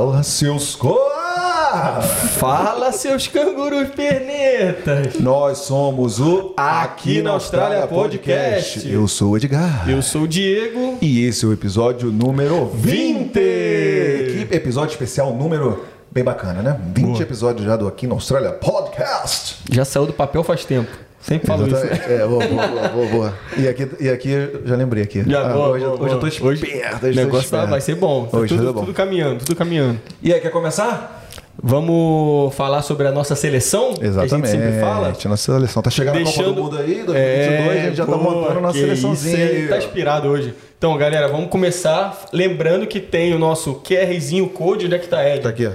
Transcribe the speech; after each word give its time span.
Fala, 0.00 0.22
seus 0.22 0.74
coa! 0.74 2.00
Fala, 2.38 2.90
seus 2.90 3.28
cangurus 3.28 3.90
pernetas! 3.90 5.20
Nós 5.20 5.58
somos 5.58 6.18
o 6.18 6.54
Aqui 6.56 7.20
na 7.20 7.32
Austrália 7.32 7.86
Podcast. 7.86 8.90
Eu 8.90 9.06
sou 9.06 9.32
o 9.32 9.36
Edgar. 9.36 9.84
Eu 9.86 10.00
sou 10.00 10.22
o 10.22 10.26
Diego. 10.26 10.96
E 11.02 11.26
esse 11.26 11.44
é 11.44 11.48
o 11.48 11.52
episódio 11.52 12.10
número 12.10 12.64
20! 12.72 13.26
20. 13.26 14.48
Que 14.48 14.56
episódio 14.56 14.92
especial 14.92 15.34
número 15.34 15.84
bem 16.10 16.24
bacana, 16.24 16.62
né? 16.62 16.80
20 16.94 17.06
Boa. 17.06 17.22
episódios 17.22 17.66
já 17.66 17.76
do 17.76 17.86
Aqui 17.86 18.06
na 18.06 18.14
Austrália 18.14 18.52
Podcast. 18.52 19.58
Já 19.70 19.84
saiu 19.84 20.06
do 20.06 20.14
papel 20.14 20.42
faz 20.42 20.64
tempo. 20.64 21.09
Sempre 21.20 21.46
falo 21.46 21.66
isso. 21.66 21.76
né? 21.76 21.82
Exatamente. 21.92 22.12
É, 22.12 22.26
boa, 22.26 22.46
boa, 22.46 22.66
boa, 22.68 22.88
boa, 22.88 23.06
boa. 23.08 23.34
E 23.58 23.68
aqui, 23.68 23.88
e 24.00 24.08
aqui 24.08 24.30
eu 24.30 24.62
já 24.64 24.74
lembrei 24.76 25.02
aqui. 25.04 25.22
Já, 25.28 25.42
Ah, 25.42 25.52
boa, 25.52 25.68
hoje, 25.68 25.84
boa, 25.84 25.94
hoje 25.96 26.02
eu 26.04 26.08
tô 26.10 26.18
boa. 26.18 26.28
esperto. 26.28 26.46
Hoje 26.46 26.64
hoje 26.64 26.74
O 26.80 26.84
eu 26.84 27.00
tô 27.00 27.06
negócio 27.16 27.50
tá- 27.50 27.66
vai 27.66 27.80
ser 27.80 27.94
bom. 27.94 28.24
Tá 28.26 28.38
Hoje 28.38 28.56
tudo, 28.56 28.72
bom. 28.72 28.80
tudo 28.80 28.94
caminhando, 28.94 29.44
tudo 29.44 29.54
caminhando. 29.56 30.00
E 30.22 30.32
aí, 30.32 30.40
quer 30.40 30.50
começar? 30.50 31.18
Vamos 31.62 32.54
falar 32.54 32.80
sobre 32.80 33.06
a 33.06 33.12
nossa 33.12 33.36
seleção? 33.36 33.92
Que 33.92 34.04
a 34.04 34.06
Exatamente. 34.08 34.48
gente 34.50 34.62
sempre 34.62 34.80
fala. 34.80 35.12
Nossa 35.24 35.36
seleção. 35.52 35.82
Tá 35.82 35.90
chegando 35.90 36.18
a 36.18 36.24
Copa 36.24 36.42
do 36.42 36.54
Mundo 36.54 36.78
aí, 36.78 37.02
2022, 37.04 37.68
a 37.68 37.82
gente 37.84 37.96
já 37.96 38.06
tá 38.06 38.12
pô, 38.12 38.18
montando 38.18 38.58
a 38.58 38.62
nossa 38.62 38.78
seleçãozinha 38.78 39.44
isso, 39.44 39.54
aí. 39.56 39.68
Tá 39.68 39.76
inspirado 39.78 40.28
hoje. 40.28 40.54
Então, 40.78 40.96
galera, 40.96 41.28
vamos 41.28 41.50
começar. 41.50 42.18
Lembrando 42.32 42.86
que 42.86 42.98
tem 42.98 43.34
o 43.34 43.38
nosso 43.38 43.74
QRzinho 43.86 44.48
Code. 44.48 44.86
Onde 44.86 44.94
é 44.94 44.98
que 44.98 45.06
tá, 45.08 45.22
Ed? 45.28 45.42
Tá 45.42 45.50
aqui, 45.50 45.66
ó. 45.66 45.72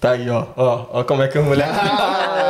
Tá 0.00 0.12
aí, 0.12 0.28
ó. 0.30 0.46
Ó, 0.56 0.86
ó 0.92 1.04
como 1.04 1.22
é 1.22 1.28
que 1.28 1.38
a 1.38 1.42
mulher. 1.42 1.68
Ah. 1.68 2.34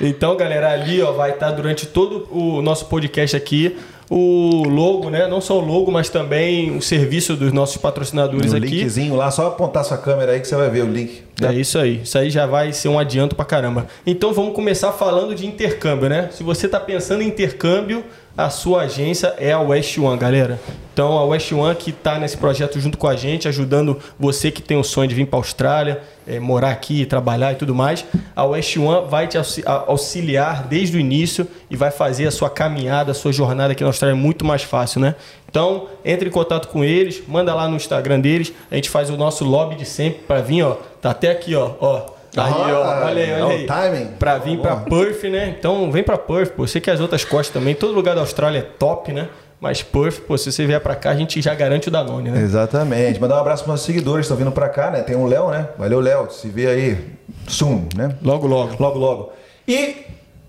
Então, 0.00 0.36
galera, 0.36 0.72
ali 0.72 1.00
ó, 1.02 1.12
vai 1.12 1.30
estar 1.30 1.50
durante 1.52 1.86
todo 1.86 2.26
o 2.30 2.60
nosso 2.60 2.86
podcast 2.86 3.36
aqui 3.36 3.76
o 4.10 4.64
logo, 4.68 5.08
né? 5.08 5.28
Não 5.28 5.40
só 5.40 5.56
o 5.56 5.64
logo, 5.64 5.92
mas 5.92 6.08
também 6.08 6.76
o 6.76 6.82
serviço 6.82 7.36
dos 7.36 7.52
nossos 7.52 7.76
patrocinadores 7.76 8.52
Um 8.52 8.56
aqui. 8.56 8.66
linkzinho 8.66 9.14
lá, 9.14 9.30
só 9.30 9.46
apontar 9.46 9.84
sua 9.84 9.96
câmera 9.96 10.32
aí 10.32 10.40
que 10.40 10.48
você 10.48 10.56
vai 10.56 10.68
ver 10.68 10.82
o 10.82 10.90
link. 10.90 11.22
É 11.40 11.54
isso 11.54 11.78
aí. 11.78 12.00
Isso 12.02 12.18
aí 12.18 12.28
já 12.28 12.44
vai 12.44 12.72
ser 12.72 12.88
um 12.88 12.98
adianto 12.98 13.36
pra 13.36 13.44
caramba. 13.44 13.86
Então 14.04 14.32
vamos 14.32 14.52
começar 14.52 14.90
falando 14.90 15.32
de 15.32 15.46
intercâmbio, 15.46 16.08
né? 16.08 16.28
Se 16.32 16.42
você 16.42 16.68
tá 16.68 16.80
pensando 16.80 17.22
em 17.22 17.28
intercâmbio, 17.28 18.04
a 18.36 18.48
sua 18.48 18.82
agência 18.82 19.34
é 19.38 19.52
a 19.52 19.60
West 19.60 19.98
One, 19.98 20.18
galera. 20.18 20.58
Então 20.92 21.16
a 21.18 21.24
West 21.24 21.50
One 21.52 21.74
que 21.74 21.92
tá 21.92 22.18
nesse 22.18 22.36
projeto 22.36 22.78
junto 22.80 22.96
com 22.98 23.06
a 23.06 23.14
gente, 23.16 23.46
ajudando 23.48 23.98
você 24.18 24.50
que 24.50 24.60
tem 24.62 24.76
o 24.78 24.84
sonho 24.84 25.08
de 25.08 25.14
vir 25.14 25.26
para 25.26 25.38
Austrália, 25.38 26.00
eh, 26.26 26.38
morar 26.40 26.70
aqui, 26.70 27.04
trabalhar 27.06 27.52
e 27.52 27.56
tudo 27.56 27.74
mais. 27.74 28.04
A 28.34 28.44
West 28.44 28.76
One 28.76 29.08
vai 29.08 29.26
te 29.26 29.36
auxi- 29.38 29.62
a- 29.66 29.84
auxiliar 29.88 30.64
desde 30.68 30.96
o 30.96 31.00
início 31.00 31.46
e 31.70 31.76
vai 31.76 31.90
fazer 31.90 32.26
a 32.26 32.30
sua 32.30 32.48
caminhada, 32.50 33.12
a 33.12 33.14
sua 33.14 33.32
jornada 33.32 33.72
aqui 33.72 33.82
na 33.82 33.88
Austrália 33.88 34.16
muito 34.16 34.44
mais 34.44 34.62
fácil, 34.62 35.00
né? 35.00 35.14
Então, 35.48 35.88
entre 36.04 36.28
em 36.28 36.32
contato 36.32 36.68
com 36.68 36.84
eles, 36.84 37.22
manda 37.26 37.54
lá 37.54 37.66
no 37.68 37.76
Instagram 37.76 38.20
deles, 38.20 38.52
a 38.70 38.74
gente 38.76 38.88
faz 38.88 39.10
o 39.10 39.16
nosso 39.16 39.44
lobby 39.44 39.74
de 39.74 39.84
sempre 39.84 40.20
para 40.22 40.40
vir, 40.40 40.62
ó. 40.62 40.76
Tá 41.00 41.10
até 41.10 41.30
aqui, 41.30 41.54
ó, 41.56 41.72
ó. 41.80 42.19
Aí, 42.36 42.52
ó, 42.52 42.82
Ah, 42.84 43.02
olha 43.06 43.22
aí, 43.24 43.30
é 43.30 43.34
olha 43.42 43.46
o 43.46 43.50
aí. 43.50 43.66
timing. 43.66 44.06
Pra 44.18 44.38
vir 44.38 44.58
pra 44.58 44.76
Bom. 44.76 44.88
Perth, 45.00 45.24
né? 45.24 45.54
Então, 45.58 45.90
vem 45.90 46.02
pra 46.02 46.16
Perth, 46.16 46.50
pô. 46.52 46.62
Eu 46.64 46.68
sei 46.68 46.80
que 46.80 46.90
as 46.90 47.00
outras 47.00 47.24
costas 47.24 47.52
também, 47.52 47.74
todo 47.74 47.92
lugar 47.92 48.14
da 48.14 48.20
Austrália 48.20 48.58
é 48.58 48.62
top, 48.62 49.12
né? 49.12 49.28
Mas 49.60 49.82
Perth, 49.82 50.20
pô, 50.20 50.38
se 50.38 50.50
você 50.50 50.64
vier 50.66 50.80
pra 50.80 50.94
cá, 50.94 51.10
a 51.10 51.14
gente 51.16 51.42
já 51.42 51.54
garante 51.54 51.88
o 51.88 51.90
Danone, 51.90 52.30
né? 52.30 52.40
Exatamente. 52.40 53.20
Mandar 53.20 53.36
um 53.36 53.40
abraço 53.40 53.64
para 53.64 53.72
nossos 53.72 53.84
seguidores 53.84 54.20
que 54.26 54.32
estão 54.32 54.36
vindo 54.36 54.52
pra 54.54 54.68
cá, 54.68 54.90
né? 54.90 55.02
Tem 55.02 55.16
o 55.16 55.26
Léo, 55.26 55.50
né? 55.50 55.68
Valeu, 55.76 56.00
Léo. 56.00 56.30
Se 56.30 56.48
vê 56.48 56.66
aí 56.68 56.98
soon, 57.46 57.86
né? 57.94 58.14
Logo, 58.22 58.46
logo. 58.46 58.74
Logo, 58.78 58.98
logo. 58.98 59.32
E 59.68 59.96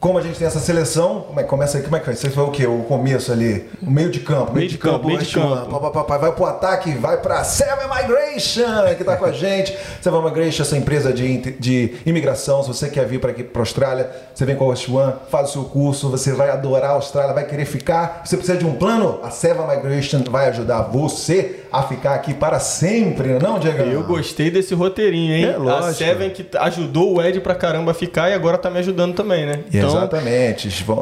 como 0.01 0.17
a 0.17 0.21
gente 0.21 0.39
tem 0.39 0.47
essa 0.47 0.59
seleção, 0.59 1.25
como 1.27 1.39
é 1.39 1.43
que 1.43 1.49
começa 1.49 1.77
aí? 1.77 1.83
Como 1.83 1.95
é 1.95 1.99
que 1.99 2.05
foi? 2.05 2.15
Você 2.15 2.31
foi 2.31 2.43
o 2.43 2.49
quê? 2.49 2.65
O 2.65 2.79
começo 2.79 3.31
ali? 3.31 3.69
O 3.79 3.89
meio 3.91 4.09
de 4.09 4.19
campo. 4.19 4.51
Meio, 4.51 4.67
de 4.67 4.75
campo, 4.75 5.05
meio 5.05 5.19
de 5.19 5.31
campo. 5.31 5.79
Pá, 5.79 5.91
pá, 5.91 6.03
pá. 6.03 6.17
Vai 6.17 6.31
pro 6.31 6.45
ataque, 6.45 6.91
vai 6.95 7.17
pra 7.21 7.43
Seven 7.43 7.87
Migration, 7.87 8.95
que 8.97 9.03
tá 9.03 9.15
com 9.15 9.25
a 9.25 9.31
gente. 9.31 9.77
Seven 10.01 10.23
Migration, 10.23 10.63
essa 10.63 10.75
empresa 10.75 11.13
de, 11.13 11.37
de 11.59 11.97
imigração. 12.03 12.63
Se 12.63 12.67
você 12.69 12.89
quer 12.89 13.05
vir 13.05 13.19
para 13.19 13.29
aqui 13.29 13.43
pra 13.43 13.61
Austrália, 13.61 14.09
você 14.33 14.43
vem 14.43 14.55
com 14.55 14.65
a 14.65 14.69
West 14.69 14.89
One, 14.89 15.13
faz 15.29 15.49
o 15.49 15.53
seu 15.53 15.63
curso, 15.65 16.09
você 16.09 16.33
vai 16.33 16.49
adorar 16.49 16.89
a 16.89 16.93
Austrália, 16.93 17.31
vai 17.31 17.45
querer 17.45 17.65
ficar. 17.65 18.23
Você 18.25 18.35
precisa 18.35 18.57
de 18.57 18.65
um 18.65 18.73
plano? 18.73 19.19
A 19.21 19.29
Seven 19.29 19.67
Migration 19.67 20.23
vai 20.31 20.49
ajudar 20.49 20.81
você 20.81 21.59
a 21.71 21.83
ficar 21.83 22.15
aqui 22.15 22.33
para 22.33 22.59
sempre, 22.59 23.37
não, 23.39 23.59
Diego? 23.59 23.83
Eu 23.83 24.01
gostei 24.03 24.49
desse 24.49 24.73
roteirinho, 24.73 25.35
hein? 25.35 25.45
É, 25.45 25.57
lógico. 25.57 25.85
a 25.89 25.93
Seven 25.93 26.31
que 26.31 26.45
ajudou 26.57 27.17
o 27.17 27.21
Ed 27.21 27.39
pra 27.39 27.53
caramba 27.53 27.91
a 27.91 27.93
ficar 27.93 28.31
e 28.31 28.33
agora 28.33 28.57
tá 28.57 28.67
me 28.69 28.79
ajudando 28.79 29.13
também, 29.13 29.45
né? 29.45 29.63
Exatamente. 29.71 29.81
Vão- 29.81 29.90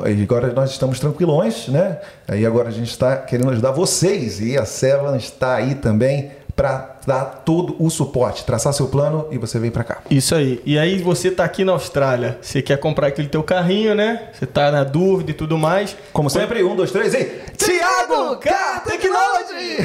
E 0.07 0.23
agora 0.23 0.51
nós 0.53 0.71
estamos 0.71 0.99
tranquilões, 0.99 1.67
né? 1.67 1.99
Aí 2.27 2.45
agora 2.45 2.69
a 2.69 2.71
gente 2.71 2.89
está 2.89 3.17
querendo 3.17 3.51
ajudar 3.51 3.71
vocês. 3.71 4.39
E 4.39 4.57
a 4.57 4.65
Seven 4.65 5.15
está 5.17 5.55
aí 5.55 5.75
também 5.75 6.31
para 6.59 6.97
dar 7.07 7.23
todo 7.45 7.73
o 7.79 7.89
suporte, 7.89 8.43
traçar 8.43 8.73
seu 8.73 8.87
plano 8.89 9.27
e 9.31 9.37
você 9.37 9.57
vem 9.57 9.71
para 9.71 9.81
cá. 9.85 9.99
Isso 10.11 10.35
aí. 10.35 10.61
E 10.65 10.77
aí 10.77 10.97
você 11.01 11.31
tá 11.31 11.45
aqui 11.45 11.63
na 11.63 11.71
Austrália, 11.71 12.37
você 12.41 12.61
quer 12.61 12.75
comprar 12.77 13.07
aquele 13.07 13.29
teu 13.29 13.41
carrinho, 13.41 13.95
né? 13.95 14.27
Você 14.33 14.45
tá 14.45 14.69
na 14.69 14.83
dúvida 14.83 15.31
e 15.31 15.33
tudo 15.33 15.57
mais. 15.57 15.95
Como 16.11 16.29
sempre, 16.29 16.61
um, 16.61 16.75
dois, 16.75 16.91
três 16.91 17.13
e. 17.13 17.23
Tiago 17.55 18.35
Car 18.41 18.83
Technology! 18.83 19.77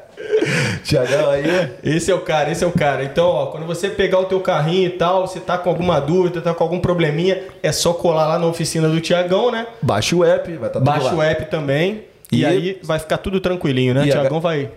Tiagão 0.82 1.28
aí. 1.30 1.44
Esse 1.84 2.10
é 2.10 2.14
o 2.14 2.22
cara, 2.22 2.50
esse 2.50 2.64
é 2.64 2.66
o 2.66 2.72
cara. 2.72 3.04
Então, 3.04 3.26
ó, 3.26 3.46
quando 3.48 3.66
você 3.66 3.90
pegar 3.90 4.18
o 4.18 4.24
teu 4.24 4.40
carrinho 4.40 4.86
e 4.86 4.90
tal, 4.90 5.26
você 5.26 5.40
tá 5.40 5.58
com 5.58 5.68
alguma 5.68 6.00
dúvida, 6.00 6.40
tá 6.40 6.54
com 6.54 6.64
algum 6.64 6.80
probleminha, 6.80 7.38
é 7.62 7.70
só 7.70 7.92
colar 7.92 8.26
lá 8.26 8.38
na 8.38 8.46
oficina 8.46 8.88
do 8.88 8.98
Tiagão, 8.98 9.50
né? 9.50 9.66
Baixa 9.82 10.16
o 10.16 10.24
app, 10.24 10.48
vai 10.56 10.68
estar 10.68 10.78
tudo 10.80 10.84
Baixa 10.86 11.08
lá. 11.10 11.14
o 11.16 11.22
app 11.22 11.44
também. 11.50 12.04
E, 12.32 12.40
E- 12.40 12.46
aí 12.46 12.80
vai 12.82 12.98
ficar 12.98 13.18
tudo 13.18 13.40
tranquilinho, 13.40 13.92
né? 13.92 14.04
Tiagão 14.04 14.40
vai. 14.40 14.70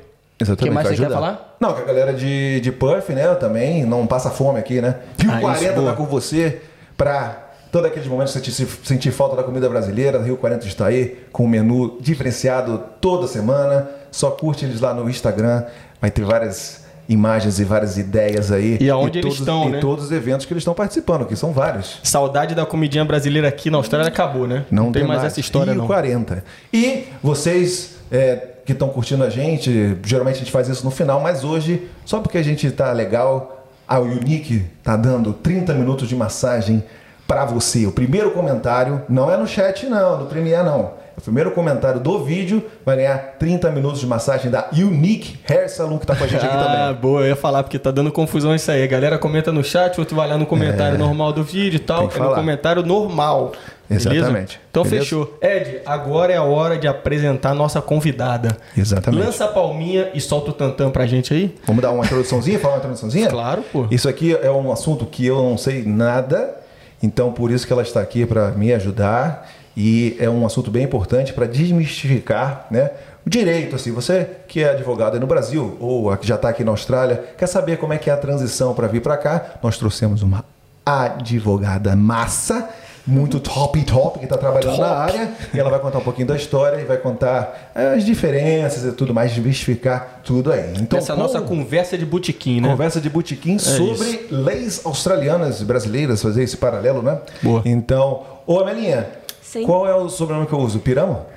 Exatamente. 0.43 0.63
que 0.69 0.69
mais 0.75 0.87
você 0.87 0.95
quer 0.95 1.01
ajudar. 1.01 1.15
falar? 1.15 1.55
Não, 1.59 1.73
que 1.73 1.81
a 1.81 1.85
galera 1.85 2.13
de, 2.13 2.59
de 2.61 2.71
Perth, 2.71 3.09
né, 3.09 3.33
também 3.35 3.85
não 3.85 4.05
passa 4.07 4.29
fome 4.29 4.59
aqui, 4.59 4.79
né? 4.81 4.95
Rio 5.19 5.31
Ah, 5.31 5.33
isso, 5.35 5.41
40 5.41 5.73
boa. 5.73 5.89
tá 5.91 5.97
com 5.97 6.05
você 6.05 6.61
pra 6.95 7.39
todos 7.71 7.87
aqueles 7.87 8.07
momentos 8.07 8.33
que 8.37 8.51
você 8.51 8.65
te- 8.65 8.87
sentir 8.87 9.11
falta 9.11 9.35
da 9.35 9.43
comida 9.43 9.67
brasileira. 9.67 10.21
Rio 10.21 10.37
40 10.37 10.67
está 10.67 10.85
aí 10.87 11.17
com 11.31 11.45
um 11.45 11.47
menu 11.47 11.97
diferenciado 11.99 12.83
toda 13.01 13.25
semana. 13.27 13.89
Só 14.11 14.29
curte 14.29 14.63
eles 14.65 14.79
lá 14.79 14.93
no 14.93 15.09
Instagram. 15.09 15.63
Vai 15.99 16.11
ter 16.11 16.23
várias 16.23 16.83
imagens 17.09 17.59
e 17.59 17.63
várias 17.63 17.97
ideias 17.97 18.51
aí. 18.51 18.77
E 18.79 18.89
aonde 18.89 19.17
eles 19.19 19.23
todos, 19.35 19.39
estão, 19.39 19.67
E 19.69 19.71
né? 19.73 19.79
todos 19.79 20.05
os 20.05 20.11
eventos 20.11 20.45
que 20.45 20.53
eles 20.53 20.61
estão 20.61 20.73
participando, 20.73 21.25
que 21.25 21.35
são 21.35 21.51
vários. 21.51 21.99
Saudade 22.03 22.53
da 22.55 22.65
comidinha 22.65 23.03
brasileira 23.03 23.47
aqui 23.47 23.69
na 23.69 23.77
Austrália 23.77 24.07
acabou, 24.07 24.47
né? 24.47 24.65
Não, 24.71 24.91
tem, 24.91 25.03
mais, 25.03 25.23
essa 25.23 25.39
história, 25.39 25.71
Rio 25.73 25.81
não. 25.81 25.87
40. 25.87 26.43
E 26.71 27.07
vocês 27.21 27.95
é, 28.11 28.49
que 28.65 28.71
estão 28.71 28.89
curtindo 28.89 29.23
a 29.23 29.29
gente, 29.29 29.97
geralmente 30.03 30.35
a 30.35 30.39
gente 30.39 30.51
faz 30.51 30.69
isso 30.69 30.85
no 30.85 30.91
final, 30.91 31.19
mas 31.19 31.43
hoje, 31.43 31.89
só 32.05 32.19
porque 32.19 32.37
a 32.37 32.43
gente 32.43 32.69
tá 32.71 32.91
legal, 32.91 33.67
a 33.87 33.99
Unique 33.99 34.65
tá 34.83 34.95
dando 34.95 35.33
30 35.33 35.73
minutos 35.73 36.07
de 36.07 36.15
massagem 36.15 36.83
para 37.27 37.45
você. 37.45 37.85
O 37.85 37.91
primeiro 37.91 38.31
comentário 38.31 39.01
não 39.09 39.31
é 39.31 39.37
no 39.37 39.47
chat 39.47 39.85
não, 39.87 40.19
no 40.19 40.25
Premiere 40.27 40.63
não. 40.63 41.02
O 41.17 41.21
primeiro 41.21 41.51
comentário 41.51 41.99
do 41.99 42.23
vídeo 42.23 42.65
vai 42.85 42.95
ganhar 42.97 43.17
30 43.39 43.69
minutos 43.71 43.99
de 43.99 44.07
massagem 44.07 44.49
da 44.49 44.67
Unique 44.73 45.37
Hair 45.47 45.69
Salon 45.69 45.97
que 45.99 46.07
tá 46.07 46.15
com 46.15 46.23
a 46.23 46.27
gente 46.27 46.43
aqui 46.43 46.55
Ah, 46.55 46.87
também. 46.89 47.01
boa, 47.01 47.21
eu 47.21 47.27
ia 47.27 47.35
falar 47.35 47.61
porque 47.63 47.77
tá 47.77 47.91
dando 47.91 48.11
confusão 48.11 48.53
isso 48.55 48.69
aí. 48.71 48.83
A 48.83 48.87
galera 48.87 49.17
comenta 49.19 49.51
no 49.51 49.63
chat, 49.63 49.97
outro 49.99 50.15
vai 50.15 50.27
lá 50.27 50.37
no 50.37 50.45
comentário 50.45 50.97
normal 50.97 51.31
do 51.31 51.43
vídeo 51.43 51.77
e 51.77 51.79
tal. 51.79 52.09
É 52.13 52.19
no 52.19 52.33
comentário 52.35 52.83
normal. 52.83 53.51
beleza? 53.87 54.11
Exatamente. 54.13 54.59
Então 54.71 54.83
Beleza? 54.83 55.03
fechou. 55.03 55.37
Ed, 55.41 55.81
agora 55.85 56.33
é 56.33 56.37
a 56.37 56.43
hora 56.43 56.77
de 56.79 56.87
apresentar 56.87 57.51
a 57.51 57.55
nossa 57.55 57.79
convidada. 57.79 58.57
Exatamente. 58.75 59.23
Lança 59.23 59.45
a 59.45 59.47
palminha 59.49 60.09
e 60.15 60.19
solta 60.19 60.49
o 60.49 60.53
tantã 60.53 60.89
pra 60.89 61.05
gente 61.05 61.31
aí. 61.33 61.53
Vamos 61.67 61.81
dar 61.83 61.91
uma 61.91 62.03
introduçãozinha, 62.03 62.57
falar 62.59 62.73
uma 62.73 62.79
introduçãozinha? 62.79 63.29
Claro, 63.29 63.63
pô. 63.71 63.85
Isso 63.91 64.09
aqui 64.09 64.35
é 64.41 64.49
um 64.49 64.71
assunto 64.71 65.05
que 65.05 65.25
eu 65.25 65.37
não 65.43 65.57
sei 65.59 65.83
nada, 65.85 66.55
então 67.03 67.31
por 67.31 67.51
isso 67.51 67.67
que 67.67 67.71
ela 67.71 67.83
está 67.83 68.01
aqui 68.01 68.25
para 68.25 68.49
me 68.51 68.73
ajudar 68.73 69.47
e 69.75 70.15
é 70.19 70.29
um 70.29 70.45
assunto 70.45 70.69
bem 70.69 70.83
importante 70.83 71.33
para 71.33 71.45
desmistificar, 71.45 72.67
né? 72.69 72.91
O 73.25 73.29
direito, 73.29 73.75
assim, 73.75 73.91
você 73.91 74.27
que 74.47 74.61
é 74.61 74.71
advogado 74.71 75.13
aí 75.13 75.19
no 75.19 75.27
Brasil 75.27 75.77
ou 75.79 76.15
que 76.17 76.27
já 76.27 76.35
está 76.35 76.49
aqui 76.49 76.63
na 76.63 76.71
Austrália, 76.71 77.23
quer 77.37 77.47
saber 77.47 77.77
como 77.77 77.93
é 77.93 77.97
que 77.97 78.09
é 78.09 78.13
a 78.13 78.17
transição 78.17 78.73
para 78.73 78.87
vir 78.87 79.01
para 79.01 79.15
cá? 79.17 79.59
Nós 79.63 79.77
trouxemos 79.77 80.21
uma 80.21 80.43
advogada 80.85 81.95
massa, 81.95 82.69
muito 83.07 83.39
top 83.39 83.81
top, 83.83 84.19
que 84.19 84.25
está 84.25 84.37
trabalhando 84.37 84.77
na 84.77 84.87
área, 84.87 85.31
e 85.53 85.59
ela 85.59 85.69
vai 85.69 85.79
contar 85.79 85.99
um 85.99 86.03
pouquinho 86.03 86.27
da 86.27 86.35
história 86.35 86.81
e 86.81 86.85
vai 86.85 86.97
contar 86.97 87.71
eh, 87.75 87.95
as 87.95 88.05
diferenças 88.05 88.83
e 88.83 88.91
tudo 88.91 89.13
mais, 89.13 89.31
desmistificar 89.31 90.21
tudo 90.23 90.51
aí. 90.51 90.73
Então, 90.79 90.99
Essa 90.99 91.13
é 91.13 91.15
nossa 91.15 91.41
conversa 91.41 91.97
de 91.97 92.05
botequim, 92.05 92.61
né? 92.61 92.69
Conversa 92.69 93.01
de 93.01 93.09
botequim 93.09 93.57
sobre 93.57 94.27
leis 94.29 94.81
australianas 94.85 95.61
e 95.61 95.65
brasileiras, 95.65 96.21
fazer 96.21 96.43
esse 96.43 96.57
paralelo, 96.57 97.01
né? 97.01 97.19
Boa. 97.41 97.61
Então, 97.65 98.23
ô 98.45 98.59
Amelinha, 98.59 99.07
Sim. 99.53 99.65
qual 99.67 99.87
é 99.87 99.93
o 99.93 100.09
sobrenome 100.09 100.47
que 100.47 100.53
eu 100.53 100.57
uso? 100.57 100.79
Piramo? 100.79 101.27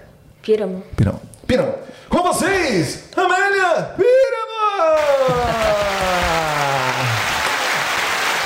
Piramo. 0.40 0.82
Piramo. 0.96 1.20
Piramo. 1.46 1.74
Com 2.08 2.22
vocês, 2.22 3.10
Amélia 3.14 3.92
Piramo! 3.94 4.06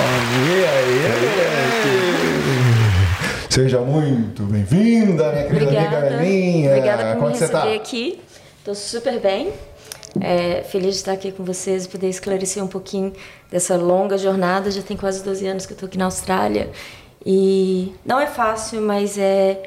Aí, 0.00 0.64
aí, 0.66 0.98
Seja 3.48 3.80
muito 3.80 4.42
bem-vinda, 4.42 5.30
minha 5.30 5.46
querida 5.46 5.66
amiga 5.66 5.86
Obrigada. 5.98 6.16
Amelinha. 6.16 6.70
Obrigada 6.70 7.04
por 7.04 7.14
Como 7.20 7.28
me 7.28 7.36
é 7.36 7.38
tá? 7.38 7.46
receber 7.60 7.76
aqui. 7.76 8.20
Tô 8.64 8.74
super 8.74 9.20
bem. 9.20 9.52
É, 10.20 10.64
feliz 10.64 10.94
de 10.94 11.00
estar 11.00 11.12
aqui 11.12 11.30
com 11.30 11.44
vocês 11.44 11.84
e 11.84 11.88
poder 11.88 12.08
esclarecer 12.08 12.64
um 12.64 12.66
pouquinho 12.66 13.12
dessa 13.50 13.76
longa 13.76 14.18
jornada. 14.18 14.68
Já 14.70 14.82
tem 14.82 14.96
quase 14.96 15.22
12 15.22 15.46
anos 15.46 15.64
que 15.66 15.72
eu 15.72 15.76
estou 15.76 15.86
aqui 15.86 15.98
na 15.98 16.06
Austrália 16.06 16.70
e 17.24 17.92
não 18.04 18.18
é 18.18 18.26
fácil, 18.26 18.80
mas 18.80 19.18
é 19.18 19.62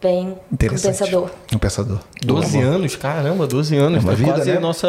bem 0.00 0.38
compensador. 0.50 1.30
Compensador. 1.52 1.98
12 2.22 2.60
anos? 2.60 2.94
Caramba, 2.96 3.46
12 3.46 3.76
anos. 3.76 3.98
É 3.98 4.00
uma 4.00 4.10
tá 4.10 4.16
vida, 4.16 4.32
quase 4.32 4.50
né? 4.50 4.56
a 4.58 4.60
nossa 4.60 4.88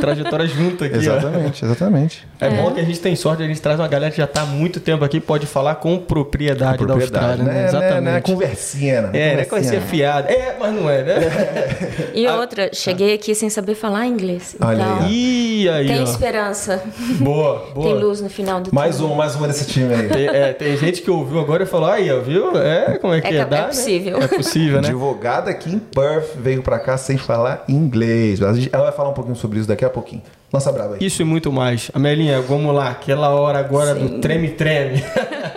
trajetória 0.00 0.46
junto 0.46 0.84
aqui. 0.84 0.96
ó. 0.96 0.98
Exatamente, 1.00 1.64
exatamente. 1.64 2.28
É, 2.40 2.50
bom 2.50 2.72
que 2.72 2.80
a 2.80 2.84
gente 2.84 2.98
tem 2.98 3.14
sorte, 3.14 3.42
a 3.42 3.46
gente 3.46 3.60
traz 3.60 3.78
uma 3.78 3.86
galera 3.86 4.10
que 4.10 4.16
já 4.16 4.24
está 4.24 4.42
há 4.42 4.46
muito 4.46 4.80
tempo 4.80 5.04
aqui, 5.04 5.20
pode 5.20 5.46
falar 5.46 5.76
com 5.76 5.98
propriedade, 5.98 6.84
da 6.84 6.94
Austrália, 6.94 7.44
né? 7.44 7.52
né? 7.52 7.64
Exatamente. 7.66 8.02
Né? 8.02 8.20
Conversinha, 8.22 9.02
né? 9.02 9.10
É, 9.12 9.34
não 9.34 9.40
é 9.42 9.44
conhecer 9.44 9.80
fiada. 9.82 10.28
É, 10.32 10.56
mas 10.58 10.74
não 10.74 10.90
é, 10.90 11.02
né? 11.02 11.14
E 12.12 12.26
outra, 12.26 12.70
cheguei 12.72 13.14
aqui 13.14 13.34
sem 13.34 13.48
saber 13.48 13.74
falar 13.76 14.06
inglês. 14.06 14.54
Então, 14.56 14.68
Olha 14.68 14.84
aí. 15.04 15.62
Ih, 15.62 15.68
aí, 15.68 15.86
tem 15.86 16.00
ó. 16.00 16.04
esperança. 16.04 16.82
Boa, 17.20 17.68
boa. 17.74 17.86
Tem 17.86 18.02
luz 18.02 18.20
no 18.20 18.28
final 18.28 18.60
do 18.60 18.74
Mais 18.74 18.96
túnel. 18.96 19.12
um, 19.12 19.16
mais 19.16 19.36
um 19.36 19.46
desse 19.46 19.66
time 19.66 19.94
aí. 19.94 20.08
Tem, 20.08 20.26
é, 20.28 20.52
tem 20.52 20.76
gente 20.76 21.02
que 21.02 21.10
ouviu 21.10 21.38
agora 21.38 21.62
e 21.62 21.66
falou, 21.66 21.88
aí, 21.88 22.10
ó, 22.10 22.20
viu? 22.20 22.56
É, 22.58 22.98
como 22.98 23.14
é 23.14 23.20
que 23.20 23.28
É 23.28 23.36
é? 23.36 23.38
cap- 23.38 23.54
é 23.54 23.56
Dá, 23.56 23.62
né? 23.62 23.68
possível. 23.68 24.18
É 24.20 24.26
possível, 24.26 24.80
né? 24.82 24.88
Advogada 24.88 25.50
aqui 25.50 25.70
em 25.72 25.78
Perth 26.00 26.34
veio 26.36 26.62
pra 26.62 26.78
cá 26.78 26.96
sem 26.96 27.18
falar 27.18 27.64
inglês. 27.68 28.40
Ela 28.40 28.84
vai 28.84 28.92
falar 28.92 29.10
um 29.10 29.12
pouquinho 29.12 29.36
sobre 29.36 29.58
isso 29.58 29.68
daqui 29.68 29.84
a 29.84 29.90
pouquinho. 29.90 30.22
Lança 30.50 30.72
brava 30.72 30.94
aí. 30.94 31.04
Isso 31.04 31.20
e 31.20 31.24
muito 31.24 31.52
mais. 31.52 31.90
Amelinha, 31.92 32.40
vamos 32.40 32.74
lá, 32.74 32.90
aquela 32.90 33.28
hora 33.28 33.58
agora 33.58 33.94
do 33.94 34.18
treme-treme. 34.20 35.04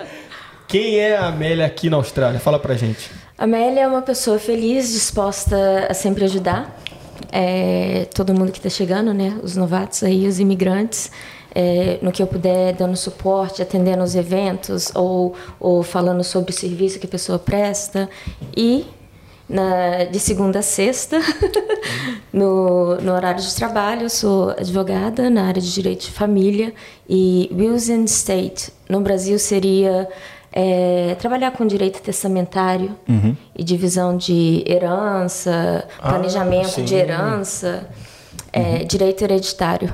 Quem 0.68 1.00
é 1.00 1.16
a 1.16 1.28
Amélia 1.28 1.66
aqui 1.66 1.90
na 1.90 1.98
Austrália? 1.98 2.40
Fala 2.40 2.60
pra 2.60 2.76
gente. 2.76 3.10
Amélia 3.38 3.82
é 3.82 3.88
uma 3.88 4.02
pessoa 4.02 4.38
feliz, 4.38 4.92
disposta 4.92 5.88
a 5.90 5.94
sempre 5.94 6.26
ajudar. 6.26 6.78
É, 7.32 8.06
todo 8.14 8.34
mundo 8.34 8.52
que 8.52 8.60
está 8.60 8.70
chegando, 8.70 9.14
né? 9.14 9.40
Os 9.42 9.56
novatos 9.56 10.04
aí, 10.04 10.28
os 10.28 10.40
imigrantes. 10.40 11.10
É, 11.56 12.00
no 12.02 12.12
que 12.12 12.22
eu 12.22 12.28
puder, 12.28 12.74
dando 12.74 12.98
suporte, 12.98 13.62
atendendo 13.62 14.04
os 14.04 14.16
eventos 14.16 14.92
ou, 14.96 15.36
ou 15.60 15.84
falando 15.84 16.24
sobre 16.24 16.52
o 16.52 16.54
serviço 16.54 17.00
que 17.00 17.06
a 17.06 17.10
pessoa 17.10 17.40
presta. 17.40 18.10
E 18.58 18.86
na, 19.48 20.06
de 20.06 20.20
segunda 20.20 20.60
a 20.60 20.62
sexta, 20.62 21.20
no, 22.32 22.96
no 22.96 23.14
horário 23.14 23.42
de 23.42 23.56
trabalho, 23.56 24.04
eu 24.04 24.10
sou 24.10 24.52
advogada 24.52 25.30
na 25.30 25.46
área 25.46 25.62
de 25.62 25.74
direito 25.74 26.06
de 26.06 26.12
família 26.12 26.74
e 27.08 27.50
wills 27.54 27.92
and 27.92 28.06
estate. 28.06 28.72
No 28.90 29.02
Brasil 29.02 29.38
seria 29.38 30.08
é, 30.52 31.16
trabalhar 31.20 31.52
com 31.52 31.66
direito 31.66 32.02
testamentário 32.02 32.96
e 33.56 33.64
divisão 33.64 34.16
de 34.16 34.64
herança, 34.68 35.88
planejamento 36.00 36.70
sim. 36.70 36.86
de 36.86 36.96
herança, 36.96 37.90
é, 38.52 38.84
direito 38.84 39.24
hereditário. 39.24 39.94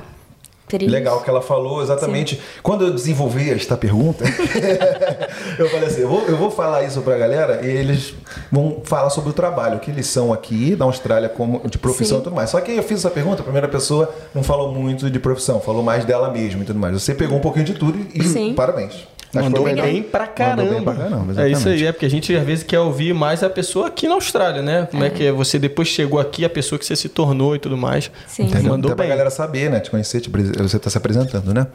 Legal 0.78 1.22
que 1.22 1.30
ela 1.30 1.42
falou 1.42 1.82
exatamente. 1.82 2.40
Quando 2.62 2.84
eu 2.84 2.92
desenvolvi 2.92 3.50
esta 3.50 3.76
pergunta, 3.76 4.24
eu 5.58 5.68
falei 5.68 5.88
assim: 5.88 6.02
eu 6.02 6.08
vou, 6.08 6.22
eu 6.26 6.36
vou 6.36 6.50
falar 6.50 6.84
isso 6.84 7.00
pra 7.02 7.16
galera 7.16 7.60
e 7.64 7.68
eles 7.68 8.14
vão 8.50 8.80
falar 8.84 9.10
sobre 9.10 9.30
o 9.30 9.32
trabalho 9.32 9.78
que 9.80 9.90
eles 9.90 10.06
são 10.06 10.32
aqui 10.32 10.76
na 10.76 10.84
Austrália 10.84 11.28
como 11.28 11.60
de 11.68 11.78
profissão 11.78 12.18
Sim. 12.18 12.22
e 12.22 12.24
tudo 12.24 12.36
mais. 12.36 12.50
Só 12.50 12.60
que 12.60 12.72
eu 12.72 12.82
fiz 12.82 12.98
essa 12.98 13.10
pergunta, 13.10 13.40
a 13.40 13.44
primeira 13.44 13.68
pessoa 13.68 14.12
não 14.34 14.42
falou 14.42 14.72
muito 14.72 15.10
de 15.10 15.18
profissão, 15.18 15.60
falou 15.60 15.82
mais 15.82 16.04
dela 16.04 16.30
mesma 16.30 16.62
e 16.62 16.66
tudo 16.66 16.78
mais. 16.78 16.94
Você 16.94 17.14
pegou 17.14 17.38
um 17.38 17.40
pouquinho 17.40 17.64
de 17.64 17.74
tudo 17.74 18.06
e 18.14 18.24
Sim. 18.24 18.54
parabéns. 18.54 19.06
Mandou 19.32 19.62
foi 19.62 19.70
legal. 19.70 19.86
bem 19.86 20.02
pra 20.02 20.26
caramba. 20.26 20.62
Mandou 20.62 20.74
bem 20.74 20.84
pra 20.84 20.94
caramba, 20.94 21.42
é 21.42 21.48
isso 21.50 21.68
aí, 21.68 21.86
é 21.86 21.92
porque 21.92 22.06
a 22.06 22.10
gente 22.10 22.34
às 22.34 22.44
vezes 22.44 22.64
quer 22.64 22.80
ouvir 22.80 23.14
mais 23.14 23.42
a 23.42 23.50
pessoa 23.50 23.86
aqui 23.86 24.08
na 24.08 24.14
Austrália, 24.14 24.60
né? 24.60 24.88
Como 24.90 25.04
é, 25.04 25.10
que 25.10 25.24
é? 25.24 25.32
Você 25.32 25.58
depois 25.58 25.86
chegou 25.88 26.18
aqui, 26.18 26.44
a 26.44 26.50
pessoa 26.50 26.78
que 26.78 26.84
você 26.84 26.96
se 26.96 27.08
tornou 27.08 27.54
e 27.54 27.58
tudo 27.58 27.76
mais. 27.76 28.10
Sim. 28.26 28.44
Entendeu? 28.44 28.70
Mandou 28.72 28.88
Até 28.90 28.96
pra 28.96 29.02
bem. 29.04 29.10
galera 29.10 29.30
saber, 29.30 29.70
né? 29.70 29.78
Te 29.80 29.90
conhecer, 29.90 30.20
te, 30.20 30.28
você 30.28 30.76
está 30.76 30.90
se 30.90 30.98
apresentando, 30.98 31.54
né? 31.54 31.66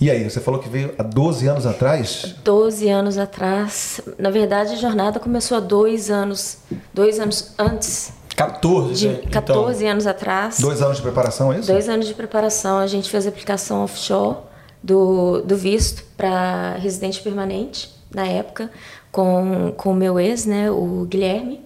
E 0.00 0.10
aí, 0.10 0.28
você 0.28 0.40
falou 0.40 0.60
que 0.60 0.68
veio 0.68 0.92
há 0.98 1.02
12 1.02 1.46
anos 1.46 1.66
atrás. 1.66 2.34
12 2.42 2.88
anos 2.88 3.16
atrás. 3.16 4.00
Na 4.18 4.30
verdade, 4.30 4.72
a 4.72 4.76
jornada 4.76 5.20
começou 5.20 5.56
há 5.56 5.60
dois 5.60 6.10
anos, 6.10 6.58
dois 6.92 7.20
anos 7.20 7.54
antes, 7.58 8.12
14, 8.34 8.94
de 8.94 9.08
né? 9.08 9.20
14 9.30 9.86
anos 9.86 10.06
atrás. 10.06 10.58
Dois 10.58 10.82
anos 10.82 10.96
de 10.96 11.02
preparação, 11.02 11.52
é 11.52 11.58
isso? 11.58 11.70
Dois 11.70 11.88
anos 11.88 12.06
de 12.06 12.14
preparação, 12.14 12.78
a 12.78 12.86
gente 12.86 13.08
fez 13.08 13.26
a 13.26 13.28
aplicação 13.28 13.84
offshore 13.84 14.38
do, 14.84 15.40
do 15.40 15.56
visto 15.56 16.04
para 16.14 16.74
residente 16.74 17.22
permanente, 17.22 17.90
na 18.14 18.26
época, 18.26 18.70
com 19.10 19.74
o 19.86 19.94
meu 19.94 20.20
ex, 20.20 20.44
né, 20.44 20.70
o 20.70 21.06
Guilherme. 21.08 21.62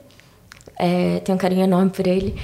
É, 0.78 1.18
tenho 1.24 1.34
um 1.34 1.38
carinho 1.38 1.64
enorme 1.64 1.90
por 1.90 2.06
ele. 2.06 2.40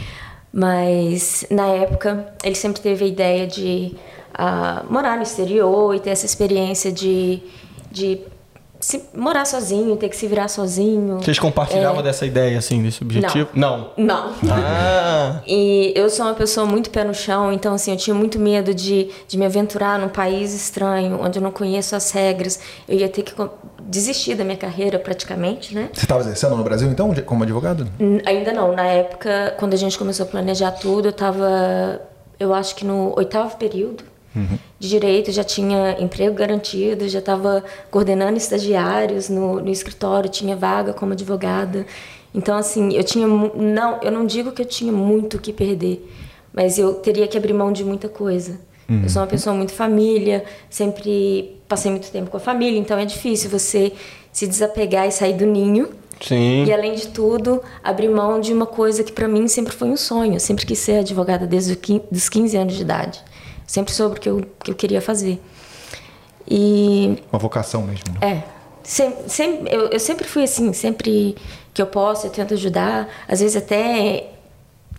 Mas, 0.52 1.46
na 1.48 1.68
época, 1.68 2.34
ele 2.42 2.56
sempre 2.56 2.82
teve 2.82 3.04
a 3.04 3.08
ideia 3.08 3.46
de 3.46 3.94
ah, 4.34 4.84
morar 4.90 5.16
no 5.16 5.22
exterior 5.22 5.94
e 5.94 6.00
ter 6.00 6.10
essa 6.10 6.26
experiência 6.26 6.90
de, 6.90 7.40
de 7.90 8.20
se- 8.80 9.02
morar 9.14 9.44
sozinho, 9.46 9.96
ter 9.96 10.08
que 10.08 10.16
se 10.16 10.26
virar 10.26 10.48
sozinho. 10.48 11.18
Vocês 11.22 11.38
compartilhavam 11.38 12.02
dessa 12.02 12.26
ideia, 12.26 12.58
assim, 12.58 12.82
desse 12.82 13.02
objetivo? 13.02 13.48
Não. 13.54 13.90
Não. 13.96 14.32
Ah, 14.50 15.40
E 15.46 15.92
eu 15.96 16.08
sou 16.10 16.26
uma 16.26 16.34
pessoa 16.34 16.66
muito 16.66 16.90
pé 16.90 17.04
no 17.04 17.14
chão, 17.14 17.52
então 17.52 17.74
assim, 17.74 17.90
eu 17.92 17.96
tinha 17.96 18.14
muito 18.14 18.38
medo 18.38 18.74
de, 18.74 19.08
de 19.26 19.38
me 19.38 19.46
aventurar 19.46 19.98
num 19.98 20.08
país 20.08 20.54
estranho, 20.54 21.18
onde 21.22 21.38
eu 21.38 21.42
não 21.42 21.50
conheço 21.50 21.96
as 21.96 22.10
regras. 22.10 22.60
Eu 22.88 22.98
ia 22.98 23.08
ter 23.08 23.22
que 23.22 23.32
desistir 23.82 24.34
da 24.34 24.44
minha 24.44 24.56
carreira 24.56 24.98
praticamente, 24.98 25.74
né? 25.74 25.90
Você 25.92 26.04
estava 26.04 26.20
exercendo 26.20 26.56
no 26.56 26.64
Brasil, 26.64 26.88
então, 26.90 27.12
como 27.26 27.42
advogado? 27.44 27.86
Ainda 28.26 28.52
não. 28.52 28.72
Na 28.72 28.84
época, 28.86 29.54
quando 29.58 29.74
a 29.74 29.76
gente 29.76 29.98
começou 29.98 30.24
a 30.24 30.28
planejar 30.28 30.72
tudo, 30.72 31.06
eu 31.06 31.10
estava, 31.10 32.00
eu 32.40 32.52
acho 32.54 32.74
que 32.74 32.84
no 32.84 33.14
oitavo 33.16 33.56
período 33.56 34.04
de 34.78 34.88
direito, 34.88 35.30
já 35.32 35.44
tinha 35.44 35.96
emprego 36.00 36.34
garantido, 36.34 37.08
já 37.08 37.18
estava 37.20 37.64
coordenando 37.90 38.36
estagiários 38.36 39.28
no, 39.28 39.60
no 39.60 39.70
escritório, 39.70 40.28
tinha 40.30 40.56
vaga 40.56 40.92
como 40.92 41.12
advogada. 41.12 41.86
Então, 42.34 42.56
assim, 42.56 42.92
eu 42.94 43.04
tinha. 43.04 43.26
Não, 43.26 44.00
eu 44.02 44.10
não 44.10 44.26
digo 44.26 44.50
que 44.52 44.62
eu 44.62 44.66
tinha 44.66 44.92
muito 44.92 45.36
o 45.36 45.40
que 45.40 45.52
perder, 45.52 46.04
mas 46.52 46.78
eu 46.78 46.94
teria 46.94 47.28
que 47.28 47.38
abrir 47.38 47.52
mão 47.52 47.72
de 47.72 47.84
muita 47.84 48.08
coisa. 48.08 48.58
Eu 48.86 49.08
sou 49.08 49.22
uma 49.22 49.28
pessoa 49.28 49.54
muito 49.56 49.72
família, 49.72 50.44
sempre 50.68 51.56
passei 51.66 51.90
muito 51.90 52.10
tempo 52.10 52.30
com 52.30 52.36
a 52.36 52.40
família, 52.40 52.78
então 52.78 52.98
é 52.98 53.04
difícil 53.06 53.48
você 53.48 53.92
se 54.30 54.46
desapegar 54.46 55.06
e 55.08 55.10
sair 55.10 55.32
do 55.34 55.46
ninho. 55.46 55.88
sim. 56.20 56.64
E 56.64 56.72
além 56.72 56.94
de 56.94 57.08
tudo, 57.08 57.62
abrir 57.82 58.08
mão 58.10 58.38
de 58.40 58.52
uma 58.52 58.66
coisa 58.66 59.02
que 59.02 59.10
pra 59.12 59.26
mim 59.26 59.48
sempre 59.48 59.72
foi 59.72 59.88
um 59.88 59.96
sonho. 59.96 60.34
Eu 60.34 60.40
sempre 60.40 60.66
quis 60.66 60.78
ser 60.80 60.98
advogada 60.98 61.46
desde 61.46 61.72
os 61.72 61.78
quin- 61.78 62.02
dos 62.10 62.28
15 62.28 62.56
anos 62.58 62.74
de 62.74 62.82
idade. 62.82 63.22
Sempre 63.66 63.92
soube 63.94 64.16
o 64.16 64.20
que 64.20 64.28
eu, 64.28 64.44
que 64.62 64.70
eu 64.70 64.74
queria 64.74 65.00
fazer. 65.00 65.40
E 66.48 67.22
Uma 67.32 67.38
vocação 67.38 67.82
mesmo, 67.82 68.04
né? 68.12 68.18
é, 68.20 68.42
sem, 68.82 69.14
sem, 69.26 69.66
eu, 69.68 69.88
eu 69.88 69.98
sempre 70.00 70.26
fui 70.26 70.42
assim, 70.44 70.72
sempre 70.74 71.34
que 71.72 71.80
eu 71.80 71.86
posso, 71.86 72.26
eu 72.26 72.30
tento 72.30 72.52
ajudar. 72.54 73.08
Às 73.26 73.40
vezes 73.40 73.56
até 73.56 74.30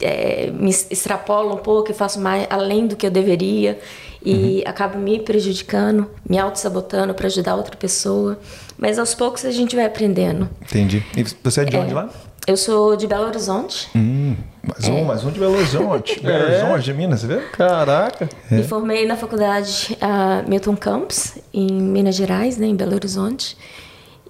é, 0.01 0.49
me 0.51 0.71
extrapolo 0.71 1.53
um 1.53 1.57
pouco 1.57 1.91
e 1.91 1.93
faço 1.93 2.19
mais 2.19 2.47
além 2.49 2.87
do 2.87 2.95
que 2.95 3.05
eu 3.05 3.11
deveria 3.11 3.79
e 4.25 4.63
acabo 4.65 4.97
me 4.97 5.19
prejudicando, 5.19 6.09
me 6.27 6.39
auto-sabotando 6.39 7.13
para 7.13 7.27
ajudar 7.27 7.55
outra 7.55 7.77
pessoa. 7.77 8.39
Mas 8.75 8.97
aos 8.97 9.13
poucos 9.13 9.45
a 9.45 9.51
gente 9.51 9.75
vai 9.75 9.85
aprendendo. 9.85 10.49
Entendi. 10.63 11.05
E 11.15 11.23
você 11.43 11.61
é 11.61 11.65
de 11.65 11.77
onde 11.77 11.91
É, 11.91 11.95
lá? 11.95 12.09
Eu 12.47 12.55
sou 12.55 12.95
de 12.95 13.07
Belo 13.07 13.25
Horizonte. 13.25 13.89
Hum, 13.95 14.35
mais 14.61 14.87
um, 14.87 15.03
mais 15.03 15.23
um 15.23 15.31
de 15.31 15.39
Belo 15.39 15.55
Horizonte. 15.55 16.19
Belo 16.21 16.43
É. 16.43 16.61
Horizonte 16.61 16.83
de 16.83 16.93
Minas, 16.93 17.21
você 17.21 17.27
vê? 17.27 17.37
Caraca. 17.51 18.29
Me 18.51 18.63
formei 18.63 19.07
na 19.07 19.15
faculdade 19.17 19.97
ah, 19.99 20.43
Milton 20.47 20.75
Campos, 20.75 21.33
em 21.51 21.71
Minas 21.71 22.15
Gerais, 22.15 22.57
né, 22.57 22.67
em 22.67 22.75
Belo 22.75 22.93
Horizonte. 22.93 23.57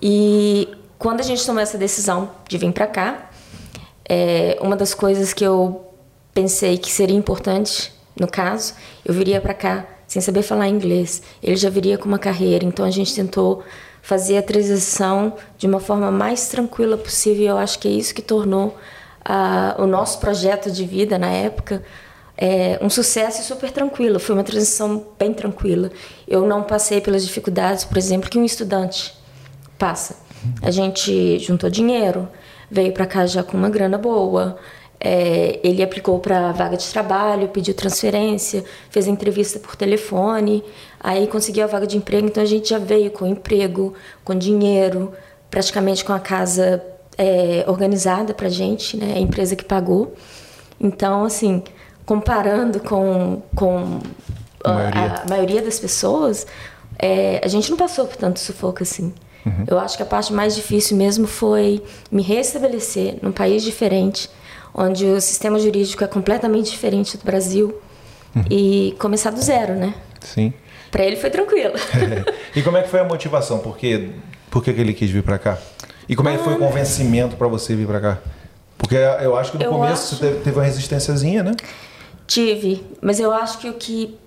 E 0.01 0.69
quando 0.98 1.19
a 1.19 1.24
gente 1.24 1.45
tomou 1.45 1.62
essa 1.62 1.77
decisão 1.77 2.31
de 2.48 2.57
vir 2.57 2.72
para 2.72 2.88
cá, 2.88 3.29
é, 4.07 4.57
uma 4.62 4.77
das 4.77 4.93
coisas 4.93 5.34
que 5.34 5.43
eu 5.43 5.86
pensei 6.34 6.77
que 6.77 6.91
seria 6.91 7.17
importante, 7.17 7.91
no 8.17 8.27
caso, 8.29 8.75
eu 9.03 9.13
viria 9.13 9.41
para 9.41 9.53
cá 9.53 9.86
sem 10.07 10.22
saber 10.22 10.41
falar 10.41 10.69
inglês. 10.69 11.22
Ele 11.43 11.57
já 11.57 11.69
viria 11.69 11.98
com 11.98 12.07
uma 12.07 12.19
carreira, 12.19 12.63
então 12.63 12.86
a 12.86 12.91
gente 12.91 13.13
tentou 13.13 13.62
fazer 14.06 14.38
a 14.38 14.44
transição 14.44 15.34
de 15.58 15.66
uma 15.66 15.80
forma 15.80 16.12
mais 16.12 16.48
tranquila 16.48 16.96
possível. 16.96 17.48
Eu 17.48 17.58
acho 17.58 17.80
que 17.80 17.88
é 17.88 17.92
isso 17.92 18.14
que 18.14 18.22
tornou 18.22 18.78
ah, 19.24 19.76
o 19.80 19.88
nosso 19.88 20.20
projeto 20.20 20.70
de 20.70 20.86
vida 20.86 21.18
na 21.18 21.32
época 21.32 21.82
é, 22.38 22.78
um 22.84 22.90
sucesso 22.90 23.42
super 23.42 23.72
tranquilo. 23.72 24.20
Foi 24.20 24.36
uma 24.36 24.44
transição 24.44 25.04
bem 25.18 25.34
tranquila. 25.34 25.90
Eu 26.28 26.46
não 26.46 26.62
passei 26.62 27.02
pelas 27.02 27.26
dificuldades, 27.26 27.84
por 27.84 27.98
exemplo, 27.98 28.30
que 28.30 28.38
um 28.38 28.46
estudante 28.46 29.12
passa. 29.76 30.18
A 30.62 30.70
gente 30.70 31.40
juntou 31.40 31.68
dinheiro, 31.68 32.30
veio 32.70 32.94
para 32.94 33.08
cá 33.08 33.26
já 33.26 33.42
com 33.42 33.58
uma 33.58 33.72
grana 33.72 33.98
boa. 33.98 34.56
É, 35.00 35.60
ele 35.64 35.82
aplicou 35.82 36.20
para 36.20 36.52
vaga 36.52 36.78
de 36.78 36.88
trabalho, 36.88 37.48
pediu 37.48 37.74
transferência, 37.74 38.64
fez 38.92 39.08
entrevista 39.08 39.58
por 39.58 39.76
telefone, 39.76 40.64
aí 41.06 41.28
conseguiu 41.28 41.64
a 41.64 41.68
vaga 41.68 41.86
de 41.86 41.96
emprego. 41.98 42.26
Então 42.26 42.42
a 42.42 42.48
gente 42.48 42.70
já 42.70 42.80
veio 42.80 43.12
com 43.12 43.28
emprego, 43.28 43.94
com 44.24 44.34
dinheiro, 44.36 45.14
praticamente 45.52 46.04
com 46.04 46.12
a 46.12 46.20
casa 46.20 46.84
é, 47.16 47.64
organizada 47.68 48.34
para 48.34 48.50
gente, 48.50 48.98
né? 48.98 49.14
A 49.16 49.20
empresa 49.20 49.56
que 49.56 49.64
pagou. 49.64 50.16
Então, 50.82 51.24
assim, 51.24 51.64
comparando 52.08 52.80
com, 52.80 53.44
com 53.56 54.00
A 54.64 54.72
a, 54.72 54.74
maioria. 54.74 55.22
a 55.24 55.30
maioria 55.30 55.62
das 55.62 55.80
pessoas, 55.80 56.48
é, 56.98 57.40
a 57.44 57.48
gente 57.48 57.70
não 57.70 57.78
passou 57.78 58.08
por 58.08 58.18
tanto 58.18 58.40
sufoco 58.40 58.82
assim. 58.82 59.14
Eu 59.68 59.78
acho 59.78 59.96
que 59.96 60.02
a 60.02 60.08
parte 60.08 60.34
mais 60.34 60.56
difícil 60.56 60.98
mesmo 60.98 61.28
foi 61.28 61.84
me 62.12 62.24
restabelecer 62.24 63.20
num 63.22 63.32
país 63.32 63.62
diferente, 63.62 64.28
onde 64.74 65.06
o 65.06 65.22
sistema 65.22 65.60
jurídico 65.60 66.04
é 66.04 66.08
completamente 66.08 66.72
diferente 66.72 67.16
do 67.16 67.24
Brasil 67.24 67.80
e 68.50 68.96
começar 68.98 69.30
do 69.30 69.40
zero, 69.40 69.76
né? 69.76 69.94
Sim. 70.20 70.52
Pra 70.96 71.04
ele 71.04 71.18
foi 71.18 71.30
tranquilo. 71.30 71.74
e 72.56 72.62
como 72.62 72.78
é 72.78 72.82
que 72.82 72.88
foi 72.88 73.02
a 73.02 73.04
motivação? 73.04 73.60
Por 73.60 73.78
que, 73.78 74.12
por 74.50 74.64
que, 74.64 74.72
que 74.72 74.80
ele 74.80 74.94
quis 74.94 75.10
vir 75.12 75.24
pra 75.24 75.38
cá? 75.38 75.58
E 76.08 76.16
como 76.16 76.30
é 76.30 76.38
que 76.38 76.42
foi 76.42 76.54
o 76.54 76.58
convencimento 76.58 77.36
pra 77.36 77.50
você 77.50 77.75
vir 77.75 77.86
pra 77.86 78.00
cá? 78.00 78.18
Porque 78.78 78.96
eu 78.96 79.36
acho 79.36 79.52
que 79.52 79.58
no 79.58 79.64
Eu 79.66 79.72
começo 79.72 80.16
acho- 80.16 80.24
você 80.24 80.36
teve, 80.36 80.56
uma 80.58 80.64
resistênciazinha, 80.64 81.44
né? 81.44 81.52
Tive, 82.25 82.82
mas 83.02 83.20
eu 83.20 83.34
acho 83.34 83.58
que 83.58 83.68
o 83.70 83.74
que 83.74 84.18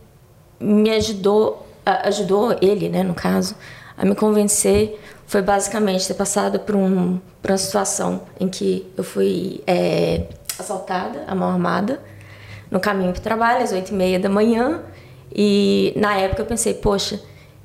me 0.60 0.90
ajudou, 0.90 1.66
ajudou 1.86 2.54
ele, 2.60 2.90
né, 2.90 3.02
no 3.02 3.14
caso, 3.14 3.54
a 3.96 4.04
me 4.04 4.14
convencer 4.14 5.00
foi 5.26 5.40
basicamente 5.40 6.06
ter 6.06 6.14
passado 6.14 6.60
por, 6.60 6.76
um, 6.76 7.18
por 7.40 7.50
uma 7.50 7.56
situação 7.56 8.24
em 8.38 8.46
que 8.46 8.86
eu 8.94 9.02
fui 9.02 9.62
é, 9.66 10.24
assaltada, 10.58 11.24
a 11.26 11.34
mão 11.34 11.48
armada, 11.48 11.98
no 12.70 12.78
caminho 12.78 13.12
para 13.12 13.20
o 13.20 13.22
trabalho, 13.22 13.64
às 13.64 13.72
oito 13.72 13.90
e 13.90 13.94
meia 13.94 14.18
da 14.20 14.28
manhã, 14.28 14.82
e 15.34 15.92
na 15.96 16.16
época 16.16 16.42
eu 16.42 16.46
pensei, 16.46 16.74
poxa, 16.74 17.20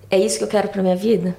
é 0.09 0.17
isso 0.17 0.37
que 0.37 0.43
eu 0.43 0.47
quero 0.47 0.67
para 0.67 0.81
minha 0.81 0.95
vida? 0.95 1.35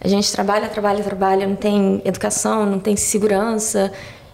A 0.00 0.08
gente 0.08 0.30
trabalha, 0.30 0.68
trabalha, 0.68 1.02
trabalha, 1.02 1.46
não 1.46 1.56
tem 1.56 2.02
educação, 2.04 2.66
não 2.66 2.78
tem 2.78 2.94
segurança. 2.94 3.90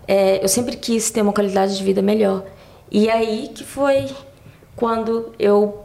É, 0.06 0.42
eu 0.42 0.48
sempre 0.48 0.76
quis 0.76 1.10
ter 1.10 1.22
uma 1.22 1.32
qualidade 1.32 1.76
de 1.76 1.84
vida 1.84 2.02
melhor. 2.02 2.44
E 2.90 3.08
aí 3.08 3.48
que 3.54 3.62
foi 3.62 4.08
quando 4.74 5.32
eu 5.38 5.84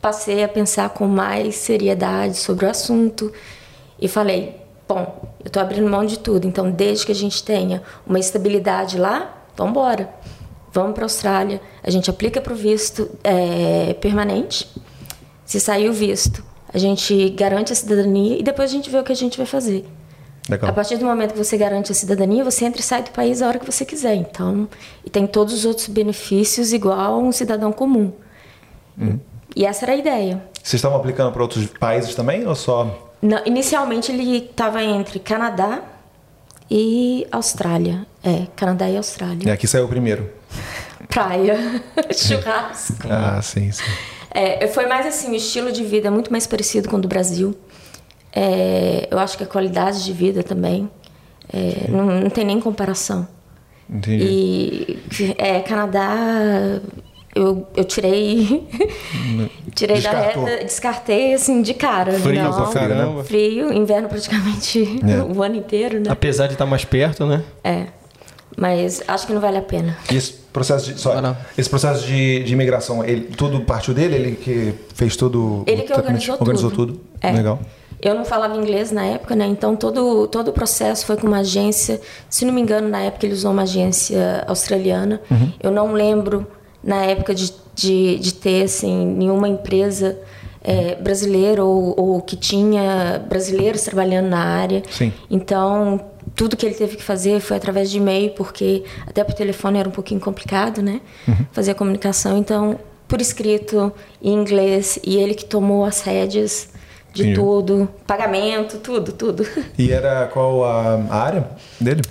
passei 0.00 0.44
a 0.44 0.48
pensar 0.48 0.90
com 0.90 1.06
mais 1.06 1.56
seriedade 1.56 2.36
sobre 2.36 2.66
o 2.66 2.70
assunto 2.70 3.32
e 4.00 4.06
falei, 4.06 4.60
bom, 4.86 5.34
eu 5.40 5.46
estou 5.46 5.62
abrindo 5.62 5.90
mão 5.90 6.04
de 6.04 6.18
tudo, 6.18 6.46
então 6.46 6.70
desde 6.70 7.06
que 7.06 7.12
a 7.12 7.14
gente 7.14 7.42
tenha 7.42 7.82
uma 8.06 8.18
estabilidade 8.18 8.98
lá, 8.98 9.34
vamos 9.56 9.72
embora. 9.72 10.08
Vamos 10.74 10.92
para 10.92 11.04
a 11.04 11.06
Austrália, 11.06 11.60
a 11.84 11.90
gente 11.90 12.10
aplica 12.10 12.40
para 12.40 12.52
o 12.52 12.56
visto 12.56 13.08
é, 13.22 13.94
permanente. 13.94 14.68
Se 15.46 15.60
sair 15.60 15.88
o 15.88 15.92
visto, 15.92 16.44
a 16.72 16.78
gente 16.78 17.30
garante 17.30 17.72
a 17.72 17.76
cidadania 17.76 18.36
e 18.40 18.42
depois 18.42 18.70
a 18.70 18.72
gente 18.72 18.90
vê 18.90 18.98
o 18.98 19.04
que 19.04 19.12
a 19.12 19.16
gente 19.16 19.38
vai 19.38 19.46
fazer. 19.46 19.86
Legal. 20.50 20.68
A 20.68 20.72
partir 20.72 20.96
do 20.96 21.04
momento 21.04 21.32
que 21.32 21.38
você 21.38 21.56
garante 21.56 21.92
a 21.92 21.94
cidadania, 21.94 22.42
você 22.42 22.64
entra 22.64 22.80
e 22.80 22.82
sai 22.82 23.04
do 23.04 23.10
país 23.10 23.40
a 23.40 23.46
hora 23.46 23.60
que 23.60 23.64
você 23.64 23.84
quiser. 23.84 24.16
Então, 24.16 24.68
e 25.04 25.08
tem 25.08 25.28
todos 25.28 25.54
os 25.54 25.64
outros 25.64 25.86
benefícios 25.86 26.72
igual 26.72 27.22
um 27.22 27.30
cidadão 27.30 27.70
comum. 27.70 28.12
E 29.54 29.64
essa 29.64 29.84
era 29.84 29.92
a 29.92 29.96
ideia. 29.96 30.42
Vocês 30.60 30.74
estavam 30.74 30.98
aplicando 30.98 31.30
para 31.30 31.40
outros 31.40 31.66
países 31.66 32.16
também 32.16 32.44
ou 32.46 32.54
só? 32.56 33.12
Não, 33.22 33.40
inicialmente 33.46 34.10
ele 34.10 34.38
estava 34.38 34.82
entre 34.82 35.20
Canadá 35.20 35.82
e 36.70 37.26
Austrália. 37.30 38.06
É, 38.22 38.46
Canadá 38.56 38.88
e 38.88 38.96
Austrália. 38.96 39.48
É, 39.48 39.52
aqui 39.52 39.66
saiu 39.66 39.84
o 39.84 39.88
primeiro. 39.88 40.30
Praia, 41.08 41.56
churrasco. 42.12 43.06
Ah, 43.08 43.40
sim, 43.42 43.70
sim. 43.70 43.82
É, 44.30 44.66
foi 44.68 44.86
mais 44.86 45.06
assim, 45.06 45.30
o 45.30 45.34
estilo 45.34 45.70
de 45.70 45.84
vida 45.84 46.08
é 46.08 46.10
muito 46.10 46.30
mais 46.30 46.46
parecido 46.46 46.88
com 46.88 46.96
o 46.96 47.00
do 47.00 47.06
Brasil. 47.06 47.56
É, 48.32 49.06
eu 49.10 49.18
acho 49.18 49.38
que 49.38 49.44
a 49.44 49.46
qualidade 49.46 50.04
de 50.04 50.12
vida 50.12 50.42
também 50.42 50.90
é, 51.52 51.88
não, 51.88 52.06
não 52.06 52.30
tem 52.30 52.44
nem 52.44 52.60
comparação. 52.60 53.28
Entendi. 53.88 54.24
E 54.24 55.34
é, 55.38 55.60
Canadá, 55.60 56.80
eu, 57.34 57.66
eu 57.76 57.84
tirei. 57.84 58.66
tirei 59.74 59.96
Descartou. 59.96 60.44
da 60.44 60.50
reta, 60.50 60.64
descartei 60.64 61.34
assim 61.34 61.62
de 61.62 61.74
cara. 61.74 62.12
Frio 62.12 62.42
não, 62.42 62.52
pra 62.52 62.66
caramba. 62.66 63.24
Frio, 63.24 63.72
inverno 63.72 64.08
praticamente 64.08 65.00
É. 65.04 65.20
o 65.22 65.42
ano 65.42 65.56
inteiro, 65.56 65.98
né? 65.98 66.06
Apesar 66.08 66.46
de 66.46 66.52
estar 66.52 66.66
mais 66.66 66.84
perto, 66.84 67.26
né? 67.26 67.42
É. 67.62 67.86
Mas 68.56 69.02
acho 69.08 69.26
que 69.26 69.32
não 69.32 69.40
vale 69.40 69.58
a 69.58 69.62
pena. 69.62 69.96
E 70.12 70.16
esse 70.16 70.32
processo 70.52 70.92
de, 70.92 71.00
só, 71.00 71.12
esse 71.58 71.68
processo 71.68 72.06
de, 72.06 72.44
de 72.44 72.52
imigração, 72.52 73.04
ele, 73.04 73.22
tudo 73.22 73.60
partiu 73.62 73.92
dele? 73.92 74.14
Ele 74.14 74.36
que 74.36 74.74
fez 74.94 75.16
tudo? 75.16 75.64
Ele 75.66 75.82
que 75.82 75.92
organizou, 75.92 76.36
organizou 76.38 76.70
tudo. 76.70 76.92
tudo? 76.92 77.00
É. 77.20 77.32
Legal. 77.32 77.58
Eu 78.00 78.14
não 78.14 78.24
falava 78.24 78.54
inglês 78.56 78.92
na 78.92 79.04
época, 79.06 79.34
né? 79.34 79.46
Então 79.46 79.74
todo, 79.74 80.28
todo 80.28 80.48
o 80.48 80.52
processo 80.52 81.04
foi 81.04 81.16
com 81.16 81.26
uma 81.26 81.38
agência. 81.38 82.00
Se 82.30 82.44
não 82.44 82.52
me 82.52 82.60
engano, 82.60 82.88
na 82.88 83.00
época 83.00 83.26
ele 83.26 83.34
usou 83.34 83.50
uma 83.50 83.62
agência 83.62 84.44
australiana. 84.46 85.20
Eu 85.60 85.72
não 85.72 85.92
lembro 85.92 86.46
na 86.84 87.04
época 87.04 87.34
de, 87.34 87.52
de, 87.74 88.18
de 88.18 88.34
ter 88.34 88.64
assim, 88.64 89.06
nenhuma 89.06 89.48
empresa 89.48 90.18
é, 90.62 90.94
brasileira 90.96 91.64
ou, 91.64 91.94
ou 91.98 92.22
que 92.22 92.36
tinha 92.36 93.24
brasileiros 93.28 93.82
trabalhando 93.82 94.28
na 94.28 94.42
área. 94.42 94.82
Sim. 94.90 95.12
Então 95.30 96.00
tudo 96.34 96.56
que 96.56 96.66
ele 96.66 96.74
teve 96.74 96.96
que 96.96 97.02
fazer 97.02 97.40
foi 97.40 97.56
através 97.56 97.90
de 97.90 97.98
e-mail, 97.98 98.30
porque 98.30 98.84
até 99.06 99.22
por 99.22 99.34
telefone 99.34 99.78
era 99.78 99.88
um 99.88 99.92
pouquinho 99.92 100.20
complicado, 100.20 100.82
né? 100.82 101.00
Fazer 101.52 101.72
a 101.72 101.74
comunicação. 101.74 102.36
Então, 102.36 102.78
por 103.06 103.20
escrito, 103.20 103.92
em 104.22 104.32
inglês, 104.32 104.98
e 105.04 105.16
ele 105.16 105.34
que 105.34 105.44
tomou 105.44 105.84
as 105.84 106.00
rédeas 106.00 106.70
de 107.12 107.22
Entendi. 107.22 107.38
tudo, 107.38 107.88
pagamento, 108.06 108.78
tudo, 108.78 109.12
tudo. 109.12 109.46
E 109.78 109.92
era 109.92 110.26
qual 110.26 110.64
a, 110.64 110.94
a 111.08 111.16
área 111.16 111.48
dele? 111.80 112.02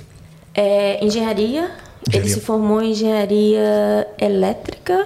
É, 0.56 1.04
engenharia, 1.04 1.70
ele 2.08 2.18
Engenharia. 2.20 2.34
se 2.34 2.42
formou 2.42 2.82
em 2.82 2.92
engenharia 2.92 4.08
elétrica, 4.20 5.06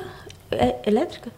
é, 0.51 0.75
elétrica? 0.86 1.30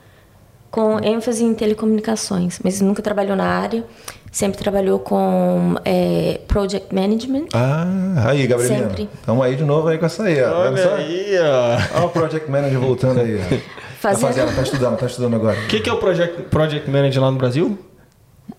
Com 0.71 0.99
ênfase 1.03 1.43
em 1.43 1.53
telecomunicações, 1.55 2.59
mas 2.63 2.79
nunca 2.79 3.01
trabalhou 3.01 3.35
na 3.35 3.43
área, 3.45 3.83
sempre 4.31 4.59
trabalhou 4.59 4.99
com 4.99 5.75
é, 5.83 6.39
project 6.47 6.93
management. 6.93 7.45
Ah, 7.53 7.85
aí, 8.27 8.45
Gabrielina. 8.45 8.87
Sempre. 8.89 9.09
Estamos 9.15 9.43
aí 9.45 9.55
de 9.55 9.63
novo 9.63 9.87
aí 9.87 9.97
com 9.97 10.05
essa 10.05 10.23
aí, 10.23 10.39
ó. 10.43 10.59
Olha 10.67 10.77
só. 10.77 10.89
ó. 10.89 11.97
Olha 11.97 12.05
o 12.05 12.09
Project 12.09 12.51
Manager 12.51 12.79
voltando 12.79 13.19
aí. 13.21 13.37
ó. 13.41 13.49
Tá 13.49 13.57
Fazendo- 13.99 14.27
fazendo, 14.27 14.55
tá 14.55 14.61
estudando, 14.61 14.97
tá 14.97 15.05
estudando 15.07 15.35
agora. 15.35 15.57
O 15.59 15.67
que, 15.67 15.79
que 15.79 15.89
é 15.89 15.93
o 15.93 15.97
project, 15.97 16.41
project 16.43 16.89
Manager 16.89 17.21
lá 17.23 17.31
no 17.31 17.37
Brasil? 17.39 17.77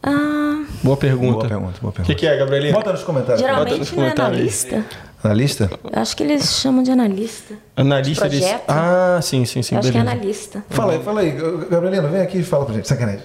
Ah, 0.02 0.64
Boa 0.82 0.96
pergunta. 0.96 1.32
Boa 1.32 1.48
pergunta, 1.48 1.78
boa 1.80 1.90
O 1.90 1.92
pergunta. 1.92 2.02
que, 2.02 2.14
que 2.14 2.26
é, 2.26 2.36
Gabrielina? 2.36 2.72
Bota 2.74 2.90
nos 2.92 3.02
comentários. 3.04 3.40
Bota 3.40 3.52
geralmente 3.54 3.78
nos 3.78 3.92
não 3.92 4.04
é 4.04 4.10
comentários 4.14 4.64
aí. 4.64 4.70
analista. 4.74 4.84
Analista? 5.22 5.70
Eu 5.84 6.00
acho 6.00 6.16
que 6.16 6.22
eles 6.22 6.44
chamam 6.60 6.82
de 6.82 6.90
analista. 6.90 7.54
Analista 7.76 8.26
de 8.28 8.36
de. 8.38 8.42
projeto. 8.42 8.64
Ah, 8.68 9.20
sim, 9.22 9.44
sim, 9.44 9.62
sim. 9.62 9.74
Eu 9.74 9.80
acho 9.80 9.92
que 9.92 9.98
é 9.98 10.00
analista. 10.00 10.64
Fala 10.70 10.94
aí, 10.94 11.02
fala 11.02 11.20
aí. 11.20 11.30
Gabrielina, 11.70 12.08
vem 12.08 12.22
aqui 12.22 12.38
e 12.38 12.42
fala 12.42 12.64
pra 12.64 12.74
gente. 12.74 12.88
Sacanagem. 12.88 13.20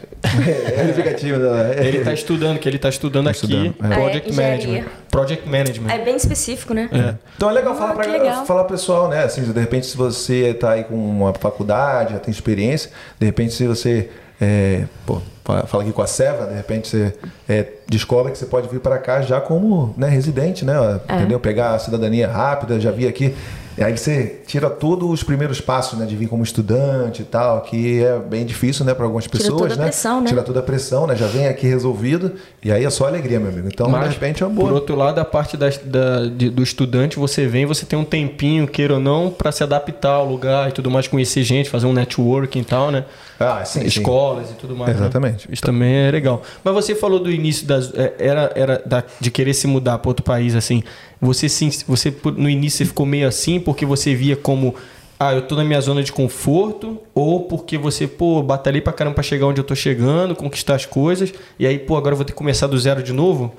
Ele 0.78 0.94
fica 0.94 1.14
tímido. 1.14 1.50
né? 1.50 1.76
Ele 1.88 2.00
está 2.00 2.14
estudando, 2.14 2.60
que 2.60 2.68
ele 2.68 2.76
está 2.76 2.90
estudando 2.90 3.26
Tá 3.26 3.32
aqui. 3.32 3.46
estudando, 3.46 3.76
é. 3.82 3.96
Project 3.96 4.30
Ah, 4.30 4.34
é. 4.44 4.50
Management. 4.52 4.86
Project 5.10 5.48
Management. 5.50 5.90
É 5.94 6.00
bem 6.00 6.16
específico, 6.18 6.74
né? 6.74 6.90
É. 6.92 7.16
Então 7.38 7.50
é 7.50 7.54
legal 7.54 7.74
Ah, 7.74 7.78
falar 7.78 7.94
para 7.94 8.12
legal. 8.12 8.46
falar 8.46 8.64
pro 8.66 8.74
pessoal, 8.76 9.08
né? 9.08 9.24
Assim, 9.24 9.42
de 9.44 9.58
repente, 9.60 9.86
se 9.86 9.96
você 9.96 10.50
está 10.50 10.72
aí 10.72 10.84
com 10.84 10.96
uma 10.96 11.34
faculdade, 11.34 12.12
já 12.14 12.20
tem 12.20 12.32
experiência, 12.32 12.92
de 13.18 13.26
repente, 13.26 13.54
se 13.54 13.66
você 13.66 14.10
é, 14.42 14.84
pô, 15.06 15.22
fa- 15.44 15.66
fala 15.66 15.84
aqui 15.84 15.92
com 15.94 16.02
a 16.02 16.08
Seva, 16.08 16.46
de 16.48 16.54
repente 16.56 16.88
você 16.88 17.14
é, 17.48 17.66
descobre 17.88 18.32
que 18.32 18.38
você 18.38 18.46
pode 18.46 18.68
vir 18.68 18.80
para 18.80 18.98
cá 18.98 19.22
já 19.22 19.40
como 19.42 19.94
né, 19.98 20.10
residente, 20.10 20.64
né? 20.66 20.74
É. 21.08 21.16
Entendeu? 21.16 21.40
Pegar 21.40 21.76
a 21.76 21.80
cidadania 21.80 22.28
rápida, 22.28 22.80
já 22.80 22.92
vi 22.92 23.08
aqui. 23.08 23.34
E 23.78 23.84
aí 23.84 23.98
você 23.98 24.42
tira 24.48 24.70
todos 24.70 25.10
os 25.10 25.22
primeiros 25.22 25.60
passos, 25.60 26.00
né? 26.00 26.06
De 26.06 26.16
vir 26.16 26.28
como 26.30 26.42
estudante 26.44 27.22
e 27.24 27.26
tal, 27.26 27.60
que 27.62 28.02
é 28.02 28.18
bem 28.20 28.46
difícil, 28.46 28.86
né? 28.86 28.94
Para 28.94 29.04
algumas 29.04 29.26
Tira 29.26 29.38
pessoas, 29.38 29.60
toda 29.64 29.74
a 29.74 29.78
né? 29.78 29.84
pressão, 29.84 30.22
né? 30.22 30.28
Tira 30.30 30.44
toda 30.44 30.60
a 30.62 30.64
pressão, 30.64 31.06
né? 31.08 31.16
Já 31.16 31.28
vem 31.28 31.48
aqui 31.48 31.68
resolvido 31.68 32.34
e 32.64 32.72
aí 32.72 32.86
é 32.86 32.90
só 32.90 33.06
alegria, 33.08 33.38
meu 33.40 33.50
amigo. 33.50 33.68
Então, 33.68 33.88
de 33.88 33.92
Mas, 33.92 34.14
repente, 34.14 34.42
é 34.42 34.46
uma 34.46 34.56
por 34.56 34.62
boa. 34.68 34.74
outro 34.76 34.96
lado, 34.96 35.20
a 35.20 35.26
parte 35.26 35.58
das- 35.58 35.78
da- 35.78 36.26
de- 36.26 36.50
do 36.50 36.64
estudante, 36.64 37.20
você 37.20 37.46
vem, 37.48 37.66
você 37.66 37.86
tem 37.86 38.00
um 38.00 38.06
tempinho, 38.06 38.66
queira 38.66 38.94
ou 38.94 39.00
não, 39.00 39.30
para 39.30 39.52
se 39.52 39.62
adaptar 39.62 40.12
ao 40.14 40.26
lugar 40.26 40.70
e 40.70 40.72
tudo 40.72 40.90
mais, 40.90 41.08
conhecer 41.08 41.44
gente, 41.44 41.70
fazer 41.70 41.86
um 41.86 41.94
networking 41.94 42.60
e 42.60 42.64
tal, 42.66 42.92
né? 42.92 43.04
Ah, 43.38 43.66
sim, 43.66 43.82
sim. 43.82 43.88
Escolas 43.88 44.52
e 44.52 44.54
tudo 44.54 44.74
mais. 44.74 44.94
né? 44.96 45.02
Exatamente. 45.02 45.50
Isso 45.52 45.62
também 45.62 45.94
é 45.94 46.12
legal. 46.12 46.42
Mas 46.64 46.74
você 46.74 46.96
falou 46.96 47.20
do 47.20 47.30
início 47.30 47.68
das, 47.68 47.94
é, 47.94 48.14
era, 48.20 48.52
era 48.56 48.82
da- 48.86 49.04
de 49.20 49.30
querer 49.30 49.54
se 49.54 49.68
mudar 49.68 49.98
para 49.98 50.10
outro 50.10 50.24
país, 50.24 50.56
assim. 50.56 50.82
Você, 51.22 51.48
sim, 51.50 51.70
você 51.88 52.14
no 52.38 52.50
início 52.50 52.80
você 52.80 52.86
ficou 52.86 53.06
meio 53.06 53.28
assim 53.28 53.60
porque 53.60 53.86
você 53.86 54.14
via 54.14 54.36
como 54.36 54.76
ah, 55.20 55.34
eu 55.34 55.42
tô 55.42 55.56
na 55.56 55.64
minha 55.64 55.80
zona 55.80 56.04
de 56.04 56.12
conforto, 56.12 57.00
ou 57.14 57.42
porque 57.42 57.78
você, 57.78 58.06
pô, 58.06 58.44
batalhei 58.44 58.82
pra 58.82 58.92
caramba 58.92 59.16
pra 59.16 59.24
chegar 59.24 59.48
onde 59.48 59.62
eu 59.62 59.64
tô 59.64 59.74
chegando, 59.74 60.36
conquistar 60.36 60.76
as 60.76 60.86
coisas, 60.86 61.34
e 61.58 61.66
aí, 61.66 61.80
pô, 61.80 61.96
agora 61.96 62.14
eu 62.14 62.18
vou 62.18 62.26
ter 62.26 62.34
que 62.34 62.38
começar 62.38 62.68
do 62.68 62.78
zero 62.78 63.02
de 63.02 63.14
novo? 63.14 63.54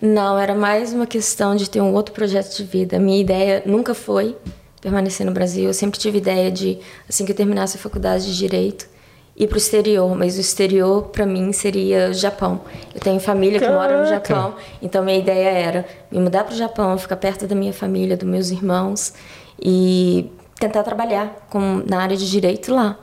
Não, 0.00 0.38
era 0.38 0.54
mais 0.54 0.92
uma 0.92 1.06
questão 1.06 1.56
de 1.56 1.68
ter 1.68 1.80
um 1.80 1.92
outro 1.92 2.14
projeto 2.14 2.56
de 2.56 2.64
vida. 2.64 2.98
Minha 2.98 3.20
ideia 3.20 3.62
nunca 3.66 3.94
foi 3.94 4.36
permanecer 4.80 5.24
no 5.24 5.32
Brasil. 5.32 5.64
Eu 5.64 5.74
sempre 5.74 5.98
tive 5.98 6.18
ideia 6.18 6.50
de, 6.50 6.78
assim 7.08 7.24
que 7.24 7.30
eu 7.30 7.36
terminasse 7.36 7.76
a 7.76 7.80
faculdade 7.80 8.26
de 8.26 8.36
Direito, 8.36 8.88
ir 9.36 9.46
para 9.46 9.54
o 9.54 9.58
exterior. 9.58 10.16
Mas 10.16 10.36
o 10.36 10.40
exterior, 10.40 11.04
para 11.04 11.24
mim, 11.26 11.52
seria 11.52 12.12
Japão. 12.12 12.60
Eu 12.94 13.00
tenho 13.00 13.18
família 13.20 13.58
que 13.58 13.68
mora 13.68 13.98
no 13.98 14.04
Caraca! 14.08 14.34
Japão. 14.34 14.54
Então, 14.80 15.04
minha 15.04 15.18
ideia 15.18 15.48
era 15.50 15.84
me 16.10 16.18
mudar 16.20 16.44
para 16.44 16.54
o 16.54 16.56
Japão, 16.56 16.96
ficar 16.98 17.16
perto 17.16 17.46
da 17.46 17.54
minha 17.54 17.72
família, 17.72 18.16
dos 18.16 18.28
meus 18.28 18.50
irmãos. 18.50 19.12
E 19.60 20.30
tentar 20.58 20.82
trabalhar 20.82 21.46
com, 21.50 21.82
na 21.88 22.00
área 22.02 22.16
de 22.16 22.28
direito 22.30 22.74
lá. 22.74 22.96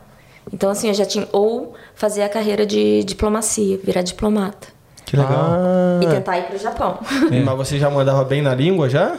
Então, 0.52 0.70
assim, 0.70 0.88
eu 0.88 0.94
já 0.94 1.06
tinha. 1.06 1.28
Ou 1.32 1.74
fazer 1.96 2.24
a 2.24 2.30
carreira 2.30 2.66
de 2.66 3.04
diplomacia, 3.04 3.78
virar 3.84 4.02
diplomata. 4.02 4.68
Que 5.06 5.18
legal. 5.18 5.34
Ah, 5.36 6.00
E 6.04 6.08
tentar 6.08 6.38
ir 6.38 6.44
para 6.44 6.56
o 6.56 6.60
Japão. 6.60 7.00
Mas 7.46 7.58
você 7.58 7.80
já 7.80 7.90
mandava 7.90 8.24
bem 8.24 8.42
na 8.42 8.54
língua 8.54 8.88
já? 8.90 9.18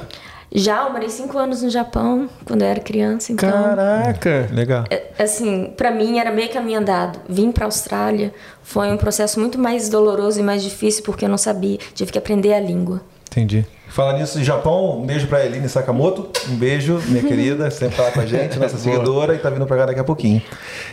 Já, 0.53 0.85
eu 0.85 0.91
morei 0.91 1.09
cinco 1.09 1.39
anos 1.39 1.63
no 1.63 1.71
Japão, 1.71 2.29
quando 2.45 2.63
eu 2.63 2.69
era 2.69 2.81
criança, 2.81 3.33
então. 3.33 3.49
Caraca! 3.51 4.49
Legal. 4.53 4.85
é, 4.91 5.05
Assim, 5.19 5.73
para 5.77 5.91
mim 5.93 6.19
era 6.19 6.33
meio 6.33 6.49
caminho 6.51 6.81
andado. 6.81 7.21
Vim 7.29 7.53
para 7.53 7.67
Austrália 7.67 8.33
foi 8.63 8.91
um 8.93 8.97
processo 8.97 9.39
muito 9.39 9.59
mais 9.59 9.89
doloroso 9.89 10.41
e 10.41 10.43
mais 10.43 10.63
difícil 10.63 11.03
porque 11.05 11.25
eu 11.25 11.29
não 11.29 11.39
sabia, 11.39 11.79
tive 11.95 12.11
que 12.11 12.19
aprender 12.19 12.53
a 12.53 12.61
língua. 12.61 13.01
Entendi. 13.31 13.65
Falar 13.89 14.15
nisso, 14.15 14.43
Japão, 14.43 15.01
um 15.01 15.07
beijo 15.07 15.27
pra 15.29 15.45
Eline 15.45 15.69
Sakamoto. 15.69 16.29
Um 16.49 16.57
beijo, 16.57 17.01
minha 17.09 17.23
querida, 17.27 17.71
sempre 17.71 17.97
tá 17.97 18.03
lá 18.05 18.11
com 18.11 18.21
a 18.21 18.27
gente, 18.27 18.59
nossa 18.59 18.77
seguidora, 18.77 19.35
e 19.35 19.39
tá 19.39 19.51
vindo 19.51 19.67
pra 19.67 19.77
cá 19.77 19.87
daqui 19.87 20.01
a 20.01 20.05
pouquinho. 20.05 20.43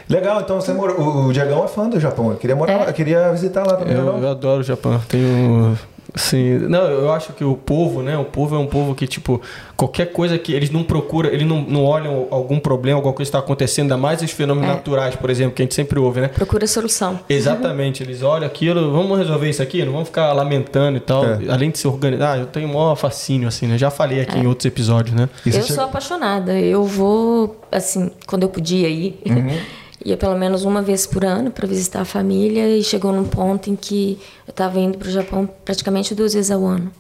Legal, 0.10 0.42
então 0.42 0.60
você 0.62 0.72
morou. 0.74 1.00
O, 1.00 1.28
o 1.28 1.34
Diegão 1.34 1.64
é 1.64 1.68
fã 1.68 1.90
do 1.90 2.00
Japão. 2.00 2.30
Eu 2.32 2.38
queria 2.38 2.56
morar 2.56 2.74
É? 2.74 2.78
lá, 2.78 2.86
eu 2.86 2.94
queria 2.94 3.32
visitar 3.32 3.66
lá 3.66 3.76
também. 3.78 3.96
Eu, 3.96 4.20
eu 4.20 4.30
adoro 4.30 4.62
o 4.62 4.64
Japão. 4.64 5.00
Tenho. 5.08 5.78
Assim, 6.14 6.58
não, 6.60 6.82
eu 6.84 7.12
acho 7.12 7.34
que 7.34 7.44
o 7.44 7.56
povo, 7.56 8.02
né? 8.02 8.18
O 8.18 8.26
povo 8.26 8.56
é 8.56 8.60
um 8.60 8.66
povo 8.66 8.96
que, 8.96 9.06
tipo, 9.06 9.42
qualquer 9.76 10.08
coisa 10.14 10.38
que 10.38 10.54
eles 10.54 10.70
não 10.70 10.84
procuram, 10.84 11.30
eles 11.30 11.46
não, 11.46 11.62
não 11.62 11.84
olham 11.84 12.28
algum 12.32 12.60
problema, 12.60 12.98
alguma 12.98 13.14
coisa 13.14 13.30
que 13.30 13.36
está 13.36 13.40
acontecendo, 13.46 13.84
ainda 13.86 13.98
mais 13.98 14.22
os 14.22 14.32
fenômenos 14.32 14.70
É. 14.70 14.74
naturais, 14.74 15.16
por 15.16 15.30
exemplo, 15.30 15.54
que 15.54 15.62
a 15.62 15.66
gente 15.66 15.76
sempre 15.76 16.00
ouve, 16.00 16.22
né? 16.22 16.30
Procura 16.30 16.66
solução. 16.66 17.20
Exatamente, 17.30 18.02
eles 18.04 18.22
olham 18.24 18.48
aquilo, 18.48 18.92
vamos 18.92 19.18
resolver 19.18 19.50
isso 19.50 19.62
aqui, 19.62 19.84
não 19.84 19.92
vamos 19.92 20.08
ficar 20.08 20.32
lamentando 20.34 20.98
e 20.98 21.02
tal. 21.02 21.26
É. 21.26 21.40
Além 21.50 21.70
de 21.72 21.78
se 21.78 21.88
organizar, 21.88 22.34
ah, 22.34 22.38
eu 22.38 22.46
tenho 22.46 22.68
um 22.70 22.74
maior 22.74 22.96
fascínio, 22.96 23.48
assim, 23.48 23.68
né? 23.68 23.78
Já 23.78 23.90
falei 23.92 24.22
aqui 24.22 24.38
em 24.40 24.48
outros 24.48 24.66
episódios, 24.66 25.16
né? 25.16 25.28
Eu 25.46 25.52
chega- 25.52 25.66
sou 25.66 25.84
apaixonada. 25.84 26.58
Eu 26.60 26.84
vou, 26.86 27.60
assim, 27.72 28.12
quando 28.26 28.44
eu 28.44 28.50
podia 28.50 28.88
ir, 28.90 29.20
ia 30.10 30.18
pelo 30.18 30.38
menos 30.38 30.64
uma 30.64 30.82
vez 30.82 31.06
por 31.06 31.26
ano 31.26 31.52
para 31.52 31.68
visitar 31.68 32.02
a 32.02 32.06
família 32.06 32.68
e 32.70 32.84
chegou 32.84 33.12
num 33.12 33.26
ponto 33.26 33.70
em 33.70 33.76
que 33.76 34.20
eu 34.48 34.52
estava 34.52 34.80
indo 34.80 34.98
para 34.98 35.08
o 35.08 35.12
Japão 35.12 35.50
praticamente 35.66 36.16
duas 36.16 36.34
vezes 36.34 36.50
ao 36.52 36.66
ano. 36.66 36.92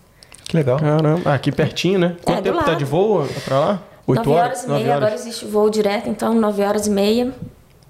Que 0.45 0.55
legal. 0.57 0.77
Caramba, 0.79 1.21
ah, 1.25 1.33
aqui 1.33 1.51
pertinho, 1.51 1.99
né? 1.99 2.15
Quanto 2.23 2.37
do 2.37 2.43
tempo 2.43 2.59
tá 2.59 2.67
lado. 2.71 2.77
de 2.77 2.85
voo 2.85 3.27
pra 3.45 3.59
lá? 3.59 3.83
Oito 4.07 4.23
nove 4.29 4.39
horas, 4.39 4.63
e 4.63 4.67
meia, 4.67 4.79
horas. 4.79 4.95
agora 4.95 5.15
existe 5.15 5.45
voo 5.45 5.69
direto, 5.69 6.09
então 6.09 6.33
nove 6.33 6.63
horas 6.63 6.87
e 6.87 6.89
meia. 6.89 7.33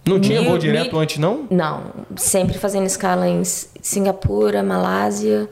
Não 0.05 0.19
tinha 0.19 0.39
Mil- 0.41 0.49
voo 0.49 0.57
direto 0.57 0.91
mil- 0.93 0.99
antes, 1.01 1.17
não? 1.17 1.45
Não, 1.49 1.83
sempre 2.15 2.57
fazendo 2.57 2.85
escala 2.85 3.27
em 3.27 3.43
Singapura, 3.43 4.63
Malásia 4.63 5.49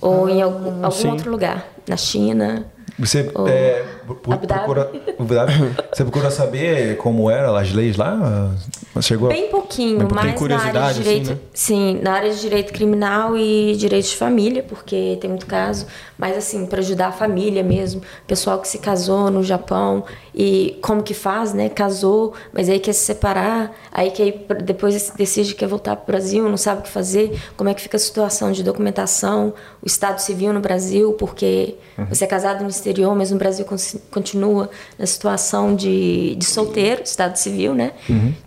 ou 0.00 0.28
em 0.28 0.42
algum, 0.42 0.84
algum 0.84 1.10
outro 1.10 1.30
lugar, 1.30 1.66
na 1.88 1.96
China. 1.96 2.66
Você, 2.98 3.30
Ou 3.34 3.48
é, 3.48 3.84
Abu 4.12 4.46
Dhabi. 4.46 4.46
procura, 4.64 4.90
Abu 5.18 5.34
Dhabi. 5.34 5.52
você 5.92 6.04
procura 6.04 6.30
saber 6.30 6.96
como 6.96 7.30
eram 7.30 7.54
as 7.56 7.72
leis 7.72 7.96
lá? 7.96 8.50
Você 8.94 9.08
chegou 9.08 9.28
Bem 9.28 9.48
pouquinho, 9.48 9.98
Bem 10.00 10.08
pouquinho. 10.08 10.14
mais 10.14 10.14
na 10.14 10.20
área 10.22 10.38
Curiosidade, 10.38 10.98
de 10.98 11.02
direito. 11.04 11.22
assim, 11.32 11.34
né? 11.34 11.40
Sim, 11.54 12.00
na 12.02 12.12
área 12.12 12.30
de 12.32 12.40
direito 12.40 12.72
criminal 12.72 13.36
e 13.36 13.74
direito 13.76 14.06
de 14.08 14.16
família, 14.16 14.62
porque 14.62 15.16
tem 15.20 15.30
muito 15.30 15.46
caso. 15.46 15.86
Mas 16.18 16.36
assim, 16.36 16.66
para 16.66 16.78
ajudar 16.80 17.08
a 17.08 17.12
família 17.12 17.62
mesmo, 17.62 18.02
pessoal 18.26 18.58
que 18.60 18.68
se 18.68 18.78
casou 18.78 19.30
no 19.30 19.42
Japão 19.42 20.04
e 20.34 20.78
como 20.82 21.02
que 21.02 21.14
faz, 21.14 21.52
né? 21.54 21.68
Casou, 21.68 22.32
mas 22.52 22.68
aí 22.68 22.78
quer 22.78 22.92
se 22.92 23.00
separar, 23.04 23.72
aí 23.90 24.10
que 24.10 24.22
aí 24.22 24.46
depois 24.62 25.10
decide 25.16 25.52
que 25.54 25.60
quer 25.60 25.66
voltar 25.68 25.96
para 25.96 26.02
o 26.04 26.06
Brasil, 26.06 26.48
não 26.48 26.56
sabe 26.56 26.80
o 26.80 26.84
que 26.84 26.90
fazer, 26.90 27.38
como 27.56 27.68
é 27.70 27.74
que 27.74 27.80
fica 27.80 27.96
a 27.96 28.00
situação 28.00 28.52
de 28.52 28.62
documentação, 28.62 29.52
o 29.82 29.86
estado 29.86 30.18
civil 30.20 30.52
no 30.52 30.60
Brasil, 30.60 31.12
porque 31.14 31.74
você 32.08 32.24
é 32.24 32.26
casado 32.26 32.62
no 32.62 32.68
exterior, 32.70 33.14
mas 33.16 33.30
no 33.30 33.38
Brasil 33.38 33.64
continua 34.10 34.70
na 34.98 35.06
situação 35.06 35.74
de, 35.74 36.34
de 36.36 36.44
solteiro, 36.44 37.02
estado 37.02 37.36
civil, 37.36 37.74
né? 37.74 37.92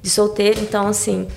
De 0.02 0.10
solteiro, 0.10 0.60
então 0.62 0.88
assim, 0.88 1.28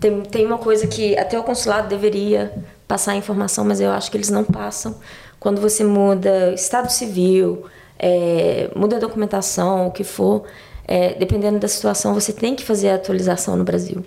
tem, 0.00 0.22
tem 0.22 0.46
uma 0.46 0.58
coisa 0.58 0.86
que 0.86 1.16
até 1.16 1.38
o 1.38 1.42
consulado 1.42 1.88
deveria 1.88 2.52
passar 2.86 3.12
a 3.12 3.16
informação, 3.16 3.64
mas 3.64 3.80
eu 3.80 3.90
acho 3.90 4.10
que 4.10 4.16
eles 4.16 4.30
não 4.30 4.44
passam. 4.44 4.94
Quando 5.40 5.60
você 5.60 5.84
muda 5.84 6.52
estado 6.54 6.90
civil, 6.90 7.64
é, 7.98 8.70
muda 8.74 8.96
a 8.96 8.98
documentação, 8.98 9.88
o 9.88 9.90
que 9.90 10.04
for, 10.04 10.44
é, 10.86 11.14
dependendo 11.14 11.58
da 11.58 11.68
situação, 11.68 12.14
você 12.14 12.32
tem 12.32 12.54
que 12.54 12.64
fazer 12.64 12.90
a 12.90 12.94
atualização 12.94 13.56
no 13.56 13.64
Brasil. 13.64 14.04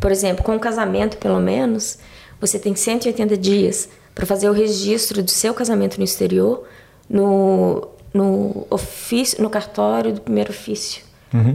Por 0.00 0.10
exemplo, 0.10 0.44
com 0.44 0.56
o 0.56 0.58
casamento, 0.58 1.16
pelo 1.18 1.38
menos, 1.38 1.98
você 2.40 2.58
tem 2.58 2.74
180 2.74 3.36
dias 3.36 3.88
para 4.14 4.26
fazer 4.26 4.48
o 4.48 4.52
registro 4.52 5.22
do 5.22 5.30
seu 5.30 5.54
casamento 5.54 5.98
no 5.98 6.04
exterior 6.04 6.64
no, 7.08 7.88
no 8.12 8.66
ofício, 8.70 9.42
no 9.42 9.48
cartório 9.50 10.12
do 10.12 10.20
primeiro 10.20 10.50
ofício. 10.50 11.02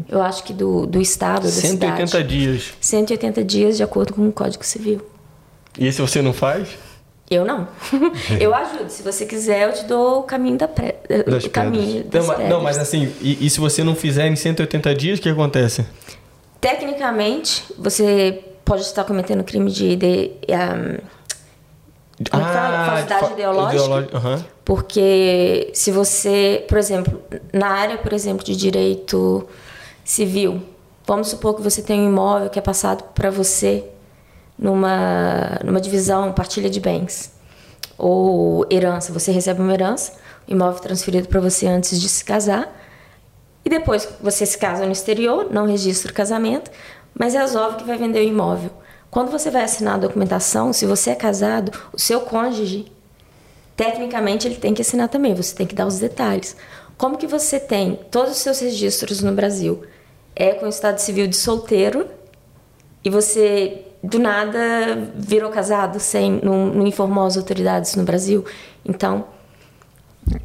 Eu 0.10 0.24
acho 0.24 0.44
que 0.44 0.54
do, 0.54 0.88
do 0.88 1.00
estado, 1.00 1.44
da 1.44 1.50
180 1.50 2.08
cidade. 2.08 2.28
dias. 2.28 2.74
180 2.82 3.44
dias 3.44 3.78
de 3.78 3.84
acordo 3.84 4.12
com 4.14 4.28
o 4.28 4.32
Código 4.32 4.66
Civil. 4.66 5.02
E 5.78 5.86
esse 5.86 6.02
você 6.02 6.20
não 6.20 6.34
faz? 6.34 6.70
Eu 7.30 7.46
não. 7.46 7.68
eu 8.42 8.56
ajudo. 8.56 8.90
Se 8.90 9.04
você 9.04 9.24
quiser, 9.28 9.68
eu 9.68 9.74
te 9.74 9.84
dou 9.86 10.22
o 10.22 10.24
caminho 10.24 10.58
da 10.58 10.68
pre... 10.68 10.96
Das 11.28 11.44
o 11.44 11.50
caminho 11.52 12.04
Não, 12.06 12.10
das 12.10 12.26
mas, 12.26 12.50
não, 12.50 12.62
mas 12.64 12.78
assim, 12.80 13.14
e, 13.22 13.46
e 13.46 13.50
se 13.52 13.60
você 13.60 13.84
não 13.84 13.94
fizer 13.96 14.26
em 14.28 14.36
180 14.36 14.96
dias, 14.96 15.20
o 15.20 15.22
que 15.22 15.30
acontece? 15.30 15.86
Tecnicamente, 16.60 17.64
você 17.78 18.44
pode 18.66 18.82
estar 18.82 19.04
cometendo 19.04 19.44
crime 19.44 19.70
de... 19.70 19.96
de 19.96 20.06
um, 20.08 20.98
Como 22.32 22.44
que 22.46 22.52
fala? 22.52 22.86
Falsidade 22.88 23.26
fa- 23.28 23.32
ideológica? 23.34 23.76
ideológica, 23.76 24.18
aham. 24.18 24.46
Porque 24.68 25.72
se 25.74 25.92
você, 25.92 26.66
por 26.68 26.78
exemplo, 26.78 27.22
na 27.54 27.70
área, 27.70 27.98
por 27.98 28.12
exemplo, 28.12 28.44
de 28.44 28.54
direito 28.54 29.48
civil, 30.04 30.62
vamos 31.06 31.30
supor 31.30 31.56
que 31.56 31.62
você 31.62 31.82
tem 31.82 32.02
um 32.02 32.10
imóvel 32.10 32.50
que 32.50 32.60
é 32.60 32.62
passado 32.62 33.02
para 33.16 33.32
você 33.32 33.86
numa, 34.60 35.58
numa 35.64 35.80
divisão, 35.80 36.34
partilha 36.34 36.70
de 36.70 36.82
bens, 36.82 37.32
ou 37.98 38.66
herança, 38.70 39.14
você 39.14 39.32
recebe 39.32 39.62
uma 39.62 39.74
herança, 39.74 40.18
o 40.46 40.52
imóvel 40.52 40.82
transferido 40.82 41.30
para 41.30 41.40
você 41.40 41.66
antes 41.66 41.98
de 41.98 42.10
se 42.10 42.26
casar, 42.26 42.70
e 43.64 43.70
depois 43.70 44.06
você 44.22 44.46
se 44.46 44.58
casa 44.58 44.86
no 44.86 44.92
exterior, 44.92 45.48
não 45.50 45.66
registra 45.66 46.12
o 46.12 46.14
casamento, 46.14 46.70
mas 47.18 47.34
resolve 47.34 47.78
que 47.78 47.86
vai 47.86 47.98
vender 47.98 48.20
o 48.20 48.28
imóvel. 48.28 48.72
Quando 49.10 49.32
você 49.32 49.50
vai 49.50 49.64
assinar 49.64 49.96
a 49.96 50.00
documentação, 50.00 50.74
se 50.74 50.86
você 50.86 51.12
é 51.12 51.16
casado, 51.16 51.72
o 51.94 51.98
seu 51.98 52.20
cônjuge 52.20 52.97
tecnicamente 53.78 54.48
ele 54.48 54.56
tem 54.56 54.74
que 54.74 54.82
assinar 54.82 55.08
também, 55.08 55.36
você 55.36 55.56
tem 55.56 55.68
que 55.68 55.76
dar 55.76 55.86
os 55.86 56.00
detalhes. 56.00 56.58
Como 56.98 57.18
que 57.18 57.28
você 57.28 57.60
tem 57.60 58.00
todos 58.10 58.32
os 58.32 58.38
seus 58.40 58.60
registros 58.60 59.22
no 59.22 59.32
Brasil? 59.32 59.84
É 60.36 60.54
com 60.54 60.66
o 60.66 60.70
estado 60.70 60.98
civil 60.98 61.28
de 61.28 61.36
solteiro 61.36 62.08
e 63.06 63.10
você 63.10 63.84
do 64.04 64.20
nada 64.20 65.12
virou 65.16 65.52
casado 65.52 66.00
sem 66.00 66.40
não, 66.44 66.68
não 66.68 66.88
informou 66.88 67.26
as 67.26 67.38
autoridades 67.38 67.96
no 67.96 68.04
Brasil. 68.04 68.44
Então, 68.84 69.26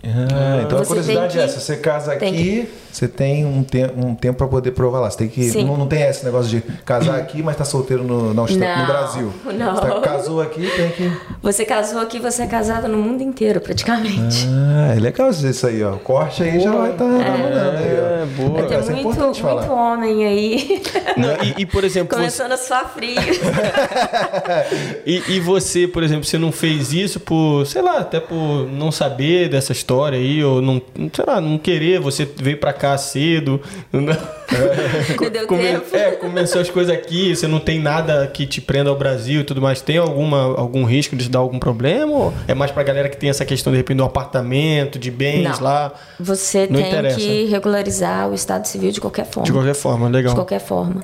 Ah, 0.05 0.62
então 0.64 0.79
a 0.79 0.83
Você 0.83 0.88
curiosidade 0.88 1.33
tem 1.35 1.42
é 1.42 1.45
que- 1.47 1.51
essa: 1.51 1.61
você 1.61 1.77
casa 1.77 2.12
aqui, 2.12 2.68
você 2.90 3.09
tem 3.09 3.45
um, 3.45 3.62
te 3.62 3.85
um 3.97 4.14
tempo 4.14 4.38
para 4.38 4.47
poder 4.47 4.71
provar 4.73 5.01
lá. 5.01 5.11
Você 5.11 5.18
tem 5.18 5.29
que. 5.29 5.62
Não, 5.64 5.77
não 5.77 5.87
tem 5.87 6.03
esse 6.03 6.25
negócio 6.25 6.51
de 6.51 6.61
casar 6.85 7.16
aqui, 7.16 7.42
mas 7.42 7.57
tá 7.57 7.64
solteiro 7.64 8.05
no, 8.05 8.33
no 8.33 8.35
Não, 8.35 8.87
Brasil. 8.87 9.33
não. 9.55 9.75
Você 9.75 9.81
tá- 9.87 10.01
casou 10.01 10.40
aqui, 10.40 10.68
tem 10.77 10.90
que. 10.90 11.12
você 11.42 11.64
casou 11.64 12.01
aqui, 12.01 12.18
você 12.18 12.42
é 12.42 12.47
casado 12.47 12.88
no 12.88 12.99
mundo 12.99 13.23
inteiro, 13.23 13.61
praticamente. 13.61 14.47
Ah, 14.49 14.95
é 14.97 15.01
legal 15.01 15.31
isso 15.31 15.66
aí, 15.66 15.83
ó. 15.83 15.95
O 15.95 15.99
corte 15.99 16.42
aí 16.42 16.61
já 16.61 16.71
vai 16.71 16.90
estar 16.92 17.05
tá, 17.05 17.11
mandando 17.11 17.79
aí, 17.79 18.01
ó. 18.01 18.23
É, 18.23 18.27
boa. 18.37 18.51
Vai 18.61 18.66
ter 18.66 18.75
Essa 18.75 18.92
é 18.92 18.95
muito, 18.97 19.35
falar. 19.35 19.61
muito 19.62 19.73
homem 19.73 20.25
aí 20.27 20.83
Não, 21.16 21.42
e, 21.45 21.62
e, 21.62 21.66
por 21.66 21.85
exemplo, 21.85 22.11
você, 22.11 22.21
começando 22.21 22.53
a 22.53 22.57
suar 22.57 22.92
frio. 22.95 23.21
e, 25.07 25.23
e 25.29 25.40
você, 25.40 25.87
por 25.87 26.03
exemplo, 26.03 26.25
você 26.25 26.38
não 26.38 26.53
fez 26.53 26.92
isso 26.92 27.21
por, 27.21 27.64
sei 27.66 27.83
lá, 27.83 27.99
até 27.99 28.21
por 28.21 28.68
não 28.71 28.90
saber 28.92 29.49
dessa 29.49 29.71
história 29.72 30.18
aí, 30.18 30.42
ou 30.44 30.62
não, 30.62 30.80
sei 31.12 31.24
lá, 31.26 31.40
não 31.40 31.58
querer, 31.58 32.00
você 32.00 32.24
veio 32.37 32.58
pra 32.58 32.72
cá 32.72 32.96
cedo. 32.96 33.61
Deu 33.92 35.46
tempo. 35.46 35.96
É, 35.96 36.12
começou 36.12 36.61
as 36.61 36.70
coisas 36.70 36.94
aqui, 36.94 37.35
você 37.35 37.46
não 37.46 37.58
tem 37.58 37.78
nada 37.80 38.26
que 38.26 38.46
te 38.46 38.61
prenda 38.61 38.90
ao 38.90 38.96
Brasil 38.96 39.40
e 39.40 39.44
tudo 39.44 39.61
mais. 39.61 39.80
Tem 39.80 39.96
alguma, 39.98 40.58
algum 40.58 40.85
risco 40.85 41.16
de 41.16 41.28
dar 41.28 41.38
algum 41.40 41.58
problema? 41.58 42.12
Ou 42.12 42.35
é 42.46 42.54
mais 42.54 42.70
pra 42.70 42.82
galera 42.82 43.08
que 43.08 43.16
tem 43.16 43.30
essa 43.30 43.44
questão, 43.44 43.72
de 43.72 43.78
repente, 43.78 43.98
do 43.98 44.04
apartamento, 44.04 44.98
de 44.98 45.11
bens 45.11 45.58
Não. 45.58 45.64
lá? 45.64 45.92
Você 46.20 46.66
Não 46.70 46.80
tem 46.80 46.88
interessa. 46.88 47.18
que 47.18 47.44
regularizar 47.46 48.28
o 48.28 48.35
estado 48.35 48.66
civil 48.66 48.90
de 48.90 49.00
qualquer 49.00 49.26
forma. 49.26 49.44
De 49.46 49.52
qualquer 49.52 49.74
forma, 49.74 50.08
legal. 50.08 50.32
De 50.32 50.38
qualquer 50.38 50.61
forma. 50.61 51.02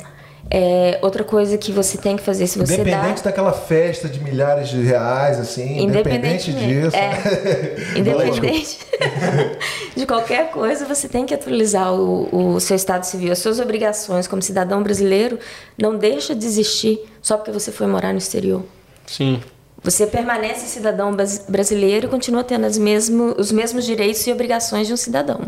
É, 0.50 0.98
outra 1.02 1.24
coisa 1.24 1.58
que 1.58 1.70
você 1.70 1.98
tem 1.98 2.16
que 2.16 2.22
fazer, 2.22 2.46
se 2.46 2.58
você 2.58 2.74
Independente 2.80 3.16
dá... 3.22 3.24
daquela 3.30 3.52
festa 3.52 4.08
de 4.08 4.18
milhares 4.18 4.70
de 4.70 4.80
reais, 4.80 5.38
assim, 5.38 5.78
independente 5.82 6.52
disso. 6.52 6.96
É, 6.96 7.76
independente 7.98 8.78
de 9.94 10.06
qualquer 10.06 10.50
coisa, 10.50 10.86
você 10.86 11.06
tem 11.06 11.26
que 11.26 11.34
atualizar 11.34 11.92
o, 11.92 12.54
o 12.54 12.60
seu 12.60 12.76
estado 12.76 13.04
civil. 13.04 13.30
As 13.30 13.38
suas 13.40 13.60
obrigações 13.60 14.26
como 14.26 14.40
cidadão 14.40 14.82
brasileiro 14.82 15.38
não 15.76 15.96
deixa 15.98 16.34
de 16.34 16.46
existir 16.46 16.98
só 17.20 17.36
porque 17.36 17.50
você 17.50 17.70
foi 17.70 17.86
morar 17.86 18.12
no 18.12 18.18
exterior. 18.18 18.62
Sim. 19.06 19.42
Você 19.82 20.06
permanece 20.06 20.66
cidadão 20.66 21.14
brasileiro 21.48 22.06
e 22.06 22.10
continua 22.10 22.42
tendo 22.42 22.64
as 22.66 22.76
mesmo, 22.78 23.34
os 23.38 23.52
mesmos 23.52 23.84
direitos 23.84 24.26
e 24.26 24.32
obrigações 24.32 24.86
de 24.86 24.92
um 24.92 24.96
cidadão. 24.96 25.42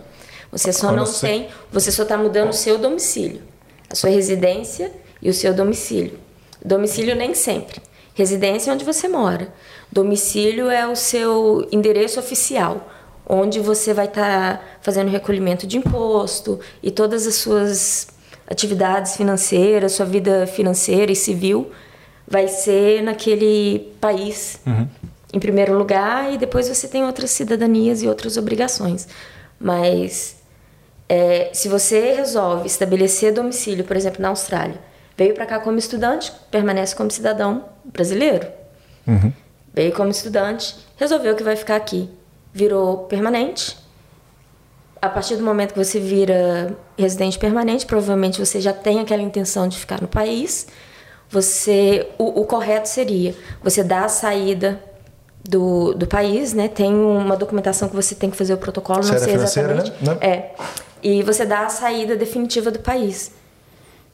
Você 0.53 0.73
só 0.73 0.89
Quando 0.89 0.97
não 0.99 1.07
você- 1.07 1.27
tem, 1.27 1.49
você 1.73 1.91
só 1.91 2.03
está 2.03 2.17
mudando 2.17 2.51
o 2.51 2.53
seu 2.53 2.77
domicílio, 2.79 3.41
a 3.91 3.95
sua 3.95 4.11
residência 4.11 4.93
e 5.21 5.29
o 5.29 5.35
seu 5.35 5.53
domicílio. 5.53 6.19
Domicílio 6.65 7.17
nem 7.17 7.35
sempre. 7.35 7.81
Residência 8.15 8.71
é 8.71 8.75
onde 8.75 8.85
você 8.85 9.09
mora. 9.09 9.53
Domicílio 9.91 10.71
é 10.71 10.87
o 10.87 10.95
seu 10.95 11.67
endereço 11.73 12.21
oficial, 12.21 12.89
onde 13.29 13.59
você 13.61 13.93
vai 13.93 14.07
estar 14.07 14.79
fazendo 14.81 15.09
recolhimento 15.09 15.67
de 15.67 15.77
imposto 15.77 16.61
e 16.83 16.91
todas 16.91 17.27
as 17.27 17.35
suas 17.37 18.09
atividades 18.47 19.17
financeiras, 19.17 19.93
sua 19.93 20.07
vida 20.07 20.47
financeira 20.47 21.13
e 21.13 21.17
civil 21.17 21.71
vai 22.27 22.47
ser 22.47 23.03
naquele 23.03 23.93
país 24.01 24.61
em 25.33 25.39
primeiro 25.39 25.77
lugar 25.77 26.33
e 26.33 26.39
depois 26.39 26.69
você 26.69 26.87
tem 26.89 27.05
outras 27.05 27.31
cidadanias 27.31 28.03
e 28.03 28.09
outras 28.09 28.37
obrigações. 28.37 29.09
Mas 29.59 30.37
é, 31.11 31.51
se 31.53 31.69
você 31.69 32.13
resolve 32.13 32.69
estabelecer 32.69 33.33
domicílio, 33.33 33.85
por 33.85 33.97
exemplo, 33.97 34.23
na 34.23 34.29
Austrália, 34.29 34.77
veio 35.17 35.35
para 35.35 35.45
cá 35.45 35.59
como 35.59 35.77
estudante, 35.77 36.33
permanece 36.53 36.95
como 36.95 37.11
cidadão 37.11 37.65
brasileiro. 37.85 38.47
Veio 39.75 39.93
como 39.93 40.09
estudante, 40.11 40.77
resolveu 40.97 41.35
que 41.35 41.43
vai 41.43 41.57
ficar 41.57 41.75
aqui, 41.75 42.09
virou 42.53 42.99
permanente. 42.99 43.77
A 45.03 45.09
partir 45.09 45.35
do 45.35 45.43
momento 45.43 45.73
que 45.73 45.85
você 45.85 45.99
vira 45.99 46.77
residente 46.97 47.41
permanente, 47.41 47.87
provavelmente 47.87 48.39
você 48.39 48.61
já 48.61 48.73
tem 48.73 49.01
aquela 49.01 49.23
intenção 49.23 49.67
de 49.67 49.79
ficar 49.79 50.01
no 50.01 50.07
país. 50.07 50.69
Você, 51.29 52.07
o, 52.19 52.43
o 52.43 52.45
correto 52.45 52.89
seria 52.89 53.35
você 53.61 53.83
dar 53.83 54.05
a 54.05 54.09
saída 54.09 54.81
do, 55.43 55.93
do 55.93 56.07
país, 56.07 56.53
né? 56.53 56.69
Tem 56.69 56.95
uma 56.95 57.37
documentação 57.37 57.89
que 57.89 57.97
você 57.97 58.15
tem 58.15 58.31
que 58.31 58.37
fazer 58.37 58.55
o 58.55 58.59
protocolo, 58.59 58.99
não 58.99 59.07
Série 59.07 59.21
sei 59.21 59.33
financeira, 59.33 59.73
exatamente. 59.73 60.05
Né? 60.05 60.19
É. 60.21 60.55
E 61.03 61.23
você 61.23 61.45
dá 61.45 61.67
a 61.67 61.69
saída 61.69 62.15
definitiva 62.17 62.71
do 62.71 62.79
país 62.81 63.33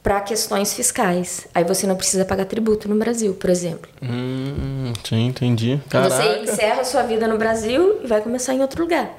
para 0.01 0.21
questões 0.21 0.73
fiscais. 0.73 1.47
Aí 1.53 1.63
você 1.63 1.85
não 1.85 1.95
precisa 1.95 2.23
pagar 2.23 2.45
tributo 2.45 2.87
no 2.87 2.95
Brasil, 2.95 3.33
por 3.33 3.49
exemplo. 3.49 3.89
Hum, 4.01 4.93
sim, 5.03 5.27
entendi. 5.27 5.79
Você 5.83 5.89
Caraca. 5.89 6.39
encerra 6.43 6.81
a 6.81 6.83
sua 6.85 7.03
vida 7.03 7.27
no 7.27 7.37
Brasil 7.37 7.99
e 8.03 8.07
vai 8.07 8.21
começar 8.21 8.53
em 8.53 8.61
outro 8.61 8.83
lugar. 8.83 9.09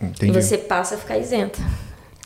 Entendi. 0.00 0.36
E 0.36 0.42
você 0.42 0.56
passa 0.58 0.94
a 0.94 0.98
ficar 0.98 1.18
isento. 1.18 1.60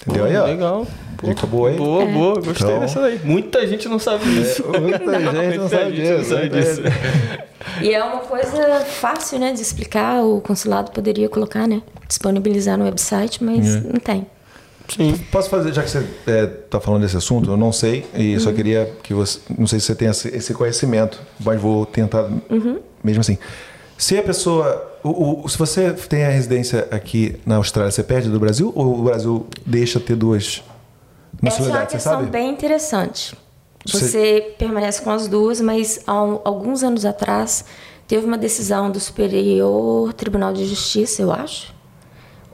Entendeu 0.02 0.24
aí, 0.26 0.36
ó? 0.36 0.44
Legal. 0.44 0.86
Dica 1.22 1.46
boa 1.46 1.70
aí. 1.70 1.76
Boa, 1.76 2.04
boa. 2.06 2.34
Gostei 2.34 2.52
Então- 2.68 2.80
dessa 2.80 3.00
daí. 3.00 3.20
Muita 3.24 3.66
gente 3.66 3.88
não 3.88 3.98
sabe 3.98 4.24
disso. 4.24 4.64
Muita 4.68 4.98
gente 5.18 5.32
não 5.32 5.42
Muita 5.44 5.68
sabe 5.68 5.96
gente 5.96 6.10
não 6.10 6.18
disso. 6.18 6.30
sabe 6.34 6.48
disso. 6.48 6.82
E 7.82 7.92
é 7.92 8.02
uma 8.02 8.20
coisa 8.20 8.80
fácil, 8.80 9.38
né, 9.38 9.52
de 9.52 9.60
explicar. 9.60 10.22
O 10.24 10.40
consulado 10.40 10.90
poderia 10.90 11.28
colocar, 11.28 11.66
né? 11.68 11.82
Disponibilizar 12.08 12.76
no 12.78 12.84
website, 12.84 13.42
mas 13.44 13.76
É. 13.76 13.80
não 13.80 14.00
tem. 14.00 14.26
Sim. 14.88 15.16
Posso 15.30 15.50
fazer, 15.50 15.72
já 15.72 15.82
que 15.82 15.90
você 15.90 15.98
está 16.64 16.80
falando 16.80 17.02
desse 17.02 17.16
assunto, 17.16 17.50
eu 17.50 17.56
não 17.56 17.70
sei, 17.72 18.06
e 18.14 18.34
Uhum. 18.34 18.40
só 18.40 18.52
queria 18.52 18.90
que 19.02 19.12
você. 19.12 19.38
Não 19.58 19.66
sei 19.66 19.78
se 19.80 19.86
você 19.86 19.94
tem 19.94 20.08
esse, 20.08 20.54
conhecimento, 20.54 21.20
mas 21.40 21.60
vou 21.60 21.84
tentar 21.84 22.22
Uhum. 22.50 22.78
mesmo 23.04 23.20
assim. 23.20 23.36
Se 23.96 24.16
a 24.18 24.22
pessoa. 24.22 24.84
O, 25.04 25.44
o- 25.44 25.48
se 25.48 25.56
você 25.56 25.92
tem 25.92 26.24
a 26.24 26.28
residência 26.30 26.88
aqui 26.90 27.36
na 27.46 27.56
Austrália, 27.56 27.90
você 27.90 28.02
perde 28.02 28.28
do 28.28 28.40
Brasil 28.40 28.72
ou 28.74 28.98
o 28.98 29.02
Brasil 29.04 29.46
deixa 29.64 30.00
ter 30.00 30.16
duas 30.16 30.44
Essa 30.44 30.58
é 30.58 30.60
uma 30.60 31.50
nacionalidades? 31.50 31.92
Questão 31.94 32.24
bem 32.26 32.50
interessante. 32.50 33.36
Você- 33.86 34.08
Você 34.08 34.54
permanece 34.58 35.00
com 35.02 35.10
as 35.10 35.28
duas, 35.28 35.60
mas 35.60 36.00
há 36.06 36.12
alguns 36.12 36.82
anos 36.82 37.04
atrás 37.04 37.64
teve 38.08 38.26
uma 38.26 38.36
decisão 38.36 38.90
do 38.90 38.98
Superior 38.98 40.12
Tribunal 40.14 40.52
de 40.52 40.64
Justiça, 40.66 41.22
eu 41.22 41.30
acho. 41.32 41.72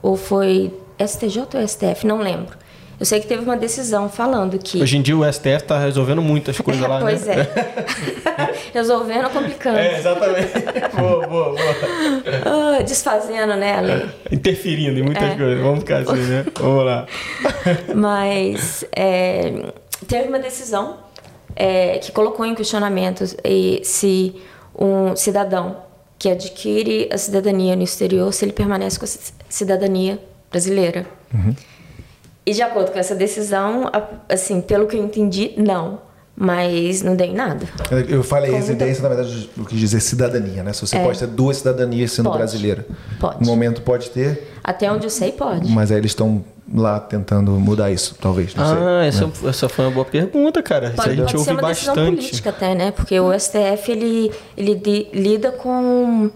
Ou 0.02 0.16
foi 0.16 0.72
STJ 0.98 1.46
ou 1.54 1.66
STF, 1.68 2.06
não 2.06 2.18
lembro. 2.18 2.56
Eu 2.98 3.04
sei 3.04 3.18
que 3.20 3.26
teve 3.26 3.42
uma 3.42 3.56
decisão 3.56 4.08
falando 4.08 4.56
que. 4.56 4.80
Hoje 4.80 4.96
em 4.96 5.02
dia 5.02 5.16
o 5.16 5.24
STF 5.32 5.64
tá 5.66 5.78
resolvendo 5.80 6.22
muitas 6.22 6.56
coisas 6.60 6.88
lá, 6.88 7.00
pois 7.02 7.26
né? 7.26 7.40
é. 7.40 8.54
Resolvendo 8.72 9.24
ou 9.24 9.30
complicando. 9.30 9.78
É, 9.78 9.98
exatamente. 9.98 10.52
boa, 10.96 11.26
boa, 11.26 11.44
boa. 11.50 11.58
Ah, 12.78 12.82
desfazendo, 12.82 13.56
né, 13.56 13.74
a 13.76 13.80
lei. 13.80 14.06
Interferindo 14.30 14.98
em 14.98 15.02
muitas 15.02 15.24
É. 15.24 15.34
coisas. 15.36 15.60
Vamos 15.60 15.80
ficar 15.80 15.98
assim, 15.98 16.22
né? 16.22 16.44
Vamos 16.56 16.84
lá. 16.84 17.06
Mas 17.94 18.84
é, 18.94 19.52
teve 20.06 20.28
uma 20.28 20.38
decisão 20.38 20.98
é, 21.56 21.98
que 21.98 22.12
colocou 22.12 22.46
em 22.46 22.54
questionamento 22.54 23.24
e 23.44 23.80
se 23.84 24.36
um 24.78 25.16
cidadão 25.16 25.78
que 26.18 26.28
adquire 26.28 27.08
a 27.12 27.18
cidadania 27.18 27.74
no 27.76 27.82
exterior, 27.82 28.32
se 28.32 28.44
ele 28.44 28.52
permanece 28.52 28.98
com 28.98 29.04
a 29.04 29.08
ci- 29.08 29.32
cidadania 29.48 30.18
brasileira. 30.54 31.04
E 32.46 32.52
de 32.52 32.62
acordo 32.62 32.92
com 32.92 32.98
essa 32.98 33.14
decisão, 33.14 33.90
assim, 34.28 34.60
pelo 34.60 34.86
que 34.86 34.96
eu 34.96 35.02
entendi, 35.04 35.52
não. 35.56 35.98
Mas 36.36 37.00
não 37.00 37.14
deu 37.14 37.28
em 37.28 37.32
nada. 37.34 37.64
Eu 38.08 38.24
falei 38.24 38.50
Como 38.50 38.60
residência, 38.60 39.02
na 39.04 39.08
verdade, 39.08 39.48
eu 39.56 39.64
quis 39.64 39.78
dizer 39.78 40.00
cidadania, 40.00 40.64
né? 40.64 40.72
Se 40.72 40.80
você 40.84 40.96
É. 40.96 41.02
pode 41.04 41.16
ter 41.16 41.28
duas 41.28 41.58
cidadanias 41.58 42.10
sendo 42.10 42.26
Pode. 42.26 42.38
brasileira. 42.38 42.84
Pode. 43.20 43.38
No 43.40 43.46
momento 43.46 43.82
pode 43.82 44.10
ter, 44.10 44.52
Até 44.62 44.90
onde 44.90 45.06
eu 45.06 45.10
sei, 45.10 45.30
pode. 45.30 45.70
mas 45.70 45.92
aí 45.92 45.98
eles 45.98 46.10
estão 46.10 46.44
lá 46.74 46.98
tentando 46.98 47.52
mudar 47.52 47.92
isso, 47.92 48.16
talvez. 48.20 48.52
Não 48.52 48.66
sei. 48.66 48.76
Ah, 48.82 49.04
essa, 49.06 49.48
essa 49.48 49.68
foi 49.68 49.84
uma 49.84 49.92
boa 49.92 50.04
pergunta, 50.04 50.60
cara. 50.60 50.86
Isso 50.88 51.00
a 51.00 51.04
Pode, 51.04 51.10
gente 51.16 51.24
pode 51.24 51.36
ouve 51.36 51.44
ser 51.44 51.52
uma 51.52 51.68
decisão 51.68 51.94
bastante. 51.94 52.16
política 52.16 52.50
até, 52.50 52.74
né? 52.74 52.90
Porque 52.90 53.20
o 53.20 53.32
STF, 53.32 53.92
ele, 53.92 54.32
ele 54.56 54.74
di- 54.74 55.06
lida 55.12 55.52
com... 55.52 56.30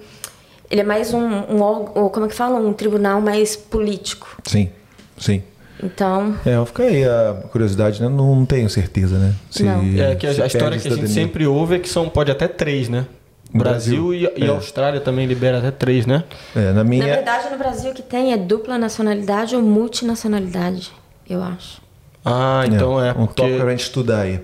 Ele 0.71 0.81
é 0.83 0.85
mais 0.85 1.15
um, 1.15 1.21
um 1.21 1.63
órgão, 1.63 2.09
como 2.09 2.27
é 2.27 2.29
que 2.29 2.35
fala? 2.35 2.59
Um 2.59 2.73
tribunal 2.73 3.21
mais 3.21 3.57
político. 3.57 4.37
Sim, 4.45 4.69
sim. 5.17 5.43
Então, 5.83 6.35
É, 6.45 6.65
fica 6.67 6.83
aí 6.83 7.05
a 7.05 7.43
curiosidade, 7.51 8.03
né? 8.03 8.09
Não 8.09 8.45
tenho 8.45 8.69
certeza, 8.69 9.17
né? 9.17 9.35
Se 9.51 9.63
Não. 9.63 9.83
É 10.03 10.15
que 10.17 10.27
a, 10.27 10.31
a 10.31 10.47
história 10.47 10.79
que 10.79 10.89
a 10.89 10.91
gente 10.91 11.09
sempre 11.09 11.47
ouve 11.47 11.77
é 11.77 11.79
que 11.79 11.89
são, 11.89 12.09
pode 12.09 12.31
até 12.31 12.49
três, 12.49 12.89
né? 12.89 13.07
Brasil, 13.53 14.09
Brasil, 14.09 14.31
e, 14.37 14.43
e 14.43 14.45
é. 14.45 14.49
Austrália 14.49 15.01
também 15.01 15.27
libera 15.27 15.59
até 15.59 15.71
três, 15.71 16.05
né? 16.05 16.25
É, 16.55 16.73
na 16.73 16.85
minha. 16.85 17.07
na 17.07 17.15
verdade, 17.15 17.51
no 17.51 17.57
Brasil 17.57 17.93
o 17.93 17.95
que 17.95 18.03
tem 18.03 18.33
é 18.33 18.37
dupla 18.37 18.77
nacionalidade 18.77 19.57
ou 19.57 19.63
multinacionalidade, 19.63 20.93
eu 21.29 21.43
acho. 21.43 21.81
Ah, 22.25 22.65
então 22.67 23.03
é. 23.03 23.13
um 23.13 23.27
porque... 23.27 23.35
tópico 23.41 23.61
pra 23.61 23.71
gente 23.71 23.85
estudar 23.85 24.21
aí. 24.21 24.41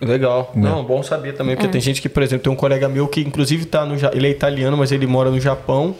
Legal. 0.00 0.52
Né? 0.54 0.68
Não, 0.68 0.84
bom 0.84 1.02
saber 1.02 1.32
também, 1.34 1.52
É. 1.52 1.56
porque 1.56 1.68
tem 1.70 1.80
gente 1.80 2.02
que, 2.02 2.08
por 2.08 2.22
exemplo, 2.22 2.44
tem 2.44 2.52
um 2.52 2.56
colega 2.56 2.88
meu 2.88 3.08
que 3.08 3.20
inclusive 3.20 3.64
tá 3.64 3.84
no 3.84 3.94
ele 4.12 4.26
é 4.26 4.30
italiano, 4.30 4.76
mas 4.76 4.92
ele 4.92 5.06
mora 5.06 5.30
no 5.30 5.40
Japão 5.40 5.94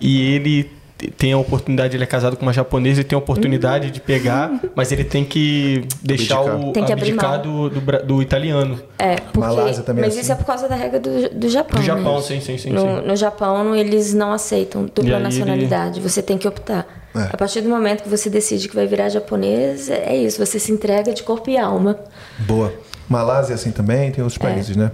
e 0.00 0.34
ele 0.34 0.70
te- 0.96 1.10
tem 1.10 1.32
a 1.34 1.38
oportunidade, 1.38 1.94
ele 1.96 2.02
é 2.04 2.06
casado 2.06 2.34
com 2.36 2.46
uma 2.46 2.52
japonesa 2.52 3.02
e 3.02 3.04
tem 3.04 3.14
a 3.14 3.18
oportunidade 3.18 3.90
de 3.90 4.00
pegar, 4.00 4.50
mas 4.74 4.90
ele 4.90 5.04
tem 5.04 5.22
que 5.24 5.84
deixar 6.02 6.38
Abdicar. 6.38 6.60
o 6.68 6.72
Tem 6.72 6.84
que 6.84 6.92
abdicar 6.94 7.42
do, 7.42 7.68
do, 8.04 8.22
italiano. 8.22 8.80
É, 8.98 9.16
porque, 9.16 9.38
Malásia 9.40 9.82
também 9.82 10.02
é 10.02 10.06
mas 10.06 10.14
assim. 10.14 10.22
isso 10.22 10.32
é 10.32 10.34
por 10.34 10.46
causa 10.46 10.66
da 10.66 10.74
regra 10.74 10.98
do, 10.98 11.28
do 11.30 11.48
Japão, 11.50 11.78
Do 11.80 11.84
Japão, 11.84 12.16
né? 12.16 12.22
sim, 12.22 12.40
sim, 12.40 12.56
sim, 12.56 12.70
no, 12.70 12.80
sim. 12.80 13.06
no 13.06 13.16
Japão, 13.16 13.76
eles 13.76 14.14
não 14.14 14.32
aceitam 14.32 14.84
dupla 14.86 15.18
nacionalidade. 15.18 16.00
Você 16.00 16.22
tem 16.22 16.38
que 16.38 16.48
optar. 16.48 16.86
É. 17.14 17.28
A 17.34 17.36
partir 17.36 17.60
do 17.60 17.68
momento 17.68 18.02
que 18.02 18.08
você 18.08 18.30
decide 18.30 18.66
que 18.68 18.74
vai 18.74 18.86
virar 18.86 19.10
japonês, 19.10 19.90
é 19.90 20.16
isso. 20.16 20.38
Você 20.44 20.58
se 20.58 20.72
entrega 20.72 21.12
de 21.12 21.22
corpo 21.22 21.50
e 21.50 21.58
alma. 21.58 21.98
Boa. 22.38 22.72
Malásia 23.12 23.54
assim 23.54 23.70
também, 23.70 24.10
tem 24.10 24.24
outros 24.24 24.40
É. 24.42 24.44
países, 24.44 24.76
né? 24.76 24.90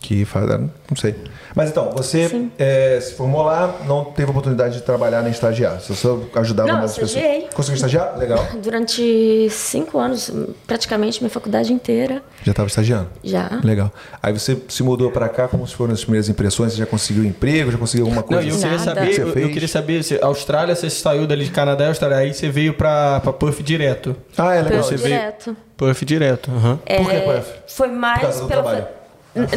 Que 0.00 0.24
fazem, 0.24 0.70
não 0.90 0.96
sei. 0.96 1.14
Mas 1.54 1.70
então, 1.70 1.90
você 1.90 2.48
é, 2.58 2.98
se 3.00 3.14
formou 3.14 3.42
lá, 3.42 3.80
não 3.86 4.04
teve 4.04 4.30
oportunidade 4.30 4.74
de 4.74 4.82
trabalhar 4.82 5.22
nem 5.22 5.30
estagiar. 5.32 5.80
Você 5.80 5.94
só 5.94 6.18
ajudava 6.36 6.68
Não, 6.68 6.78
mais 6.78 6.92
as 6.92 6.96
pessoas. 6.98 7.16
estagiei. 7.16 7.48
Conseguiu 7.54 7.76
estagiar? 7.76 8.16
Legal. 8.18 8.46
Durante 8.62 9.48
cinco 9.50 9.98
anos, 9.98 10.30
praticamente 10.66 11.20
minha 11.20 11.30
faculdade 11.30 11.72
inteira, 11.72 12.22
Já 12.42 12.52
estava 12.52 12.68
estagiando. 12.68 13.08
já. 13.22 13.60
Legal. 13.62 13.92
Aí 14.22 14.32
você 14.32 14.56
se 14.68 14.82
mudou 14.82 15.10
para 15.10 15.28
cá, 15.28 15.46
como 15.48 15.66
foram 15.66 15.92
as 15.92 16.00
primeiras 16.02 16.28
impressões? 16.28 16.72
Você 16.72 16.78
já 16.78 16.86
conseguiu 16.86 17.24
emprego? 17.24 17.70
Já 17.70 17.78
conseguiu 17.78 18.06
alguma 18.06 18.22
Não, 18.22 18.28
coisa? 18.28 18.42
e 18.44 18.48
eu 18.48 18.54
assim? 18.54 18.62
queria 18.62 18.78
Nada. 18.78 18.94
saber, 18.94 19.06
que 19.10 19.14
você 19.16 19.38
eu, 19.38 19.42
eu 19.42 19.50
queria 19.50 19.68
saber, 19.68 20.02
se 20.04 20.18
Austrália, 20.22 20.74
você 20.74 20.88
saiu 20.88 21.26
dali 21.26 21.44
de 21.44 21.50
Canadá 21.50 21.84
e 21.84 21.88
Austrália, 21.88 22.16
aí 22.18 22.32
você 22.32 22.48
veio 22.48 22.74
pra, 22.74 23.20
pra 23.20 23.32
Puff 23.32 23.62
direto. 23.62 24.16
Ah, 24.38 24.54
é 24.54 24.62
legal. 24.62 24.82
Você 24.82 24.96
veio- 24.96 25.16
direto. 25.16 25.56
Puff 25.76 26.04
direto, 26.04 26.50
aham. 26.50 26.76
Por 26.78 27.10
que, 27.10 27.16
É, 27.16 27.20
Puff? 27.20 27.50
Foi 27.66 27.88
mais 27.88 28.18
Por 28.20 28.22
causa 28.22 28.42
do 28.42 28.48
pela 28.48 28.62
trabalho. 28.62 28.86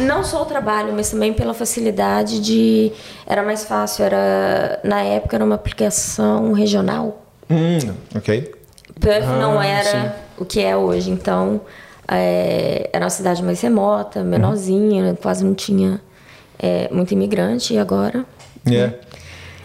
Não 0.02 0.24
só 0.24 0.42
o 0.42 0.44
trabalho, 0.46 0.92
mas 0.94 1.10
também 1.10 1.32
pela 1.32 1.52
facilidade 1.54 2.40
de 2.40 2.92
era 3.26 3.42
mais 3.42 3.64
fácil, 3.64 4.04
era 4.04 4.80
na 4.82 5.02
época 5.02 5.36
era 5.36 5.44
uma 5.44 5.54
aplicação 5.54 6.52
regional. 6.52 7.22
Hum, 7.50 7.78
ok. 8.14 8.54
Perth 9.00 9.26
não 9.26 9.58
Ah, 9.60 9.66
era 9.66 9.90
sim. 9.90 10.10
o 10.38 10.44
que 10.44 10.60
é 10.60 10.76
hoje, 10.76 11.10
então 11.10 11.60
é, 12.08 12.88
era 12.92 13.04
uma 13.04 13.10
cidade 13.10 13.42
mais 13.42 13.60
remota, 13.60 14.22
menorzinha, 14.24 15.16
quase 15.20 15.44
não 15.44 15.54
tinha 15.54 16.00
é, 16.58 16.88
muito 16.90 17.12
imigrante 17.12 17.74
e 17.74 17.78
agora 17.78 18.24
É. 18.70 18.92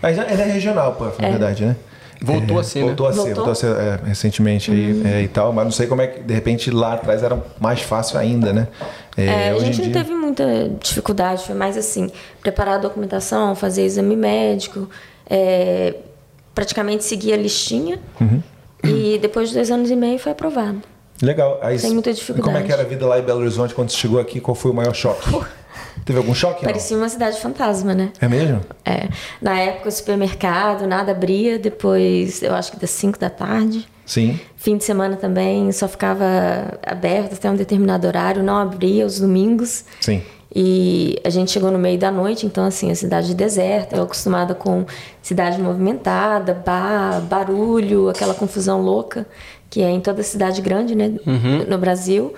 Mas 0.02 0.18
ele 0.18 0.42
é 0.42 0.46
regional, 0.46 0.96
Puff, 0.96 1.22
na 1.22 1.30
verdade, 1.30 1.66
né? 1.66 1.76
Voltou 2.24 2.58
É, 2.58 2.62
a 2.62 2.64
ser, 2.64 2.80
né? 2.80 2.86
Voltou 2.86 3.08
a 3.08 3.12
ser, 3.12 3.18
Voltou? 3.18 3.36
voltou 3.36 3.52
a 3.52 3.56
ser 3.56 3.76
é, 3.76 4.00
recentemente 4.06 4.70
aí, 4.72 5.02
é, 5.06 5.22
e 5.24 5.28
tal, 5.28 5.52
mas 5.52 5.66
não 5.66 5.72
sei 5.72 5.88
como 5.88 6.02
é 6.04 6.08
que, 6.08 6.20
de 6.22 6.34
repente, 6.34 6.70
lá 6.70 6.94
atrás 6.94 7.24
era 7.24 7.42
mais 7.60 7.82
fácil 7.82 8.20
ainda, 8.20 8.54
né? 8.54 8.68
É, 9.18 9.50
a 9.50 9.56
hoje 9.56 9.66
gente 9.66 9.82
em 9.82 9.86
não 9.86 9.92
dia- 9.92 10.04
teve 10.04 10.14
muita 10.16 10.46
dificuldade, 10.82 11.44
foi 11.44 11.56
mais 11.56 11.76
assim, 11.78 12.12
preparar 12.42 12.76
a 12.76 12.78
documentação, 12.78 13.56
fazer 13.56 13.84
exame 13.84 14.16
médico, 14.16 14.88
é, 15.30 15.96
praticamente 16.54 17.04
seguir 17.04 17.34
a 17.34 17.38
listinha. 17.38 18.00
Uhum. 18.20 18.42
E 18.84 19.18
depois 19.20 19.50
de 19.50 19.56
dois 19.56 19.70
anos 19.72 19.90
e 19.90 19.96
meio 19.96 20.18
foi 20.20 20.32
aprovado. 20.32 20.82
Legal. 21.22 21.60
Aí, 21.62 21.78
Sem 21.78 21.94
muita 21.94 22.10
e 22.10 22.14
dificuldade. 22.14 22.48
Como 22.54 22.58
é 22.58 22.66
que 22.68 22.72
era 22.72 22.82
a 22.82 22.86
vida 22.86 23.06
lá 23.06 23.20
em 23.20 23.22
Belo 23.22 23.42
Horizonte 23.42 23.74
quando 23.76 23.90
você 23.92 23.98
chegou 23.98 24.20
aqui? 24.20 24.40
Qual 24.40 24.56
foi 24.56 24.72
o 24.72 24.74
maior 24.74 24.94
choque? 24.94 25.28
Teve 26.06 26.18
algum 26.18 26.34
choque? 26.34 26.64
não? 26.64 26.72
Parecia 26.72 26.98
uma 26.98 27.10
cidade 27.10 27.40
fantasma, 27.40 27.94
né? 27.94 28.12
É 28.20 28.28
mesmo? 28.28 28.62
É. 28.86 29.08
Na 29.42 29.58
época, 29.60 29.90
o 29.90 29.92
supermercado, 29.92 30.88
nada 30.88 31.12
abria. 31.12 31.60
Depois, 31.60 32.42
eu 32.42 32.54
acho 32.54 32.72
que 32.72 32.80
das 32.80 32.90
5 32.92 33.20
da 33.20 33.30
tarde. 33.30 33.88
Sim. 34.06 34.40
Fim 34.56 34.78
de 34.78 34.84
semana 34.84 35.16
também 35.16 35.72
só 35.72 35.88
ficava 35.88 36.26
aberto 36.86 37.34
até 37.34 37.50
um 37.50 37.56
determinado 37.56 38.08
horário, 38.08 38.44
não 38.44 38.58
abria 38.58 39.06
os 39.06 39.20
domingos. 39.20 39.86
Sim. 40.00 40.22
E 40.54 41.18
a 41.24 41.30
gente 41.30 41.50
chegou 41.50 41.72
no 41.72 41.80
meio 41.80 41.98
da 41.98 42.12
noite, 42.12 42.46
então 42.46 42.66
assim, 42.66 42.92
a 42.92 42.96
cidade 42.96 43.34
deserta, 43.34 43.96
eu 43.96 44.04
acostumada 44.04 44.54
com 44.54 44.86
cidade 45.22 45.62
movimentada, 45.62 46.54
bar, 46.54 47.22
barulho, 47.22 48.10
aquela 48.10 48.34
confusão 48.34 48.82
louca 48.82 49.26
que 49.72 49.82
é 49.82 49.90
em 49.90 50.02
toda 50.02 50.22
cidade 50.22 50.62
grande, 50.62 50.94
né, 50.94 51.14
no 51.68 51.78
Brasil. 51.78 52.34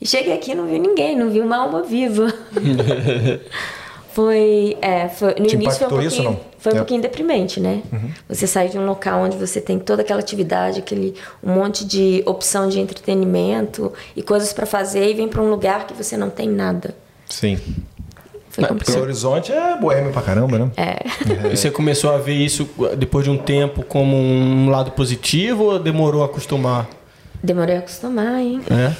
E 0.00 0.06
cheguei 0.06 0.32
aqui 0.34 0.52
e 0.52 0.54
não 0.54 0.66
vi 0.66 0.78
ninguém, 0.78 1.16
não 1.16 1.30
vi 1.30 1.40
uma 1.40 1.56
alma 1.56 1.82
viva. 1.82 2.32
foi, 4.12 4.76
é, 4.80 5.08
foi, 5.08 5.34
no 5.38 5.46
Te 5.46 5.56
início 5.56 5.78
foi 5.78 5.86
um 5.86 5.90
pouquinho, 5.90 6.08
isso 6.08 6.22
não? 6.22 6.40
foi 6.58 6.72
um 6.72 6.76
É. 6.76 6.78
pouquinho 6.78 7.02
deprimente, 7.02 7.60
né? 7.60 7.82
Você 8.28 8.46
sai 8.46 8.68
de 8.68 8.78
um 8.78 8.86
local 8.86 9.20
onde 9.22 9.36
você 9.36 9.60
tem 9.60 9.78
toda 9.78 10.02
aquela 10.02 10.20
atividade, 10.20 10.78
aquele 10.80 11.14
um 11.42 11.52
monte 11.54 11.84
de 11.84 12.22
opção 12.26 12.68
de 12.68 12.80
entretenimento 12.80 13.92
e 14.14 14.22
coisas 14.22 14.52
para 14.52 14.66
fazer 14.66 15.10
e 15.10 15.14
vem 15.14 15.28
para 15.28 15.42
um 15.42 15.50
lugar 15.50 15.86
que 15.86 15.94
você 15.94 16.16
não 16.16 16.30
tem 16.30 16.48
nada. 16.48 16.94
Sim. 17.28 17.56
Foi 18.50 18.62
Belo 18.64 18.68
complicado. 18.78 19.02
Horizonte 19.02 19.52
é 19.52 19.76
boêmio 19.78 20.12
pra 20.12 20.22
caramba, 20.22 20.58
né? 20.58 20.70
É. 20.78 21.50
E 21.52 21.56
você 21.56 21.70
começou 21.70 22.10
a 22.10 22.16
ver 22.16 22.34
isso 22.34 22.66
depois 22.96 23.24
de 23.24 23.30
um 23.30 23.36
tempo 23.36 23.82
como 23.82 24.16
um 24.16 24.70
lado 24.70 24.92
positivo 24.92 25.64
ou 25.64 25.78
demorou 25.78 26.22
a 26.22 26.26
acostumar? 26.26 26.88
Demorei 27.42 27.76
a 27.76 27.78
acostumar, 27.80 28.40
hein? 28.40 28.62
É. 28.70 28.92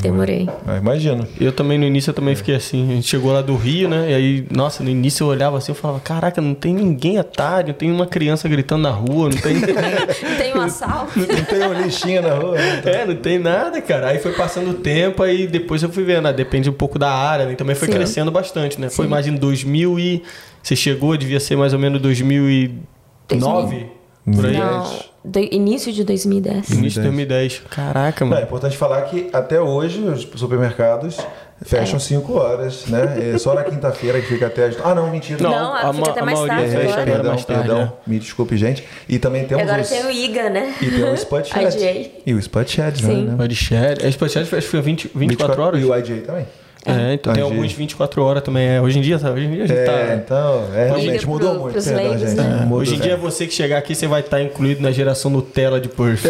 Demorei. 0.00 0.48
Ah, 0.66 0.78
imagino. 0.78 1.26
Eu 1.38 1.52
também 1.52 1.76
no 1.78 1.84
início 1.84 2.10
eu 2.10 2.14
também 2.14 2.34
fiquei 2.34 2.54
assim. 2.54 2.90
A 2.90 2.94
gente 2.94 3.08
chegou 3.08 3.30
lá 3.30 3.42
do 3.42 3.54
Rio, 3.54 3.88
né? 3.88 4.10
E 4.10 4.14
aí, 4.14 4.46
nossa, 4.50 4.82
no 4.82 4.88
início 4.88 5.24
eu 5.24 5.28
olhava 5.28 5.58
assim, 5.58 5.72
eu 5.72 5.76
falava, 5.76 6.00
caraca, 6.00 6.40
não 6.40 6.54
tem 6.54 6.72
ninguém 6.72 7.18
à 7.18 7.24
tarde, 7.24 7.72
não 7.72 7.78
tem 7.78 7.90
uma 7.90 8.06
criança 8.06 8.48
gritando 8.48 8.82
na 8.82 8.90
rua, 8.90 9.28
não 9.28 9.36
tem. 9.36 9.60
Tem 10.38 10.56
um 10.56 10.60
assalto. 10.62 11.18
Não 11.18 11.26
tem 11.44 11.62
um 11.66 11.82
lixinho 11.82 12.22
na 12.22 12.34
rua. 12.34 12.54
né? 12.56 12.82
é, 12.84 13.04
não 13.04 13.16
tem 13.16 13.38
nada, 13.38 13.80
cara. 13.82 14.08
Aí 14.08 14.18
foi 14.18 14.32
passando 14.32 14.70
o 14.70 14.74
tempo, 14.74 15.22
aí 15.22 15.46
depois 15.46 15.82
eu 15.82 15.90
fui 15.90 16.04
vendo, 16.04 16.26
ah, 16.26 16.32
depende 16.32 16.70
um 16.70 16.72
pouco 16.72 16.98
da 16.98 17.10
área, 17.12 17.46
né? 17.46 17.54
Também 17.54 17.74
foi 17.74 17.88
Sim. 17.88 17.94
crescendo 17.94 18.30
bastante, 18.30 18.80
né? 18.80 18.88
Foi 18.88 19.06
mais 19.06 19.26
em 19.26 19.34
2000 19.34 19.98
e. 19.98 20.22
Você 20.62 20.76
chegou, 20.76 21.16
devia 21.16 21.40
ser 21.40 21.56
mais 21.56 21.72
ou 21.72 21.78
menos 21.78 22.00
2009? 22.00 22.80
Por 23.28 24.01
aí? 24.26 24.56
Não, 24.56 24.98
do 25.24 25.38
início 25.40 25.92
de 25.92 26.04
2010. 26.04 26.70
Início 26.70 27.00
de 27.00 27.08
2010. 27.08 27.62
Caraca, 27.70 28.24
Não, 28.24 28.32
é 28.32 28.34
mano. 28.36 28.46
importante 28.46 28.76
falar 28.76 29.02
que 29.02 29.28
até 29.32 29.60
hoje 29.60 30.00
os 30.00 30.22
supermercados 30.38 31.18
fecham 31.64 31.98
5 31.98 32.32
horas, 32.32 32.86
né? 32.86 33.32
É 33.34 33.38
só 33.38 33.54
na 33.54 33.62
quinta-feira 33.62 34.20
que 34.20 34.26
fica 34.26 34.46
até 34.48 34.66
as... 34.66 34.76
Ah, 34.84 34.94
não, 34.94 35.10
mentira. 35.10 35.40
Não, 35.42 35.50
Não, 35.50 35.74
a 35.74 35.92
fica 35.92 36.10
até 36.10 36.20
a 36.20 36.24
mais 36.24 36.38
maioria 36.38 36.56
tarde 36.58 36.76
fecha 36.76 36.92
agora. 36.92 37.04
Perdão, 37.12 37.30
mais 37.32 37.44
tarde, 37.44 37.62
perdão. 37.68 37.84
né? 37.84 37.92
Me 38.06 38.18
desculpe, 38.18 38.56
gente. 38.56 38.84
E 39.08 39.18
também 39.18 39.44
temos 39.44 39.62
Agora 39.62 39.82
os... 39.82 39.88
tem 39.88 40.04
o 40.04 40.10
IGA, 40.10 40.50
né? 40.50 40.74
E 40.80 40.90
tem 40.90 41.04
o 41.04 41.14
Spot. 41.14 41.48
E 42.26 42.34
o 42.34 42.38
Spot 42.38 42.68
Chat, 42.68 43.00
Sim. 43.02 43.24
né? 43.26 43.34
Pode 43.36 43.54
share. 43.54 44.04
Esse 44.04 44.18
podcast 44.18 44.54
acho 44.56 44.64
que 44.66 44.70
foi 44.70 44.80
20, 44.80 45.10
24 45.14 45.62
horas? 45.62 45.80
E 45.80 45.84
o 45.84 45.96
IGA 45.96 46.22
também. 46.26 46.46
É, 46.84 47.14
então 47.14 47.32
tem 47.32 47.40
Ah, 47.42 47.46
alguns 47.46 47.62
gente. 47.68 47.76
24 47.76 48.22
horas 48.24 48.42
também. 48.42 48.66
É, 48.68 48.80
hoje 48.80 48.98
em 48.98 49.02
dia, 49.02 49.16
tá? 49.18 49.30
Hoje 49.30 49.44
em 49.46 49.50
dia 49.52 49.64
a 49.64 49.66
gente 49.68 49.78
É, 49.78 49.84
tá. 49.84 50.14
então, 50.16 50.64
é, 50.74 50.86
realmente 50.86 51.26
mudou 51.28 51.50
pro- 51.50 51.60
muito. 51.60 51.72
pros 51.74 51.84
Perdão, 51.84 52.02
leigos, 52.04 52.20
gente. 52.28 52.34
né? 52.40 52.60
Mudou, 52.64 52.78
Hoje 52.78 52.94
em 52.96 52.98
dia, 52.98 53.12
é. 53.12 53.16
você 53.16 53.46
que 53.46 53.54
chegar 53.54 53.78
aqui, 53.78 53.94
você 53.94 54.08
vai 54.08 54.20
estar 54.20 54.42
incluído 54.42 54.82
na 54.82 54.90
geração 54.90 55.30
Nutella 55.30 55.80
de 55.80 55.88
Perth. 55.88 56.24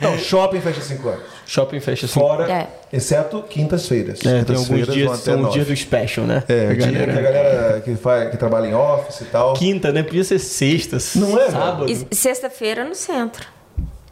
Não, 0.00 0.16
shopping 0.18 0.60
fecha 0.60 0.80
5 0.80 1.06
horas. 1.08 1.20
Shopping 1.46 1.80
fecha 1.80 2.06
assim. 2.06 2.18
Fora, 2.18 2.50
É. 2.50 2.66
exceto 2.96 3.42
quintas-feiras. 3.42 4.20
É, 4.24 4.42
tem 4.42 4.56
alguns 4.56 4.86
dias 4.88 5.10
que 5.18 5.24
são 5.24 5.42
o 5.42 5.50
dia 5.50 5.64
do 5.66 5.76
special, 5.76 6.24
né? 6.26 6.42
É, 6.48 6.68
o 6.72 6.76
dia 6.76 6.86
que 6.90 7.10
a 7.10 7.20
galera 7.20 7.80
que, 7.84 7.94
faz, 7.94 8.30
que 8.30 8.36
trabalha 8.38 8.68
em 8.68 8.74
office 8.74 9.20
e 9.20 9.24
tal. 9.26 9.52
Quinta, 9.52 9.92
né? 9.92 10.02
Podia 10.02 10.24
ser 10.24 10.38
sexta. 10.38 10.96
Não 11.16 11.38
é, 11.38 11.50
Sábado. 11.50 11.86
E 12.10 12.14
sexta-feira 12.14 12.84
no 12.84 12.94
centro. 12.94 13.44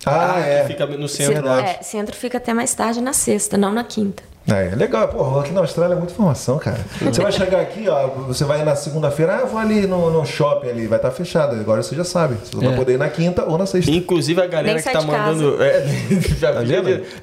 Ah, 0.05 0.35
que 0.43 0.49
é. 0.51 0.65
Fica 0.67 0.87
no 0.87 1.09
Ce- 1.09 1.25
centro. 1.25 1.49
é, 1.49 1.79
centro 1.83 2.15
fica 2.17 2.39
até 2.39 2.53
mais 2.53 2.75
tarde 2.75 3.01
na 3.01 3.13
sexta, 3.15 3.57
não 3.57 3.73
na 3.73 3.85
quinta. 3.85 4.23
É, 4.51 4.75
legal. 4.75 5.09
Pô, 5.09 5.39
aqui 5.39 5.53
na 5.53 5.61
Austrália 5.61 5.95
é 5.95 5.97
muita 5.97 6.13
informação, 6.13 6.59
cara. 6.59 6.81
Você 7.01 7.21
vai 7.23 7.33
chegar 7.33 7.61
aqui, 7.61 7.89
ó, 7.89 8.09
você 8.27 8.45
vai 8.45 8.65
na 8.65 8.75
segunda-feira, 8.75 9.37
ah, 9.37 9.41
eu 9.41 9.47
vou 9.47 9.59
ali 9.59 9.87
no, 9.87 10.11
no 10.11 10.25
shopping 10.27 10.69
ali, 10.69 10.87
vai 10.87 10.99
estar 10.99 11.11
fechado. 11.11 11.55
Agora 11.57 11.83
você 11.83 11.95
já 11.95 12.05
sabe. 12.05 12.37
Você 12.43 12.57
É. 12.65 12.69
vai 12.69 12.77
poder 12.77 12.95
ir 12.95 12.99
na 12.99 13.09
quinta 13.09 13.45
ou 13.45 13.57
na 13.57 13.67
sexta. 13.67 13.91
Inclusive 13.91 14.41
a 14.41 14.47
galera 14.47 14.75
Nem 14.75 14.83
que 14.83 14.91
tá 14.93 15.03
mandando. 15.03 15.63
É, 15.63 15.85
já 16.39 16.53
Tá? 16.53 16.61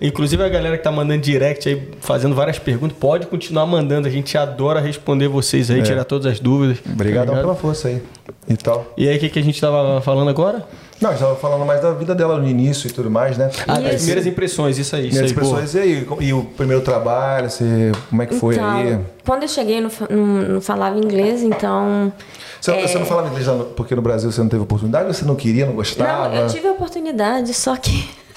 Inclusive 0.01 0.43
a 0.43 0.49
galera 0.49 0.77
que 0.77 0.83
tá 0.83 0.91
mandando 0.91 1.21
direct 1.21 1.67
aí, 1.67 1.89
fazendo 2.01 2.33
várias 2.35 2.57
perguntas, 2.59 2.97
pode 2.97 3.27
continuar 3.27 3.65
mandando. 3.65 4.07
A 4.07 4.11
gente 4.11 4.37
adora 4.37 4.79
responder 4.79 5.27
vocês 5.27 5.69
aí, 5.69 5.79
É. 5.79 5.83
tirar 5.83 6.03
todas 6.05 6.31
as 6.31 6.39
dúvidas. 6.39 6.77
Obrigadão 6.85 7.33
Tá 7.35 7.41
ligado? 7.41 7.41
pela 7.43 7.55
força 7.55 7.87
aí. 7.89 8.01
E 8.49 8.55
tal. 8.55 8.85
E 8.97 9.07
aí, 9.09 9.17
o 9.17 9.19
que, 9.19 9.29
que 9.29 9.39
a 9.39 9.43
gente 9.43 9.59
tava 9.59 9.99
falando 10.01 10.29
agora? 10.29 10.63
Não, 10.99 11.11
a 11.11 11.13
gente 11.13 11.21
tava 11.21 11.35
falando 11.35 11.63
mais 11.65 11.81
da 11.81 11.91
vida 11.93 12.15
dela 12.15 12.37
no 12.37 12.47
início 12.47 12.87
e 12.87 12.91
tudo 12.91 13.09
mais, 13.09 13.37
né? 13.37 13.51
Ah, 13.67 13.75
das 13.75 13.85
Isso. 13.85 13.97
primeiras 13.97 14.25
impressões, 14.25 14.77
isso 14.79 14.95
aí. 14.95 15.09
Boa. 15.11 15.25
expressões, 15.25 15.75
e 15.75 15.79
aí? 15.79 16.07
E 16.21 16.33
o 16.33 16.43
primeiro 16.43 16.81
trabalho, 16.81 17.49
você, 17.49 17.91
como 18.09 18.21
é 18.21 18.25
que 18.25 18.35
foi 18.35 18.55
então, 18.55 18.69
aí? 18.69 18.99
quando 19.23 19.43
eu 19.43 19.47
cheguei, 19.47 19.79
não, 19.79 19.91
não, 20.09 20.25
não 20.25 20.61
falava 20.61 20.97
inglês, 20.97 21.43
então. 21.43 22.11
Você, 22.59 22.71
é, 22.71 22.87
você 22.87 22.97
não 22.97 23.05
falava 23.05 23.29
inglês 23.29 23.47
porque 23.75 23.95
no 23.95 24.01
Brasil 24.01 24.31
você 24.31 24.41
não 24.41 24.49
teve 24.49 24.63
oportunidade? 24.63 25.15
Você 25.15 25.23
não 25.23 25.35
queria, 25.35 25.67
não 25.67 25.73
gostava? 25.73 26.29
Não, 26.29 26.35
eu 26.35 26.47
tive 26.47 26.67
a 26.67 26.71
oportunidade, 26.71 27.53
só 27.53 27.75
que. 27.75 28.09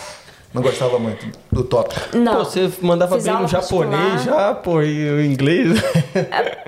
Não 0.53 0.63
gostava 0.63 0.99
muito 0.99 1.29
do 1.53 1.63
tópico? 1.63 2.19
Não. 2.19 2.39
Pô, 2.39 2.45
você 2.45 2.69
mandava 2.81 3.15
Fiz 3.15 3.25
bem 3.25 3.41
no 3.41 3.47
japonês 3.47 4.25
já, 4.25 4.53
pô, 4.53 4.83
e 4.83 5.09
o 5.09 5.25
inglês. 5.25 5.81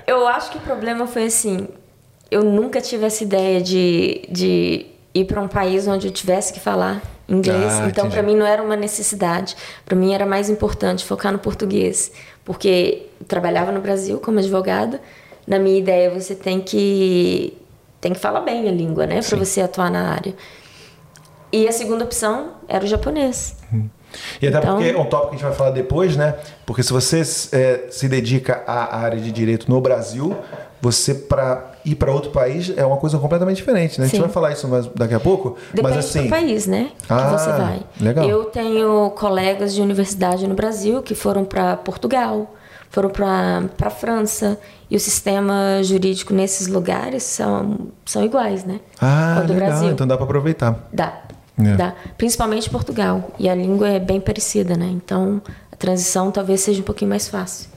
Eu 0.07 0.25
acho 0.29 0.53
que 0.53 0.59
o 0.59 0.61
problema 0.61 1.05
foi 1.09 1.25
assim: 1.25 1.67
eu 2.31 2.45
nunca 2.45 2.81
tive 2.81 3.05
essa 3.05 3.25
ideia 3.25 3.61
de, 3.61 4.23
de 4.31 4.87
ir 5.15 5.25
para 5.27 5.41
um 5.41 5.49
país 5.49 5.87
onde 5.87 6.07
eu 6.09 6.13
tivesse 6.13 6.53
que 6.53 6.61
falar 6.61 7.03
inglês. 7.29 7.73
Ah, 7.81 7.87
então, 7.89 8.11
para 8.11 8.23
mim, 8.23 8.35
não 8.37 8.47
era 8.47 8.63
uma 8.63 8.77
necessidade. 8.77 9.57
Para 9.85 9.97
mim, 9.97 10.13
era 10.15 10.27
mais 10.27 10.49
importante 10.51 11.05
focar 11.05 11.33
no 11.33 11.39
português. 11.39 12.13
Porque 12.45 13.07
trabalhava 13.29 13.71
no 13.73 13.81
Brasil 13.81 14.19
como 14.19 14.39
advogada. 14.39 15.01
Na 15.47 15.59
minha 15.59 15.79
ideia, 15.79 16.11
você 16.11 16.35
tem 16.35 16.61
que, 16.61 17.57
tem 18.01 18.13
que 18.13 18.19
falar 18.19 18.41
bem 18.41 18.69
a 18.69 18.73
língua, 18.73 19.07
né? 19.07 19.21
Para 19.23 19.39
você 19.39 19.61
atuar 19.61 19.91
na 19.91 20.11
área. 20.13 20.35
E 21.53 21.69
a 21.69 21.73
segunda 21.73 22.05
opção 22.05 22.53
era 22.67 22.85
o 22.85 22.87
japonês. 22.87 23.57
E 24.41 24.47
até 24.47 24.59
Então- 24.59 24.77
porque 24.77 24.91
é 24.91 24.99
um 24.99 25.05
tópico 25.07 25.31
que 25.31 25.35
a 25.37 25.39
gente 25.39 25.49
vai 25.49 25.55
falar 25.57 25.71
depois, 25.71 26.17
né? 26.17 26.35
Porque 26.67 26.83
se 26.83 26.93
você 26.93 27.23
é, 27.53 27.87
se 27.91 28.09
dedica 28.09 28.63
à 28.67 28.97
área 28.97 29.19
de 29.21 29.31
direito 29.33 29.71
no 29.71 29.81
Brasil, 29.81 30.37
você 30.83 31.15
para 31.15 31.71
ir 31.85 31.95
para 31.95 32.13
outro 32.13 32.33
país 32.33 32.73
é 32.77 32.85
uma 32.85 32.97
coisa 32.97 33.17
completamente 33.19 33.57
diferente, 33.59 34.01
né? 34.01 34.05
A 34.07 34.09
gente 34.09 34.17
Sim. 34.17 34.23
vai 34.23 34.31
falar 34.31 34.51
isso 34.51 34.67
mais 34.69 34.87
daqui 34.89 35.15
a 35.15 35.21
pouco, 35.21 35.57
Depende 35.73 35.95
mas 35.97 36.05
assim, 36.07 36.25
do 36.25 36.29
país, 36.29 36.67
né? 36.67 36.91
Ah, 37.09 37.25
que 37.25 37.31
você 37.39 37.53
vai. 37.53 37.81
legal. 38.01 38.29
Eu 38.29 38.45
tenho 38.47 39.11
colegas 39.11 39.73
de 39.75 39.81
universidade 39.81 40.47
no 40.47 40.55
Brasil 40.55 41.01
que 41.01 41.15
foram 41.15 41.45
para 41.45 41.77
Portugal, 41.77 42.53
foram 42.91 43.09
para 43.11 43.91
França. 43.91 44.59
E 44.91 44.97
o 44.97 45.01
sistema 45.01 45.81
jurídico 45.83 46.35
nesses 46.35 46.67
lugares 46.67 47.23
são, 47.23 47.79
são 48.05 48.23
iguais, 48.23 48.63
né? 48.65 48.79
ah, 49.01 49.39
Ao 49.39 49.47
do 49.47 49.55
legal, 49.55 49.69
Brasil. 49.71 49.89
então 49.91 50.07
dá 50.07 50.17
para 50.17 50.25
aproveitar. 50.25 50.87
Dá. 50.93 51.21
É. 51.59 51.77
Dá. 51.77 51.95
Principalmente 52.19 52.69
Portugal. 52.69 53.31
E 53.39 53.49
a 53.49 53.55
língua 53.55 53.89
é 53.89 53.99
bem 53.99 54.21
parecida, 54.21 54.77
né? 54.77 54.87
Então 54.93 55.41
a 55.71 55.77
transição 55.77 56.31
talvez 56.31 56.61
seja 56.61 56.81
um 56.81 56.85
pouquinho 56.85 57.09
mais 57.09 57.29
fácil. 57.29 57.71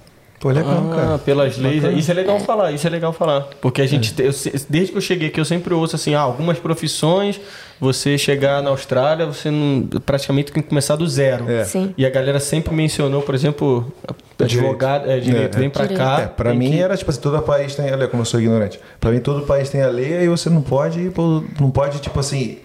Pô, 0.46 0.52
legal, 0.52 0.90
Ah, 0.92 0.96
cara. 0.96 1.18
pelas 1.18 1.58
leis. 1.58 1.84
Isso 1.98 2.12
é 2.12 2.14
legal 2.14 2.40
falar, 2.40 2.72
isso 2.72 2.86
é 2.86 2.90
legal 2.92 3.12
falar. 3.12 3.48
Porque 3.60 3.82
a 3.82 3.88
gente, 3.88 4.14
eu 4.22 4.32
se- 4.32 4.68
desde 4.70 4.92
que 4.92 4.98
eu 5.00 5.02
cheguei 5.02 5.30
aqui, 5.30 5.40
eu 5.40 5.46
sempre 5.46 5.74
ouço 5.74 5.96
assim, 5.96 6.14
ah, 6.14 6.20
algumas 6.20 6.60
profissões, 6.60 7.42
você 7.82 8.16
chegar 8.16 8.62
na 8.62 8.70
Austrália, 8.70 9.26
você 9.26 9.50
não, 9.50 9.88
praticamente 10.06 10.52
tem 10.52 10.62
que 10.62 10.70
começar 10.70 10.96
do 10.98 11.08
zero. 11.08 11.50
É. 11.50 11.64
Sim. 11.66 11.96
E 11.98 12.06
a 12.06 12.12
galera 12.12 12.40
sempre 12.40 12.76
mencionou, 12.76 13.24
por 13.24 13.34
exemplo, 13.34 13.92
advogado, 14.40 15.10
é, 15.10 15.20
direito, 15.20 15.56
É, 15.56 15.58
é. 15.58 15.62
vem 15.62 15.70
pra 15.72 15.88
cá. 15.88 16.22
É, 16.22 16.28
pra 16.28 16.54
mim 16.54 16.70
que- 16.74 16.80
era 16.80 16.96
tipo 16.96 17.10
assim, 17.10 17.22
todo 17.22 17.42
país 17.42 17.74
tem 17.74 17.90
a 17.90 17.96
lei, 17.96 18.08
como 18.08 18.22
eu 18.22 18.26
sou 18.26 18.40
ignorante. 18.40 18.80
Pra 19.00 19.10
mim 19.10 19.22
todo 19.22 19.48
país 19.48 19.70
tem 19.72 19.82
a 19.82 19.88
lei 19.88 20.26
e 20.26 20.28
você 20.28 20.48
não 20.50 20.62
pode, 20.62 21.12
não 21.60 21.72
pode 21.72 22.00
tipo 22.02 22.20
assim, 22.20 22.60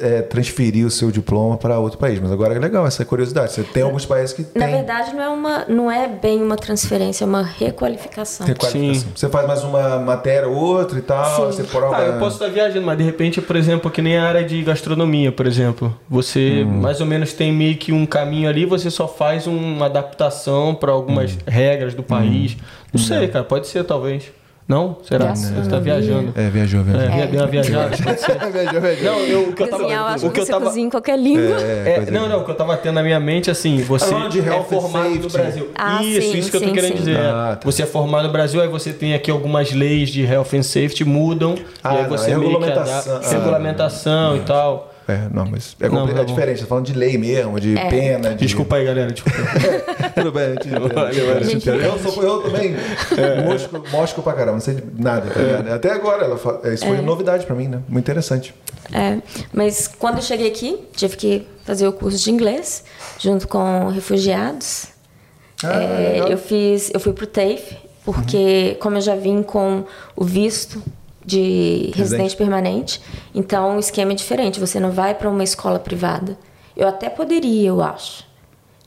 é, 0.00 0.22
transferir 0.22 0.84
o 0.84 0.90
seu 0.90 1.10
diploma 1.10 1.56
para 1.56 1.78
outro 1.78 1.98
país. 1.98 2.18
Mas 2.18 2.32
agora 2.32 2.54
é 2.54 2.58
legal 2.58 2.86
essa 2.86 3.04
curiosidade. 3.04 3.52
Você 3.52 3.62
tem 3.62 3.82
alguns 3.82 4.04
países 4.04 4.32
que 4.34 4.42
Na 4.54 4.66
tem 4.66 4.74
verdade, 4.76 5.14
não 5.14 5.22
é, 5.22 5.28
uma, 5.28 5.64
não 5.68 5.90
é 5.90 6.08
bem 6.08 6.42
uma 6.42 6.56
transferência, 6.56 7.24
é 7.24 7.26
uma 7.26 7.42
requalificação. 7.42 8.46
requalificação. 8.46 8.94
Sim. 8.94 9.12
Você 9.14 9.28
faz 9.28 9.46
mais 9.46 9.62
uma 9.62 9.98
matéria 10.00 10.48
ou 10.48 10.56
outra 10.56 10.98
e 10.98 11.02
tal, 11.02 11.36
Sim. 11.36 11.56
você 11.56 11.64
prova. 11.64 11.96
Ah, 11.98 12.02
eu 12.06 12.18
posso 12.18 12.36
estar 12.42 12.48
viajando, 12.48 12.84
mas 12.84 12.98
de 12.98 13.04
repente, 13.04 13.40
por 13.40 13.56
exemplo, 13.56 13.90
que 13.90 14.02
nem 14.02 14.16
a 14.18 14.24
área 14.24 14.44
de 14.44 14.60
gastronomia, 14.62 15.30
por 15.30 15.46
exemplo. 15.46 15.96
Você 16.08 16.64
Hum. 16.64 16.80
mais 16.80 17.00
ou 17.00 17.06
menos 17.06 17.32
tem 17.32 17.52
meio 17.52 17.76
que 17.76 17.92
um 17.92 18.04
caminho 18.06 18.48
ali, 18.48 18.64
você 18.66 18.90
só 18.90 19.06
faz 19.06 19.46
uma 19.46 19.86
adaptação 19.86 20.74
para 20.74 20.90
algumas 20.92 21.32
Hum. 21.34 21.38
regras 21.46 21.94
do 21.94 22.02
país. 22.02 22.56
Não 22.92 23.00
sei, 23.00 23.28
cara, 23.28 23.44
pode 23.44 23.66
ser 23.68 23.84
talvez. 23.84 24.24
Não? 24.70 24.98
Será? 25.02 25.34
Você 25.34 25.52
está 25.58 25.80
viajando. 25.80 26.32
É, 26.36 26.48
viajou, 26.48 26.84
viajou. 26.84 27.02
É, 27.10 27.46
viajada, 27.48 27.96
ser. 27.96 28.38
viajou, 28.52 28.80
viajou. 28.80 29.04
Não, 29.04 29.18
eu, 29.18 29.48
o 29.48 29.52
que 29.52 29.62
eu 29.64 29.66
tava, 29.66 29.82
Cozinhar, 29.82 30.00
eu 30.00 30.06
acho 30.06 30.26
o 30.26 30.28
que 30.28 30.34
que 30.34 30.40
eu 30.42 30.46
você 30.46 30.52
tava, 30.52 30.64
cozinha 30.66 30.86
em 30.86 30.90
qualquer 30.90 31.18
língua. 31.18 31.60
É, 31.60 31.94
coisa 31.96 32.10
não, 32.12 32.28
não, 32.28 32.40
o 32.42 32.44
que 32.44 32.50
eu 32.52 32.54
tava 32.54 32.76
tendo 32.76 32.94
na 32.94 33.02
minha 33.02 33.18
mente, 33.18 33.50
assim, 33.50 33.82
você 33.82 34.14
é 34.14 34.62
formado 34.62 35.10
no. 35.10 35.28
Brasil. 35.28 35.70
Ah, 35.74 36.04
isso, 36.04 36.30
sim, 36.30 36.38
isso 36.38 36.50
que 36.52 36.56
eu 36.56 36.60
tô 36.60 36.68
sim, 36.68 36.72
querendo 36.72 36.92
sim. 36.92 36.98
dizer. 36.98 37.16
Ah, 37.16 37.58
tá. 37.60 37.64
Você 37.64 37.82
é 37.82 37.86
formado 37.86 38.28
no 38.28 38.32
Brasil, 38.32 38.62
aí 38.62 38.68
você 38.68 38.92
tem 38.92 39.12
aqui 39.12 39.28
algumas 39.28 39.72
leis 39.72 40.08
de 40.08 40.22
health 40.24 40.54
and 40.54 40.62
safety, 40.62 41.04
mudam, 41.04 41.56
Ah, 41.82 41.92
e 41.92 41.96
aí 41.96 42.02
não, 42.04 42.08
você 42.10 42.30
é 42.30 42.36
meio 42.36 42.50
que 42.50 42.64
regulamentação. 42.64 43.14
adapta, 43.16 43.26
Ah, 43.26 43.38
regulamentação 43.38 44.36
e 44.36 44.40
tal. 44.40 44.89
É, 45.10 45.28
não, 45.32 45.46
mas 45.46 45.76
é, 45.80 45.88
Não, 45.88 46.08
é 46.08 46.14
bom. 46.14 46.24
diferente. 46.24 46.60
Tá 46.60 46.66
falando 46.66 46.86
de 46.86 46.92
lei 46.94 47.16
mesmo, 47.18 47.58
de 47.58 47.74
pena. 47.88 48.30
De... 48.30 48.36
Desculpa 48.46 48.76
aí, 48.76 48.84
galera, 48.84 49.10
desculpa. 49.10 49.38
Tudo 50.14 50.32
bem. 50.32 50.54
Eu, 51.84 51.98
sou, 51.98 52.22
eu 52.22 52.42
também 52.42 52.76
É. 53.16 53.42
mosco, 53.42 53.82
mosco 53.90 54.22
pra 54.22 54.32
caramba, 54.34 54.52
não 54.52 54.60
sei 54.60 54.74
de 54.74 55.02
nada. 55.02 55.30
tá 55.30 55.40
ligado? 55.40 55.72
Até 55.72 55.90
agora, 55.92 56.24
ela 56.24 56.36
fa- 56.38 56.60
isso 56.72 56.84
foi 56.86 57.00
novidade 57.00 57.46
pra 57.46 57.54
mim, 57.54 57.68
né? 57.68 57.80
Muito 57.88 58.04
interessante. 58.04 58.54
É, 58.92 59.18
mas 59.52 59.86
quando 59.88 60.16
eu 60.16 60.22
cheguei 60.22 60.48
aqui, 60.48 60.78
tive 60.94 61.16
que 61.16 61.46
fazer 61.64 61.86
o 61.86 61.92
curso 61.92 62.18
de 62.18 62.30
inglês 62.30 62.84
junto 63.18 63.46
com 63.48 63.88
refugiados. 63.88 64.86
Ah, 65.62 65.82
É, 65.82 66.24
eu 66.28 66.38
fiz, 66.38 66.90
eu 66.92 66.98
fui 67.00 67.12
pro 67.12 67.26
TAFE 67.26 67.76
porque 68.04 68.76
como 68.80 68.96
eu 68.96 69.00
já 69.00 69.14
vim 69.14 69.42
com 69.42 69.84
o 70.16 70.24
visto 70.24 70.82
de 71.24 71.92
residente 71.94 72.36
permanente, 72.36 73.00
então 73.34 73.76
o 73.76 73.80
esquema 73.80 74.12
é 74.12 74.14
diferente. 74.14 74.58
Você 74.60 74.80
não 74.80 74.90
vai 74.90 75.14
para 75.14 75.28
uma 75.28 75.44
escola 75.44 75.78
privada. 75.78 76.36
Eu 76.76 76.88
até 76.88 77.08
poderia, 77.10 77.68
eu 77.68 77.82
acho. 77.82 78.24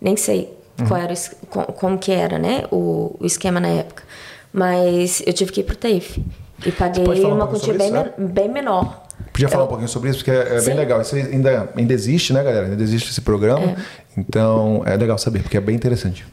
Nem 0.01 0.17
sei 0.17 0.51
qual 0.87 0.99
era 0.99 1.13
o 1.13 1.73
como 1.73 1.97
que 1.97 2.11
era, 2.11 2.39
né, 2.39 2.63
o, 2.71 3.15
o 3.19 3.25
esquema 3.25 3.59
na 3.59 3.67
época. 3.67 4.03
Mas 4.51 5.21
eu 5.25 5.33
tive 5.33 5.51
que 5.51 5.61
ir 5.61 5.63
pro 5.63 5.75
TAFE 5.75 6.23
e 6.65 6.71
paguei 6.71 7.23
um 7.25 7.33
uma 7.35 7.47
quantia 7.47 7.73
bem, 7.73 7.91
men- 7.91 8.11
bem 8.17 8.49
menor. 8.49 9.03
Podia 9.31 9.47
falar 9.49 9.61
Eu- 9.63 9.65
um 9.65 9.69
pouquinho 9.69 9.89
sobre 9.89 10.09
isso, 10.09 10.19
porque 10.19 10.31
é, 10.31 10.57
é 10.57 10.61
bem 10.61 10.75
legal. 10.75 11.01
Isso 11.01 11.15
ainda, 11.15 11.69
ainda 11.75 11.93
existe, 11.93 12.33
né, 12.33 12.43
galera? 12.43 12.67
Ainda 12.67 12.81
existe 12.83 13.09
esse 13.11 13.21
programa. 13.21 13.75
Então, 14.17 14.83
é 14.85 14.95
legal 14.95 15.17
saber, 15.17 15.41
porque 15.41 15.57
é 15.57 15.61
bem 15.61 15.75
interessante. 15.75 16.25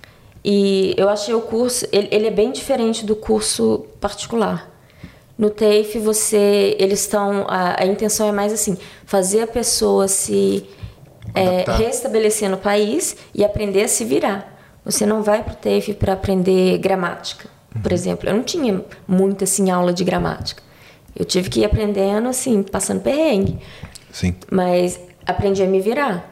E 0.44 0.94
eu 0.96 1.08
achei 1.08 1.34
o 1.34 1.40
curso, 1.42 1.86
ele, 1.92 2.08
ele 2.10 2.26
é 2.26 2.30
bem 2.30 2.50
diferente 2.52 3.04
do 3.04 3.14
curso 3.16 3.86
particular. 4.00 4.69
No 5.40 5.48
TAFE, 5.48 5.98
você, 5.98 6.76
eles 6.78 7.00
estão, 7.00 7.46
a, 7.48 7.82
a 7.82 7.86
intenção 7.86 8.28
é 8.28 8.32
mais 8.32 8.52
assim, 8.52 8.76
fazer 9.06 9.40
a 9.40 9.46
pessoa 9.46 10.06
se 10.06 10.68
é, 11.34 11.64
restabelecer 11.78 12.50
no 12.50 12.58
país 12.58 13.16
e 13.34 13.42
aprender 13.42 13.84
a 13.84 13.88
se 13.88 14.04
virar. 14.04 14.54
Você 14.84 15.06
não 15.06 15.22
vai 15.22 15.42
para 15.42 15.54
o 15.54 15.56
TAFE 15.56 15.94
para 15.94 16.12
aprender 16.12 16.76
gramática, 16.76 17.48
por 17.82 17.90
exemplo. 17.90 18.28
Eu 18.28 18.34
não 18.34 18.42
tinha 18.42 18.84
muita 19.08 19.44
assim 19.44 19.70
aula 19.70 19.94
de 19.94 20.04
gramática. 20.04 20.62
Eu 21.16 21.24
tive 21.24 21.48
que 21.48 21.60
ir 21.60 21.64
aprendendo 21.64 22.28
assim, 22.28 22.62
passando 22.62 23.00
perrengue, 23.00 23.58
Sim. 24.12 24.34
mas 24.50 25.00
aprendi 25.26 25.62
a 25.62 25.66
me 25.66 25.80
virar. 25.80 26.30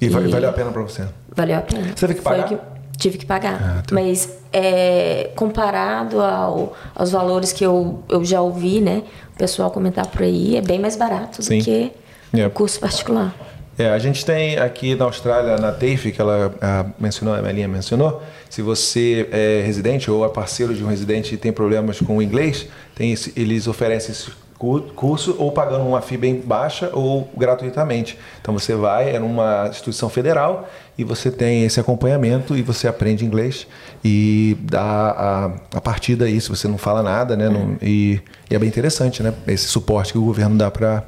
E, 0.00 0.08
va- 0.08 0.20
valeu 0.20 0.50
a 0.50 0.52
pena 0.52 0.70
pra 0.70 0.82
você. 0.82 1.08
Valeu 1.34 1.56
a 1.56 1.60
pena. 1.60 1.88
Você 1.88 2.06
teve 2.06 2.14
que 2.14 2.22
pagar? 2.22 2.73
Tive 2.96 3.18
que 3.18 3.26
pagar. 3.26 3.78
Ah, 3.78 3.82
tá. 3.86 3.94
Mas 3.94 4.28
é, 4.52 5.30
comparado 5.36 6.20
ao, 6.20 6.74
aos 6.94 7.10
valores 7.10 7.52
que 7.52 7.64
eu, 7.64 8.02
eu 8.08 8.24
já 8.24 8.40
ouvi, 8.40 8.80
né? 8.80 9.02
O 9.34 9.38
pessoal 9.38 9.70
comentar 9.70 10.06
por 10.06 10.22
aí, 10.22 10.56
é 10.56 10.60
bem 10.60 10.78
mais 10.78 10.96
barato 10.96 11.42
Sim. 11.42 11.58
do 11.58 11.64
que 11.64 11.92
É. 12.32 12.46
o 12.46 12.50
curso 12.50 12.78
particular. 12.80 13.34
É, 13.76 13.88
a 13.88 13.98
gente 13.98 14.24
tem 14.24 14.56
aqui 14.56 14.94
na 14.94 15.04
Austrália, 15.04 15.56
na 15.56 15.72
TAFE, 15.72 16.12
que 16.12 16.20
ela 16.20 16.54
ah, 16.60 16.86
mencionou, 16.98 17.34
a 17.34 17.42
Melinha 17.42 17.66
mencionou, 17.66 18.22
se 18.48 18.62
você 18.62 19.28
é 19.32 19.62
residente 19.66 20.08
ou 20.08 20.24
é 20.24 20.28
parceiro 20.28 20.72
de 20.72 20.84
um 20.84 20.86
residente 20.86 21.34
e 21.34 21.36
tem 21.36 21.52
problemas 21.52 22.00
com 22.00 22.18
o 22.18 22.22
inglês, 22.22 22.68
tem 22.94 23.12
eles 23.34 23.66
oferecem 23.66 24.14
curso 24.58 25.36
ou 25.38 25.52
pagando 25.52 25.84
uma 25.84 26.00
FII 26.00 26.16
bem 26.16 26.40
baixa 26.40 26.90
ou 26.92 27.28
gratuitamente. 27.36 28.18
Então 28.40 28.54
você 28.54 28.74
vai, 28.74 29.14
é 29.14 29.18
numa 29.18 29.66
instituição 29.68 30.08
federal 30.08 30.68
e 30.96 31.04
você 31.04 31.30
tem 31.30 31.64
esse 31.64 31.78
acompanhamento 31.80 32.56
e 32.56 32.62
você 32.62 32.86
aprende 32.88 33.24
inglês 33.24 33.66
e 34.04 34.56
dá 34.62 34.80
a, 34.82 35.76
a 35.78 35.80
partir 35.80 36.16
daí, 36.16 36.40
se 36.40 36.48
você 36.48 36.68
não 36.68 36.78
fala 36.78 37.02
nada, 37.02 37.36
né? 37.36 37.48
não- 37.48 37.76
e, 37.82 38.20
e 38.50 38.54
é 38.54 38.58
bem 38.58 38.68
interessante, 38.68 39.22
né? 39.22 39.34
Esse 39.46 39.66
suporte 39.66 40.12
que 40.12 40.18
o 40.18 40.24
governo 40.24 40.56
dá 40.56 40.70
para 40.70 41.04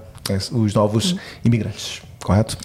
os 0.52 0.74
novos 0.74 1.14
imigrantes, 1.44 2.02
correto? 2.24 2.58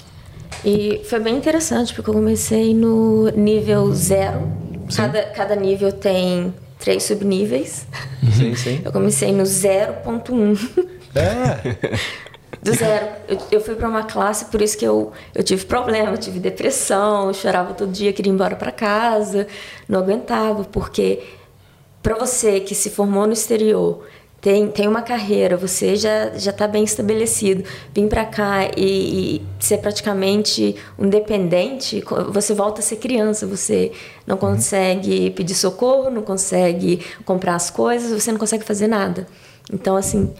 E 0.65 1.01
foi 1.09 1.19
bem 1.19 1.37
interessante, 1.37 1.93
porque 1.93 2.09
eu 2.09 2.13
comecei 2.13 2.73
no 2.73 3.29
nível 3.29 3.91
zero. 3.93 4.51
Cada, 4.95 5.23
cada 5.23 5.55
nível 5.55 5.91
tem 5.91 6.53
três 6.81 7.03
subníveis. 7.03 7.85
Sim, 8.35 8.55
sim. 8.55 8.81
Eu 8.83 8.91
comecei 8.91 9.31
no 9.31 9.43
0.1. 9.43 10.89
É. 11.15 11.99
Do 12.61 12.73
zero. 12.73 13.07
Eu, 13.27 13.37
eu 13.53 13.61
fui 13.61 13.75
para 13.75 13.87
uma 13.87 14.03
classe, 14.03 14.45
por 14.45 14.61
isso 14.61 14.77
que 14.77 14.85
eu, 14.85 15.11
eu 15.33 15.43
tive 15.43 15.65
problema, 15.65 16.11
eu 16.11 16.17
tive 16.17 16.39
depressão, 16.39 17.27
eu 17.27 17.33
chorava 17.33 17.73
todo 17.73 17.91
dia, 17.91 18.13
queria 18.13 18.31
ir 18.31 18.35
embora 18.35 18.55
para 18.55 18.71
casa, 18.71 19.47
não 19.87 19.99
aguentava, 19.99 20.63
porque 20.65 21.23
para 22.03 22.15
você 22.15 22.59
que 22.59 22.75
se 22.75 22.89
formou 22.89 23.25
no 23.25 23.33
exterior, 23.33 24.05
tem, 24.41 24.67
tem 24.69 24.87
uma 24.87 25.03
carreira, 25.03 25.55
você 25.55 25.95
já 25.95 26.31
já 26.35 26.49
está 26.49 26.67
bem 26.67 26.83
estabelecido, 26.83 27.63
vir 27.93 28.07
para 28.07 28.25
cá 28.25 28.71
e, 28.75 29.35
e 29.35 29.41
ser 29.59 29.77
praticamente 29.77 30.75
um 30.97 31.07
dependente, 31.07 32.03
você 32.29 32.53
volta 32.53 32.81
a 32.81 32.83
ser 32.83 32.95
criança, 32.95 33.45
você 33.45 33.91
não 34.25 34.37
consegue 34.37 35.29
pedir 35.29 35.53
socorro, 35.53 36.09
não 36.09 36.23
consegue 36.23 37.05
comprar 37.23 37.55
as 37.55 37.69
coisas, 37.69 38.11
você 38.11 38.31
não 38.31 38.39
consegue 38.39 38.65
fazer 38.65 38.87
nada. 38.87 39.27
Então, 39.71 39.95
assim, 39.95 40.33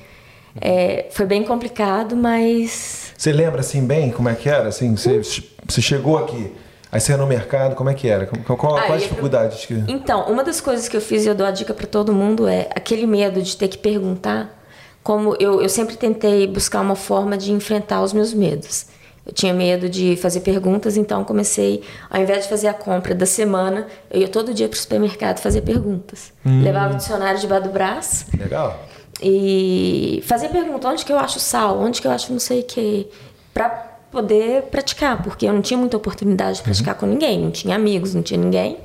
é, 0.60 1.06
foi 1.12 1.28
bem 1.28 1.44
complicado, 1.44 2.16
mas 2.16 3.14
Você 3.16 3.32
lembra 3.32 3.62
assim 3.62 3.86
bem 3.86 4.10
como 4.10 4.30
é 4.30 4.34
que 4.34 4.50
era? 4.50 4.70
Assim, 4.70 4.96
você, 4.96 5.22
você 5.68 5.82
chegou 5.82 6.18
aqui, 6.18 6.52
aí 6.92 7.00
você 7.00 7.12
ia 7.14 7.18
no 7.18 7.26
mercado, 7.28 7.76
como 7.76 7.90
é 7.90 7.94
que 7.94 8.08
era? 8.08 8.26
Qual, 8.26 8.58
qual, 8.58 8.76
Ah, 8.78 8.82
quais 8.84 9.02
ia 9.04 9.08
pro- 9.08 9.16
dificuldades 9.16 9.66
que. 9.66 9.74
Então, 9.88 10.26
uma 10.32 10.44
das 10.44 10.60
coisas 10.60 10.88
que 10.90 10.98
eu 10.98 11.02
fiz 11.02 11.26
e 11.26 11.28
eu 11.30 11.36
dou 11.36 11.46
a 11.48 11.52
dica 11.52 11.74
para 11.74 11.88
todo 11.88 12.12
mundo 12.14 12.48
é 12.48 12.68
aquele 12.76 13.06
medo 13.08 13.42
de 13.42 13.56
ter 13.58 13.68
que 13.68 13.78
perguntar. 13.78 14.60
Como 15.04 15.36
eu, 15.40 15.62
eu 15.62 15.70
sempre 15.70 15.96
tentei 15.96 16.46
buscar 16.46 16.82
uma 16.82 16.96
forma 16.96 17.36
de 17.38 17.52
enfrentar 17.52 18.04
os 18.04 18.14
meus 18.14 18.34
medos. 18.34 18.86
Eu 19.26 19.32
tinha 19.34 19.54
medo 19.54 19.88
de 19.90 20.16
fazer 20.16 20.42
perguntas, 20.42 20.98
então 20.98 21.24
comecei, 21.24 21.84
ao 22.10 22.20
invés 22.22 22.44
de 22.44 22.50
fazer 22.50 22.68
a 22.68 22.74
compra 22.74 23.14
da 23.16 23.26
semana, 23.26 23.88
eu 24.10 24.22
ia 24.22 24.28
todo 24.28 24.52
dia 24.54 24.68
para 24.68 24.76
o 24.76 24.80
supermercado 24.80 25.40
fazer 25.40 25.62
perguntas. 25.62 26.32
Levava 26.46 26.94
o 26.94 26.98
dicionário 26.98 27.40
debaixo 27.40 27.64
do 27.68 27.72
braço 27.72 28.26
Legal. 28.38 28.80
e 29.22 30.24
fazer 30.26 30.50
pergunta 30.50 30.88
onde 30.88 31.06
que 31.06 31.12
eu 31.14 31.20
acho 31.20 31.40
sal, 31.40 31.80
onde 31.80 32.02
que 32.02 32.08
eu 32.08 32.12
acho 32.12 32.32
não 32.32 32.40
sei 32.40 32.62
o 32.62 32.64
que, 32.64 33.08
para 33.54 33.70
poder 34.12 34.64
praticar, 34.64 35.24
porque 35.24 35.46
eu 35.46 35.54
não 35.54 35.62
tinha 35.62 35.78
muita 35.78 35.98
oportunidade 35.98 36.58
de 36.58 36.64
praticar 36.64 36.96
com 36.96 37.06
ninguém, 37.06 37.40
não 37.40 37.52
tinha 37.52 37.76
amigos, 37.76 38.14
não 38.14 38.22
tinha 38.22 38.40
ninguém. 38.40 38.78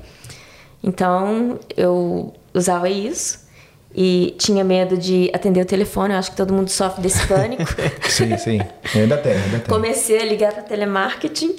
Então 0.83 1.59
eu 1.77 2.33
usava 2.55 2.89
isso 2.89 3.47
e 3.95 4.35
tinha 4.39 4.63
medo 4.63 4.97
de 4.97 5.31
atender 5.33 5.61
o 5.63 5.65
telefone, 5.65 6.13
eu 6.13 6.19
acho 6.19 6.31
que 6.31 6.37
todo 6.37 6.53
mundo 6.53 6.69
sofre 6.69 7.03
desse 7.03 7.27
pânico. 7.27 7.65
Sim, 8.09 8.37
sim. 8.37 8.61
Ainda 8.95 9.17
tem, 9.17 9.33
ainda 9.33 9.59
tem. 9.59 9.69
Comecei 9.69 10.21
a 10.21 10.25
ligar 10.25 10.53
para 10.53 10.63
telemarketing, 10.63 11.57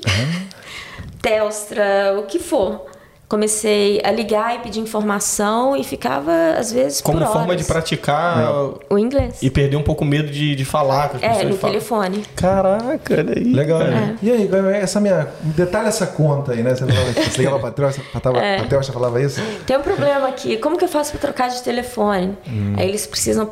Telstra, 1.22 2.16
o 2.20 2.24
que 2.24 2.40
for. 2.40 2.97
Comecei 3.30 4.00
a 4.06 4.10
ligar 4.12 4.56
e 4.56 4.60
pedir 4.60 4.80
informação 4.80 5.76
e 5.76 5.84
ficava, 5.84 6.32
às 6.58 6.72
vezes, 6.72 7.02
Como 7.02 7.20
por 7.20 7.28
forma 7.28 7.48
horas. 7.48 7.58
de 7.62 7.68
praticar 7.68 8.54
o 8.90 8.98
inglês. 8.98 9.44
e 9.44 9.50
perder 9.50 9.76
um 9.76 9.84
pouco 9.84 10.06
o 10.06 10.08
medo 10.08 10.32
de, 10.32 10.56
de 10.56 10.64
falar 10.64 11.10
com 11.10 11.18
as 11.18 11.24
É, 11.24 11.44
no 11.44 11.56
falam. 11.58 11.74
telefone. 11.74 12.24
Caraca, 12.38 13.14
olha 13.14 13.34
aí. 13.38 13.44
Legal, 13.54 13.82
É. 13.82 13.90
né? 13.90 14.16
E 14.24 14.32
aí, 14.32 14.50
essa 14.76 15.02
minha. 15.02 15.28
Detalhe 15.42 15.90
essa 15.90 16.08
conta 16.08 16.54
aí, 16.54 16.64
né? 16.64 16.74
Você, 16.74 16.86
falava, 16.88 17.12
você 17.12 17.38
ligava 17.38 17.60
pra 17.60 17.72
pra, 17.72 17.92
pra, 18.32 18.42
É. 18.46 18.64
pra 18.64 18.68
falava 18.84 19.22
isso? 19.22 19.42
Tem 19.66 19.78
um 19.78 19.82
problema 19.82 20.30
aqui. 20.30 20.56
Como 20.58 20.78
que 20.78 20.86
eu 20.86 20.90
faço 20.90 21.12
para 21.12 21.20
trocar 21.20 21.50
de 21.50 21.62
telefone? 21.62 22.38
Hum. 22.48 22.76
Aí 22.78 22.88
eles 22.88 23.06
precisam 23.06 23.46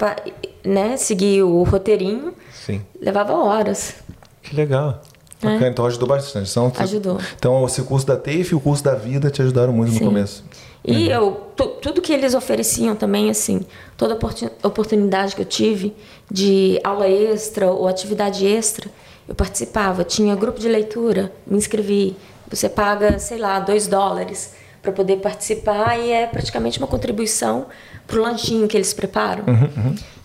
né, 0.63 0.95
seguir 0.95 1.43
o 1.43 1.63
roteirinho. 1.63 2.33
Sim. 2.53 2.81
Levava 3.01 3.33
horas. 3.33 3.95
Que 4.41 4.55
legal. 4.55 5.01
Bacana, 5.41 5.67
então 5.67 5.85
ajudou 5.85 6.07
bastante. 6.07 6.49
Então, 6.49 6.71
É. 6.77 6.83
Ajudou. 6.83 7.17
Então, 7.37 7.65
esse 7.65 7.81
curso 7.83 8.05
da 8.07 8.15
TAFE 8.15 8.49
e 8.51 8.55
o 8.55 8.59
curso 8.59 8.83
da 8.83 8.95
vida 8.95 9.29
te 9.29 9.41
ajudaram 9.41 9.73
muito 9.73 9.91
no 9.91 9.99
Sim. 9.99 10.05
começo. 10.05 10.43
E 10.87 11.09
eu, 11.09 11.31
tu- 11.55 11.67
tudo 11.81 12.01
que 12.01 12.13
eles 12.13 12.33
ofereciam 12.35 12.95
também, 12.95 13.29
assim, 13.29 13.61
toda 13.97 14.13
oportun- 14.13 14.49
oportunidade 14.63 15.35
que 15.35 15.41
eu 15.41 15.45
tive 15.45 15.95
de 16.31 16.79
aula 16.83 17.07
extra 17.09 17.71
ou 17.71 17.87
atividade 17.87 18.45
extra, 18.45 18.87
eu 19.27 19.33
participava. 19.33 20.03
Tinha 20.03 20.35
grupo 20.35 20.59
de 20.59 20.67
leitura, 20.69 21.31
me 21.45 21.57
inscrevi. 21.57 22.15
Você 22.49 22.69
paga, 22.69 23.17
sei 23.17 23.39
lá, 23.39 23.59
dois 23.59 23.87
dólares 23.87 24.53
para 24.81 24.91
poder 24.91 25.17
participar 25.17 25.97
e 25.99 26.11
é 26.11 26.27
praticamente 26.27 26.77
uma 26.77 26.87
contribuição 26.87 27.65
pro 28.05 28.21
lanchinho 28.21 28.67
que 28.67 28.77
eles 28.77 28.93
preparam. 28.93 29.43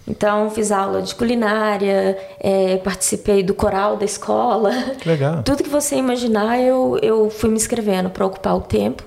Então, 0.07 0.51
fiz 0.51 0.73
aula 0.73 1.03
de 1.03 1.15
culinária, 1.15 2.19
eh, 2.41 2.79
participei 2.79 3.43
do 3.43 3.55
coral 3.55 3.97
da 3.97 4.05
escola. 4.05 4.73
Que 5.01 5.09
legal. 5.09 5.43
Tudo 5.45 5.63
que 5.63 5.69
você 5.69 5.97
imaginar, 5.97 6.59
eu, 6.61 6.99
eu 7.03 7.31
fui 7.31 7.49
me 7.49 7.57
inscrevendo 7.57 8.11
para 8.11 8.27
ocupar 8.27 8.57
o 8.57 8.61
tempo, 8.61 9.05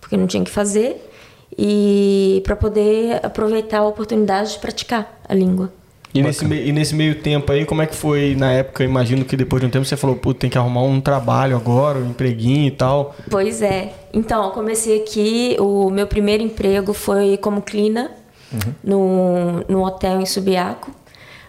porque 0.00 0.16
não 0.16 0.26
tinha 0.26 0.42
o 0.42 0.46
que 0.46 0.50
fazer. 0.50 1.10
e 1.56 2.42
para 2.44 2.56
poder 2.56 3.24
aproveitar 3.24 3.78
a 3.78 3.86
oportunidade 3.86 4.52
de 4.52 4.58
praticar 4.58 5.20
a 5.28 5.34
língua. 5.34 5.72
E 6.12 6.22
nesse, 6.22 6.44
e 6.44 6.72
nesse, 6.72 6.94
meio 6.94 7.16
tempo 7.16 7.50
aí, 7.50 7.64
como 7.64 7.82
é 7.82 7.86
que 7.86 7.94
foi 7.94 8.36
na 8.36 8.52
época? 8.52 8.84
Imagino 8.84 9.24
que 9.24 9.36
depois 9.36 9.60
de 9.60 9.66
um 9.66 9.70
tempo 9.70 9.84
você 9.84 9.96
falou, 9.96 10.16
tem 10.32 10.48
que 10.48 10.56
arrumar 10.56 10.82
um 10.82 11.00
trabalho 11.00 11.56
agora, 11.56 11.98
um 11.98 12.10
empreguinho 12.10 12.68
e 12.68 12.70
tal. 12.70 13.16
Pois 13.28 13.60
é. 13.60 13.92
Então, 14.12 14.44
eu 14.44 14.50
comecei 14.52 15.00
aqui, 15.00 15.56
o 15.58 15.90
meu 15.90 16.06
primeiro 16.06 16.40
emprego 16.42 16.92
foi 16.92 17.36
como 17.36 17.60
clina 17.62 18.12
uhum. 18.52 18.74
no, 18.82 19.64
no 19.68 19.84
hotel 19.84 20.20
em 20.20 20.26
Subiaco. 20.26 20.90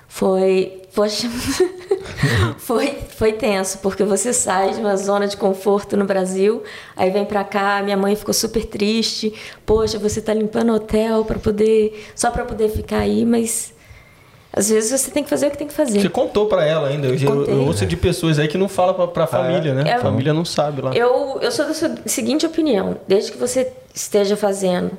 Foi, 0.08 0.82
poxa, 0.94 1.28
foi, 2.58 2.98
foi 3.18 3.34
tenso, 3.34 3.80
porque 3.80 4.04
você 4.04 4.32
sai 4.32 4.74
de 4.74 4.80
uma 4.80 4.96
zona 4.96 5.28
de 5.28 5.36
conforto 5.36 5.98
no 5.98 6.06
Brasil, 6.06 6.64
aí 6.96 7.10
vem 7.10 7.26
pra 7.26 7.44
cá, 7.44 7.82
minha 7.84 7.98
mãe 7.98 8.16
ficou 8.16 8.34
super 8.34 8.66
triste. 8.66 9.34
Poxa, 9.66 10.00
você 10.00 10.22
tá 10.22 10.34
limpando 10.34 10.74
hotel 10.74 11.26
para 11.26 11.38
poder, 11.38 12.12
só 12.16 12.32
para 12.32 12.46
poder 12.46 12.70
ficar 12.70 13.00
aí, 13.00 13.26
mas 13.26 13.74
às 14.56 14.70
vezes 14.70 15.02
você 15.02 15.12
tem 15.12 15.22
que 15.22 15.30
fazer 15.30 15.48
o 15.48 15.52
que 15.52 15.58
tem 15.58 15.68
que 15.68 15.74
fazer. 15.74 16.00
Você 16.00 16.08
contou 16.08 16.46
para 16.48 16.66
ela 16.66 16.88
ainda. 16.88 17.08
Eu, 17.08 17.46
eu, 17.46 17.62
ouço 17.66 17.86
de 17.86 17.98
pessoas 17.98 18.40
aí 18.40 18.48
que 18.48 18.58
não 18.58 18.70
fala 18.70 18.94
para 19.08 19.24
a 19.24 19.26
ah, 19.26 19.28
família, 19.28 19.74
né? 19.74 19.96
a 19.96 20.00
família 20.00 20.34
não 20.34 20.46
sabe 20.46 20.82
lá. 20.82 20.94
Eu, 20.94 21.40
eu 21.42 21.52
sou 21.52 21.66
da 21.66 21.74
seguinte 22.06 22.46
opinião: 22.46 22.96
desde 23.06 23.34
que 23.34 23.38
você 23.38 23.70
esteja 23.94 24.38
fazendo 24.38 24.92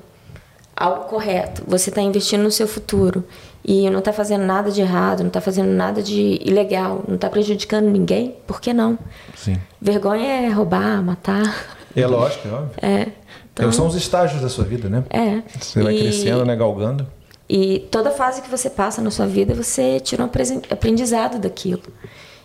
algo 0.77 1.05
correto, 1.05 1.63
você 1.67 1.89
está 1.89 2.03
investindo 2.03 2.43
no 2.43 2.51
seu 2.51 2.69
futuro 2.69 3.25
e 3.65 3.89
não 3.89 4.01
está 4.01 4.13
fazendo 4.13 4.45
nada 4.45 4.71
de 4.71 4.81
errado, 4.83 5.21
não 5.21 5.29
está 5.29 5.41
fazendo 5.41 5.71
nada 5.71 6.03
de 6.03 6.39
ilegal, 6.45 7.03
não 7.09 7.15
está 7.17 7.31
prejudicando 7.31 7.87
ninguém, 7.87 8.37
por 8.47 8.61
que 8.61 8.73
não? 8.73 8.99
Sim. 9.35 9.59
Vergonha 9.81 10.43
é 10.43 10.49
roubar, 10.49 11.03
matar. 11.03 11.79
É 11.97 12.07
lógico, 12.07 12.47
é 12.47 12.53
óbvio. 12.53 12.75
É. 12.83 13.07
Então, 13.53 13.73
são 13.73 13.87
os 13.87 13.95
estágios 13.95 14.43
da 14.43 14.51
sua 14.51 14.65
vida, 14.65 14.89
né? 14.89 15.03
É. 15.09 15.43
Você 15.59 15.83
vai 15.83 15.95
e... 15.95 16.01
crescendo, 16.01 16.45
né, 16.45 16.55
galgando. 16.55 17.07
E 17.49 17.87
toda 17.91 18.11
fase 18.11 18.43
que 18.43 18.51
você 18.51 18.69
passa 18.69 19.01
na 19.01 19.11
sua 19.11 19.27
vida, 19.27 19.55
você 19.55 19.99
tira 20.01 20.23
um 20.23 20.31
aprendizado 20.71 21.39
daquilo. 21.39 21.83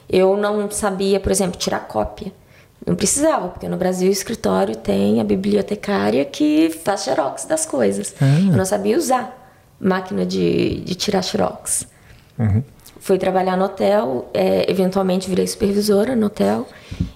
Eu 0.10 0.38
não 0.38 0.72
sabia, 0.72 1.20
por 1.20 1.32
exemplo, 1.32 1.58
tirar 1.58 1.82
cópia. 1.82 2.32
Não 2.86 2.96
precisava, 2.96 3.50
porque 3.50 3.68
no 3.68 3.78
Brasil 3.78 4.10
o 4.10 4.12
escritório 4.12 4.76
tem 4.76 5.22
a 5.22 5.24
bibliotecária 5.24 6.26
que 6.26 6.70
faz 6.84 7.04
xerox 7.04 7.46
das 7.46 7.66
coisas. 7.66 8.16
Ah. 8.20 8.40
Eu 8.52 8.58
não 8.58 8.66
sabia 8.66 8.98
usar 8.98 9.38
máquina 9.80 10.26
de, 10.26 10.82
de 10.82 10.96
tirar 10.96 11.22
xerox. 11.22 11.88
Uhum. 12.38 12.64
Fui 13.00 13.18
trabalhar 13.18 13.58
no 13.58 13.66
hotel, 13.66 14.30
é, 14.34 14.70
eventualmente 14.70 15.28
virei 15.30 15.48
supervisora 15.48 16.16
no 16.16 16.28
hotel 16.28 16.68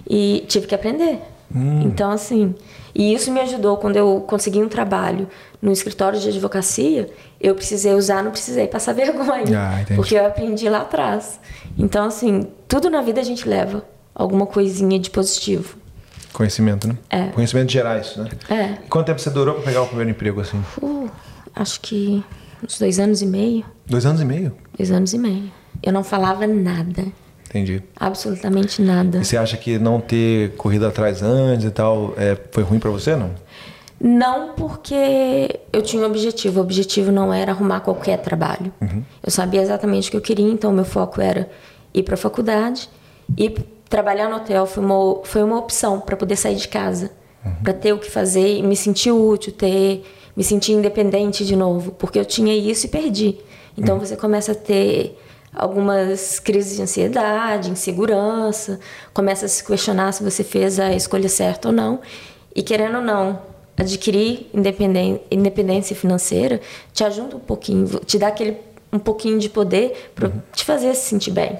e 0.08 0.44
tive 0.48 0.66
que 0.66 0.74
aprender. 0.74 1.20
Hum. 1.54 1.82
Então, 1.82 2.10
assim, 2.10 2.54
e 2.92 3.14
isso 3.14 3.30
me 3.30 3.40
ajudou 3.40 3.76
quando 3.76 3.96
eu 3.96 4.24
consegui 4.26 4.60
um 4.60 4.68
trabalho 4.68 5.28
no 5.62 5.70
escritório 5.70 6.18
de 6.18 6.28
advocacia, 6.28 7.08
eu 7.40 7.54
precisei 7.54 7.94
usar, 7.94 8.22
não 8.22 8.32
precisei 8.32 8.66
passar 8.66 8.94
vergonha, 8.94 9.44
ah, 9.56 9.94
porque 9.94 10.16
eu 10.16 10.26
aprendi 10.26 10.68
lá 10.68 10.80
atrás. 10.80 11.38
Então, 11.78 12.04
assim, 12.04 12.48
tudo 12.66 12.90
na 12.90 13.00
vida 13.00 13.20
a 13.20 13.24
gente 13.24 13.48
leva 13.48 13.84
alguma 14.16 14.46
coisinha 14.46 14.98
de 14.98 15.10
positivo. 15.10 15.76
Conhecimento, 16.32 16.88
né? 16.88 16.96
É. 17.10 17.26
Conhecimentos 17.28 17.72
gerais, 17.72 18.16
né? 18.16 18.28
É. 18.48 18.78
quanto 18.88 19.06
tempo 19.06 19.20
você 19.20 19.30
durou 19.30 19.54
para 19.54 19.64
pegar 19.64 19.82
o 19.82 19.86
primeiro 19.86 20.10
emprego 20.10 20.40
assim? 20.40 20.62
Uh, 20.82 21.10
acho 21.54 21.80
que 21.80 22.24
uns 22.64 22.78
dois 22.78 22.98
anos 22.98 23.20
e 23.22 23.26
meio. 23.26 23.64
Dois 23.86 24.06
anos 24.06 24.20
e 24.20 24.24
meio? 24.24 24.56
Dois 24.76 24.90
anos 24.90 25.12
e 25.12 25.18
meio. 25.18 25.50
Eu 25.82 25.92
não 25.92 26.02
falava 26.02 26.46
nada. 26.46 27.04
Entendi. 27.48 27.82
Absolutamente 27.94 28.82
nada. 28.82 29.18
E 29.18 29.24
você 29.24 29.36
acha 29.36 29.56
que 29.56 29.78
não 29.78 30.00
ter 30.00 30.54
corrido 30.56 30.86
atrás 30.86 31.22
antes 31.22 31.64
e 31.64 31.70
tal 31.70 32.14
é, 32.16 32.36
foi 32.50 32.62
ruim 32.62 32.78
para 32.78 32.90
você, 32.90 33.14
não? 33.14 33.30
Não 33.98 34.54
porque 34.54 35.60
eu 35.72 35.80
tinha 35.80 36.02
um 36.02 36.06
objetivo. 36.06 36.60
O 36.60 36.62
objetivo 36.62 37.10
não 37.10 37.32
era 37.32 37.52
arrumar 37.52 37.80
qualquer 37.80 38.18
trabalho. 38.18 38.72
Uhum. 38.80 39.02
Eu 39.22 39.30
sabia 39.30 39.62
exatamente 39.62 40.08
o 40.08 40.10
que 40.10 40.16
eu 40.16 40.20
queria, 40.20 40.50
então 40.50 40.70
meu 40.70 40.84
foco 40.84 41.20
era 41.20 41.48
ir 41.94 42.02
para 42.02 42.14
a 42.14 42.18
faculdade 42.18 42.90
e 43.38 43.48
trabalhar 43.88 44.28
no 44.28 44.36
hotel 44.36 44.66
foi 44.66 44.82
uma, 44.82 45.20
foi 45.24 45.42
uma 45.42 45.58
opção 45.58 46.00
para 46.00 46.16
poder 46.16 46.36
sair 46.36 46.56
de 46.56 46.68
casa, 46.68 47.10
uhum. 47.44 47.54
para 47.62 47.72
ter 47.72 47.92
o 47.92 47.98
que 47.98 48.10
fazer 48.10 48.58
e 48.58 48.62
me 48.62 48.76
sentir 48.76 49.10
útil, 49.10 49.52
ter, 49.52 50.04
me 50.36 50.42
sentir 50.42 50.72
independente 50.72 51.44
de 51.44 51.56
novo, 51.56 51.92
porque 51.92 52.18
eu 52.18 52.24
tinha 52.24 52.54
isso 52.54 52.86
e 52.86 52.88
perdi. 52.88 53.38
Então 53.76 53.96
uhum. 53.96 54.00
você 54.00 54.16
começa 54.16 54.52
a 54.52 54.54
ter 54.54 55.18
algumas 55.54 56.38
crises 56.38 56.76
de 56.76 56.82
ansiedade, 56.82 57.70
insegurança, 57.70 58.78
começa 59.14 59.46
a 59.46 59.48
se 59.48 59.64
questionar 59.64 60.12
se 60.12 60.22
você 60.22 60.44
fez 60.44 60.78
a 60.78 60.92
escolha 60.92 61.28
certa 61.28 61.68
ou 61.68 61.74
não. 61.74 62.00
E 62.54 62.62
querendo 62.62 62.96
ou 62.96 63.02
não, 63.02 63.40
adquirir 63.76 64.50
independência 65.30 65.94
financeira 65.94 66.60
te 66.92 67.04
ajuda 67.04 67.36
um 67.36 67.40
pouquinho, 67.40 67.86
te 68.04 68.18
dá 68.18 68.28
aquele 68.28 68.58
um 68.92 68.98
pouquinho 68.98 69.38
de 69.38 69.48
poder 69.48 70.10
para 70.14 70.28
uhum. 70.28 70.40
te 70.52 70.64
fazer 70.64 70.94
se 70.94 71.08
sentir 71.08 71.30
bem. 71.30 71.58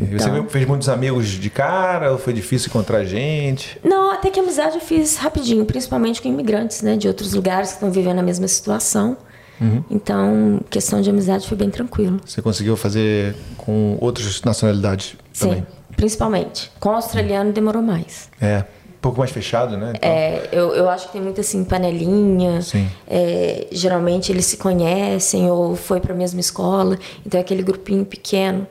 Você 0.00 0.28
então, 0.28 0.48
fez 0.48 0.66
muitos 0.66 0.88
amigos 0.88 1.26
de 1.26 1.50
cara 1.50 2.12
ou 2.12 2.18
foi 2.18 2.32
difícil 2.32 2.68
encontrar 2.68 3.04
gente? 3.04 3.78
Não, 3.82 4.10
até 4.12 4.30
que 4.30 4.40
amizade 4.40 4.74
eu 4.74 4.80
fiz 4.80 5.16
rapidinho, 5.16 5.64
principalmente 5.64 6.20
com 6.20 6.28
imigrantes, 6.28 6.82
né, 6.82 6.96
de 6.96 7.08
outros 7.08 7.32
lugares 7.32 7.70
que 7.70 7.74
estão 7.76 7.90
vivendo 7.90 8.18
a 8.18 8.22
mesma 8.22 8.48
situação. 8.48 9.16
Uhum. 9.60 9.84
Então, 9.90 10.60
questão 10.70 11.00
de 11.00 11.10
amizade 11.10 11.46
foi 11.46 11.56
bem 11.56 11.70
tranquilo. 11.70 12.18
Você 12.24 12.40
conseguiu 12.40 12.76
fazer 12.76 13.34
com 13.58 13.96
outras 14.00 14.40
nacionalidades 14.42 15.16
também? 15.38 15.58
Sim, 15.58 15.66
principalmente. 15.96 16.70
Com 16.80 16.88
o 16.88 16.92
australiano 16.92 17.52
demorou 17.52 17.82
mais. 17.82 18.30
É, 18.40 18.64
um 18.88 19.00
pouco 19.02 19.18
mais 19.18 19.30
fechado, 19.30 19.76
né? 19.76 19.92
Então... 19.96 20.10
É, 20.10 20.48
eu, 20.50 20.74
eu 20.74 20.88
acho 20.88 21.06
que 21.06 21.12
tem 21.12 21.20
muito 21.20 21.40
assim, 21.40 21.62
panelinha. 21.64 22.62
Sim. 22.62 22.88
É, 23.06 23.66
geralmente 23.70 24.32
eles 24.32 24.46
se 24.46 24.56
conhecem 24.56 25.50
ou 25.50 25.76
foi 25.76 26.00
para 26.00 26.14
a 26.14 26.16
mesma 26.16 26.40
escola. 26.40 26.98
Então 27.24 27.38
é 27.38 27.42
aquele 27.42 27.62
grupinho 27.62 28.04
pequeno, 28.04 28.66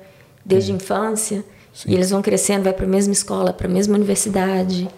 desde 0.50 0.72
a 0.72 0.76
infância. 0.76 1.45
Sim. 1.74 1.91
E 1.91 1.93
eles 1.93 2.10
vão 2.10 2.22
crescendo, 2.22 2.64
vai 2.64 2.74
para 2.74 2.86
a 2.86 2.89
mesma 2.89 3.14
escola, 3.14 3.54
para 3.54 3.68
a 3.68 3.70
mesma 3.70 3.95
universidade. 3.95 4.89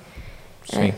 Sim. 0.66 0.80
É. 0.80 0.94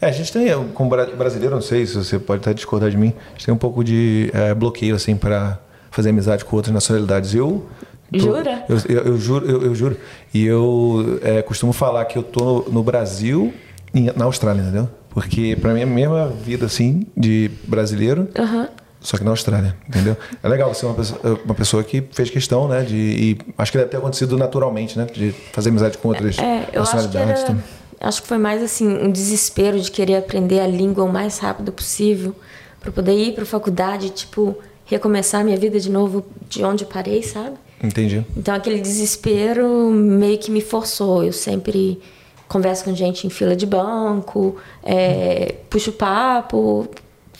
É, 0.00 0.06
a 0.06 0.12
gente 0.12 0.32
tem, 0.32 0.48
como 0.74 0.90
brasileiro, 0.90 1.56
não 1.56 1.62
sei 1.62 1.84
se 1.84 1.94
você 1.94 2.18
pode 2.18 2.40
até 2.40 2.54
discordar 2.54 2.88
de 2.88 2.96
mim, 2.96 3.12
a 3.26 3.32
gente 3.32 3.46
tem 3.46 3.54
um 3.54 3.58
pouco 3.58 3.82
de 3.82 4.30
é, 4.32 4.54
bloqueio, 4.54 4.94
assim, 4.94 5.16
para 5.16 5.58
fazer 5.90 6.10
amizade 6.10 6.44
com 6.44 6.54
outras 6.54 6.72
nacionalidades. 6.72 7.34
Eu. 7.34 7.66
Tô, 8.12 8.18
Jura? 8.18 8.64
Eu, 8.68 8.76
eu, 8.88 9.02
eu 9.06 9.18
juro, 9.18 9.50
eu, 9.50 9.62
eu, 9.62 9.74
juro. 9.74 9.96
E 10.32 10.46
eu 10.46 11.18
é, 11.20 11.42
costumo 11.42 11.72
falar 11.72 12.04
que 12.04 12.16
eu 12.16 12.22
tô 12.22 12.44
no, 12.44 12.74
no 12.74 12.82
Brasil 12.82 13.52
e 13.92 14.10
na 14.16 14.24
Austrália, 14.24 14.62
entendeu? 14.62 14.88
Porque 15.10 15.56
para 15.60 15.74
mim 15.74 15.80
é 15.80 15.82
a 15.82 15.86
mesma 15.86 16.28
vida, 16.28 16.66
assim, 16.66 17.06
de 17.16 17.50
brasileiro. 17.66 18.28
Uhum. 18.38 18.68
Só 19.08 19.16
que 19.16 19.24
na 19.24 19.30
Austrália, 19.30 19.74
entendeu? 19.88 20.14
É 20.42 20.46
legal 20.46 20.68
você 20.68 20.84
é 20.84 20.88
uma 20.88 20.94
pessoa, 20.94 21.40
uma 21.42 21.54
pessoa 21.54 21.82
que 21.82 22.04
fez 22.12 22.28
questão, 22.28 22.68
né? 22.68 22.82
De, 22.82 22.94
e 22.94 23.38
acho 23.56 23.72
que 23.72 23.78
deve 23.78 23.88
ter 23.88 23.96
acontecido 23.96 24.36
naturalmente, 24.36 24.98
né? 24.98 25.06
De 25.06 25.32
fazer 25.50 25.70
amizade 25.70 25.96
com 25.96 26.08
outras 26.08 26.38
é, 26.38 26.68
eu 26.74 26.80
nacionalidades. 26.80 27.32
Acho 27.32 27.44
que, 27.46 27.52
era, 27.52 27.62
acho 28.02 28.20
que 28.20 28.28
foi 28.28 28.36
mais 28.36 28.62
assim 28.62 28.86
um 28.86 29.10
desespero 29.10 29.80
de 29.80 29.90
querer 29.90 30.16
aprender 30.16 30.60
a 30.60 30.66
língua 30.66 31.04
o 31.04 31.08
mais 31.10 31.38
rápido 31.38 31.72
possível 31.72 32.36
para 32.80 32.92
poder 32.92 33.14
ir 33.14 33.32
para 33.32 33.44
a 33.44 33.46
faculdade, 33.46 34.10
tipo 34.10 34.54
recomeçar 34.84 35.42
minha 35.42 35.56
vida 35.56 35.80
de 35.80 35.90
novo 35.90 36.22
de 36.46 36.62
onde 36.62 36.84
eu 36.84 36.88
parei, 36.88 37.22
sabe? 37.22 37.56
Entendi. 37.82 38.22
Então 38.36 38.54
aquele 38.54 38.78
desespero 38.78 39.90
meio 39.90 40.36
que 40.36 40.50
me 40.50 40.60
forçou. 40.60 41.24
Eu 41.24 41.32
sempre 41.32 41.98
converso 42.46 42.84
com 42.84 42.94
gente 42.94 43.26
em 43.26 43.30
fila 43.30 43.56
de 43.56 43.64
banco, 43.64 44.56
é, 44.82 45.54
puxo 45.70 45.92
papo, 45.92 46.86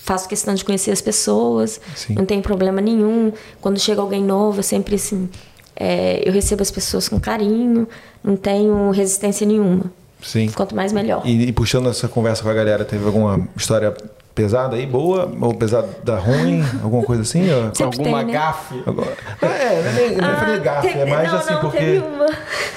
faço 0.09 0.27
questão 0.27 0.55
de 0.55 0.65
conhecer 0.65 0.91
as 0.91 1.03
pessoas, 1.03 1.79
Sim. 1.95 2.15
não 2.15 2.25
tem 2.25 2.41
problema 2.41 2.81
nenhum. 2.81 3.31
Quando 3.61 3.79
chega 3.79 4.01
alguém 4.01 4.25
novo, 4.25 4.61
é 4.61 4.63
sempre 4.63 4.95
assim, 4.95 5.29
é, 5.77 6.27
eu 6.27 6.33
recebo 6.33 6.63
as 6.63 6.71
pessoas 6.71 7.11
com 7.11 7.21
carinho, 7.21 7.87
não 8.25 8.35
tenho 8.35 8.91
resistência 8.91 9.47
nenhuma. 9.47 9.93
Sim. 10.23 10.49
Quanto 10.49 10.75
mais 10.75 10.95
melhor. 10.95 11.23
E, 11.27 11.49
e 11.49 11.53
puxando 11.53 11.91
essa 11.91 12.09
conversa 12.09 12.43
com 12.43 12.49
a 12.49 12.55
galera, 12.55 12.87
teve 12.87 13.05
alguma 13.05 13.47
história 13.55 13.95
pesada 14.39 14.77
aí, 14.77 14.87
boa, 14.87 15.29
ou 15.41 15.53
pesada 15.53 16.15
ruim, 16.15 16.63
alguma 16.81 17.03
coisa 17.03 17.23
assim? 17.23 17.43
Sempre 17.75 17.85
alguma 17.85 18.19
tem, 18.19 18.27
né? 18.27 18.33
gafe? 18.33 18.75
É, 18.77 18.85
não 18.87 18.95
é 18.95 19.93
nem, 19.95 20.17
não 20.17 20.29
é 20.29 20.55
ah, 20.55 20.59
gafe, 20.59 20.89
é 20.97 21.05
mais 21.05 21.33
não, 21.33 21.39
assim 21.41 21.53
não, 21.55 21.61
porque. 21.61 21.79
Teve 21.79 21.99
uma. 21.99 22.27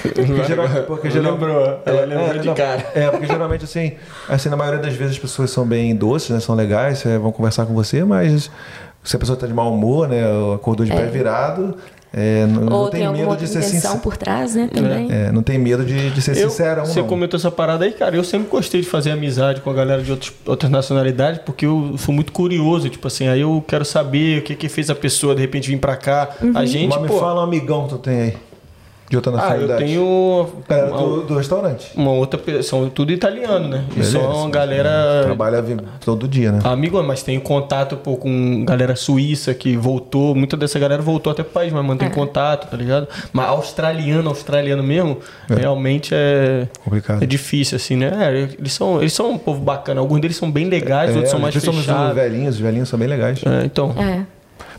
Porque, 0.02 0.44
geral, 0.44 0.68
porque 0.88 1.10
geral, 1.10 1.32
lembrou, 1.34 1.80
ela 1.86 2.00
é, 2.00 2.06
lembrou 2.06 2.30
é, 2.30 2.38
de 2.38 2.46
não, 2.48 2.54
cara. 2.54 2.90
É, 2.96 3.10
porque 3.10 3.26
geralmente 3.26 3.64
assim, 3.64 3.92
assim, 4.28 4.48
na 4.48 4.56
maioria 4.56 4.80
das 4.80 4.94
vezes 4.94 5.14
as 5.14 5.20
pessoas 5.20 5.52
são 5.52 5.64
bem 5.64 5.94
doces, 5.94 6.30
né? 6.30 6.40
São 6.40 6.56
legais, 6.56 7.04
vão 7.04 7.30
conversar 7.30 7.64
com 7.64 7.74
você, 7.74 8.02
mas 8.02 8.50
se 9.04 9.14
a 9.14 9.18
pessoa 9.20 9.34
está 9.34 9.46
de 9.46 9.54
mau 9.54 9.72
humor, 9.72 10.08
né? 10.08 10.20
Acordou 10.56 10.84
de 10.84 10.90
é. 10.90 10.96
pé 10.96 11.06
virado, 11.06 11.76
é, 12.14 12.46
não, 12.46 12.64
Ou 12.64 12.68
não 12.68 12.90
tem, 12.90 13.00
tem 13.00 13.12
medo 13.12 13.36
de 13.36 13.48
ser 13.48 13.62
sincero. 13.62 13.98
por 14.00 14.18
trás, 14.18 14.54
né? 14.54 14.68
Também. 14.72 15.10
É, 15.10 15.32
não 15.32 15.42
tem 15.42 15.58
medo 15.58 15.82
de, 15.82 16.10
de 16.10 16.20
ser 16.20 16.36
eu, 16.36 16.50
sincero. 16.50 16.84
Você 16.84 17.00
não. 17.00 17.08
comentou 17.08 17.38
essa 17.38 17.50
parada 17.50 17.86
aí, 17.86 17.92
cara. 17.92 18.14
Eu 18.14 18.22
sempre 18.22 18.48
gostei 18.48 18.82
de 18.82 18.86
fazer 18.86 19.12
amizade 19.12 19.62
com 19.62 19.70
a 19.70 19.72
galera 19.72 20.02
de 20.02 20.10
outros, 20.10 20.30
outras 20.44 20.70
nacionalidades, 20.70 21.40
porque 21.44 21.64
eu 21.64 21.94
sou 21.96 22.14
muito 22.14 22.30
curioso. 22.30 22.90
Tipo 22.90 23.06
assim, 23.06 23.28
aí 23.28 23.40
eu 23.40 23.64
quero 23.66 23.84
saber 23.84 24.40
o 24.40 24.42
que 24.42 24.54
que 24.54 24.68
fez 24.68 24.90
a 24.90 24.94
pessoa 24.94 25.34
de 25.34 25.40
repente 25.40 25.70
vir 25.70 25.78
pra 25.78 25.96
cá. 25.96 26.28
Uhum. 26.42 26.52
A 26.54 26.66
gente. 26.66 26.90
Mas 26.90 27.00
me 27.02 27.08
pô, 27.08 27.18
fala 27.18 27.40
um 27.40 27.44
amigão 27.44 27.84
que 27.84 27.90
tu 27.90 27.98
tem 27.98 28.20
aí. 28.20 28.36
De 29.12 29.16
outra 29.16 29.30
Ah, 29.32 29.34
eu 29.34 29.36
nacionalidade. 29.40 29.84
tenho 29.84 30.48
Galera 30.66 30.88
uma, 30.88 30.96
do, 31.02 31.22
do 31.24 31.36
restaurante. 31.36 31.90
uma 31.94 32.12
outra 32.12 32.38
pessoa, 32.40 32.62
são 32.62 32.88
tudo 32.88 33.12
italiano, 33.12 33.68
né? 33.68 33.84
E 33.90 33.94
Beleza. 33.96 34.12
são 34.12 34.36
uma 34.40 34.48
galera 34.48 35.20
Trabalha 35.24 35.62
todo 36.02 36.26
dia, 36.26 36.50
né? 36.50 36.60
amigo, 36.64 37.02
mas 37.02 37.22
tenho 37.22 37.42
contato 37.42 37.94
pô, 37.98 38.16
com 38.16 38.64
galera 38.64 38.96
suíça 38.96 39.52
que 39.52 39.76
voltou, 39.76 40.34
muita 40.34 40.56
dessa 40.56 40.78
galera 40.78 41.02
voltou 41.02 41.30
até 41.30 41.42
pro 41.42 41.52
país, 41.52 41.70
mas 41.74 41.84
mantém 41.84 42.08
contato, 42.08 42.70
tá 42.70 42.74
ligado? 42.76 43.06
Mas 43.34 43.48
australiano, 43.48 44.30
australiano 44.30 44.82
mesmo, 44.82 45.18
realmente 45.46 46.14
é 46.14 46.66
Complicado. 46.82 47.22
é 47.22 47.26
difícil 47.26 47.76
assim, 47.76 47.96
né? 47.96 48.10
É, 48.18 48.48
eles 48.58 48.72
são 48.72 48.98
eles 48.98 49.12
são 49.12 49.32
um 49.32 49.36
povo 49.38 49.60
bacana, 49.60 50.00
alguns 50.00 50.22
deles 50.22 50.38
são 50.38 50.50
bem 50.50 50.70
legais, 50.70 51.10
outros 51.10 51.30
são 51.30 51.38
mais 51.38 51.52
principalmente 51.52 51.82
os 51.86 51.86
fechados. 51.94 52.14
velhinhos, 52.14 52.54
os 52.54 52.60
velhinhos 52.62 52.88
são 52.88 52.98
bem 52.98 53.08
legais. 53.08 53.42
É, 53.44 53.66
então, 53.66 53.94
É. 53.98 54.22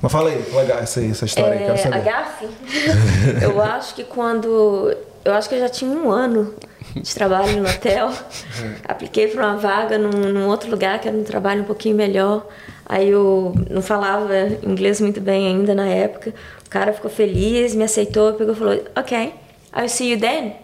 Mas 0.03 0.11
fala 0.11 0.31
aí, 0.31 0.45
legal 0.53 0.79
essa, 0.79 1.01
essa 1.01 1.23
história 1.23 1.57
aí, 1.57 1.63
É, 1.63 1.71
a 1.71 1.77
saber. 1.77 2.01
GAF, 2.01 2.45
eu 3.41 3.61
acho 3.61 3.95
que 3.95 4.03
quando. 4.03 4.93
Eu 5.23 5.33
acho 5.33 5.47
que 5.47 5.55
eu 5.55 5.59
já 5.59 5.69
tinha 5.69 5.89
um 5.89 6.11
ano 6.11 6.53
de 6.93 7.15
trabalho 7.15 7.61
no 7.61 7.69
hotel. 7.69 8.11
Apliquei 8.83 9.29
para 9.29 9.47
uma 9.47 9.55
vaga 9.55 9.97
num, 9.97 10.09
num 10.09 10.47
outro 10.49 10.69
lugar, 10.69 10.99
que 10.99 11.07
era 11.07 11.15
um 11.15 11.23
trabalho 11.23 11.61
um 11.61 11.65
pouquinho 11.65 11.95
melhor. 11.95 12.45
Aí 12.85 13.11
eu 13.11 13.53
não 13.69 13.81
falava 13.81 14.33
inglês 14.61 14.99
muito 14.99 15.21
bem 15.21 15.47
ainda 15.47 15.73
na 15.73 15.87
época. 15.87 16.33
O 16.65 16.69
cara 16.69 16.91
ficou 16.91 17.09
feliz, 17.09 17.73
me 17.73 17.85
aceitou, 17.85 18.33
pegou 18.33 18.53
e 18.53 18.57
falou: 18.57 18.83
Ok, 18.97 19.33
I'll 19.73 19.87
see 19.87 20.11
you 20.11 20.19
then. 20.19 20.57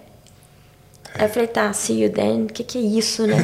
Aí 1.15 1.21
eu 1.21 1.29
falei: 1.29 1.47
Tá, 1.47 1.71
see 1.71 2.03
you 2.03 2.11
then. 2.11 2.43
O 2.43 2.47
que, 2.47 2.65
que 2.65 2.77
é 2.77 2.81
isso, 2.81 3.25
né? 3.25 3.37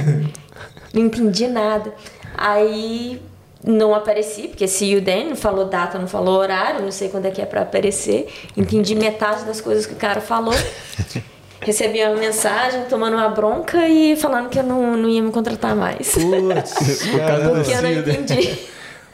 não 0.93 1.03
entendi 1.03 1.47
nada. 1.47 1.93
Aí 2.37 3.21
não 3.65 3.95
apareci, 3.95 4.47
porque 4.47 4.67
see 4.67 4.91
you 4.91 5.01
then, 5.01 5.29
não 5.29 5.35
falou 5.35 5.65
data, 5.65 5.97
não 5.97 6.07
falou 6.07 6.37
horário, 6.37 6.81
não 6.81 6.91
sei 6.91 7.09
quando 7.09 7.25
é 7.25 7.31
que 7.31 7.41
é 7.41 7.45
pra 7.45 7.61
aparecer. 7.61 8.27
Entendi 8.55 8.95
metade 8.95 9.43
das 9.45 9.59
coisas 9.59 9.85
que 9.85 9.93
o 9.93 9.97
cara 9.97 10.21
falou. 10.21 10.53
Recebi 11.61 12.03
uma 12.03 12.15
mensagem 12.15 12.83
tomando 12.85 13.15
uma 13.15 13.29
bronca 13.29 13.87
e 13.87 14.15
falando 14.15 14.49
que 14.49 14.59
eu 14.59 14.63
não, 14.63 14.95
não 14.95 15.09
ia 15.09 15.21
me 15.21 15.31
contratar 15.31 15.75
mais. 15.75 16.13
Putz, 16.13 17.03
caramba. 17.17 17.55
Porque 17.55 17.71
eu 17.71 17.81
não 17.81 17.89
né? 17.89 17.99
entendi. 17.99 18.59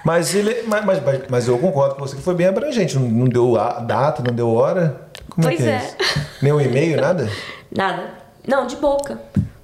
Mas 0.04 0.36
ele. 0.36 0.64
Mas, 0.68 0.84
mas, 0.84 1.02
mas- 1.30 1.48
eu 1.48 1.58
concordo 1.58 1.96
com 1.96 2.02
você 2.02 2.16
que 2.16 2.22
foi 2.22 2.34
bem 2.34 2.48
abrangente. 2.48 2.98
Não, 2.98 3.08
não 3.08 3.26
deu 3.26 3.58
a 3.58 3.80
data, 3.80 4.22
não 4.26 4.34
deu 4.34 4.54
hora. 4.54 5.00
Como 5.30 5.48
é 5.48 5.56
Pois 5.56 5.66
é, 5.66 5.76
é. 5.76 5.96
Nem 6.42 6.52
um 6.52 6.60
e-mail, 6.60 7.00
nada? 7.00 7.30
Nada. 7.72 8.10
Não, 8.46 8.66
de 8.68 8.76
boca. 8.76 9.20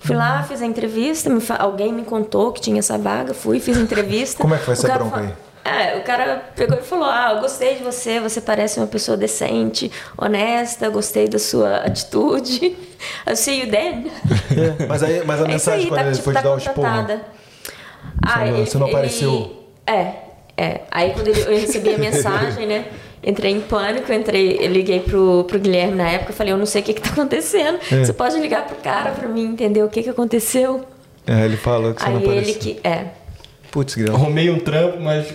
Fui 0.08 0.16
lá, 0.16 0.44
fiz 0.44 0.62
a 0.62 0.66
entrevista, 0.66 1.30
me 1.30 1.40
fa- 1.42 1.58
alguém 1.58 1.94
me 1.94 2.04
contou 2.04 2.52
que 2.52 2.62
tinha 2.62 2.80
essa 2.80 2.98
vaga, 2.98 3.34
fui, 3.34 3.60
fiz 3.60 3.78
a 3.78 3.82
entrevista. 3.82 4.42
Como 4.42 4.56
é 4.56 4.58
que 4.58 4.64
foi 4.66 4.74
O 4.74 4.78
essa 4.78 4.88
bronca 4.94 5.16
fa- 5.18 5.22
aí? 5.22 5.34
É, 5.66 5.98
o 5.98 6.04
cara 6.04 6.44
pegou 6.56 6.78
e 6.80 6.82
falou: 6.82 7.06
Ah, 7.10 7.34
eu 7.36 7.42
gostei 7.42 7.76
de 7.76 7.84
você, 7.84 8.22
você 8.22 8.40
parece 8.40 8.80
uma 8.80 8.88
pessoa 8.88 9.18
decente, 9.18 9.92
honesta, 10.18 10.90
gostei 10.90 11.28
da 11.28 11.38
sua 11.40 11.78
atitude. 11.80 12.76
Eu 13.28 13.36
see 13.36 13.60
you 13.62 13.70
then. 13.70 14.10
Mas, 14.88 15.04
aí, 15.04 15.24
mas 15.26 15.42
a 15.42 15.44
É 15.44 15.48
mensagem 15.50 15.82
aí, 15.82 15.88
quando 15.88 16.00
tá, 16.00 16.06
ele 16.08 16.12
tipo, 16.14 16.24
foi 16.24 16.34
tá 16.34 16.40
te 16.40 16.44
dar 16.46 16.54
o 16.54 16.58
esporro. 16.58 17.22
Ah, 18.26 18.46
você 18.66 18.78
não 18.78 18.88
apareceu. 18.88 19.64
É, 19.86 20.14
é. 20.58 20.82
Aí 20.90 21.12
quando 21.14 21.28
ele- 21.28 21.42
eu 21.42 21.60
recebi 21.60 21.94
a 21.94 21.98
mensagem, 22.00 22.66
né? 22.66 22.86
Entrei 23.28 23.52
em 23.52 23.60
pânico, 23.60 24.14
entrei, 24.14 24.58
eu 24.62 24.72
liguei 24.72 25.02
pro, 25.02 25.44
pro 25.44 25.60
Guilherme 25.60 25.96
na 25.96 26.10
época, 26.10 26.32
falei, 26.32 26.54
eu 26.54 26.58
não 26.58 26.66
sei 26.66 26.82
o 26.82 26.86
que, 26.86 26.94
que 26.94 27.02
tá 27.02 27.10
acontecendo. 27.10 27.78
É. 27.92 28.06
Você 28.06 28.14
pode 28.14 28.40
ligar 28.40 28.66
pro 28.66 28.78
cara 28.78 29.12
pra 29.12 29.28
mim 29.28 29.48
entender 29.48 29.84
o 29.84 29.90
que, 29.90 30.02
que 30.02 30.10
aconteceu? 30.10 30.86
É, 31.28 31.44
ele 31.44 31.58
falou 31.58 31.94
que 31.94 32.02
você 32.02 32.10
não 32.10 32.20
Aí 32.20 32.24
apareceu. 32.24 32.50
ele 32.50 32.54
que. 32.58 32.88
É. 32.88 33.08
Putz, 33.70 33.96
grão. 33.96 34.16
arrumei 34.16 34.50
um 34.50 34.60
trampo, 34.60 35.02
mas 35.02 35.28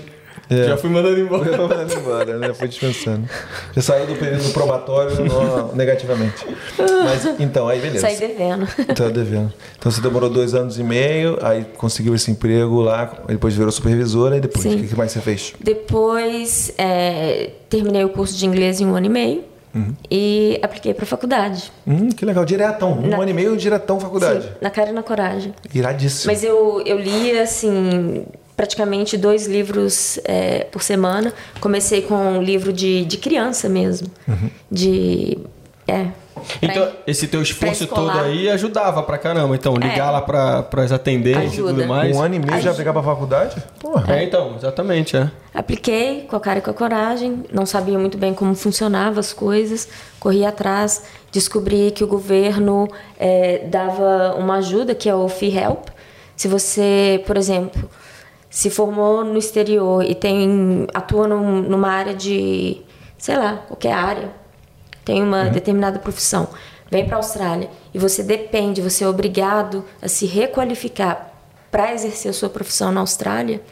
É. 0.51 0.65
já 0.69 0.77
fui 0.77 0.91
mandando 0.91 1.19
embora. 1.19 1.45
Foi 1.45 1.57
mandando 1.57 1.95
embora, 1.95 2.39
né? 2.39 2.53
Foi 2.55 2.69
dispensando. 2.69 3.29
Já 3.75 3.83
saiu 3.83 4.07
do 4.07 4.15
período 4.17 4.53
probatório 4.53 5.17
no- 5.25 5.75
negativamente. 5.75 6.47
Mas 7.05 7.25
então, 7.41 7.69
aí 7.69 7.81
beleza. 7.81 8.01
Saí 8.07 8.17
devendo. 8.17 8.67
Tá 8.95 9.09
devendo. 9.09 9.53
Então 9.79 9.91
você 9.91 10.01
demorou 10.01 10.29
dois 10.29 10.55
anos 10.55 10.79
e 10.79 10.83
meio, 10.85 11.39
aí 11.43 11.65
conseguiu 11.77 12.15
esse 12.15 12.31
emprego 12.31 12.81
lá, 12.83 13.11
depois 13.27 13.55
virou 13.55 13.73
supervisora, 13.73 14.37
e 14.37 14.41
depois, 14.41 14.63
Sim. 14.63 14.81
o 14.81 14.87
que 14.89 14.97
mais 14.97 15.13
você 15.13 15.21
fez? 15.21 15.55
Depois 15.61 16.73
é, 16.79 17.51
terminei 17.69 18.05
o 18.05 18.09
curso 18.09 18.37
de 18.37 18.47
inglês 18.47 18.81
em 18.81 18.87
um 18.87 18.95
ano 18.95 19.07
e 19.07 19.11
meio 19.11 19.45
Uhum. 19.75 19.95
e 20.11 20.59
apliquei 20.63 20.93
pra 20.93 21.07
faculdade. 21.07 21.73
Hum, 21.87 22.11
que 22.11 22.27
legal, 22.27 22.45
diretão. 22.45 22.93
Um 22.93 23.07
Na- 23.09 23.17
ano 23.17 23.31
e 23.31 23.33
meio, 23.33 23.57
diretão 23.57 23.99
faculdade. 23.99 24.43
Sim, 24.43 24.49
na 24.61 24.69
cara 24.69 24.91
e 24.91 24.93
na 24.93 25.03
coragem. 25.03 25.55
Iradíssimo. 25.75 26.31
Mas 26.31 26.45
eu, 26.45 26.83
eu 26.85 26.99
lia, 26.99 27.43
assim, 27.43 28.27
praticamente 28.57 29.17
dois 29.17 29.47
livros 29.47 30.19
é, 30.25 30.65
por 30.71 30.83
semana. 30.83 31.33
Comecei 31.61 32.03
com 32.03 32.15
um 32.15 32.43
livro 32.43 32.73
de, 32.73 33.05
de 33.05 33.17
criança 33.17 33.69
mesmo. 33.69 34.09
De. 34.71 35.39
É. 35.87 36.07
Então, 36.61 36.87
pra- 36.87 36.93
esse 37.07 37.29
teu 37.29 37.43
esforço 37.43 37.87
todo 37.87 38.11
aí 38.19 38.49
ajudava 38.49 39.03
pra 39.03 39.19
caramba. 39.19 39.55
Então, 39.55 39.75
ligar 39.75 40.09
É. 40.09 40.11
lá 40.11 40.21
pra, 40.23 40.63
pras 40.63 40.91
atendentes 40.91 41.43
e 41.43 41.47
Ajuda. 41.61 41.75
tudo 41.75 41.87
mais. 41.87 42.17
Um 42.17 42.23
ano 42.23 42.35
e 42.35 42.39
meio 42.39 42.61
já 42.61 42.71
Ai, 42.71 42.77
pegar 42.77 42.93
pra 42.93 43.03
faculdade? 43.03 43.63
Porra. 43.79 44.17
É, 44.17 44.25
então, 44.25 44.55
exatamente, 44.57 45.17
é. 45.17 45.31
Apliquei 45.55 46.23
com 46.23 46.35
a 46.35 46.41
cara 46.41 46.59
e 46.59 46.63
com 46.63 46.71
a 46.71 46.75
coragem, 46.75 47.45
não 47.53 47.67
sabia 47.67 47.99
muito 47.99 48.17
bem 48.17 48.33
como 48.33 48.55
funcionavam 48.55 49.21
as 49.21 49.33
coisas, 49.33 49.87
corri 50.19 50.45
atrás, 50.47 51.03
descobri 51.31 51.91
que 51.91 52.03
o 52.03 52.07
governo 52.07 52.89
eh, 53.21 53.67
dava 53.69 54.35
uma 54.39 54.57
ajuda, 54.57 54.95
que 54.95 55.09
é 55.09 55.15
o 55.15 55.29
Fee 55.29 55.57
Help. 55.57 55.89
Se 56.35 56.49
você, 56.49 57.23
por 57.27 57.37
exemplo, 57.37 57.89
se 58.53 58.69
formou 58.69 59.25
no 59.25 59.39
exterior 59.39 60.05
e 60.05 60.15
tem 60.15 60.87
atua 60.93 61.27
num- 61.27 61.63
numa 61.63 61.89
área 61.89 62.13
de, 62.15 62.83
sei 63.17 63.35
lá, 63.39 63.65
qualquer 63.67 63.95
área, 63.95 64.31
tem 65.07 65.23
uma 65.23 65.47
determinada 65.47 65.99
profissão, 65.99 66.49
vem 66.91 67.07
para 67.07 67.17
a 67.17 67.19
Austrália 67.21 67.71
e 67.95 67.99
você 67.99 68.23
depende, 68.23 68.83
você 68.83 69.05
é 69.05 69.09
obrigado 69.09 69.83
a 70.03 70.07
se 70.07 70.27
requalificar 70.27 71.33
para 71.71 71.95
exercer 71.95 72.29
a 72.31 72.35
sua 72.35 72.51
profissão 72.51 72.93
na 72.93 73.01
Austrália, 73.01 73.63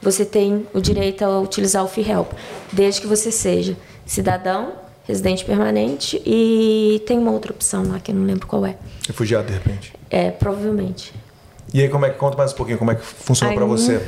você 0.00 0.24
tem 0.24 0.66
o 0.72 0.80
direito 0.80 1.22
a 1.24 1.38
utilizar 1.38 1.84
o 1.84 1.86
Free 1.86 2.10
Help, 2.10 2.32
desde 2.72 3.02
que 3.02 3.06
você 3.06 3.30
seja 3.30 3.76
cidadão, 4.06 4.72
residente 5.04 5.44
permanente 5.44 6.22
e 6.24 7.02
tem 7.06 7.18
uma 7.18 7.32
outra 7.32 7.52
opção 7.52 7.86
lá 7.86 8.00
que 8.00 8.10
eu 8.10 8.14
não 8.14 8.24
lembro 8.24 8.46
qual 8.46 8.64
é. 8.64 8.76
Refugiado, 9.06 9.48
de 9.48 9.52
repente. 9.52 9.92
É, 10.08 10.30
provavelmente. 10.30 11.12
E 11.72 11.80
aí, 11.80 11.88
como 11.88 12.04
é 12.06 12.10
que 12.10 12.18
conta 12.18 12.36
mais 12.36 12.52
um 12.52 12.56
pouquinho 12.56 12.78
como 12.78 12.90
é 12.90 12.94
que 12.94 13.02
funcionou 13.02 13.54
pra 13.56 13.64
você? 13.64 14.00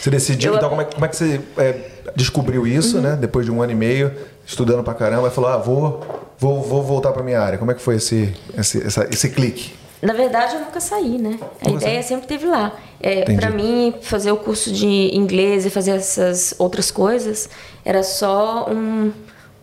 Você 0.00 0.10
decidiu, 0.10 0.52
Eu- 0.52 0.56
então, 0.58 0.68
como 0.68 0.82
é, 0.82 0.84
como 0.84 1.04
é 1.04 1.08
que 1.08 1.16
você 1.16 1.40
é, 1.56 1.74
descobriu 2.14 2.66
isso, 2.66 3.00
né? 3.00 3.16
Depois 3.18 3.46
de 3.46 3.52
um 3.52 3.62
ano 3.62 3.72
e 3.72 3.74
meio, 3.74 4.12
estudando 4.46 4.82
pra 4.84 4.92
caramba, 4.94 5.28
e 5.28 5.30
falou, 5.30 5.50
ah, 5.50 5.56
vou, 5.56 6.34
vou, 6.38 6.62
vou 6.62 6.82
voltar 6.82 7.12
pra 7.12 7.22
minha 7.22 7.40
área. 7.40 7.56
Como 7.58 7.70
é 7.70 7.74
que 7.74 7.80
foi 7.80 7.96
esse, 7.96 8.34
esse, 8.58 8.86
essa- 8.86 9.08
esse 9.10 9.30
clique? 9.30 9.72
Na 10.02 10.12
verdade, 10.12 10.56
eu 10.56 10.60
nunca 10.60 10.78
saí, 10.80 11.16
né? 11.16 11.38
A 11.64 11.68
Nunca 11.70 11.84
ideia 11.86 12.02
sempre 12.02 12.26
teve 12.26 12.44
lá. 12.46 12.72
É, 13.00 13.22
para 13.34 13.48
mim, 13.50 13.94
fazer 14.02 14.30
o 14.32 14.36
curso 14.36 14.70
de 14.70 14.86
inglês 15.16 15.64
e 15.64 15.70
fazer 15.70 15.92
essas 15.92 16.54
outras 16.58 16.90
coisas 16.90 17.48
era 17.82 18.02
só 18.02 18.66
um- 18.70 19.10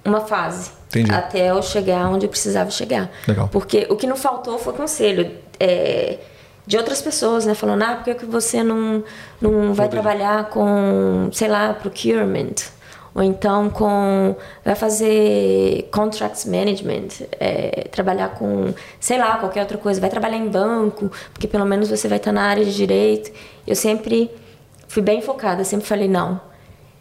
uma 0.04 0.22
fase. 0.22 0.72
Entendi. 0.90 1.12
Até 1.14 1.52
eu 1.52 1.62
chegar 1.62 2.08
onde 2.10 2.26
eu 2.26 2.30
precisava 2.30 2.72
chegar. 2.72 3.12
Legal. 3.28 3.48
Porque 3.50 3.86
o 3.92 3.96
que 3.96 4.08
não 4.08 4.16
faltou 4.16 4.58
foi 4.58 4.74
conselho 4.74 5.32
é, 5.60 6.18
de 6.72 6.78
outras 6.78 7.02
pessoas, 7.02 7.46
né? 7.46 7.54
Falando, 7.54 7.82
ah, 7.84 7.96
por 7.96 8.06
que 8.06 8.16
que 8.16 8.26
você 8.26 8.64
não, 8.64 9.04
não 9.42 9.74
vai 9.74 9.90
trabalhar 9.90 10.46
com, 10.46 11.28
sei 11.34 11.50
lá, 11.50 11.74
procurement? 11.74 12.56
Ou 13.14 13.22
então 13.22 13.70
com. 13.70 14.34
Vai 14.64 14.74
fazer 14.76 15.90
contracts 15.92 16.46
management, 16.46 17.28
é, 17.42 17.90
trabalhar 17.92 18.30
com, 18.36 18.74
sei 19.02 19.18
lá, 19.18 19.36
qualquer 19.36 19.60
outra 19.60 19.78
coisa. 19.78 20.00
Vai 20.00 20.10
trabalhar 20.10 20.38
em 20.38 20.48
banco, 20.48 21.12
porque 21.34 21.46
pelo 21.46 21.66
menos 21.66 21.90
você 21.90 22.08
vai 22.08 22.20
estar 22.20 22.32
na 22.32 22.44
área 22.44 22.64
de 22.64 22.74
direito. 22.74 23.34
Eu 23.68 23.76
sempre 23.76 24.32
fui 24.88 25.02
bem 25.02 25.22
focada, 25.22 25.66
sempre 25.66 25.86
falei, 25.86 26.08
não. 26.08 26.40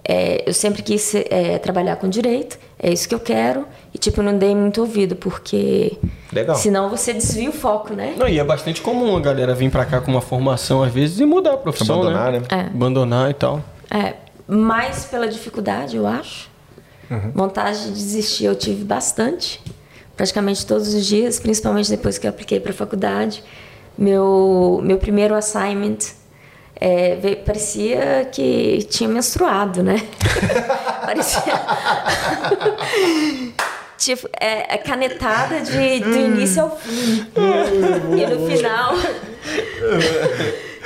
É, 0.04 0.48
eu 0.48 0.54
sempre 0.54 0.82
quis 0.82 1.14
é, 1.14 1.58
trabalhar 1.58 1.96
com 1.96 2.08
direito, 2.08 2.58
é 2.78 2.92
isso 2.92 3.08
que 3.08 3.14
eu 3.14 3.20
quero. 3.20 3.66
E, 3.92 3.98
tipo, 3.98 4.20
eu 4.20 4.24
não 4.24 4.38
dei 4.38 4.54
muito 4.54 4.80
ouvido, 4.80 5.16
porque. 5.16 5.98
Legal. 6.32 6.56
Senão 6.56 6.88
você 6.88 7.12
desvia 7.12 7.50
o 7.50 7.52
foco, 7.52 7.92
né? 7.92 8.14
Não, 8.16 8.28
e 8.28 8.38
é 8.38 8.44
bastante 8.44 8.80
comum 8.80 9.16
a 9.16 9.20
galera 9.20 9.54
vir 9.54 9.70
pra 9.70 9.84
cá 9.84 10.00
com 10.00 10.10
uma 10.10 10.20
formação, 10.20 10.82
às 10.82 10.92
vezes, 10.92 11.18
e 11.20 11.26
mudar 11.26 11.54
a 11.54 11.56
profissão, 11.56 12.00
Abandonar, 12.00 12.32
né? 12.32 12.38
né? 12.40 12.46
É. 12.50 12.60
Abandonar 12.66 13.30
e 13.30 13.34
tal. 13.34 13.62
É, 13.90 14.14
mais 14.46 15.04
pela 15.04 15.28
dificuldade, 15.28 15.96
eu 15.96 16.06
acho. 16.06 16.48
Vontade 17.34 17.86
de 17.86 17.90
desistir 17.90 18.44
eu 18.44 18.54
tive 18.54 18.84
bastante, 18.84 19.60
praticamente 20.16 20.64
todos 20.64 20.94
os 20.94 21.04
dias, 21.04 21.40
principalmente 21.40 21.90
depois 21.90 22.18
que 22.18 22.26
eu 22.26 22.30
apliquei 22.30 22.60
para 22.60 22.70
a 22.70 22.74
faculdade. 22.74 23.42
Meu, 23.98 24.80
meu 24.80 24.96
primeiro 24.96 25.34
assignment 25.34 25.98
é, 26.80 27.16
veio- 27.16 27.36
parecia 27.38 28.26
que 28.32 28.86
tinha 28.88 29.08
menstruado, 29.08 29.82
né? 29.82 30.00
parecia. 31.04 31.42
tipo, 33.98 34.28
é, 34.40 34.74
é 34.74 34.78
canetada 34.78 35.60
de, 35.60 36.00
do 36.00 36.16
início 36.16 36.62
ao 36.62 36.76
fim. 36.78 37.26
e 38.16 38.26
no 38.26 38.46
final. 38.48 38.94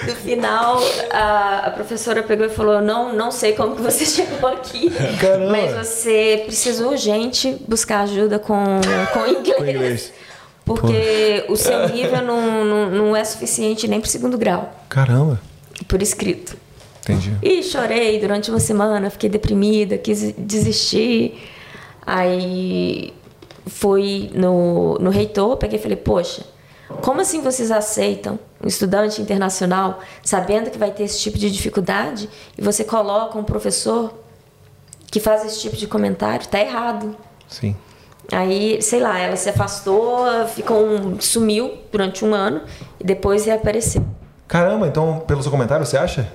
no 0.03 0.15
final, 0.17 0.81
a, 1.13 1.67
a, 1.67 1.71
professora 1.71 2.25
pegou 2.25 2.47
e 2.47 2.51
falou: 2.51 2.83
não, 2.83 3.13
não 3.13 3.31
sei 3.31 3.53
como 3.53 3.77
que 3.77 3.83
você 3.83 4.03
chegou 4.05 4.49
aqui, 4.49 4.91
Caramba. 5.21 5.53
mas 5.53 5.87
você 5.87 6.43
precisa 6.45 6.89
urgente 6.89 7.57
buscar 7.69 8.01
ajuda 8.01 8.41
com, 8.41 8.81
com 9.13 9.27
inglês. 9.29 9.57
Com 9.57 9.65
inglês. 9.67 10.13
Porque 10.65 11.45
Pô. 11.47 11.53
o 11.53 11.57
seu 11.57 11.89
nível 11.91 12.23
não, 12.23 12.65
não, 12.65 12.91
não 12.91 13.17
é 13.17 13.23
suficiente 13.23 13.87
nem 13.87 14.01
para 14.01 14.09
segundo 14.11 14.37
grau. 14.39 14.75
Caramba. 14.89 15.39
Por 15.89 16.01
escrito. 16.03 16.57
Entendi. 17.03 17.37
E 17.43 17.63
chorei 17.63 18.19
durante 18.19 18.51
uma 18.51 18.61
semana, 18.61 19.11
fiquei 19.11 19.29
deprimida, 19.29 19.99
quis 19.99 20.35
desistir. 20.39 21.39
Aí 22.07 23.13
fui 23.67 24.31
no, 24.35 24.99
no 24.99 25.11
reitor, 25.11 25.57
peguei 25.57 25.79
e 25.79 25.83
falei, 25.83 25.97
poxa, 25.97 26.45
como 27.03 27.21
assim 27.21 27.41
vocês 27.41 27.71
aceitam 27.71 28.39
um 28.63 28.69
estudante 28.69 29.21
internacional 29.21 30.01
sabendo 30.23 30.71
que 30.71 30.79
vai 30.79 30.91
ter 30.91 31.05
esse 31.05 31.19
tipo 31.19 31.39
de 31.39 31.51
dificuldade 31.51 32.29
e 32.57 32.63
você 32.63 32.85
coloca 32.85 33.39
um 33.39 33.45
professor 33.45 34.15
que 35.11 35.21
faz 35.21 35.45
esse 35.45 35.61
tipo 35.61 35.77
de 35.77 35.87
comentário? 35.87 36.47
Tá 36.47 36.61
errado. 36.61 37.17
Sim. 37.49 37.77
Aí, 38.33 38.81
sei 38.81 39.01
lá, 39.01 39.19
ela 39.19 39.37
se 39.37 39.49
afastou, 39.51 40.27
ficou 40.49 40.85
um, 40.85 41.21
sumiu 41.21 41.75
durante 41.93 42.25
um 42.25 42.35
ano 42.35 42.63
e 42.99 43.05
depois 43.05 43.45
reapareceu. 43.45 44.05
Caramba, 44.47 44.87
então, 44.87 45.21
pelo 45.27 45.43
seu 45.43 45.51
comentário, 45.51 45.85
você 45.85 45.97
acha? 45.97 46.29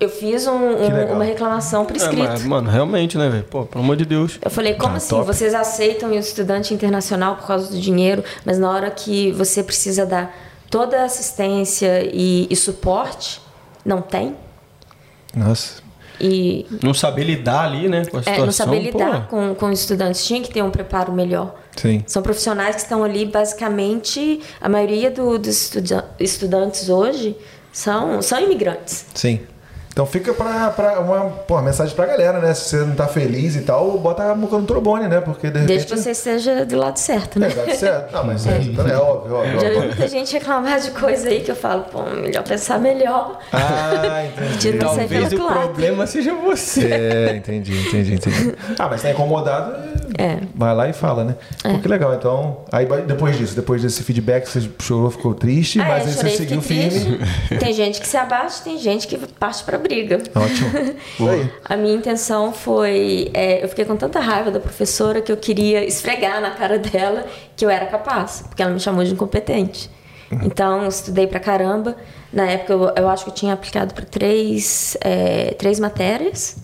Eu 0.00 0.08
fiz 0.08 0.46
um, 0.46 0.52
um, 0.52 1.12
uma 1.12 1.24
reclamação 1.24 1.84
por 1.84 1.96
escrito. 1.96 2.22
É, 2.22 2.28
mas, 2.28 2.44
mano, 2.44 2.70
realmente, 2.70 3.18
né, 3.18 3.28
velho? 3.28 3.42
Pô, 3.44 3.64
pelo 3.64 3.82
amor 3.82 3.96
de 3.96 4.04
Deus. 4.04 4.38
Eu 4.40 4.50
falei, 4.50 4.74
como 4.74 4.94
ah, 4.94 4.96
assim? 4.98 5.08
Top. 5.08 5.26
Vocês 5.26 5.54
aceitam 5.54 6.10
o 6.10 6.14
estudante 6.14 6.72
internacional 6.72 7.34
por 7.34 7.48
causa 7.48 7.68
do 7.72 7.80
dinheiro, 7.80 8.22
mas 8.44 8.58
na 8.58 8.70
hora 8.70 8.90
que 8.92 9.32
você 9.32 9.60
precisa 9.60 10.06
dar 10.06 10.32
toda 10.70 11.02
a 11.02 11.04
assistência 11.04 12.08
e, 12.12 12.46
e 12.48 12.54
suporte, 12.54 13.40
não 13.84 14.00
tem? 14.00 14.36
Nossa. 15.34 15.82
E, 16.20 16.66
não 16.82 16.92
saber 16.92 17.24
lidar 17.24 17.66
ali, 17.66 17.88
né, 17.88 18.04
com 18.06 18.16
a 18.16 18.20
situação. 18.20 18.42
É, 18.42 18.46
não 18.46 18.52
saber 18.52 18.80
lidar 18.80 19.28
com, 19.28 19.54
com 19.54 19.70
os 19.70 19.80
estudantes. 19.80 20.24
Tinha 20.24 20.42
que 20.42 20.50
ter 20.50 20.62
um 20.62 20.70
preparo 20.70 21.12
melhor. 21.12 21.54
Sim. 21.76 22.02
São 22.06 22.22
profissionais 22.22 22.74
que 22.76 22.82
estão 22.82 23.04
ali, 23.04 23.24
basicamente, 23.24 24.40
a 24.60 24.68
maioria 24.68 25.10
do, 25.10 25.38
dos 25.38 25.72
estudantes 26.18 26.88
hoje 26.88 27.36
são, 27.72 28.20
são 28.20 28.40
imigrantes. 28.40 29.06
Sim. 29.14 29.40
Então 29.98 30.06
fica 30.06 30.32
pra, 30.32 30.70
pra 30.70 31.00
uma 31.00 31.28
pô, 31.28 31.60
mensagem 31.60 31.92
pra 31.92 32.06
galera, 32.06 32.38
né? 32.38 32.54
Se 32.54 32.68
você 32.68 32.76
não 32.84 32.94
tá 32.94 33.08
feliz 33.08 33.56
e 33.56 33.62
tal, 33.62 33.98
bota 33.98 34.30
a 34.30 34.32
boca 34.32 34.56
no 34.56 34.64
trombone, 34.64 35.08
né? 35.08 35.20
Porque 35.20 35.50
de 35.50 35.58
repente... 35.58 35.66
Desde 35.66 35.92
que 35.92 36.00
você 36.00 36.12
esteja 36.12 36.64
do 36.64 36.76
lado 36.76 36.96
certo, 36.98 37.40
né? 37.40 37.48
É, 37.48 37.50
do 37.50 37.56
lado 37.56 37.74
certo. 37.74 38.12
Não, 38.12 38.22
mas 38.22 38.46
é, 38.46 38.60
é 38.92 38.96
óbvio, 38.96 39.34
óbvio. 39.34 39.60
Já 39.60 39.68
vi 39.70 39.86
muita 39.88 40.06
gente 40.06 40.32
reclamar 40.34 40.78
de 40.78 40.92
coisa 40.92 41.28
aí 41.28 41.40
que 41.40 41.50
eu 41.50 41.56
falo, 41.56 41.82
pô, 41.90 42.04
melhor 42.04 42.44
pensar 42.44 42.78
melhor. 42.78 43.40
Ah, 43.52 44.24
entendi. 44.24 44.78
Talvez 44.78 45.32
o 45.32 45.36
problema 45.36 46.06
seja 46.06 46.32
você. 46.32 46.92
É, 46.92 47.34
entendi, 47.34 47.76
entendi, 47.88 48.14
entendi. 48.14 48.54
Ah, 48.78 48.86
mas 48.88 49.02
tá 49.02 49.10
incomodado, 49.10 50.07
é. 50.18 50.40
vai 50.54 50.74
lá 50.74 50.88
e 50.88 50.92
fala, 50.92 51.24
né? 51.24 51.36
É. 51.62 51.72
Pô, 51.72 51.78
que 51.78 51.88
legal. 51.88 52.12
Então, 52.14 52.64
aí 52.72 52.86
depois 53.06 53.38
disso, 53.38 53.54
depois 53.54 53.82
desse 53.82 54.02
feedback, 54.02 54.46
você 54.46 54.68
chorou, 54.80 55.10
ficou 55.10 55.32
triste, 55.32 55.80
ah, 55.80 55.86
mas 55.86 56.04
é, 56.04 56.08
aí 56.08 56.14
chorei, 56.14 56.30
você 56.30 56.36
seguiu 56.36 56.60
firme. 56.60 57.20
Tem 57.60 57.72
gente 57.72 58.00
que 58.00 58.06
se 58.06 58.16
abate, 58.16 58.62
tem 58.62 58.78
gente 58.78 59.06
que 59.06 59.16
parte 59.16 59.62
pra 59.62 59.78
briga. 59.78 60.18
Ótimo. 60.34 61.50
a 61.64 61.76
minha 61.76 61.94
intenção 61.94 62.52
foi. 62.52 63.30
É, 63.32 63.62
eu 63.62 63.68
fiquei 63.68 63.84
com 63.84 63.96
tanta 63.96 64.18
raiva 64.18 64.50
da 64.50 64.60
professora 64.60 65.20
que 65.20 65.30
eu 65.30 65.36
queria 65.36 65.84
esfregar 65.84 66.40
na 66.40 66.50
cara 66.50 66.78
dela 66.78 67.24
que 67.56 67.64
eu 67.64 67.70
era 67.70 67.86
capaz, 67.86 68.44
porque 68.48 68.62
ela 68.62 68.72
me 68.72 68.80
chamou 68.80 69.04
de 69.04 69.12
incompetente. 69.12 69.90
Uhum. 70.30 70.40
Então, 70.44 70.82
eu 70.82 70.88
estudei 70.88 71.26
pra 71.26 71.40
caramba. 71.40 71.96
Na 72.32 72.44
época, 72.44 72.72
eu, 72.72 72.92
eu 72.96 73.08
acho 73.08 73.24
que 73.24 73.30
eu 73.30 73.34
tinha 73.34 73.54
aplicado 73.54 73.94
para 73.94 74.04
três, 74.04 74.96
é, 75.00 75.54
três 75.54 75.80
matérias. 75.80 76.56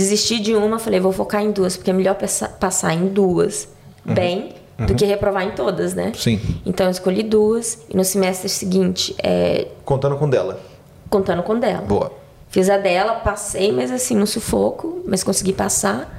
Desisti 0.00 0.40
de 0.40 0.54
uma, 0.54 0.78
falei, 0.78 0.98
vou 0.98 1.12
focar 1.12 1.42
em 1.42 1.50
duas, 1.50 1.76
porque 1.76 1.90
é 1.90 1.92
melhor 1.92 2.16
passar 2.58 2.94
em 2.94 3.08
duas 3.08 3.68
uhum. 4.06 4.14
bem 4.14 4.54
uhum. 4.78 4.86
do 4.86 4.94
que 4.94 5.04
reprovar 5.04 5.44
em 5.44 5.50
todas, 5.50 5.92
né? 5.92 6.10
Sim. 6.16 6.40
Então, 6.64 6.86
eu 6.86 6.90
escolhi 6.90 7.22
duas. 7.22 7.80
E 7.90 7.94
no 7.94 8.02
semestre 8.02 8.48
seguinte. 8.48 9.14
É... 9.22 9.66
Contando 9.84 10.16
com 10.16 10.26
dela. 10.26 10.58
Contando 11.10 11.42
com 11.42 11.58
dela. 11.58 11.82
Boa. 11.82 12.12
Fiz 12.48 12.70
a 12.70 12.78
dela, 12.78 13.16
passei, 13.16 13.70
mas 13.72 13.90
assim, 13.90 14.16
no 14.16 14.26
sufoco, 14.26 15.02
mas 15.06 15.22
consegui 15.22 15.52
passar. 15.52 16.18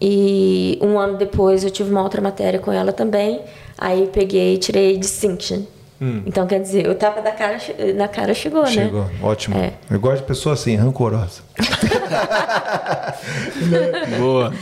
E 0.00 0.78
um 0.80 0.98
ano 0.98 1.18
depois 1.18 1.62
eu 1.64 1.70
tive 1.70 1.90
uma 1.90 2.02
outra 2.02 2.22
matéria 2.22 2.58
com 2.58 2.72
ela 2.72 2.90
também. 2.90 3.42
Aí 3.76 4.08
peguei 4.10 4.54
e 4.54 4.58
tirei 4.58 4.96
distinction. 4.96 5.60
Hum. 6.00 6.22
Então, 6.24 6.46
quer 6.46 6.60
dizer, 6.60 6.88
o 6.88 6.94
tapa 6.94 7.20
da 7.20 7.32
cara, 7.32 7.58
na 7.96 8.06
cara 8.06 8.32
chegou, 8.32 8.64
chegou. 8.66 9.02
né? 9.02 9.08
Chegou, 9.10 9.28
ótimo. 9.28 9.56
É. 9.56 9.72
Eu 9.90 9.98
gosto 9.98 10.18
de 10.18 10.28
pessoa 10.28 10.52
assim, 10.52 10.76
rancorosa. 10.76 11.42
Boa. 14.18 14.52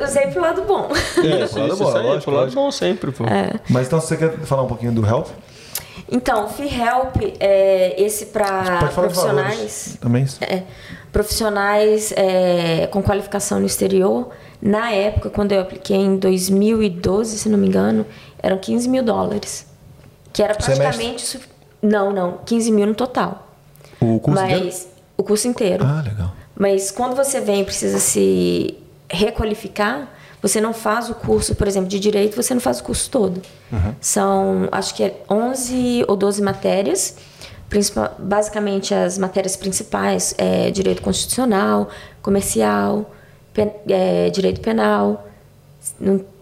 Eu 0.00 0.08
sei 0.08 0.26
pro 0.26 0.42
lado 0.42 0.62
bom. 0.62 0.88
É, 1.24 1.44
isso, 1.44 1.58
lado 1.58 1.76
bom, 1.76 1.96
aí, 1.96 2.20
pro 2.20 2.32
lado 2.32 2.52
bom 2.52 2.70
sempre, 2.70 3.12
pô. 3.12 3.24
É. 3.24 3.52
Mas 3.70 3.86
então 3.86 4.00
você 4.00 4.16
quer 4.16 4.32
falar 4.40 4.62
um 4.62 4.66
pouquinho 4.66 4.92
do 4.92 5.06
Help? 5.06 5.28
Então, 6.10 6.48
Free 6.48 6.68
Help 6.68 7.16
é 7.40 7.94
esse 7.96 8.26
para 8.26 8.90
profissionais. 8.94 9.96
Também. 9.98 10.26
É, 10.42 10.62
profissionais 11.10 12.12
é, 12.14 12.86
com 12.88 13.02
qualificação 13.02 13.58
no 13.58 13.64
exterior. 13.64 14.28
Na 14.60 14.92
época, 14.92 15.30
quando 15.30 15.52
eu 15.52 15.60
apliquei 15.60 15.96
em 15.96 16.16
2012, 16.16 17.38
se 17.38 17.48
não 17.48 17.58
me 17.58 17.66
engano, 17.66 18.04
eram 18.42 18.58
15 18.58 18.88
mil 18.90 19.02
dólares. 19.02 19.71
Que 20.32 20.42
era 20.42 20.54
praticamente. 20.54 21.22
Su... 21.22 21.40
Não, 21.82 22.12
não, 22.12 22.38
15 22.44 22.72
mil 22.72 22.86
no 22.86 22.94
total. 22.94 23.48
O 24.00 24.18
curso 24.20 24.40
Mas 24.40 24.52
inteiro? 24.52 24.76
o 25.16 25.22
curso 25.22 25.48
inteiro. 25.48 25.84
Ah, 25.84 26.02
legal. 26.02 26.32
Mas 26.56 26.90
quando 26.90 27.16
você 27.16 27.40
vem 27.40 27.62
e 27.62 27.64
precisa 27.64 27.98
se 27.98 28.78
requalificar, 29.08 30.08
você 30.40 30.60
não 30.60 30.74
faz 30.74 31.08
o 31.08 31.14
curso, 31.14 31.54
por 31.54 31.68
exemplo, 31.68 31.88
de 31.88 32.00
direito, 32.00 32.34
você 32.34 32.52
não 32.52 32.60
faz 32.60 32.80
o 32.80 32.84
curso 32.84 33.08
todo. 33.10 33.40
Uhum. 33.70 33.94
São, 34.00 34.68
acho 34.72 34.94
que 34.94 35.04
é 35.04 35.22
11 35.30 36.04
ou 36.08 36.16
12 36.16 36.42
matérias. 36.42 37.16
Basicamente, 38.18 38.92
as 38.92 39.16
matérias 39.16 39.56
principais 39.56 40.34
é 40.36 40.70
direito 40.70 41.00
constitucional, 41.00 41.88
comercial, 42.20 43.10
pen, 43.54 43.72
é, 43.88 44.28
direito 44.28 44.60
penal, 44.60 45.26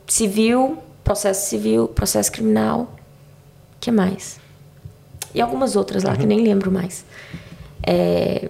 civil, 0.08 0.78
processo 1.04 1.48
civil, 1.48 1.86
processo 1.86 2.32
criminal. 2.32 2.88
Que 3.80 3.90
mais? 3.90 4.38
E 5.34 5.40
algumas 5.40 5.76
outras 5.76 6.02
lá 6.02 6.12
uhum. 6.12 6.18
que 6.18 6.26
nem 6.26 6.42
lembro 6.42 6.70
mais. 6.70 7.04
É, 7.82 8.48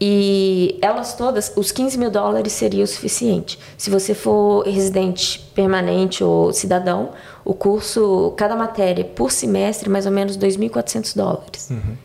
e 0.00 0.78
elas 0.80 1.14
todas, 1.14 1.52
os 1.56 1.70
15 1.70 1.98
mil 1.98 2.10
dólares 2.10 2.54
seria 2.54 2.82
o 2.82 2.86
suficiente. 2.86 3.58
Se 3.76 3.90
você 3.90 4.14
for 4.14 4.64
residente 4.64 5.40
permanente 5.54 6.24
ou 6.24 6.52
cidadão, 6.54 7.10
o 7.44 7.52
curso, 7.52 8.32
cada 8.36 8.56
matéria 8.56 9.04
por 9.04 9.30
semestre, 9.30 9.90
mais 9.90 10.06
ou 10.06 10.12
menos 10.12 10.38
2.400 10.38 11.14
dólares. 11.14 11.68
Uhum. 11.70 11.96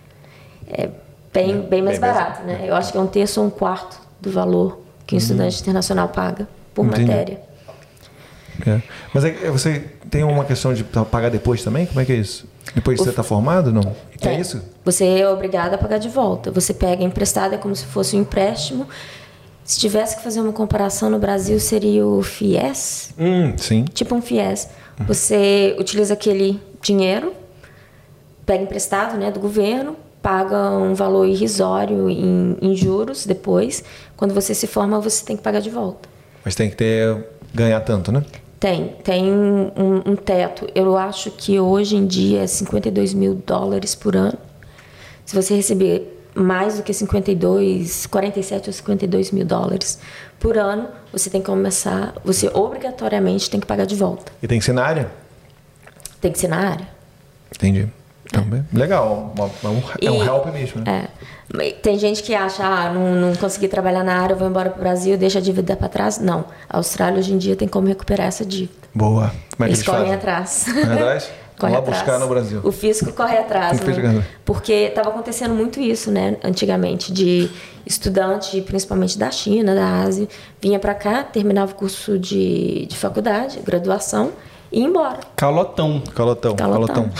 É 0.68 0.90
bem, 1.34 1.52
é, 1.52 1.54
bem 1.54 1.82
mais 1.82 1.98
bem 1.98 2.10
barato, 2.10 2.44
mais... 2.44 2.60
né? 2.60 2.70
Eu 2.70 2.76
acho 2.76 2.92
que 2.92 2.98
é 2.98 3.02
um 3.02 3.08
terço 3.08 3.40
ou 3.40 3.48
um 3.48 3.50
quarto 3.50 4.02
do 4.20 4.30
valor 4.30 4.80
que 5.08 5.16
um 5.16 5.18
uhum. 5.18 5.22
estudante 5.22 5.62
internacional 5.62 6.10
paga 6.10 6.48
por 6.74 6.86
Entendi. 6.86 7.06
matéria. 7.06 7.42
É. 8.68 8.82
Mas 9.14 9.24
é, 9.24 9.32
você 9.50 9.86
tem 10.16 10.24
uma 10.24 10.46
questão 10.46 10.74
de 10.74 10.82
pagar 11.12 11.30
depois 11.30 11.62
também? 11.62 11.86
Como 11.86 12.00
é 12.00 12.06
que 12.06 12.14
é 12.14 12.16
isso? 12.16 12.48
Depois 12.74 12.98
de 12.98 13.04
você 13.04 13.10
estar 13.10 13.22
tá 13.22 13.28
formado, 13.28 13.74
não? 13.74 13.94
Tem. 14.18 14.38
É 14.38 14.40
isso? 14.40 14.62
Você 14.86 15.06
é 15.06 15.30
obrigado 15.30 15.74
a 15.74 15.78
pagar 15.78 15.98
de 15.98 16.08
volta. 16.08 16.50
Você 16.52 16.74
pega 16.74 17.04
emprestado, 17.04 17.54
é 17.54 17.58
como 17.58 17.76
se 17.76 17.86
fosse 17.86 18.16
um 18.16 18.22
empréstimo. 18.22 18.88
Se 19.66 19.78
tivesse 19.78 20.16
que 20.16 20.24
fazer 20.24 20.40
uma 20.40 20.54
comparação 20.54 21.10
no 21.10 21.20
Brasil, 21.20 21.60
seria 21.60 22.08
o 22.08 22.24
FIES. 22.24 23.14
Hum, 23.20 23.58
sim. 23.58 23.84
Tipo 23.94 24.16
um 24.16 24.22
FIES. 24.22 24.70
Você 25.06 25.76
utiliza 25.78 26.14
aquele 26.14 26.62
dinheiro, 26.82 27.34
pega 28.46 28.64
emprestado 28.64 29.18
né, 29.18 29.30
do 29.30 29.42
governo, 29.42 29.98
paga 30.22 30.72
um 30.78 30.94
valor 30.94 31.26
irrisório 31.26 32.10
em, 32.10 32.56
em 32.62 32.74
juros 32.74 33.26
depois. 33.26 33.84
Quando 34.16 34.34
você 34.34 34.56
se 34.56 34.66
forma, 34.66 34.98
você 35.02 35.26
tem 35.26 35.36
que 35.36 35.44
pagar 35.44 35.60
de 35.60 35.70
volta. 35.70 36.08
Mas 36.46 36.56
tem 36.56 36.70
que 36.70 36.78
ter 36.78 37.22
ganhar 37.54 37.82
tanto, 37.82 38.14
né? 38.14 38.24
Tem, 38.66 38.88
tem 39.04 39.32
um, 39.32 40.02
um, 40.08 40.16
teto. 40.16 40.68
Eu 40.74 40.98
acho 40.98 41.30
que 41.30 41.60
hoje 41.60 41.96
em 41.96 42.08
dia 42.08 42.42
é 42.42 42.48
52 42.48 43.14
mil 43.14 43.36
dólares 43.36 43.94
por 43.94 44.16
ano. 44.16 44.40
Se 45.24 45.36
você 45.36 45.54
receber 45.54 46.26
mais 46.34 46.78
do 46.78 46.82
que 46.82 46.92
52, 46.92 48.08
47 48.08 48.70
ou 48.70 48.74
52 48.74 49.30
mil 49.30 49.46
dólares 49.46 50.00
por 50.40 50.58
ano, 50.58 50.88
você 51.12 51.30
tem 51.30 51.42
que 51.42 51.46
começar, 51.46 52.16
você 52.26 52.48
obrigatoriamente 52.56 53.52
tem 53.52 53.60
que 53.60 53.68
pagar 53.68 53.86
de 53.86 53.96
volta. 53.96 54.32
E 54.42 54.48
tem 54.48 54.58
que 54.58 54.66
ser 54.66 54.74
na 54.74 54.84
área? 54.84 55.12
Tem 56.20 56.32
que 56.32 56.40
ser 56.40 56.48
na 56.48 56.58
área. 56.58 56.88
Entendi. 57.56 57.88
Também. 58.32 58.66
É. 58.74 58.78
Legal, 58.78 59.34
é 59.38 59.68
um, 59.68 59.84
é 60.02 60.12
um 60.12 60.24
help 60.24 60.48
mesmo. 60.48 60.82
Né? 60.82 61.08
É. 61.54 61.72
Tem 61.72 61.98
gente 61.98 62.24
que 62.24 62.34
acha, 62.34 62.64
ah, 62.64 62.92
não, 62.92 63.16
não 63.16 63.36
consegui 63.36 63.68
trabalhar 63.68 64.04
na 64.04 64.20
área, 64.20 64.36
vou 64.36 64.48
embora 64.48 64.70
para 64.70 64.80
o 64.80 64.82
Brasil, 64.82 65.18
deixa 65.18 65.40
a 65.40 65.42
dívida 65.42 65.76
para 65.76 65.88
trás. 65.88 66.20
Não. 66.20 66.46
A 66.70 66.78
Austrália 66.78 67.20
hoje 67.20 67.34
em 67.34 67.38
dia 67.38 67.56
tem 67.56 67.68
como 67.68 67.88
recuperar 67.88 68.28
essa 68.28 68.46
dívida. 68.46 68.74
Boa. 68.94 69.32
Como 69.56 69.66
é 69.66 69.68
eles, 69.68 69.80
eles 69.80 69.84
correm 69.84 70.14
atrás. 70.14 70.66
atrás? 70.68 71.30
corre 71.58 71.74
lá 71.74 71.80
atrás. 71.80 72.00
buscar 72.00 72.20
no 72.20 72.28
Brasil. 72.28 72.62
O 72.64 72.72
fisco 72.72 73.12
corre 73.14 73.38
atrás, 73.38 73.80
né? 73.80 74.24
Porque 74.44 74.74
estava 74.74 75.10
acontecendo 75.10 75.54
muito 75.54 75.80
isso, 75.80 76.12
né? 76.12 76.38
Antigamente, 76.44 77.14
de 77.14 77.50
estudante, 77.86 78.62
principalmente 78.62 79.18
da 79.18 79.32
China, 79.32 79.76
da 79.76 80.02
Ásia, 80.02 80.28
vinha 80.62 80.80
para 80.80 80.94
cá, 80.94 81.24
terminava 81.24 81.72
o 81.72 81.76
curso 81.76 82.18
de, 82.18 82.86
de 82.88 82.98
faculdade, 82.98 83.60
graduação, 83.60 84.32
e 84.72 84.80
ia 84.82 84.86
embora. 84.88 85.20
Calotão. 85.36 86.02
Calotão, 86.16 86.56
Calotão. 86.56 87.10
calotão. 87.10 87.12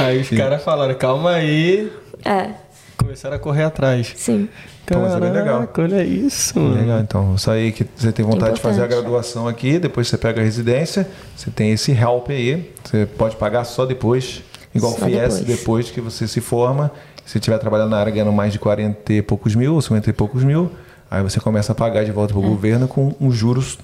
Aí 0.00 0.20
os 0.20 0.28
caras 0.30 0.62
falaram, 0.62 0.94
calma 0.94 1.32
aí. 1.32 1.92
É, 2.24 2.50
Começaram 2.96 3.36
a 3.36 3.38
correr 3.38 3.64
atrás. 3.64 4.12
sim. 4.16 4.48
Pô, 4.86 5.00
mas 5.00 5.12
é 5.12 5.20
bem 5.20 5.30
legal. 5.30 5.68
Olha 5.76 6.02
isso. 6.02 6.58
mano. 6.58 6.80
Legal, 6.80 7.00
então, 7.00 7.34
isso 7.34 7.50
aí 7.50 7.72
que 7.72 7.84
você 7.94 8.10
tem 8.10 8.24
vontade 8.24 8.54
de 8.54 8.60
fazer 8.62 8.80
a 8.80 8.84
Importante. 8.86 9.02
graduação 9.02 9.46
aqui, 9.46 9.78
depois 9.78 10.08
você 10.08 10.16
pega 10.16 10.40
a 10.40 10.44
residência, 10.44 11.06
você 11.36 11.50
tem 11.50 11.72
esse 11.72 11.92
help 11.92 12.30
aí, 12.30 12.72
você 12.82 13.04
pode 13.04 13.36
pagar 13.36 13.64
só 13.64 13.84
depois, 13.84 14.42
igual 14.74 14.92
Só 14.92 15.04
o 15.04 15.08
FIES, 15.08 15.40
depois. 15.40 15.44
depois. 15.58 15.90
que 15.90 16.00
você 16.00 16.26
se 16.26 16.40
forma, 16.40 16.90
se 17.26 17.36
estiver 17.36 17.58
trabalhando 17.58 17.90
na 17.90 17.98
área 17.98 18.10
ganhando 18.10 18.32
mais 18.32 18.50
de 18.50 18.58
40 18.58 19.12
e 19.12 19.20
poucos 19.20 19.54
mil, 19.54 19.74
ou 19.74 19.82
50 19.82 20.08
e 20.08 20.12
poucos 20.14 20.42
mil, 20.42 20.72
aí 21.10 21.22
você 21.22 21.38
começa 21.38 21.72
a 21.72 21.74
pagar 21.74 22.02
de 22.06 22.10
volta 22.10 22.32
pro 22.32 22.40
governo 22.40 22.88
com 22.88 23.14
uns 23.20 23.34
juros 23.36 23.76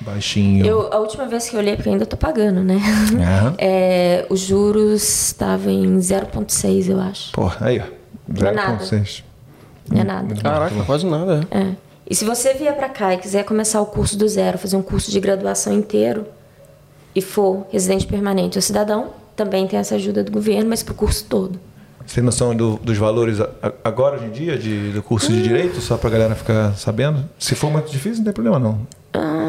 baixinho. 0.00 0.64
É. 0.64 0.68
Eu, 0.68 0.92
a 0.92 0.98
última 0.98 1.26
vez 1.26 1.48
que 1.48 1.56
eu 1.56 1.60
olhei, 1.60 1.76
porque 1.76 1.88
ainda 1.88 2.06
tô 2.06 2.16
pagando, 2.16 2.62
né? 2.62 2.80
Aham. 3.20 3.54
É, 3.58 4.26
os 4.30 4.40
juros 4.40 5.02
estavam 5.02 5.72
em 5.72 5.96
0,6, 5.98 6.88
eu 6.90 7.00
acho. 7.00 7.32
Porra, 7.32 7.66
aí, 7.66 7.80
ó. 7.80 7.84
Não 8.28 8.48
é 8.48 8.52
nada. 8.52 8.84
0,6. 8.84 9.22
Não 9.90 10.00
é 10.00 10.04
nada. 10.04 10.34
Caraca, 10.36 10.82
quase 10.84 11.06
nada. 11.06 11.46
É. 11.50 11.72
E 12.08 12.14
se 12.14 12.24
você 12.24 12.54
vier 12.54 12.74
pra 12.76 12.88
cá 12.88 13.14
e 13.14 13.18
quiser 13.18 13.44
começar 13.44 13.80
o 13.80 13.86
curso 13.86 14.16
do 14.18 14.28
zero, 14.28 14.58
fazer 14.58 14.76
um 14.76 14.82
curso 14.82 15.10
de 15.10 15.18
graduação 15.20 15.72
inteiro 15.72 16.26
e 17.14 17.20
for 17.22 17.66
residente 17.70 18.06
permanente 18.06 18.58
ou 18.58 18.62
cidadão, 18.62 19.10
também 19.36 19.66
tem 19.66 19.78
essa 19.78 19.94
ajuda 19.94 20.22
do 20.22 20.30
governo, 20.32 20.68
mas 20.70 20.82
pro 20.82 20.94
curso 20.94 21.24
todo. 21.28 21.58
Você 22.06 22.16
tem 22.16 22.24
noção 22.24 22.54
do- 22.54 22.76
dos 22.82 22.98
valores 22.98 23.40
a- 23.40 23.48
a- 23.62 23.72
agora, 23.82 24.16
hoje 24.16 24.26
em 24.26 24.30
dia, 24.30 24.58
de, 24.58 24.90
do 24.92 25.02
curso 25.02 25.32
de 25.32 25.42
Direito? 25.42 25.80
Só 25.80 25.96
pra 25.96 26.10
galera 26.10 26.34
ficar 26.34 26.74
sabendo? 26.76 27.24
Se 27.38 27.54
for 27.54 27.70
muito 27.70 27.90
difícil, 27.90 28.18
não 28.18 28.24
tem 28.24 28.32
problema, 28.34 28.58
não. 28.58 28.80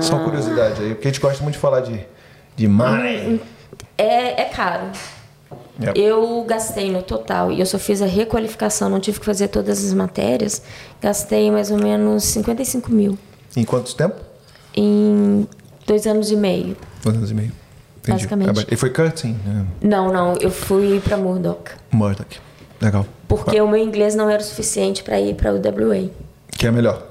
Só 0.01 0.19
curiosidade 0.19 0.81
aí, 0.81 0.93
porque 0.93 1.07
a 1.07 1.11
gente 1.11 1.21
gosta 1.21 1.41
muito 1.43 1.55
de 1.55 1.59
falar 1.59 1.81
de, 1.81 1.99
de 2.55 2.67
money. 2.67 3.41
É, 3.97 4.41
é 4.41 4.45
caro. 4.45 4.91
Yep. 5.81 5.99
Eu 5.99 6.43
gastei 6.47 6.89
no 6.91 7.01
total, 7.01 7.51
e 7.51 7.59
eu 7.59 7.65
só 7.65 7.77
fiz 7.77 8.01
a 8.01 8.05
requalificação, 8.05 8.89
não 8.89 8.99
tive 8.99 9.19
que 9.19 9.25
fazer 9.25 9.49
todas 9.49 9.83
as 9.85 9.93
matérias, 9.93 10.61
gastei 11.01 11.51
mais 11.51 11.69
ou 11.69 11.77
menos 11.77 12.23
55 12.23 12.91
mil 12.91 13.17
Em 13.57 13.63
quanto 13.65 13.93
tempo? 13.95 14.15
em 14.77 15.47
dois 15.87 16.05
anos 16.05 16.31
e 16.31 16.35
meio. 16.35 16.75
Dois 17.03 17.15
anos 17.15 17.31
e 17.31 17.33
meio. 17.33 17.51
Entendi. 17.97 18.27
Basicamente. 18.27 18.67
E 18.69 18.75
foi 18.75 18.89
cutting, 18.89 19.37
né? 19.45 19.65
Não, 19.81 20.11
não, 20.11 20.35
eu 20.37 20.51
fui 20.51 20.99
pra 20.99 21.17
Murdoch. 21.17 21.71
Murdoch. 21.91 22.39
Legal. 22.81 23.05
Porque 23.27 23.59
o 23.59 23.67
meu 23.67 23.81
inglês 23.81 24.15
não 24.15 24.29
era 24.29 24.41
o 24.41 24.45
suficiente 24.45 25.01
para 25.03 25.19
ir 25.19 25.35
para 25.35 25.53
o 25.53 25.57
WA. 25.57 26.09
Que 26.51 26.67
é 26.67 26.71
melhor? 26.71 27.01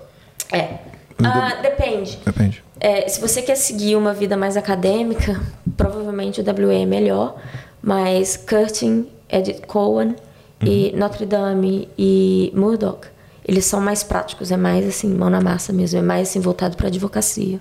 É. 0.53 0.79
Ah, 1.27 1.55
depende. 1.63 2.19
Depende. 2.25 2.63
É, 2.81 3.09
se 3.09 3.21
você 3.21 3.41
quer 3.41 3.57
seguir 3.57 3.97
uma 3.97 4.13
vida 4.13 4.37
mais 4.37 4.57
acadêmica, 4.57 5.41
provavelmente 5.77 6.41
o 6.41 6.45
WA 6.45 6.75
é 6.75 6.87
melhor, 6.87 7.37
mas 7.83 8.37
Curtin, 8.37 9.07
Edith 9.29 9.63
Cowan 9.67 10.15
e 10.61 10.93
Notre 10.97 11.27
Dame 11.27 11.89
e 11.99 12.53
Murdoch, 12.55 13.07
eles 13.47 13.65
são 13.65 13.81
mais 13.81 14.03
práticos, 14.03 14.51
é 14.51 14.57
mais 14.57 14.87
assim, 14.87 15.09
mão 15.09 15.29
na 15.29 15.41
massa 15.41 15.73
mesmo, 15.73 15.99
é 15.99 16.03
mais 16.03 16.29
assim, 16.29 16.41
voltado 16.41 16.77
para 16.77 16.89
advocacia. 16.89 17.61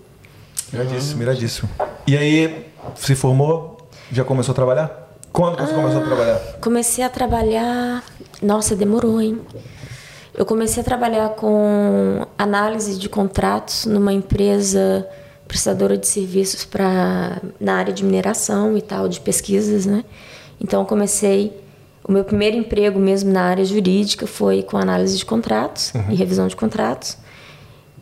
Miradíssimo, 0.72 1.20
miradíssimo. 1.20 1.70
E 2.07 2.18
aí, 2.18 2.66
se 2.95 3.16
formou, 3.16 3.78
já 4.11 4.24
começou 4.24 4.53
a 4.53 4.55
trabalhar? 4.55 5.03
Quando 5.32 5.57
você 5.57 5.74
começou 5.74 6.01
a 6.01 6.05
trabalhar? 6.05 6.39
Comecei 6.61 7.03
a 7.03 7.09
trabalhar. 7.09 8.03
Nossa, 8.41 8.76
demorou, 8.76 9.20
hein? 9.20 9.41
Eu 10.36 10.45
comecei 10.45 10.81
a 10.81 10.84
trabalhar 10.84 11.29
com 11.29 12.25
análise 12.38 12.97
de 12.97 13.07
contratos 13.07 13.86
numa 13.86 14.11
empresa 14.11 15.07
prestadora 15.47 15.95
de 15.97 16.07
serviços 16.07 16.65
para 16.65 17.39
na 17.59 17.75
área 17.75 17.93
de 17.93 18.03
mineração 18.03 18.75
e 18.77 18.81
tal, 18.81 19.07
de 19.07 19.19
pesquisas, 19.19 19.86
né? 19.86 20.03
Então 20.59 20.81
eu 20.81 20.86
comecei 20.88 21.55
o 22.03 22.11
meu 22.11 22.23
primeiro 22.23 22.57
emprego 22.57 22.99
mesmo 22.99 23.31
na 23.31 23.43
área 23.43 23.63
jurídica 23.63 24.25
foi 24.27 24.63
com 24.63 24.77
análise 24.77 25.17
de 25.17 25.23
contratos 25.25 25.93
e 26.09 26.15
revisão 26.15 26.47
de 26.47 26.55
contratos. 26.55 27.17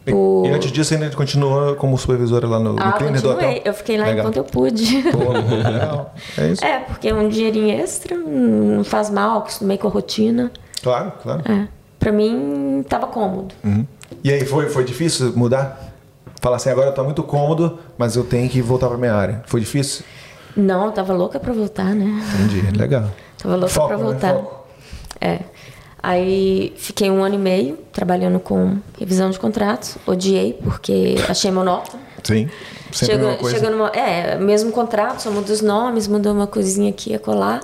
E- 0.08 0.12
Por- 0.12 0.46
E, 0.48 0.50
antes 0.50 0.72
disso, 0.72 0.94
ainda 0.96 1.10
continuou 1.16 1.76
como 1.76 1.96
supervisora 1.98 2.48
lá 2.48 2.60
no, 2.60 2.74
no 2.74 2.82
Ah, 2.82 2.94
cleaner 2.94 3.22
do 3.22 3.30
hotel? 3.30 3.62
Eu 3.64 3.74
fiquei 3.74 3.98
lá 3.98 4.06
Legal. 4.06 4.20
enquanto 4.22 4.38
eu 4.38 4.44
pude. 4.44 5.04
Pô, 5.12 5.32
legal. 5.32 6.16
É 6.38 6.48
isso? 6.48 6.66
É, 6.66 6.80
porque 6.80 7.12
um 7.14 7.30
dinheirinho 7.30 7.70
extra 7.80 8.16
não 8.18 8.84
faz 8.84 9.10
mal, 9.12 9.40
acostumei 9.40 9.78
com 9.78 9.88
a 9.88 9.92
rotina. 9.92 10.52
Claro, 10.82 11.12
claro. 11.22 11.44
É. 11.52 11.68
Pra 12.02 12.12
mim, 12.12 12.84
tava 12.90 13.06
cômodo. 13.06 13.54
Uhum. 13.64 13.86
E 14.24 14.32
aí, 14.32 14.44
foi, 14.44 14.70
foi 14.70 14.84
difícil 14.84 15.34
mudar? 15.36 15.94
Falar 16.42 16.56
assim, 16.56 16.72
agora 16.72 16.88
eu 16.88 16.94
tô 16.94 17.04
muito 17.04 17.22
cômodo, 17.22 17.78
mas 17.96 18.16
eu 18.16 18.24
tenho 18.24 18.50
que 18.50 18.60
voltar 18.60 18.88
pra 18.88 18.98
minha 18.98 19.14
área. 19.14 19.44
Foi 19.46 19.60
difícil? 19.60 20.04
Não, 20.58 20.88
eu 20.88 20.92
tava 20.92 21.14
louca 21.14 21.40
pra 21.40 21.54
voltar, 21.54 21.94
né? 21.94 22.20
Entendi, 22.34 22.76
legal. 22.76 23.12
Tava 23.38 23.56
louca 23.56 23.74
pra 23.88 23.98
né? 23.98 24.04
voltar. 24.04 24.34
Foco. 24.34 24.66
É. 25.22 25.42
Aí 26.02 26.74
fiquei 26.78 27.12
um 27.12 27.24
ano 27.24 27.36
e 27.36 27.38
meio 27.38 27.78
trabalhando 27.94 28.40
com 28.40 28.80
revisão 29.00 29.30
de 29.30 29.38
contratos. 29.40 29.98
Odiei, 30.08 30.54
porque 30.54 31.18
achei 31.30 31.52
monótono. 31.52 32.02
Sim, 32.24 32.50
sempre 32.92 33.36
coisa. 33.38 33.56
chega 33.56 33.70
numa, 33.70 33.90
é, 33.90 34.36
mesmo 34.38 34.72
contrato, 34.72 35.22
só 35.22 35.30
muda 35.30 35.54
os 35.54 35.62
nomes, 35.62 36.08
muda 36.08 36.32
uma 36.32 36.48
coisinha 36.48 36.90
aqui 36.90 37.12
e 37.12 37.16
acolá. 37.16 37.60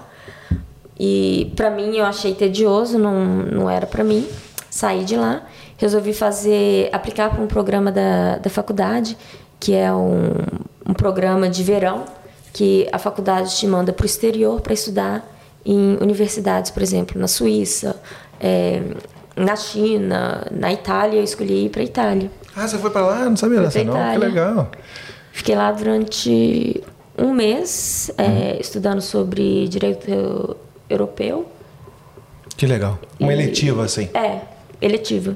E 0.99 1.51
pra 1.55 1.69
mim 1.69 1.95
eu 1.95 2.05
achei 2.05 2.33
tedioso, 2.33 2.97
não, 2.97 3.23
não 3.23 3.69
era 3.69 3.85
pra 3.85 4.03
mim. 4.03 4.27
Saí 4.69 5.03
de 5.03 5.15
lá, 5.15 5.43
resolvi 5.77 6.13
fazer, 6.13 6.89
aplicar 6.91 7.29
para 7.29 7.41
um 7.41 7.47
programa 7.47 7.91
da, 7.91 8.37
da 8.37 8.49
faculdade, 8.49 9.17
que 9.59 9.73
é 9.73 9.93
um, 9.93 10.33
um 10.87 10.93
programa 10.93 11.49
de 11.49 11.63
verão, 11.63 12.05
que 12.53 12.87
a 12.91 12.97
faculdade 12.97 13.55
te 13.55 13.67
manda 13.67 13.93
para 13.93 14.03
o 14.03 14.05
exterior 14.05 14.61
para 14.61 14.73
estudar 14.73 15.25
em 15.65 15.97
universidades, 16.01 16.71
por 16.71 16.81
exemplo, 16.81 17.19
na 17.19 17.27
Suíça, 17.27 17.95
é, 18.39 18.81
na 19.35 19.55
China, 19.55 20.47
na 20.51 20.71
Itália. 20.71 21.19
Eu 21.19 21.23
escolhi 21.23 21.65
ir 21.65 21.69
para 21.69 21.83
Itália. 21.83 22.31
Ah, 22.55 22.67
você 22.67 22.77
foi 22.77 22.89
pra 22.89 23.05
lá? 23.05 23.25
Não 23.25 23.37
sabia 23.37 23.61
dessa 23.61 23.83
não? 23.83 23.93
Que 23.93 23.99
Itália. 23.99 24.27
legal. 24.27 24.71
Fiquei 25.31 25.55
lá 25.55 25.71
durante 25.71 26.83
um 27.17 27.33
mês 27.33 28.09
é, 28.17 28.59
estudando 28.59 29.01
sobre 29.01 29.67
direito 29.67 30.57
europeu. 30.89 31.47
Que 32.55 32.65
legal. 32.65 32.97
Uma 33.19 33.31
E- 33.33 33.35
eletiva, 33.35 33.83
assim. 33.85 34.09
É, 34.13 34.39
eletiva. 34.81 35.35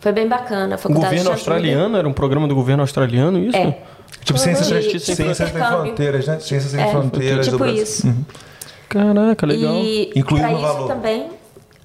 Foi 0.00 0.12
bem 0.12 0.26
bacana. 0.28 0.74
A 0.74 0.78
O 0.78 0.78
faculdade 0.78 1.04
governo 1.04 1.14
te 1.16 1.18
ajuda. 1.20 1.32
australiano? 1.34 1.96
Era 1.96 2.08
um 2.08 2.12
programa 2.12 2.48
do 2.48 2.54
governo 2.54 2.82
australiano, 2.82 3.38
isso? 3.38 3.56
É. 3.56 3.78
Tipo, 4.24 4.38
ciências, 4.38 4.66
De- 4.66 4.74
ciências, 4.74 4.92
de 5.06 5.14
ciências 5.16 5.36
sem 5.50 5.62
fronteiras, 5.62 6.26
né? 6.26 6.40
Ciências 6.40 6.72
sem 6.72 6.80
É, 6.82 6.90
fronteiras 6.90 7.46
tipo 7.46 7.58
Brasil. 7.58 7.82
isso. 7.82 8.14
Caraca, 8.88 9.46
legal. 9.46 9.74
E 9.74 10.10
Incluído 10.16 10.46
pra 10.48 10.56
no 10.56 10.62
isso 10.62 10.72
valor. 10.74 10.88
também. 10.88 11.28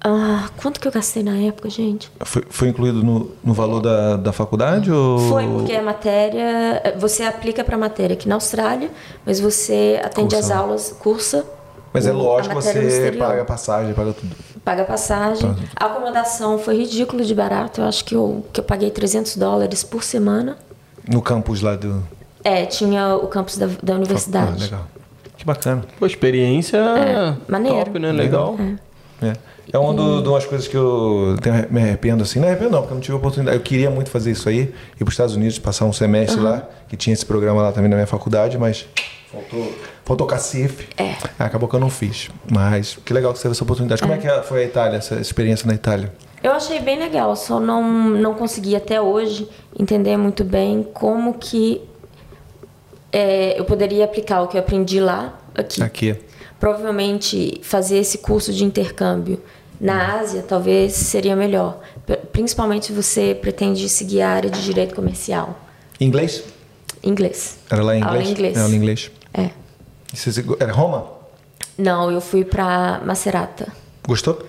Ah, 0.02 0.48
quanto 0.60 0.78
que 0.78 0.86
eu 0.86 0.92
gastei 0.92 1.22
na 1.22 1.36
época, 1.36 1.68
gente? 1.70 2.10
Foi, 2.20 2.42
foi 2.48 2.68
incluído 2.68 3.02
no, 3.02 3.30
no 3.42 3.52
valor 3.54 3.80
da, 3.80 4.16
da 4.16 4.32
faculdade? 4.32 4.90
Ou... 4.90 5.18
Foi 5.18 5.46
porque 5.46 5.72
a 5.72 5.82
matéria. 5.82 6.94
Você 6.98 7.22
aplica 7.22 7.64
pra 7.64 7.76
matéria 7.78 8.14
aqui 8.14 8.28
na 8.28 8.34
Austrália, 8.36 8.90
mas 9.24 9.40
você 9.40 10.00
atende 10.04 10.34
Cursa 10.34 10.38
as 10.38 10.50
aulas, 10.58 10.96
cursa. 11.00 11.44
Mas 11.96 12.06
é 12.06 12.12
o- 12.12 12.16
lógico, 12.16 12.54
matéria 12.54 12.82
no 12.82 12.90
você 12.90 13.12
paga 13.12 13.44
passagem, 13.44 13.94
paga 13.94 14.12
tudo. 14.12 14.36
Paga 14.64 14.84
passagem. 14.84 15.54
A 15.76 15.86
acomodação 15.86 16.58
foi 16.58 16.76
ridículo 16.78 17.24
de 17.24 17.34
barato. 17.34 17.80
Eu 17.80 17.86
acho 17.86 18.04
que 18.04 18.14
eu, 18.14 18.44
que 18.52 18.60
eu 18.60 18.64
paguei 18.64 18.90
300 18.90 19.36
dólares 19.36 19.82
por 19.82 20.02
semana. 20.02 20.56
No 21.08 21.22
campus 21.22 21.60
lá 21.62 21.76
do... 21.76 22.02
É, 22.44 22.64
tinha 22.66 23.16
o 23.16 23.26
campus 23.28 23.56
da, 23.56 23.66
da 23.82 23.94
Ah, 23.94 23.96
universidade. 23.96 24.60
legal. 24.62 24.86
Que 25.36 25.44
bacana. 25.44 25.82
Pô, 25.98 26.06
experiência 26.06 26.78
maneiro. 27.48 27.76
top, 27.86 27.98
né? 27.98 28.12
Legal. 28.12 28.56
É, 29.22 29.32
é 29.72 29.78
uma 29.78 29.92
do- 29.94 30.22
de 30.22 30.28
umas 30.28 30.44
coisas 30.46 30.66
que 30.68 30.76
eu 30.76 31.36
tenho- 31.42 31.66
me 31.70 31.80
arrependo, 31.82 32.22
assim. 32.22 32.38
Não 32.40 32.46
arrependo 32.48 32.70
não, 32.70 32.78
porque 32.80 32.92
eu 32.92 32.96
não 32.96 33.00
tive 33.02 33.16
oportunidade. 33.16 33.56
Eu 33.56 33.62
queria 33.62 33.90
muito 33.90 34.10
fazer 34.10 34.30
isso 34.30 34.48
aí, 34.48 34.60
ir 34.60 34.74
para 34.98 35.04
os 35.08 35.12
Estados 35.14 35.34
Unidos, 35.36 35.58
passar 35.58 35.84
um 35.86 35.92
semestre 35.92 36.40
lá, 36.40 36.62
que 36.88 36.96
tinha 36.96 37.12
esse 37.14 37.24
programa 37.26 37.62
lá 37.62 37.72
também 37.72 37.88
na 37.90 37.96
minha 37.96 38.06
faculdade, 38.06 38.56
mas 38.58 38.86
faltou, 39.30 39.72
faltou 40.06 40.26
cacife. 40.26 40.88
É. 40.96 41.16
Acabou 41.38 41.68
que 41.68 41.74
eu 41.74 41.80
não 41.80 41.90
fiz. 41.90 42.30
Mas 42.50 42.96
que 43.04 43.12
legal 43.12 43.32
que 43.32 43.38
você 43.38 43.42
teve 43.42 43.52
essa 43.52 43.64
oportunidade. 43.64 44.00
Como 44.00 44.14
é 44.14 44.18
que 44.18 44.42
foi 44.46 44.62
a 44.62 44.64
Itália, 44.64 44.96
essa 44.96 45.16
experiência 45.16 45.66
na 45.66 45.74
Itália? 45.74 46.12
Eu 46.42 46.52
achei 46.52 46.78
bem 46.78 46.98
legal, 46.98 47.34
só 47.34 47.58
não, 47.58 47.82
não 47.82 48.34
consegui 48.34 48.76
até 48.76 49.00
hoje 49.00 49.48
entender 49.76 50.16
muito 50.16 50.44
bem 50.44 50.86
como 50.94 51.34
que 51.34 51.82
é, 53.12 53.58
eu 53.58 53.64
poderia 53.64 54.04
aplicar 54.04 54.42
o 54.42 54.46
que 54.46 54.56
eu 54.56 54.60
aprendi 54.60 55.00
lá 55.00 55.36
aqui. 55.54 55.82
Aqui. 55.82 56.16
Provavelmente 56.60 57.60
fazer 57.62 57.98
esse 57.98 58.18
curso 58.18 58.52
de 58.52 58.64
intercâmbio 58.64 59.42
na 59.80 60.20
Ásia 60.20 60.44
talvez 60.46 60.92
seria 60.92 61.34
melhor, 61.34 61.80
principalmente 62.32 62.86
se 62.86 62.92
você 62.92 63.36
pretende 63.38 63.88
seguir 63.88 64.22
a 64.22 64.30
área 64.30 64.50
de 64.50 64.62
direito 64.62 64.94
comercial. 64.94 65.58
Inglês? 66.00 66.44
Inglês. 67.02 67.58
Era 67.68 67.82
lá 67.82 67.96
em 67.96 68.02
Aula 68.02 68.18
inglês? 68.18 68.28
em 68.28 68.32
inglês. 68.32 68.56
Era 68.56 68.68
em 68.68 68.74
inglês. 68.74 69.10
É. 69.34 69.65
Era 70.60 70.72
Roma? 70.72 71.06
Não, 71.78 72.10
eu 72.10 72.20
fui 72.20 72.44
pra 72.44 73.00
Macerata. 73.04 73.68
Gostou? 74.06 74.46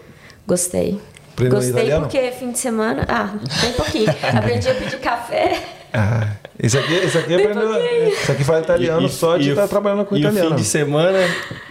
Gostei. 0.47 0.99
Aprendeu 1.33 1.55
Gostei 1.59 1.71
italiano? 1.73 2.07
porque 2.07 2.31
fim 2.31 2.51
de 2.51 2.57
semana. 2.59 3.05
Ah, 3.07 3.33
bem 3.61 3.73
pouquinho. 3.73 4.09
Aprendi 4.35 4.69
a 4.69 4.73
pedir 4.75 4.99
café. 4.99 5.61
Ah, 5.93 6.27
esse 6.59 6.77
aqui, 6.77 6.93
esse 6.93 7.17
aqui 7.17 7.35
aprendeu. 7.35 7.75
Esse 8.07 8.31
aqui 8.31 8.43
fala 8.43 8.59
italiano 8.59 9.07
só 9.09 9.37
de 9.37 9.49
e 9.49 9.51
estar 9.51 9.65
o- 9.65 9.67
trabalhando 9.67 10.05
com 10.05 10.15
e 10.15 10.19
italiano. 10.19 10.47
o 10.47 10.51
fim 10.51 10.55
de 10.61 10.67
semana, 10.67 11.17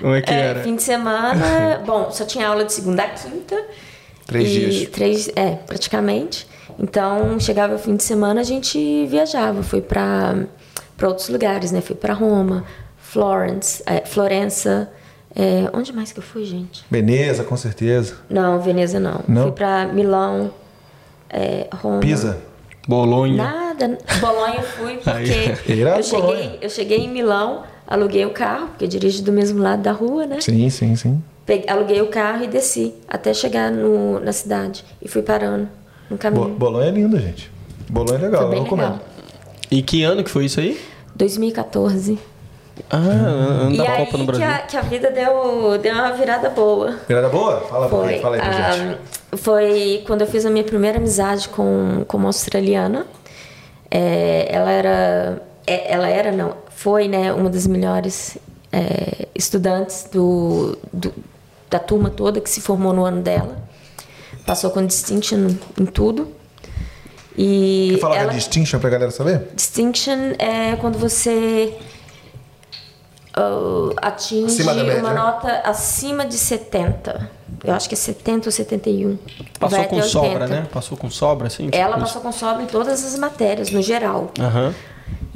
como 0.00 0.14
é 0.14 0.22
que 0.22 0.32
É, 0.32 0.38
era? 0.40 0.62
fim 0.62 0.76
de 0.76 0.82
semana. 0.82 1.80
bom, 1.86 2.10
só 2.10 2.24
tinha 2.24 2.48
aula 2.48 2.64
de 2.64 2.72
segunda 2.72 3.02
a 3.02 3.08
quinta. 3.08 3.56
Três 4.26 4.48
e 4.48 4.50
dias. 4.70 4.90
Três, 4.90 5.28
é, 5.36 5.50
praticamente. 5.66 6.46
Então, 6.78 7.38
chegava 7.40 7.74
o 7.74 7.78
fim 7.78 7.96
de 7.96 8.02
semana, 8.02 8.40
a 8.40 8.44
gente 8.44 9.06
viajava. 9.06 9.62
Fui 9.62 9.80
pra 9.80 10.34
outros 11.02 11.28
lugares, 11.28 11.72
né? 11.72 11.80
Fui 11.80 11.96
pra 11.96 12.12
Roma, 12.14 12.64
Florence, 13.20 13.82
é, 13.86 14.02
Florença. 14.04 14.90
é, 15.34 15.70
onde 15.72 15.90
mais 15.90 16.12
que 16.12 16.18
eu 16.18 16.22
fui, 16.22 16.44
gente? 16.44 16.84
Veneza, 16.90 17.42
com 17.44 17.56
certeza. 17.56 18.16
Não, 18.28 18.60
Veneza 18.60 19.00
não. 19.00 19.20
Não? 19.26 19.44
Fui 19.44 19.52
pra 19.52 19.86
Milão, 19.86 20.50
é, 21.30 21.66
Roma. 21.74 22.00
Pisa. 22.00 22.38
Bolonha. 22.86 23.34
Nada. 23.42 23.98
Bolonha 24.20 24.56
eu 24.56 24.62
fui 24.62 24.96
porque 25.02 25.78
eu 25.98 26.02
cheguei, 26.02 26.58
eu 26.60 26.68
cheguei 26.70 26.98
em 26.98 27.08
Milão, 27.08 27.62
aluguei 27.86 28.24
o 28.26 28.30
carro, 28.30 28.68
porque 28.68 28.84
eu 28.84 28.88
dirijo 28.88 29.22
do 29.24 29.32
mesmo 29.32 29.62
lado 29.62 29.80
da 29.82 29.92
rua, 29.92 30.26
né? 30.26 30.40
Sim, 30.42 30.68
sim, 30.68 30.94
sim. 30.94 31.22
Peguei- 31.46 31.68
aluguei 31.70 32.02
o 32.02 32.08
carro 32.08 32.44
e 32.44 32.46
desci 32.48 32.92
até 33.08 33.32
chegar 33.32 33.70
no, 33.72 34.20
na 34.20 34.32
cidade. 34.32 34.84
E 35.00 35.08
fui 35.08 35.22
parando 35.22 35.68
no 36.10 36.16
Bo 36.16 36.18
caminho. 36.18 36.48
Bolonha 36.50 36.88
é 36.88 36.90
lindo, 36.90 37.18
gente. 37.18 37.50
Bolonha 37.88 38.18
é 38.18 38.22
legal, 38.22 38.42
Foi 38.42 38.50
bem 38.50 38.58
eu 38.58 38.64
recomendo. 38.64 38.92
legal. 38.92 39.06
E 39.70 39.80
que 39.82 40.02
ano 40.02 40.22
que 40.22 40.30
foi 40.30 40.44
isso 40.44 40.60
aí? 40.60 40.78
2014. 41.14 42.18
Ah, 42.90 42.96
ano 42.98 43.72
e 43.74 43.76
da 43.78 43.84
aí 43.90 44.04
Copa 44.06 44.18
no 44.18 44.24
que 44.24 44.32
Brasil. 44.32 44.46
a, 44.46 44.58
que 44.58 44.76
a 44.76 44.80
vida 44.82 45.10
deu, 45.10 45.78
deu 45.78 45.94
uma 45.94 46.12
virada 46.12 46.50
boa. 46.50 46.96
Virada 47.08 47.28
boa? 47.28 47.60
Fala, 47.62 47.88
pra 47.88 47.98
Foi, 47.98 48.08
quem? 48.12 48.20
Fala 48.22 48.36
aí 48.36 48.42
pra 48.42 48.52
gente. 48.52 48.98
ah, 49.32 49.36
foi 49.36 50.04
quando 50.06 50.20
eu 50.22 50.26
fiz 50.26 50.44
a 50.46 50.50
minha 50.50 50.64
primeira 50.64 50.98
amizade 50.98 51.48
com, 51.48 52.04
com 52.06 52.16
uma 52.16 52.28
australiana. 52.28 53.06
É, 53.90 54.48
ela 54.50 54.70
era. 54.70 55.42
é, 55.66 55.92
ela 55.92 56.08
era, 56.08 56.32
não. 56.32 56.54
Foi, 56.70 57.08
né, 57.08 57.32
uma 57.32 57.48
das 57.48 57.66
melhores 57.66 58.36
é, 58.72 59.26
estudantes 59.34 60.08
do, 60.12 60.76
do- 60.92 61.14
da 61.70 61.78
turma 61.78 62.10
toda 62.10 62.40
que 62.40 62.50
se 62.50 62.60
formou 62.60 62.92
no 62.92 63.04
ano 63.04 63.22
dela. 63.22 63.56
Passou 64.44 64.70
com 64.70 64.84
distinction 64.84 65.48
em 65.80 65.86
tudo. 65.86 66.28
E 67.36 67.90
Quer 67.94 68.00
falar 68.00 68.16
ela, 68.16 68.26
da 68.28 68.32
distinction 68.32 68.78
pra 68.80 68.88
galera 68.90 69.10
saber? 69.10 69.48
Distinction 69.54 70.34
é 70.38 70.76
quando 70.76 70.98
você 70.98 71.74
ah, 73.36 73.90
atinge 74.08 74.64
da 74.64 74.72
média. 74.74 74.98
uma 74.98 75.12
nota 75.12 75.60
acima 75.64 76.24
de 76.24 76.38
70. 76.38 77.30
Eu 77.64 77.74
acho 77.74 77.88
que 77.88 77.94
é 77.94 77.98
70 77.98 78.48
ou 78.48 78.52
71. 78.52 79.18
Passou 79.58 79.78
Vai 79.78 79.88
com 79.88 80.02
sobra, 80.02 80.28
80. 80.44 80.46
né? 80.48 80.66
Passou 80.72 80.96
com 80.96 81.10
sobra, 81.10 81.46
assim? 81.48 81.68
Ela 81.72 81.94
tipo 81.94 82.00
passou 82.00 82.22
com 82.22 82.32
sobra 82.32 82.62
em 82.62 82.66
todas 82.66 83.04
as 83.04 83.18
matérias, 83.18 83.70
no 83.70 83.82
geral. 83.82 84.30
isso? 84.34 84.44
Aham. 84.46 84.74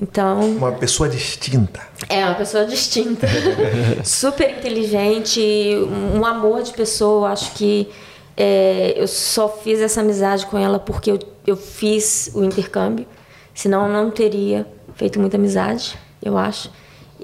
Então, 0.03 0.41
Uma 0.57 0.73
pessoa 0.73 1.09
distinta. 1.09 1.81
é 2.09 2.25
uma 2.25 2.35
pessoa 2.35 2.65
distinta. 2.65 3.27
Super 4.03 4.51
inteligente, 4.59 5.41
um 5.87 6.21
um 6.21 6.25
amor 6.27 6.63
de 6.63 6.73
pessoa. 6.73 7.31
Acho 7.31 7.53
que 7.53 7.89
é, 8.37 8.95
eu 8.97 9.07
só 9.07 9.49
fiz 9.49 9.79
essa 9.81 10.01
amizade 10.01 10.47
com 10.47 10.57
ela 10.57 10.79
porque 10.79 11.11
eu, 11.11 11.19
eu 11.47 11.57
fiz 11.57 12.31
o 12.35 12.43
intercâmbio. 12.43 13.07
Senão 13.55 13.87
eu 13.87 13.93
não 13.93 14.11
teria 14.11 14.67
feito 14.95 15.21
muita 15.21 15.37
amizade, 15.37 15.99
eu 16.23 16.39
acho. 16.39 16.71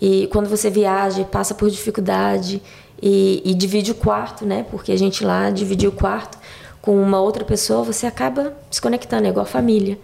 E 0.01 0.27
quando 0.29 0.49
você 0.49 0.69
viaja, 0.71 1.21
e 1.23 1.25
passa 1.25 1.55
por 1.55 1.71
dificuldade 1.71 2.63
e, 3.03 3.43
e 3.45 3.55
divide 3.55 3.93
o 3.93 3.95
quarto, 3.95 4.45
né? 4.45 4.65
Porque 4.71 4.93
a 4.93 4.97
gente 4.99 5.25
lá 5.25 5.51
dividiu 5.51 5.91
o 5.91 5.93
quarto 5.93 6.39
com 6.83 7.01
uma 7.01 7.21
outra 7.21 7.45
pessoa, 7.45 7.83
você 7.83 8.07
acaba 8.07 8.53
se 8.71 8.81
conectando, 8.81 9.27
é 9.27 9.31
igual 9.31 9.45
família. 9.47 9.99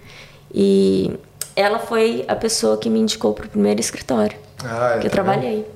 E 0.54 1.10
ela 1.54 1.78
foi 1.78 2.24
a 2.26 2.34
pessoa 2.34 2.76
que 2.76 2.88
me 2.90 2.98
indicou 2.98 3.32
para 3.34 3.46
o 3.46 3.48
primeiro 3.48 3.80
escritório 3.80 4.36
Ah, 4.64 4.96
que 5.00 5.06
eu 5.06 5.10
tá 5.10 5.16
trabalhei. 5.16 5.66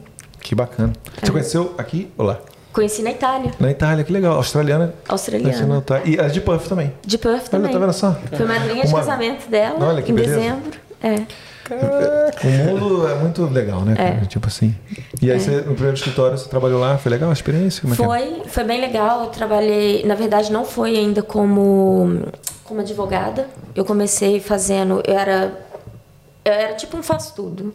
Que 0.41 0.55
bacana. 0.55 0.93
É. 1.21 1.27
Você 1.27 1.33
conheceu 1.33 1.75
aqui 1.79 2.11
ou 2.17 2.25
lá? 2.27 2.39
Conheci 2.73 3.03
na 3.03 3.11
Itália, 3.11 3.53
Na 3.59 3.71
Itália, 3.71 4.05
que 4.05 4.12
legal. 4.12 4.35
Australiana. 4.37 4.95
Australiana. 5.09 5.83
E 6.05 6.21
a 6.21 6.29
de 6.29 6.43
Puff 6.43 6.69
também. 6.69 6.93
de 7.05 7.17
Perth 7.17 7.49
também. 7.49 7.73
tá 7.73 7.79
vendo 7.79 7.93
só? 7.95 8.14
Foi 8.37 8.45
madrinha 8.47 8.83
de 8.85 8.89
Uma- 8.89 8.99
casamento 8.99 9.49
dela 9.49 9.83
Olha 9.87 10.03
que 10.03 10.12
em 10.12 10.14
beleza. 10.14 10.37
dezembro. 10.37 10.79
É. 11.03 11.23
O 11.75 12.75
mundo 12.75 13.09
é 13.09 13.14
muito 13.17 13.45
legal, 13.47 13.81
né? 13.83 13.95
cara? 13.97 14.21
É. 14.23 14.27
Tipo 14.27 14.47
assim. 14.47 14.75
E 15.21 15.31
aí, 15.31 15.41
você, 15.41 15.57
no 15.57 15.75
primeiro 15.75 15.95
escritório, 15.95 16.39
você 16.39 16.49
trabalhou 16.49 16.81
lá? 16.81 16.97
Foi 16.99 17.11
legal 17.11 17.31
a 17.31 17.33
experiência? 17.33 17.81
Como 17.81 17.93
é 17.93 17.95
é? 17.95 17.97
Foi, 17.97 18.49
foi 18.49 18.64
bem 18.64 18.81
legal. 18.81 19.25
Eu 19.25 19.27
trabalhei, 19.31 20.05
na 20.05 20.14
verdade, 20.14 20.53
não 20.53 20.64
foi 20.64 20.97
ainda 20.97 21.23
como, 21.23 22.23
como 22.64 22.81
advogada. 22.81 23.49
Eu 23.75 23.85
comecei 23.85 24.41
fazendo, 24.41 25.03
eu 25.07 25.19
era, 25.19 25.59
eu 26.45 26.53
era 26.53 26.75
tipo 26.75 26.97
um 26.97 27.03
faz 27.03 27.31
tudo. 27.31 27.73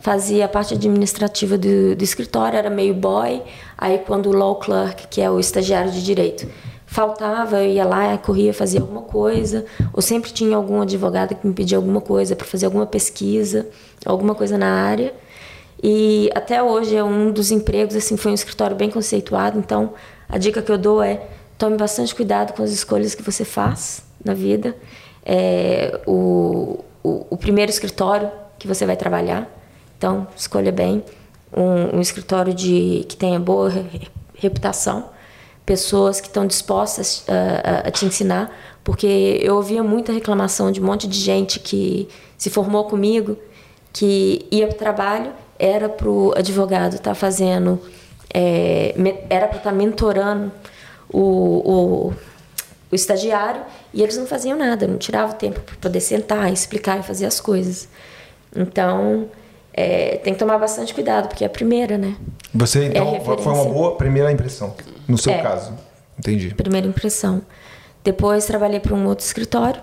Fazia 0.00 0.46
a 0.46 0.48
parte 0.48 0.72
administrativa 0.72 1.58
do, 1.58 1.94
do 1.94 2.02
escritório, 2.02 2.58
era 2.58 2.70
meio 2.70 2.94
boy. 2.94 3.42
Aí 3.76 3.98
quando 3.98 4.30
o 4.30 4.32
law 4.32 4.56
clerk, 4.56 5.06
que 5.08 5.20
é 5.20 5.30
o 5.30 5.38
estagiário 5.38 5.90
de 5.90 6.02
direito, 6.02 6.48
faltava, 6.90 7.62
eu 7.62 7.70
ia 7.70 7.84
lá, 7.84 8.18
corria, 8.18 8.52
fazia 8.52 8.80
alguma 8.80 9.02
coisa. 9.02 9.64
Ou 9.92 10.02
sempre 10.02 10.32
tinha 10.32 10.56
algum 10.56 10.82
advogado 10.82 11.36
que 11.36 11.46
me 11.46 11.54
pedia 11.54 11.78
alguma 11.78 12.00
coisa 12.00 12.34
para 12.34 12.44
fazer 12.44 12.66
alguma 12.66 12.84
pesquisa, 12.84 13.68
alguma 14.04 14.34
coisa 14.34 14.58
na 14.58 14.66
área. 14.66 15.14
E 15.80 16.28
até 16.34 16.60
hoje 16.60 16.96
é 16.96 17.04
um 17.04 17.30
dos 17.30 17.52
empregos, 17.52 17.94
assim, 17.94 18.16
foi 18.16 18.32
um 18.32 18.34
escritório 18.34 18.76
bem 18.76 18.90
conceituado. 18.90 19.56
Então, 19.56 19.94
a 20.28 20.36
dica 20.36 20.60
que 20.60 20.72
eu 20.72 20.76
dou 20.76 21.00
é 21.00 21.28
tome 21.56 21.76
bastante 21.76 22.12
cuidado 22.12 22.54
com 22.54 22.62
as 22.64 22.72
escolhas 22.72 23.14
que 23.14 23.22
você 23.22 23.44
faz 23.44 24.02
na 24.24 24.34
vida. 24.34 24.76
É, 25.24 26.00
o, 26.06 26.84
o, 27.04 27.26
o 27.30 27.36
primeiro 27.36 27.70
escritório 27.70 28.32
que 28.58 28.66
você 28.66 28.84
vai 28.84 28.96
trabalhar, 28.96 29.48
então 29.96 30.26
escolha 30.36 30.72
bem 30.72 31.04
um, 31.56 31.98
um 31.98 32.00
escritório 32.00 32.52
de 32.52 33.04
que 33.08 33.16
tenha 33.16 33.38
boa 33.38 33.68
re- 33.68 34.08
reputação, 34.34 35.10
pessoas 35.74 36.20
que 36.20 36.26
estão 36.26 36.44
dispostas 36.48 37.22
a, 37.28 37.70
a- 37.70 37.88
a 37.88 37.90
te 37.92 38.04
ensinar, 38.04 38.50
porque 38.82 39.38
eu 39.40 39.54
ouvia 39.54 39.84
muita 39.84 40.10
reclamação 40.12 40.72
de 40.72 40.80
um 40.80 40.84
monte 40.84 41.06
de 41.06 41.16
gente 41.16 41.60
que 41.60 42.08
se 42.36 42.50
formou 42.50 42.86
comigo 42.86 43.36
que 43.92 44.44
ia 44.50 44.66
para 44.66 44.74
o 44.74 44.78
trabalho, 44.78 45.30
era 45.56 45.88
para 45.88 46.08
o 46.08 46.32
advogado 46.36 46.96
estar 46.96 47.14
fazendo, 47.14 47.80
é, 48.34 48.92
era 49.28 49.46
para 49.46 49.58
estar 49.58 49.70
mentorando 49.72 50.50
o, 51.08 51.20
o, 51.20 52.12
o 52.90 52.94
estagiário 52.94 53.62
e 53.94 54.02
eles 54.02 54.16
não 54.16 54.26
faziam 54.26 54.58
nada, 54.58 54.88
não 54.88 54.98
tiravam 54.98 55.36
tempo 55.36 55.60
para 55.60 55.76
poder 55.80 56.00
sentar, 56.00 56.52
explicar 56.52 56.98
e 56.98 57.04
fazer 57.04 57.26
as 57.26 57.38
coisas. 57.40 57.88
Então, 58.56 59.28
é, 59.72 60.16
tem 60.16 60.32
que 60.32 60.38
tomar 60.40 60.58
bastante 60.58 60.92
cuidado, 60.92 61.28
porque 61.28 61.44
é 61.44 61.46
a 61.46 61.50
primeira, 61.50 61.96
né? 61.96 62.16
Você, 62.52 62.86
então, 62.86 63.14
É 63.14 63.20
foi 63.20 63.36
uma 63.52 63.64
boa 63.66 63.94
primeira 63.96 64.32
impressão, 64.32 64.74
no 65.10 65.18
seu 65.18 65.32
É. 65.32 65.38
caso. 65.42 65.72
Entendi. 66.18 66.54
Primeira 66.54 66.86
impressão. 66.86 67.42
Depois 68.04 68.44
trabalhei 68.46 68.80
para 68.80 68.94
um 68.94 69.06
outro 69.06 69.24
escritório. 69.24 69.80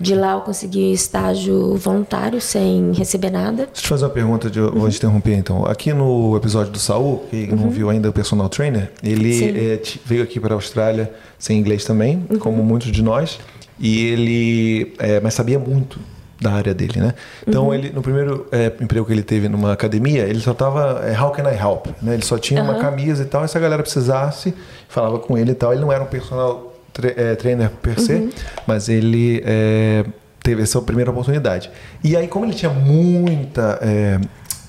De 0.00 0.14
lá 0.14 0.34
eu 0.34 0.42
consegui 0.42 0.92
estágio 0.92 1.74
voluntário, 1.74 2.40
sem 2.40 2.92
receber 2.92 3.30
nada. 3.30 3.66
Deixa 3.66 3.70
eu 3.80 3.82
te 3.82 3.88
fazer 3.88 4.04
uma 4.04 4.10
pergunta, 4.12 4.48
de, 4.48 4.60
Uhum. 4.60 4.70
vou 4.78 4.88
te 4.88 4.96
interromper 4.96 5.34
então. 5.34 5.66
Aqui 5.66 5.92
no 5.92 6.36
episódio 6.36 6.70
do 6.70 6.78
Saul, 6.78 7.24
quem 7.28 7.48
não 7.48 7.68
viu 7.68 7.90
ainda 7.90 8.08
o 8.08 8.12
personal 8.12 8.48
trainer, 8.48 8.92
ele 9.02 9.76
t- 9.78 10.00
veio 10.04 10.22
aqui 10.22 10.38
para 10.38 10.54
a 10.54 10.56
Austrália 10.56 11.12
sem 11.36 11.58
inglês 11.58 11.84
também, 11.84 12.24
Uhum. 12.30 12.38
como 12.38 12.62
muitos 12.62 12.92
de 12.92 13.02
nós, 13.02 13.40
e 13.76 14.06
ele, 14.06 14.94
eh, 15.00 15.18
mas 15.20 15.34
sabia 15.34 15.58
muito 15.58 15.98
da 16.40 16.52
área 16.52 16.72
dele, 16.72 17.00
né? 17.00 17.14
Então 17.46 17.66
Uhum. 17.66 17.74
ele 17.74 17.90
no 17.90 18.00
primeiro 18.00 18.46
eh, 18.52 18.72
emprego 18.80 19.04
que 19.04 19.12
ele 19.12 19.22
teve 19.22 19.48
numa 19.48 19.72
academia, 19.72 20.22
ele 20.22 20.38
só 20.40 20.54
tava 20.54 21.02
eh, 21.04 21.20
how 21.20 21.30
can 21.32 21.42
I 21.50 21.54
help, 21.56 21.86
né? 22.00 22.14
Ele 22.14 22.24
só 22.24 22.38
tinha 22.38 22.62
uma 22.62 22.74
Aham. 22.74 22.80
camisa 22.82 23.22
e 23.22 23.26
tal, 23.26 23.44
e 23.44 23.48
se 23.48 23.56
a 23.58 23.60
galera 23.60 23.82
precisasse, 23.82 24.54
falava 24.88 25.18
com 25.18 25.36
ele 25.36 25.50
e 25.50 25.54
tal. 25.54 25.72
Ele 25.72 25.80
não 25.80 25.92
era 25.92 26.02
um 26.04 26.06
personal 26.06 26.74
tra- 26.92 27.12
eh, 27.16 27.34
trainer 27.34 27.70
per 27.82 27.98
se, 28.00 28.12
Uhum. 28.12 28.30
mas 28.66 28.88
ele 28.88 29.42
eh, 29.44 30.04
teve 30.42 30.62
essa 30.62 30.80
primeira 30.80 31.10
oportunidade. 31.10 31.70
E 32.04 32.16
aí, 32.16 32.28
como 32.28 32.44
ele 32.44 32.54
tinha 32.54 32.70
muita 32.70 33.78
eh, 33.82 34.20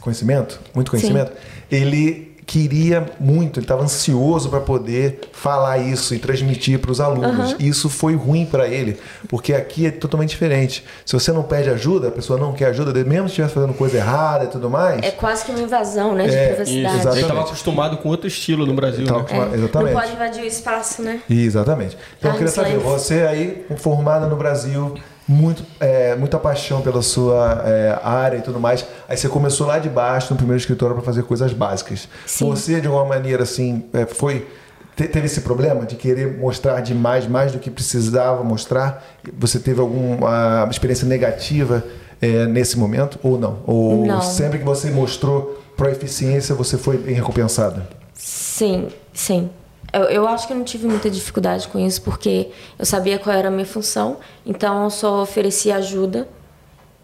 conhecimento, 0.02 0.60
muito 0.74 0.90
conhecimento, 0.90 1.32
ele 1.72 2.29
queria 2.50 3.06
muito, 3.20 3.60
ele 3.60 3.66
estava 3.66 3.84
ansioso 3.84 4.50
para 4.50 4.60
poder 4.60 5.20
falar 5.32 5.78
isso 5.78 6.16
e 6.16 6.20
transmitir 6.20 6.80
para 6.80 6.89
os 6.89 7.00
alunos. 7.00 7.56
E 7.60 7.68
isso 7.68 7.91
foi 7.91 8.16
ruim 8.16 8.43
para 8.43 8.68
ele, 8.68 9.00
porque 9.28 9.54
aqui 9.54 9.86
é 9.86 9.91
totalmente 9.91 10.32
diferente. 10.32 10.84
Se 11.06 11.14
você 11.14 11.32
não 11.32 11.43
pede 11.43 11.70
ajuda, 11.70 12.08
a 12.08 12.12
pessoa 12.12 12.39
não 12.39 12.52
quer 12.52 12.66
ajuda, 12.70 12.91
mesmo 13.04 13.28
se 13.28 13.34
estiver 13.34 13.50
fazendo 13.50 13.74
coisa 13.76 13.97
errada 13.97 14.45
e 14.45 14.47
tudo 14.47 14.68
mais. 14.68 15.00
É 15.04 15.12
quase 15.12 15.45
que 15.45 15.52
uma 15.52 15.62
invasão, 15.62 16.16
né, 16.16 16.28
de 16.28 16.34
É, 16.36 16.47
privacidade. 16.47 16.97
Isso. 16.97 17.08
Ele 17.10 17.22
estava 17.22 17.41
acostumado 17.41 17.97
com 17.97 18.10
outro 18.10 18.28
estilo 18.28 18.66
no 18.66 18.74
Brasil, 18.74 19.06
Tá 19.06 19.20
né? 19.20 19.26
É, 19.30 19.56
Exatamente. 19.56 19.93
Não 19.93 20.02
pode 20.02 20.14
invadir 20.14 20.43
o 20.43 20.47
espaço, 20.47 21.04
né? 21.04 21.22
Exatamente. 21.30 21.95
Então 22.18 22.32
eu 22.32 22.38
queria 22.38 22.52
Arms 22.52 22.56
saber, 22.56 22.80
você 22.80 23.22
aí, 23.28 23.66
formada 23.78 24.26
no 24.26 24.36
Brasil, 24.36 24.95
muito, 25.30 25.64
é, 25.80 26.16
muita 26.16 26.40
paixão 26.40 26.82
pela 26.82 27.04
sua 27.04 27.62
é, 27.64 28.00
área 28.04 28.38
e 28.38 28.42
tudo 28.42 28.60
mais. 28.60 28.84
Aí 29.08 29.16
você 29.16 29.30
começou 29.30 29.68
lá 29.68 29.78
de 29.78 29.88
baixo, 29.88 30.34
no 30.34 30.38
primeiro 30.38 30.60
escritório, 30.60 30.96
para 30.96 31.06
fazer 31.06 31.22
coisas 31.22 31.54
básicas. 31.54 32.10
Sim. 32.26 32.50
Você, 32.50 32.82
de 32.82 32.88
alguma 32.88 33.06
maneira, 33.06 33.44
assim, 33.44 33.86
é, 33.94 34.08
foi 34.08 34.48
te- 34.96 35.08
teve 35.08 35.28
esse 35.28 35.42
problema 35.42 35.86
de 35.86 35.96
querer 35.96 36.36
mostrar 36.40 36.82
demais, 36.82 37.28
mais 37.28 37.52
do 37.52 37.60
que 37.60 37.70
precisava 37.70 38.44
mostrar? 38.44 39.06
Você 39.38 39.60
teve 39.60 39.80
alguma 39.80 40.68
experiência 40.72 41.08
negativa 41.08 41.84
é, 42.20 42.48
nesse 42.48 42.80
momento 42.80 43.20
ou 43.22 43.38
não? 43.40 43.60
Ou 43.68 44.08
Não. 44.08 44.22
sempre 44.22 44.58
que 44.58 44.66
você 44.66 44.90
mostrou 44.90 45.62
proeficiência, 45.78 46.56
você 46.56 46.76
foi 46.76 46.98
bem 46.98 47.14
recompensado? 47.14 47.84
Sim, 48.16 48.88
sim. 49.14 49.50
Eu, 49.92 50.04
eu 50.04 50.28
acho 50.28 50.48
que 50.48 50.54
eu 50.54 50.58
não 50.58 50.64
tive 50.64 50.88
muita 50.88 51.10
dificuldade 51.10 51.68
com 51.68 51.80
isso, 51.80 52.02
porque 52.02 52.50
eu 52.78 52.86
sabia 52.86 53.18
qual 53.18 53.36
era 53.36 53.48
a 53.48 53.52
minha 53.52 53.66
função, 53.66 54.18
então 54.46 54.84
eu 54.84 54.90
só 54.90 55.22
oferecia 55.22 55.76
ajuda 55.76 56.28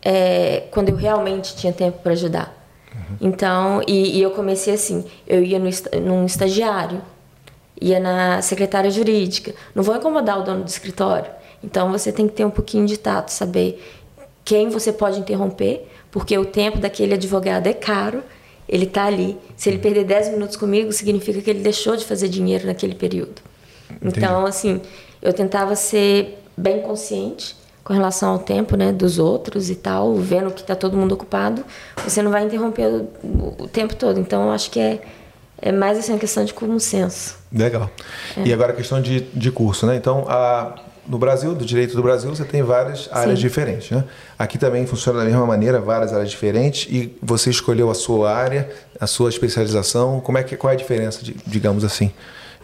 é, 0.02 0.68
quando 0.72 0.90
eu 0.90 0.96
realmente 0.96 1.56
tinha 1.56 1.74
tempo 1.74 2.00
para 2.04 2.12
ajudar. 2.12 2.56
Então, 3.20 3.82
e, 3.88 4.18
e 4.18 4.22
eu 4.22 4.32
comecei 4.32 4.74
assim: 4.74 5.06
eu 5.28 5.44
ia 5.44 5.60
no, 5.60 5.70
num 6.02 6.26
estagiário, 6.26 7.02
ia 7.80 8.00
na 8.00 8.42
secretária 8.42 8.90
jurídica. 8.90 9.54
Não 9.74 9.84
vou 9.84 9.96
incomodar 9.96 10.40
o 10.40 10.44
dono 10.44 10.64
do 10.64 10.68
escritório. 10.68 11.30
Então, 11.64 11.92
você 11.92 12.12
tem 12.12 12.28
que 12.28 12.34
ter 12.34 12.46
um 12.46 12.50
pouquinho 12.50 12.86
de 12.86 12.98
tato, 12.98 13.30
saber 13.30 13.84
quem 14.44 14.70
você 14.70 14.94
pode 14.94 15.20
interromper, 15.20 15.88
porque 16.12 16.38
o 16.38 16.46
tempo 16.46 16.78
daquele 16.78 17.16
advogado 17.16 17.68
é 17.68 17.74
caro, 17.74 18.24
ele 18.68 18.86
está 18.86 19.06
ali. 19.06 19.38
Se 19.56 19.70
ele 19.70 19.78
perder 19.78 20.06
10 20.06 20.30
minutos 20.30 20.56
comigo, 20.56 20.92
significa 20.92 21.42
que 21.42 21.50
ele 21.50 21.62
deixou 21.62 21.96
de 21.96 22.06
fazer 22.06 22.28
dinheiro 22.28 22.66
naquele 22.66 22.96
período. 22.96 23.42
Então, 24.02 24.46
assim, 24.46 24.82
eu 25.22 25.34
tentava 25.34 25.76
ser 25.76 26.42
bem 26.58 26.82
consciente 26.82 27.56
com 27.84 27.94
relação 27.94 28.32
ao 28.32 28.40
tempo 28.40 28.76
né, 28.76 28.92
dos 28.92 29.20
outros 29.20 29.70
e 29.70 29.76
tal, 29.76 30.16
vendo 30.16 30.52
que 30.52 30.62
está 30.62 30.76
todo 30.76 30.98
mundo 30.98 31.12
ocupado, 31.12 31.64
você 32.04 32.20
não 32.22 32.32
vai 32.32 32.44
interromper 32.44 32.88
o, 32.88 33.56
o 33.60 33.68
tempo 33.68 33.96
todo. 33.96 34.20
Então, 34.20 34.46
eu 34.46 34.52
acho 34.52 34.72
que 34.72 34.80
é, 34.80 35.02
é 35.62 35.72
mais 35.72 36.00
assim, 36.00 36.12
uma 36.12 36.18
questão 36.18 36.44
de 36.44 36.52
comum 36.52 36.80
senso. 36.80 37.38
Legal. 37.54 37.90
É. 38.36 38.48
E 38.48 38.52
agora 38.52 38.74
a 38.74 38.76
questão 38.76 39.00
de, 39.00 39.22
de 39.22 39.52
curso, 39.52 39.86
né? 39.86 39.96
Então, 39.96 40.26
a, 40.28 40.80
no 41.08 41.18
Brasil, 41.18 41.54
do 41.54 41.66
direito 41.66 41.96
do 41.96 42.02
Brasil, 42.02 42.30
você 42.34 42.44
tem 42.44 42.64
várias 42.64 43.08
áreas 43.12 43.40
diferentes, 43.40 43.92
né? 43.92 44.04
Aqui 44.38 44.58
também 44.58 44.86
funciona 44.88 45.20
da 45.20 45.26
mesma 45.26 45.46
maneira, 45.46 45.80
várias 45.80 46.12
áreas 46.14 46.30
diferentes, 46.32 46.88
e 46.92 47.16
você 47.22 47.50
escolheu 47.50 47.90
a 47.90 47.94
sua 47.94 48.34
área, 48.34 48.70
a 49.00 49.06
sua 49.08 49.30
especialização. 49.30 50.20
Como 50.20 50.38
é 50.38 50.44
que, 50.44 50.56
qual 50.58 50.72
é 50.72 50.74
a 50.74 50.78
diferença, 50.78 51.20
digamos 51.46 51.84
assim, 51.84 52.12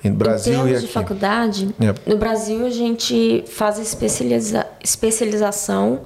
no 0.04 0.14
Brasil 0.16 0.54
em 0.54 0.56
e 0.56 0.60
termos 0.60 0.78
aqui? 0.80 0.88
de 0.88 0.92
faculdade, 0.94 1.76
É. 1.80 2.10
no 2.10 2.18
Brasil 2.18 2.66
a 2.66 2.70
gente 2.72 3.44
faz 3.48 3.78
a 3.78 3.82
especializa- 3.82 4.66
especialização 4.84 6.02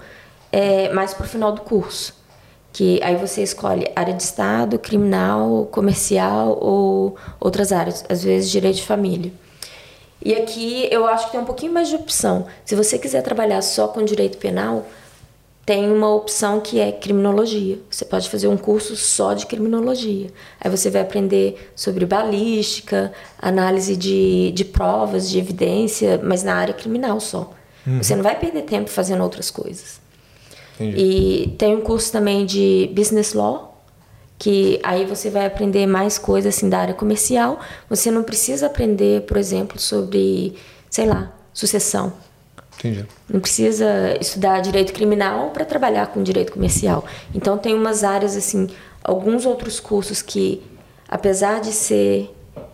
é, 0.52 0.92
mais 0.94 1.14
para 1.14 1.26
o 1.26 1.30
final 1.30 1.52
do 1.52 1.62
curso. 1.62 2.14
Que 2.72 3.02
aí 3.02 3.16
você 3.16 3.42
escolhe 3.42 3.90
área 3.96 4.14
de 4.14 4.22
Estado, 4.22 4.78
criminal, 4.78 5.66
comercial 5.72 6.58
ou 6.62 7.16
outras 7.40 7.72
áreas, 7.72 8.04
às 8.10 8.22
vezes 8.22 8.52
direito 8.52 8.76
de 8.76 8.84
família. 8.84 9.32
E 10.26 10.34
aqui 10.34 10.88
eu 10.92 11.06
acho 11.06 11.28
que 11.28 11.34
tem 11.34 11.40
um 11.40 11.46
pouquinho 11.46 11.72
mais 11.72 11.88
de 11.88 11.96
opção. 11.96 12.48
Se 12.66 12.74
você 12.74 12.98
quiser 12.98 13.22
trabalhar 13.22 13.62
só 13.62 13.88
com 13.88 14.04
direito 14.04 14.40
penal, 14.40 14.88
tem 15.64 15.92
uma 15.92 16.14
opção 16.14 16.60
que 16.60 16.80
é 16.80 16.92
criminologia. 16.92 17.78
Você 17.92 18.04
pode 18.04 18.28
fazer 18.28 18.48
um 18.48 18.58
curso 18.58 18.96
só 18.96 19.36
de 19.36 19.46
criminologia. 19.46 20.32
Aí 20.60 20.72
você 20.72 20.90
vai 20.90 21.04
aprender 21.04 21.72
sobre 21.76 22.08
balística, 22.08 23.14
análise 23.38 23.96
de, 23.96 24.52
de 24.52 24.66
provas, 24.66 25.30
de 25.30 25.38
evidência, 25.38 26.20
mas 26.24 26.42
na 26.42 26.56
área 26.56 26.74
criminal 26.74 27.20
só. 27.20 27.52
Você 27.86 28.16
não 28.16 28.24
vai 28.24 28.40
perder 28.40 28.64
tempo 28.64 28.90
fazendo 28.90 29.22
outras 29.22 29.52
coisas. 29.52 30.02
Entendi. 30.80 30.98
E 30.98 31.48
tem 31.58 31.76
um 31.76 31.82
curso 31.82 32.12
também 32.12 32.48
de 32.48 32.90
business 32.96 33.34
law, 33.34 33.75
que 34.38 34.80
aí 34.84 35.06
você 35.06 35.30
vai 35.30 35.46
aprender 35.46 35.86
mais 35.88 36.18
coisas 36.18 36.56
assim 36.56 36.70
da 36.70 36.80
área 36.80 36.94
comercial. 36.94 37.60
Você 37.90 38.12
não 38.12 38.24
precisa 38.24 38.68
aprender, 38.68 39.22
por 39.22 39.38
exemplo, 39.38 39.80
sobre, 39.80 40.56
sei 40.90 41.06
lá, 41.06 41.32
sucessão. 41.54 42.14
Entendi. 42.78 43.06
Não 43.30 43.40
precisa 43.40 44.18
estudar 44.20 44.60
direito 44.60 44.94
criminal 44.94 45.52
para 45.52 45.64
trabalhar 45.64 46.08
com 46.08 46.22
direito 46.22 46.52
comercial. 46.52 47.06
Então 47.34 47.58
tem 47.58 47.74
umas 47.74 48.04
áreas 48.04 48.36
assim, 48.36 48.68
alguns 49.04 49.46
outros 49.46 49.80
cursos 49.80 50.22
que, 50.22 50.62
apesar 51.08 51.62
de 51.62 51.72
ser 51.72 52.32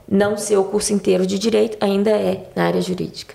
não 0.10 0.36
ser 0.36 0.58
o 0.58 0.66
curso 0.66 0.92
inteiro 0.92 1.26
de 1.26 1.40
direito, 1.40 1.78
ainda 1.80 2.10
é 2.10 2.50
na 2.56 2.66
área 2.66 2.82
jurídica. 2.82 3.34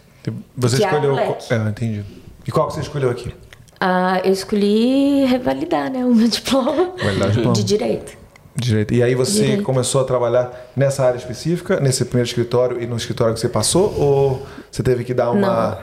Você 0.56 0.76
Que 0.76 0.84
há 0.84 0.88
escolheu. 0.88 1.18
É, 1.18 1.68
entendi. 1.68 2.04
E 2.46 2.50
qual 2.50 2.66
que 2.66 2.74
você 2.74 2.80
escolheu 2.80 3.08
aqui? 3.08 3.32
Ah, 3.80 4.20
eu 4.24 4.32
escolhi 4.32 5.24
revalidar, 5.26 5.90
né, 5.90 6.04
o 6.04 6.14
meu 6.14 6.28
diploma 6.28 6.92
Validar 7.02 7.28
o 7.28 7.32
diploma. 7.32 7.52
de 7.54 7.64
direito. 7.64 8.16
Direito. 8.58 8.94
E 8.94 9.02
aí 9.02 9.14
você 9.14 9.42
Direito. 9.42 9.62
começou 9.62 10.00
a 10.00 10.04
trabalhar 10.04 10.70
nessa 10.74 11.04
área 11.04 11.18
específica, 11.18 11.78
nesse 11.78 12.04
primeiro 12.06 12.26
escritório 12.26 12.82
e 12.82 12.86
no 12.86 12.96
escritório 12.96 13.34
que 13.34 13.40
você 13.40 13.50
passou? 13.50 13.94
Ou 13.98 14.46
você 14.70 14.82
teve 14.82 15.04
que 15.04 15.12
dar 15.12 15.30
uma. 15.30 15.78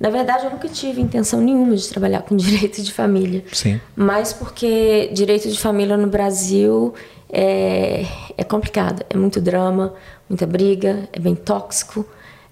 Na 0.00 0.10
verdade, 0.10 0.44
eu 0.44 0.50
nunca 0.50 0.66
tive 0.68 1.00
intenção 1.00 1.40
nenhuma 1.40 1.76
de 1.76 1.88
trabalhar 1.88 2.22
com 2.22 2.34
direito 2.36 2.82
de 2.82 2.92
família. 2.92 3.44
Sim. 3.52 3.80
Mas 3.94 4.32
porque 4.32 5.08
direito 5.12 5.48
de 5.48 5.56
família 5.56 5.96
no 5.96 6.08
Brasil 6.08 6.92
é, 7.32 8.04
é 8.36 8.42
complicado. 8.42 9.04
É 9.08 9.16
muito 9.16 9.40
drama, 9.40 9.94
muita 10.28 10.46
briga, 10.48 11.08
é 11.12 11.20
bem 11.20 11.36
tóxico, 11.36 12.04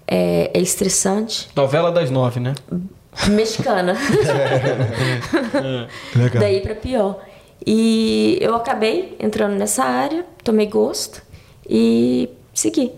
é, 0.07 0.51
é 0.53 0.61
estressante. 0.61 1.49
Novela 1.53 1.91
das 1.91 2.09
nove, 2.09 2.39
né? 2.39 2.53
Mexicana. 3.29 3.93
Legal. 6.15 6.41
Daí 6.41 6.61
pra 6.61 6.75
pior. 6.75 7.19
E 7.65 8.37
eu 8.41 8.55
acabei 8.55 9.15
entrando 9.19 9.55
nessa 9.55 9.83
área, 9.83 10.25
tomei 10.43 10.67
gosto 10.67 11.21
e 11.67 12.29
segui. 12.53 12.91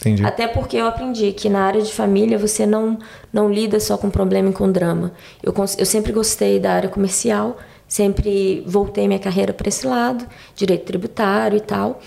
Entendi. 0.00 0.24
Até 0.24 0.46
porque 0.46 0.76
eu 0.76 0.86
aprendi 0.86 1.32
que 1.32 1.48
na 1.48 1.64
área 1.64 1.82
de 1.82 1.92
família 1.92 2.38
você 2.38 2.66
não, 2.66 2.98
não 3.32 3.50
lida 3.50 3.80
só 3.80 3.96
com 3.96 4.10
problema 4.10 4.50
e 4.50 4.52
com 4.52 4.70
drama. 4.70 5.12
Eu, 5.42 5.54
eu 5.78 5.86
sempre 5.86 6.12
gostei 6.12 6.60
da 6.60 6.72
área 6.72 6.88
comercial, 6.88 7.56
sempre 7.88 8.62
voltei 8.66 9.08
minha 9.08 9.18
carreira 9.18 9.52
para 9.52 9.68
esse 9.68 9.86
lado, 9.86 10.26
direito 10.54 10.84
tributário 10.84 11.56
e 11.56 11.60
tal. 11.60 12.00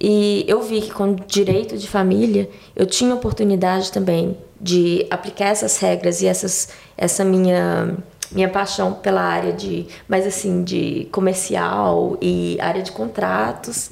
E 0.00 0.44
eu 0.48 0.62
vi 0.62 0.80
que 0.80 0.90
com 0.90 1.14
direito 1.14 1.76
de 1.76 1.86
família 1.86 2.48
eu 2.74 2.86
tinha 2.86 3.14
oportunidade 3.14 3.92
também 3.92 4.36
de 4.58 5.06
aplicar 5.10 5.46
essas 5.46 5.78
regras 5.78 6.22
e 6.22 6.26
essas, 6.26 6.70
essa 6.96 7.24
minha 7.24 7.96
minha 8.32 8.48
paixão 8.48 8.92
pela 8.92 9.22
área 9.22 9.52
de 9.52 9.86
mais 10.08 10.24
assim 10.24 10.62
de 10.62 11.08
comercial 11.10 12.16
e 12.22 12.56
área 12.60 12.80
de 12.80 12.92
contratos 12.92 13.90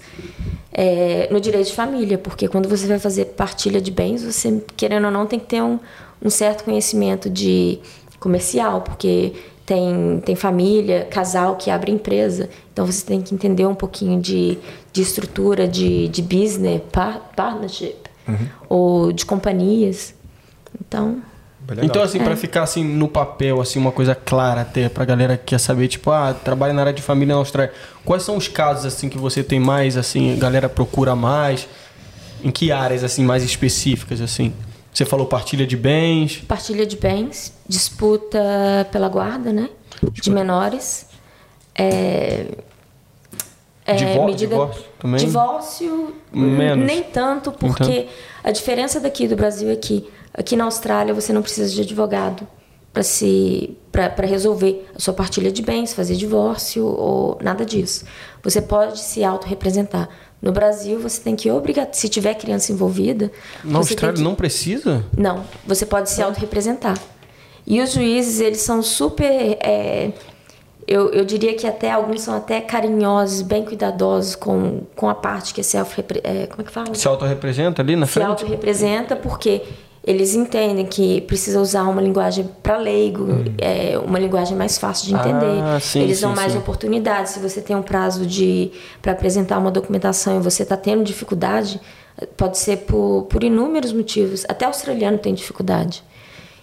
é, 0.73 1.29
no 1.29 1.41
direito 1.41 1.67
de 1.67 1.73
família, 1.75 2.17
porque 2.17 2.47
quando 2.47 2.69
você 2.69 2.87
vai 2.87 3.01
fazer 3.01 3.25
partilha 3.27 3.81
de 3.81 3.91
bens, 3.91 4.23
você, 4.23 4.63
querendo 4.77 5.07
ou 5.07 5.11
não, 5.11 5.27
tem 5.27 5.41
que 5.41 5.47
ter 5.47 5.61
um, 5.61 5.81
um 6.23 6.31
certo 6.31 6.63
conhecimento 6.63 7.29
de 7.29 7.81
comercial, 8.21 8.83
porque 8.83 9.33
tem, 9.69 10.23
tem 10.25 10.35
família, 10.35 11.07
casal 11.11 11.57
que 11.57 11.71
abre 11.71 11.93
empresa, 11.93 12.49
então 12.73 12.87
você 12.87 13.05
tem 13.05 13.21
que 13.21 13.35
entender 13.35 13.67
um 13.67 13.75
pouquinho 13.75 14.19
de, 14.19 14.57
de 14.95 15.03
estrutura 15.03 15.69
de, 15.69 16.09
de 16.09 16.23
business, 16.23 16.81
par, 16.91 17.33
partnership, 17.37 17.97
ou 18.67 19.13
de 19.13 19.27
companhias. 19.27 20.15
Então, 20.81 21.21
Legal. 21.69 21.85
Então, 21.85 22.03
assim, 22.03 22.19
pra 22.19 22.35
ficar 22.35 22.63
assim 22.63 22.83
no 22.83 23.09
papel, 23.09 23.61
assim, 23.61 23.79
uma 23.79 23.93
coisa 23.93 24.15
clara 24.15 24.63
até 24.63 24.89
pra 24.89 25.05
galera 25.05 25.37
que 25.37 25.45
quer 25.45 25.61
saber, 25.61 25.87
tipo, 25.87 26.11
ah, 26.11 26.33
trabalha 26.33 26.73
na 26.73 26.81
área 26.81 26.93
de 26.95 27.03
família 27.03 27.35
na 27.35 27.41
Austrália. 27.41 27.75
Quais 28.07 28.23
são 28.23 28.39
os 28.39 28.49
casos, 28.49 28.87
assim, 28.87 29.11
que 29.11 29.19
você 29.19 29.43
tem 29.43 29.61
mais, 29.61 29.99
assim, 29.99 30.33
a 30.33 30.37
galera 30.37 30.67
procura 30.67 31.15
mais? 31.15 31.69
Em 32.43 32.51
que 32.51 32.73
áreas, 32.73 33.05
assim, 33.05 33.23
mais 33.23 33.45
específicas, 33.45 34.23
assim? 34.23 34.55
Você 34.93 35.05
falou 35.05 35.27
partilha 35.27 35.67
de 35.67 35.77
bens. 35.77 36.39
partilha 36.49 36.85
de 36.87 36.97
bens, 36.97 37.53
disputa 37.69 38.39
pela 38.91 39.09
guarda, 39.09 39.53
né? 39.53 39.69
De 40.13 40.31
menores. 40.31 41.07
É, 41.75 42.47
é, 43.87 43.95
Divó- 43.95 44.31
divórcio 44.31 44.85
também? 44.99 45.21
Divórcio, 45.25 46.15
Menos. 46.33 46.87
nem 46.87 47.03
tanto, 47.03 47.53
porque 47.53 48.09
a 48.45 48.51
diferença 48.51 49.01
daqui 49.01 49.27
do 49.29 49.37
Brasil 49.37 49.71
é 49.71 49.77
que 49.77 50.07
aqui 50.35 50.57
na 50.57 50.65
Austrália 50.65 51.15
você 51.15 51.33
não 51.33 51.41
precisa 51.43 51.73
de 51.73 51.81
advogado 51.83 52.47
para 52.93 53.03
se 53.03 53.77
para 53.93 54.27
resolver 54.27 54.87
a 54.95 55.01
sua 55.01 55.15
partilha 55.15 55.51
de 55.51 55.63
bens, 55.63 55.93
fazer 55.93 56.15
divórcio 56.17 56.85
ou 56.87 57.39
nada 57.43 57.65
disso. 57.65 58.05
Você 58.45 58.61
pode 58.63 59.01
se 59.01 59.25
autorrepresentar. 59.25 60.09
No 60.41 60.53
Brasil, 60.53 61.01
você 61.01 61.21
tem 61.21 61.35
que 61.35 61.51
obrigar, 61.51 61.89
se 61.93 62.09
tiver 62.09 62.35
criança 62.35 62.71
envolvida, 62.73 63.31
Na 63.65 63.79
Austrália 63.79 64.17
que- 64.17 64.23
não 64.23 64.35
precisa? 64.37 65.05
não, 65.17 65.45
você 65.67 65.85
pode 65.85 66.11
se 66.11 66.23
autorrepresentar. 66.23 66.97
E 67.67 67.81
os 67.83 67.93
juízes, 67.93 68.41
eles 68.41 68.61
são 68.61 68.83
super. 68.83 69.59
é, 69.61 70.13
eu, 70.87 71.11
eu 71.11 71.23
diria 71.25 71.55
que 71.55 71.67
até 71.67 71.91
alguns 71.91 72.23
são 72.23 72.35
até 72.35 72.61
carinhosos, 72.63 73.43
bem 73.43 73.63
cuidadosos 73.65 74.35
com, 74.35 74.83
com 74.97 75.07
a 75.09 75.15
parte 75.15 75.53
que 75.53 75.61
é 75.61 75.65
self 75.65 76.03
é, 76.25 76.47
Como 76.47 76.63
é 76.63 76.65
que 76.65 76.71
fala? 76.71 76.95
Se 76.95 77.07
autorrepresenta 77.07 77.83
ali 77.83 77.95
na 77.95 78.07
Se 78.07 78.13
frente? 78.13 78.27
autorrepresenta, 78.29 79.15
porque 79.17 79.63
eles 80.09 80.35
entendem 80.35 80.87
que 80.87 81.21
precisa 81.21 81.61
usar 81.61 81.83
uma 81.83 82.01
linguagem 82.01 82.49
para 82.63 82.79
leigo, 82.79 83.25
Hum. 83.25 83.45
é, 83.59 83.99
uma 83.99 84.19
linguagem 84.19 84.57
mais 84.57 84.79
fácil 84.79 85.07
de 85.09 85.15
entender. 85.15 85.61
Ah, 85.63 85.79
sim, 85.79 86.01
eles 86.01 86.17
sim, 86.17 86.23
dão 86.23 86.35
mais 86.35 86.53
sim. 86.53 86.59
oportunidades. 86.59 87.33
Se 87.33 87.39
você 87.39 87.61
tem 87.61 87.77
um 87.77 87.83
prazo 87.83 88.25
de 88.25 88.71
para 89.03 89.13
apresentar 89.13 89.59
uma 89.59 89.71
documentação 89.71 90.39
e 90.39 90.43
você 90.43 90.63
está 90.63 90.79
tendo 90.79 91.05
dificuldade, 91.05 91.79
pode 92.39 92.57
ser 92.57 92.79
por, 92.79 93.27
por 93.29 93.45
inúmeros 93.45 93.93
motivos. 93.93 94.47
Até 94.49 94.65
o 94.65 94.69
australiano 94.69 95.19
tem 95.19 95.35
dificuldade. 95.35 96.03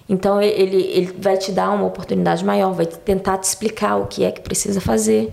Então 0.10 0.42
ele, 0.42 0.82
ele 0.82 1.14
vai 1.20 1.38
te 1.38 1.52
dar 1.52 1.70
uma 1.70 1.86
oportunidade 1.86 2.44
maior, 2.44 2.74
vai 2.74 2.88
tentar 2.88 3.38
te 3.38 3.44
explicar 3.44 3.98
o 3.98 4.08
que 4.08 4.24
é 4.24 4.32
que 4.32 4.42
precisa 4.42 4.82
fazer. 4.82 5.32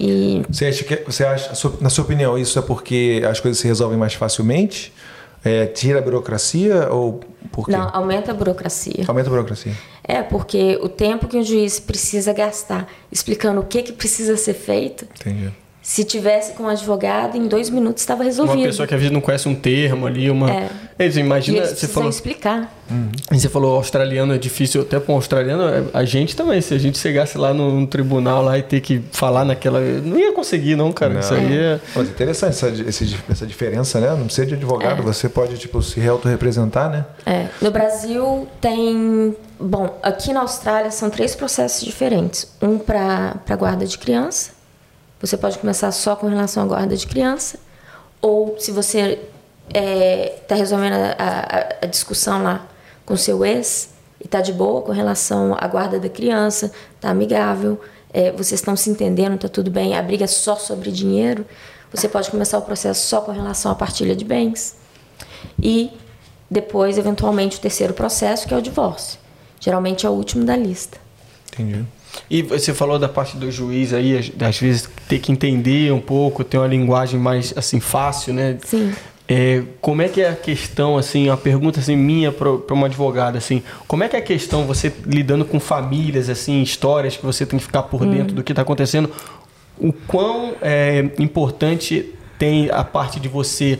E 0.00 0.42
Você 0.50 0.66
acha 0.66 0.82
que 0.82 0.96
você 1.06 1.24
acha, 1.24 1.52
na 1.80 1.88
sua 1.88 2.02
opinião, 2.02 2.36
isso 2.36 2.58
é 2.58 2.62
porque 2.62 3.22
as 3.30 3.38
coisas 3.38 3.60
se 3.60 3.68
resolvem 3.68 3.96
mais 3.96 4.14
facilmente? 4.14 4.92
É, 5.44 5.66
tira 5.66 5.98
a 5.98 6.02
burocracia 6.02 6.88
ou 6.90 7.20
por 7.52 7.66
quê? 7.66 7.72
não, 7.72 7.90
aumenta 7.92 8.30
a 8.30 8.34
burocracia. 8.34 9.04
Aumenta 9.06 9.28
a 9.28 9.30
burocracia. 9.30 9.72
É, 10.02 10.22
porque 10.22 10.78
o 10.82 10.88
tempo 10.88 11.28
que 11.28 11.36
o 11.36 11.42
juiz 11.42 11.78
precisa 11.78 12.32
gastar 12.32 12.90
explicando 13.12 13.60
o 13.60 13.64
que, 13.64 13.82
que 13.82 13.92
precisa 13.92 14.36
ser 14.36 14.54
feito, 14.54 15.06
Entendi. 15.20 15.52
Se 15.86 16.02
tivesse 16.02 16.52
com 16.54 16.62
um 16.62 16.68
advogado, 16.68 17.36
em 17.36 17.46
dois 17.46 17.68
minutos 17.68 18.02
estava 18.02 18.20
Uma 18.22 18.24
resolvido. 18.24 18.64
pessoa 18.64 18.88
que 18.88 18.94
às 18.94 19.00
vezes 19.00 19.12
não 19.12 19.20
conhece 19.20 19.46
um 19.46 19.54
termo 19.54 20.06
ali, 20.06 20.30
uma. 20.30 20.50
É. 20.50 20.70
Eles 20.98 21.14
E 21.16 21.20
imagina, 21.20 21.58
eles 21.58 21.78
você 21.78 21.86
falou. 21.86 22.08
explicar. 22.08 22.74
E 23.30 23.38
Você 23.38 23.50
falou 23.50 23.76
australiano 23.76 24.34
é 24.34 24.38
difícil, 24.38 24.80
até 24.80 24.98
para 24.98 25.12
um 25.12 25.16
australiano, 25.16 25.68
é- 25.68 25.84
a 25.92 26.04
gente 26.06 26.34
também, 26.34 26.58
se 26.62 26.72
a 26.72 26.78
gente 26.78 26.96
chegasse 26.98 27.36
lá 27.36 27.52
no, 27.52 27.80
no 27.80 27.86
tribunal 27.86 28.42
lá 28.42 28.56
e 28.58 28.62
ter 28.62 28.80
que 28.80 29.02
falar 29.12 29.44
naquela. 29.44 29.78
Não 29.78 30.18
ia 30.18 30.32
conseguir, 30.32 30.74
não, 30.74 30.90
cara. 30.90 31.20
Isso 31.20 31.34
aí 31.34 31.54
é. 31.54 31.78
Mas 31.94 32.08
interessante 32.08 32.50
essa, 32.52 32.68
esse- 32.68 33.16
essa 33.30 33.46
diferença, 33.46 34.00
né? 34.00 34.08
Não 34.10 34.24
precisa 34.24 34.46
de 34.46 34.54
advogado, 34.54 35.02
você 35.02 35.28
pode 35.28 35.58
tipo, 35.58 35.82
se 35.82 36.00
autorrepresentar, 36.08 36.88
né? 36.90 37.04
É. 37.26 37.46
No 37.60 37.70
Brasil 37.70 38.48
tem. 38.58 39.36
Bom, 39.60 39.98
aqui 40.02 40.32
na 40.32 40.40
Austrália 40.40 40.90
são 40.90 41.10
três 41.10 41.34
processos 41.34 41.84
diferentes. 41.84 42.48
Um 42.62 42.78
para 42.78 43.34
guarda 43.58 43.84
de 43.84 43.98
criança. 43.98 44.53
Você 45.24 45.38
pode 45.38 45.58
começar 45.58 45.90
só 45.90 46.14
com 46.14 46.26
relação 46.28 46.62
à 46.62 46.66
guarda 46.66 46.94
de 46.94 47.06
criança. 47.06 47.58
Ou 48.20 48.56
se 48.58 48.70
você 48.70 49.18
está 50.38 50.54
resolvendo 50.54 50.92
a, 50.92 51.14
a- 51.18 51.76
a 51.82 51.86
discussão 51.86 52.42
lá 52.42 52.66
com 53.06 53.16
seu 53.16 53.42
ex 53.44 53.88
e 54.20 54.26
está 54.26 54.42
de 54.42 54.52
boa 54.52 54.82
com 54.82 54.92
relação 54.92 55.56
à 55.58 55.66
guarda 55.66 55.98
da 55.98 56.08
criança, 56.10 56.70
está 56.94 57.08
amigável, 57.08 57.80
é, 58.12 58.30
vocês 58.32 58.60
estão 58.60 58.76
se 58.76 58.90
entendendo, 58.90 59.36
está 59.36 59.48
tudo 59.48 59.70
bem, 59.70 59.96
a 59.96 60.02
briga 60.02 60.24
é 60.24 60.26
só 60.26 60.56
sobre 60.56 60.90
dinheiro, 60.90 61.46
você 61.90 62.06
pode 62.06 62.30
começar 62.30 62.58
o 62.58 62.62
processo 62.62 63.06
só 63.08 63.20
com 63.22 63.32
relação 63.32 63.72
à 63.72 63.74
partilha 63.74 64.14
de 64.14 64.24
bens. 64.26 64.76
E 65.62 65.90
depois, 66.50 66.98
eventualmente, 66.98 67.56
o 67.56 67.60
terceiro 67.60 67.94
processo, 67.94 68.46
que 68.46 68.52
é 68.52 68.56
o 68.58 68.62
divórcio. 68.62 69.18
Geralmente 69.58 70.04
é 70.04 70.10
o 70.10 70.12
último 70.12 70.44
da 70.44 70.54
lista. 70.56 70.98
Entendi. 71.52 71.84
E 72.30 72.42
você 72.42 72.72
falou 72.72 72.98
da 72.98 73.08
parte 73.08 73.36
do 73.36 73.50
juiz 73.50 73.92
aí, 73.92 74.32
às- 74.40 74.58
vezes 74.58 74.88
ter 75.08 75.18
que 75.18 75.30
entender 75.32 75.92
um 75.92 76.00
pouco, 76.00 76.42
ter 76.44 76.58
uma 76.58 76.66
linguagem 76.66 77.18
mais 77.18 77.52
assim 77.56 77.80
fácil, 77.80 78.32
né? 78.34 78.56
Sim. 78.64 78.92
É, 79.26 79.62
como 79.80 80.02
é 80.02 80.08
que 80.08 80.20
é 80.20 80.28
a 80.28 80.34
questão, 80.36 80.98
assim, 80.98 81.30
a 81.30 81.36
pergunta 81.36 81.80
assim, 81.80 81.96
minha 81.96 82.30
para 82.30 82.50
uma 82.74 82.86
advogada, 82.86 83.38
assim, 83.38 83.62
como 83.88 84.04
é 84.04 84.08
que 84.08 84.16
é 84.16 84.18
a 84.18 84.22
questão, 84.22 84.64
você 84.66 84.92
lidando 85.06 85.46
com 85.46 85.58
famílias, 85.58 86.28
assim, 86.28 86.60
histórias 86.62 87.16
que 87.16 87.24
você 87.24 87.46
tem 87.46 87.58
que 87.58 87.64
ficar 87.64 87.84
por 87.84 88.04
dentro 88.04 88.34
do 88.34 88.42
que 88.44 88.52
está 88.52 88.60
acontecendo, 88.60 89.10
o 89.78 89.92
quão 89.94 90.52
é, 90.60 91.08
importante 91.18 92.12
tem 92.38 92.70
a 92.70 92.84
parte 92.84 93.18
de 93.18 93.26
você 93.28 93.78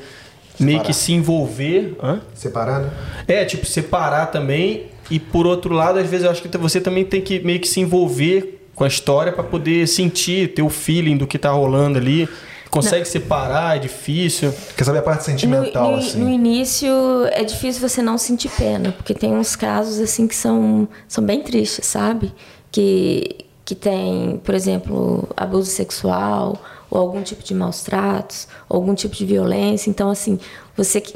meio 0.59 0.81
que 0.81 0.95
se 0.95 1.13
envolver, 1.13 1.95
hã? 2.03 2.21
Separado? 2.35 2.91
É, 3.29 3.45
tipo, 3.45 3.67
separar 3.67 4.27
também. 4.27 4.87
E 5.11 5.19
por 5.21 5.47
outro 5.47 5.75
lado, 5.75 5.99
às 5.99 6.09
vezes 6.09 6.25
eu 6.25 6.31
acho 6.31 6.43
que 6.43 6.59
você 6.59 6.81
também 6.81 7.05
tem 7.05 7.21
que 7.21 7.39
meio 7.41 7.61
que 7.61 7.69
se 7.69 7.81
envolver 7.81 8.69
com 8.75 8.85
a 8.85 8.89
história 8.89 9.33
para 9.33 9.45
poder 9.45 9.87
sentir, 9.87 10.55
ter 10.55 10.63
o 10.63 10.69
feeling 10.71 11.17
do 11.17 11.27
que 11.27 11.39
tá 11.39 11.51
rolando 11.51 11.99
ali. 11.99 12.29
Consegue 12.71 13.05
separar, 13.05 13.77
é 13.77 13.79
difícil. 13.79 14.53
Quer 14.77 14.83
saber 14.85 14.99
a 14.99 15.03
parte 15.03 15.23
sentimental, 15.25 15.91
no, 15.93 15.93
no- 15.93 15.99
assim? 16.03 16.19
no 16.19 16.29
início 16.29 16.91
é 17.31 17.45
difícil 17.45 17.89
você 17.89 18.03
não 18.03 18.19
sentir 18.19 18.49
pena, 18.49 18.91
porque 18.91 19.15
tem 19.15 19.33
uns 19.33 19.55
casos 19.55 20.01
assim 20.01 20.27
que 20.27 20.35
são, 20.35 20.89
são 21.07 21.23
bem 21.23 21.41
tristes, 21.43 21.87
sabe? 21.87 22.33
Que, 22.73 23.45
que 23.65 23.77
tem, 23.77 24.41
por 24.43 24.55
exemplo, 24.57 25.29
abuso 25.37 25.71
sexual, 25.71 26.61
ou 26.91 26.99
algum 27.01 27.23
tipo 27.23 27.45
de 27.45 27.55
maus 27.55 27.83
tratos, 27.85 28.49
ou 28.69 28.77
algum 28.79 28.95
tipo 28.95 29.15
de 29.15 29.25
violência. 29.25 29.89
Então, 29.89 30.11
assim, 30.11 30.41
você 30.77 31.01
que. 31.01 31.15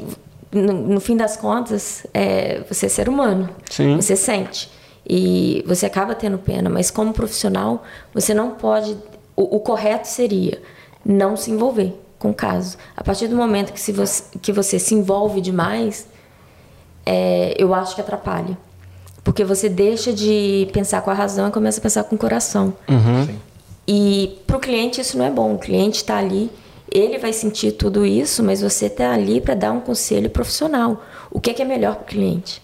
No, 0.51 0.73
no 0.73 0.99
fim 0.99 1.15
das 1.15 1.37
contas, 1.37 2.05
é, 2.13 2.61
você 2.67 2.87
é 2.87 2.89
ser 2.89 3.07
humano. 3.07 3.49
Sim. 3.69 3.95
Você 3.95 4.15
sente. 4.15 4.71
E 5.07 5.63
você 5.65 5.85
acaba 5.85 6.13
tendo 6.15 6.37
pena, 6.37 6.69
mas 6.69 6.91
como 6.91 7.13
profissional, 7.13 7.83
você 8.13 8.33
não 8.33 8.51
pode. 8.51 8.97
O, 9.35 9.57
o 9.57 9.59
correto 9.59 10.07
seria 10.07 10.61
não 11.05 11.35
se 11.35 11.51
envolver 11.51 11.93
com 12.17 12.31
o 12.31 12.33
caso. 12.33 12.77
A 12.95 13.03
partir 13.03 13.27
do 13.27 13.35
momento 13.35 13.71
que, 13.71 13.79
se 13.79 13.91
você, 13.91 14.23
que 14.41 14.51
você 14.51 14.77
se 14.77 14.93
envolve 14.93 15.39
demais, 15.41 16.07
é, 17.05 17.55
eu 17.57 17.73
acho 17.73 17.95
que 17.95 18.01
atrapalha. 18.01 18.57
Porque 19.23 19.43
você 19.43 19.69
deixa 19.69 20.11
de 20.11 20.67
pensar 20.73 21.01
com 21.01 21.09
a 21.09 21.13
razão 21.13 21.47
e 21.47 21.51
começa 21.51 21.79
a 21.79 21.81
pensar 21.81 22.03
com 22.03 22.15
o 22.15 22.19
coração. 22.19 22.73
E 23.87 24.39
para 24.45 24.57
o 24.57 24.59
cliente 24.59 25.01
isso 25.01 25.17
não 25.17 25.25
é 25.25 25.31
bom. 25.31 25.55
O 25.55 25.57
cliente 25.57 25.97
está 25.97 26.17
ali, 26.17 26.51
ele 26.91 27.17
vai 27.17 27.33
sentir 27.33 27.73
tudo 27.73 28.05
isso, 28.05 28.43
mas 28.43 28.61
você 28.61 28.87
está 28.87 29.13
ali 29.13 29.39
para 29.39 29.53
dar 29.53 29.71
um 29.71 29.79
conselho 29.79 30.29
profissional. 30.29 31.03
O 31.31 31.39
que 31.39 31.51
é, 31.51 31.53
que 31.53 31.61
é 31.61 31.65
melhor 31.65 31.95
para 31.95 32.03
o 32.03 32.07
cliente? 32.07 32.61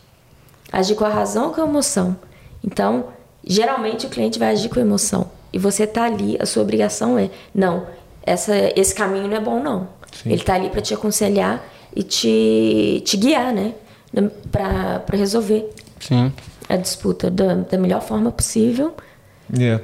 Agir 0.71 0.95
com 0.95 1.05
a 1.05 1.09
razão 1.09 1.47
ou 1.47 1.53
com 1.53 1.61
a 1.61 1.65
emoção? 1.65 2.17
Então, 2.63 3.09
geralmente 3.45 4.05
o 4.05 4.09
cliente 4.09 4.39
vai 4.39 4.51
agir 4.51 4.69
com 4.69 4.79
a 4.79 4.81
emoção. 4.81 5.29
E 5.53 5.59
você 5.59 5.83
está 5.83 6.05
ali, 6.05 6.37
a 6.39 6.45
sua 6.45 6.63
obrigação 6.63 7.17
é: 7.17 7.29
não, 7.53 7.87
essa, 8.23 8.53
esse 8.75 8.93
caminho 8.93 9.27
não 9.27 9.37
é 9.37 9.39
bom, 9.39 9.61
não. 9.61 9.87
Ele 10.25 10.35
está 10.35 10.55
ali 10.55 10.69
para 10.69 10.81
te 10.81 10.93
aconselhar 10.93 11.63
e 11.95 12.01
te, 12.01 13.01
te 13.05 13.17
guiar, 13.17 13.53
né? 13.53 13.73
Para 14.51 15.03
resolver 15.13 15.69
Sim. 15.99 16.31
a 16.67 16.77
disputa 16.77 17.29
da, 17.29 17.53
da 17.55 17.77
melhor 17.77 18.01
forma 18.01 18.31
possil. 18.31 18.93
Yeah. 19.55 19.83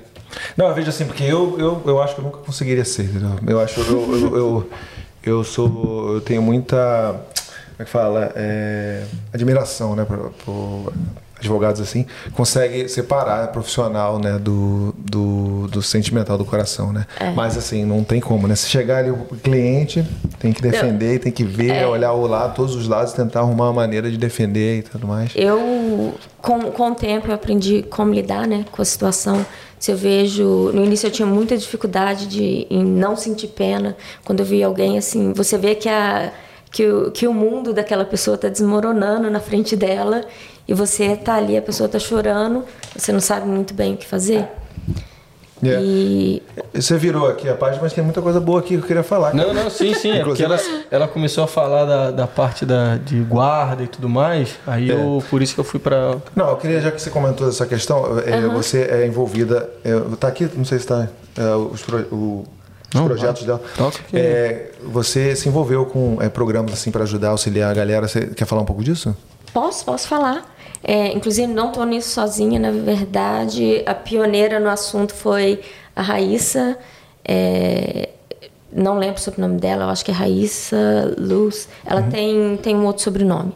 Não, 0.55 0.67
eu 0.67 0.73
vejo 0.73 0.89
assim, 0.89 1.05
porque 1.05 1.23
eu, 1.23 1.57
eu, 1.59 1.81
eu 1.85 2.01
acho 2.01 2.15
que 2.15 2.21
eu 2.21 2.25
nunca 2.25 2.37
conseguiria 2.39 2.85
ser, 2.85 3.03
entendeu? 3.03 3.35
Eu 3.47 3.59
acho 3.59 3.79
eu, 3.81 4.15
eu, 4.15 4.37
eu, 4.37 4.69
eu 5.23 5.43
sou. 5.43 6.15
Eu 6.15 6.21
tenho 6.21 6.41
muita. 6.41 7.13
Como 7.71 7.79
é 7.79 7.83
que 7.85 7.89
fala? 7.89 8.31
É, 8.35 9.03
admiração, 9.33 9.95
né, 9.95 10.05
por, 10.05 10.31
por 10.45 10.93
advogados 11.41 11.81
assim. 11.81 12.05
Consegue 12.33 12.87
separar 12.87 13.47
profissional, 13.51 14.19
né, 14.19 14.39
do, 14.39 14.93
do, 14.97 15.67
do 15.67 15.81
sentimental 15.81 16.37
do 16.37 16.45
coração, 16.45 16.93
né? 16.93 17.05
Mas 17.35 17.57
assim, 17.57 17.83
não 17.83 18.03
tem 18.03 18.21
como, 18.21 18.47
né? 18.47 18.55
Se 18.55 18.69
chegar 18.69 18.99
ali 18.99 19.11
o 19.11 19.17
cliente, 19.43 20.05
tem 20.39 20.53
que 20.53 20.61
defender, 20.61 21.19
tem 21.19 21.31
que 21.31 21.43
ver, 21.43 21.85
olhar 21.85 22.13
o 22.13 22.25
lado, 22.25 22.55
todos 22.55 22.75
os 22.75 22.87
lados, 22.87 23.13
tentar 23.13 23.41
arrumar 23.41 23.65
uma 23.65 23.73
maneira 23.73 24.09
de 24.09 24.17
defender 24.17 24.79
e 24.79 24.81
tudo 24.83 25.07
mais. 25.07 25.31
Eu, 25.35 26.13
com, 26.41 26.59
com 26.71 26.91
o 26.91 26.95
tempo, 26.95 27.27
eu 27.27 27.33
aprendi 27.33 27.83
como 27.83 28.13
lidar 28.13 28.47
né, 28.47 28.65
com 28.71 28.81
a 28.81 28.85
situação. 28.85 29.45
Se 29.79 29.91
eu 29.91 29.97
vejo. 29.97 30.71
No 30.73 30.85
início 30.85 31.07
eu 31.07 31.11
tinha 31.11 31.25
muita 31.25 31.57
dificuldade 31.57 32.27
de, 32.27 32.67
em 32.69 32.83
não 32.83 33.15
sentir 33.15 33.47
pena. 33.47 33.97
Quando 34.23 34.41
eu 34.41 34.45
vi 34.45 34.63
alguém 34.63 34.97
assim, 34.97 35.33
você 35.33 35.57
vê 35.57 35.73
que, 35.73 35.89
a, 35.89 36.31
que, 36.71 36.85
o, 36.87 37.11
que 37.11 37.27
o 37.27 37.33
mundo 37.33 37.73
daquela 37.73 38.05
pessoa 38.05 38.35
está 38.35 38.47
desmoronando 38.47 39.29
na 39.31 39.39
frente 39.39 39.75
dela 39.75 40.23
e 40.71 40.73
você 40.73 41.05
está 41.07 41.35
ali, 41.35 41.57
a 41.57 41.61
pessoa 41.61 41.85
está 41.85 41.99
chorando, 41.99 42.63
você 42.95 43.11
não 43.11 43.19
sabe 43.19 43.47
muito 43.47 43.73
bem 43.73 43.93
o 43.93 43.97
que 43.97 44.07
fazer. 44.07 44.47
Yeah. 45.63 45.79
E 45.85 46.41
Você 46.73 46.97
virou 46.97 47.27
aqui 47.27 47.47
a 47.47 47.53
página, 47.53 47.83
mas 47.83 47.93
tem 47.93 48.03
muita 48.03 48.19
coisa 48.19 48.39
boa 48.39 48.59
aqui 48.59 48.69
que 48.69 48.75
eu 48.83 48.87
queria 48.87 49.03
falar. 49.03 49.31
Não, 49.35 49.53
não, 49.53 49.69
sim, 49.69 49.93
sim. 49.93 50.11
É 50.11 50.23
porque 50.23 50.41
ela, 50.43 50.59
ela 50.89 51.07
começou 51.07 51.43
a 51.43 51.47
falar 51.47 51.85
da, 51.85 52.09
da 52.09 52.25
parte 52.25 52.65
da, 52.65 52.97
de 52.97 53.19
guarda 53.19 53.83
e 53.83 53.87
tudo 53.87 54.09
mais. 54.09 54.55
Aí 54.65 54.89
eu, 54.89 55.23
por 55.29 55.39
isso 55.39 55.53
que 55.53 55.59
eu 55.59 55.63
fui 55.63 55.79
pra. 55.79 56.15
Não, 56.35 56.49
eu 56.49 56.57
queria, 56.57 56.81
já 56.81 56.89
que 56.89 56.99
você 56.99 57.11
comentou 57.11 57.47
essa 57.47 57.67
questão, 57.67 58.17
é, 58.25 58.41
você 58.47 58.81
é 58.89 59.05
envolvida. 59.05 59.69
É, 59.83 59.91
tá 60.19 60.29
aqui, 60.29 60.49
não 60.55 60.65
sei 60.65 60.79
se 60.79 60.85
está. 60.85 61.07
os 61.71 61.83
pro- 61.83 62.07
o- 62.11 62.43
os 62.93 62.99
Não, 62.99 63.05
projetos 63.05 63.43
dela. 63.43 63.61
toca 63.77 63.99
aqui. 63.99 64.17
É, 64.17 64.71
você 64.83 65.35
se 65.35 65.47
envolveu 65.47 65.85
com 65.85 66.17
é, 66.19 66.27
programas 66.27 66.73
assim 66.73 66.89
para 66.89 67.03
ajudar, 67.03 67.29
auxiliar 67.29 67.69
a 67.69 67.73
galera. 67.75 68.07
Você 68.07 68.25
quer 68.27 68.45
falar 68.45 68.63
um 68.63 68.65
pouco 68.65 68.83
disso? 68.83 69.15
Posso, 69.53 69.85
posso 69.85 70.07
falar. 70.07 70.45
É, 70.83 71.13
inclusive, 71.13 71.47
não 71.47 71.69
estou 71.69 71.85
nisso 71.85 72.09
sozinha, 72.09 72.59
na 72.59 72.71
verdade, 72.71 73.83
a 73.85 73.93
pioneira 73.93 74.59
no 74.59 74.69
assunto 74.69 75.13
foi 75.13 75.61
a 75.95 76.01
Raíssa. 76.01 76.77
é, 77.23 78.09
não 78.71 78.97
lembro 78.97 79.17
o 79.17 79.19
sobrenome 79.19 79.59
dela, 79.59 79.83
eu 79.83 79.89
acho 79.89 80.03
que 80.03 80.11
é 80.11 80.13
Raíssa 80.13 81.13
Luz. 81.17 81.67
Ela 81.85 82.03
tem, 82.03 82.57
tem 82.57 82.75
um 82.75 82.85
outro 82.85 83.03
sobrenome. 83.03 83.53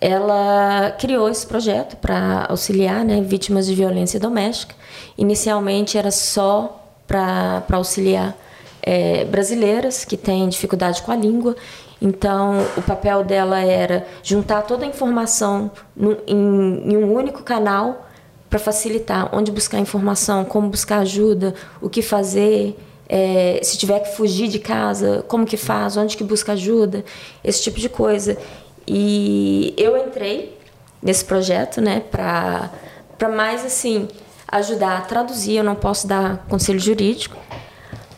Ela 0.00 0.94
criou 0.98 1.28
esse 1.28 1.46
projeto 1.46 1.96
para 1.96 2.46
auxiliar 2.48 3.04
né, 3.04 3.20
vítimas 3.20 3.66
de 3.66 3.74
violência 3.74 4.18
doméstica. 4.18 4.74
Inicialmente 5.16 5.96
era 5.96 6.10
só 6.10 6.84
para 7.06 7.64
auxiliar 7.72 8.36
é, 8.82 9.24
brasileiras 9.24 10.04
que 10.04 10.16
têm 10.16 10.48
dificuldade 10.48 11.02
com 11.02 11.12
a 11.12 11.16
língua. 11.16 11.56
Então, 12.00 12.64
o 12.76 12.82
papel 12.82 13.24
dela 13.24 13.60
era 13.60 14.06
juntar 14.22 14.62
toda 14.62 14.84
a 14.84 14.88
informação 14.88 15.70
no, 15.96 16.16
em, 16.26 16.92
em 16.92 16.96
um 16.96 17.12
único 17.12 17.42
canal 17.42 18.06
para 18.48 18.58
facilitar 18.58 19.28
onde 19.34 19.50
buscar 19.50 19.78
informação, 19.78 20.44
como 20.44 20.68
buscar 20.68 21.00
ajuda, 21.00 21.54
o 21.82 21.90
que 21.90 22.00
fazer, 22.00 22.78
é, 23.08 23.60
se 23.62 23.76
tiver 23.76 24.00
que 24.00 24.16
fugir 24.16 24.48
de 24.48 24.58
casa, 24.58 25.24
como 25.28 25.44
que 25.44 25.56
faz, 25.56 25.96
onde 25.96 26.16
que 26.16 26.24
busca 26.24 26.52
ajuda, 26.52 27.04
esse 27.42 27.62
tipo 27.62 27.78
de 27.78 27.88
coisa. 27.88 28.38
E 28.86 29.74
eu 29.76 29.96
entrei 29.96 30.56
nesse 31.02 31.24
projeto, 31.24 31.80
né, 31.80 32.00
para 32.10 32.70
para 33.18 33.28
mais 33.28 33.64
assim 33.64 34.06
ajudar 34.46 34.98
a 34.98 35.00
traduzir. 35.00 35.56
Eu 35.56 35.64
não 35.64 35.74
posso 35.74 36.06
dar 36.06 36.46
conselho 36.48 36.78
jurídico, 36.78 37.36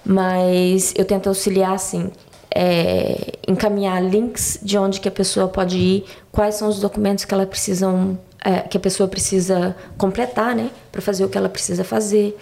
mas 0.05 0.93
eu 0.95 1.05
tento 1.05 1.29
auxiliar 1.29 1.73
assim, 1.73 2.13
é, 2.55 3.35
encaminhar 3.47 4.03
links 4.03 4.59
de 4.63 4.77
onde 4.77 5.01
que 5.01 5.09
a 5.09 5.13
pessoa 5.13 5.49
pode 5.49 5.77
ir, 5.79 6.05
quais 6.33 6.57
são 6.57 6.69
os 6.69 6.81
documentos 6.81 7.25
que 7.25 7.33
ela 7.33 7.47
precisam, 7.47 8.19
é, 8.45 8.61
que 8.61 8.77
a 8.77 8.81
pessoa 8.81 9.09
precisa 9.09 9.77
completar, 9.97 10.55
né, 10.55 10.71
para 10.91 11.01
fazer 11.01 11.25
o 11.25 11.29
que 11.29 11.39
ela 11.39 11.49
precisa 11.49 11.85
fazer, 11.85 12.37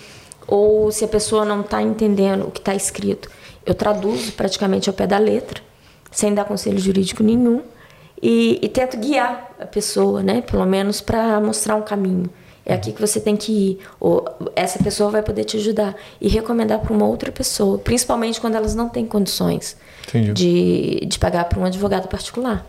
ou 0.46 0.90
se 0.90 1.04
a 1.04 1.08
pessoa 1.08 1.44
não 1.44 1.60
está 1.60 1.82
entendendo 1.82 2.46
o 2.46 2.50
que 2.50 2.60
está 2.60 2.74
escrito, 2.74 3.30
eu 3.66 3.74
traduzo 3.74 4.32
praticamente 4.32 4.88
ao 4.88 4.94
pé 4.94 5.06
da 5.06 5.18
letra, 5.18 5.62
sem 6.10 6.32
dar 6.34 6.44
conselho 6.44 6.78
jurídico 6.78 7.22
nenhum, 7.22 7.62
e, 8.20 8.58
e 8.62 8.68
tento 8.68 8.96
guiar 8.96 9.52
a 9.60 9.66
pessoa, 9.66 10.22
né, 10.22 10.40
pelo 10.40 10.64
menos 10.64 11.00
para 11.00 11.38
mostrar 11.40 11.76
um 11.76 11.82
caminho 11.82 12.30
é 12.68 12.74
aqui 12.74 12.92
que 12.92 13.00
você 13.00 13.18
tem 13.18 13.34
que 13.34 13.50
ir, 13.50 13.78
ou 13.98 14.24
essa 14.54 14.78
pessoa 14.82 15.10
vai 15.10 15.22
poder 15.22 15.44
te 15.44 15.56
ajudar 15.56 15.96
e 16.20 16.28
recomendar 16.28 16.78
para 16.80 16.92
uma 16.92 17.06
outra 17.06 17.32
pessoa, 17.32 17.78
principalmente 17.78 18.38
quando 18.40 18.56
elas 18.56 18.74
não 18.74 18.90
têm 18.90 19.06
condições 19.06 19.74
de, 20.34 21.00
de 21.06 21.18
pagar 21.18 21.46
para 21.46 21.58
um 21.58 21.64
advogado 21.64 22.08
particular. 22.08 22.64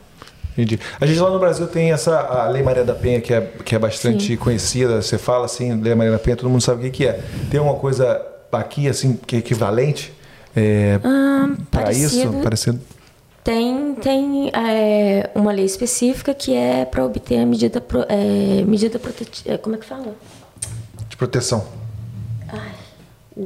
Entendi. 0.53 0.80
A 0.99 1.05
gente 1.05 1.19
lá 1.19 1.30
no 1.30 1.39
Brasil 1.39 1.67
tem 1.67 1.91
essa 1.91 2.17
a 2.17 2.49
Lei 2.49 2.63
Maria 2.63 2.84
da 2.84 2.95
Penha, 2.95 3.21
que 3.21 3.34
é, 3.34 3.41
que 3.63 3.76
é 3.76 3.80
bastante 3.80 4.27
Sim. 4.27 4.38
conhecida. 4.38 5.01
Você 5.01 5.17
fala 5.17 5.45
assim, 5.45 5.80
Lei 5.81 5.93
Maria 5.93 6.13
da 6.13 6.19
Penha, 6.19 6.35
todo 6.35 6.49
mundo 6.49 6.61
sabe 6.61 6.80
o 6.80 6.84
que, 6.91 6.97
que 6.97 7.07
é. 7.07 7.21
Tem 7.51 7.59
uma 7.59 7.76
coisa 7.76 8.26
aqui, 8.51 8.88
assim, 8.88 9.19
que 9.27 9.35
é 9.35 9.39
equivalente 9.39 10.11
é, 10.55 10.99
ah, 11.03 11.49
para 11.69 11.91
isso? 11.91 12.30
Parecido? 12.41 12.80
Tem, 13.44 13.95
tem 13.95 14.52
é, 14.53 15.30
uma 15.34 15.52
lei 15.52 15.66
específica 15.66 16.34
que 16.34 16.53
é 16.53 16.86
para 16.86 17.06
obter 17.06 17.40
a 17.40 17.45
medida, 17.45 17.80
pro, 17.80 18.06
é, 18.10 18.64
medida 18.66 18.99
protetiva. 18.99 19.56
É, 19.56 19.57
como 19.57 19.76
é 19.76 19.80
que 19.80 19.86
fala? 19.86 20.14
De 21.07 21.16
proteção. 21.16 21.66
Ai, 22.48 22.72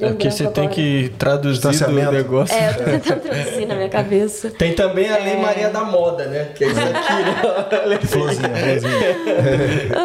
é 0.02 0.14
que 0.14 0.32
você 0.32 0.44
agora. 0.44 0.56
tem 0.56 0.70
que 0.70 1.14
traduzir 1.18 1.68
o 1.68 2.11
negócio. 2.11 2.56
É, 2.56 2.70
eu 2.70 2.74
tô 2.74 2.84
tentando 2.84 3.22
traduzir 3.22 3.65
na 3.68 3.76
minha 3.76 3.90
cabeça. 3.90 4.49
Tem 4.49 4.74
também 4.74 5.10
a 5.10 5.18
Lei 5.18 5.34
é... 5.34 5.38
Maria 5.38 5.70
da 5.70 5.84
Moda, 5.84 6.26
né? 6.26 6.45
Que 6.56 6.64
é 6.64 6.68
isso 6.68 6.80
aqui, 6.80 7.90
né? 7.90 7.99
florzinha, 7.99 8.49
florzinha. 8.57 9.95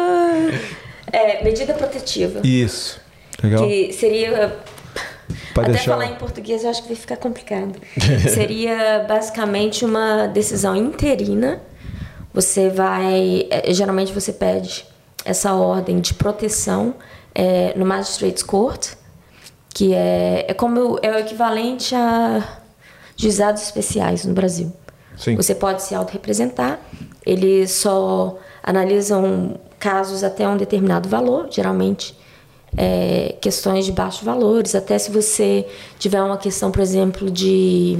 é, 1.11 1.43
medida 1.43 1.73
protetiva. 1.73 2.41
Isso. 2.43 3.01
Legal. 3.41 3.65
Que 3.65 3.91
seria 3.93 4.53
Até 5.55 5.71
deixar... 5.71 5.91
falar 5.91 6.05
em 6.05 6.15
português 6.15 6.63
eu 6.63 6.69
acho 6.69 6.81
que 6.81 6.87
vai 6.87 6.97
ficar 6.97 7.17
complicado. 7.17 7.79
Seria 8.33 9.05
basicamente 9.07 9.85
uma 9.85 10.27
decisão 10.27 10.75
interina. 10.75 11.61
Você 12.33 12.69
vai. 12.69 13.47
É, 13.49 13.73
geralmente 13.73 14.13
você 14.13 14.31
pede 14.31 14.85
essa 15.25 15.53
ordem 15.53 15.99
de 15.99 16.13
proteção 16.13 16.95
é, 17.35 17.73
no 17.75 17.85
Magistrates 17.85 18.43
Court, 18.43 18.93
que 19.73 19.93
é, 19.93 20.45
é 20.47 20.53
como 20.53 20.99
é 21.01 21.11
o 21.11 21.17
equivalente 21.19 21.93
a 21.95 22.59
juizados 23.15 23.61
especiais 23.61 24.25
no 24.25 24.33
Brasil. 24.33 24.71
Sim. 25.17 25.35
Você 25.35 25.53
pode 25.53 25.81
se 25.83 25.93
autorrepresentar, 25.93 26.79
eles 27.25 27.71
só 27.71 28.37
analisam 28.63 29.59
casos 29.77 30.23
até 30.23 30.47
um 30.47 30.55
determinado 30.55 31.09
valor, 31.09 31.47
geralmente 31.51 32.17
é, 32.77 33.35
questões 33.41 33.85
de 33.85 33.91
baixos 33.91 34.23
valores. 34.23 34.75
Até 34.75 34.97
se 34.97 35.11
você 35.11 35.65
tiver 35.97 36.21
uma 36.21 36.37
questão, 36.37 36.71
por 36.71 36.81
exemplo, 36.81 37.29
de, 37.29 37.97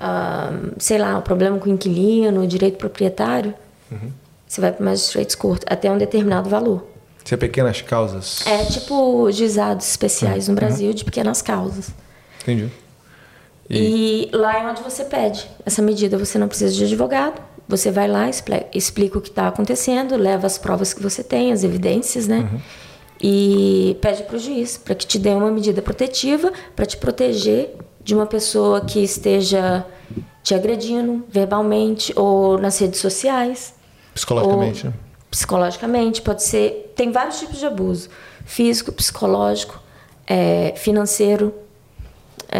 uh, 0.00 0.72
sei 0.78 0.98
lá, 0.98 1.18
um 1.18 1.22
problema 1.22 1.58
com 1.58 1.68
o 1.68 1.72
inquilino, 1.72 2.46
direito 2.46 2.78
proprietário, 2.78 3.54
uhum. 3.90 4.10
você 4.46 4.60
vai 4.60 4.72
para 4.72 4.84
Magistrates 4.84 5.34
Court 5.34 5.62
até 5.66 5.90
um 5.90 5.98
determinado 5.98 6.48
valor. 6.48 6.86
Se 7.24 7.34
é 7.34 7.36
pequenas 7.36 7.82
causas. 7.82 8.46
É 8.46 8.64
tipo 8.66 9.30
juizados 9.32 9.88
especiais 9.88 10.46
uhum. 10.46 10.54
no 10.54 10.60
Brasil 10.60 10.92
de 10.92 11.04
pequenas 11.04 11.42
causas. 11.42 11.90
Entendi. 12.42 12.70
E... 13.68 14.30
e... 14.32 14.36
lá 14.36 14.62
é 14.62 14.70
onde 14.70 14.80
você 14.80 15.04
pede 15.04 15.48
essa 15.64 15.82
medida. 15.82 16.16
Você 16.16 16.38
não 16.38 16.46
precisa 16.46 16.72
de 16.72 16.84
advogado. 16.84 17.42
Você 17.68 17.90
vai 17.90 18.06
lá, 18.06 18.30
explica 18.72 19.18
o 19.18 19.20
que 19.20 19.28
está 19.28 19.48
acontecendo, 19.48 20.16
leva 20.16 20.46
as 20.46 20.56
provas 20.56 20.94
que 20.94 21.02
você 21.02 21.24
tem, 21.24 21.52
as 21.52 21.64
evidências, 21.64 22.28
né? 22.28 22.48
Uhum 22.52 22.60
e 23.28 23.96
pede 24.00 24.22
para 24.22 24.36
o 24.36 24.38
juiz 24.38 24.78
para 24.78 24.94
que 24.94 25.04
te 25.04 25.18
dê 25.18 25.30
uma 25.30 25.50
medida 25.50 25.82
protetiva 25.82 26.52
para 26.76 26.86
te 26.86 26.96
proteger 26.96 27.74
de 28.00 28.14
uma 28.14 28.24
pessoa 28.24 28.80
que 28.82 29.02
esteja 29.02 29.84
te 30.44 30.54
agredindo 30.54 31.24
verbalmente 31.28 32.12
ou 32.14 32.56
nas 32.56 32.78
redes 32.78 33.00
sociais. 33.00 33.74
Psicologicamente, 34.14 34.86
né? 34.86 34.92
Psicologicamente, 35.28 36.22
pode 36.22 36.44
ser. 36.44 36.92
Tem 36.94 37.10
vários 37.10 37.40
tipos 37.40 37.58
de 37.58 37.66
abuso: 37.66 38.08
físico, 38.44 38.92
psicológico, 38.92 39.82
é, 40.24 40.72
financeiro. 40.76 41.52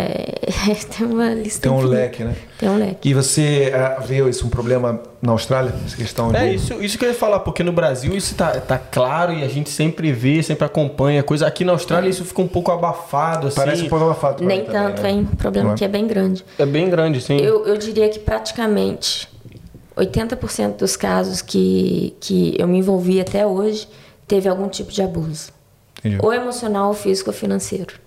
É, 0.69 0.75
tem 0.75 1.07
uma 1.07 1.33
lista. 1.33 1.63
Tem 1.63 1.71
um 1.71 1.77
infinita. 1.77 1.97
leque, 1.97 2.25
né? 2.25 2.35
Tem 2.59 2.69
um 2.69 2.77
leque. 2.77 3.09
E 3.09 3.15
você 3.15 3.73
uh, 3.73 4.03
vê 4.05 4.29
isso 4.29 4.47
um 4.47 4.51
problema 4.51 5.01
na 5.23 5.33
Austrália? 5.33 5.73
Essa 5.85 5.97
questão 5.97 6.31
de... 6.31 6.37
É 6.37 6.55
isso, 6.55 6.75
isso 6.83 6.99
que 6.99 7.05
eu 7.05 7.11
ia 7.11 7.15
falar, 7.15 7.41
porque 7.41 7.63
no 7.63 7.73
Brasil 7.73 8.15
isso 8.17 8.35
tá, 8.35 8.61
tá 8.61 8.79
claro 8.79 9.33
e 9.33 9.45
a 9.45 9.49
gente 9.49 9.71
sempre 9.71 10.13
vê, 10.13 10.43
sempre 10.43 10.65
acompanha 10.65 11.23
coisa. 11.23 11.47
Aqui 11.47 11.65
na 11.65 11.73
Austrália 11.73 12.09
é. 12.09 12.11
isso 12.11 12.25
fica 12.25 12.43
um 12.43 12.49
pouco 12.49 12.71
abafado, 12.73 13.47
assim. 13.47 13.57
Parece 13.57 13.83
um 13.85 13.89
pouco 13.89 14.05
abafado. 14.07 14.45
Nem 14.45 14.65
tanto, 14.65 14.97
também, 14.97 15.15
né? 15.15 15.21
hein? 15.21 15.29
O 15.33 15.37
problema 15.37 15.73
aqui 15.73 15.85
é? 15.85 15.87
é 15.87 15.91
bem 15.91 16.07
grande. 16.07 16.45
É 16.59 16.67
bem 16.67 16.91
grande, 16.91 17.21
sim. 17.21 17.37
Eu, 17.37 17.67
eu 17.67 17.77
diria 17.77 18.09
que 18.09 18.19
praticamente 18.19 19.29
80% 19.97 20.77
dos 20.77 20.97
casos 20.97 21.41
que, 21.41 22.15
que 22.21 22.55
eu 22.59 22.69
me 22.69 22.79
envolvi 22.79 23.21
até 23.21 23.47
hoje 23.47 23.89
teve 24.27 24.49
algum 24.49 24.69
tipo 24.69 24.93
de 24.93 25.01
abuso. 25.01 25.51
Entendi. 25.99 26.19
Ou 26.23 26.33
emocional, 26.33 26.89
ou 26.89 26.95
físico, 26.95 27.31
ou 27.31 27.35
financeiro. 27.35 28.06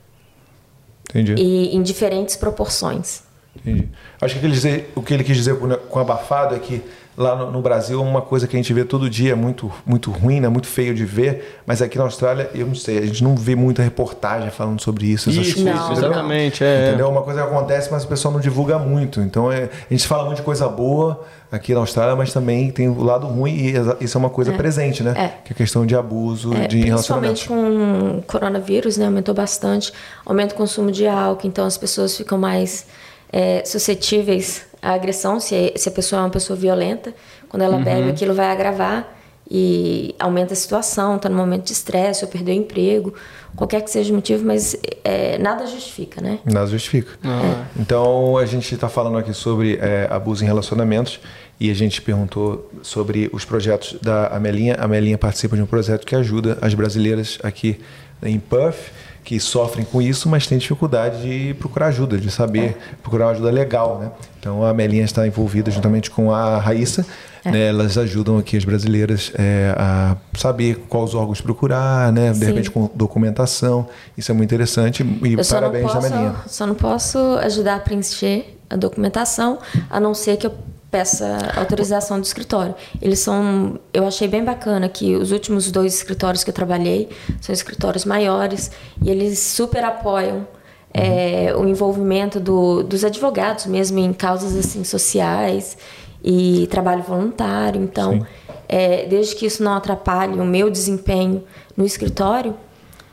Entendi. 1.09 1.35
E 1.35 1.75
em 1.75 1.81
diferentes 1.81 2.35
proporções. 2.35 3.23
Entendi. 3.55 3.89
Acho 4.21 4.39
que 4.39 4.47
dizer, 4.47 4.91
o 4.95 5.01
que 5.01 5.13
ele 5.13 5.23
quis 5.23 5.35
dizer 5.35 5.57
com 5.57 5.99
abafado 5.99 6.55
é 6.55 6.59
que 6.59 6.81
lá 7.19 7.35
no, 7.35 7.51
no, 7.51 7.61
Brasil 7.61 8.01
uma 8.01 8.21
coisa 8.21 8.47
que 8.47 8.55
a 8.55 8.59
gente 8.59 8.71
vê 8.71 8.85
todo 8.85 9.09
dia 9.09 9.35
muito 9.35 9.69
muito 9.85 10.09
ruim, 10.09 10.39
né? 10.39 10.47
muito 10.47 10.67
feio 10.67 10.95
de 10.95 11.03
ver, 11.03 11.61
mas 11.65 11.81
aqui 11.81 11.97
na 11.97 12.05
Austrália, 12.05 12.49
eu 12.55 12.65
não 12.65 12.73
sei, 12.73 12.97
a 12.97 13.05
gente 13.05 13.21
não 13.21 13.35
vê 13.35 13.57
muita 13.57 13.83
reportagem 13.83 14.49
falando 14.49 14.81
sobre 14.81 15.05
isso. 15.05 15.29
Isso, 15.29 15.55
coisas, 15.55 15.75
não. 15.75 15.91
exatamente. 15.91 16.63
É, 16.63 16.87
entendeu? 16.87 17.09
Uma 17.09 17.21
coisa 17.21 17.41
que 17.41 17.47
acontece, 17.47 17.91
mas 17.91 18.05
o 18.05 18.07
pessoal 18.07 18.33
não 18.33 18.39
divulga 18.39 18.79
muito. 18.79 19.19
Então 19.19 19.51
é, 19.51 19.65
a 19.65 19.93
gente 19.93 20.07
fala 20.07 20.23
muito 20.23 20.37
de 20.37 20.43
coisa 20.43 20.69
boa 20.69 21.25
aqui 21.51 21.73
na 21.73 21.81
Austrália, 21.81 22.15
mas 22.15 22.31
também 22.31 22.71
tem 22.71 22.87
o 22.87 23.03
lado 23.03 23.27
ruim 23.27 23.51
e 23.51 23.73
isso 24.05 24.17
é 24.17 24.19
uma 24.19 24.29
coisa 24.29 24.53
é. 24.53 24.55
presente, 24.55 25.03
né? 25.03 25.11
É. 25.17 25.27
Que 25.43 25.51
é 25.51 25.53
a 25.53 25.55
questão 25.55 25.85
de 25.85 25.97
abuso 25.97 26.53
é, 26.53 26.67
de 26.67 26.81
relacionamento. 26.83 27.33
Principalmente 27.33 27.49
com 27.49 28.19
o 28.19 28.21
coronavírus, 28.21 28.95
né? 28.95 29.07
Aumentou 29.07 29.35
bastante, 29.35 29.91
aumenta 30.25 30.55
o 30.55 30.57
consumo 30.57 30.89
de 30.89 31.05
álcool, 31.05 31.47
então 31.47 31.65
as 31.65 31.77
pessoas 31.77 32.15
ficam 32.15 32.37
mais 32.37 32.85
é, 33.29 33.61
suscetíveis 33.65 34.68
à 34.81 34.93
agressão, 34.93 35.39
se, 35.39 35.73
se 35.75 35.89
a 35.89 35.91
pessoa 35.91 36.21
é 36.21 36.23
uma 36.23 36.29
pessoa 36.29 36.57
violenta. 36.57 37.13
Quando 37.47 37.63
ela 37.63 37.77
uhum. 37.77 37.83
bebe, 37.83 38.09
aquilo 38.09 38.33
vai 38.33 38.47
agravar 38.47 39.15
e 39.49 40.13
aumenta 40.19 40.53
a 40.53 40.55
situação, 40.55 41.15
está 41.15 41.27
no 41.27 41.35
momento 41.35 41.63
de 41.63 41.73
estresse, 41.73 42.23
ou 42.23 42.29
perdeu 42.29 42.53
o 42.53 42.57
emprego, 42.57 43.13
qualquer 43.55 43.81
que 43.81 43.89
seja 43.89 44.11
o 44.13 44.15
motivo, 44.15 44.45
mas 44.45 44.77
é, 45.03 45.39
nada 45.39 45.65
justifica, 45.65 46.21
né? 46.21 46.39
Nada 46.45 46.67
justifica. 46.67 47.11
Ah. 47.23 47.65
É. 47.75 47.81
Então 47.81 48.37
a 48.37 48.45
gente 48.45 48.73
está 48.73 48.87
falando 48.87 49.17
aqui 49.17 49.33
sobre 49.33 49.79
é, 49.81 50.07
abuso 50.11 50.43
em 50.43 50.47
relacionamentos 50.47 51.19
e 51.59 51.71
a 51.71 51.73
gente 51.73 51.99
perguntou 52.01 52.69
sobre 52.83 53.27
os 53.33 53.43
projetos 53.43 53.97
da 54.01 54.27
Amelinha. 54.27 54.75
A 54.75 54.85
Amelinha 54.85 55.17
participa 55.17 55.55
de 55.55 55.63
um 55.63 55.65
projeto 55.65 56.05
que 56.05 56.15
ajuda 56.15 56.59
as 56.61 56.75
brasileiras 56.75 57.39
aqui 57.41 57.79
em 58.21 58.39
Perth 58.39 58.91
que 59.23 59.39
sofrem 59.39 59.85
com 59.85 60.01
isso, 60.01 60.27
mas 60.27 60.47
têm 60.47 60.57
dificuldade 60.57 61.21
de 61.21 61.53
procurar 61.55 61.87
ajuda, 61.87 62.17
de 62.17 62.31
saber 62.31 62.69
é. 62.69 62.75
procurar 63.01 63.25
uma 63.25 63.31
ajuda 63.31 63.51
legal, 63.51 63.99
né? 63.99 64.11
Então 64.39 64.65
a 64.65 64.73
Melinha 64.73 65.03
está 65.03 65.27
envolvida 65.27 65.69
juntamente 65.69 66.09
com 66.09 66.31
a 66.31 66.57
Raíssa, 66.57 67.05
é. 67.43 67.51
né? 67.51 67.67
Elas 67.67 67.97
ajudam 67.97 68.37
aqui 68.37 68.57
as 68.57 68.65
brasileiras 68.65 69.31
é, 69.37 69.73
a 69.77 70.15
saber 70.37 70.85
quais 70.89 71.13
órgãos 71.13 71.41
procurar, 71.41 72.11
né? 72.11 72.31
De 72.31 72.39
Sim. 72.39 72.45
repente 72.45 72.71
com 72.71 72.89
documentação. 72.95 73.87
Isso 74.17 74.31
é 74.31 74.33
muito 74.33 74.53
interessante 74.53 75.03
e 75.03 75.33
eu 75.33 75.45
parabéns 75.45 75.91
à 75.91 76.01
Melinha. 76.01 76.35
Só 76.47 76.65
não 76.65 76.75
posso 76.75 77.17
ajudar 77.43 77.75
a 77.75 77.79
preencher 77.79 78.57
a 78.69 78.75
documentação, 78.75 79.59
a 79.89 79.99
não 79.99 80.13
ser 80.13 80.37
que 80.37 80.47
eu 80.47 80.53
peça 80.91 81.37
autorização 81.55 82.19
do 82.19 82.23
escritório. 82.23 82.75
Eles 83.01 83.19
são, 83.19 83.79
eu 83.93 84.07
achei 84.07 84.27
bem 84.27 84.43
bacana 84.43 84.89
que 84.89 85.15
os 85.15 85.31
últimos 85.31 85.71
dois 85.71 85.93
escritórios 85.95 86.43
que 86.43 86.49
eu 86.49 86.53
trabalhei 86.53 87.09
são 87.41 87.53
escritórios 87.53 88.05
maiores 88.05 88.71
e 89.01 89.09
eles 89.09 89.39
super 89.39 89.83
apoiam 89.83 90.47
é, 90.93 91.53
o 91.55 91.67
envolvimento 91.67 92.39
do, 92.39 92.81
dos 92.83 93.05
advogados 93.05 93.67
mesmo 93.67 93.99
em 93.99 94.11
causas 94.11 94.55
assim 94.55 94.83
sociais 94.83 95.77
e 96.23 96.67
trabalho 96.71 97.03
voluntário. 97.03 97.81
Então, 97.81 98.25
é, 98.67 99.05
desde 99.05 99.35
que 99.35 99.45
isso 99.45 99.63
não 99.63 99.73
atrapalhe 99.73 100.39
o 100.39 100.45
meu 100.45 100.69
desempenho 100.69 101.43
no 101.77 101.85
escritório, 101.85 102.55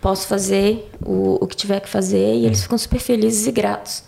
posso 0.01 0.27
fazer 0.27 0.91
o, 1.05 1.39
o 1.41 1.47
que 1.47 1.57
tiver 1.57 1.81
que 1.81 1.89
fazer 1.89 2.35
e 2.35 2.47
eles 2.47 2.63
ficam 2.63 2.79
super 2.79 2.99
felizes 2.99 3.47
e 3.47 3.53
gratos. 3.53 4.03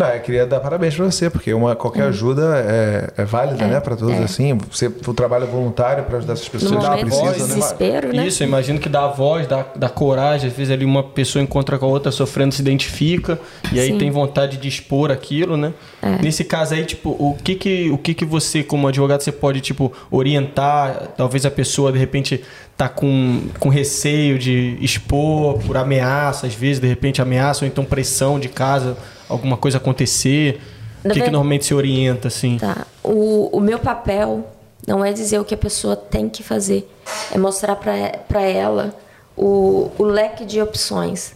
Não, 0.00 0.06
eu 0.08 0.20
queria 0.20 0.46
dar 0.46 0.60
parabéns 0.60 0.94
para 0.94 1.04
você, 1.04 1.28
porque 1.28 1.52
uma, 1.52 1.76
qualquer 1.76 2.04
ajuda 2.04 2.56
é, 2.56 3.20
é 3.20 3.24
válida, 3.26 3.62
É, 3.62 3.68
né? 3.68 3.80
Para 3.80 3.94
todos, 3.94 4.14
é. 4.14 4.22
assim. 4.22 4.56
Você, 4.70 4.86
o 4.86 5.12
trabalho 5.12 5.46
voluntário 5.46 6.04
para 6.04 6.16
ajudar 6.16 6.32
essas 6.32 6.48
pessoas 6.48 6.72
No 6.72 6.80
que 6.80 7.00
precisam, 7.04 7.26
né? 7.26 7.54
desespero, 7.54 8.08
né? 8.08 8.26
Isso, 8.26 8.42
eu 8.42 8.48
imagino 8.48 8.78
que 8.78 8.88
dá 8.88 9.04
a 9.04 9.08
voz, 9.08 9.46
dá, 9.46 9.66
dá 9.76 9.90
coragem. 9.90 10.48
Às 10.48 10.56
vezes 10.56 10.72
ali 10.72 10.86
uma 10.86 11.02
pessoa 11.02 11.42
encontra 11.42 11.78
com 11.78 11.84
a 11.84 11.88
outra 11.90 12.10
sofrendo, 12.10 12.54
se 12.54 12.62
identifica 12.62 13.38
e 13.70 13.78
aí 13.78 13.88
Sim. 13.88 13.98
tem 13.98 14.10
vontade 14.10 14.56
de 14.56 14.68
expor 14.68 15.10
aquilo, 15.10 15.54
né? 15.54 15.74
É. 16.00 16.22
Nesse 16.22 16.44
caso 16.44 16.72
aí, 16.72 16.86
tipo, 16.86 17.10
o 17.10 17.36
que 17.44 17.54
que, 17.54 17.90
o 17.90 17.98
que 17.98 18.14
que 18.14 18.24
você, 18.24 18.62
como 18.62 18.88
advogado, 18.88 19.20
você 19.20 19.32
pode, 19.32 19.60
tipo, 19.60 19.92
orientar? 20.10 21.08
Talvez 21.14 21.44
a 21.44 21.50
pessoa, 21.50 21.92
de 21.92 21.98
repente, 21.98 22.42
tá 22.74 22.88
com, 22.88 23.42
com 23.58 23.68
receio 23.68 24.38
de 24.38 24.78
expor 24.80 25.58
por 25.58 25.76
ameaça, 25.76 26.46
às 26.46 26.54
vezes, 26.54 26.80
de 26.80 26.88
repente, 26.88 27.20
ameaça 27.20 27.66
ou 27.66 27.68
então 27.68 27.84
pressão 27.84 28.40
de 28.40 28.48
casa, 28.48 28.96
alguma 29.30 29.56
coisa 29.56 29.78
acontecer. 29.78 30.60
O 31.04 31.08
que, 31.08 31.14
que 31.20 31.30
normalmente 31.30 31.64
se 31.64 31.72
orienta, 31.74 32.28
assim? 32.28 32.58
Tá. 32.58 32.86
O, 33.02 33.48
o 33.56 33.60
meu 33.60 33.78
papel 33.78 34.46
não 34.86 35.02
é 35.04 35.12
dizer 35.12 35.38
o 35.38 35.44
que 35.44 35.54
a 35.54 35.58
pessoa 35.58 35.96
tem 35.96 36.28
que 36.28 36.42
fazer, 36.42 36.86
é 37.32 37.38
mostrar 37.38 37.76
para 37.76 38.42
ela 38.42 38.94
o, 39.36 39.90
o 39.98 40.02
leque 40.04 40.44
de 40.44 40.60
opções 40.60 41.34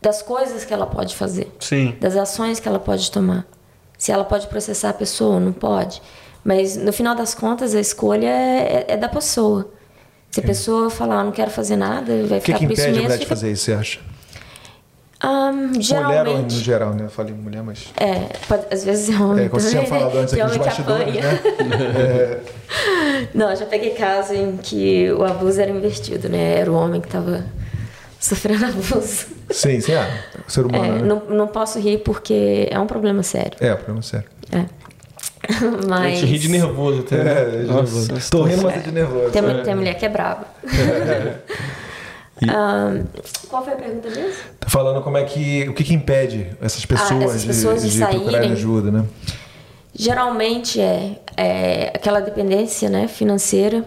das 0.00 0.22
coisas 0.22 0.64
que 0.64 0.72
ela 0.72 0.86
pode 0.86 1.16
fazer, 1.16 1.50
Sim. 1.58 1.96
das 2.00 2.16
ações 2.16 2.60
que 2.60 2.68
ela 2.68 2.78
pode 2.78 3.10
tomar. 3.10 3.44
Se 3.96 4.12
ela 4.12 4.24
pode 4.24 4.46
processar 4.46 4.90
a 4.90 4.94
pessoa 4.94 5.34
ou 5.34 5.40
não 5.40 5.52
pode. 5.52 6.00
Mas 6.44 6.76
no 6.76 6.92
final 6.92 7.16
das 7.16 7.34
contas, 7.34 7.74
a 7.74 7.80
escolha 7.80 8.28
é, 8.28 8.84
é 8.88 8.96
da 8.96 9.08
pessoa. 9.08 9.68
Se 10.30 10.38
a 10.38 10.42
pessoa 10.42 10.88
falar, 10.88 11.20
"Ah, 11.20 11.24
não 11.24 11.32
quero 11.32 11.50
fazer 11.50 11.74
nada, 11.74 12.12
vai 12.26 12.38
O 12.38 12.40
que, 12.40 12.46
ficar 12.46 12.58
que 12.58 12.66
por 12.66 12.72
isso 12.74 12.82
impede 12.82 12.82
a 12.82 12.86
mesmo. 12.92 13.02
mulher 13.02 13.16
de 13.18 13.24
fica- 13.24 13.28
fazer 13.34 13.50
isso, 13.50 13.64
você 13.64 13.72
acha? 13.72 13.98
Ahn, 15.20 15.52
Mulher 15.52 15.66
ou 15.66 15.72
no 15.74 15.82
geralmente. 15.82 16.54
geral, 16.54 16.94
né? 16.94 17.04
Eu 17.06 17.10
falei 17.10 17.34
mulher, 17.34 17.62
mas. 17.62 17.86
É, 17.96 18.36
pode- 18.46 18.66
às 18.70 18.84
vezes 18.84 19.08
é 19.12 19.20
homem 19.20 19.46
É, 19.46 19.48
como 19.48 19.60
você 19.60 19.70
tinha 19.70 19.82
né? 19.82 19.88
falado 19.88 20.16
antes 20.18 20.32
aqui 20.34 20.42
nos 20.44 20.56
bastidores, 20.56 21.08
apanha. 21.08 21.22
né? 21.32 22.40
Não, 23.34 23.50
eu 23.50 23.56
já 23.56 23.66
peguei 23.66 23.90
caso 23.90 24.32
em 24.32 24.56
que 24.58 25.10
o 25.10 25.24
abuso 25.24 25.60
era 25.60 25.70
invertido, 25.72 26.28
né? 26.28 26.58
Era 26.60 26.70
o 26.70 26.74
homem 26.76 27.00
que 27.00 27.08
tava 27.08 27.44
sofrendo 28.20 28.66
abuso. 28.70 29.26
Sim, 29.50 29.80
sim, 29.80 29.94
ah, 29.94 30.08
o 30.46 30.50
ser 30.50 30.64
humano. 30.66 30.84
É, 30.84 30.90
né? 30.90 31.02
não, 31.02 31.22
não 31.28 31.46
posso 31.48 31.80
rir 31.80 31.98
porque 31.98 32.68
é 32.70 32.78
um 32.78 32.86
problema 32.86 33.22
sério. 33.24 33.56
É, 33.60 33.74
problema 33.74 34.02
sério. 34.02 34.26
É. 34.52 34.58
A 35.48 35.86
Mas. 35.88 36.18
gente 36.20 36.30
ri 36.30 36.38
de 36.38 36.48
nervoso 36.48 37.00
até. 37.00 37.24
né? 37.24 37.32
É, 37.32 37.44
de 37.62 37.66
Nossa, 37.66 37.96
nervoso. 37.98 38.30
Tô 38.30 38.42
rindo, 38.44 38.62
mas 38.62 38.74
tô 38.74 38.80
de 38.82 38.92
nervoso. 38.92 39.30
Tem, 39.30 39.62
tem 39.64 39.74
mulher 39.74 39.94
que 39.94 40.04
é 40.06 40.08
brava. 40.08 40.44
Qual 43.48 43.64
foi 43.64 43.72
a 43.72 43.76
pergunta 43.76 44.08
mesmo? 44.10 44.32
Tá 44.60 44.68
falando 44.68 45.02
como 45.02 45.16
é 45.16 45.24
que. 45.24 45.68
O 45.68 45.74
que, 45.74 45.84
que 45.84 45.94
impede 45.94 46.46
essas 46.60 46.84
pessoas, 46.86 47.22
Ah, 47.22 47.24
essas 47.24 47.44
pessoas 47.44 47.82
de, 47.82 47.88
de 47.88 47.94
de 47.94 47.98
saírem. 48.00 48.52
ajuda, 48.52 48.90
né? 48.90 49.04
Geralmente 49.94 50.80
é, 50.80 51.18
é 51.36 51.92
aquela 51.94 52.20
dependência 52.20 52.88
né, 52.88 53.08
financeira. 53.08 53.84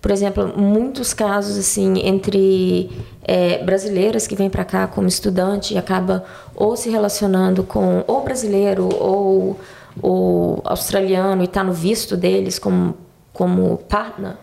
Por 0.00 0.10
exemplo, 0.10 0.52
muitos 0.56 1.14
casos 1.14 1.56
assim 1.58 2.00
entre 2.06 2.90
é, 3.22 3.58
brasileiras 3.64 4.26
que 4.26 4.34
vêm 4.34 4.50
para 4.50 4.64
cá 4.64 4.86
como 4.86 5.06
estudante 5.08 5.74
e 5.74 5.78
acaba 5.78 6.24
ou 6.54 6.76
se 6.76 6.90
relacionando 6.90 7.62
com 7.62 8.02
ou 8.06 8.22
brasileiro 8.22 8.88
ou, 8.98 9.58
ou 10.02 10.60
australiano 10.64 11.42
e 11.42 11.44
está 11.46 11.62
no 11.64 11.72
visto 11.72 12.16
deles 12.16 12.58
como, 12.58 12.96
como 13.32 13.78
partner. 13.78 14.34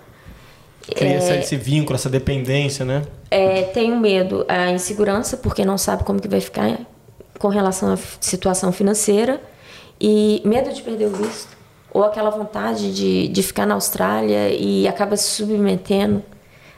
Cria 0.95 1.17
É, 1.19 1.39
esse 1.39 1.55
vínculo, 1.55 1.95
essa 1.95 2.09
dependência, 2.09 2.83
né? 2.85 3.03
É, 3.31 3.63
tem 3.63 3.93
o 3.93 3.97
medo, 3.97 4.45
a 4.47 4.69
insegurança, 4.71 5.37
porque 5.37 5.63
não 5.63 5.77
sabe 5.77 6.03
como 6.03 6.19
que 6.19 6.27
vai 6.27 6.41
ficar 6.41 6.79
com 7.39 7.47
relação 7.47 7.93
à 7.93 7.97
situação 8.19 8.71
financeira 8.73 9.41
e 9.99 10.41
medo 10.45 10.73
de 10.73 10.81
perder 10.81 11.05
o 11.05 11.11
visto 11.11 11.57
ou 11.93 12.03
aquela 12.03 12.29
vontade 12.29 12.93
de, 12.93 13.27
de 13.29 13.43
ficar 13.43 13.65
na 13.65 13.73
Austrália 13.73 14.49
e 14.49 14.87
acaba 14.87 15.15
se 15.15 15.29
submetendo 15.29 16.23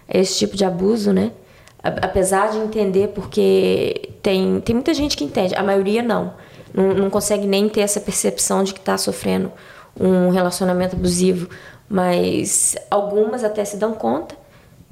a 0.08 0.18
esse 0.18 0.38
tipo 0.38 0.56
de 0.56 0.64
abuso, 0.64 1.12
né? 1.12 1.32
Apesar 1.84 2.52
de 2.52 2.60
entender, 2.60 3.10
porque 3.10 4.10
tem, 4.22 4.62
tem 4.62 4.74
muita 4.74 4.94
gente 4.94 5.18
que 5.18 5.24
entende, 5.24 5.54
a 5.56 5.64
maioria 5.64 6.02
não. 6.02 6.34
Não, 6.74 6.94
não 6.94 7.10
consegue 7.10 7.46
nem 7.46 7.68
ter 7.68 7.82
essa 7.82 8.00
percepção 8.00 8.64
de 8.64 8.74
que 8.74 8.80
está 8.80 8.98
sofrendo 8.98 9.52
um 10.00 10.30
relacionamento 10.30 10.96
abusivo. 10.96 11.50
Mas 11.88 12.76
algumas 12.90 13.44
até 13.44 13.64
se 13.66 13.78
dão 13.78 13.94
conta, 13.94 14.36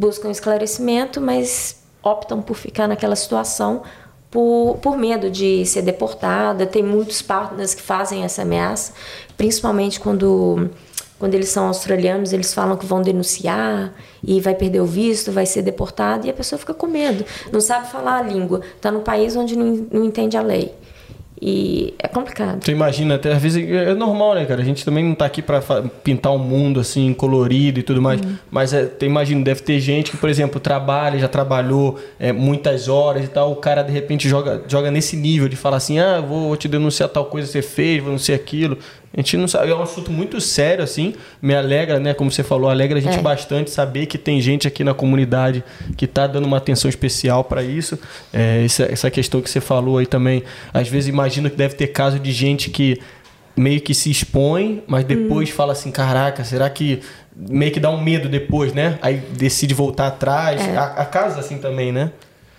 buscam 0.01 0.31
esclarecimento, 0.31 1.21
mas 1.21 1.75
optam 2.01 2.41
por 2.41 2.55
ficar 2.55 2.87
naquela 2.87 3.15
situação 3.15 3.83
por, 4.31 4.79
por 4.81 4.97
medo 4.97 5.29
de 5.29 5.63
ser 5.67 5.83
deportada. 5.83 6.65
Tem 6.65 6.81
muitos 6.81 7.21
partners 7.21 7.75
que 7.75 7.81
fazem 7.83 8.23
essa 8.23 8.41
ameaça, 8.41 8.93
principalmente 9.37 9.99
quando, 9.99 10.71
quando 11.19 11.35
eles 11.35 11.49
são 11.49 11.67
australianos, 11.67 12.33
eles 12.33 12.51
falam 12.51 12.75
que 12.75 12.85
vão 12.85 13.03
denunciar 13.03 13.93
e 14.23 14.41
vai 14.41 14.55
perder 14.55 14.79
o 14.79 14.85
visto, 14.87 15.31
vai 15.31 15.45
ser 15.45 15.61
deportado, 15.61 16.25
e 16.25 16.31
a 16.31 16.33
pessoa 16.33 16.57
fica 16.57 16.73
com 16.73 16.87
medo, 16.87 17.23
não 17.51 17.61
sabe 17.61 17.91
falar 17.91 18.17
a 18.17 18.21
língua, 18.23 18.61
está 18.75 18.91
num 18.91 19.01
país 19.01 19.35
onde 19.35 19.55
não, 19.55 19.87
não 19.91 20.03
entende 20.03 20.35
a 20.35 20.41
lei. 20.41 20.73
E 21.43 21.95
é 21.97 22.07
complicado. 22.07 22.59
Tu 22.59 22.69
imagina, 22.69 23.15
até 23.15 23.31
às 23.33 23.41
vezes 23.41 23.67
é 23.67 23.95
normal, 23.95 24.35
né, 24.35 24.45
cara? 24.45 24.61
A 24.61 24.63
gente 24.63 24.85
também 24.85 25.03
não 25.03 25.15
tá 25.15 25.25
aqui 25.25 25.41
pra 25.41 25.59
fa- 25.59 25.81
pintar 26.03 26.31
um 26.31 26.37
mundo 26.37 26.79
assim 26.79 27.13
colorido 27.15 27.79
e 27.79 27.83
tudo 27.83 27.99
mais. 27.99 28.21
Mas 28.51 28.73
é, 28.73 28.85
tu 28.85 29.05
imagina, 29.05 29.43
deve 29.43 29.61
ter 29.63 29.79
gente 29.79 30.11
que, 30.11 30.17
por 30.17 30.29
exemplo, 30.29 30.59
trabalha, 30.59 31.17
já 31.17 31.27
trabalhou 31.27 31.97
é, 32.19 32.31
muitas 32.31 32.87
horas 32.87 33.25
e 33.25 33.27
tal. 33.27 33.51
O 33.51 33.55
cara 33.55 33.81
de 33.81 33.91
repente 33.91 34.29
joga, 34.29 34.61
joga 34.67 34.91
nesse 34.91 35.15
nível 35.17 35.49
de 35.49 35.55
falar 35.55 35.77
assim: 35.77 35.97
ah, 35.97 36.21
vou 36.21 36.55
te 36.55 36.67
denunciar 36.67 37.09
tal 37.09 37.25
coisa 37.25 37.47
que 37.47 37.53
você 37.53 37.61
fez, 37.63 37.97
vou 37.97 38.09
denunciar 38.09 38.37
aquilo. 38.37 38.77
A 39.13 39.19
gente 39.19 39.35
não 39.35 39.47
sabe, 39.47 39.69
é 39.69 39.75
um 39.75 39.81
assunto 39.81 40.09
muito 40.09 40.39
sério, 40.39 40.83
assim. 40.83 41.13
Me 41.41 41.53
alegra, 41.53 41.99
né? 41.99 42.13
Como 42.13 42.31
você 42.31 42.43
falou, 42.43 42.69
alegra 42.69 42.97
a 42.97 43.01
gente 43.01 43.17
É. 43.17 43.21
bastante 43.21 43.69
saber 43.69 44.05
que 44.05 44.17
tem 44.17 44.39
gente 44.39 44.67
aqui 44.67 44.83
na 44.85 44.93
comunidade 44.93 45.63
que 45.97 46.07
tá 46.07 46.25
dando 46.27 46.45
uma 46.45 46.57
atenção 46.57 46.87
especial 46.87 47.43
para 47.43 47.61
isso. 47.61 47.99
É, 48.31 48.63
essa, 48.63 48.83
essa 48.83 49.11
questão 49.11 49.41
que 49.41 49.49
você 49.49 49.59
falou 49.59 49.97
aí 49.97 50.05
também. 50.05 50.43
Às 50.73 50.87
vezes 50.87 51.09
imagino 51.09 51.49
que 51.49 51.57
deve 51.57 51.75
ter 51.75 51.87
caso 51.87 52.17
de 52.19 52.31
gente 52.31 52.69
que 52.69 53.01
meio 53.53 53.81
que 53.81 53.93
se 53.93 54.09
expõe, 54.09 54.81
mas 54.87 55.03
depois 55.03 55.49
fala 55.49 55.73
assim, 55.73 55.91
caraca, 55.91 56.43
será 56.45 56.69
que 56.69 57.01
meio 57.35 57.69
que 57.71 57.81
dá 57.81 57.89
um 57.89 58.01
medo 58.01 58.29
depois, 58.29 58.73
né? 58.73 58.97
Aí 59.01 59.17
decide 59.17 59.73
voltar 59.73 60.07
atrás. 60.07 60.61
É. 60.61 60.77
Há, 60.77 60.85
há 60.85 61.05
casos 61.05 61.37
assim 61.37 61.57
também, 61.57 61.91
né? 61.91 62.11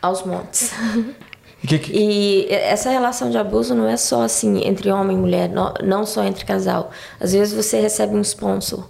Aos 0.03 0.23
montes. 0.23 0.70
Que, 1.66 1.78
que- 1.78 1.93
E 1.97 2.47
essa 2.52 2.90
relação 2.90 3.30
de 3.30 3.39
abuso 3.39 3.74
não 3.74 3.89
é 3.89 3.97
só 3.97 4.22
assim 4.22 4.66
entre 4.66 4.90
homem 4.90 5.16
e 5.16 5.20
mulher, 5.20 5.48
não, 5.48 5.72
não 5.82 6.05
só 6.05 6.24
entre 6.24 6.44
casal. 6.44 6.90
Às 7.20 7.32
vezes 7.32 7.55
você 7.55 7.80
recebe 7.80 8.14
um 8.16 8.20
sponsor 8.20 8.89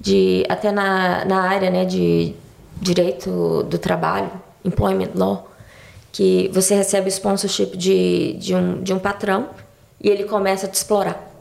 de 0.00 0.44
até 0.48 0.70
na, 0.70 1.24
na 1.24 1.42
área, 1.42 1.70
né, 1.70 1.84
de 1.84 2.34
direito 2.80 3.62
do 3.62 3.78
trabalho, 3.78 4.30
employment 4.64 5.10
law, 5.14 5.48
que 6.12 6.50
você 6.52 6.74
recebe 6.74 7.08
sponsorship 7.08 7.76
de, 7.76 8.34
de, 8.34 8.54
um, 8.54 8.82
de 8.82 8.92
um 8.92 8.98
patrão 8.98 9.48
e 10.02 10.08
ele 10.10 10.24
começa 10.24 10.66
a 10.66 10.68
te 10.68 10.74
explorar. 10.74 11.31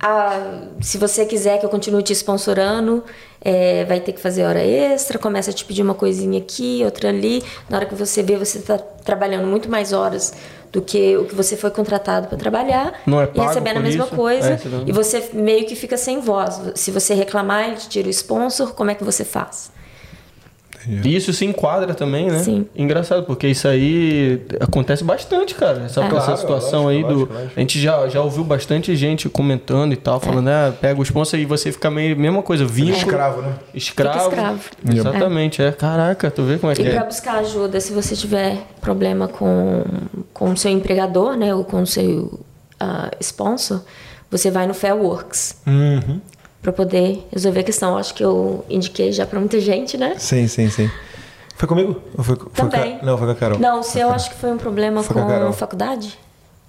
Ah, 0.00 0.62
se 0.80 0.98
você 0.98 1.24
quiser 1.24 1.58
que 1.58 1.64
eu 1.64 1.70
continue 1.70 2.02
te 2.02 2.12
sponsorando, 2.12 3.02
é, 3.40 3.84
vai 3.86 3.98
ter 4.00 4.12
que 4.12 4.20
fazer 4.20 4.44
hora 4.44 4.62
extra, 4.62 5.18
começa 5.18 5.50
a 5.50 5.54
te 5.54 5.64
pedir 5.64 5.82
uma 5.82 5.94
coisinha 5.94 6.38
aqui, 6.38 6.82
outra 6.84 7.08
ali. 7.08 7.42
Na 7.68 7.78
hora 7.78 7.86
que 7.86 7.94
você 7.94 8.22
vê, 8.22 8.36
você 8.36 8.58
está 8.58 8.76
trabalhando 8.78 9.46
muito 9.46 9.70
mais 9.70 9.92
horas 9.92 10.34
do 10.70 10.82
que 10.82 11.16
o 11.16 11.24
que 11.24 11.34
você 11.34 11.56
foi 11.56 11.70
contratado 11.70 12.28
para 12.28 12.36
trabalhar 12.36 13.00
Não 13.06 13.20
é 13.20 13.24
e 13.24 13.26
pago 13.28 13.48
recebendo 13.48 13.78
a 13.78 13.80
mesma 13.80 14.04
isso? 14.04 14.14
coisa. 14.14 14.48
É, 14.50 14.68
não- 14.68 14.84
E 14.86 14.92
você 14.92 15.30
meio 15.32 15.64
que 15.66 15.74
fica 15.74 15.96
sem 15.96 16.20
voz. 16.20 16.60
Se 16.74 16.90
você 16.90 17.14
reclamar, 17.14 17.68
ele 17.68 17.76
te 17.76 17.88
tira 17.88 18.08
o 18.08 18.10
sponsor, 18.10 18.74
como 18.74 18.90
é 18.90 18.94
que 18.94 19.02
você 19.04 19.24
faz? 19.24 19.70
E 20.88 21.16
isso 21.16 21.32
se 21.32 21.44
enquadra 21.44 21.94
também, 21.94 22.30
né? 22.30 22.38
Sim. 22.38 22.66
Engraçado, 22.74 23.24
porque 23.24 23.46
isso 23.48 23.66
aí 23.66 24.42
acontece 24.60 25.02
bastante, 25.02 25.54
cara. 25.54 25.84
Essa, 25.84 26.02
É. 26.02 26.06
essa 26.06 26.16
Claro, 26.16 26.36
situação 26.38 26.84
lógico, 26.84 27.06
aí 27.06 27.12
do. 27.12 27.18
lógico, 27.20 27.32
lógico. 27.34 27.52
A 27.56 27.60
gente 27.60 27.80
já, 27.80 28.08
já 28.08 28.22
ouviu 28.22 28.44
bastante 28.44 28.94
gente 28.94 29.28
comentando 29.28 29.92
e 29.92 29.96
tal, 29.96 30.20
falando, 30.20 30.48
ah, 30.48 30.72
pega 30.80 30.98
o 31.00 31.02
sponsor 31.02 31.38
e 31.38 31.44
você 31.44 31.72
fica 31.72 31.90
meio. 31.90 32.16
Mesma 32.16 32.42
coisa, 32.42 32.64
vínculo. 32.64 32.96
Escravo, 32.96 33.42
né? 33.42 33.52
Escravo. 33.74 34.18
Fica 34.18 34.28
escravo. 34.28 34.60
Exatamente, 34.92 35.62
é. 35.62 35.72
Caraca, 35.72 36.30
tu 36.30 36.42
vê 36.44 36.58
como 36.58 36.72
é 36.72 36.74
que 36.76 36.82
E 36.82 36.90
para 36.90 37.00
é. 37.02 37.04
buscar 37.04 37.38
ajuda, 37.38 37.80
se 37.80 37.92
você 37.92 38.14
tiver 38.14 38.58
problema 38.80 39.28
com, 39.28 39.82
com 40.32 40.50
o 40.50 40.56
seu 40.56 40.70
empregador, 40.70 41.36
né, 41.36 41.54
ou 41.54 41.64
com 41.64 41.82
o 41.82 41.86
seu 41.86 42.40
ah, 42.78 43.10
sponsor, 43.20 43.82
você 44.30 44.50
vai 44.50 44.66
no 44.66 44.74
Fair 44.74 44.96
Works 44.96 45.56
Uhum. 45.66 46.20
Para 46.66 46.72
poder 46.72 47.24
resolver 47.32 47.60
a 47.60 47.62
questão. 47.62 47.96
Acho 47.96 48.12
que 48.12 48.24
eu 48.24 48.64
indiquei 48.68 49.12
já 49.12 49.24
para 49.24 49.38
muita 49.38 49.60
gente, 49.60 49.96
né? 49.96 50.16
Sim, 50.18 50.48
sim, 50.48 50.68
sim. 50.68 50.90
Foi 51.54 51.68
comigo? 51.68 52.02
Ou 52.18 52.24
foi, 52.24 52.34
foi 52.34 52.48
Também. 52.68 52.98
Com 52.98 53.04
a, 53.04 53.06
não, 53.06 53.16
foi 53.16 53.26
com 53.28 53.32
a 53.32 53.36
Carol. 53.36 53.58
Não, 53.60 53.80
o 53.80 53.82
seu 53.84 54.10
acho 54.10 54.30
que 54.30 54.36
foi 54.36 54.50
um 54.50 54.58
problema 54.58 55.00
Foi 55.04 55.14
com 55.14 55.22
a 55.22 55.38
com 55.38 55.46
a 55.46 55.52
faculdade. 55.52 56.18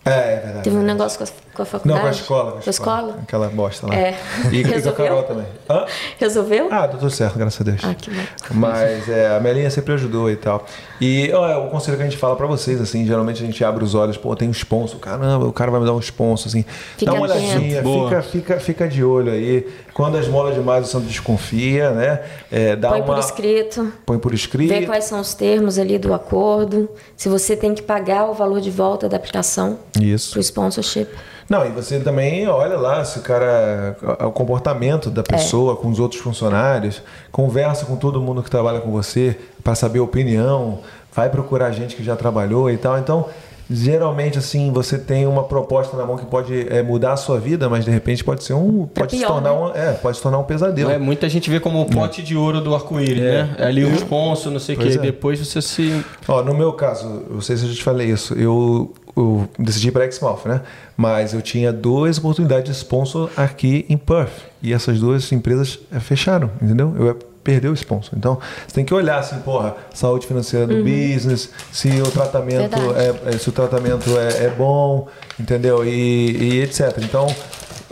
É, 0.05 0.11
é 0.11 0.39
verdade. 0.39 0.63
Teve 0.63 0.75
um 0.75 0.81
é 0.81 0.85
negócio 0.85 1.17
com 1.17 1.23
a, 1.23 1.27
com 1.57 1.63
a 1.63 1.65
Não, 1.65 1.95
faculdade. 1.95 2.01
com 2.01 2.07
a 2.07 2.11
escola. 2.11 2.51
Com 2.51 2.57
a 2.65 2.69
escola? 2.69 3.19
Aquela 3.23 3.49
bosta 3.49 3.87
lá. 3.87 3.95
É. 3.95 4.17
E, 4.51 4.57
e 4.57 4.63
com 4.63 4.69
a 4.69 4.73
Resolveu? 4.73 5.05
Carol 5.05 5.23
também. 5.23 5.45
Hã? 5.69 5.85
Resolveu? 6.19 6.67
Ah, 6.71 6.87
deu 6.87 6.99
tudo 6.99 7.11
certo, 7.11 7.37
graças 7.37 7.59
a 7.61 7.63
Deus. 7.63 7.81
Ah, 7.83 7.93
que 7.93 8.09
bom. 8.09 8.21
Mas 8.51 9.09
é, 9.09 9.35
a 9.35 9.39
Melinha 9.39 9.69
sempre 9.69 9.93
ajudou 9.93 10.29
e 10.29 10.35
tal. 10.35 10.65
E 10.99 11.31
ó, 11.33 11.47
é 11.47 11.57
o 11.57 11.69
conselho 11.69 11.97
que 11.97 12.03
a 12.03 12.05
gente 12.05 12.17
fala 12.17 12.35
pra 12.35 12.47
vocês, 12.47 12.79
assim, 12.81 13.05
geralmente 13.05 13.43
a 13.43 13.45
gente 13.45 13.63
abre 13.63 13.83
os 13.83 13.93
olhos, 13.95 14.17
pô, 14.17 14.35
tem 14.35 14.47
um 14.47 14.51
sponsor, 14.51 14.99
caramba, 14.99 15.45
o 15.45 15.53
cara 15.53 15.71
vai 15.71 15.79
me 15.79 15.85
dar 15.85 15.93
um 15.93 15.99
sponsor, 15.99 16.47
assim. 16.47 16.65
Fica 16.97 17.11
Dá 17.11 17.17
uma 17.17 17.27
olhadinha, 17.27 17.83
fica, 17.83 18.21
fica, 18.21 18.59
fica 18.59 18.87
de 18.87 19.03
olho 19.03 19.31
aí. 19.31 19.67
Quando 19.93 20.17
a 20.17 20.19
esmola 20.19 20.51
demais, 20.51 20.85
o 20.85 20.87
santo 20.87 21.07
desconfia, 21.07 21.89
né? 21.91 22.21
É, 22.51 22.75
dá 22.75 22.89
Põe 22.89 22.99
uma... 23.01 23.05
por 23.07 23.17
escrito. 23.19 23.91
Põe 24.05 24.19
por 24.19 24.33
escrito. 24.33 24.69
Vê 24.69 24.85
quais 24.85 25.05
são 25.05 25.19
os 25.19 25.33
termos 25.33 25.79
ali 25.79 25.97
do 25.97 26.13
acordo. 26.13 26.89
Se 27.15 27.27
você 27.27 27.55
tem 27.55 27.73
que 27.73 27.81
pagar 27.81 28.29
o 28.29 28.33
valor 28.33 28.61
de 28.61 28.69
volta 28.69 29.09
da 29.09 29.17
aplicação 29.17 29.79
Isso. 29.99 30.33
pro 30.33 30.39
sponsorship. 30.41 31.07
Não, 31.49 31.65
e 31.65 31.69
você 31.69 31.99
também 31.99 32.47
olha 32.47 32.77
lá 32.77 33.03
se 33.05 33.19
o 33.19 33.21
cara. 33.21 33.95
o 34.19 34.31
comportamento 34.31 35.09
da 35.09 35.23
pessoa 35.23 35.75
com 35.75 35.87
os 35.89 35.99
outros 35.99 36.21
funcionários, 36.21 37.01
conversa 37.31 37.85
com 37.85 37.95
todo 37.95 38.21
mundo 38.21 38.43
que 38.43 38.49
trabalha 38.49 38.81
com 38.81 38.91
você 38.91 39.37
para 39.63 39.73
saber 39.73 39.99
a 39.99 40.03
opinião, 40.03 40.79
vai 41.13 41.29
procurar 41.29 41.71
gente 41.71 41.95
que 41.95 42.03
já 42.03 42.15
trabalhou 42.15 42.69
e 42.69 42.77
tal. 42.77 42.97
Então, 42.97 43.27
geralmente, 43.69 44.37
assim, 44.37 44.71
você 44.71 44.97
tem 44.97 45.25
uma 45.25 45.43
proposta 45.43 45.95
na 45.97 46.05
mão 46.05 46.17
que 46.17 46.25
pode 46.25 46.67
é, 46.69 46.81
mudar 46.81 47.13
a 47.13 47.17
sua 47.17 47.39
vida, 47.39 47.69
mas 47.69 47.85
de 47.85 47.91
repente 47.91 48.23
pode 48.23 48.43
ser 48.43 48.53
um. 48.53 48.85
Pode 48.85 49.11
se 49.11 49.17
pior, 49.19 49.33
tornar 49.33 49.53
né? 49.53 49.55
um. 49.55 49.69
É, 49.73 49.93
pode 49.93 50.17
se 50.17 50.23
tornar 50.23 50.39
um 50.39 50.43
pesadelo. 50.43 50.91
É, 50.91 50.97
muita 50.97 51.27
gente 51.29 51.49
vê 51.49 51.59
como 51.59 51.81
o 51.81 51.85
pote 51.85 52.21
de 52.21 52.35
ouro 52.35 52.61
do 52.61 52.73
arco-íris, 52.73 53.23
né? 53.23 53.55
Ali 53.59 53.83
o 53.83 53.93
sponsor, 53.95 54.51
não 54.51 54.59
sei 54.59 54.75
o 54.75 54.81
é. 54.81 54.97
Depois 54.97 55.39
você 55.39 55.61
se. 55.61 56.03
Ó, 56.27 56.41
no 56.43 56.53
meu 56.53 56.73
caso, 56.73 57.23
não 57.29 57.41
sei 57.41 57.57
se 57.57 57.63
eu 57.63 57.69
já 57.69 57.75
te 57.75 57.83
falei 57.83 58.09
isso, 58.09 58.33
eu, 58.33 58.93
eu 59.17 59.49
decidi 59.57 59.91
para 59.91 60.05
Exmouth, 60.05 60.45
né? 60.45 60.61
Mas 60.95 61.33
eu 61.33 61.41
tinha 61.41 61.73
duas 61.73 62.17
oportunidades 62.17 62.71
de 62.71 62.77
sponsor 62.77 63.29
aqui 63.35 63.85
em 63.89 63.97
Perth. 63.97 64.31
E 64.61 64.73
essas 64.73 64.99
duas 64.99 65.31
empresas 65.31 65.79
eh, 65.91 65.99
fecharam, 65.99 66.49
entendeu? 66.61 66.93
Eu 66.97 67.05
ia 67.07 67.15
perder 67.43 67.69
o 67.69 67.73
sponsor. 67.73 68.13
Então, 68.17 68.37
você 68.67 68.75
tem 68.75 68.83
que 68.83 68.93
olhar 68.93 69.19
assim, 69.19 69.39
porra, 69.39 69.75
saúde 69.93 70.27
financeira 70.27 70.67
do 70.67 70.83
business, 70.83 71.49
se 71.71 71.89
o 72.01 72.11
tratamento 72.11 72.75
é, 72.95 73.33
é- 73.33 73.37
se 73.37 73.47
o 73.47 73.53
tratamento 73.53 74.09
é, 74.17 74.45
é 74.45 74.49
bom, 74.49 75.07
entendeu? 75.39 75.85
E, 75.85 75.89
e 75.89 76.61
etc. 76.61 76.97
Então, 77.01 77.25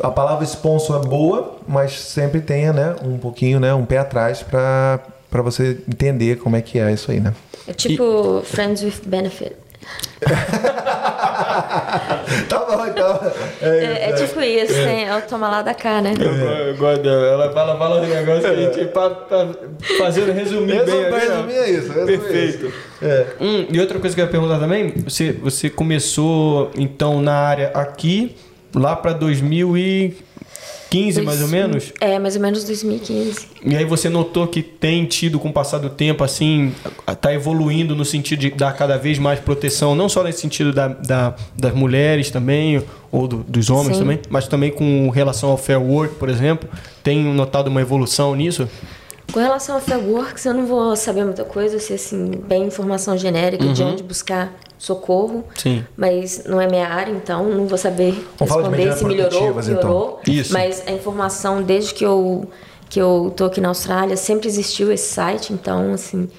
a 0.03 0.11
palavra 0.11 0.43
sponsor 0.43 1.01
é 1.01 1.07
boa, 1.07 1.57
mas 1.65 1.93
sempre 1.97 2.41
tenha, 2.41 2.73
né, 2.73 2.95
um 3.01 3.17
pouquinho, 3.17 3.59
né, 3.59 3.73
um 3.73 3.85
pé 3.85 3.97
atrás 3.99 4.43
para 4.43 4.99
para 5.31 5.41
você 5.41 5.79
entender 5.89 6.37
como 6.37 6.55
é 6.55 6.61
que 6.61 6.79
é 6.79 6.93
isso 6.93 7.11
aí, 7.11 7.19
né? 7.19 7.33
É 7.67 7.73
tipo 7.73 8.41
Friends 8.45 8.81
with 8.83 9.01
Benefit. 9.05 9.53
tá 12.49 12.59
bom, 12.59 12.85
então. 12.85 13.19
É, 13.61 14.09
é 14.09 14.13
tipo 14.13 14.41
isso, 14.41 14.73
tem, 14.73 15.05
é 15.05 15.15
o 15.17 15.21
toma 15.21 15.49
lá 15.49 15.61
da 15.61 15.73
cá, 15.73 16.01
né? 16.01 16.13
Eu, 16.19 16.31
eu 16.67 16.77
gosto 16.77 17.01
dela. 17.03 17.25
Ela 17.25 17.53
fala, 17.53 17.77
fala 17.77 18.01
um 18.01 18.07
negócio 18.07 18.41
que 18.41 18.47
a 18.47 18.55
gente, 18.55 18.85
pra, 18.91 19.09
pra 19.09 19.47
fazer 19.97 20.31
resumir 20.31 20.85
bem. 20.85 20.95
Resumir, 20.95 21.05
ali, 21.05 21.15
ó. 21.15 21.35
resumir 21.35 21.55
é 21.55 21.69
isso. 21.69 21.91
resumir 21.91 22.17
Perfeito. 22.17 22.65
isso. 22.67 22.75
É. 23.01 23.25
Hum, 23.39 23.67
e 23.69 23.79
outra 23.79 23.99
coisa 23.99 24.15
que 24.15 24.21
eu 24.21 24.25
ia 24.25 24.31
perguntar 24.31 24.59
também, 24.59 24.93
você, 25.03 25.31
você 25.31 25.69
começou 25.69 26.71
então 26.77 27.21
na 27.21 27.33
área 27.33 27.71
aqui, 27.73 28.35
lá 28.73 28.95
pra 28.95 29.13
2015 30.91 31.21
mais 31.21 31.41
ou 31.41 31.47
menos? 31.47 31.93
É, 31.99 32.17
mais 32.19 32.35
ou 32.35 32.41
menos 32.41 32.63
2015. 32.63 33.47
E 33.63 33.75
aí 33.75 33.85
você 33.85 34.09
notou 34.09 34.47
que 34.47 34.61
tem 34.61 35.05
tido 35.05 35.39
com 35.39 35.49
o 35.49 35.53
passar 35.53 35.79
do 35.79 35.89
tempo, 35.89 36.23
assim, 36.23 36.73
tá 37.21 37.33
evoluindo 37.33 37.95
no 37.95 38.05
sentido 38.05 38.39
de 38.39 38.51
dar 38.51 38.73
cada 38.73 38.97
vez 38.97 39.17
mais 39.19 39.39
proteção, 39.39 39.95
não 39.95 40.07
só 40.07 40.23
nesse 40.23 40.41
sentido 40.41 40.71
da, 40.71 40.87
da- 40.87 41.35
das 41.57 41.73
mulheres 41.73 42.29
também, 42.29 42.81
ou 43.11 43.27
do- 43.27 43.43
dos 43.47 43.69
homens 43.69 43.93
Sim. 43.97 44.03
também, 44.03 44.19
mas 44.29 44.47
também 44.47 44.71
com 44.71 45.09
relação 45.09 45.49
ao 45.49 45.57
fair 45.57 45.81
work, 45.81 46.15
por 46.15 46.29
exemplo. 46.29 46.69
Tem 47.03 47.23
notado 47.23 47.67
uma 47.67 47.81
evolução 47.81 48.35
nisso? 48.35 48.67
Com 49.35 49.41
relação 49.41 49.75
ao 49.75 49.81
Fair 49.81 49.99
Works, 49.99 50.45
eu 50.45 50.53
não 50.53 50.65
vou 50.65 50.95
saber 50.95 51.25
muita 51.25 51.43
coisa, 51.43 51.75
eu 51.75 51.79
sei 51.81 51.97
assim, 51.97 52.25
bem 52.47 52.67
informação 52.67 53.17
genérica 53.17 53.65
de 53.65 53.83
onde 53.83 54.01
buscar 54.01 54.53
socorro. 54.77 55.43
Sim. 55.55 55.83
Mas 55.97 56.45
não 56.45 56.61
é 56.61 56.67
minha 56.67 56.87
área, 56.87 57.11
então 57.11 57.43
não 57.49 57.67
vou 57.67 57.77
saber 57.77 58.13
Vamos 58.39 58.55
responder 58.55 58.93
se 58.93 59.03
melhorou, 59.03 59.49
então. 59.49 59.61
piorou. 59.61 60.21
Isso. 60.25 60.53
Mas 60.53 60.87
a 60.87 60.91
informação, 60.93 61.61
desde 61.61 61.93
que 61.93 62.05
eu, 62.05 62.49
que 62.89 62.97
eu 62.97 63.33
tô 63.35 63.43
aqui 63.43 63.59
na 63.59 63.67
Austrália, 63.67 64.15
sempre 64.15 64.47
existiu 64.47 64.89
esse 64.89 65.13
site, 65.13 65.51
então, 65.51 65.91
assim, 65.91 66.29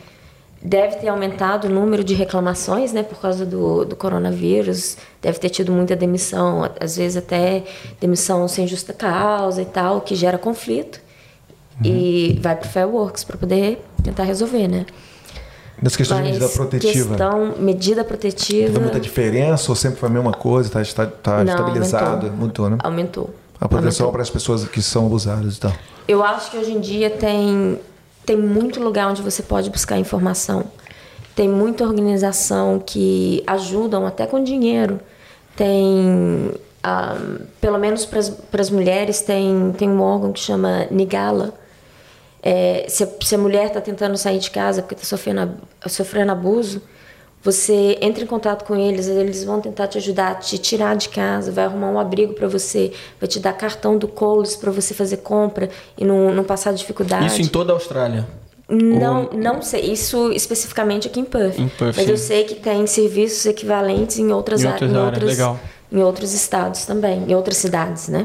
deve 0.62 0.97
ter 0.97 1.09
aumentado 1.09 1.66
o 1.66 1.70
número 1.70 2.02
de 2.02 2.14
reclamações, 2.14 2.94
né, 2.94 3.02
por 3.02 3.20
causa 3.20 3.44
do, 3.44 3.85
do 3.85 3.94
coronavírus. 3.94 4.97
Deve 5.20 5.39
ter 5.39 5.51
tido 5.51 5.70
muita 5.70 5.94
demissão, 5.94 6.70
às 6.81 6.97
vezes 6.97 7.18
até 7.18 7.62
demissão 8.01 8.48
sem 8.48 8.66
justa 8.66 8.94
causa 8.94 9.60
e 9.60 9.66
tal, 9.66 10.01
que 10.01 10.14
gera 10.14 10.39
conflito. 10.39 11.05
E 11.84 12.38
vai 12.42 12.56
pro 12.56 12.68
Fair 12.68 12.88
Works 12.88 13.24
para 13.24 13.36
poder 13.36 13.84
tentar 14.02 14.24
resolver, 14.24 14.66
né? 14.66 14.86
Nessa 15.80 15.96
questão 15.98 16.16
de 16.16 16.22
Mas 16.22 16.32
medida 16.32 16.48
protetiva. 16.50 17.08
questão, 17.08 17.54
medida 17.58 18.04
protetiva... 18.04 18.66
Teve 18.68 18.80
muita 18.80 18.98
diferença 18.98 19.70
ou 19.70 19.76
sempre 19.76 20.00
foi 20.00 20.08
a 20.08 20.12
mesma 20.12 20.32
coisa? 20.32 20.70
Tá, 20.70 20.80
está 20.80 21.06
tá 21.06 21.44
Não, 21.44 21.52
estabilizado? 21.52 22.28
aumentou. 22.28 22.70
Né? 22.70 22.78
Aumentou. 22.82 23.30
A 23.60 23.68
proteção 23.68 24.06
Aumentou. 24.06 24.12
para 24.12 24.22
as 24.22 24.30
pessoas 24.30 24.64
que 24.66 24.80
são 24.80 25.04
abusadas 25.06 25.56
e 25.56 25.60
tal. 25.60 25.72
Eu 26.08 26.24
acho 26.24 26.50
que 26.50 26.56
hoje 26.56 26.72
em 26.72 26.80
dia 26.80 27.10
tem, 27.10 27.78
tem 28.24 28.38
muito 28.38 28.80
lugar 28.82 29.08
onde 29.08 29.20
você 29.20 29.42
pode 29.42 29.68
buscar 29.68 29.98
informação. 29.98 30.64
Tem 31.34 31.46
muita 31.46 31.84
organização 31.84 32.82
que 32.84 33.42
ajudam 33.46 34.06
até 34.06 34.24
com 34.26 34.42
dinheiro. 34.42 34.98
Tem, 35.54 36.52
ah, 36.82 37.18
pelo 37.60 37.78
menos 37.78 38.06
para 38.06 38.60
as 38.60 38.70
mulheres, 38.70 39.20
tem, 39.20 39.74
tem 39.76 39.90
um 39.90 40.00
órgão 40.00 40.32
que 40.32 40.40
chama 40.40 40.86
Nigala. 40.90 41.52
É, 42.48 42.85
se, 42.89 43.02
a, 43.02 43.09
se 43.23 43.35
a 43.35 43.39
mulher 43.39 43.66
está 43.66 43.81
tentando 43.81 44.16
sair 44.16 44.39
de 44.39 44.52
casa 44.52 44.81
porque 44.81 44.94
está 44.94 45.05
sofrendo, 45.05 45.55
sofrendo 45.89 46.31
abuso, 46.31 46.81
você 47.43 47.98
entra 48.01 48.23
em 48.23 48.27
contato 48.27 48.64
com 48.64 48.77
eles, 48.77 49.09
eles 49.09 49.43
vão 49.43 49.60
tentar 49.60 49.89
te 49.89 49.98
ajudar, 49.98 50.39
te 50.39 50.56
tirar 50.56 50.94
de 50.94 51.09
casa, 51.09 51.51
vai 51.51 51.64
arrumar 51.64 51.90
um 51.90 51.98
abrigo 51.98 52.35
para 52.35 52.47
você, 52.47 52.93
vai 53.18 53.27
te 53.27 53.40
dar 53.40 53.52
cartão 53.52 53.98
do 53.98 54.06
Coles 54.06 54.55
para 54.55 54.70
você 54.70 54.94
fazer 54.94 55.16
compra 55.16 55.68
e 55.98 56.05
não, 56.05 56.32
não 56.32 56.44
passar 56.44 56.73
dificuldade. 56.73 57.27
Isso 57.27 57.43
em 57.43 57.48
toda 57.48 57.73
a 57.73 57.74
Austrália. 57.74 58.24
Não, 58.68 59.28
não 59.32 59.60
sei. 59.60 59.81
Isso 59.93 60.31
especificamente 60.32 61.09
aqui 61.09 61.18
em 61.18 61.24
Perth. 61.24 61.59
Em 61.59 61.68
Perth, 61.68 61.97
Mas 61.97 62.06
sim. 62.06 62.12
eu 62.12 62.16
sei 62.16 62.44
que 62.44 62.55
tem 62.55 62.86
serviços 62.86 63.44
equivalentes 63.44 64.20
em 64.20 64.31
outras, 64.32 64.62
Em 64.62 64.68
outras 64.68 64.90
em 64.93 64.94
áreas, 64.94 65.06
outras, 65.06 65.31
legal. 65.31 65.60
em 65.90 66.01
outros 66.01 66.32
estados 66.32 66.85
também, 66.85 67.24
em 67.28 67.35
outras 67.35 67.56
cidades, 67.56 68.09
né? 68.09 68.24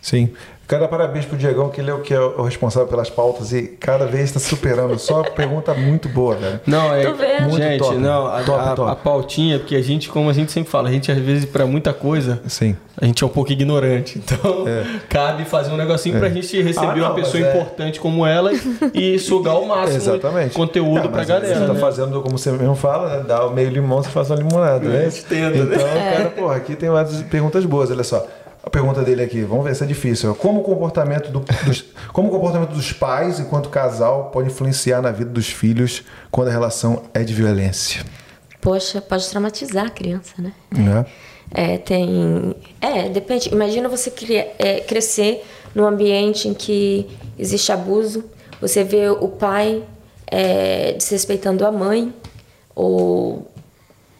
Sim. 0.00 0.30
Quero 0.72 0.80
dar 0.84 0.88
parabéns 0.88 1.26
pro 1.26 1.36
Diegão, 1.36 1.68
que 1.68 1.82
ele 1.82 1.90
é 1.90 1.94
o 1.94 2.00
que 2.00 2.14
é 2.14 2.18
o 2.18 2.42
responsável 2.44 2.88
pelas 2.88 3.10
pautas 3.10 3.52
e 3.52 3.62
cada 3.78 4.06
vez 4.06 4.24
está 4.24 4.40
superando. 4.40 4.98
Só 4.98 5.22
pergunta 5.22 5.74
muito 5.74 6.08
boa, 6.08 6.34
velho. 6.34 6.60
Não, 6.66 6.94
é. 6.94 7.04
Muito 7.42 7.56
Gente, 7.58 7.78
top. 7.80 7.96
não, 7.96 8.26
a, 8.26 8.42
Top, 8.42 8.58
a- 8.58 8.74
top. 8.74 8.90
a 8.90 8.96
pautinha, 8.96 9.58
porque 9.58 9.76
a 9.76 9.82
gente, 9.82 10.08
como 10.08 10.30
a 10.30 10.32
gente 10.32 10.50
sempre 10.50 10.70
fala, 10.70 10.88
a 10.88 10.92
gente 10.92 11.12
às 11.12 11.18
vezes, 11.18 11.44
pra 11.44 11.66
muita 11.66 11.92
coisa, 11.92 12.40
Sim. 12.48 12.74
a 12.98 13.04
gente 13.04 13.22
é 13.22 13.26
um 13.26 13.28
pouco 13.28 13.52
ignorante. 13.52 14.18
Então, 14.18 14.64
cabe 15.10 15.44
fazer 15.44 15.72
um 15.72 15.76
negocinho 15.76 16.18
pra 16.18 16.30
gente 16.30 16.62
receber 16.62 16.86
Ah, 16.86 16.96
não, 16.96 17.04
uma 17.08 17.14
pessoa 17.16 17.44
é- 17.44 17.50
importante 17.50 18.00
como 18.00 18.24
ela 18.26 18.50
e, 18.94 19.18
sugar 19.18 19.56
o 19.58 19.68
máximo 19.68 19.96
Exatamente. 19.98 20.48
de 20.50 20.54
conteúdo 20.56 20.94
Não, 20.94 21.08
pra 21.08 21.18
mas 21.18 21.28
galera. 21.28 21.54
Você 21.54 21.66
tá 21.66 21.72
né? 21.74 21.80
fazendo, 21.80 22.22
como 22.22 22.38
você 22.38 22.50
mesmo 22.50 22.74
fala, 22.76 23.18
né? 23.18 23.24
dá 23.28 23.44
o 23.44 23.50
meio 23.52 23.68
limão, 23.68 24.02
você 24.02 24.08
faz 24.08 24.30
uma 24.30 24.36
limonada, 24.36 24.88
né? 24.88 25.00
A 25.00 25.08
gente 25.10 25.24
tenta, 25.26 25.64
né? 25.64 25.74
Então, 25.76 26.16
cara, 26.16 26.30
porra, 26.30 26.56
aqui 26.56 26.74
tem 26.76 26.88
várias 26.88 27.20
perguntas 27.24 27.64
boas, 27.66 27.90
olha 27.90 28.04
só. 28.04 28.26
A 28.64 28.70
pergunta 28.70 29.02
dele 29.02 29.22
aqui, 29.22 29.42
vamos 29.42 29.64
ver 29.64 29.74
se 29.74 29.82
é 29.82 29.86
difícil. 29.86 30.34
Como 30.36 30.60
o 30.60 30.62
comportamento, 30.62 31.30
do- 31.32 31.40
dos, 31.66 31.84
como 32.12 32.28
o 32.28 32.30
comportamento 32.30 32.70
dos 32.70 32.92
pais 32.92 33.40
enquanto 33.40 33.68
casal 33.68 34.30
pode 34.30 34.48
influenciar 34.48 35.02
na 35.02 35.10
vida 35.10 35.30
dos 35.30 35.48
filhos 35.48 36.04
quando 36.30 36.48
a 36.48 36.52
relação 36.52 37.02
é 37.12 37.24
de 37.24 37.34
violência? 37.34 38.04
Poxa, 38.60 39.00
pode 39.00 39.28
traumatizar 39.28 39.86
a 39.86 39.90
criança, 39.90 40.34
né? 40.38 40.52
Né? 40.70 41.04
É, 41.50 41.76
tem. 41.78 42.54
É, 42.80 43.08
depende. 43.08 43.48
Imagina 43.52 43.88
você 43.88 44.10
cria- 44.10 44.52
é, 44.58 44.80
crescer 44.80 45.44
num 45.74 45.84
ambiente 45.84 46.46
em 46.46 46.54
que 46.54 47.08
existe 47.36 47.72
abuso, 47.72 48.24
você 48.60 48.84
vê 48.84 49.08
o 49.10 49.26
pai 49.28 49.82
é, 50.30 50.92
desrespeitando 50.92 51.66
a 51.66 51.72
mãe, 51.72 52.14
ou 52.74 53.50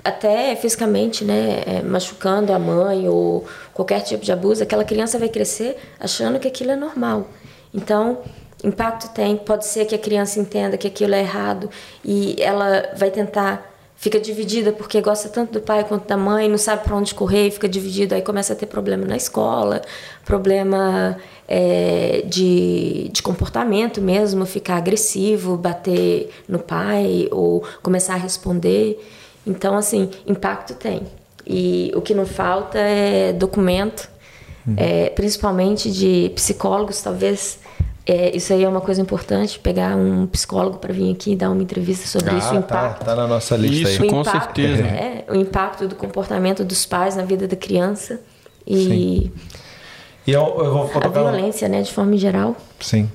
até 0.04 0.54
fisicamente, 0.56 1.24
né, 1.24 1.62
é, 1.66 1.82
machucando 1.82 2.52
a 2.52 2.58
mãe, 2.58 3.08
ou 3.08 3.46
qualquer 3.72 4.00
tipo 4.00 4.24
de 4.24 4.32
abuso, 4.32 4.62
aquela 4.62 4.84
criança 4.84 5.18
vai 5.18 5.28
crescer 5.28 5.76
achando 6.00 6.38
que 6.38 6.48
aquilo 6.48 6.72
é 6.72 6.76
normal. 6.76 7.28
Então, 7.72 8.18
impacto 8.64 9.12
tem, 9.14 9.36
pode 9.36 9.66
ser 9.66 9.84
que 9.86 9.94
a 9.94 9.98
criança 9.98 10.38
entenda 10.38 10.76
que 10.76 10.86
aquilo 10.86 11.14
é 11.14 11.20
errado 11.20 11.70
e 12.04 12.36
ela 12.40 12.90
vai 12.96 13.10
tentar 13.10 13.72
fica 14.02 14.18
dividida 14.18 14.72
porque 14.72 15.00
gosta 15.00 15.28
tanto 15.28 15.52
do 15.52 15.60
pai 15.60 15.84
quanto 15.84 16.08
da 16.08 16.16
mãe, 16.16 16.48
não 16.48 16.58
sabe 16.58 16.82
para 16.82 16.96
onde 16.96 17.14
correr, 17.14 17.52
fica 17.52 17.68
dividido, 17.68 18.16
aí 18.16 18.20
começa 18.20 18.52
a 18.52 18.56
ter 18.56 18.66
problema 18.66 19.06
na 19.06 19.16
escola, 19.16 19.80
problema 20.24 21.16
é, 21.46 22.24
de, 22.26 23.10
de 23.12 23.22
comportamento 23.22 24.00
mesmo, 24.00 24.44
ficar 24.44 24.76
agressivo, 24.78 25.56
bater 25.56 26.30
no 26.48 26.58
pai 26.58 27.28
ou 27.30 27.62
começar 27.80 28.14
a 28.14 28.16
responder. 28.16 28.98
Então, 29.46 29.76
assim, 29.76 30.10
impacto 30.26 30.74
tem. 30.74 31.02
E 31.46 31.92
o 31.94 32.00
que 32.00 32.14
não 32.14 32.24
falta 32.24 32.78
é 32.78 33.32
documento, 33.32 34.08
uhum. 34.66 34.74
é, 34.76 35.10
principalmente 35.10 35.90
de 35.90 36.30
psicólogos, 36.34 37.02
talvez. 37.02 37.58
É, 38.04 38.36
isso 38.36 38.52
aí 38.52 38.64
é 38.64 38.68
uma 38.68 38.80
coisa 38.80 39.00
importante, 39.00 39.60
pegar 39.60 39.96
um 39.96 40.26
psicólogo 40.26 40.78
para 40.78 40.92
vir 40.92 41.12
aqui 41.12 41.32
e 41.32 41.36
dar 41.36 41.50
uma 41.50 41.62
entrevista 41.62 42.06
sobre 42.08 42.34
ah, 42.34 42.38
isso, 42.38 42.48
o 42.48 42.50
tá, 42.50 42.58
impacto. 42.58 42.98
Tá, 42.98 43.04
tá 43.04 43.14
na 43.14 43.28
nossa 43.28 43.56
lista 43.56 43.90
isso, 43.90 44.02
aí. 44.02 44.08
com 44.08 44.20
impacto, 44.22 44.60
certeza. 44.60 44.82
É, 44.82 45.24
o 45.28 45.36
impacto 45.36 45.86
do 45.86 45.94
comportamento 45.94 46.64
dos 46.64 46.84
pais 46.84 47.14
na 47.14 47.22
vida 47.24 47.46
da 47.46 47.54
criança. 47.54 48.20
E, 48.66 49.30
e 50.26 50.32
eu, 50.32 50.42
eu 50.42 50.72
vou 50.72 50.90
a 51.00 51.08
violência, 51.08 51.68
né, 51.68 51.82
de 51.82 51.92
forma 51.92 52.16
geral. 52.16 52.56
Sim. 52.80 53.08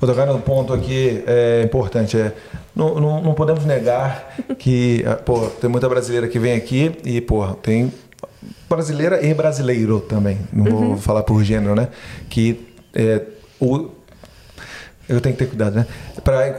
Vou 0.00 0.08
tocar 0.08 0.26
num 0.26 0.40
ponto 0.40 0.72
aqui 0.72 1.22
é, 1.26 1.62
importante. 1.64 2.16
É, 2.16 2.32
não, 2.74 2.94
não, 3.00 3.22
não 3.22 3.34
podemos 3.34 3.64
negar 3.64 4.34
que 4.58 5.04
ah, 5.06 5.16
pô, 5.16 5.46
tem 5.60 5.68
muita 5.68 5.88
brasileira 5.88 6.28
que 6.28 6.38
vem 6.38 6.54
aqui 6.54 6.92
e 7.04 7.20
pô, 7.20 7.46
tem 7.54 7.92
brasileira 8.68 9.24
e 9.24 9.32
brasileiro 9.34 10.00
também. 10.00 10.38
Não 10.52 10.64
uhum. 10.64 10.88
vou 10.88 10.96
falar 10.96 11.22
por 11.22 11.42
gênero, 11.44 11.74
né? 11.74 11.88
Que 12.28 12.66
é, 12.94 13.22
o, 13.60 13.90
eu 15.12 15.20
tenho 15.20 15.34
que 15.34 15.44
ter 15.44 15.48
cuidado, 15.48 15.74
né? 15.74 15.86
Para 16.24 16.50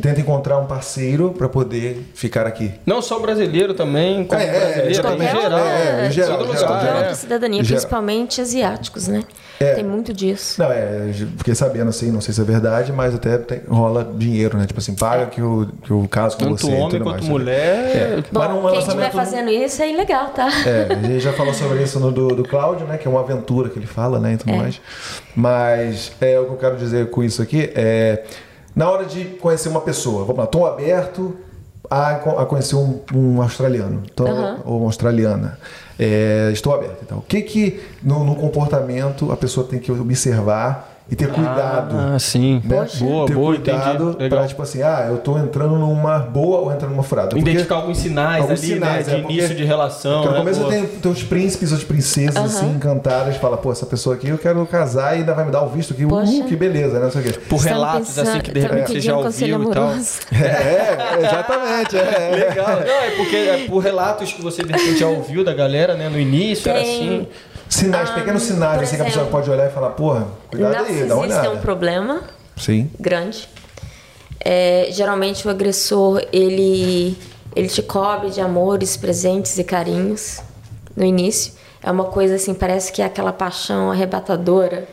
tenta 0.00 0.20
encontrar 0.20 0.58
um 0.58 0.66
parceiro 0.66 1.34
para 1.36 1.48
poder 1.48 2.10
ficar 2.14 2.46
aqui. 2.46 2.72
Não 2.86 3.02
só 3.02 3.18
brasileiro 3.18 3.74
também, 3.74 4.24
como 4.24 4.40
é, 4.40 4.46
é 4.46 4.50
brasileiro 4.50 5.08
é, 5.08 5.14
em 5.14 5.40
geral. 5.40 5.58
É, 5.58 6.06
em 6.06 6.10
geral, 6.10 6.38
todo 6.38 6.52
lugar. 6.52 7.04
É. 7.04 7.14
cidadania, 7.14 7.62
principalmente 7.62 8.40
asiáticos, 8.40 9.08
né? 9.08 9.24
É. 9.60 9.74
Tem 9.74 9.84
muito 9.84 10.12
disso. 10.12 10.62
Não, 10.62 10.70
é, 10.70 11.12
fiquei 11.36 11.54
sabendo 11.54 11.88
assim, 11.88 12.12
não 12.12 12.20
sei 12.20 12.32
se 12.32 12.40
é 12.40 12.44
verdade, 12.44 12.92
mas 12.92 13.14
até 13.14 13.38
tem, 13.38 13.60
rola 13.68 14.08
dinheiro, 14.16 14.56
né? 14.56 14.66
Tipo 14.66 14.78
assim, 14.78 14.94
paga 14.94 15.24
é. 15.24 15.26
que, 15.26 15.42
o, 15.42 15.68
que 15.82 15.92
o 15.92 16.06
caso 16.06 16.36
com 16.36 16.44
Tanto 16.44 16.60
você. 16.60 16.70
Tanto 16.70 16.82
homem 16.82 17.02
quanto 17.02 17.24
mulher. 17.24 17.96
É. 17.96 18.24
Bom, 18.30 18.70
quem 18.70 18.78
estiver 18.78 19.10
fazendo 19.10 19.50
isso 19.50 19.82
é 19.82 19.90
ilegal, 19.90 20.28
tá? 20.28 20.48
É, 20.64 20.92
a 20.92 20.94
gente 20.94 21.20
já 21.20 21.32
falou 21.32 21.52
sobre 21.52 21.82
isso 21.82 21.98
no 21.98 22.12
do, 22.12 22.28
do 22.28 22.44
Cláudio, 22.44 22.86
né? 22.86 22.96
Que 22.98 23.08
é 23.08 23.10
uma 23.10 23.20
aventura 23.20 23.68
que 23.68 23.78
ele 23.78 23.86
fala, 23.86 24.20
né? 24.20 24.34
E 24.34 24.36
tudo 24.36 24.52
é. 24.52 24.56
mais. 24.56 24.80
Mas 25.34 26.12
é, 26.20 26.38
o 26.38 26.46
que 26.46 26.52
eu 26.52 26.56
quero 26.56 26.76
dizer 26.76 27.10
com 27.10 27.22
isso 27.22 27.42
aqui 27.42 27.70
é. 27.74 27.97
Na 28.74 28.90
hora 28.90 29.04
de 29.04 29.24
conhecer 29.24 29.68
uma 29.68 29.80
pessoa, 29.80 30.20
vamos 30.20 30.38
lá, 30.38 30.44
estou 30.44 30.66
aberto 30.66 31.36
a, 31.90 32.10
a 32.10 32.46
conhecer 32.46 32.76
um, 32.76 33.00
um 33.14 33.42
australiano, 33.42 34.02
então, 34.04 34.26
uhum. 34.26 34.58
ou 34.64 34.78
uma 34.78 34.86
australiana. 34.86 35.58
É, 35.98 36.50
estou 36.52 36.74
aberto. 36.74 36.98
Então, 37.02 37.18
o 37.18 37.22
que 37.22 37.42
que 37.42 37.80
no, 38.02 38.22
no, 38.22 38.36
comportamento 38.36 39.32
a 39.32 39.36
pessoa 39.36 39.66
tem 39.66 39.80
que 39.80 39.90
observar 39.90 40.87
e 41.10 41.16
ter 41.16 41.28
cuidado. 41.28 41.96
Ah, 41.96 42.18
sim. 42.18 42.60
Né? 42.64 42.86
Boa, 43.00 43.26
ter 43.26 43.34
boa, 43.34 43.54
cuidado 43.54 44.16
para 44.28 44.46
tipo 44.46 44.62
assim, 44.62 44.82
ah, 44.82 45.06
eu 45.08 45.16
estou 45.16 45.38
entrando 45.38 45.76
numa 45.76 46.18
boa 46.18 46.58
ou 46.58 46.72
entrando 46.72 46.90
numa 46.90 47.02
furada. 47.02 47.28
Porque 47.28 47.40
Identificar 47.40 47.76
alguns 47.76 47.96
sinais 47.96 48.42
alguns 48.42 48.62
ali, 48.62 48.68
né, 48.68 48.74
sinais, 48.74 49.06
né? 49.06 49.14
De 49.14 49.20
é, 49.20 49.24
início 49.24 49.54
de 49.54 49.64
relação. 49.64 50.22
Porque 50.22 50.28
no 50.28 50.44
né? 50.44 50.52
começo 50.52 50.64
tem, 50.68 50.86
tem 50.86 51.10
os 51.10 51.22
príncipes, 51.22 51.72
as 51.72 51.82
princesas 51.82 52.36
uhum. 52.36 52.44
assim, 52.44 52.70
encantadas, 52.72 53.36
fala, 53.36 53.56
pô, 53.56 53.72
essa 53.72 53.86
pessoa 53.86 54.16
aqui 54.16 54.28
eu 54.28 54.36
quero 54.36 54.64
casar 54.66 55.14
e 55.14 55.20
ainda 55.20 55.32
vai 55.32 55.46
me 55.46 55.50
dar 55.50 55.62
o 55.62 55.68
visto 55.68 55.94
aqui. 55.94 56.04
Uh, 56.04 56.44
que 56.46 56.54
beleza, 56.54 56.98
né? 56.98 57.04
Não 57.06 57.10
sei 57.10 57.22
o 57.22 57.24
quê. 57.24 57.32
Por 57.48 57.60
relatos 57.60 58.08
pensando, 58.08 58.28
assim 58.28 58.40
que 58.40 58.52
de 58.52 58.60
repente 58.60 58.92
você 58.92 59.00
já 59.00 59.16
ouviu 59.16 59.62
e 59.62 59.74
tal. 59.74 59.88
É, 60.38 61.24
exatamente. 61.24 61.96
É. 61.96 62.48
Legal. 62.48 62.80
Não, 62.80 62.92
é 62.92 63.10
porque 63.16 63.36
é 63.36 63.66
por 63.66 63.78
relatos 63.78 64.32
que 64.32 64.42
você 64.42 64.62
de 64.62 64.72
repente 64.72 64.98
já 64.98 65.06
ouviu 65.06 65.42
da 65.42 65.54
galera, 65.54 65.94
né? 65.94 66.08
No 66.08 66.18
início 66.18 66.64
tem... 66.64 66.72
era 66.72 66.82
assim. 66.82 67.26
Sinais, 67.68 68.10
ah, 68.10 68.14
pequenos 68.14 68.42
sinais, 68.42 68.82
assim 68.82 68.96
que 68.96 69.02
a 69.02 69.04
pessoa 69.04 69.26
pode 69.26 69.50
olhar 69.50 69.68
e 69.68 69.72
falar, 69.72 69.90
porra, 69.90 70.26
cuidado 70.50 70.86
aí, 70.86 71.04
dá 71.04 71.14
uma 71.14 71.24
olhada. 71.24 71.46
é 71.46 71.50
um 71.50 71.58
problema 71.58 72.22
Sim. 72.56 72.90
grande. 72.98 73.48
É, 74.40 74.88
geralmente 74.90 75.46
o 75.46 75.50
agressor, 75.50 76.24
ele, 76.32 77.16
ele 77.54 77.68
te 77.68 77.82
cobre 77.82 78.30
de 78.30 78.40
amores, 78.40 78.96
presentes 78.96 79.58
e 79.58 79.64
carinhos 79.64 80.40
no 80.96 81.04
início. 81.04 81.52
É 81.82 81.90
uma 81.90 82.04
coisa 82.04 82.36
assim, 82.36 82.54
parece 82.54 82.92
que 82.92 83.02
é 83.02 83.04
aquela 83.04 83.32
paixão 83.32 83.90
arrebatadora 83.90 84.88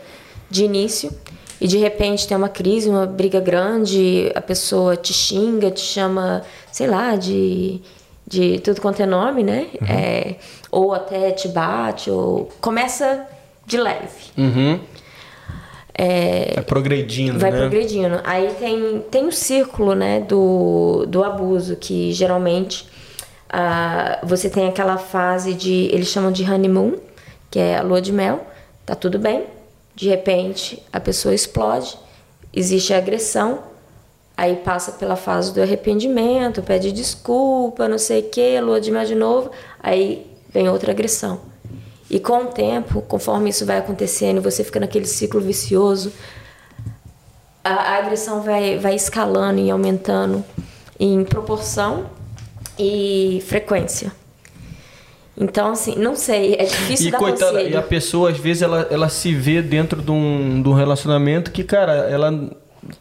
de 0.50 0.66
início. 0.66 1.12
E 1.60 1.68
de 1.68 1.78
repente 1.78 2.28
tem 2.28 2.36
uma 2.36 2.50
crise, 2.50 2.90
uma 2.90 3.06
briga 3.06 3.40
grande, 3.40 4.32
a 4.36 4.42
pessoa 4.42 4.98
te 4.98 5.14
xinga, 5.14 5.72
te 5.72 5.80
chama, 5.80 6.44
sei 6.72 6.88
lá, 6.88 7.16
de 7.16 7.82
de 8.28 8.60
tudo 8.60 8.82
quanto 8.82 9.02
é 9.02 9.06
nome, 9.06 9.44
né? 9.44 9.68
Uhum. 9.82 9.88
É, 9.88 10.36
ou 10.72 10.94
até 10.94 11.32
te 11.32 11.48
bate, 11.48 12.10
ou 12.10 12.50
começa 12.60 13.26
de 13.66 13.78
leve. 13.78 14.32
Uhum. 14.38 14.80
É, 15.98 16.54
vai 16.56 16.64
progredindo, 16.64 17.40
vai 17.40 17.52
né? 17.52 17.60
progredindo. 17.60 18.20
Aí 18.26 18.54
tem, 18.60 19.00
tem 19.10 19.26
o 19.26 19.32
círculo, 19.32 19.96
né, 19.96 20.20
do, 20.20 21.06
do 21.08 21.24
abuso, 21.24 21.78
que 21.78 22.12
geralmente 22.12 22.86
uh, 23.50 24.26
você 24.26 24.50
tem 24.50 24.68
aquela 24.68 24.98
fase 24.98 25.54
de, 25.54 25.90
eles 25.94 26.10
chamam 26.10 26.34
de 26.34 26.44
honeymoon, 26.44 26.96
que 27.50 27.60
é 27.60 27.78
a 27.78 27.82
lua 27.82 28.02
de 28.02 28.12
mel, 28.12 28.46
tá 28.86 28.94
tudo 28.94 29.18
bem, 29.18 29.46
de 29.96 30.10
repente 30.10 30.84
a 30.92 31.00
pessoa 31.00 31.34
explode, 31.34 31.98
existe 32.54 32.94
a 32.94 32.98
agressão, 32.98 33.60
Aí 34.38 34.58
passa 34.58 34.92
pela 34.92 35.16
fase 35.16 35.54
do 35.54 35.62
arrependimento, 35.62 36.62
pede 36.62 36.92
desculpa, 36.92 37.88
não 37.88 37.98
sei 37.98 38.20
o 38.20 38.30
que, 38.30 38.60
lua 38.60 38.82
de 38.82 38.92
mel 38.92 39.06
de 39.06 39.16
novo, 39.16 39.50
aí 39.82 40.28
vem 40.50 40.68
outra 40.68 40.92
agressão. 40.92 41.40
E 42.10 42.20
com 42.20 42.44
o 42.44 42.46
tempo, 42.48 43.02
conforme 43.02 43.50
isso 43.50 43.66
vai 43.66 43.78
acontecendo, 43.78 44.42
você 44.42 44.64
fica 44.64 44.80
naquele 44.80 45.06
ciclo 45.06 45.40
vicioso, 45.40 46.12
a, 47.64 47.74
a 47.74 47.98
agressão 47.98 48.42
vai, 48.42 48.78
vai 48.78 48.94
escalando 48.94 49.60
e 49.60 49.72
aumentando 49.72 50.44
em 51.00 51.24
proporção 51.24 52.10
e 52.78 53.42
frequência. 53.48 54.12
Então, 55.38 55.72
assim, 55.72 55.96
não 55.96 56.16
sei, 56.16 56.56
é 56.56 56.64
difícil 56.64 57.08
e, 57.08 57.12
dar 57.12 57.18
coitada, 57.18 57.52
conselho. 57.54 57.74
E 57.74 57.78
a 57.78 57.82
pessoa, 57.82 58.30
às 58.30 58.38
vezes, 58.38 58.62
ela, 58.62 58.88
ela 58.90 59.10
se 59.10 59.34
vê 59.34 59.62
dentro 59.62 60.02
de 60.02 60.12
um, 60.12 60.62
de 60.62 60.70
um 60.70 60.74
relacionamento 60.74 61.52
que, 61.52 61.64
cara, 61.64 61.94
ela 62.10 62.32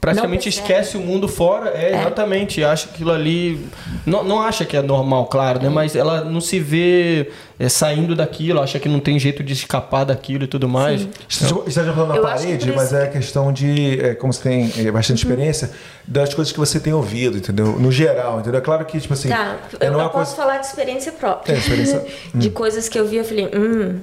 praticamente 0.01 0.49
esquece 0.49 0.97
o 0.97 1.01
mundo 1.01 1.29
fora, 1.29 1.71
é, 1.71 1.93
é, 1.93 2.01
exatamente, 2.01 2.65
acha 2.65 2.89
aquilo 2.89 3.13
ali, 3.13 3.67
não, 4.07 4.25
não 4.25 4.41
acha 4.41 4.65
que 4.65 4.77
é 4.77 4.83
normal, 4.83 5.27
claro, 5.27 5.61
né? 5.61 5.67
É. 5.67 5.71
Mas 5.71 5.95
ela 5.95 6.25
não 6.25 6.41
se 6.41 6.59
vê 6.59 7.31
é, 7.59 7.69
saindo 7.69 8.15
daquilo, 8.15 8.61
acha 8.61 8.79
que 8.79 8.89
não 8.89 9.01
tem 9.01 9.19
jeito 9.19 9.43
de 9.43 9.53
escapar 9.53 10.05
daquilo 10.05 10.45
e 10.45 10.47
tudo 10.47 10.69
mais. 10.69 11.03
Então, 11.03 11.63
você 11.63 11.81
está 11.81 11.93
falando 11.93 12.15
na 12.15 12.21
parede, 12.21 12.73
mas 12.73 12.93
é 12.93 13.07
questão 13.09 13.53
de, 13.53 14.01
é, 14.01 14.15
como 14.15 14.33
você 14.33 14.43
tem 14.43 14.73
é, 14.79 14.91
bastante 14.91 15.25
uhum. 15.25 15.31
experiência, 15.31 15.71
das 16.07 16.33
coisas 16.33 16.53
que 16.53 16.59
você 16.59 16.81
tem 16.81 16.93
ouvido, 16.93 17.37
entendeu? 17.37 17.79
No 17.79 17.93
geral, 17.93 18.41
entendeu? 18.41 18.61
É 18.61 18.63
claro 18.63 18.85
que, 18.85 18.99
tipo 18.99 19.13
assim... 19.13 19.29
Tá, 19.29 19.57
eu 19.81 19.93
não 19.93 20.01
posso 20.09 20.13
coisa... 20.13 20.37
falar 20.37 20.59
de 20.59 20.67
experiência 20.67 21.13
própria. 21.13 21.53
É, 21.53 21.59
experiência... 21.59 22.05
de 22.35 22.49
hum. 22.49 22.53
coisas 22.53 22.89
que 22.89 22.99
eu 22.99 23.07
vi, 23.07 23.17
eu 23.17 23.25
falei, 23.25 23.47
hum, 23.47 24.01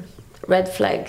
red 0.48 0.66
flag. 0.66 1.06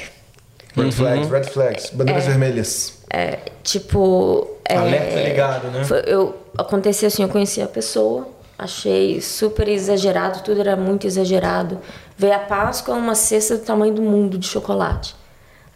Red 0.75 0.85
uhum. 0.85 0.93
flags, 0.93 1.31
red 1.31 1.45
flags, 1.45 1.91
bandeiras 1.91 2.25
vermelhas. 2.25 3.02
É, 3.13 3.41
tipo. 3.63 4.57
É, 4.65 4.77
Alerta 4.77 5.21
ligado, 5.21 5.69
né? 5.69 5.85
Foi, 5.85 6.03
eu, 6.07 6.35
aconteceu 6.57 7.09
assim, 7.09 7.23
eu 7.23 7.29
conheci 7.29 7.61
a 7.61 7.69
pessoa, 7.69 8.27
achei 8.59 9.21
super 9.21 9.69
exagerado, 9.69 10.41
tudo 10.43 10.61
era 10.61 10.75
muito 10.77 11.07
exagerado. 11.07 11.79
Veio 12.17 12.33
a 12.33 12.39
Páscoa, 12.39 12.95
uma 12.95 13.15
cesta 13.15 13.59
do 13.59 13.65
tamanho 13.65 13.93
do 13.93 14.01
mundo 14.01 14.39
de 14.39 14.47
chocolate. 14.47 15.15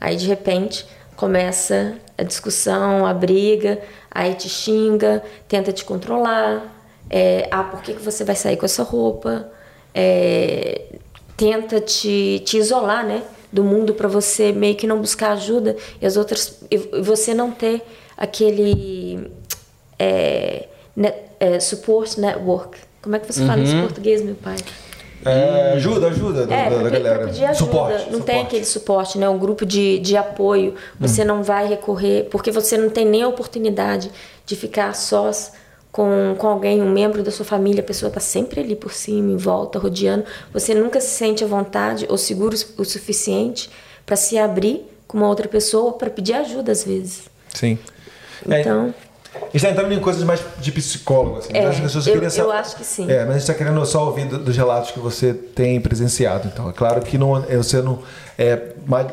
Aí 0.00 0.16
de 0.16 0.26
repente 0.26 0.86
começa 1.14 1.96
a 2.16 2.22
discussão, 2.22 3.04
a 3.04 3.12
briga, 3.12 3.80
aí 4.10 4.32
te 4.32 4.48
xinga, 4.48 5.22
tenta 5.46 5.72
te 5.72 5.84
controlar. 5.84 6.74
É, 7.10 7.48
ah, 7.50 7.64
por 7.64 7.82
que, 7.82 7.92
que 7.92 8.02
você 8.02 8.24
vai 8.24 8.34
sair 8.34 8.56
com 8.56 8.64
essa 8.64 8.82
roupa? 8.82 9.50
É, 9.94 10.86
tenta 11.36 11.80
te, 11.80 12.42
te 12.46 12.56
isolar, 12.56 13.04
né? 13.04 13.22
Do 13.52 13.62
mundo 13.62 13.94
para 13.94 14.08
você 14.08 14.52
meio 14.52 14.74
que 14.74 14.86
não 14.86 15.00
buscar 15.00 15.32
ajuda 15.32 15.76
e 16.00 16.06
as 16.06 16.16
outras 16.16 16.60
e 16.70 16.76
você 17.00 17.34
não 17.34 17.50
ter 17.50 17.82
aquele 18.16 19.30
é, 19.98 20.66
net, 20.94 21.16
é, 21.38 21.60
support 21.60 22.18
network. 22.18 22.78
Como 23.02 23.14
é 23.14 23.18
que 23.18 23.32
você 23.32 23.40
uhum. 23.40 23.46
fala 23.46 23.62
isso 23.62 23.72
em 23.72 23.76
uhum. 23.76 23.82
português, 23.82 24.22
meu 24.22 24.34
pai? 24.34 24.56
É, 25.24 25.72
ajuda, 25.72 26.08
ajuda 26.08 26.42
é, 26.42 26.70
da, 26.70 26.82
da 26.82 26.90
galera. 26.90 27.26
Pedir 27.26 27.44
ajuda. 27.44 27.54
Suporte, 27.54 27.92
não 27.92 28.02
suporte. 28.04 28.24
tem 28.26 28.42
aquele 28.42 28.64
suporte, 28.64 29.18
né? 29.18 29.28
Um 29.28 29.38
grupo 29.38 29.66
de, 29.66 29.98
de 29.98 30.16
apoio. 30.16 30.74
Você 31.00 31.22
hum. 31.22 31.26
não 31.26 31.42
vai 31.42 31.66
recorrer, 31.66 32.28
porque 32.30 32.50
você 32.50 32.76
não 32.76 32.88
tem 32.88 33.04
nem 33.04 33.22
a 33.22 33.28
oportunidade 33.28 34.10
de 34.44 34.56
ficar 34.56 34.94
sós 34.94 35.52
com, 35.96 36.34
com 36.36 36.46
alguém, 36.46 36.82
um 36.82 36.92
membro 36.92 37.22
da 37.22 37.30
sua 37.30 37.46
família, 37.46 37.80
a 37.80 37.82
pessoa 37.82 38.08
está 38.08 38.20
sempre 38.20 38.60
ali 38.60 38.76
por 38.76 38.92
cima, 38.92 39.32
em 39.32 39.36
volta, 39.38 39.78
rodeando. 39.78 40.26
Você 40.52 40.74
nunca 40.74 41.00
se 41.00 41.08
sente 41.08 41.42
à 41.42 41.46
vontade 41.46 42.04
ou 42.10 42.18
seguro 42.18 42.54
o 42.76 42.84
suficiente 42.84 43.70
para 44.04 44.14
se 44.14 44.36
abrir 44.36 44.84
com 45.08 45.16
uma 45.16 45.26
outra 45.26 45.48
pessoa 45.48 45.94
para 45.94 46.10
pedir 46.10 46.34
ajuda 46.34 46.70
às 46.70 46.84
vezes. 46.84 47.30
Sim. 47.48 47.78
Então. 48.44 48.94
A 49.42 49.44
gente 49.46 49.56
está 49.56 49.70
entrando 49.70 49.92
em 49.92 50.00
coisas 50.00 50.22
mais 50.24 50.40
de 50.58 50.72
psicólogo, 50.72 51.38
assim. 51.38 51.50
É, 51.54 51.62
Mas 51.62 51.76
as 51.76 51.80
pessoas 51.80 52.06
eu- 52.06 52.12
queriam 52.20 52.32
eu 52.46 52.52
acho 52.52 52.76
que 52.76 52.84
sim. 52.84 53.10
É, 53.10 53.20
mas 53.20 53.28
a 53.28 53.32
gente 53.32 53.40
está 53.42 53.54
querendo 53.54 53.84
só 53.86 54.04
ouvir 54.06 54.26
do- 54.26 54.38
dos 54.38 54.56
relatos 54.56 54.90
que 54.90 54.98
você 54.98 55.32
tem 55.32 55.80
presenciado. 55.80 56.48
Então, 56.52 56.68
é 56.68 56.72
claro 56.72 57.00
que 57.02 57.16
não, 57.16 57.36
é- 57.36 57.56
você 57.56 57.80
não 57.80 57.98
é, 58.38 58.60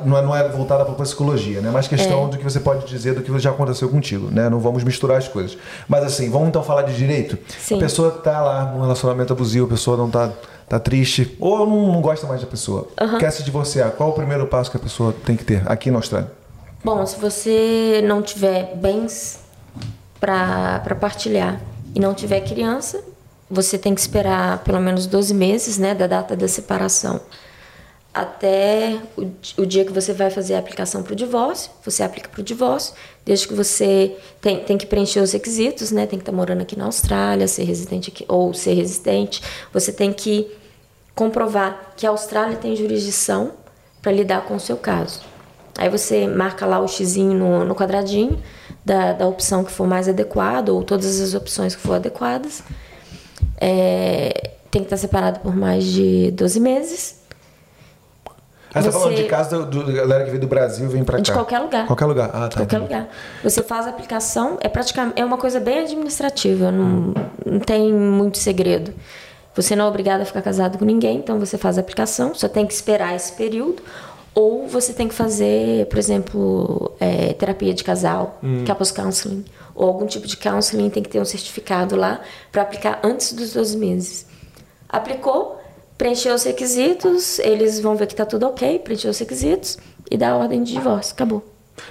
não 0.06 0.18
é, 0.18 0.22
não 0.22 0.36
é 0.36 0.50
voltada 0.50 0.84
para 0.84 0.94
a 0.94 0.98
psicologia, 0.98 1.62
né? 1.62 1.70
É 1.70 1.72
mais 1.72 1.88
questão 1.88 2.26
É. 2.26 2.30
do 2.32 2.38
que 2.38 2.44
você 2.44 2.60
pode 2.60 2.86
dizer 2.86 3.14
do 3.16 3.22
que 3.22 3.40
já 3.40 3.52
aconteceu 3.52 3.88
contigo, 3.88 4.30
né? 4.30 4.50
Não 4.50 4.60
vamos 4.60 4.84
misturar 4.84 5.18
as 5.18 5.28
coisas. 5.30 5.58
Mas 5.88 6.04
assim, 6.04 6.30
vamos 6.30 6.50
então 6.50 6.62
falar 6.62 6.82
de 6.82 6.94
direito? 6.96 7.38
Sim. 7.60 7.78
A 7.78 7.80
pessoa 7.80 8.12
tá 8.12 8.42
lá 8.42 8.66
num 8.66 8.82
relacionamento 8.82 9.32
abusivo, 9.32 9.66
a 9.66 9.70
pessoa 9.70 9.96
não 9.96 10.10
tá, 10.10 10.30
tá 10.68 10.78
triste, 10.78 11.38
ou 11.40 11.66
não, 11.66 11.94
não 11.94 12.02
gosta 12.02 12.28
mais 12.28 12.42
da 12.42 12.48
pessoa. 12.48 12.88
Quer 13.18 13.32
se 13.32 13.44
divorciar. 13.44 13.92
Qual 13.92 14.10
o 14.10 14.14
primeiro 14.14 14.46
passo 14.48 14.70
que 14.70 14.76
a 14.76 14.80
pessoa 14.80 15.16
tem 15.26 15.38
que 15.38 15.46
ter 15.46 15.62
aqui 15.66 15.90
na 15.90 16.00
Austrália? 16.00 16.30
Bom, 16.84 17.06
se 17.06 17.18
você 17.18 18.04
não 18.06 18.22
tiver 18.22 18.76
bens 18.76 19.40
para 20.24 20.96
partilhar 20.96 21.60
e 21.94 22.00
não 22.00 22.14
tiver 22.14 22.40
criança, 22.40 23.04
você 23.50 23.78
tem 23.78 23.94
que 23.94 24.00
esperar 24.00 24.64
pelo 24.64 24.80
menos 24.80 25.06
12 25.06 25.34
meses 25.34 25.78
né, 25.78 25.94
da 25.94 26.08
data 26.08 26.34
da 26.34 26.48
separação 26.48 27.20
até 28.14 29.00
o, 29.18 29.32
o 29.58 29.66
dia 29.66 29.84
que 29.84 29.92
você 29.92 30.14
vai 30.14 30.30
fazer 30.30 30.54
a 30.54 30.60
aplicação 30.60 31.04
para 31.04 31.12
o 31.12 31.16
divórcio. 31.16 31.72
Você 31.84 32.04
aplica 32.04 32.30
para 32.30 32.40
o 32.40 32.44
divórcio, 32.44 32.94
desde 33.26 33.48
que 33.48 33.54
você 33.54 34.16
tem, 34.40 34.64
tem 34.64 34.78
que 34.78 34.86
preencher 34.86 35.20
os 35.20 35.34
requisitos, 35.34 35.92
né? 35.92 36.06
Tem 36.06 36.18
que 36.20 36.22
estar 36.22 36.32
morando 36.32 36.62
aqui 36.62 36.78
na 36.78 36.86
Austrália, 36.86 37.46
ser 37.48 37.64
residente 37.64 38.10
aqui, 38.10 38.24
ou 38.30 38.54
ser 38.54 38.76
residente. 38.76 39.42
Você 39.74 39.92
tem 39.92 40.14
que 40.14 40.50
comprovar 41.14 41.94
que 41.98 42.06
a 42.08 42.12
Austrália 42.12 42.56
tem 42.56 42.76
jurisdição 42.76 43.52
para 44.02 44.12
lidar 44.12 44.46
com 44.46 44.56
o 44.56 44.60
seu 44.60 44.78
caso. 44.78 45.22
Aí 45.78 45.90
você 45.90 46.28
marca 46.28 46.66
lá 46.66 46.80
o 46.80 46.88
xizinho 46.88 47.34
no, 47.34 47.66
no 47.66 47.76
quadradinho 47.76 48.40
da, 48.86 49.14
da 49.14 49.28
opção 49.28 49.64
que 49.64 49.72
for 49.72 49.88
mais 49.88 50.08
adequada, 50.10 50.74
ou 50.74 50.84
todas 50.84 51.20
as 51.22 51.34
opções 51.34 51.76
que 51.76 51.82
for 51.82 51.94
adequadas. 51.96 52.62
É, 53.60 54.52
tem 54.72 54.82
que 54.82 54.88
estar 54.88 54.98
separado 54.98 55.40
por 55.40 55.56
mais 55.56 55.84
de 55.86 56.32
12 56.32 56.60
meses. 56.60 57.22
Ah, 58.76 58.82
você 58.82 58.92
tá 58.92 59.00
falando 59.00 59.16
de 59.16 59.24
casa 59.26 59.60
do, 59.60 59.66
do- 59.66 59.86
da 59.86 59.92
galera 59.94 60.24
que 60.24 60.32
veio 60.32 60.42
do 60.42 60.48
Brasil 60.48 60.90
vem 60.90 61.04
pra 61.04 61.18
cá? 61.18 61.22
De 61.22 61.32
qualquer 61.32 61.60
lugar. 61.60 61.86
Qualquer 61.86 62.06
lugar. 62.06 62.32
Ah, 62.34 62.48
tá. 62.48 62.58
Qualquer 62.58 62.80
lugar. 62.80 63.08
Você 63.44 63.62
faz 63.62 63.86
a 63.86 63.92
aplicação, 63.92 64.58
é 64.62 64.68
praticamente 64.68 65.22
é 65.22 65.24
uma 65.24 65.38
coisa 65.38 65.60
bem 65.60 65.80
administrativa, 65.82 66.72
não, 66.72 67.14
não 67.46 67.60
tem 67.60 67.94
muito 67.94 68.40
segredo. 68.40 68.92
Você 69.56 69.76
não 69.76 69.86
é 69.86 69.88
obrigado 69.88 70.22
a 70.22 70.26
ficar 70.26 70.42
casado 70.42 70.80
com 70.80 70.86
ninguém, 70.86 71.18
então 71.20 71.40
você 71.40 71.56
faz 71.56 71.78
a 71.78 71.82
aplicação, 71.82 72.34
só 72.34 72.48
tem 72.50 72.66
que 72.66 72.74
esperar 72.74 73.16
esse 73.16 73.34
período. 73.34 73.84
Ou 74.36 74.68
você 74.68 74.94
tem 74.94 75.08
que 75.08 75.14
fazer, 75.14 75.86
por 75.88 76.00
exemplo, 76.00 76.92
é, 77.00 77.34
terapia 77.34 77.74
de 77.74 77.84
casal, 77.84 78.40
couples 78.66 78.92
counseling, 78.92 79.46
ou 79.76 79.88
algum 79.88 80.08
tipo 80.08 80.26
de 80.26 80.36
counseling, 80.38 80.90
tem 80.90 81.04
que 81.04 81.10
ter 81.10 81.20
um 81.22 81.26
certificado 81.26 81.96
lá 81.96 82.20
para 82.52 82.64
aplicar 82.64 83.00
antes 83.04 83.34
dos 83.34 83.54
12 83.54 83.78
meses. 83.78 84.26
Aplicou, 84.90 85.60
preencheu 85.98 86.34
os 86.34 86.44
requisitos, 86.44 87.38
eles 87.40 87.80
vão 87.80 87.96
ver 87.96 88.08
que 88.08 88.16
tá 88.16 88.26
tudo 88.26 88.48
ok, 88.48 88.80
preencheu 88.80 89.12
os 89.12 89.20
requisitos 89.20 89.78
e 90.10 90.18
dá 90.18 90.32
a 90.32 90.38
ordem 90.38 90.64
de 90.64 90.74
divórcio. 90.74 91.14
Acabou. 91.14 91.44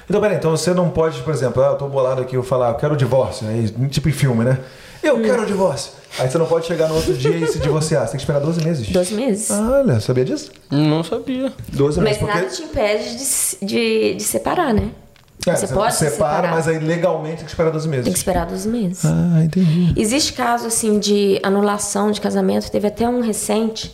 Então, 0.09 0.21
peraí, 0.21 0.37
então 0.37 0.51
você 0.53 0.73
não 0.75 0.91
pode, 0.91 1.21
por 1.23 1.33
exemplo, 1.33 1.63
ah, 1.63 1.69
eu 1.69 1.77
tô 1.77 1.89
bolado 1.89 2.23
aqui, 2.23 2.37
eu 2.37 2.43
falar, 2.43 2.71
eu 2.71 2.75
quero 2.77 2.95
o 2.95 2.97
divórcio, 2.97 3.49
aí, 3.49 3.69
tipo 3.89 4.09
em 4.09 4.13
filme, 4.13 4.45
né? 4.45 4.59
Eu 5.03 5.17
Hum. 5.17 5.23
quero 5.23 5.43
o 5.43 5.47
divórcio. 5.47 5.93
Aí 6.19 6.31
você 6.31 6.37
não 6.39 6.47
pode 6.47 6.67
chegar 6.67 6.89
no 6.89 6.95
outro 6.97 7.15
dia 7.15 7.37
e 7.37 7.47
se 7.47 7.59
divorciar, 7.59 8.03
você 8.03 8.13
tem 8.13 8.19
que 8.19 8.23
esperar 8.23 8.41
12 8.41 8.65
meses. 8.65 8.89
12 8.89 9.15
meses. 9.15 9.51
Olha, 9.51 9.99
sabia 10.01 10.25
disso? 10.25 10.51
Não 10.71 11.03
sabia. 11.03 11.53
12 11.73 12.01
Mas 12.01 12.05
meses, 12.05 12.19
porque... 12.19 12.35
nada 12.39 12.51
te 12.51 12.63
impede 12.63 13.17
de, 13.17 13.67
de, 13.67 14.15
de 14.15 14.23
separar, 14.23 14.75
né? 14.75 14.91
É, 15.47 15.57
você 15.57 15.67
pode 15.67 15.95
se 15.95 16.05
separa, 16.09 16.37
separar. 16.37 16.51
mas 16.53 16.69
aí 16.69 16.79
legalmente 16.79 17.37
tem 17.39 17.45
que 17.45 17.51
esperar 17.51 17.71
12 17.73 17.89
meses. 17.89 18.05
Tem 18.05 18.13
que 18.13 18.19
esperar 18.19 18.47
12 18.47 18.69
meses. 18.69 19.05
Ah, 19.05 19.43
entendi. 19.43 19.93
Existe 20.01 20.35
caso 20.35 20.67
assim 20.69 20.99
de 21.01 21.41
anulação 21.43 22.11
de 22.13 22.21
casamento, 22.21 22.71
teve 22.71 22.87
até 22.87 23.09
um 23.09 23.21
recente. 23.21 23.93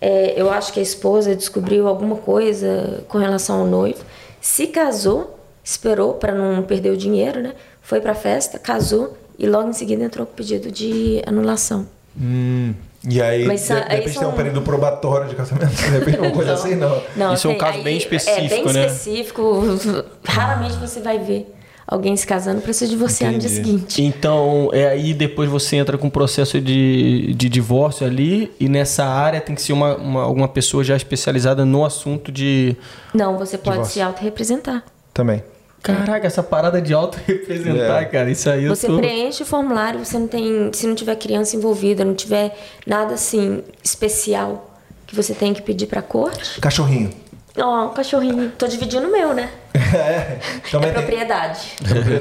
é, 0.00 0.34
eu 0.40 0.50
acho 0.52 0.72
que 0.72 0.78
a 0.78 0.82
esposa 0.82 1.34
descobriu 1.34 1.88
alguma 1.88 2.16
coisa 2.16 3.02
com 3.08 3.18
relação 3.18 3.60
ao 3.60 3.66
noivo, 3.66 4.04
se 4.40 4.66
casou, 4.68 5.38
esperou 5.64 6.14
para 6.14 6.32
não 6.32 6.62
perder 6.62 6.90
o 6.90 6.96
dinheiro, 6.96 7.40
né? 7.40 7.54
Foi 7.82 8.00
pra 8.00 8.14
festa, 8.14 8.58
casou 8.58 9.16
e 9.38 9.46
logo 9.46 9.68
em 9.68 9.72
seguida 9.72 10.04
entrou 10.04 10.26
com 10.26 10.34
pedido 10.34 10.70
de 10.70 11.22
anulação. 11.26 11.86
Hum, 12.20 12.72
e 13.08 13.20
aí, 13.20 13.44
Mas 13.44 13.62
de, 13.62 13.66
de 13.68 13.72
aí 13.74 13.96
repente 13.98 14.18
tem 14.18 14.28
um 14.28 14.32
período 14.32 14.62
probatório 14.62 15.28
de 15.28 15.34
casamento, 15.34 15.74
de 15.74 15.88
repente 15.90 16.18
uma 16.18 16.30
coisa 16.32 16.52
assim, 16.54 16.74
não. 16.76 17.34
Isso 17.34 17.48
é 17.48 17.50
um 17.50 17.54
tem- 17.54 17.58
caso 17.60 17.82
bem 17.82 17.94
É 17.94 17.98
específico, 17.98 18.64
bem 18.64 18.72
né? 18.72 18.86
específico. 18.86 19.62
Raramente 20.24 20.76
você 20.76 21.00
vai 21.00 21.18
ver 21.18 21.52
alguém 21.86 22.16
se 22.16 22.26
casando 22.26 22.62
para 22.62 22.72
se 22.72 22.88
divorciar 22.88 23.30
no 23.32 23.38
dia 23.38 23.50
Entendi. 23.50 23.66
seguinte. 23.68 24.02
Então, 24.02 24.70
é 24.72 24.88
aí 24.88 25.12
depois 25.12 25.50
você 25.50 25.76
entra 25.76 25.98
com 25.98 26.06
um 26.06 26.10
processo 26.10 26.58
de, 26.60 27.34
de 27.34 27.48
divórcio 27.48 28.06
ali 28.06 28.50
e 28.58 28.68
nessa 28.70 29.04
área 29.04 29.38
tem 29.40 29.54
que 29.54 29.60
ser 29.60 29.74
uma, 29.74 29.94
uma, 29.96 30.22
alguma 30.22 30.48
pessoa 30.48 30.82
já 30.82 30.96
especializada 30.96 31.64
no 31.66 31.84
assunto 31.84 32.32
de... 32.32 32.74
Não, 33.12 33.36
você 33.36 33.58
pode 33.58 33.72
Divórcio. 33.76 33.94
se 33.94 34.00
autorrepresentar. 34.00 34.82
Também. 35.12 35.42
Caraca, 35.84 36.26
essa 36.26 36.42
parada 36.42 36.80
de 36.80 36.94
auto-representar, 36.94 38.02
É. 38.02 38.04
cara, 38.06 38.30
isso 38.30 38.48
aí 38.48 38.64
eu 38.64 38.74
Você 38.74 38.86
tô... 38.86 38.96
preenche 38.96 39.42
o 39.42 39.46
formulário, 39.46 40.02
você 40.04 40.18
não 40.18 40.26
tem. 40.26 40.70
Se 40.72 40.86
não 40.86 40.94
tiver 40.94 41.14
criança 41.16 41.54
envolvida, 41.56 42.04
não 42.04 42.14
tiver 42.14 42.56
nada 42.86 43.14
assim 43.14 43.62
especial 43.82 44.78
que 45.06 45.14
você 45.14 45.34
tem 45.34 45.52
que 45.52 45.60
pedir 45.62 45.86
pra 45.86 46.00
corte. 46.02 46.60
Cachorrinho. 46.60 47.10
Ó, 47.56 47.84
um 47.86 47.90
cachorrinho. 47.90 48.50
Tô 48.58 48.66
dividindo 48.66 49.06
o 49.06 49.12
meu, 49.12 49.32
né? 49.34 49.48
é, 49.74 50.38
também 50.70 50.88
é 50.88 50.92
tem- 50.92 51.02
propriedade. 51.02 51.60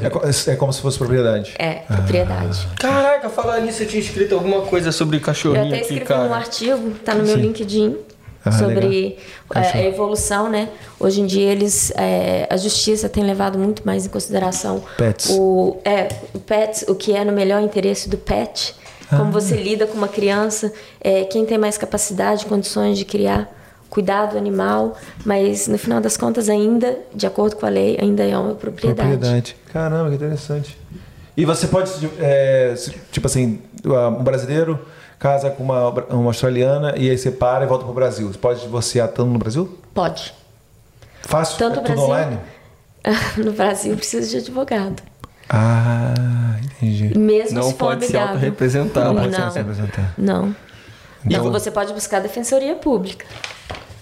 é, 0.03 0.09
co- 0.09 0.21
é 0.51 0.55
como 0.55 0.71
se 0.73 0.81
fosse 0.81 0.97
propriedade. 0.97 1.53
É, 1.57 1.75
propriedade. 1.87 2.67
Caraca, 2.79 3.29
falar 3.29 3.61
nisso, 3.61 3.81
eu 3.83 3.87
tinha 3.87 4.01
escrito 4.01 4.35
alguma 4.35 4.61
coisa 4.63 4.91
sobre 4.91 5.17
Eu 5.17 5.21
cachorrinho 5.21 5.67
até 5.67 5.75
aqui, 5.77 5.83
escrevi 5.85 6.05
cara. 6.05 6.29
um 6.29 6.33
artigo, 6.33 6.91
tá 7.03 7.15
no 7.15 7.23
meu 7.23 7.35
LinkedIn, 7.37 7.97
Ah, 8.45 8.51
sobre 8.51 9.17
legal. 9.53 9.71
é, 9.73 9.77
a 9.79 9.83
evolução, 9.85 10.49
né? 10.49 10.67
Hoje 10.99 11.21
em 11.21 11.25
dia 11.25 11.49
eles, 11.51 11.91
é, 11.95 12.45
a 12.49 12.57
justiça 12.57 13.07
tem 13.07 13.23
levado 13.23 13.57
muito 13.57 13.85
mais 13.85 14.05
em 14.05 14.09
consideração 14.09 14.83
Pets. 14.97 15.29
o, 15.31 15.77
é, 15.85 16.09
o 16.33 16.39
pets, 16.39 16.83
o 16.89 16.95
que 16.95 17.13
é 17.15 17.23
no 17.23 17.31
melhor 17.31 17.61
interesse 17.61 18.09
do 18.09 18.17
pet, 18.17 18.75
Ah. 19.09 19.17
como 19.17 19.31
você 19.31 19.55
lida 19.55 19.87
com 19.87 19.97
uma 19.97 20.07
criança, 20.09 20.73
é, 20.99 21.23
quem 21.23 21.45
tem 21.45 21.57
mais 21.57 21.77
capacidade, 21.77 22.45
condições 22.45 22.97
de 22.97 23.05
criar, 23.05 23.49
cuidar 23.89 24.25
do 24.25 24.37
animal, 24.37 24.97
mas 25.23 25.67
no 25.67 25.77
final 25.77 26.01
das 26.01 26.17
contas 26.17 26.49
ainda, 26.49 26.97
de 27.13 27.25
acordo 27.27 27.55
com 27.55 27.65
a 27.65 27.69
lei, 27.69 27.97
ainda 28.01 28.23
é 28.25 28.37
uma 28.37 28.55
propriedade. 28.55 29.55
Caramba, 29.71 30.09
que 30.09 30.15
interessante. 30.15 30.77
E 31.37 31.45
você 31.45 31.67
pode, 31.67 31.91
é, 32.19 32.73
tipo 33.11 33.25
assim, 33.27 33.59
um 33.85 34.23
brasileiro 34.23 34.79
casa 35.23 35.49
com 35.49 35.63
uma, 35.63 35.89
uma 35.89 36.25
australiana 36.29 36.95
e 36.97 37.09
aí 37.09 37.17
separa 37.17 37.63
e 37.63 37.67
volta 37.67 37.85
pro 37.85 37.93
Brasil. 37.93 38.27
Você 38.29 38.37
pode 38.37 38.59
divorciar 38.59 39.07
estando 39.07 39.31
no 39.31 39.39
Brasil? 39.39 39.79
Pode. 39.93 40.33
Fácil? 41.21 41.57
Tanto 41.57 41.79
é 41.79 41.81
o 41.81 41.85
tudo 41.85 41.95
Brasil- 41.95 42.03
online? 42.03 42.39
No 43.37 43.53
Brasil 43.53 43.95
precisa 43.95 44.29
de 44.29 44.37
advogado. 44.37 45.01
Ah, 45.49 46.55
entendi. 46.63 47.17
Mesmo 47.17 47.55
Não 47.57 47.63
se 47.63 47.71
for 47.71 47.77
pode 47.87 48.01
se 48.05 48.11
amigável. 48.11 48.33
autorrepresentar, 48.35 49.05
Não 49.05 49.15
pode 49.15 49.29
Não. 49.37 49.51
se. 49.51 49.59
Não. 50.17 50.55
Então- 51.25 51.43
Não, 51.45 51.51
você 51.51 51.71
pode 51.71 51.93
buscar 51.93 52.17
a 52.17 52.19
defensoria 52.21 52.75
pública, 52.75 53.25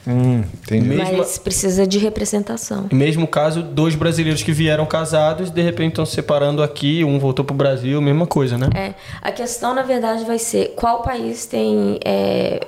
Hum, 0.08 0.44
entendi. 0.64 0.96
Mas 0.96 1.38
precisa 1.38 1.86
de 1.86 2.00
representação. 2.00 2.88
Mesmo 2.92 3.28
caso, 3.28 3.62
dois 3.62 3.94
brasileiros 3.96 4.42
que 4.42 4.52
vieram 4.52 4.86
casados, 4.86 5.52
de 5.52 5.62
repente 5.62 5.90
estão 5.92 6.06
se 6.06 6.16
separando 6.16 6.64
aqui, 6.64 7.04
um 7.04 7.20
voltou 7.20 7.46
pro 7.46 7.54
Brasil, 7.56 8.02
mesma 8.02 8.26
coisa, 8.26 8.58
né? 8.58 8.68
É, 8.76 8.94
a 9.22 9.32
questão, 9.32 9.76
na 9.76 9.84
verdade, 9.84 10.26
vai 10.26 10.40
ser 10.40 10.74
qual 10.76 11.04
país 11.04 11.46
tem. 11.46 12.00
é, 12.04 12.66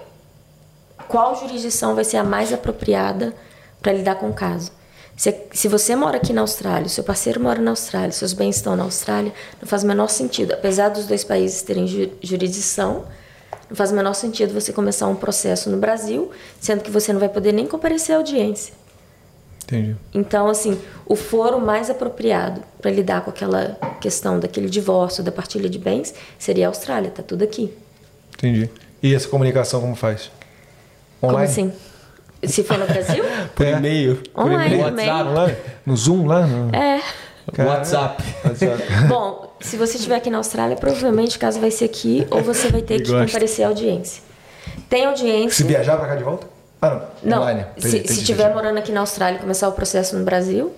qual 1.07 1.35
jurisdição 1.39 1.95
vai 1.95 2.03
ser 2.03 2.17
a 2.17 2.23
mais 2.23 2.53
apropriada 2.53 3.33
para 3.81 3.93
lidar 3.93 4.15
com 4.15 4.29
o 4.29 4.33
caso. 4.33 4.71
Se, 5.15 5.35
se 5.51 5.67
você 5.67 5.95
mora 5.95 6.17
aqui 6.17 6.33
na 6.33 6.41
Austrália, 6.41 6.87
seu 6.89 7.03
parceiro 7.03 7.39
mora 7.39 7.61
na 7.61 7.71
Austrália, 7.71 8.11
seus 8.11 8.33
bens 8.33 8.55
estão 8.55 8.75
na 8.75 8.83
Austrália, 8.83 9.31
não 9.61 9.67
faz 9.67 9.83
o 9.83 9.87
menor 9.87 10.07
sentido. 10.09 10.53
Apesar 10.53 10.89
dos 10.89 11.05
dois 11.05 11.23
países 11.23 11.61
terem 11.61 11.85
ju- 11.85 12.09
jurisdição, 12.21 13.03
não 13.73 13.75
faz 13.75 13.91
o 13.91 13.95
menor 13.95 14.13
sentido 14.13 14.53
você 14.53 14.71
começar 14.71 15.07
um 15.07 15.15
processo 15.15 15.67
no 15.67 15.77
Brasil, 15.77 16.29
sendo 16.61 16.83
que 16.83 16.91
você 16.91 17.11
não 17.11 17.19
vai 17.19 17.27
poder 17.27 17.51
nem 17.51 17.65
comparecer 17.65 18.13
à 18.13 18.19
audiência. 18.19 18.71
Entendi. 19.63 19.95
Então, 20.13 20.47
assim, 20.47 20.79
o 21.07 21.15
foro 21.15 21.59
mais 21.59 21.89
apropriado 21.89 22.61
para 22.79 22.91
lidar 22.91 23.21
com 23.21 23.31
aquela 23.31 23.75
questão 23.99 24.39
daquele 24.39 24.69
divórcio, 24.69 25.23
da 25.23 25.31
partilha 25.31 25.67
de 25.67 25.79
bens, 25.79 26.13
seria 26.37 26.67
a 26.67 26.69
Austrália, 26.69 27.09
tá 27.09 27.23
tudo 27.23 27.43
aqui. 27.43 27.73
Entendi. 28.35 28.69
E 29.01 29.15
essa 29.15 29.27
comunicação 29.27 29.81
como 29.81 29.95
faz? 29.95 30.29
Online? 31.23 31.37
Como 31.37 31.37
assim? 31.37 31.73
Se 32.43 32.63
for 32.63 32.77
no 32.77 32.85
Brasil? 32.85 33.23
Por 33.55 33.65
É. 33.65 33.71
e-mail. 33.71 34.21
Por 34.35 34.43
Online 34.43 34.65
e-mail. 34.75 34.85
também. 34.85 35.09
WhatsApp. 35.09 35.29
Online? 35.31 35.57
No 35.83 35.97
Zoom 35.97 36.25
lá? 36.27 36.45
No... 36.45 36.75
É. 36.75 37.01
Caramba. 37.51 37.77
WhatsApp. 37.77 38.23
WhatsApp. 38.45 38.83
Bom, 39.09 39.53
se 39.59 39.77
você 39.77 39.97
estiver 39.97 40.15
aqui 40.15 40.29
na 40.29 40.37
Austrália, 40.37 40.75
provavelmente 40.77 41.37
o 41.37 41.39
caso 41.39 41.59
vai 41.59 41.71
ser 41.71 41.85
aqui 41.85 42.27
ou 42.31 42.41
você 42.41 42.69
vai 42.69 42.81
ter 42.81 43.01
que 43.01 43.11
comparecer 43.11 43.65
à 43.65 43.69
audiência. 43.69 44.21
Tem 44.89 45.05
audiência. 45.05 45.51
Se 45.51 45.63
viajar 45.63 45.97
pra 45.97 46.07
cá 46.07 46.15
de 46.15 46.23
volta? 46.23 46.47
Ah, 46.81 46.89
não. 47.21 47.37
Não, 47.37 47.41
Online. 47.43 47.65
se, 47.77 47.89
se 47.89 48.19
estiver 48.19 48.53
morando 48.53 48.77
aqui 48.77 48.91
na 48.91 49.01
Austrália 49.01 49.37
e 49.37 49.39
começar 49.41 49.67
o 49.67 49.71
processo 49.71 50.17
no 50.17 50.25
Brasil, 50.25 50.73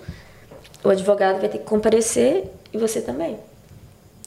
o 0.84 0.88
advogado 0.88 1.40
vai 1.40 1.48
ter 1.48 1.58
que 1.58 1.64
comparecer 1.64 2.44
e 2.72 2.78
você 2.78 3.00
também. 3.00 3.38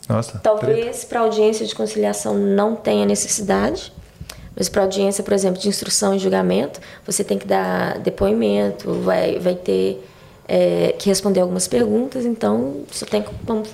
Nossa. 0.07 0.39
Talvez 0.39 1.05
para 1.05 1.21
audiência 1.21 1.65
de 1.65 1.75
conciliação 1.75 2.33
não 2.33 2.75
tenha 2.75 3.05
necessidade, 3.05 3.93
mas 4.55 4.67
para 4.67 4.81
audiência, 4.81 5.23
por 5.23 5.33
exemplo, 5.33 5.61
de 5.61 5.69
instrução 5.69 6.13
e 6.15 6.19
julgamento, 6.19 6.81
você 7.05 7.23
tem 7.23 7.37
que 7.37 7.47
dar 7.47 7.99
depoimento, 7.99 8.91
vai, 9.01 9.39
vai 9.39 9.55
ter 9.55 10.03
é, 10.49 10.95
que 10.97 11.07
responder 11.07 11.39
algumas 11.41 11.67
perguntas, 11.67 12.25
então 12.25 12.77
só 12.91 13.05
tem 13.05 13.21
que 13.21 13.29
vamos 13.43 13.69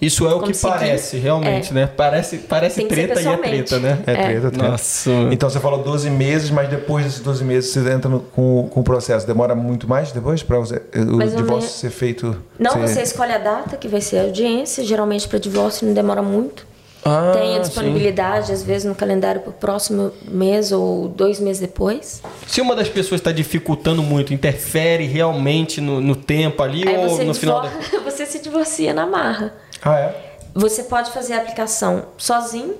Isso 0.00 0.26
é 0.26 0.32
o 0.34 0.40
que 0.40 0.56
parece, 0.56 1.18
realmente, 1.18 1.72
É. 1.72 1.74
né? 1.74 1.86
Parece, 1.94 2.38
parece 2.38 2.84
treta 2.86 3.20
e 3.20 3.26
é 3.26 3.36
treta, 3.36 3.78
né? 3.78 3.98
É 4.06 4.12
É. 4.12 4.14
treta, 4.14 4.50
treta. 4.50 4.68
Nossa. 4.70 5.10
Então 5.30 5.50
você 5.50 5.60
falou 5.60 5.82
12 5.82 6.08
meses, 6.08 6.48
mas 6.50 6.70
depois 6.70 7.04
desses 7.04 7.20
12 7.20 7.44
meses 7.44 7.70
você 7.70 7.80
entra 7.92 8.08
no- 8.08 8.20
com, 8.20 8.66
com 8.70 8.80
o 8.80 8.82
processo. 8.82 9.26
Demora 9.26 9.54
muito 9.54 9.86
mais 9.86 10.10
depois 10.10 10.42
para 10.42 10.58
o 10.58 10.62
divórcio 10.64 11.44
menos. 11.44 11.64
ser 11.64 11.90
feito? 11.90 12.34
Não, 12.58 12.72
ser- 12.72 12.78
você 12.88 13.02
escolhe 13.02 13.32
a 13.32 13.38
data 13.38 13.76
que 13.76 13.88
vai 13.88 14.00
ser 14.00 14.20
a 14.20 14.22
audiência. 14.22 14.82
Geralmente 14.84 15.28
para 15.28 15.38
divórcio 15.38 15.86
não 15.86 15.92
demora 15.92 16.22
muito. 16.22 16.69
Ah, 17.04 17.32
Tem 17.32 17.52
a 17.52 17.54
sim. 17.54 17.60
disponibilidade, 17.62 18.52
às 18.52 18.62
vezes, 18.62 18.84
no 18.84 18.94
calendário 18.94 19.40
para 19.40 19.50
o 19.50 19.52
próximo 19.52 20.12
mês 20.22 20.70
ou 20.70 21.08
dois 21.08 21.40
meses 21.40 21.60
depois. 21.60 22.22
Se 22.46 22.60
uma 22.60 22.76
das 22.76 22.88
pessoas 22.88 23.20
está 23.20 23.32
dificultando 23.32 24.02
muito, 24.02 24.34
interfere 24.34 25.06
realmente 25.06 25.80
no, 25.80 26.00
no 26.00 26.14
tempo 26.14 26.62
ali 26.62 26.86
Aí 26.86 26.96
ou 26.98 27.08
você, 27.08 27.24
no 27.24 27.34
final 27.34 27.62
da... 27.62 27.70
você 28.04 28.26
se 28.26 28.38
divorcia 28.40 28.92
na 28.92 29.06
marra. 29.06 29.54
Ah, 29.82 29.98
é? 29.98 30.30
Você 30.54 30.82
pode 30.82 31.10
fazer 31.10 31.34
a 31.34 31.38
aplicação 31.38 32.04
sozinho, 32.18 32.74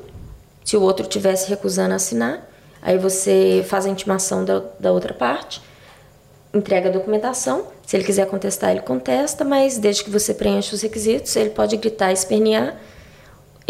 se 0.65 0.77
o 0.77 0.83
outro 0.83 1.07
tivesse 1.07 1.49
recusando 1.49 1.93
a 1.93 1.97
assinar. 1.97 2.49
Aí 2.83 2.99
você 2.99 3.65
faz 3.69 3.87
a 3.87 3.89
intimação 3.89 4.45
da, 4.45 4.63
da 4.79 4.93
outra 4.93 5.13
parte, 5.15 5.63
entrega 6.53 6.89
a 6.89 6.93
documentação. 6.93 7.67
Se 7.87 7.97
ele 7.97 8.05
quiser 8.05 8.27
contestar, 8.27 8.71
ele 8.71 8.81
contesta, 8.81 9.45
mas 9.45 9.79
desde 9.79 10.05
que 10.05 10.11
você 10.11 10.35
preencha 10.35 10.75
os 10.75 10.83
requisitos, 10.83 11.35
ele 11.37 11.51
pode 11.51 11.77
gritar 11.77 12.11
e 12.11 12.15
espernear. 12.15 12.77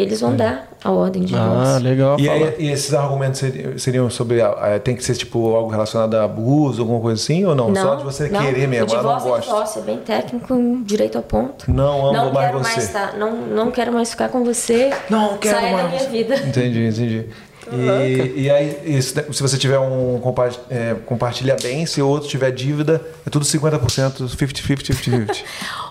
Eles 0.01 0.21
vão 0.21 0.35
dar 0.35 0.69
a 0.83 0.91
ordem 0.91 1.23
de 1.25 1.35
Ah, 1.35 1.39
divórcio. 1.43 1.83
legal. 1.85 2.21
E, 2.21 2.29
aí- 2.29 2.55
e 2.59 2.71
esses 2.71 2.93
argumentos 2.95 3.41
seri- 3.41 3.79
seriam 3.79 4.09
sobre. 4.11 4.41
tem 4.83 4.97
que 4.97 5.05
ser 5.05 5.15
tipo 5.15 5.55
algo 5.55 5.71
relacionado 5.71 6.15
a 6.15 6.25
abuso, 6.25 6.81
alguma 6.83 7.01
coisa 7.01 7.21
assim? 7.23 7.45
Ou 7.45 7.55
não? 7.55 7.75
Só 7.75 7.95
de 7.97 8.05
você 8.05 8.29
não. 8.29 8.41
querer 8.41 8.67
mesmo, 8.67 8.87
O 8.89 8.93
ah, 8.99 9.03
não 9.03 9.17
divórcio 9.19 9.37
é 9.37 9.41
divórcio, 9.41 9.81
é 9.81 9.85
bem 9.85 9.99
técnico, 9.99 10.55
direito 10.85 11.17
ao 11.17 11.23
ponto. 11.23 11.71
Não 11.71 12.07
amo 12.09 12.13
não 12.13 12.33
mais 12.33 12.47
quero 12.47 12.59
você. 12.59 12.71
mais 12.73 12.85
estar, 12.85 13.17
não, 13.19 13.33
não 13.37 13.71
quero 13.71 13.93
mais 13.93 14.11
ficar 14.11 14.29
com 14.29 14.45
você. 14.45 14.91
Não 15.11 15.37
quero 15.39 15.57
Saia 15.57 15.77
da 15.77 15.83
mais 15.83 15.89
minha 15.91 16.01
você. 16.03 16.09
vida. 16.11 16.35
Entendi, 16.37 16.87
entendi. 16.87 17.27
E, 17.73 18.33
e 18.45 18.51
aí, 18.51 18.81
isso, 18.85 19.15
se 19.33 19.41
você 19.43 19.57
tiver 19.57 19.79
um 19.79 20.19
compa- 20.21 20.49
é, 20.69 20.97
compartilha 21.07 21.55
bem, 21.63 21.87
se 21.87 22.03
o 22.03 22.09
outro 22.09 22.29
tiver 22.29 22.51
dívida, 22.51 23.01
é 23.25 23.31
tudo 23.31 23.45
50%, 23.45 24.27
50-50, 24.29 24.93
50-50. 24.93 25.45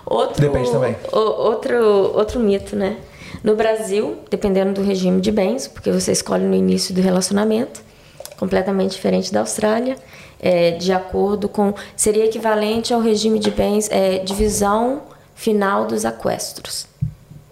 Outro, 0.04 0.42
Depende 0.42 0.70
também. 0.70 0.94
o- 1.10 1.16
outro, 1.18 2.12
outro 2.14 2.38
mito, 2.40 2.76
né? 2.76 2.96
No 3.42 3.56
Brasil, 3.56 4.18
dependendo 4.30 4.74
do 4.74 4.82
regime 4.82 5.20
de 5.20 5.30
bens, 5.30 5.66
porque 5.66 5.90
você 5.90 6.12
escolhe 6.12 6.44
no 6.44 6.54
início 6.54 6.94
do 6.94 7.00
relacionamento, 7.00 7.82
completamente 8.36 8.92
diferente 8.92 9.32
da 9.32 9.40
Austrália, 9.40 9.96
é, 10.40 10.72
de 10.72 10.92
acordo 10.92 11.48
com. 11.48 11.74
seria 11.94 12.24
equivalente 12.24 12.92
ao 12.92 13.00
regime 13.00 13.38
de 13.38 13.50
bens, 13.50 13.88
é, 13.90 14.18
divisão 14.18 15.02
final 15.34 15.86
dos 15.86 16.04
aquestros. 16.04 16.86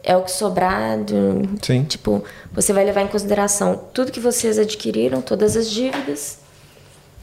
É 0.02 0.16
o 0.16 0.22
que 0.22 0.30
sobrar 0.30 0.98
do. 0.98 1.58
Sim. 1.62 1.84
Tipo, 1.84 2.24
você 2.52 2.72
vai 2.72 2.84
levar 2.84 3.02
em 3.02 3.08
consideração 3.08 3.80
tudo 3.92 4.10
que 4.10 4.20
vocês 4.20 4.58
adquiriram, 4.58 5.20
todas 5.20 5.56
as 5.56 5.70
dívidas, 5.70 6.38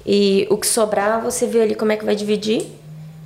e 0.06 0.48
o 0.52 0.58
que 0.58 0.68
sobrar, 0.68 1.22
você 1.22 1.48
vê 1.48 1.64
ali 1.64 1.74
como 1.74 1.92
é 1.92 1.98
que 1.98 2.06
vai 2.06 2.16
dividir, 2.16 2.72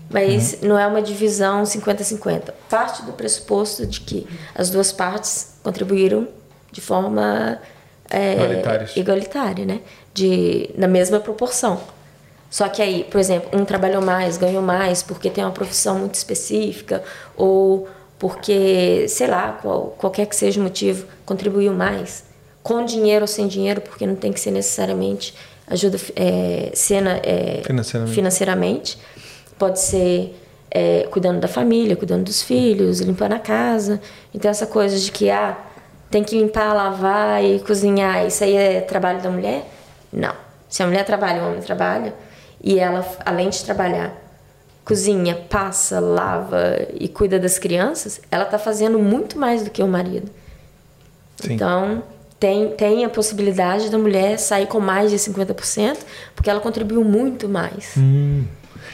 mas 0.10 0.62
não 0.62 0.78
é 0.78 0.88
uma 0.88 1.02
divisão 1.02 1.64
50-50. 1.64 2.54
Parte 2.70 3.04
do 3.04 3.14
pressuposto 3.14 3.86
de 3.86 4.02
que 4.02 4.28
as 4.56 4.70
duas 4.70 4.92
partes 4.92 5.54
contribuíram 5.64 6.28
de 6.72 6.82
forma 6.82 7.60
é, 8.10 8.36
igualitária, 8.96 9.66
né? 9.66 9.82
De, 10.14 10.70
na 10.76 10.88
mesma 10.88 11.20
proporção. 11.20 11.80
Só 12.50 12.68
que 12.68 12.82
aí, 12.82 13.04
por 13.04 13.20
exemplo, 13.20 13.58
um 13.58 13.64
trabalhou 13.64 14.02
mais, 14.02 14.38
ganhou 14.38 14.62
mais 14.62 15.04
porque 15.04 15.30
tem 15.30 15.44
uma 15.44 15.52
profissão 15.52 16.00
muito 16.00 16.16
específica 16.16 17.04
ou 17.38 17.88
porque, 18.18 19.08
sei 19.08 19.28
lá, 19.28 19.58
qual, 19.62 19.96
qualquer 19.98 20.26
que 20.26 20.36
seja 20.36 20.60
o 20.60 20.64
motivo, 20.64 21.06
contribuiu 21.26 21.72
mais, 21.72 22.26
com 22.62 22.84
dinheiro 22.84 23.24
ou 23.24 23.28
sem 23.28 23.48
dinheiro, 23.48 23.80
porque 23.80 24.06
não 24.06 24.16
tem 24.16 24.34
que 24.34 24.40
ser 24.40 24.52
necessariamente 24.52 25.34
ajuda 25.70 25.98
é, 26.16 26.72
cena, 26.74 27.20
é, 27.24 27.62
Financeiramente. 27.64 28.16
financeiramente. 28.16 28.98
Pode 29.60 29.80
ser 29.80 30.36
é, 30.72 31.08
cuidando 31.12 31.40
da 31.40 31.48
família, 31.48 31.96
cuidando 31.96 32.24
dos 32.24 32.42
filhos, 32.42 33.00
limpando 33.02 33.34
a 33.34 33.40
casa. 33.40 34.02
Então, 34.34 34.50
essa 34.50 34.66
coisa 34.66 34.98
de 34.98 35.12
que 35.12 35.30
ah, 35.30 35.58
tem 36.10 36.24
que 36.24 36.38
limpar, 36.38 36.74
lavar 36.74 37.44
e 37.44 37.60
cozinhar, 37.60 38.26
isso 38.26 38.44
aí 38.44 38.56
é 38.56 38.82
trabalho 38.82 39.22
da 39.22 39.30
mulher? 39.30 39.70
Não. 40.12 40.34
Se 40.68 40.82
a 40.84 40.88
mulher 40.88 41.06
trabalha, 41.06 41.44
o 41.44 41.48
homem 41.50 41.62
trabalha, 41.62 42.14
e 42.64 42.80
ela, 42.80 43.06
além 43.26 43.50
de 43.50 43.64
trabalhar, 43.64 44.16
cozinha, 44.86 45.36
passa, 45.36 46.00
lava 46.00 46.88
e 47.00 47.08
cuida 47.08 47.40
das 47.40 47.60
crianças, 47.60 48.22
ela 48.32 48.44
está 48.44 48.58
fazendo 48.58 49.00
muito 49.00 49.38
mais 49.38 49.64
do 49.64 49.70
que 49.70 49.82
o 49.82 49.88
marido. 49.88 50.30
Sim. 51.38 51.54
Então, 51.54 52.04
tem, 52.40 52.72
tem 52.72 53.06
a 53.06 53.10
possibilidade 53.10 53.90
da 53.90 53.98
mulher 53.98 54.38
sair 54.40 54.68
com 54.68 54.80
mais 54.80 55.12
de 55.12 55.18
50%, 55.18 55.98
porque 56.36 56.50
ela 56.50 56.60
contribuiu 56.60 57.04
muito 57.04 57.48
mais. 57.48 57.94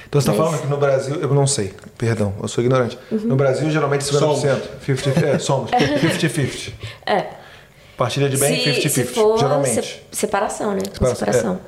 Então 0.08 0.22
você 0.22 0.30
está 0.32 0.44
falando 0.44 0.62
que 0.62 0.68
no 0.68 0.78
Brasil, 0.78 1.16
eu 1.22 1.34
não 1.34 1.48
sei, 1.48 1.74
perdão, 1.98 2.34
eu 2.42 2.48
sou 2.48 2.64
ignorante. 2.64 2.98
Uhum. 3.12 3.20
No 3.20 3.36
Brasil, 3.36 3.70
geralmente 3.70 4.04
50%. 4.06 4.62
50, 4.86 5.26
é, 5.26 5.40
somos. 5.40 5.72
50-50. 5.74 6.74
É. 7.06 7.26
Partilha 7.98 8.30
de 8.30 8.38
bem, 8.38 8.62
se, 8.82 8.90
se 8.90 9.02
50-50, 9.02 9.06
for 9.14 9.38
geralmente. 9.40 9.82
se- 9.82 10.02
separação, 10.12 10.74
né? 10.74 10.82
Separação, 10.92 11.16
separação. 11.16 11.60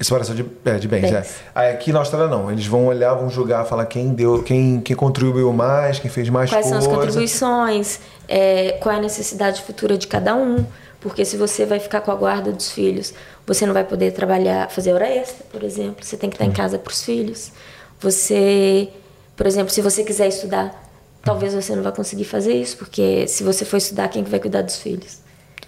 Separação 0.00 0.34
de, 0.34 0.44
é, 0.64 0.74
de 0.74 0.88
bens, 0.88 1.02
Bens. 1.02 1.12
é. 1.14 1.24
Aí 1.54 1.70
aqui 1.72 1.92
na 1.92 2.00
Austrália 2.00 2.26
não. 2.28 2.50
Eles 2.50 2.66
vão 2.66 2.86
olhar, 2.86 3.14
vão 3.14 3.30
julgar, 3.30 3.64
falar 3.64 3.86
quem 3.86 4.08
deu, 4.12 4.42
quem, 4.42 4.80
quem 4.80 4.94
contribuiu 4.96 5.52
mais, 5.52 5.98
quem 6.00 6.10
fez 6.10 6.28
mais 6.28 6.50
Quais 6.50 6.66
são 6.66 6.78
coisa. 6.78 6.90
as 6.90 6.96
contribuições, 6.98 8.00
é, 8.28 8.72
qual 8.80 8.94
é 8.94 8.98
a 8.98 9.00
necessidade 9.00 9.62
futura 9.62 9.96
de 9.96 10.06
cada 10.06 10.34
um. 10.34 10.66
Porque 11.04 11.22
se 11.22 11.36
você 11.36 11.66
vai 11.66 11.78
ficar 11.78 12.00
com 12.00 12.10
a 12.10 12.14
guarda 12.14 12.50
dos 12.50 12.70
filhos, 12.70 13.12
você 13.46 13.66
não 13.66 13.74
vai 13.74 13.84
poder 13.84 14.10
trabalhar, 14.12 14.70
fazer 14.70 14.94
hora 14.94 15.06
extra, 15.06 15.44
por 15.52 15.62
exemplo. 15.62 16.02
Você 16.02 16.16
tem 16.16 16.30
que 16.30 16.36
estar 16.36 16.46
em 16.46 16.50
casa 16.50 16.78
para 16.78 16.90
os 16.90 17.02
filhos. 17.02 17.52
Você, 18.00 18.88
por 19.36 19.46
exemplo, 19.46 19.70
se 19.70 19.82
você 19.82 20.02
quiser 20.02 20.28
estudar, 20.28 20.90
talvez 21.22 21.52
você 21.52 21.76
não 21.76 21.82
vai 21.82 21.92
conseguir 21.92 22.24
fazer 22.24 22.54
isso, 22.54 22.78
porque 22.78 23.28
se 23.28 23.44
você 23.44 23.66
for 23.66 23.76
estudar, 23.76 24.08
quem 24.08 24.24
que 24.24 24.30
vai 24.30 24.40
cuidar 24.40 24.62
dos 24.62 24.78
filhos? 24.78 25.18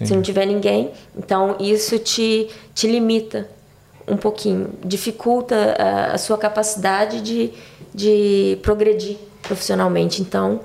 Se 0.03 0.15
não 0.15 0.23
tiver 0.23 0.47
ninguém, 0.47 0.93
então 1.15 1.57
isso 1.61 1.99
te, 1.99 2.49
te 2.75 2.87
limita 2.87 3.47
um 4.09 4.17
pouquinho, 4.17 4.71
dificulta 4.83 5.77
a, 5.79 6.15
a 6.15 6.19
sua 6.19 6.39
capacidade 6.39 7.21
de, 7.21 7.53
de 7.95 8.59
progredir 8.63 9.19
profissionalmente. 9.43 10.23
Então, 10.23 10.61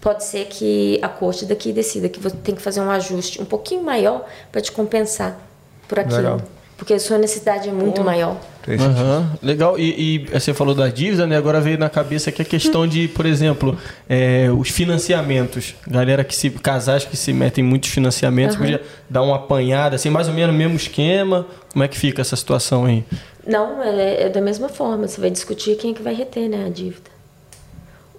pode 0.00 0.24
ser 0.24 0.46
que 0.46 0.98
a 1.02 1.08
corte 1.08 1.44
daqui 1.44 1.72
decida 1.72 2.08
que 2.08 2.18
você 2.18 2.36
tem 2.36 2.54
que 2.54 2.62
fazer 2.62 2.80
um 2.80 2.90
ajuste 2.90 3.40
um 3.40 3.44
pouquinho 3.44 3.82
maior 3.82 4.24
para 4.50 4.60
te 4.60 4.72
compensar 4.72 5.38
por 5.86 5.98
aquilo. 5.98 6.16
Legal. 6.16 6.40
Porque 6.76 6.94
a 6.94 6.98
sua 6.98 7.18
necessidade 7.18 7.68
é 7.68 7.72
muito 7.72 8.02
maior. 8.02 8.38
Fez 8.62 8.80
Aham, 8.80 9.30
legal. 9.42 9.78
E, 9.78 10.14
e 10.14 10.18
você 10.32 10.54
falou 10.54 10.74
da 10.74 10.88
dívida, 10.88 11.26
né? 11.26 11.36
Agora 11.36 11.60
veio 11.60 11.76
na 11.76 11.90
cabeça 11.90 12.30
aqui 12.30 12.40
a 12.40 12.44
questão 12.44 12.86
de, 12.86 13.06
por 13.08 13.26
exemplo, 13.26 13.78
é, 14.08 14.48
os 14.50 14.70
financiamentos. 14.70 15.74
Galera 15.86 16.24
que 16.24 16.34
se. 16.34 16.48
casais 16.48 17.04
que 17.04 17.18
se 17.18 17.34
metem 17.34 17.62
em 17.62 17.68
muitos 17.68 17.90
financiamentos, 17.90 18.56
Aham. 18.56 18.64
podia 18.64 18.82
dar 19.10 19.20
uma 19.20 19.36
apanhada, 19.36 19.96
assim, 19.96 20.08
mais 20.08 20.26
ou 20.26 20.32
menos 20.32 20.54
o 20.54 20.58
mesmo 20.58 20.76
esquema. 20.76 21.46
Como 21.70 21.84
é 21.84 21.88
que 21.88 21.98
fica 21.98 22.22
essa 22.22 22.34
situação 22.34 22.86
aí? 22.86 23.04
Não, 23.46 23.82
é, 23.82 24.22
é 24.22 24.28
da 24.30 24.40
mesma 24.40 24.70
forma. 24.70 25.06
Você 25.06 25.20
vai 25.20 25.28
discutir 25.28 25.76
quem 25.76 25.90
é 25.90 25.94
que 25.94 26.02
vai 26.02 26.14
reter 26.14 26.48
né, 26.48 26.64
a 26.66 26.70
dívida. 26.70 27.10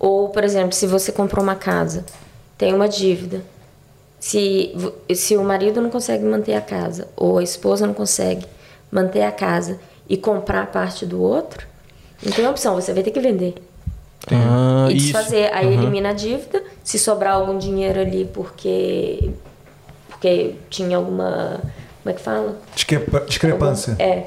Ou, 0.03 0.29
por 0.29 0.43
exemplo, 0.43 0.73
se 0.73 0.87
você 0.87 1.11
comprou 1.11 1.43
uma 1.43 1.53
casa, 1.55 2.03
tem 2.57 2.73
uma 2.73 2.89
dívida. 2.89 3.41
Se, 4.19 4.73
se 5.13 5.37
o 5.37 5.43
marido 5.43 5.79
não 5.79 5.91
consegue 5.91 6.23
manter 6.25 6.55
a 6.55 6.61
casa, 6.61 7.07
ou 7.15 7.37
a 7.37 7.43
esposa 7.43 7.85
não 7.85 7.93
consegue 7.93 8.43
manter 8.91 9.21
a 9.21 9.31
casa 9.31 9.79
e 10.09 10.17
comprar 10.17 10.71
parte 10.71 11.05
do 11.05 11.21
outro, 11.21 11.67
não 12.25 12.31
tem 12.31 12.47
opção, 12.47 12.73
você 12.73 12.91
vai 12.93 13.03
ter 13.03 13.11
que 13.11 13.19
vender. 13.19 13.53
Ah, 14.31 14.87
e 14.89 14.97
isso. 14.97 15.05
desfazer. 15.13 15.51
Aí 15.53 15.67
Aham. 15.67 15.83
elimina 15.83 16.09
a 16.09 16.13
dívida. 16.13 16.63
Se 16.83 16.97
sobrar 16.97 17.35
algum 17.35 17.59
dinheiro 17.59 17.99
ali 17.99 18.27
porque, 18.33 19.29
porque 20.09 20.55
tinha 20.71 20.97
alguma. 20.97 21.59
Como 22.01 22.09
é 22.09 22.13
que 22.13 22.21
fala? 22.21 22.57
Discrepa- 22.75 23.19
Discrepância. 23.27 23.95
É. 23.99 24.25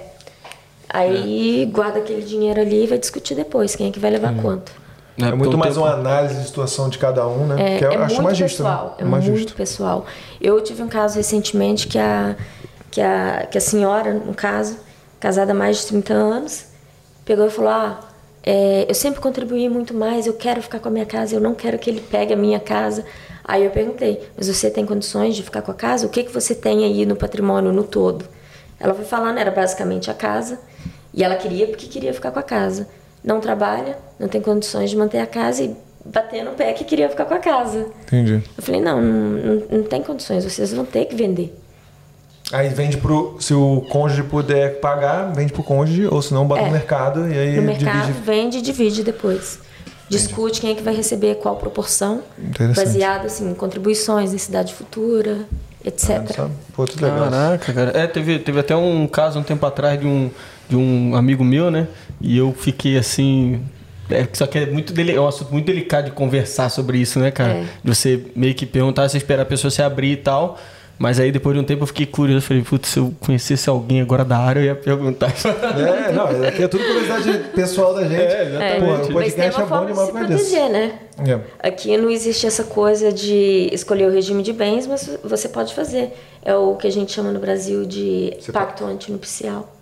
Aí 0.89 1.69
guarda 1.73 1.99
aquele 1.99 2.23
dinheiro 2.23 2.61
ali 2.61 2.85
e 2.85 2.87
vai 2.87 2.99
discutir 2.99 3.35
depois 3.35 3.75
quem 3.75 3.89
é 3.89 3.91
que 3.91 3.99
vai 3.99 4.13
levar 4.13 4.35
quanto. 4.41 4.84
Né, 5.17 5.29
É 5.29 5.31
muito 5.31 5.43
porque 5.45 5.55
o 5.57 5.59
mais 5.59 5.75
tempo- 5.75 5.87
uma 5.87 5.95
análise 5.95 6.35
de 6.41 6.47
situação 6.47 6.89
de 6.89 6.99
cada 6.99 7.27
um, 7.27 7.47
né? 7.47 7.77
É, 7.77 7.79
que 7.79 7.85
eu 7.85 7.93
é 7.93 7.97
acho 7.97 8.15
muito 8.15 8.23
mais 8.25 8.37
justo. 8.39 8.57
pessoal. 8.63 8.87
né? 8.87 8.95
É 8.99 9.05
mais 9.05 9.25
muito 9.25 9.39
justo. 9.39 9.55
pessoal. 9.55 10.07
Eu 10.41 10.61
tive 10.61 10.83
um 10.83 10.89
caso 10.89 11.17
recentemente 11.17 11.87
que 11.87 11.99
a, 11.99 12.35
que 12.91 13.01
a, 13.01 13.47
que 13.51 13.57
a 13.57 13.61
senhora, 13.61 14.13
no 14.13 14.35
caso, 14.35 14.77
casada 15.21 15.53
há 15.53 15.55
mais 15.55 15.79
de 15.79 15.87
30 15.87 16.13
anos, 16.13 16.65
pegou 17.25 17.47
e 17.47 17.51
falou: 17.51 17.71
Ah, 17.71 18.01
é, 18.43 18.87
eu 18.89 18.95
sempre 18.95 19.21
contribuí 19.21 19.69
muito 19.69 19.95
mais, 19.95 20.27
eu 20.27 20.35
quero 20.35 20.61
ficar 20.61 20.81
com 20.81 20.89
a 20.89 20.91
minha 20.91 21.07
casa, 21.07 21.35
eu 21.35 21.41
não 21.41 21.55
quero 21.55 21.79
que 21.79 21.89
ele 21.89 22.01
pegue 22.01 22.33
a 22.33 22.37
minha 22.37 22.59
casa. 22.61 23.05
Aí 23.47 23.65
eu 23.65 23.71
perguntei, 23.71 24.27
mas 24.37 24.49
você 24.49 24.71
tem 24.71 24.85
condições 24.87 25.37
de 25.37 25.43
ficar 25.43 25.61
com 25.63 25.71
a 25.71 25.75
casa? 25.75 26.07
O 26.07 26.09
que, 26.09 26.25
que 26.25 26.33
você 26.33 26.55
tem 26.55 26.83
aí 26.85 27.05
no 27.07 27.15
patrimônio 27.15 27.73
no 27.73 27.85
todo? 27.85 28.25
Ela 28.81 28.95
foi 28.95 29.05
falando, 29.05 29.39
era 29.39 29.51
basicamente 29.51 30.11
a 30.11 30.15
casa, 30.15 30.59
e 31.13 31.23
ela 31.23 31.37
queria 31.37 31.67
porque 31.69 31.87
queria 31.87 32.13
ficar 32.13 32.31
com 32.33 32.39
a 32.39 32.43
casa. 32.43 32.89
Não 33.25 33.41
trabalha, 33.41 33.97
não 34.19 34.29
tem 34.29 34.41
condições 34.41 34.91
de 34.91 34.97
manter 34.97 35.19
a 35.19 35.27
casa 35.27 35.63
e 35.63 35.75
batendo 36.05 36.51
o 36.51 36.55
pé 36.55 36.73
que 36.75 36.85
queria 36.85 37.09
ficar 37.09 37.25
com 37.25 37.33
a 37.35 37.39
casa. 37.39 37.87
Entendi. 38.07 38.43
Eu 38.57 38.63
falei, 38.63 38.81
não, 38.83 39.01
não, 39.01 39.63
não, 39.71 39.83
tem 39.83 40.03
condições, 40.03 40.45
vocês 40.45 40.73
vão 40.75 40.85
ter 40.85 41.07
que 41.07 41.17
vender. 41.17 41.59
Aí 42.53 42.69
vende 42.69 42.99
pro. 42.99 43.39
Se 43.41 43.55
o 43.55 43.81
cônjuge 43.89 44.23
puder 44.25 44.79
pagar, 44.79 45.33
vende 45.33 45.53
pro 45.53 45.63
cônjuge, 45.63 46.07
ou 46.07 46.21
se 46.21 46.35
não, 46.35 46.47
bota 46.47 46.61
É. 46.61 46.67
no 46.67 46.73
mercado 46.73 47.27
e 47.33 47.39
aí 47.39 47.57
No 47.57 47.63
mercado, 47.63 48.07
divide. 48.09 48.21
vende 48.21 48.59
e 48.59 48.63
divide 48.63 49.03
depois. 49.03 49.59
Discute 50.11 50.61
quem 50.61 50.73
é 50.73 50.75
que 50.75 50.83
vai 50.83 50.95
receber 50.95 51.37
qual 51.37 51.57
proporção, 51.57 52.21
baseado 52.77 53.25
assim, 53.25 53.51
em 53.51 53.55
contribuições, 53.55 54.33
necessidade 54.33 54.75
futura, 54.75 55.47
etc. 55.83 56.31
Sabe? 56.37 56.53
Pô, 56.75 56.85
tudo 56.85 57.03
legal. 57.03 57.31
Caraca, 57.31 57.73
cara. 57.73 57.99
É, 57.99 58.07
teve, 58.07 58.39
teve 58.39 58.61
até 58.61 58.77
um 58.77 59.07
caso 59.07 59.39
um 59.39 59.43
tempo 59.43 59.65
atrás 59.65 59.99
de 59.99 60.07
um, 60.07 60.31
de 60.69 60.77
um 60.77 61.17
amigo 61.17 61.43
meu, 61.43 61.71
né? 61.71 61.89
E 62.25 62.39
eu 62.39 62.55
fiquei 62.55 62.97
assim. 62.97 63.61
É, 64.09 64.27
só 64.33 64.47
que 64.47 64.59
é, 64.59 64.67
muito 64.67 64.93
dele, 64.95 65.13
é 65.13 65.21
um 65.21 65.29
assunto 65.29 65.53
muito 65.53 65.67
delicado 65.67 66.07
de 66.07 66.11
conversar 66.13 66.71
sobre 66.71 66.99
isso, 66.99 67.19
né, 67.19 67.31
cara? 67.31 67.53
É. 67.53 67.65
De 67.83 67.95
você 67.95 68.27
meio 68.35 68.55
que 68.55 68.65
perguntar, 68.65 69.09
você 69.09 69.19
esperar 69.19 69.43
a 69.43 69.47
pessoa 69.47 69.71
se 69.71 69.83
abrir 69.83 70.13
e 70.13 70.17
tal. 70.17 70.59
Mas 70.97 71.19
aí 71.19 71.33
depois 71.33 71.55
de 71.55 71.61
um 71.61 71.65
tempo 71.65 71.83
eu 71.83 71.87
fiquei 71.87 72.07
curioso. 72.07 72.39
Eu 72.39 72.43
falei, 72.43 72.63
putz, 72.63 72.89
se 72.89 72.99
eu 72.99 73.13
conhecesse 73.21 73.69
alguém 73.69 74.01
agora 74.01 74.25
da 74.25 74.39
área, 74.39 74.61
eu 74.61 74.67
ia 74.67 74.75
perguntar. 74.75 75.35
É, 75.75 76.13
não, 76.13 76.47
aqui 76.47 76.63
é 76.63 76.69
tudo 76.69 76.85
curiosidade 76.85 77.51
pessoal 77.55 77.95
da 77.95 78.05
gente. 78.05 78.21
É, 78.21 78.47
exatamente. 78.47 79.07
Pô, 79.07 79.13
o 79.13 79.15
Mas 79.15 79.35
tem 79.35 79.51
uma 79.51 79.63
é 79.63 79.67
forma 79.67 79.93
de 79.93 79.99
se 79.99 80.13
proteger, 80.13 80.71
né? 80.71 80.99
É. 81.19 81.69
Aqui 81.69 81.97
não 81.97 82.09
existe 82.09 82.47
essa 82.47 82.65
coisa 82.65 83.13
de 83.13 83.69
escolher 83.73 84.09
o 84.09 84.13
regime 84.13 84.43
de 84.43 84.53
bens, 84.53 84.87
mas 84.87 85.19
você 85.23 85.49
pode 85.49 85.75
fazer. 85.75 86.13
É 86.43 86.55
o 86.55 86.77
que 86.77 86.87
a 86.87 86.93
gente 86.93 87.13
chama 87.13 87.33
no 87.33 87.41
Brasil 87.41 87.85
de 87.85 88.35
Você 88.39 88.53
pacto 88.53 88.85
antinupcial. 88.85 89.74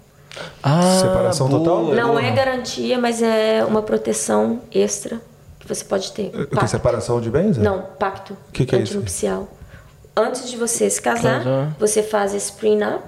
Ah, 0.62 0.98
Separação 1.00 1.48
total? 1.48 1.84
Não 1.94 2.18
é 2.18 2.30
garantia, 2.30 2.98
mas 2.98 3.22
é 3.22 3.64
uma 3.66 3.82
proteção 3.82 4.60
extra 4.72 5.20
que 5.58 5.68
você 5.68 5.84
pode 5.84 6.10
ter. 6.12 6.30
Tem 6.30 6.46
Pacto. 6.46 6.68
separação 6.70 7.20
de 7.20 7.30
bens? 7.30 7.58
é? 7.58 7.60
Não, 7.60 7.82
pacto 7.98 8.36
Que 8.52 8.64
que 8.64 8.74
é 8.74 8.78
isso? 8.78 8.92
antinupcial. 8.92 9.48
Antes 10.16 10.50
de 10.50 10.56
você 10.56 10.88
se 10.90 11.00
casar, 11.00 11.38
Casar. 11.38 11.76
você 11.78 12.02
faz 12.02 12.34
esse 12.34 12.52
prenup 12.52 13.02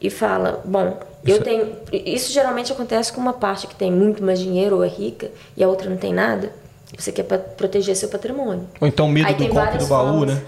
e 0.00 0.08
fala, 0.10 0.60
bom, 0.64 0.98
eu 1.24 1.34
Isso 1.34 1.40
é- 1.40 1.44
tenho... 1.44 1.76
Isso 1.92 2.32
geralmente 2.32 2.72
acontece 2.72 3.12
com 3.12 3.20
uma 3.20 3.32
parte 3.32 3.66
que 3.66 3.74
tem 3.74 3.90
muito 3.90 4.22
mais 4.22 4.38
dinheiro 4.38 4.76
ou 4.76 4.84
é 4.84 4.88
rica 4.88 5.30
e 5.56 5.64
a 5.64 5.68
outra 5.68 5.88
não 5.90 5.96
tem 5.96 6.12
nada. 6.14 6.52
Você 6.98 7.12
quer 7.12 7.24
pa- 7.24 7.36
proteger 7.38 7.94
seu 7.94 8.08
patrimônio. 8.08 8.66
Ou 8.80 8.88
então 8.88 9.06
medo 9.08 9.28
Aí 9.28 9.34
do 9.34 9.48
golpe 9.48 9.76
do 9.78 9.86
baú, 9.86 10.18
formas, 10.26 10.34
né? 10.34 10.42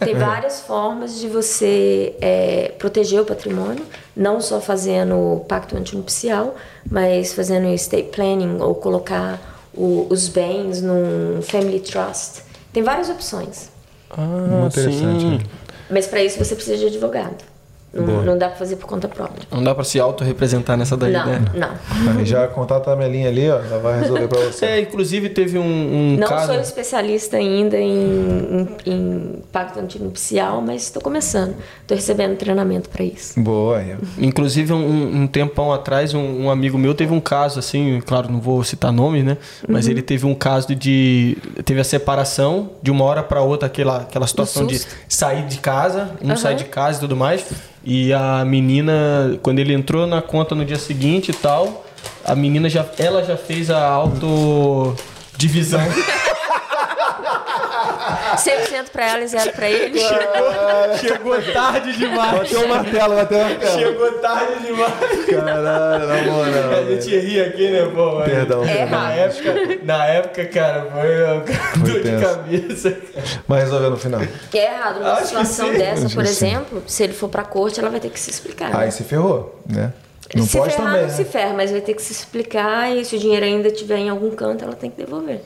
é, 0.00 0.04
tem 0.04 0.14
várias 0.14 0.60
formas 0.60 1.20
de 1.20 1.28
você 1.28 2.14
é, 2.20 2.72
proteger 2.78 3.20
o 3.20 3.24
patrimônio, 3.24 3.84
não 4.16 4.40
só 4.40 4.60
fazendo 4.60 5.14
o 5.16 5.40
pacto 5.48 5.76
antinupcial, 5.76 6.56
mas 6.90 7.32
fazendo 7.32 7.68
estate 7.68 8.08
planning 8.08 8.58
ou 8.60 8.74
colocar 8.74 9.40
o- 9.72 10.06
os 10.10 10.28
bens 10.28 10.82
num 10.82 11.40
family 11.42 11.78
trust. 11.80 12.42
Tem 12.72 12.82
várias 12.82 13.08
opções, 13.08 13.70
Ah, 14.10 14.20
Muito 14.20 14.78
interessante. 14.78 15.20
sim. 15.20 15.30
né? 15.38 15.44
mas 15.88 16.06
para 16.06 16.22
isso 16.24 16.38
você 16.44 16.54
precisa 16.54 16.76
de 16.76 16.86
advogado. 16.86 17.51
Não, 17.94 18.22
não 18.24 18.38
dá 18.38 18.48
para 18.48 18.56
fazer 18.56 18.76
por 18.76 18.86
conta 18.86 19.06
própria. 19.08 19.42
Não 19.50 19.62
dá 19.62 19.74
pra 19.74 19.84
se 19.84 20.00
autorrepresentar 20.00 20.76
nessa 20.78 20.96
daí, 20.96 21.12
Não, 21.12 21.26
né? 21.26 21.44
não. 21.54 22.18
Aí 22.18 22.24
já 22.24 22.48
contata 22.48 22.90
a 22.90 22.96
minha 22.96 23.08
linha 23.08 23.28
ali, 23.28 23.48
ó, 23.50 23.58
ela 23.58 23.78
vai 23.80 24.00
resolver 24.00 24.28
pra 24.28 24.40
você. 24.40 24.64
É, 24.72 24.80
inclusive 24.80 25.28
teve 25.28 25.58
um, 25.58 25.62
um 25.62 26.16
Não 26.18 26.26
caso. 26.26 26.52
sou 26.52 26.60
especialista 26.60 27.36
ainda 27.36 27.76
em, 27.76 28.68
em, 28.86 28.90
em 28.92 29.42
pacto 29.52 29.78
antinupcial, 29.78 30.62
mas 30.62 30.84
estou 30.84 31.02
começando. 31.02 31.54
Estou 31.82 31.96
recebendo 31.96 32.36
treinamento 32.36 32.88
para 32.88 33.04
isso. 33.04 33.38
Boa 33.40 33.78
aí. 33.78 33.92
ó. 33.94 33.96
Inclusive, 34.18 34.72
um, 34.72 35.22
um 35.22 35.26
tempão 35.26 35.72
atrás, 35.72 36.14
um, 36.14 36.44
um 36.44 36.50
amigo 36.50 36.78
meu 36.78 36.94
teve 36.94 37.12
um 37.12 37.20
caso, 37.20 37.58
assim, 37.58 38.00
claro, 38.06 38.30
não 38.32 38.40
vou 38.40 38.64
citar 38.64 38.90
nome, 38.92 39.22
né? 39.22 39.36
Mas 39.68 39.86
ele 39.86 40.00
teve 40.00 40.24
um 40.24 40.34
caso 40.34 40.74
de. 40.74 41.36
Teve 41.64 41.80
a 41.80 41.84
separação 41.84 42.70
de 42.82 42.90
uma 42.90 43.04
hora 43.04 43.22
para 43.22 43.42
outra, 43.42 43.66
aquela, 43.66 43.98
aquela 43.98 44.26
situação 44.26 44.66
de 44.66 44.80
sair 45.08 45.44
de 45.46 45.58
casa, 45.58 46.12
um 46.22 46.28
Aham. 46.28 46.36
sai 46.36 46.54
de 46.54 46.64
casa 46.64 46.98
e 46.98 47.00
tudo 47.00 47.16
mais. 47.16 47.44
E 47.84 48.12
a 48.12 48.44
menina, 48.44 49.38
quando 49.42 49.58
ele 49.58 49.72
entrou 49.72 50.06
na 50.06 50.22
conta 50.22 50.54
no 50.54 50.64
dia 50.64 50.78
seguinte 50.78 51.30
e 51.30 51.34
tal, 51.34 51.84
a 52.24 52.34
menina 52.34 52.68
já. 52.68 52.86
Ela 52.98 53.24
já 53.24 53.36
fez 53.36 53.70
a 53.70 53.84
autodivisão. 53.84 55.80
100% 58.36 58.90
para 58.92 59.10
ela 59.10 59.24
e 59.24 59.28
zero 59.28 59.52
para 59.52 59.70
ele. 59.70 59.98
Chegou 61.00 61.42
tarde 61.52 61.96
demais. 61.96 62.38
Bateu 62.38 62.64
o 62.64 62.68
martelo, 62.68 63.14
bateu 63.16 63.38
o 63.38 63.42
martelo. 63.42 63.78
Chegou 63.78 64.12
tarde 64.12 64.66
demais. 64.66 65.26
Caralho, 65.26 66.06
na 66.06 66.22
moral. 66.22 66.70
A 66.72 66.84
gente 66.90 67.18
ri 67.18 67.40
aqui, 67.40 67.70
né, 67.70 67.90
pô? 67.94 68.16
mas 68.16 68.30
Perdão, 68.30 68.64
É 68.64 68.86
Na 68.86 69.12
época, 69.12 69.54
na 69.82 70.06
época, 70.06 70.44
cara, 70.46 70.86
foi 70.90 71.24
uma 71.24 71.86
dor 71.86 72.02
de 72.02 72.24
cabeça. 72.24 72.96
Mas 73.46 73.64
resolveu 73.64 73.90
no 73.90 73.96
final. 73.96 74.20
É 74.20 74.58
errado. 74.58 75.00
Numa 75.00 75.12
Acho 75.12 75.26
situação 75.26 75.72
dessa, 75.72 76.06
Acho 76.06 76.14
por 76.14 76.24
exemplo, 76.24 76.82
se 76.86 77.02
ele 77.02 77.12
for 77.12 77.28
para 77.28 77.44
corte, 77.44 77.80
ela 77.80 77.90
vai 77.90 78.00
ter 78.00 78.10
que 78.10 78.20
se 78.20 78.30
explicar. 78.30 78.74
Aí 78.76 78.90
se 78.90 79.04
ferrou, 79.04 79.60
né? 79.68 79.92
Não 80.34 80.46
se 80.46 80.56
pode 80.56 80.74
ferrar, 80.74 80.86
também, 80.86 81.02
não 81.02 81.08
né? 81.08 81.14
se 81.14 81.24
ferra, 81.24 81.52
mas 81.52 81.70
vai 81.70 81.80
ter 81.80 81.94
que 81.94 82.02
se 82.02 82.12
explicar 82.12 82.90
e 82.96 83.04
se 83.04 83.16
o 83.16 83.18
dinheiro 83.18 83.44
ainda 83.44 83.68
estiver 83.68 83.98
em 83.98 84.08
algum 84.08 84.30
canto, 84.30 84.64
ela 84.64 84.72
tem 84.74 84.90
que 84.90 84.96
devolver. 84.96 85.42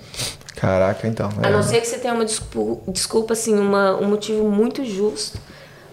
Caraca, 0.56 1.06
então. 1.06 1.28
A 1.42 1.48
é. 1.48 1.52
não 1.52 1.62
ser 1.62 1.80
que 1.80 1.86
você 1.86 1.98
tenha 1.98 2.14
uma 2.14 2.24
desculpa, 2.24 2.90
desculpa 2.90 3.34
assim, 3.34 3.56
uma, 3.58 3.94
um 4.00 4.08
motivo 4.08 4.48
muito 4.48 4.84
justo, 4.84 5.38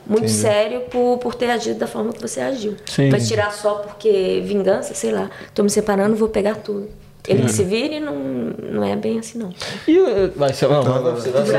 muito 0.07 0.23
Entendi. 0.26 0.40
sério 0.40 0.81
por, 0.90 1.18
por 1.19 1.35
ter 1.35 1.52
agido 1.52 1.77
da 1.77 1.88
forma 1.88 2.14
que 2.14 2.22
você 2.22 2.40
agiu. 2.40 2.76
Sim. 2.85 3.10
Mas 3.10 3.27
tirar 3.27 3.52
só 3.52 3.76
porque 3.76 4.41
vingança, 4.45 4.94
sei 4.94 5.11
lá, 5.11 5.30
tô 5.53 5.64
me 5.64 5.69
separando, 5.69 6.15
vou 6.15 6.30
pegar 6.30 6.56
tudo. 6.56 6.90
Ele 7.27 7.44
que 7.44 7.53
se 7.53 7.64
vire, 7.64 8.02
não, 8.02 8.15
não 8.15 8.84
é 8.84 8.98
bem 8.98 9.18
assim, 9.18 9.38
não. 9.38 9.53
E 9.88 9.98
uh, 9.98 10.34
vai 10.35 10.52
ser. 10.52 10.68
Não, 10.68 10.84
não, 10.84 10.95
não, 10.95 11.11
mais 11.14 11.23
Você- 11.23 11.31
você- 11.31 11.53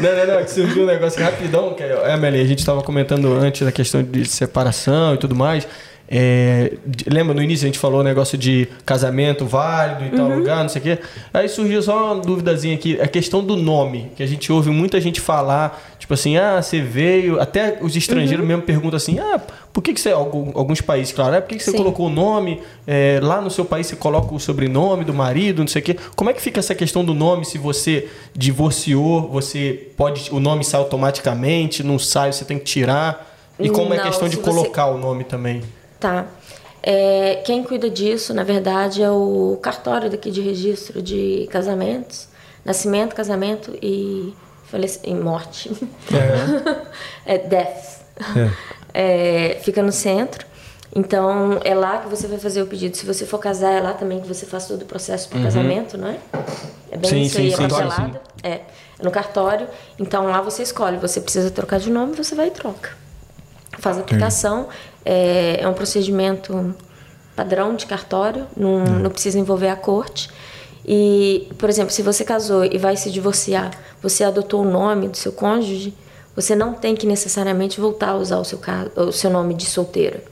não, 0.00 0.26
não, 0.26 0.34
não, 0.34 0.44
que 0.44 0.50
surgiu 0.50 0.82
um 0.82 0.86
negócio 0.86 1.22
rapidão, 1.22 1.72
que 1.74 1.82
é, 1.84 2.12
Emily, 2.12 2.40
a 2.40 2.44
gente 2.44 2.58
estava 2.58 2.82
comentando 2.82 3.32
antes 3.32 3.64
da 3.64 3.70
questão 3.70 4.02
de 4.02 4.24
separação 4.24 5.14
e 5.14 5.18
tudo 5.18 5.36
mais. 5.36 5.66
É, 6.12 6.72
lembra 7.06 7.32
no 7.32 7.40
início 7.40 7.64
a 7.64 7.68
gente 7.68 7.78
falou 7.78 8.00
o 8.00 8.02
negócio 8.02 8.36
de 8.36 8.66
casamento 8.84 9.46
válido 9.46 10.04
em 10.04 10.10
tal 10.10 10.28
lugar, 10.28 10.60
não 10.62 10.68
sei 10.68 10.80
o 10.80 10.82
quê. 10.82 10.98
Aí 11.32 11.48
surgiu 11.48 11.80
só 11.82 12.14
uma 12.14 12.20
duvidazinha 12.20 12.74
aqui, 12.74 13.00
a 13.00 13.06
questão 13.06 13.44
do 13.44 13.54
nome, 13.54 14.10
que 14.16 14.22
a 14.22 14.26
gente 14.26 14.50
ouve 14.50 14.70
muita 14.70 15.00
gente 15.00 15.20
falar, 15.20 15.80
tipo 16.00 16.12
assim, 16.12 16.36
ah, 16.36 16.60
você 16.60 16.80
veio, 16.80 17.40
até 17.40 17.78
os 17.80 17.94
estrangeiros 17.94 18.44
mesmo 18.44 18.62
perguntam 18.62 18.96
assim, 18.96 19.20
ah, 19.20 19.40
por 19.72 19.82
que, 19.82 19.92
que 19.94 20.00
você, 20.00 20.10
alguns 20.10 20.80
países, 20.80 21.12
claro, 21.12 21.32
é 21.36 21.40
por 21.40 21.48
que, 21.50 21.56
que 21.58 21.62
você 21.62 21.70
Sim. 21.70 21.76
colocou 21.76 22.06
o 22.06 22.10
nome, 22.10 22.60
é, 22.88 23.20
lá 23.22 23.40
no 23.40 23.48
seu 23.48 23.64
país 23.64 23.86
você 23.86 23.94
coloca 23.94 24.34
o 24.34 24.40
sobrenome 24.40 25.04
do 25.04 25.14
marido, 25.14 25.60
não 25.60 25.68
sei 25.68 25.80
o 25.80 25.84
quê. 25.84 25.96
Como 26.16 26.28
é 26.28 26.32
que 26.32 26.42
fica 26.42 26.58
essa 26.58 26.74
questão 26.74 27.04
do 27.04 27.14
nome, 27.14 27.44
se 27.44 27.56
você 27.56 28.08
divorciou, 28.34 29.28
você 29.28 29.90
pode, 29.96 30.28
o 30.32 30.40
nome 30.40 30.64
sai 30.64 30.80
automaticamente, 30.80 31.84
não 31.84 32.00
sai, 32.00 32.32
você 32.32 32.44
tem 32.44 32.58
que 32.58 32.64
tirar? 32.64 33.28
E 33.60 33.68
como 33.68 33.94
é 33.94 33.98
a 33.98 34.00
Não, 34.00 34.06
questão 34.10 34.28
de 34.28 34.34
se 34.36 34.42
você- 34.42 34.50
colocar 34.50 34.86
o 34.86 34.98
nome 34.98 35.22
também? 35.22 35.62
Tá. 36.00 36.26
É, 36.82 37.42
quem 37.44 37.62
cuida 37.62 37.90
disso, 37.90 38.32
na 38.32 38.42
verdade, 38.42 39.02
é 39.02 39.10
o 39.10 39.58
cartório 39.62 40.08
daqui 40.10 40.30
de 40.30 40.40
registro 40.40 41.02
de 41.02 41.46
casamentos, 41.50 42.26
nascimento, 42.64 43.14
casamento 43.14 43.76
e, 43.82 44.34
falece- 44.64 45.00
e 45.04 45.14
morte. 45.14 45.70
É. 47.26 47.38
death. 47.48 48.00
É, 48.92 49.60
fica 49.62 49.84
no 49.84 49.92
centro. 49.92 50.44
Então, 50.96 51.60
é 51.62 51.72
lá 51.76 51.98
que 51.98 52.08
você 52.08 52.26
vai 52.26 52.40
fazer 52.40 52.60
o 52.60 52.66
pedido. 52.66 52.96
Se 52.96 53.06
você 53.06 53.24
for 53.24 53.38
casar, 53.38 53.70
é 53.70 53.80
lá 53.80 53.92
também 53.92 54.18
que 54.18 54.26
você 54.26 54.44
faz 54.44 54.66
todo 54.66 54.82
o 54.82 54.84
processo 54.84 55.28
para 55.28 55.40
casamento, 55.42 55.96
não 55.96 56.08
é? 56.08 56.18
É 56.90 56.96
bem 56.96 57.08
Sim, 57.08 57.20
isso 57.22 57.36
sim, 57.36 57.42
aí, 57.42 57.52
é 57.52 57.56
sim, 57.56 57.68
papelada. 57.68 58.20
É, 58.42 58.50
é 58.50 58.62
no 59.00 59.12
cartório. 59.12 59.68
Então, 59.96 60.26
lá 60.26 60.40
você 60.40 60.64
escolhe. 60.64 60.96
Você 60.96 61.20
precisa 61.20 61.52
trocar 61.52 61.78
de 61.78 61.88
nome, 61.88 62.16
você 62.16 62.34
vai 62.34 62.48
e 62.48 62.50
troca 62.50 62.90
faz 63.80 63.96
a 63.98 64.00
aplicação. 64.00 64.68
É, 65.04 65.60
é 65.60 65.68
um 65.68 65.74
procedimento 65.74 66.74
padrão 67.34 67.74
de 67.74 67.86
cartório, 67.86 68.46
não, 68.56 68.84
não 68.84 69.10
precisa 69.10 69.38
envolver 69.38 69.68
a 69.68 69.76
corte. 69.76 70.30
E, 70.84 71.48
por 71.58 71.68
exemplo, 71.68 71.90
se 71.90 72.02
você 72.02 72.24
casou 72.24 72.64
e 72.64 72.76
vai 72.76 72.96
se 72.96 73.10
divorciar, 73.10 73.70
você 74.02 74.24
adotou 74.24 74.62
o 74.62 74.70
nome 74.70 75.08
do 75.08 75.16
seu 75.16 75.32
cônjuge, 75.32 75.94
você 76.34 76.54
não 76.54 76.74
tem 76.74 76.94
que 76.94 77.06
necessariamente 77.06 77.80
voltar 77.80 78.10
a 78.10 78.16
usar 78.16 78.38
o 78.38 78.44
seu, 78.44 78.60
o 78.96 79.12
seu 79.12 79.30
nome 79.30 79.54
de 79.54 79.66
solteira. 79.66 80.22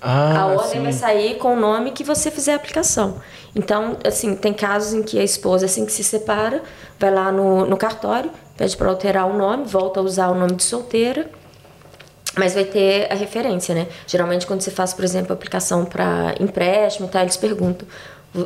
Ah, 0.00 0.40
a 0.40 0.46
ordem 0.46 0.72
sim. 0.72 0.82
vai 0.82 0.92
sair 0.92 1.38
com 1.38 1.54
o 1.54 1.60
nome 1.60 1.92
que 1.92 2.04
você 2.04 2.30
fizer 2.30 2.52
a 2.52 2.56
aplicação. 2.56 3.16
Então, 3.56 3.96
assim, 4.04 4.34
tem 4.36 4.52
casos 4.52 4.92
em 4.92 5.02
que 5.02 5.18
a 5.18 5.22
esposa, 5.22 5.64
assim 5.64 5.86
que 5.86 5.92
se 5.92 6.04
separa, 6.04 6.62
vai 6.98 7.10
lá 7.10 7.32
no, 7.32 7.64
no 7.64 7.76
cartório, 7.76 8.30
pede 8.56 8.76
para 8.76 8.88
alterar 8.88 9.26
o 9.26 9.36
nome, 9.36 9.64
volta 9.64 10.00
a 10.00 10.02
usar 10.02 10.28
o 10.28 10.34
nome 10.34 10.54
de 10.54 10.64
solteira 10.64 11.30
Mas 12.36 12.54
vai 12.54 12.64
ter 12.64 13.10
a 13.10 13.14
referência, 13.14 13.74
né? 13.74 13.86
Geralmente, 14.06 14.46
quando 14.46 14.60
você 14.60 14.70
faz, 14.70 14.92
por 14.92 15.04
exemplo, 15.04 15.32
aplicação 15.32 15.84
para 15.84 16.34
empréstimo, 16.40 17.08
tá, 17.08 17.22
eles 17.22 17.36
perguntam 17.36 17.86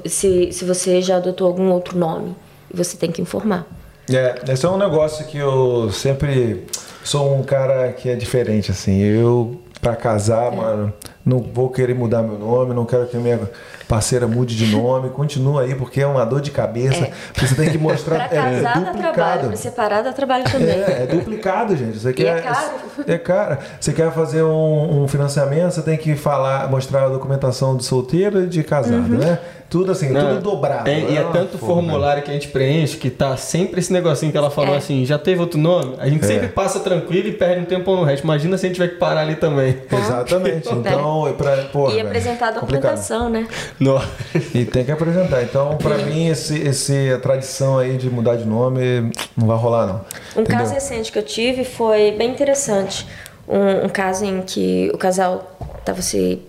se, 0.04 0.52
se 0.52 0.64
você 0.64 1.00
já 1.00 1.16
adotou 1.16 1.46
algum 1.46 1.70
outro 1.70 1.98
nome. 1.98 2.36
E 2.72 2.76
você 2.76 2.96
tem 2.96 3.10
que 3.10 3.22
informar. 3.22 3.66
É, 4.10 4.52
esse 4.52 4.64
é 4.64 4.68
um 4.68 4.78
negócio 4.78 5.26
que 5.26 5.38
eu 5.38 5.90
sempre 5.90 6.66
sou 7.04 7.34
um 7.34 7.42
cara 7.42 7.92
que 7.92 8.08
é 8.08 8.14
diferente, 8.14 8.70
assim. 8.70 9.00
Eu, 9.00 9.60
para 9.80 9.96
casar, 9.96 10.52
é. 10.52 10.56
mano, 10.56 10.92
não 11.24 11.40
vou 11.40 11.68
querer 11.68 11.94
mudar 11.94 12.22
meu 12.22 12.38
nome, 12.38 12.74
não 12.74 12.86
quero 12.86 13.06
que 13.06 13.16
minha 13.16 13.38
parceira 13.86 14.26
mude 14.26 14.56
de 14.56 14.66
nome, 14.66 15.10
continua 15.10 15.62
aí, 15.62 15.74
porque 15.74 16.00
é 16.00 16.06
uma 16.06 16.24
dor 16.24 16.40
de 16.40 16.50
cabeça. 16.50 17.04
É. 17.04 17.12
Você 17.34 17.54
tem 17.54 17.70
que 17.70 17.78
mostrar. 17.78 18.28
pra 18.28 18.38
é, 18.38 18.52
casar 18.54 18.76
é, 18.76 18.80
duplicado. 18.80 19.02
dá 19.02 19.12
trabalho, 19.12 19.48
pra 19.48 19.56
separar 19.56 20.02
dá 20.02 20.12
trabalho 20.12 20.44
também. 20.44 20.68
É, 20.68 21.02
é 21.02 21.06
duplicado, 21.06 21.76
gente. 21.76 21.98
Você 21.98 22.12
quer, 22.12 22.38
é 22.38 22.40
caro. 22.40 22.70
É, 23.06 23.18
caro. 23.18 23.58
Você 23.80 23.92
quer 23.92 24.12
fazer 24.12 24.42
um, 24.42 25.02
um, 25.02 25.08
financiamento, 25.08 25.72
você 25.72 25.82
tem 25.82 25.96
que 25.96 26.14
falar, 26.16 26.68
mostrar 26.70 27.04
a 27.04 27.08
documentação 27.08 27.76
de 27.76 27.84
solteiro 27.84 28.44
e 28.44 28.46
de 28.46 28.62
casado, 28.62 29.12
uhum. 29.12 29.18
né? 29.18 29.38
Tudo 29.70 29.92
assim, 29.92 30.08
Não, 30.08 30.36
tudo 30.36 30.40
dobrado. 30.40 30.88
É, 30.88 30.98
e 30.98 31.16
é 31.16 31.22
tanto 31.24 31.58
forma, 31.58 31.74
formulário 31.82 32.22
que 32.22 32.30
a 32.30 32.32
gente 32.32 32.48
preenche 32.48 32.96
que 32.96 33.10
tá 33.10 33.36
sempre 33.36 33.80
esse 33.80 33.92
negocinho 33.92 34.32
que 34.32 34.38
ela 34.38 34.50
falou 34.50 34.74
é. 34.74 34.78
assim, 34.78 35.04
já 35.04 35.18
teve 35.18 35.42
outro 35.42 35.58
nome? 35.58 35.94
A 35.98 36.08
gente 36.08 36.24
é. 36.24 36.26
sempre 36.26 36.48
passa 36.48 36.80
tranquilo 36.80 37.28
e 37.28 37.32
perde 37.32 37.60
um 37.60 37.64
tempo 37.66 37.94
no 37.94 38.02
resto. 38.02 38.24
Imagina 38.24 38.56
se 38.56 38.64
a 38.64 38.68
gente 38.68 38.76
tiver 38.76 38.88
que 38.88 38.96
parar 38.96 39.20
ali 39.20 39.36
também. 39.36 39.76
Exatamente. 39.90 40.68
Então, 40.78 41.17
é 41.26 41.32
pra, 41.32 41.64
pô, 41.72 41.90
e 41.90 42.00
apresentar 42.00 42.48
a 42.48 42.50
documentação, 42.52 43.28
né? 43.28 43.46
Nossa. 43.80 44.08
E 44.54 44.64
tem 44.64 44.84
que 44.84 44.90
apresentar. 44.90 45.42
Então, 45.42 45.76
para 45.78 45.98
mim, 45.98 46.28
esse, 46.28 46.58
esse 46.58 47.12
a 47.12 47.18
tradição 47.18 47.78
aí 47.78 47.96
de 47.96 48.10
mudar 48.10 48.36
de 48.36 48.44
nome 48.44 49.10
não 49.36 49.46
vai 49.46 49.56
rolar, 49.56 49.86
não. 49.86 50.04
Um 50.36 50.42
Entendeu? 50.42 50.58
caso 50.58 50.74
recente 50.74 51.10
que 51.10 51.18
eu 51.18 51.22
tive 51.22 51.64
foi 51.64 52.12
bem 52.12 52.30
interessante. 52.30 53.06
Um, 53.46 53.86
um 53.86 53.88
caso 53.88 54.24
em 54.24 54.42
que 54.42 54.90
o 54.92 54.98
casal 54.98 55.56
estava 55.78 56.02
se, 56.02 56.40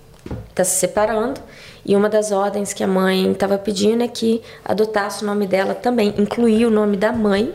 tá 0.54 0.64
se 0.64 0.80
separando 0.80 1.40
e 1.86 1.96
uma 1.96 2.10
das 2.10 2.32
ordens 2.32 2.74
que 2.74 2.84
a 2.84 2.88
mãe 2.88 3.32
estava 3.32 3.58
pedindo 3.58 4.04
é 4.04 4.08
que 4.08 4.42
adotasse 4.64 5.24
o 5.24 5.26
nome 5.26 5.48
dela 5.48 5.74
também, 5.74 6.14
incluir 6.18 6.66
o 6.66 6.70
nome 6.70 6.98
da 6.98 7.12
mãe 7.12 7.54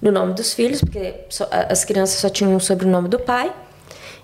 no 0.00 0.10
nome 0.10 0.32
dos 0.32 0.54
filhos, 0.54 0.80
porque 0.80 1.14
só, 1.28 1.46
as 1.50 1.84
crianças 1.84 2.20
só 2.20 2.28
tinham 2.28 2.56
o 2.56 2.60
sobrenome 2.60 3.08
do 3.08 3.18
pai. 3.18 3.52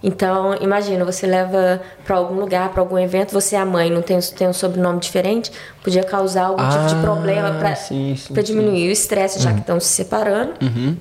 Então, 0.02 0.54
imagina, 0.60 1.04
você 1.04 1.26
leva 1.26 1.80
para 2.04 2.16
algum 2.16 2.38
lugar, 2.38 2.70
para 2.70 2.80
algum 2.80 2.98
evento, 2.98 3.32
você 3.32 3.56
é 3.56 3.58
a 3.58 3.64
mãe, 3.64 3.90
não 3.90 4.02
tem, 4.02 4.18
tem 4.20 4.48
um 4.48 4.52
sobrenome 4.52 5.00
diferente, 5.00 5.50
podia 5.82 6.04
causar 6.04 6.46
algum 6.46 6.62
ah, 6.62 6.68
tipo 6.70 6.86
de 6.86 6.94
ah, 6.94 7.00
problema 7.00 7.58
para 8.28 8.42
diminuir 8.42 8.88
o 8.88 8.92
estresse, 8.92 9.40
já 9.40 9.50
uhum. 9.50 9.56
que 9.56 9.60
estão 9.62 9.80
se 9.80 9.88
separando. 9.88 10.52
Uhum. 10.62 10.96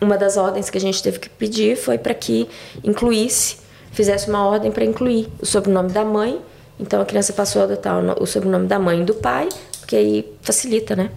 Uma 0.00 0.18
das 0.18 0.36
ordens 0.36 0.68
que 0.68 0.76
a 0.76 0.80
gente 0.80 1.02
teve 1.02 1.18
que 1.18 1.28
pedir 1.28 1.76
foi 1.76 1.96
para 1.96 2.12
que 2.12 2.48
incluísse, 2.82 3.56
fizesse 3.92 4.28
uma 4.28 4.46
ordem 4.46 4.70
para 4.70 4.84
incluir 4.84 5.28
o 5.40 5.46
sobrenome 5.46 5.90
da 5.90 6.04
mãe. 6.04 6.40
Então, 6.78 7.00
a 7.00 7.04
criança 7.04 7.32
passou 7.32 7.62
a 7.62 7.64
adotar 7.64 8.20
o 8.20 8.26
sobrenome 8.26 8.66
da 8.66 8.78
mãe 8.78 9.00
e 9.00 9.04
do 9.04 9.14
pai, 9.14 9.48
porque 9.80 9.96
aí 9.96 10.32
facilita, 10.42 10.94
né? 10.94 11.10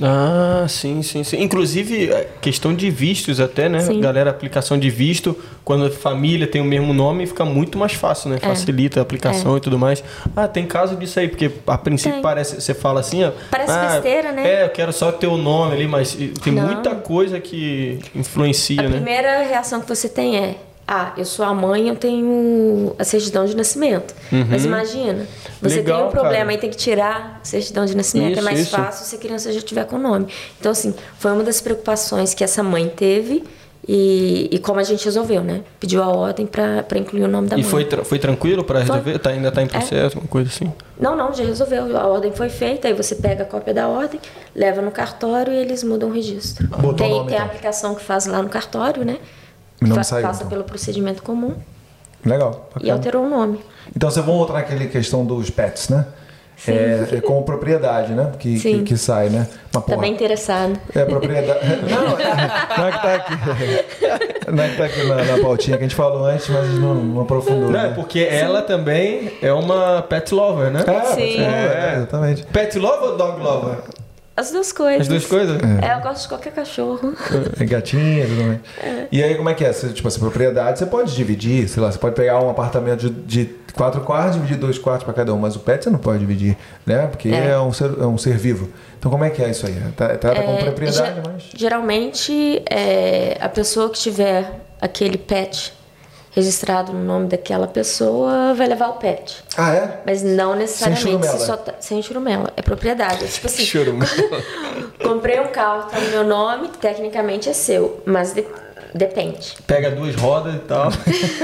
Ah, 0.00 0.64
sim, 0.68 1.02
sim, 1.02 1.22
sim. 1.22 1.42
Inclusive, 1.42 2.10
é, 2.10 2.28
questão 2.40 2.74
de 2.74 2.90
vistos 2.90 3.40
até, 3.40 3.68
né? 3.68 3.80
Sim. 3.80 4.00
Galera, 4.00 4.30
aplicação 4.30 4.78
de 4.78 4.88
visto, 4.88 5.36
quando 5.64 5.86
a 5.86 5.90
família 5.90 6.46
tem 6.46 6.60
o 6.60 6.64
mesmo 6.64 6.94
nome, 6.94 7.26
fica 7.26 7.44
muito 7.44 7.76
mais 7.76 7.92
fácil, 7.92 8.30
né? 8.30 8.38
É. 8.40 8.46
Facilita 8.46 9.00
a 9.00 9.02
aplicação 9.02 9.54
é. 9.54 9.58
e 9.58 9.60
tudo 9.60 9.78
mais. 9.78 10.02
Ah, 10.34 10.48
tem 10.48 10.66
caso 10.66 10.96
disso 10.96 11.20
aí, 11.20 11.28
porque 11.28 11.50
a 11.66 11.76
princípio 11.76 12.14
tem. 12.14 12.22
parece, 12.22 12.60
você 12.60 12.72
fala 12.72 13.00
assim, 13.00 13.24
ó. 13.24 13.32
Parece 13.50 13.72
ah, 13.72 13.88
besteira, 13.92 14.32
né? 14.32 14.50
É, 14.50 14.64
eu 14.64 14.70
quero 14.70 14.92
só 14.92 15.12
ter 15.12 15.26
o 15.26 15.36
nome 15.36 15.74
ali, 15.74 15.86
mas 15.86 16.14
tem 16.14 16.52
Não. 16.52 16.66
muita 16.66 16.94
coisa 16.94 17.38
que 17.38 17.98
influencia, 18.14 18.80
a 18.80 18.84
né? 18.84 18.88
A 18.88 18.92
primeira 18.92 19.42
reação 19.42 19.80
que 19.80 19.88
você 19.88 20.08
tem 20.08 20.36
é, 20.36 20.56
ah, 20.86 21.12
eu 21.16 21.24
sou 21.24 21.44
a 21.44 21.54
mãe, 21.54 21.88
eu 21.88 21.96
tenho 21.96 22.94
a 22.98 23.04
certidão 23.04 23.46
de 23.46 23.56
nascimento. 23.56 24.14
Uhum. 24.30 24.46
Mas 24.50 24.64
imagina, 24.64 25.26
você 25.60 25.76
Legal, 25.76 25.98
tem 25.98 26.08
um 26.08 26.10
problema 26.10 26.44
cara. 26.44 26.54
e 26.54 26.58
tem 26.58 26.70
que 26.70 26.76
tirar 26.76 27.40
a 27.40 27.44
certidão 27.44 27.84
de 27.86 27.96
nascimento. 27.96 28.28
É 28.28 28.32
isso, 28.32 28.40
é 28.40 28.42
mais 28.42 28.60
isso. 28.60 28.70
fácil 28.70 29.06
se 29.06 29.16
a 29.16 29.18
criança 29.18 29.52
já 29.52 29.60
tiver 29.60 29.84
com 29.86 29.96
o 29.96 29.98
nome. 29.98 30.26
Então, 30.58 30.72
assim, 30.72 30.94
foi 31.18 31.32
uma 31.32 31.44
das 31.44 31.60
preocupações 31.60 32.34
que 32.34 32.42
essa 32.42 32.62
mãe 32.62 32.88
teve. 32.88 33.44
E, 33.86 34.48
e 34.52 34.60
como 34.60 34.78
a 34.78 34.84
gente 34.84 35.04
resolveu, 35.04 35.42
né? 35.42 35.62
Pediu 35.80 36.00
a 36.04 36.06
ordem 36.06 36.46
para 36.46 36.86
incluir 36.96 37.24
o 37.24 37.28
nome 37.28 37.48
da 37.48 37.56
e 37.56 37.62
mãe. 37.62 37.66
E 37.66 37.68
foi, 37.68 37.84
foi 38.04 38.18
tranquilo 38.18 38.62
para 38.62 38.78
resolver? 38.78 39.18
Tá, 39.18 39.30
ainda 39.30 39.48
está 39.48 39.60
em 39.60 39.64
é. 39.64 39.68
processo, 39.68 40.18
é. 40.18 40.20
uma 40.20 40.28
coisa 40.28 40.48
assim? 40.48 40.72
Não, 41.00 41.16
não, 41.16 41.34
já 41.34 41.42
resolveu. 41.42 41.96
A 41.96 42.06
ordem 42.06 42.30
foi 42.30 42.48
feita, 42.48 42.86
aí 42.86 42.94
você 42.94 43.16
pega 43.16 43.42
a 43.42 43.46
cópia 43.46 43.74
da 43.74 43.88
ordem, 43.88 44.20
leva 44.54 44.80
no 44.80 44.92
cartório 44.92 45.52
e 45.52 45.56
eles 45.56 45.82
mudam 45.82 46.10
o 46.10 46.12
registro. 46.12 46.68
Botou 46.68 46.94
tem 46.94 47.10
nome, 47.10 47.26
tem 47.26 47.34
então. 47.34 47.44
a 47.44 47.44
aplicação 47.44 47.96
que 47.96 48.04
faz 48.04 48.26
lá 48.26 48.40
no 48.40 48.48
cartório, 48.48 49.04
né? 49.04 49.18
Não 49.88 49.96
Fa 49.96 50.04
saiu, 50.04 50.26
passa 50.26 50.40
então. 50.40 50.50
pelo 50.50 50.64
procedimento 50.64 51.22
comum. 51.22 51.54
Legal. 52.24 52.68
Bacana. 52.72 52.86
E 52.86 52.90
alterou 52.90 53.24
o 53.24 53.28
nome. 53.28 53.60
Então 53.94 54.10
você 54.10 54.20
voltar 54.20 54.54
naquela 54.54 54.86
questão 54.86 55.24
dos 55.24 55.50
pets, 55.50 55.88
né? 55.88 56.06
É, 56.68 57.16
é 57.16 57.20
como 57.20 57.42
propriedade, 57.42 58.12
né? 58.12 58.30
Que, 58.38 58.60
que, 58.60 58.82
que, 58.82 58.96
sai, 58.96 59.28
né? 59.28 59.48
Mas, 59.72 59.84
tá 59.84 59.96
bem 59.96 60.12
interessado. 60.12 60.78
É 60.94 61.04
propriedade. 61.04 61.58
Não, 61.90 62.78
não 62.78 62.86
é 62.86 62.92
que 62.92 63.02
tá 63.02 63.14
aqui. 63.14 64.52
Não 64.52 64.62
é 64.62 64.68
que 64.68 64.76
tá 64.76 64.84
aqui 64.84 65.02
na, 65.04 65.24
na 65.24 65.42
pautinha 65.42 65.76
que 65.76 65.82
a 65.84 65.88
gente 65.88 65.96
falou 65.96 66.24
antes, 66.24 66.48
mas 66.48 66.68
não, 66.78 66.94
não 66.94 67.22
aprofundou. 67.22 67.70
Não, 67.70 67.80
é 67.80 67.88
né? 67.88 67.92
porque 67.94 68.20
Sim. 68.20 68.36
ela 68.36 68.62
também 68.62 69.32
é 69.42 69.52
uma 69.52 70.02
pet 70.02 70.32
lover, 70.32 70.70
né? 70.70 70.84
É, 70.86 71.04
Sim. 71.14 71.40
É, 71.40 71.94
exatamente. 71.96 72.44
Pet 72.44 72.78
lover 72.78 73.10
ou 73.10 73.16
dog 73.16 73.40
lover? 73.40 73.78
As 74.34 74.50
duas 74.50 74.72
coisas. 74.72 75.02
As 75.02 75.08
duas 75.08 75.26
coisas? 75.26 75.60
É, 75.62 75.88
é 75.88 75.94
eu 75.94 76.00
gosto 76.00 76.22
de 76.22 76.28
qualquer 76.28 76.52
cachorro. 76.52 77.14
É 77.60 77.64
gatinha, 77.64 78.26
tudo 78.26 78.44
mais. 78.44 78.60
É. 78.82 79.06
E 79.12 79.22
aí, 79.22 79.34
como 79.34 79.48
é 79.48 79.54
que 79.54 79.64
é? 79.64 79.72
Você, 79.72 79.90
tipo, 79.90 80.08
essa 80.08 80.18
propriedade, 80.18 80.78
você 80.78 80.86
pode 80.86 81.14
dividir, 81.14 81.68
sei 81.68 81.82
lá, 81.82 81.92
você 81.92 81.98
pode 81.98 82.14
pegar 82.14 82.40
um 82.40 82.48
apartamento 82.48 83.10
de, 83.10 83.10
de 83.10 83.54
quatro 83.74 84.00
quartos, 84.00 84.34
dividir 84.34 84.56
dois 84.56 84.78
quartos 84.78 85.04
para 85.04 85.12
cada 85.12 85.34
um, 85.34 85.38
mas 85.38 85.54
o 85.54 85.60
pet 85.60 85.84
você 85.84 85.90
não 85.90 85.98
pode 85.98 86.20
dividir, 86.20 86.56
né? 86.86 87.06
Porque 87.06 87.28
é, 87.28 87.50
é 87.50 87.58
um, 87.58 87.72
ser, 87.72 87.90
é 87.98 88.06
um 88.06 88.16
ser 88.16 88.38
vivo. 88.38 88.70
Então, 88.98 89.10
como 89.10 89.22
é 89.22 89.30
que 89.30 89.42
é 89.42 89.50
isso 89.50 89.66
aí? 89.66 89.74
Trata 89.96 90.16
tá, 90.16 90.30
tá 90.30 90.40
é, 90.40 90.42
como 90.46 90.58
propriedade, 90.58 91.20
mas... 91.26 91.50
Geralmente, 91.54 92.62
é, 92.70 93.36
a 93.38 93.48
pessoa 93.48 93.90
que 93.90 93.98
tiver 93.98 94.50
aquele 94.80 95.18
pet 95.18 95.74
registrado 96.32 96.92
no 96.92 97.04
nome 97.04 97.28
daquela 97.28 97.66
pessoa 97.66 98.54
vai 98.54 98.66
levar 98.66 98.88
o 98.88 98.94
pet. 98.94 99.44
Ah, 99.56 99.74
é? 99.74 100.00
Mas 100.04 100.22
não 100.22 100.56
necessariamente 100.56 101.26
sem 101.26 101.40
só 101.40 101.56
tá, 101.56 101.74
sem 101.78 102.02
churumela. 102.02 102.52
É 102.56 102.62
propriedade. 102.62 103.24
É 103.24 103.28
tipo 103.28 103.46
assim. 103.46 103.64
comprei 105.02 105.40
um 105.40 105.48
carro, 105.48 105.90
tá 105.90 106.00
no 106.00 106.10
meu 106.10 106.24
nome, 106.24 106.68
tecnicamente 106.68 107.48
é 107.48 107.52
seu, 107.52 108.02
mas 108.06 108.32
de, 108.32 108.46
depende. 108.94 109.54
Pega 109.66 109.90
duas 109.90 110.14
rodas 110.14 110.54
e 110.54 110.58
tal. 110.60 110.90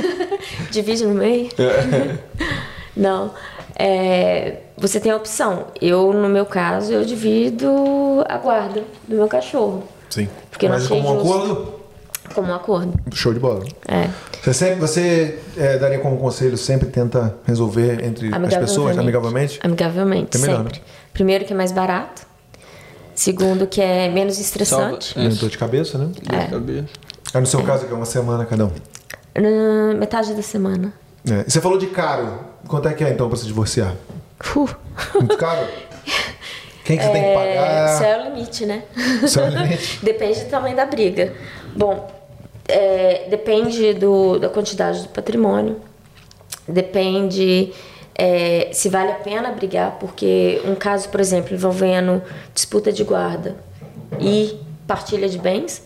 Divide 0.71 1.07
no 1.07 1.15
meio? 1.15 1.51
É. 1.59 2.19
não. 2.97 3.33
É, 3.81 4.57
você 4.77 4.99
tem 4.99 5.13
a 5.13 5.17
opção. 5.17 5.67
Eu, 5.81 6.13
no 6.13 6.29
meu 6.29 6.47
caso, 6.47 6.93
eu 6.93 7.05
divido 7.05 8.25
a 8.27 8.37
guarda 8.39 8.83
do 9.07 9.17
meu 9.17 9.29
cachorro. 9.29 9.85
Sim. 10.11 10.29
Porque 10.51 10.69
Mas 10.69 10.89
como 10.89 11.15
um 11.15 11.21
acordo? 11.21 11.78
Como 12.35 12.49
um 12.49 12.55
acordo. 12.55 12.95
Show 13.13 13.33
de 13.33 13.41
bola. 13.41 13.65
É. 13.87 14.09
Você, 14.43 14.53
sempre, 14.53 14.77
você 14.77 15.39
é, 15.57 15.79
daria 15.79 15.99
como 15.99 16.17
conselho, 16.19 16.57
sempre 16.57 16.89
tenta 16.89 17.37
resolver 17.45 18.05
entre 18.05 18.31
as 18.35 18.57
pessoas 18.57 18.99
amigavelmente? 18.99 19.59
Amigavelmente, 19.63 20.37
é 20.37 20.41
melhor, 20.41 20.57
sempre. 20.59 20.79
Né? 20.79 20.85
Primeiro 21.13 21.45
que 21.45 21.53
é 21.53 21.57
mais 21.57 21.73
barato. 21.73 22.27
Segundo 23.15 23.67
que 23.67 23.81
é 23.81 24.09
menos 24.09 24.39
estressante. 24.39 25.07
Salva, 25.07 25.21
menos 25.21 25.39
dor 25.39 25.51
de 25.51 25.59
cabeça, 25.59 25.99
né? 25.99 26.05
Dor 26.23 26.39
de 26.39 26.51
cabeça. 26.51 26.89
É 27.35 27.41
no 27.41 27.47
seu 27.47 27.61
é. 27.61 27.63
caso 27.65 27.87
que 27.87 27.93
é 27.93 27.97
uma 27.97 28.07
semana 28.07 28.47
cada 28.47 28.67
um? 28.67 28.71
Na 29.37 29.95
metade 29.95 30.35
da 30.35 30.43
semana. 30.43 30.93
É. 31.29 31.45
E 31.47 31.51
você 31.51 31.61
falou 31.61 31.79
de 31.79 31.89
caro. 31.89 32.39
Quanto 32.67 32.89
é 32.89 32.95
que 32.95 33.03
é 33.03 33.11
então 33.11 33.29
para 33.29 33.37
se 33.37 33.47
divorciar? 33.47 33.95
Uh. 34.57 34.69
Muito 35.15 35.37
caro? 35.37 35.67
Quem 36.85 36.97
que 36.97 37.05
você 37.05 37.11
é, 37.11 37.13
tem 37.13 37.23
que 37.23 37.35
pagar? 37.35 37.95
Isso 37.95 38.03
é 38.03 38.19
o 38.19 38.25
limite, 38.25 38.67
né? 38.67 38.83
Isso 39.23 39.41
é 39.41 39.45
o 39.45 39.49
limite? 39.49 39.99
Depende 40.03 40.41
do 40.45 40.51
tamanho 40.51 40.75
da 40.75 40.87
briga. 40.87 41.35
Bom, 41.77 42.11
é, 42.69 43.27
depende 43.29 43.95
do, 43.95 44.39
da 44.39 44.49
quantidade 44.49 45.03
do 45.03 45.09
patrimônio, 45.09 45.77
depende 46.69 47.73
é, 48.15 48.69
se 48.73 48.89
vale 48.89 49.13
a 49.13 49.15
pena 49.15 49.51
brigar, 49.53 49.97
porque 49.99 50.61
um 50.65 50.75
caso, 50.75 51.09
por 51.09 51.21
exemplo, 51.21 51.55
envolvendo 51.55 52.23
disputa 52.53 52.93
de 52.93 53.05
guarda 53.05 53.57
e 54.21 54.59
partilha 54.87 55.29
de 55.29 55.39
bens, 55.39 55.85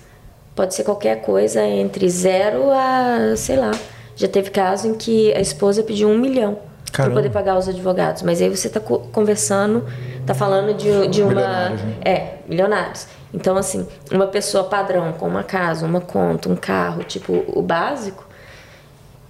pode 0.54 0.74
ser 0.74 0.82
qualquer 0.82 1.20
coisa 1.20 1.62
entre 1.62 2.08
zero 2.08 2.70
a, 2.70 3.34
sei 3.36 3.56
lá. 3.56 3.70
Já 4.16 4.28
teve 4.28 4.50
caso 4.50 4.88
em 4.88 4.94
que 4.94 5.32
a 5.34 5.40
esposa 5.40 5.82
pediu 5.82 6.08
um 6.08 6.18
milhão 6.18 6.58
para 6.92 7.10
poder 7.10 7.30
pagar 7.30 7.56
os 7.56 7.68
advogados, 7.68 8.22
mas 8.22 8.40
aí 8.42 8.48
você 8.48 8.66
está 8.66 8.80
conversando, 8.80 9.84
está 10.20 10.34
falando 10.34 10.74
de, 10.74 11.08
de 11.08 11.22
uma. 11.22 11.70
Né? 11.70 11.96
É, 12.04 12.34
milionários. 12.46 13.06
Então, 13.32 13.56
assim, 13.56 13.86
uma 14.10 14.26
pessoa 14.26 14.64
padrão 14.64 15.12
com 15.12 15.26
uma 15.26 15.42
casa, 15.42 15.86
uma 15.86 16.00
conta, 16.00 16.48
um 16.48 16.56
carro, 16.56 17.02
tipo 17.02 17.44
o 17.48 17.62
básico, 17.62 18.24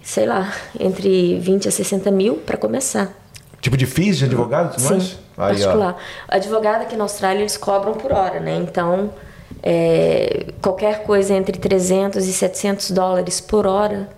sei 0.03 0.27
lá, 0.27 0.53
entre 0.79 1.39
20 1.39 1.69
a 1.69 1.71
60 1.71 2.11
mil 2.11 2.37
para 2.37 2.57
começar. 2.57 3.13
Tipo 3.61 3.77
de 3.77 3.87
FIIs 3.87 4.19
de 4.19 4.25
advogado? 4.25 4.81
Sim, 4.81 4.89
mais? 4.91 5.19
Aí, 5.39 5.57
particular. 5.57 5.97
Ó. 5.97 6.35
Advogado 6.37 6.83
aqui 6.83 6.97
na 6.97 7.05
Austrália 7.05 7.41
eles 7.41 7.57
cobram 7.57 7.95
por 7.95 8.13
hora, 8.13 8.41
né? 8.41 8.57
Então, 8.57 9.11
é, 9.63 10.47
qualquer 10.61 11.05
coisa 11.05 11.33
entre 11.35 11.57
300 11.57 12.27
e 12.27 12.33
700 12.33 12.91
dólares 12.91 13.41
por 13.41 13.67
hora 13.67 14.09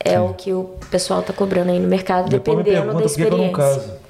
é 0.00 0.18
o 0.18 0.32
que 0.34 0.52
o 0.52 0.76
pessoal 0.90 1.22
tá 1.22 1.32
cobrando 1.32 1.70
aí 1.70 1.78
no 1.78 1.88
mercado, 1.88 2.28
Depois 2.28 2.58
me 2.58 2.64
dependendo 2.64 2.86
da 2.86 2.92
pergunta 2.92 3.08
por 3.08 3.16
que 3.16 3.22
eu 3.22 3.30
não 3.30 3.46
experiência. 3.46 3.80
caso. 3.80 4.03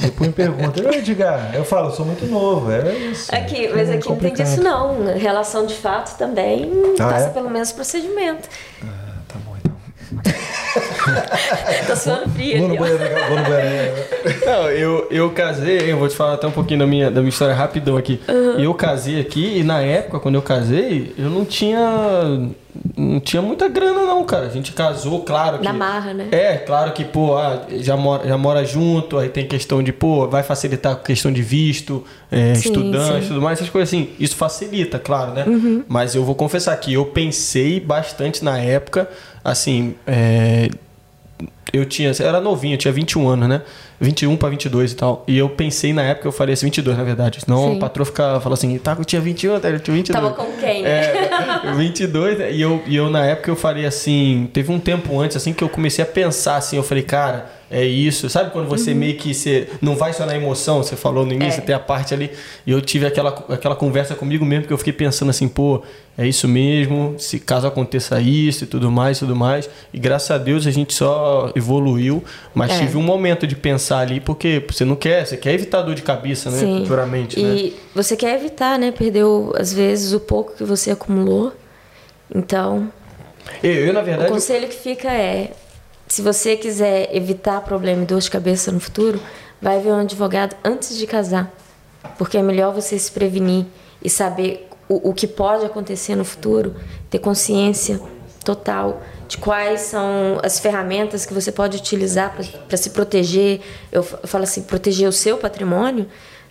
Depois 0.00 0.28
me 0.28 0.34
pergunta, 0.34 0.80
eu, 0.80 0.90
Edgar, 0.92 1.50
eu 1.54 1.64
falo, 1.64 1.88
eu 1.88 1.92
sou 1.92 2.06
muito 2.06 2.24
novo, 2.26 2.70
é 2.72 2.94
isso. 2.94 3.34
Aqui, 3.34 3.68
mas 3.68 3.90
É 3.90 3.94
aqui 3.94 4.08
não 4.08 4.16
tem 4.16 4.32
disso 4.32 4.62
não. 4.62 5.04
Relação 5.16 5.66
de 5.66 5.74
fato 5.74 6.16
também 6.16 6.72
Ah, 6.98 7.08
passa 7.10 7.26
é? 7.26 7.30
pelo 7.30 7.50
mesmo 7.50 7.74
procedimento. 7.74 8.48
Então. 8.78 9.05
Tô 11.86 11.96
suando 11.96 12.28
frio 12.30 12.58
Vou 12.58 12.68
no 12.68 12.76
banheiro, 12.76 13.04
vou 13.28 13.38
no 13.38 13.44
banheiro. 13.44 13.94
Não, 14.44 14.70
eu, 14.70 15.06
eu 15.10 15.30
casei, 15.30 15.92
eu 15.92 15.98
vou 15.98 16.08
te 16.08 16.16
falar 16.16 16.34
até 16.34 16.46
um 16.46 16.52
pouquinho 16.52 16.80
da 16.80 16.86
minha, 16.86 17.10
da 17.10 17.20
minha 17.20 17.30
história 17.30 17.54
rapidão 17.54 17.96
aqui. 17.96 18.20
Eu 18.58 18.72
casei 18.74 19.20
aqui 19.20 19.58
e 19.58 19.64
na 19.64 19.80
época, 19.80 20.20
quando 20.20 20.34
eu 20.34 20.42
casei, 20.42 21.14
eu 21.18 21.30
não 21.30 21.44
tinha. 21.44 22.50
Não 22.94 23.20
tinha 23.20 23.40
muita 23.40 23.68
grana, 23.68 24.04
não, 24.04 24.22
cara. 24.24 24.46
A 24.46 24.50
gente 24.50 24.72
casou, 24.72 25.22
claro 25.22 25.58
que. 25.58 25.64
Na 25.64 25.72
marra, 25.72 26.12
né? 26.12 26.28
É, 26.30 26.56
claro 26.56 26.92
que, 26.92 27.04
pô, 27.04 27.36
ah, 27.36 27.62
já, 27.78 27.96
mora, 27.96 28.28
já 28.28 28.36
mora 28.36 28.64
junto, 28.64 29.18
aí 29.18 29.30
tem 29.30 29.46
questão 29.46 29.82
de, 29.82 29.92
pô, 29.92 30.28
vai 30.28 30.42
facilitar 30.42 30.92
a 30.92 30.96
questão 30.96 31.32
de 31.32 31.40
visto, 31.40 32.04
é, 32.30 32.54
Sim, 32.54 32.68
estudante, 32.68 33.22
sim. 33.22 33.28
tudo 33.28 33.40
mais, 33.40 33.58
essas 33.58 33.70
coisas 33.70 33.88
assim. 33.88 34.10
Isso 34.20 34.36
facilita, 34.36 34.98
claro, 34.98 35.32
né? 35.32 35.44
Uhum. 35.46 35.84
Mas 35.88 36.14
eu 36.14 36.22
vou 36.22 36.34
confessar 36.34 36.76
que 36.76 36.92
eu 36.92 37.06
pensei 37.06 37.80
bastante 37.80 38.44
na 38.44 38.58
época, 38.58 39.08
assim, 39.42 39.94
é, 40.06 40.68
eu 41.72 41.84
tinha, 41.84 42.12
era 42.20 42.40
novinho, 42.40 42.74
eu 42.74 42.78
tinha 42.78 42.92
21 42.92 43.28
anos, 43.28 43.48
né? 43.48 43.62
21 44.00 44.36
pra 44.36 44.48
22 44.48 44.92
e 44.92 44.94
tal. 44.96 45.24
E 45.26 45.36
eu 45.38 45.48
pensei 45.48 45.92
na 45.92 46.02
época, 46.02 46.28
eu 46.28 46.32
faria 46.32 46.52
assim, 46.54 46.66
22 46.66 46.96
na 46.98 47.04
verdade. 47.04 47.40
Senão 47.44 47.70
Sim. 47.70 47.76
o 47.76 47.78
patrão 47.78 48.04
fica, 48.04 48.38
fala 48.40 48.54
assim, 48.54 48.76
tá, 48.78 48.96
eu 48.98 49.04
tinha 49.04 49.20
21, 49.20 49.58
tá, 49.60 49.68
eu 49.68 49.80
tinha 49.80 49.94
22. 49.96 50.22
Tava 50.22 50.34
com 50.34 50.52
quem? 50.58 50.84
É, 50.84 51.30
22, 51.76 52.38
né? 52.38 52.52
e 52.52 52.60
eu, 52.60 52.82
e 52.86 52.96
eu 52.96 53.08
na 53.10 53.24
época 53.24 53.50
eu 53.50 53.56
faria 53.56 53.88
assim, 53.88 54.48
teve 54.52 54.70
um 54.72 54.78
tempo 54.78 55.18
antes 55.20 55.36
assim 55.36 55.52
que 55.52 55.62
eu 55.64 55.68
comecei 55.68 56.02
a 56.02 56.06
pensar 56.06 56.56
assim, 56.56 56.76
eu 56.76 56.82
falei, 56.82 57.02
cara, 57.02 57.50
é 57.70 57.84
isso. 57.84 58.28
Sabe 58.30 58.50
quando 58.52 58.68
você 58.68 58.92
Uhum. 58.92 58.96
meio 58.98 59.16
que 59.16 59.34
você 59.34 59.68
não 59.82 59.96
vai 59.96 60.12
só 60.12 60.24
na 60.24 60.36
emoção, 60.36 60.82
você 60.82 60.94
falou 60.94 61.26
no 61.26 61.32
início, 61.32 61.58
É. 61.60 61.64
tem 61.64 61.74
a 61.74 61.80
parte 61.80 62.14
ali, 62.14 62.30
e 62.66 62.70
eu 62.70 62.80
tive 62.80 63.06
aquela, 63.06 63.30
aquela 63.48 63.74
conversa 63.74 64.14
comigo 64.14 64.44
mesmo 64.44 64.66
que 64.66 64.72
eu 64.72 64.78
fiquei 64.78 64.92
pensando 64.92 65.30
assim, 65.30 65.48
pô, 65.48 65.82
é 66.18 66.26
isso 66.26 66.46
mesmo, 66.48 67.14
se 67.18 67.38
caso 67.40 67.66
aconteça 67.66 68.20
isso 68.20 68.64
e 68.64 68.66
tudo 68.66 68.90
mais, 68.90 69.18
tudo 69.18 69.34
mais. 69.36 69.68
E 69.92 69.98
graças 69.98 70.30
a 70.30 70.38
Deus 70.38 70.66
a 70.66 70.70
gente 70.70 70.94
só 70.94 71.50
evoluiu, 71.56 72.22
mas 72.54 72.70
É. 72.72 72.78
tive 72.78 72.96
um 72.96 73.02
momento 73.02 73.46
de 73.46 73.56
pensar 73.56 73.85
ali, 73.94 74.20
porque 74.20 74.64
você 74.68 74.84
não 74.84 74.96
quer, 74.96 75.26
você 75.26 75.36
quer 75.36 75.52
evitar 75.54 75.82
dor 75.82 75.94
de 75.94 76.02
cabeça, 76.02 76.50
né? 76.50 76.58
Sim. 76.58 76.78
Futuramente, 76.80 77.40
né? 77.40 77.54
E 77.54 77.76
você 77.94 78.16
quer 78.16 78.34
evitar, 78.36 78.78
né? 78.78 78.90
Perder, 78.90 79.24
o- 79.24 79.52
às 79.56 79.72
vezes, 79.72 80.12
o 80.12 80.20
pouco 80.20 80.54
que 80.54 80.64
você 80.64 80.90
acumulou. 80.90 81.52
Então, 82.34 82.90
Eu, 83.62 83.72
eu, 83.72 83.92
na 83.92 84.00
o 84.00 84.04
verdade, 84.04 84.30
conselho 84.30 84.68
que 84.68 84.74
fica 84.76 85.12
é: 85.12 85.52
se 86.08 86.22
você 86.22 86.56
quiser 86.56 87.14
evitar 87.14 87.60
problema 87.62 88.02
e 88.02 88.06
dor 88.06 88.20
de 88.20 88.30
cabeça 88.30 88.72
no 88.72 88.80
futuro, 88.80 89.20
vai 89.60 89.78
ver 89.80 89.90
um 89.90 90.00
advogado 90.00 90.56
antes 90.64 90.96
de 90.96 91.06
casar. 91.06 91.52
Porque 92.18 92.36
é 92.38 92.42
melhor 92.42 92.72
você 92.74 92.98
se 92.98 93.10
prevenir 93.10 93.64
e 94.02 94.08
saber 94.10 94.68
o, 94.88 95.10
o 95.10 95.14
que 95.14 95.26
pode 95.26 95.64
acontecer 95.64 96.14
no 96.14 96.24
futuro, 96.24 96.74
ter 97.10 97.18
consciência 97.18 98.00
total 98.44 99.02
de 99.28 99.38
quais 99.38 99.80
são 99.82 100.40
as 100.42 100.58
ferramentas 100.58 101.26
que 101.26 101.34
você 101.34 101.50
pode 101.50 101.76
utilizar 101.76 102.34
para 102.68 102.76
se 102.76 102.90
proteger. 102.90 103.60
Eu, 103.90 104.02
falo 104.02 104.44
assim: 104.44 104.62
proteger 104.62 105.08
o 105.08 105.12
seu 105.12 105.38
patrimônio 105.38 106.06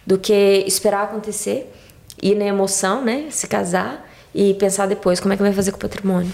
do 0.06 0.18
que 0.18 0.64
esperar 0.68 1.04
acontecer, 1.04 1.72
ir 2.22 2.36
na 2.36 2.46
emoção, 2.46 3.04
né? 3.04 3.28
Se 3.30 3.48
casar 3.48 4.10
e 4.34 4.54
pensar 4.56 4.86
depois 4.88 5.20
como 5.20 5.34
é 5.34 5.38
que 5.38 5.44
vai 5.44 5.54
fazer 5.54 5.72
com 5.72 5.78
o 5.78 5.82
patrimônio. 5.82 6.32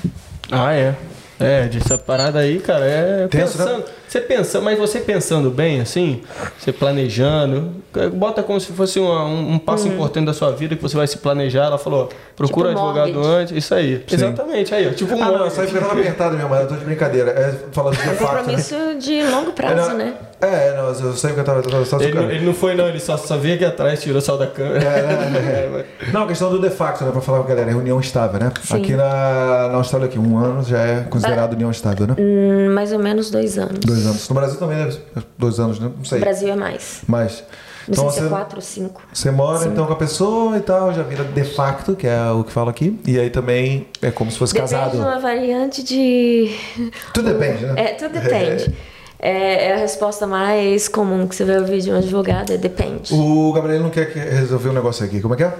Ah, 0.51 0.73
é. 0.73 0.95
É, 1.39 1.67
dessa 1.67 1.97
parada 1.97 2.39
aí, 2.39 2.59
cara, 2.59 2.85
é 2.85 3.27
Tenso, 3.27 3.57
né? 3.57 3.83
Você 4.11 4.19
pensa, 4.19 4.59
mas 4.59 4.77
você 4.77 4.99
pensando 4.99 5.49
bem, 5.49 5.79
assim, 5.79 6.21
você 6.59 6.73
planejando, 6.73 7.71
bota 8.13 8.43
como 8.43 8.59
se 8.59 8.73
fosse 8.73 8.99
uma- 8.99 9.23
um, 9.23 9.53
um 9.53 9.57
passo 9.57 9.87
importante 9.87 10.25
da 10.25 10.33
sua 10.33 10.51
vida 10.51 10.75
que 10.75 10.81
você 10.81 10.97
vai 10.97 11.07
se 11.07 11.17
planejar. 11.17 11.67
Ela 11.67 11.77
falou, 11.77 12.09
procura 12.35 12.71
Tipo 12.71 12.81
advogado 12.81 13.13
mortgage. 13.13 13.35
antes, 13.41 13.55
isso 13.55 13.73
aí. 13.73 14.03
Exatamente, 14.11 14.75
aí, 14.75 14.85
ó, 14.89 14.91
tipo 14.91 15.15
um 15.15 15.23
Ah, 15.23 15.31
não, 15.31 15.45
essa 15.45 15.61
aí 15.61 15.67
ficando 15.67 15.85
apertado 15.91 16.35
mesmo, 16.35 16.53
eu 16.53 16.67
tô 16.67 16.75
de 16.75 16.83
brincadeira. 16.83 17.31
É, 17.31 17.55
falando 17.71 17.95
de 17.95 18.01
É 18.05 18.11
um 18.11 18.15
fato. 18.15 18.31
né? 18.33 18.37
compromisso 18.39 18.75
de 18.99 19.23
longo 19.23 19.53
prazo, 19.53 19.91
É, 19.91 19.93
né? 19.93 20.13
É, 20.41 20.75
não, 20.75 20.87
eu 20.87 21.13
sei 21.15 21.33
que 21.33 21.39
eu 21.39 21.43
tava, 21.43 21.61
tava 21.61 21.85
só 21.85 21.99
Ele, 22.01 22.13
não- 22.15 22.29
ele 22.31 22.45
não 22.45 22.53
foi, 22.53 22.73
não, 22.75 22.87
ele 22.89 22.99
só, 22.99 23.15
só 23.15 23.37
veio 23.37 23.55
aqui 23.55 23.63
atrás, 23.63 24.01
tirou 24.01 24.19
sal 24.19 24.37
da 24.39 24.47
câmera. 24.47 24.83
É, 24.83 25.69
mas- 26.01 26.11
Não, 26.11 26.23
a 26.23 26.27
questão 26.27 26.49
do 26.49 26.59
de 26.59 26.69
facto, 26.71 27.05
né? 27.05 27.11
Pra 27.11 27.21
falar 27.21 27.39
pra 27.43 27.49
galera, 27.49 27.71
é 27.71 27.75
união 27.75 27.99
estável, 27.99 28.39
né? 28.39 28.51
Sim. 28.61 28.75
Aqui 28.75 28.93
na, 28.93 29.69
na 29.69 29.75
Austrália, 29.77 30.07
aqui, 30.07 30.17
um 30.19 30.37
ano 30.37 30.63
já 30.65 30.79
é 30.79 31.01
considerado 31.09 31.53
união 31.53 31.69
estável, 31.71 32.07
né? 32.07 32.15
Hum, 32.17 32.73
mais 32.73 32.91
ou 32.91 32.97
menos 32.99 33.29
dois 33.29 33.57
anos. 33.57 33.79
Dois 33.85 34.00
anos. 34.05 34.29
No 34.29 34.35
Brasil 34.35 34.59
também 34.59 34.77
deve 34.77 34.91
ser 34.93 35.03
dois 35.37 35.59
anos, 35.59 35.79
né? 35.79 35.87
Não 35.89 35.97
No 35.97 36.05
sei. 36.05 36.19
Brasil 36.19 36.49
é 36.49 36.55
mais. 36.55 37.01
Mas. 37.07 37.43
Não 37.87 37.93
Então 37.93 38.03
sei 38.05 38.13
se 38.13 38.19
é 38.19 38.23
você, 38.23 38.29
quatro 38.29 38.55
ou 38.57 38.61
cinco. 38.61 39.01
você 39.11 39.31
mora 39.31 39.65
então 39.67 39.87
com 39.87 39.93
a 39.93 39.95
pessoa 39.95 40.55
e 40.55 40.59
tal, 40.61 40.93
já 40.93 41.01
vira 41.01 41.23
de 41.23 41.43
facto, 41.43 41.95
que 41.95 42.05
é 42.05 42.29
o 42.29 42.43
que 42.43 42.51
fala 42.51 42.69
aqui. 42.69 42.99
E 43.07 43.19
aí 43.19 43.29
também 43.31 43.87
é 44.03 44.11
como 44.11 44.29
se 44.31 44.37
fosse 44.37 44.53
Depende 44.53 44.71
casado. 44.71 44.91
de 44.91 44.97
uma 44.97 45.17
variante 45.19 45.81
de. 45.83 46.55
Tudo 47.13 47.33
depende, 47.33 47.65
né? 47.65 47.73
É, 47.77 47.85
tudo 47.93 48.11
depende. 48.13 48.73
É, 49.23 49.67
é 49.67 49.73
a 49.75 49.77
resposta 49.77 50.25
mais 50.25 50.87
comum 50.87 51.27
que 51.27 51.35
você 51.35 51.45
vai 51.45 51.59
ouvir 51.59 51.79
de 51.79 51.91
um 51.91 51.95
advogado, 51.95 52.53
é 52.53 52.57
depende. 52.57 53.13
O 53.13 53.53
Gabriel 53.53 53.79
não 53.79 53.91
quer 53.91 54.11
que- 54.11 54.17
resolver 54.17 54.69
um 54.69 54.73
negócio 54.73 55.05
aqui. 55.05 55.21
Como 55.21 55.35
é 55.35 55.37
que 55.37 55.43
é? 55.43 55.53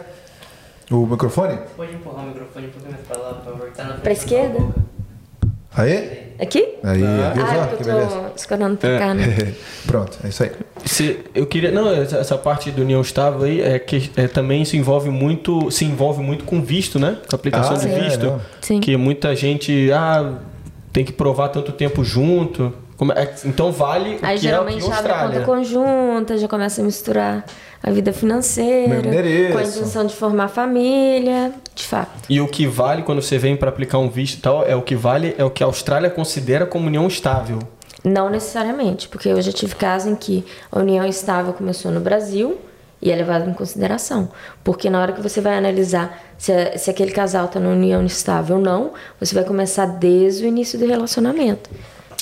O 0.89 1.05
microfone? 1.05 1.59
Pode 1.77 1.93
empurrar 1.93 2.25
o 2.25 2.29
microfone 2.29 2.65
um 2.65 2.69
pouquinho 2.71 2.91
mais 2.93 3.05
pra 3.07 3.17
lá, 3.19 3.33
por 3.35 3.51
favor. 3.51 3.69
Tá 3.69 3.83
na 3.83 3.89
frente 3.89 4.01
Pra 4.01 4.13
da 4.13 4.19
esquerda? 4.19 4.59
É. 5.77 6.23
Aqui? 6.41 6.67
Aí, 6.83 6.97
viu 6.97 7.07
Ah, 7.07 7.33
só? 7.35 7.41
é 7.41 7.61
Que 7.67 7.67
porque 7.75 7.89
eu 7.89 7.95
beleza. 7.95 8.15
tô 8.29 8.35
escorando 8.35 8.77
pra 8.77 8.97
cá, 8.99 9.13
né? 9.13 9.53
Pronto, 9.85 10.17
é 10.23 10.27
isso 10.29 10.43
aí. 10.43 10.51
Se, 10.85 11.19
eu 11.35 11.45
queria. 11.45 11.71
Não, 11.71 11.91
essa, 11.93 12.17
essa 12.17 12.37
parte 12.37 12.71
do 12.71 12.81
União 12.81 12.99
Estável 13.01 13.43
aí 13.43 13.61
é 13.61 13.77
que 13.77 14.09
é, 14.15 14.27
também 14.27 14.65
se 14.65 14.75
envolve 14.75 15.09
muito. 15.09 15.69
Se 15.69 15.85
envolve 15.85 16.21
muito 16.23 16.43
com 16.43 16.61
visto, 16.61 16.97
né? 16.97 17.17
Com 17.29 17.35
a 17.35 17.37
aplicação 17.37 17.75
Ah, 17.75 17.79
de 17.79 17.87
é, 17.87 17.99
visto. 17.99 18.25
é. 18.25 18.35
Sim. 18.61 18.79
Que 18.79 18.97
muita 18.97 19.35
gente. 19.35 19.91
Ah, 19.91 20.33
tem 20.91 21.05
que 21.05 21.11
provar 21.11 21.49
tanto 21.49 21.71
tempo 21.71 22.03
junto. 22.03 22.73
Como 22.97 23.11
é- 23.13 23.33
então 23.45 23.71
vale 23.71 24.15
o 24.15 24.19
Aí 24.21 24.35
é 24.35 24.37
geralmente 24.37 24.85
em 24.85 24.91
abre 24.91 25.11
a 25.11 25.25
conta 25.27 25.39
conjunta, 25.41 26.37
já 26.37 26.47
começa 26.47 26.81
a 26.81 26.83
misturar 26.83 27.45
a 27.83 27.91
vida 27.91 28.13
financeira 28.13 29.01
com 29.51 29.57
a 29.57 29.63
intenção 29.63 30.05
de 30.05 30.15
formar 30.15 30.47
família, 30.49 31.51
de 31.73 31.83
fato. 31.83 32.11
E 32.29 32.39
o 32.39 32.47
que 32.47 32.67
vale 32.67 33.03
quando 33.03 33.21
você 33.21 33.37
vem 33.37 33.55
para 33.55 33.69
aplicar 33.69 33.97
um 33.97 34.09
visto 34.09 34.37
e 34.37 34.41
tal, 34.41 34.65
é 34.65 34.75
o 34.75 34.81
que 34.81 34.95
vale, 34.95 35.35
é 35.37 35.43
o 35.43 35.49
que 35.49 35.63
a 35.63 35.65
Austrália 35.65 36.09
considera 36.09 36.65
como 36.65 36.87
união 36.87 37.07
estável. 37.07 37.59
Não 38.03 38.29
necessariamente, 38.29 39.07
porque 39.07 39.29
eu 39.29 39.41
já 39.41 39.51
tive 39.51 39.75
casos 39.75 40.11
em 40.11 40.15
que 40.15 40.43
a 40.71 40.79
união 40.79 41.05
estável 41.05 41.53
começou 41.53 41.91
no 41.91 41.99
Brasil 41.99 42.59
e 43.01 43.11
é 43.11 43.15
levado 43.15 43.49
em 43.49 43.53
consideração. 43.53 44.29
Porque 44.63 44.89
na 44.89 45.01
hora 45.01 45.13
que 45.13 45.21
você 45.21 45.41
vai 45.41 45.57
analisar 45.57 46.21
se, 46.37 46.77
se 46.77 46.89
aquele 46.89 47.11
casal 47.11 47.45
está 47.45 47.59
numa 47.59 47.73
união 47.73 48.05
estável 48.05 48.57
ou 48.57 48.61
não, 48.61 48.93
você 49.19 49.33
vai 49.33 49.43
começar 49.43 49.85
desde 49.85 50.45
o 50.45 50.47
início 50.47 50.77
do 50.77 50.85
relacionamento. 50.85 51.69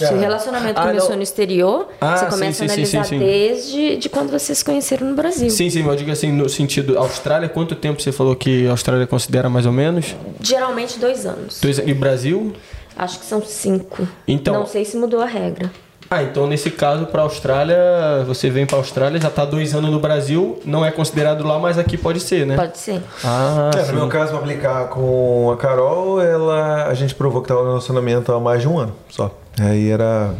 Se 0.07 0.13
o 0.13 0.17
relacionamento 0.19 0.79
Ah, 0.79 0.87
começou 0.87 1.09
não. 1.11 1.17
no 1.17 1.23
exterior, 1.23 1.87
Ah, 1.99 2.15
você 2.17 2.25
sim, 2.25 2.31
começa 2.31 2.57
sim, 2.59 2.65
a 2.65 2.67
sim, 2.67 2.73
analisar 2.73 3.03
sim, 3.05 3.09
sim. 3.09 3.19
desde 3.19 3.97
de 3.97 4.09
quando 4.09 4.29
vocês 4.31 4.57
se 4.57 4.65
conheceram 4.65 5.07
no 5.07 5.15
Brasil. 5.15 5.49
Sim, 5.49 5.69
sim, 5.69 5.79
mas 5.81 5.91
eu 5.93 5.97
digo 5.97 6.11
assim, 6.11 6.31
no 6.31 6.47
sentido, 6.49 6.97
Austrália, 6.97 7.47
quanto 7.49 7.75
tempo 7.75 8.01
você 8.01 8.11
falou 8.11 8.35
que 8.35 8.67
a 8.67 8.71
Austrália 8.71 9.05
considera 9.07 9.49
mais 9.49 9.65
ou 9.65 9.71
menos? 9.71 10.15
Geralmente 10.41 10.99
dois 10.99 11.25
anos. 11.25 11.59
Dois- 11.61 11.79
E 11.79 11.93
Brasil? 11.93 12.53
Acho 12.97 13.19
que 13.19 13.25
são 13.25 13.41
cinco. 13.41 14.07
Então- 14.27 14.53
Não 14.53 14.65
sei 14.65 14.83
se 14.83 14.97
mudou 14.97 15.21
a 15.21 15.25
regra. 15.25 15.71
Ah, 16.11 16.23
então 16.23 16.47
nesse 16.47 16.71
caso, 16.71 17.05
para 17.05 17.21
a 17.21 17.25
Austrália, 17.25 17.77
você 18.25 18.49
vem 18.49 18.65
para 18.65 18.77
a 18.77 18.79
Austrália, 18.79 19.21
já 19.21 19.27
está 19.27 19.45
dois 19.45 19.75
anos 19.75 19.91
no 19.91 19.99
Brasil, 19.99 20.59
não 20.65 20.83
é 20.83 20.89
considerado 20.91 21.45
lá, 21.45 21.59
mas 21.59 21.77
aqui 21.77 21.97
pode 21.97 22.19
ser, 22.19 22.47
né? 22.47 22.55
Pode 22.55 22.79
ser. 22.79 22.99
Ah, 23.23 23.69
É, 23.77 23.83
sim. 23.83 23.91
no 23.91 23.99
meu 23.99 24.07
caso, 24.07 24.31
pra 24.31 24.39
aplicar 24.39 24.87
com 24.89 25.51
a 25.51 25.57
Carol, 25.57 26.19
ela, 26.19 26.87
a 26.87 26.93
gente 26.95 27.13
provou 27.13 27.43
que 27.43 27.47
tava 27.47 27.61
no 27.61 27.67
relacionamento 27.67 28.31
há 28.33 28.39
mais 28.39 28.61
de 28.61 28.67
um 28.67 28.79
ano 28.79 28.95
só. 29.07 29.29
Aí 29.59 29.89
era. 29.89 30.33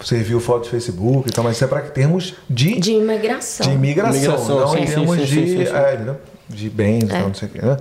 Você 0.00 0.18
viu 0.18 0.38
foto 0.40 0.64
de 0.64 0.70
Facebook 0.70 1.28
e 1.28 1.32
tal, 1.32 1.42
mas 1.42 1.56
isso 1.56 1.64
é 1.64 1.68
para 1.68 1.80
termos 1.80 2.34
de, 2.50 2.78
De 2.78 2.92
imigração. 2.92 3.66
de 3.66 3.72
imigração, 3.72 4.16
Imigração, 4.16 4.60
não 4.60 4.68
sim, 4.68 4.80
em 4.80 4.86
termos 4.86 5.16
sim, 5.16 5.24
de. 5.24 5.28
sim, 5.34 5.46
sim, 5.46 5.64
sim. 5.66 5.72
é, 5.74 6.14
de 6.48 6.70
bens 6.70 7.10
É. 7.10 7.18
não 7.22 7.34
sei 7.34 7.48
o 7.48 7.50
quê, 7.50 7.60
né? 7.60 7.76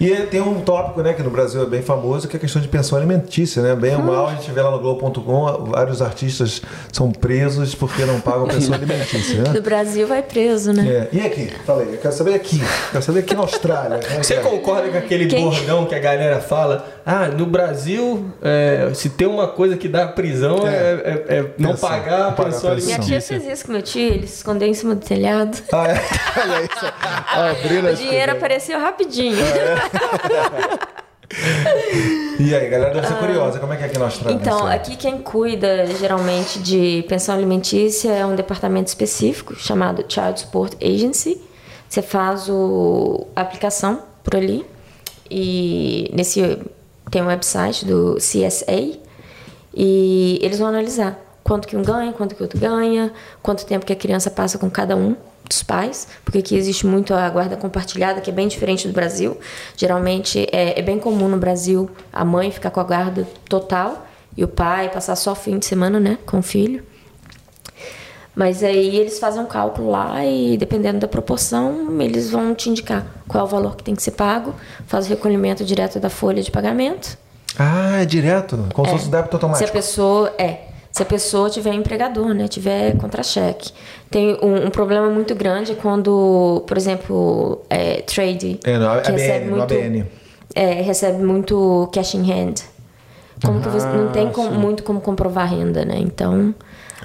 E 0.00 0.10
tem 0.26 0.40
um 0.40 0.60
tópico, 0.60 1.00
né, 1.02 1.12
que 1.12 1.22
no 1.22 1.30
Brasil 1.30 1.62
é 1.62 1.66
bem 1.66 1.82
famoso, 1.82 2.26
que 2.26 2.34
é 2.34 2.38
a 2.38 2.40
questão 2.40 2.60
de 2.60 2.66
pensão 2.66 2.98
alimentícia, 2.98 3.62
né? 3.62 3.76
Bem 3.76 3.94
ou 3.94 4.02
mal, 4.02 4.26
a 4.26 4.34
gente 4.34 4.50
vê 4.50 4.60
lá 4.60 4.72
no 4.72 4.78
Globo.com, 4.80 5.66
vários 5.70 6.02
artistas 6.02 6.60
são 6.92 7.12
presos 7.12 7.74
porque 7.76 8.04
não 8.04 8.20
pagam 8.20 8.48
pensão 8.48 8.74
alimentícia, 8.74 9.42
né? 9.42 9.50
Do 9.52 9.62
Brasil 9.62 10.06
vai 10.08 10.20
preso, 10.22 10.72
né? 10.72 10.88
É. 10.88 11.08
E 11.16 11.20
aqui? 11.20 11.52
Falei, 11.64 11.94
eu 11.94 11.98
quero 11.98 12.12
saber 12.14 12.34
aqui. 12.34 12.60
Quero 12.90 13.04
saber 13.04 13.20
aqui 13.20 13.34
na 13.34 13.42
Austrália. 13.42 13.94
é 13.96 13.98
que 14.00 14.26
Você 14.26 14.34
é? 14.34 14.40
concorda 14.40 14.88
com 14.88 14.98
aquele 14.98 15.26
Quem? 15.26 15.44
bordão 15.44 15.86
que 15.86 15.94
a 15.94 16.00
galera 16.00 16.40
fala? 16.40 16.97
Ah, 17.10 17.28
no 17.28 17.46
Brasil, 17.46 18.30
é, 18.42 18.90
se 18.92 19.08
tem 19.08 19.26
uma 19.26 19.48
coisa 19.48 19.78
que 19.78 19.88
dá 19.88 20.06
prisão 20.08 20.68
é, 20.68 20.74
é- 20.76 21.36
é 21.38 21.42
não 21.56 21.70
Pensão, 21.70 21.88
pagar 21.88 22.28
a 22.28 22.32
pensão 22.32 22.70
a 22.70 22.74
pensão. 22.74 22.74
Minha 22.74 22.98
tia 22.98 23.16
alimentícia. 23.16 23.40
fez 23.40 23.52
isso 23.54 23.64
com 23.64 23.72
meu 23.72 23.80
tio, 23.80 24.12
ele 24.12 24.26
se 24.26 24.36
escondeu 24.36 24.68
em 24.68 24.74
cima 24.74 24.94
do 24.94 25.00
telhado. 25.02 25.56
Ah, 25.72 25.88
é? 25.88 26.02
Olha 26.42 26.64
isso. 26.64 27.64
Abrindo 27.64 27.88
O 27.88 27.94
dinheiro 27.94 28.32
apareceu 28.32 28.78
rapidinho. 28.78 29.38
E 32.40 32.54
aí, 32.54 32.70
galera 32.70 32.94
deve 32.94 33.06
ser 33.06 33.16
curiosa, 33.16 33.58
como 33.58 33.72
é 33.72 33.76
que 33.76 33.82
é 33.82 33.86
aqui 33.86 33.98
na 33.98 34.04
Austrália? 34.06 34.38
Ah. 34.38 34.40
Então, 34.40 34.66
aqui 34.66 34.96
quem 34.96 35.18
cuida 35.18 35.86
geralmente 35.86 36.58
de 36.58 37.04
pensão 37.08 37.34
alimentícia 37.34 38.10
é 38.12 38.24
um 38.24 38.34
departamento 38.34 38.88
específico 38.88 39.54
chamado 39.56 40.04
Child 40.08 40.40
Support 40.40 40.76
Agency. 40.82 41.40
Você 41.88 42.00
faz 42.00 42.48
o, 42.48 43.26
a 43.34 43.40
aplicação 43.42 44.02
por 44.22 44.36
ali 44.36 44.64
e 45.30 46.10
nesse 46.14 46.58
tem 47.10 47.22
um 47.22 47.26
website 47.26 47.84
do 47.84 48.16
CSA 48.16 48.98
e 49.74 50.38
eles 50.42 50.58
vão 50.58 50.68
analisar 50.68 51.18
quanto 51.42 51.66
que 51.66 51.76
um 51.76 51.82
ganha, 51.82 52.12
quanto 52.12 52.34
que 52.34 52.42
outro 52.42 52.58
ganha, 52.58 53.12
quanto 53.42 53.64
tempo 53.64 53.86
que 53.86 53.92
a 53.92 53.96
criança 53.96 54.30
passa 54.30 54.58
com 54.58 54.70
cada 54.70 54.94
um 54.94 55.16
dos 55.48 55.62
pais, 55.62 56.08
porque 56.24 56.38
aqui 56.38 56.54
existe 56.56 56.86
muito 56.86 57.14
a 57.14 57.28
guarda 57.30 57.56
compartilhada, 57.56 58.20
que 58.20 58.28
é 58.28 58.32
bem 58.32 58.46
diferente 58.48 58.86
do 58.86 58.92
Brasil. 58.92 59.38
Geralmente 59.76 60.46
é, 60.52 60.78
é 60.78 60.82
bem 60.82 60.98
comum 60.98 61.28
no 61.28 61.38
Brasil 61.38 61.88
a 62.12 62.24
mãe 62.24 62.50
ficar 62.50 62.70
com 62.70 62.80
a 62.80 62.84
guarda 62.84 63.26
total 63.48 64.06
e 64.36 64.44
o 64.44 64.48
pai 64.48 64.90
passar 64.90 65.16
só 65.16 65.34
fim 65.34 65.58
de 65.58 65.64
semana, 65.64 65.98
né, 65.98 66.18
com 66.26 66.40
o 66.40 66.42
filho. 66.42 66.84
Mas 68.38 68.62
aí 68.62 68.96
eles 68.96 69.18
fazem 69.18 69.42
um 69.42 69.46
cálculo 69.46 69.90
lá 69.90 70.24
e 70.24 70.56
dependendo 70.56 71.00
da 71.00 71.08
proporção, 71.08 72.00
eles 72.00 72.30
vão 72.30 72.54
te 72.54 72.70
indicar 72.70 73.04
qual 73.26 73.42
é 73.42 73.44
o 73.44 73.50
valor 73.50 73.74
que 73.74 73.82
tem 73.82 73.96
que 73.96 74.02
ser 74.02 74.12
pago, 74.12 74.54
faz 74.86 75.06
o 75.06 75.08
recolhimento 75.08 75.64
direto 75.64 75.98
da 75.98 76.08
folha 76.08 76.40
de 76.40 76.48
pagamento. 76.48 77.18
Ah, 77.58 78.00
é 78.00 78.04
direto? 78.04 78.56
Como 78.72 78.86
se 78.86 78.94
fosse 78.94 79.08
débito 79.10 79.30
Se 79.30 79.34
a 79.34 79.38
automático. 79.48 79.72
pessoa 79.72 80.32
é, 80.38 80.58
se 80.92 81.02
a 81.02 81.04
pessoa 81.04 81.50
tiver 81.50 81.74
empregador, 81.74 82.28
né, 82.32 82.46
tiver 82.46 82.96
contra-cheque. 82.98 83.72
Tem 84.08 84.38
um, 84.40 84.66
um 84.66 84.70
problema 84.70 85.10
muito 85.10 85.34
grande 85.34 85.74
quando, 85.74 86.62
por 86.64 86.76
exemplo, 86.76 87.60
é, 87.68 88.02
trade 88.02 88.60
É, 88.64 88.78
no 88.78 89.02
que 89.02 89.10
recebe 89.10 89.32
ABN, 89.36 89.50
no 89.50 89.56
muito, 89.56 89.74
ABN. 89.74 90.04
é, 90.54 90.72
recebe 90.82 91.22
muito 91.24 91.88
cash 91.92 92.14
in 92.14 92.30
hand. 92.30 92.54
Como 93.44 93.60
que 93.60 93.68
você 93.68 93.86
não 93.88 94.12
tem 94.12 94.28
Ah, 94.28 94.30
como- 94.30 94.50
sim. 94.52 94.56
muito 94.58 94.82
como 94.84 95.00
comprovar 95.00 95.48
renda, 95.50 95.84
né? 95.84 95.96
Então, 95.98 96.54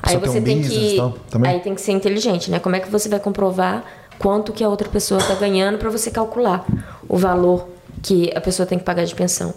aí 0.02 0.18
você 0.18 0.40
um 0.40 0.44
tem 0.44 0.62
business 0.62 0.94
que 0.94 1.48
aí 1.48 1.60
tem 1.60 1.76
que 1.76 1.82
ser 1.82 1.92
inteligente, 1.92 2.50
né? 2.50 2.60
Como 2.60 2.76
é 2.76 2.80
que 2.80 2.90
você 2.90 3.08
vai 3.10 3.20
comprovar 3.20 3.84
quanto 4.20 4.52
que 4.52 4.64
a 4.64 4.70
outra 4.70 4.90
pessoa 4.90 5.20
está 5.20 5.36
ganhando 5.36 5.78
para 5.78 5.90
você 5.90 6.10
calcular 6.10 6.66
o 7.08 7.18
valor 7.18 7.70
que 8.02 8.32
a 8.36 8.42
pessoa 8.42 8.66
tem 8.66 8.78
que 8.78 8.84
pagar 8.84 9.06
de 9.06 9.16
pensão? 9.16 9.54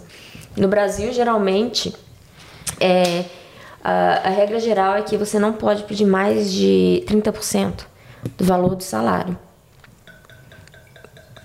No 0.55 0.67
Brasil, 0.67 1.11
geralmente, 1.13 1.93
é, 2.79 3.25
a, 3.83 4.27
a 4.27 4.29
regra 4.29 4.59
geral 4.59 4.95
é 4.95 5.01
que 5.01 5.17
você 5.17 5.39
não 5.39 5.53
pode 5.53 5.83
pedir 5.83 6.05
mais 6.05 6.51
de 6.51 7.03
30% 7.07 7.85
do 8.37 8.43
valor 8.45 8.75
do 8.75 8.83
salário. 8.83 9.37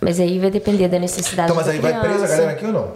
Mas 0.01 0.19
aí 0.19 0.39
vai 0.41 0.51
depender 0.51 0.89
da 0.89 0.99
necessidade 0.99 1.53
Então, 1.53 1.55
mas 1.55 1.69
aí 1.69 1.79
vai 1.79 1.93
presa 2.01 2.09
a 2.09 2.17
criança. 2.17 2.37
galera 2.37 2.53
aqui 2.53 2.67
ou 2.67 2.73
não? 2.73 2.93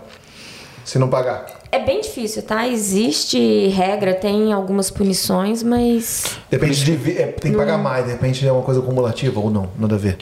Se 0.85 0.99
não 0.99 1.09
pagar. 1.09 1.47
É 1.71 1.79
bem 1.79 2.01
difícil, 2.01 2.43
tá? 2.43 2.67
Existe 2.67 3.69
regra, 3.69 4.15
tem 4.15 4.53
algumas 4.53 4.91
punições, 4.91 5.63
mas 5.63 6.39
Depende 6.51 6.85
de. 6.85 7.19
é, 7.19 7.27
tem 7.27 7.53
que 7.53 7.57
pagar 7.57 7.79
mais, 7.79 8.07
de 8.07 8.13
repente 8.13 8.47
é 8.47 8.53
uma 8.53 8.63
coisa 8.63 8.81
cumulativa 8.81 9.41
ou 9.41 9.51
não, 9.51 9.69
nada 9.79 9.97
a 9.97 9.99
ver. 9.99 10.17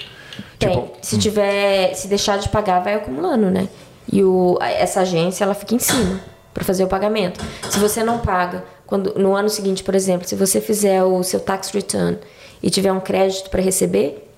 tem. 0.59 0.71
Tipo, 0.71 0.91
se 1.03 1.19
tiver, 1.19 1.95
se 1.95 2.09
deixar 2.09 2.39
de 2.39 2.49
pagar, 2.49 2.81
vai 2.81 2.95
acumulando, 2.95 3.51
né? 3.51 3.69
E 4.11 4.23
o, 4.23 4.59
essa 4.61 5.01
agência, 5.01 5.45
ela 5.45 5.55
fica 5.55 5.75
em 5.75 5.79
cima 5.79 6.21
para 6.53 6.65
fazer 6.65 6.85
o 6.85 6.87
pagamento. 6.87 7.45
Se 7.71 7.79
você 7.79 8.03
não 8.05 8.19
paga, 8.19 8.65
quando 8.87 9.15
no 9.19 9.35
ano 9.35 9.49
seguinte, 9.49 9.83
por 9.83 9.95
exemplo, 9.95 10.27
se 10.27 10.35
você 10.35 10.61
fizer 10.61 11.03
o 11.03 11.23
seu 11.23 11.41
tax 11.41 11.71
return 11.71 12.19
e 12.63 12.71
tiver 12.71 12.93
um 12.93 13.01
crédito 13.01 13.51
para 13.51 13.61
receber, 13.61 14.29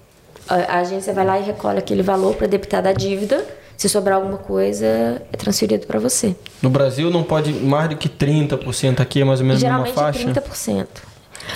a, 0.49 0.55
a 0.55 0.79
agência 0.79 1.13
vai 1.13 1.25
lá 1.25 1.39
e 1.39 1.43
recolhe 1.43 1.79
aquele 1.79 2.03
valor 2.03 2.35
para 2.35 2.47
debitar 2.47 2.83
da 2.83 2.93
dívida. 2.93 3.45
Se 3.77 3.89
sobrar 3.89 4.17
alguma 4.17 4.39
coisa, 4.39 4.87
é 4.87 5.37
transferido 5.37 5.87
para 5.87 5.99
você. 5.99 6.35
No 6.63 6.71
Brasil 6.71 7.11
não 7.11 7.23
pode 7.23 7.53
mais 7.53 7.89
do 7.91 7.97
que 7.97 8.09
30%, 8.09 9.01
aqui 9.01 9.21
é 9.21 9.25
mais 9.25 9.41
ou 9.41 9.47
menos 9.47 9.63
numa 9.63 9.71
Geralmente 9.85 9.95
faixa. 9.95 10.33
30%. 10.33 10.87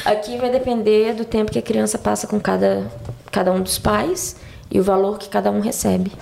Aqui 0.05 0.37
vai 0.37 0.51
depender 0.51 1.15
do 1.15 1.25
tempo 1.25 1.51
que 1.51 1.59
a 1.59 1.63
criança 1.63 1.99
passa 1.99 2.27
com 2.27 2.39
cada, 2.39 2.87
cada 3.33 3.51
um 3.51 3.61
dos 3.63 3.79
pais 3.79 4.37
e 4.71 4.79
o 4.79 4.83
valor 4.83 5.19
que 5.19 5.29
cada 5.29 5.51
um 5.51 5.61
recebe. 5.61 6.13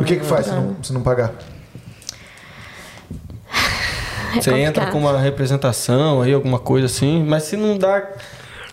o 0.00 0.04
que 0.04 0.16
que 0.16 0.24
faz 0.24 0.46
se 0.46 0.52
não, 0.52 0.76
se 0.82 0.92
não 0.92 1.02
pagar? 1.02 1.32
É 4.34 4.40
Você 4.40 4.50
entra 4.50 4.86
complicado. 4.86 4.92
com 4.92 4.98
uma 5.00 5.18
representação 5.20 6.22
aí, 6.22 6.32
alguma 6.32 6.58
coisa 6.58 6.86
assim, 6.86 7.22
mas 7.22 7.42
se 7.42 7.54
não 7.54 7.76
dá 7.76 8.00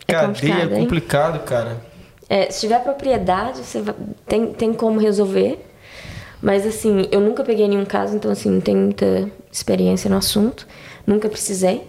cadeia, 0.07 0.27
complicado, 0.27 0.73
é 0.73 0.79
complicado, 0.79 1.39
cara. 1.43 1.77
É, 2.29 2.49
se 2.49 2.61
tiver 2.61 2.79
propriedade, 2.81 3.57
você 3.59 3.81
vai- 3.81 3.95
tem, 4.25 4.53
tem 4.53 4.73
como 4.73 4.99
resolver. 5.01 5.65
Mas 6.41 6.65
assim, 6.65 7.07
eu 7.11 7.19
nunca 7.19 7.43
peguei 7.43 7.67
nenhum 7.67 7.85
caso, 7.85 8.15
então 8.15 8.31
assim, 8.31 8.49
não 8.49 8.61
tenho 8.61 8.77
muita 8.79 9.29
experiência 9.51 10.09
no 10.09 10.17
assunto. 10.17 10.65
Nunca 11.05 11.27
precisei. 11.29 11.83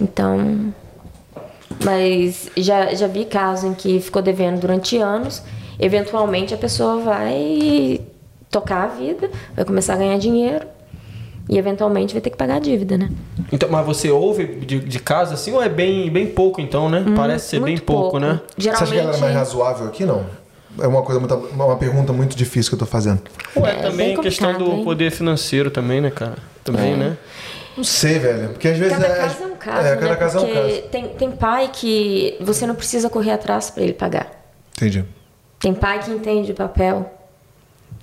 Então. 0.00 0.72
Mas 1.84 2.50
já, 2.56 2.94
já 2.94 3.06
vi 3.06 3.24
casos 3.24 3.64
em 3.70 3.74
que 3.74 4.00
ficou 4.00 4.20
devendo 4.20 4.60
durante 4.60 4.96
anos. 4.96 5.42
Eventualmente 5.78 6.52
a 6.52 6.56
pessoa 6.58 6.98
vai 6.98 8.00
tocar 8.50 8.84
a 8.84 8.86
vida, 8.88 9.30
vai 9.54 9.64
começar 9.64 9.94
a 9.94 9.96
ganhar 9.96 10.18
dinheiro. 10.18 10.66
E 11.48 11.58
eventualmente 11.58 12.12
vai 12.12 12.20
ter 12.20 12.30
que 12.30 12.36
pagar 12.36 12.56
a 12.56 12.58
dívida, 12.60 12.96
né? 12.96 13.10
Então, 13.50 13.68
mas 13.70 13.84
você 13.84 14.08
ouve 14.08 14.46
de, 14.46 14.78
de 14.78 14.98
casos 15.00 15.34
assim 15.34 15.52
ou 15.52 15.60
é 15.60 15.68
bem, 15.68 16.08
bem 16.08 16.26
pouco 16.28 16.60
então, 16.60 16.88
né? 16.88 17.04
Parece 17.16 17.48
ser 17.48 17.56
bem 17.56 17.74
Hum, 17.74 17.76
Muito 17.76 17.82
pouco, 17.82 18.18
né? 18.20 18.40
Você 18.56 18.68
acha 18.70 18.86
que 18.86 18.92
ela 18.92 19.00
é 19.00 19.04
mais 19.06 19.16
Geralmente. 19.16 19.36
razoável 19.36 19.86
aqui? 19.86 20.04
Não. 20.04 20.24
É 20.82 20.86
uma 20.86 21.02
coisa 21.02 21.20
muito, 21.20 21.34
uma 21.34 21.76
pergunta 21.76 22.12
muito 22.12 22.36
difícil 22.36 22.70
que 22.70 22.74
eu 22.74 22.78
tô 22.80 22.86
fazendo. 22.86 23.20
Ué, 23.56 23.70
É, 23.70 23.74
também 23.82 24.16
questão 24.20 24.56
do 24.58 24.70
hein? 24.72 24.84
poder 24.84 25.10
financeiro 25.10 25.70
também, 25.70 26.00
né, 26.00 26.10
cara? 26.10 26.36
Também, 26.64 26.92
É. 26.94 26.96
né? 26.96 27.16
Não 27.76 27.84
sei, 27.84 28.18
velho. 28.18 28.48
Porque 28.50 28.68
às 28.68 28.76
vezes 28.78 28.92
Cada 28.92 29.06
é. 29.06 29.16
caso 29.16 29.42
é 29.42 29.46
um 29.46 29.56
caso, 29.56 29.86
é, 29.86 29.90
né? 29.94 29.96
cada 29.96 30.16
caso 30.16 30.38
é 30.38 30.40
um 30.40 30.44
Porque 30.46 30.60
caso. 30.60 30.82
Tem, 30.90 31.08
tem 31.08 31.30
pai 31.30 31.70
que 31.72 32.36
você 32.40 32.66
não 32.66 32.74
precisa 32.74 33.08
correr 33.08 33.30
atrás 33.32 33.70
para 33.70 33.82
ele 33.82 33.92
pagar. 33.92 34.30
Entendi. 34.76 35.04
Tem 35.58 35.72
pai 35.74 36.00
que 36.02 36.10
entende 36.10 36.52
o 36.52 36.54
papel, 36.54 37.10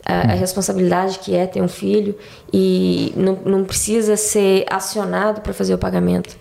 a, 0.06 0.32
a 0.32 0.36
Hum. 0.36 0.38
responsabilidade 0.38 1.20
que 1.20 1.36
é 1.36 1.45
ter 1.45 1.62
um 1.62 1.68
filho 1.68 2.16
e 2.54 3.14
não, 3.16 3.34
não 3.45 3.64
precisa 3.66 4.16
ser 4.16 4.66
acionado 4.70 5.41
para 5.41 5.54
fazer 5.54 5.74
o 5.74 5.78
pagamento. 5.78 6.38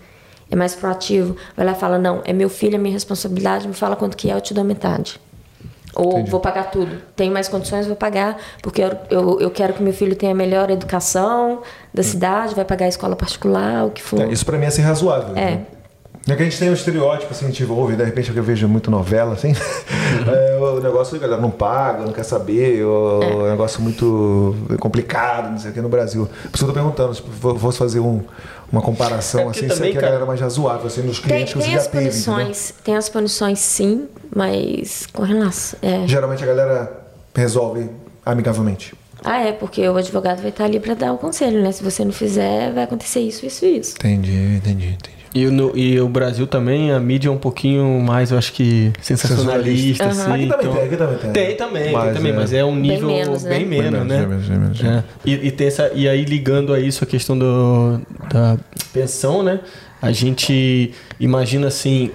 É 0.49 0.55
mais 0.55 0.73
proativo. 0.73 1.35
Vai 1.55 1.65
lá 1.65 1.73
e 1.73 1.75
fala, 1.75 1.97
não, 1.99 2.21
é 2.23 2.31
meu 2.31 2.49
filho, 2.49 2.75
é 2.75 2.77
minha 2.77 2.93
responsabilidade, 2.93 3.67
me 3.67 3.73
fala 3.73 3.95
quanto 3.97 4.15
que 4.15 4.29
é, 4.31 4.33
eu 4.33 4.41
te 4.41 4.53
dou 4.53 4.63
metade. 4.63 5.19
Ou 5.97 6.11
Entendi. 6.11 6.29
vou 6.29 6.39
pagar 6.39 6.69
tudo. 6.69 7.01
Tenho 7.15 7.33
mais 7.33 7.47
condições, 7.47 7.87
vou 7.87 7.95
pagar, 7.95 8.37
porque 8.61 8.83
eu, 8.83 8.91
eu, 9.09 9.41
eu 9.41 9.49
quero 9.49 9.73
que 9.73 9.81
meu 9.81 9.93
filho 9.93 10.15
tenha 10.15 10.31
a 10.31 10.35
melhor 10.35 10.69
educação 10.69 11.63
da 11.91 12.03
cidade, 12.03 12.53
vai 12.53 12.63
pagar 12.63 12.85
a 12.85 12.89
escola 12.89 13.15
particular, 13.15 13.85
o 13.85 13.89
que 13.89 14.03
for. 14.03 14.19
Hum. 14.19 14.29
É, 14.29 14.31
isso 14.31 14.45
pra 14.45 14.57
mim 14.59 14.65
é 14.65 14.69
ser 14.69 14.83
razoável. 14.83 15.35
É. 15.35 15.51
né? 15.51 15.65
É 16.29 16.35
que 16.35 16.41
a 16.41 16.45
gente 16.45 16.59
tem 16.59 16.69
um 16.69 16.73
estereótipo, 16.73 17.31
assim, 17.31 17.45
a 17.45 17.47
gente 17.49 17.63
ouve, 17.65 17.95
de 17.95 18.03
repente 18.03 18.35
eu 18.35 18.43
vejo 18.43 18.67
muito 18.67 18.91
novela, 18.91 19.33
assim. 19.33 19.53
é, 20.27 20.57
o 20.57 20.79
negócio, 20.81 21.15
a 21.15 21.19
galera 21.19 21.41
não 21.41 21.49
paga, 21.49 22.03
não 22.05 22.11
quer 22.11 22.23
saber, 22.23 22.83
o, 22.83 23.23
É. 23.23 23.33
o 23.33 23.49
negócio 23.49 23.81
muito 23.81 24.55
complicado, 24.79 25.51
não 25.51 25.57
sei 25.57 25.71
o 25.71 25.73
que, 25.73 25.81
no 25.81 25.87
Brasil. 25.89 26.27
Por 26.43 26.55
isso 26.55 26.63
eu 26.65 26.67
tô 26.67 26.73
perguntando, 26.73 27.13
se 27.15 27.21
eu 27.43 27.57
fosse 27.57 27.77
fazer 27.77 27.99
um- 28.01 28.21
uma 28.69 28.81
É 28.81 28.83
comparação, 28.83 29.43
porque 29.45 29.65
assim, 29.65 29.73
se 29.75 29.83
aqui 29.83 29.97
a 29.97 30.01
galera 30.01 30.23
é 30.23 30.27
mais 30.27 30.41
razoável, 30.41 30.87
assim, 30.87 31.01
nos 31.01 31.19
Tem, 31.19 31.29
clientes 31.45 31.53
que 31.53 31.59
tem 31.59 31.67
você 31.69 31.73
já 31.73 31.77
as 31.77 31.87
teve, 31.87 32.03
entendeu? 32.07 32.23
punições, 32.33 32.73
tem 32.83 32.95
as 32.97 33.07
punições 33.09 33.59
sim, 33.59 34.07
mas 34.35 35.07
com 35.13 35.23
relação. 35.23 35.79
É. 35.81 36.05
Geralmente 36.07 36.43
a 36.43 36.47
galera 36.47 36.91
resolve 37.33 37.89
amigavelmente. 38.25 38.93
Ah, 39.23 39.41
é, 39.41 39.51
porque 39.53 39.87
o 39.87 39.95
advogado 39.95 40.41
vai 40.41 40.49
estar 40.49 40.65
ali 40.65 40.79
para 40.79 40.93
dar 40.93 41.13
o 41.13 41.17
conselho, 41.17 41.61
né? 41.61 41.71
Se 41.71 41.83
você 41.83 42.03
não 42.05 42.11
fizer, 42.11 42.71
vai 42.73 42.83
acontecer 42.83 43.19
isso, 43.21 43.45
isso 43.45 43.65
e 43.65 43.77
isso. 43.79 43.95
Entendi, 43.95 44.31
entendi, 44.57 44.87
entendi. 44.89 45.16
E, 45.43 45.45
no, 45.49 45.77
e 45.77 45.99
o 45.99 46.07
Brasil 46.07 46.47
também, 46.47 46.91
a 46.91 46.99
mídia 46.99 47.29
é 47.29 47.31
um 47.31 47.37
pouquinho 47.37 47.99
mais, 48.01 48.31
eu 48.31 48.37
acho 48.37 48.51
que, 48.53 48.91
sensacionalista, 49.01 50.05
Sensacionalista. 50.05 50.55
assim. 50.55 50.67
Aqui 50.67 50.67
também 50.67 50.67
então- 50.69 50.73
tem, 50.73 50.83
aqui 50.85 50.97
também 50.97 51.17
tem. 51.17 51.31
Tem 51.31 51.55
também, 51.55 51.91
Mas 51.91 52.15
também, 52.15 52.31
é- 52.31 52.35
mas 52.35 52.53
é 52.53 52.65
um 52.65 52.75
nível 52.75 53.07
bem 53.07 53.17
menos, 53.17 53.27
menos, 53.27 53.43
né? 53.43 53.49
Bem 53.49 53.65
menos, 53.65 54.07
né? 54.07 54.17
bem 54.19 54.27
menos, 54.27 54.47
bem 54.47 54.57
menos. 54.59 54.83
É. 54.83 55.03
E, 55.25 55.47
e, 55.47 55.51
tem 55.51 55.67
essa, 55.67 55.91
e 55.93 56.07
aí, 56.09 56.25
ligando 56.25 56.73
a 56.73 56.79
isso, 56.79 57.03
a 57.03 57.07
questão 57.07 57.37
do, 57.37 57.99
da 58.31 58.57
pensão, 58.93 59.43
né? 59.43 59.59
A 60.01 60.11
gente 60.11 60.93
imagina 61.19 61.67
assim. 61.67 62.11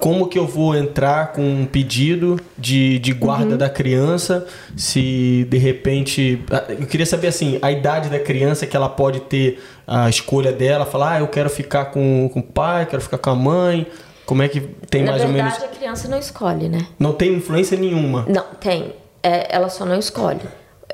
Como 0.00 0.26
que 0.26 0.38
eu 0.38 0.46
vou 0.46 0.74
entrar 0.74 1.32
com 1.32 1.42
um 1.42 1.66
pedido 1.66 2.40
de, 2.56 2.98
de 2.98 3.12
guarda 3.12 3.56
da 3.56 3.68
criança 3.68 4.46
se 4.74 5.46
de 5.48 5.58
repente. 5.58 6.42
Eu 6.70 6.86
queria 6.86 7.04
saber 7.04 7.28
assim, 7.28 7.58
a 7.60 7.70
idade 7.70 8.08
da 8.08 8.18
criança 8.18 8.66
que 8.66 8.74
ela 8.74 8.88
pode 8.88 9.20
ter 9.20 9.62
a 9.86 10.08
escolha 10.08 10.52
dela, 10.52 10.86
falar, 10.86 11.16
ah, 11.16 11.20
eu 11.20 11.28
quero 11.28 11.50
ficar 11.50 11.86
com, 11.86 12.30
com 12.32 12.40
o 12.40 12.42
pai, 12.42 12.86
quero 12.86 13.02
ficar 13.02 13.18
com 13.18 13.30
a 13.30 13.34
mãe. 13.34 13.86
Como 14.24 14.42
é 14.42 14.48
que 14.48 14.60
tem 14.88 15.02
Na 15.02 15.10
mais 15.12 15.22
verdade, 15.22 15.44
ou 15.48 15.52
menos. 15.52 15.62
a 15.64 15.76
criança 15.76 16.08
não 16.08 16.18
escolhe, 16.18 16.68
né? 16.68 16.86
Não 16.98 17.12
tem 17.12 17.34
influência 17.34 17.76
nenhuma. 17.76 18.24
Não, 18.28 18.44
tem. 18.58 18.94
É, 19.22 19.54
ela 19.54 19.68
só 19.68 19.84
não 19.84 19.98
escolhe. 19.98 20.40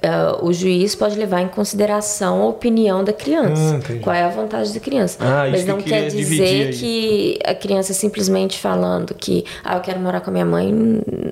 É, 0.02 0.10
o 0.42 0.52
juiz 0.52 0.94
pode 0.94 1.16
levar 1.18 1.40
em 1.40 1.48
consideração 1.48 2.42
a 2.42 2.46
opinião 2.46 3.02
da 3.02 3.12
criança. 3.12 3.76
Entendi. 3.76 4.00
qual 4.00 4.14
é 4.14 4.22
a 4.24 4.28
vontade 4.28 4.72
da 4.72 4.80
criança. 4.80 5.18
Ah, 5.20 5.48
Mas 5.50 5.62
que 5.62 5.68
não 5.68 5.78
queria 5.78 6.02
quer 6.02 6.08
dizer 6.08 6.72
que 6.74 7.38
a 7.44 7.54
criança 7.54 7.92
simplesmente 7.94 8.58
falando 8.58 9.14
que 9.14 9.44
ah, 9.64 9.76
eu 9.76 9.80
quero 9.80 9.98
morar 10.00 10.20
com 10.20 10.30
a 10.30 10.32
minha 10.32 10.44
mãe, 10.44 10.72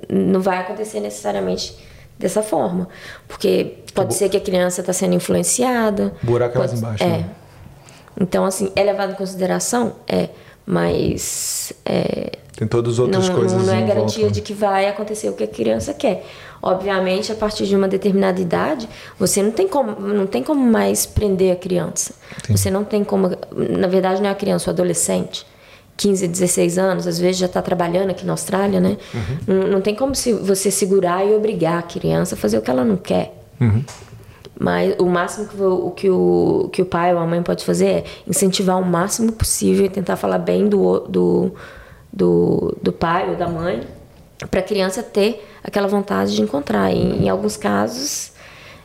não 0.08 0.40
vai 0.40 0.58
acontecer 0.58 1.00
necessariamente 1.00 1.76
dessa 2.18 2.42
forma. 2.42 2.88
Porque 3.28 3.74
pode 3.92 4.14
ser 4.14 4.28
que 4.28 4.36
a 4.36 4.40
criança 4.40 4.80
está 4.80 4.92
sendo 4.92 5.14
influenciada. 5.14 6.12
Buraco 6.22 6.56
é 6.56 6.58
mais 6.58 6.70
pode- 6.70 6.82
embaixo, 6.82 7.04
É. 7.04 7.08
né? 7.08 7.24
Então, 8.20 8.44
assim, 8.44 8.70
é 8.76 8.82
levado 8.82 9.12
em 9.12 9.16
consideração? 9.16 9.96
É. 10.08 10.28
Mas 10.64 11.72
é, 11.84 12.32
Tem 12.56 12.68
todas 12.68 12.92
as 12.92 12.98
não, 12.98 13.04
outras 13.06 13.28
não- 13.28 13.36
coisas 13.36 13.66
não 13.66 13.74
é 13.74 13.80
em 13.80 13.86
garantia 13.86 14.20
volta. 14.22 14.34
de 14.34 14.40
que 14.40 14.52
vai 14.54 14.86
acontecer 14.86 15.28
o 15.28 15.32
que 15.32 15.42
a 15.42 15.48
criança 15.48 15.92
quer. 15.92 16.24
Obviamente, 16.62 17.32
a 17.32 17.34
partir 17.34 17.66
de 17.66 17.74
uma 17.74 17.88
determinada 17.88 18.40
idade, 18.40 18.88
você 19.18 19.42
não 19.42 19.50
tem 19.50 19.66
como, 19.68 20.00
não 20.00 20.26
tem 20.26 20.42
como 20.42 20.64
mais 20.64 21.04
prender 21.04 21.52
a 21.52 21.56
criança. 21.56 22.14
Você 22.48 22.70
não 22.70 22.84
tem 22.84 23.02
como. 23.04 23.30
Na 23.56 23.88
verdade, 23.88 24.22
não 24.22 24.28
é 24.28 24.32
a 24.32 24.36
criança, 24.36 24.70
o 24.70 24.72
adolescente. 24.72 25.44
15, 25.96 26.26
16 26.26 26.76
anos, 26.78 27.06
às 27.06 27.18
vezes 27.20 27.36
já 27.38 27.46
está 27.46 27.62
trabalhando 27.62 28.10
aqui 28.10 28.24
na 28.26 28.32
Austrália, 28.32 28.80
né? 28.80 28.96
Uhum. 29.14 29.38
Não, 29.46 29.68
não 29.68 29.80
tem 29.80 29.94
como 29.94 30.14
se 30.14 30.32
você 30.32 30.68
segurar 30.70 31.24
e 31.24 31.32
obrigar 31.34 31.78
a 31.78 31.82
criança 31.82 32.34
a 32.34 32.38
fazer 32.38 32.58
o 32.58 32.62
que 32.62 32.70
ela 32.70 32.84
não 32.84 32.96
quer. 32.96 33.32
Uhum. 33.60 33.84
Mas 34.58 34.94
o 34.98 35.06
máximo 35.06 35.46
que 35.48 35.60
o, 35.60 35.90
que 35.90 36.10
o 36.10 36.68
que 36.72 36.82
o 36.82 36.86
pai 36.86 37.12
ou 37.14 37.20
a 37.20 37.26
mãe 37.26 37.42
pode 37.42 37.64
fazer 37.64 37.86
é 37.86 38.04
incentivar 38.26 38.80
o 38.80 38.84
máximo 38.84 39.32
possível 39.32 39.86
e 39.86 39.88
tentar 39.88 40.16
falar 40.16 40.38
bem 40.38 40.68
do, 40.68 41.00
do, 41.00 41.52
do, 42.14 42.76
do 42.80 42.92
pai 42.92 43.28
ou 43.30 43.36
da 43.36 43.48
mãe 43.48 43.82
para 44.50 44.60
a 44.60 44.62
criança 44.62 45.02
ter 45.02 45.46
aquela 45.62 45.88
vontade 45.88 46.34
de 46.34 46.42
encontrar. 46.42 46.92
E, 46.92 47.24
em 47.24 47.28
alguns 47.28 47.56
casos, 47.56 48.32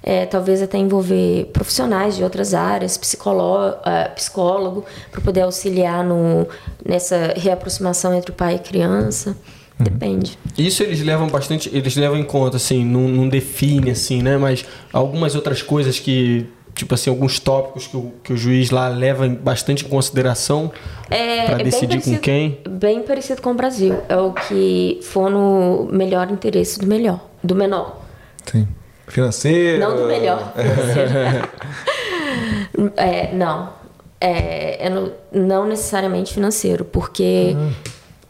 é, 0.02 0.26
talvez 0.26 0.62
até 0.62 0.78
envolver 0.78 1.46
profissionais 1.54 2.16
de 2.16 2.24
outras 2.24 2.54
áreas, 2.54 2.98
psicólogo, 2.98 3.78
psicólogo 4.16 4.86
para 5.12 5.22
poder 5.22 5.42
auxiliar 5.42 6.04
no, 6.04 6.48
nessa 6.86 7.34
reaproximação 7.36 8.14
entre 8.14 8.32
o 8.32 8.34
pai 8.34 8.54
e 8.54 8.56
a 8.56 8.60
criança. 8.60 9.36
Depende. 9.80 10.38
Isso 10.58 10.84
eles 10.84 11.02
levam 11.02 11.28
bastante, 11.28 11.70
eles 11.74 11.96
levam 11.96 12.18
em 12.18 12.24
conta, 12.24 12.58
assim, 12.58 12.84
não, 12.84 13.08
não 13.08 13.30
define, 13.30 13.92
assim, 13.92 14.22
né? 14.22 14.38
Mas 14.38 14.66
algumas 14.92 15.36
outras 15.36 15.62
coisas 15.62 15.98
que, 15.98 16.46
tipo 16.76 16.94
assim, 16.94 17.10
alguns 17.10 17.40
tópicos 17.40 17.88
que 17.88 17.96
o, 17.96 18.12
que 18.22 18.34
o 18.34 18.38
juiz 18.38 18.72
lá 18.72 18.90
leva 18.90 19.28
bastante 19.30 19.86
em 19.86 19.88
consideração 19.88 20.70
É, 21.10 21.46
para 21.46 21.62
é 21.62 21.64
decidir 21.64 21.88
com 21.88 21.94
parecido- 22.02 22.20
quem. 22.22 22.62
Bem 22.70 23.02
parecido 23.04 23.42
com 23.42 23.52
o 23.52 23.54
Brasil. 23.54 23.96
É 24.08 24.16
o 24.18 24.32
que 24.34 25.00
for 25.04 25.30
no 25.30 25.88
melhor 25.92 26.30
interesse 26.32 26.80
do 26.80 26.88
melhor, 26.88 27.20
do 27.44 27.56
menor. 27.56 28.00
Sim. 28.46 28.68
Financeiro. 29.08 29.80
Não 29.80 29.96
do 29.96 30.06
melhor. 30.06 30.54
é, 32.98 33.34
não. 33.34 33.70
É, 34.22 34.86
é 34.86 34.90
no- 34.90 35.12
não 35.32 35.66
necessariamente 35.68 36.34
financeiro, 36.34 36.84
porque 36.86 37.56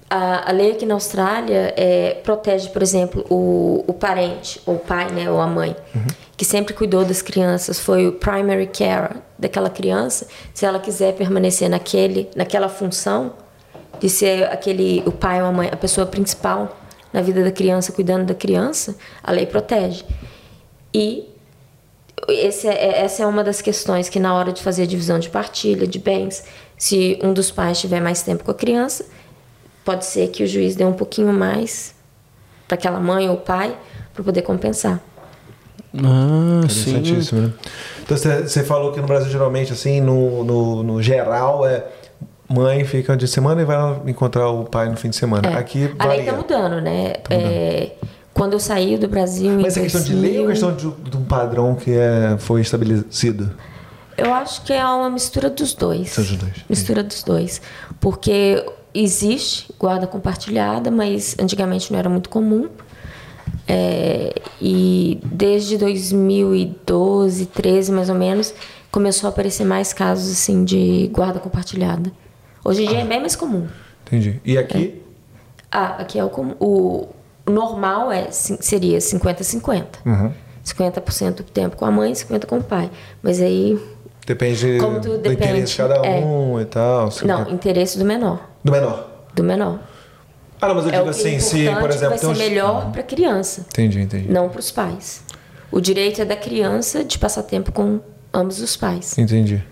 a, 0.09 0.49
a 0.49 0.51
lei 0.51 0.71
aqui 0.71 0.85
na 0.85 0.95
Austrália 0.95 1.73
é, 1.77 2.15
protege, 2.23 2.69
por 2.69 2.81
exemplo, 2.81 3.25
o, 3.29 3.83
o 3.87 3.93
parente, 3.93 4.59
ou 4.65 4.75
o 4.75 4.79
pai, 4.79 5.11
né, 5.11 5.29
ou 5.29 5.39
a 5.39 5.45
mãe, 5.47 5.75
que 6.35 6.43
sempre 6.43 6.73
cuidou 6.73 7.05
das 7.05 7.21
crianças, 7.21 7.79
foi 7.79 8.07
o 8.07 8.13
primary 8.13 8.67
care 8.67 9.17
daquela 9.37 9.69
criança. 9.69 10.27
Se 10.53 10.65
ela 10.65 10.79
quiser 10.79 11.13
permanecer 11.13 11.69
naquele, 11.69 12.29
naquela 12.35 12.69
função 12.69 13.33
de 13.99 14.09
ser 14.09 14.45
aquele, 14.45 15.03
o 15.05 15.11
pai 15.11 15.41
ou 15.41 15.47
a 15.47 15.51
mãe, 15.51 15.69
a 15.71 15.77
pessoa 15.77 16.07
principal 16.07 16.77
na 17.13 17.21
vida 17.21 17.43
da 17.43 17.51
criança, 17.51 17.91
cuidando 17.91 18.25
da 18.25 18.33
criança, 18.33 18.95
a 19.23 19.31
lei 19.31 19.45
protege. 19.45 20.05
E 20.93 21.27
esse 22.27 22.67
é- 22.67 23.01
essa 23.03 23.23
é 23.23 23.25
uma 23.25 23.43
das 23.43 23.61
questões 23.61 24.09
que 24.09 24.19
na 24.19 24.33
hora 24.33 24.51
de 24.51 24.61
fazer 24.61 24.83
a 24.83 24.85
divisão 24.85 25.19
de 25.19 25.29
partilha 25.29 25.85
de 25.87 25.99
bens, 25.99 26.43
se 26.77 27.19
um 27.21 27.33
dos 27.33 27.51
pais 27.51 27.79
tiver 27.79 27.99
mais 27.99 28.21
tempo 28.21 28.43
com 28.43 28.51
a 28.51 28.55
criança, 28.55 29.05
pode 29.89 30.05
ser 30.05 30.27
que 30.27 30.43
o 30.43 30.47
juiz 30.47 30.75
dê 30.75 30.85
um 30.85 30.93
pouquinho 30.93 31.33
mais 31.33 31.95
para 32.67 32.75
aquela 32.75 32.99
mãe 32.99 33.27
ou 33.27 33.37
pai 33.37 33.75
para 34.13 34.23
poder 34.23 34.43
compensar. 34.43 35.01
Ah, 35.95 36.61
sim. 36.69 36.91
Interessantíssimo, 36.91 37.41
né? 37.41 37.53
Então 38.03 38.15
você 38.15 38.63
falou 38.63 38.91
que 38.91 39.01
no 39.01 39.07
Brasil 39.07 39.31
geralmente, 39.31 39.73
assim, 39.73 39.99
no, 39.99 40.43
no, 40.43 40.83
no 40.83 41.01
geral, 41.01 41.65
é 41.65 41.83
mãe 42.47 42.85
fica 42.85 43.17
de 43.17 43.27
semana 43.27 43.63
e 43.63 43.65
vai 43.65 43.99
encontrar 44.05 44.47
o 44.49 44.65
pai 44.65 44.89
no 44.89 44.95
fim 44.95 45.09
de 45.09 45.15
semana. 45.15 45.49
É. 45.49 45.57
Aqui 45.57 45.91
a 45.97 46.05
lei 46.05 46.17
varia. 46.17 46.21
está 46.21 46.33
mudando, 46.33 46.81
né? 46.81 47.13
É, 47.27 47.93
quando 48.31 48.53
eu 48.53 48.59
saí 48.59 48.95
do 48.95 49.07
Brasil 49.07 49.59
Mas 49.59 49.75
é 49.75 49.81
questão 49.81 50.03
de 50.03 50.13
lei 50.13 50.37
ou 50.37 50.45
2000, 50.45 50.49
questão 50.49 50.75
de, 50.75 51.09
de 51.09 51.17
um 51.17 51.25
padrão 51.25 51.73
que 51.73 51.97
é, 51.97 52.37
foi 52.37 52.61
estabelecido? 52.61 53.51
Eu 54.15 54.31
acho 54.35 54.61
que 54.61 54.71
é 54.71 54.85
uma 54.85 55.09
mistura 55.09 55.49
dos 55.49 55.73
dois. 55.73 56.11
São 56.11 56.23
os 56.23 56.35
dois, 56.35 56.53
Mistura 56.69 57.01
dos 57.01 57.23
dois. 57.23 57.59
Porque 57.99 58.63
existe 58.93 59.73
guarda 59.77 60.07
compartilhada, 60.07 60.89
mas 60.89 61.35
antigamente 61.39 61.91
não 61.91 61.99
era 61.99 62.09
muito 62.09 62.29
comum. 62.29 62.69
É, 63.67 64.33
e 64.61 65.19
desde 65.23 65.77
2012, 65.77 67.45
13 67.47 67.91
mais 67.91 68.09
ou 68.09 68.15
menos, 68.15 68.53
começou 68.91 69.27
a 69.27 69.31
aparecer 69.31 69.65
mais 69.65 69.93
casos 69.93 70.31
assim 70.31 70.63
de 70.63 71.09
guarda 71.13 71.39
compartilhada. 71.39 72.11
Hoje 72.63 72.83
em 72.83 72.87
dia 72.87 72.99
é 72.99 73.05
bem 73.05 73.19
mais 73.19 73.35
comum. 73.35 73.67
Entendi. 74.05 74.39
E 74.43 74.57
aqui? 74.57 75.01
Ah, 75.71 75.97
aqui 75.99 76.17
é 76.17 76.23
o, 76.23 76.29
comum. 76.29 76.55
o 76.59 77.07
normal 77.45 78.11
é, 78.11 78.31
seria 78.31 78.97
50-50. 78.97 79.85
Uhum. 80.05 80.33
50% 80.65 81.35
do 81.35 81.43
tempo 81.43 81.77
com 81.77 81.85
a 81.85 81.91
mãe, 81.91 82.11
50% 82.11 82.45
com 82.45 82.57
o 82.57 82.63
pai. 82.63 82.89
Mas 83.21 83.41
aí 83.41 83.79
Depende 84.29 84.77
Como 84.77 84.99
do 84.99 85.17
depende, 85.17 85.43
interesse 85.43 85.71
de 85.71 85.77
cada 85.77 85.95
é. 86.05 86.19
um 86.19 86.61
e 86.61 86.65
tal. 86.65 87.09
Não, 87.25 87.45
né? 87.45 87.51
interesse 87.51 87.97
do 87.97 88.05
menor. 88.05 88.47
Do 88.63 88.71
menor. 88.71 89.09
Do 89.33 89.43
menor. 89.43 89.79
Ah, 90.61 90.67
não, 90.67 90.75
mas 90.75 90.83
eu 90.85 90.91
É 90.91 90.97
digo 90.99 91.05
que 91.05 91.09
assim, 91.09 91.35
é 91.37 91.39
se, 91.39 91.67
por 91.79 91.89
exemplo, 91.89 91.95
que 91.95 92.09
vai 92.09 92.17
ser 92.19 92.27
uns... 92.27 92.37
melhor 92.37 92.91
para 92.91 93.01
a 93.01 93.03
criança, 93.03 93.65
Entendi, 93.71 93.99
entendi. 93.99 94.31
não 94.31 94.47
para 94.47 94.59
os 94.59 94.69
pais. 94.69 95.23
O 95.71 95.81
direito 95.81 96.21
é 96.21 96.25
da 96.25 96.35
criança 96.35 97.03
de 97.03 97.17
passar 97.17 97.41
tempo 97.41 97.71
com 97.71 98.01
ambos 98.31 98.61
os 98.61 98.77
pais. 98.77 99.17
Entendi. 99.17 99.63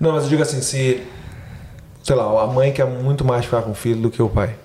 Não, 0.00 0.10
mas 0.10 0.24
eu 0.24 0.30
digo 0.30 0.42
assim, 0.42 0.60
se. 0.60 1.00
Sei 2.02 2.16
lá, 2.16 2.42
a 2.42 2.48
mãe 2.48 2.72
quer 2.72 2.86
muito 2.86 3.24
mais 3.24 3.44
ficar 3.44 3.62
com 3.62 3.70
o 3.70 3.74
filho 3.74 4.00
do 4.00 4.10
que 4.10 4.20
o 4.20 4.28
pai. 4.28 4.56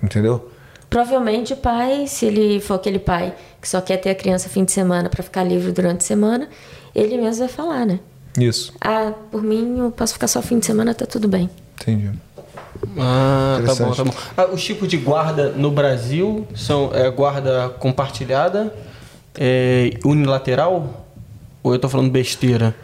Entendeu? 0.00 0.48
Provavelmente 0.88 1.54
o 1.54 1.56
pai, 1.56 2.06
se 2.06 2.26
ele 2.26 2.60
for 2.60 2.74
aquele 2.74 3.00
pai 3.00 3.34
que 3.60 3.68
só 3.68 3.80
quer 3.80 3.96
ter 3.96 4.10
a 4.10 4.14
criança 4.14 4.48
fim 4.48 4.64
de 4.64 4.70
semana 4.70 5.08
para 5.10 5.24
ficar 5.24 5.42
livre 5.42 5.72
durante 5.72 6.04
a 6.04 6.06
semana, 6.06 6.48
ele 6.94 7.16
mesmo 7.16 7.40
vai 7.40 7.48
falar, 7.48 7.84
né? 7.84 7.98
Isso. 8.38 8.72
Ah, 8.80 9.12
por 9.30 9.42
mim 9.42 9.78
eu 9.78 9.90
posso 9.90 10.12
ficar 10.14 10.28
só 10.28 10.42
fim 10.42 10.58
de 10.58 10.66
semana, 10.66 10.94
tá 10.94 11.06
tudo 11.06 11.26
bem. 11.28 11.48
Entendi. 11.80 12.10
Ah, 12.98 13.60
tá 13.64 13.74
bom, 13.74 13.92
tá 13.92 14.04
bom. 14.04 14.12
Ah, 14.36 14.46
os 14.52 14.62
tipos 14.64 14.88
de 14.88 14.96
guarda 14.96 15.50
no 15.50 15.70
Brasil 15.70 16.46
são 16.54 16.90
é, 16.94 17.10
guarda 17.10 17.68
compartilhada, 17.78 18.72
é, 19.38 19.90
unilateral? 20.04 21.06
Ou 21.62 21.72
eu 21.74 21.78
tô 21.78 21.88
falando 21.88 22.10
besteira? 22.10 22.74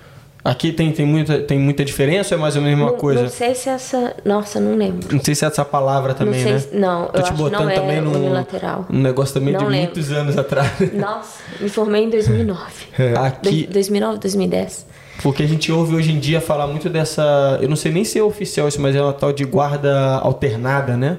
Aqui 0.45 0.73
tem, 0.73 0.91
tem, 0.91 1.07
muita, 1.07 1.39
tem 1.39 1.57
muita 1.57 1.85
diferença 1.85 2.35
ou 2.35 2.39
é 2.39 2.43
mais 2.43 2.57
ou 2.57 2.63
menos 2.63 2.75
a 2.75 2.79
mesma 2.81 2.93
não, 2.93 2.99
coisa? 2.99 3.23
não 3.23 3.29
sei 3.29 3.55
se 3.55 3.69
essa. 3.69 4.17
Nossa, 4.25 4.59
não 4.59 4.75
lembro. 4.77 5.15
Não 5.15 5.23
sei 5.23 5.37
se 5.37 5.45
é 5.45 5.49
essa 5.49 5.65
palavra 5.65 6.15
também, 6.15 6.45
não 6.45 6.59
sei 6.59 6.71
né? 6.73 6.81
não, 6.81 7.07
Tô 7.07 7.19
eu 7.19 7.23
te 7.23 7.29
acho 7.29 7.35
botando 7.35 7.61
não 7.63 7.71
é 7.71 7.75
também 7.77 8.01
num, 8.01 8.13
unilateral. 8.13 8.87
num 8.91 9.01
negócio 9.01 9.35
também 9.35 9.57
de 9.57 9.63
Não 9.63 9.71
lembro. 9.71 9.93
muitos 9.95 10.11
anos 10.11 10.37
atrás. 10.37 10.93
Nossa, 10.95 11.39
me 11.61 11.69
formei 11.69 12.03
em 12.05 12.11
2009. 12.11 12.61
Aqui, 13.25 13.51
Dois- 13.51 13.67
2009, 13.69 14.19
2010. 14.19 14.87
Porque 15.23 15.43
a 15.43 15.47
gente 15.47 15.71
ouve 15.71 15.95
hoje 15.95 16.13
em 16.13 16.19
dia 16.19 16.41
falar 16.41 16.67
muito 16.67 16.89
dessa. 16.89 17.59
Eu 17.63 17.69
não 17.69 17.77
sei 17.77 17.93
nem 17.93 18.05
se 18.05 18.19
é 18.19 18.23
oficial 18.23 18.67
isso, 18.67 18.81
mas 18.81 18.95
é 18.97 19.01
uma 19.03 19.13
tal 19.13 19.33
de 19.33 19.45
guarda 19.45 20.17
alternada, 20.17 20.97
né? 20.97 21.19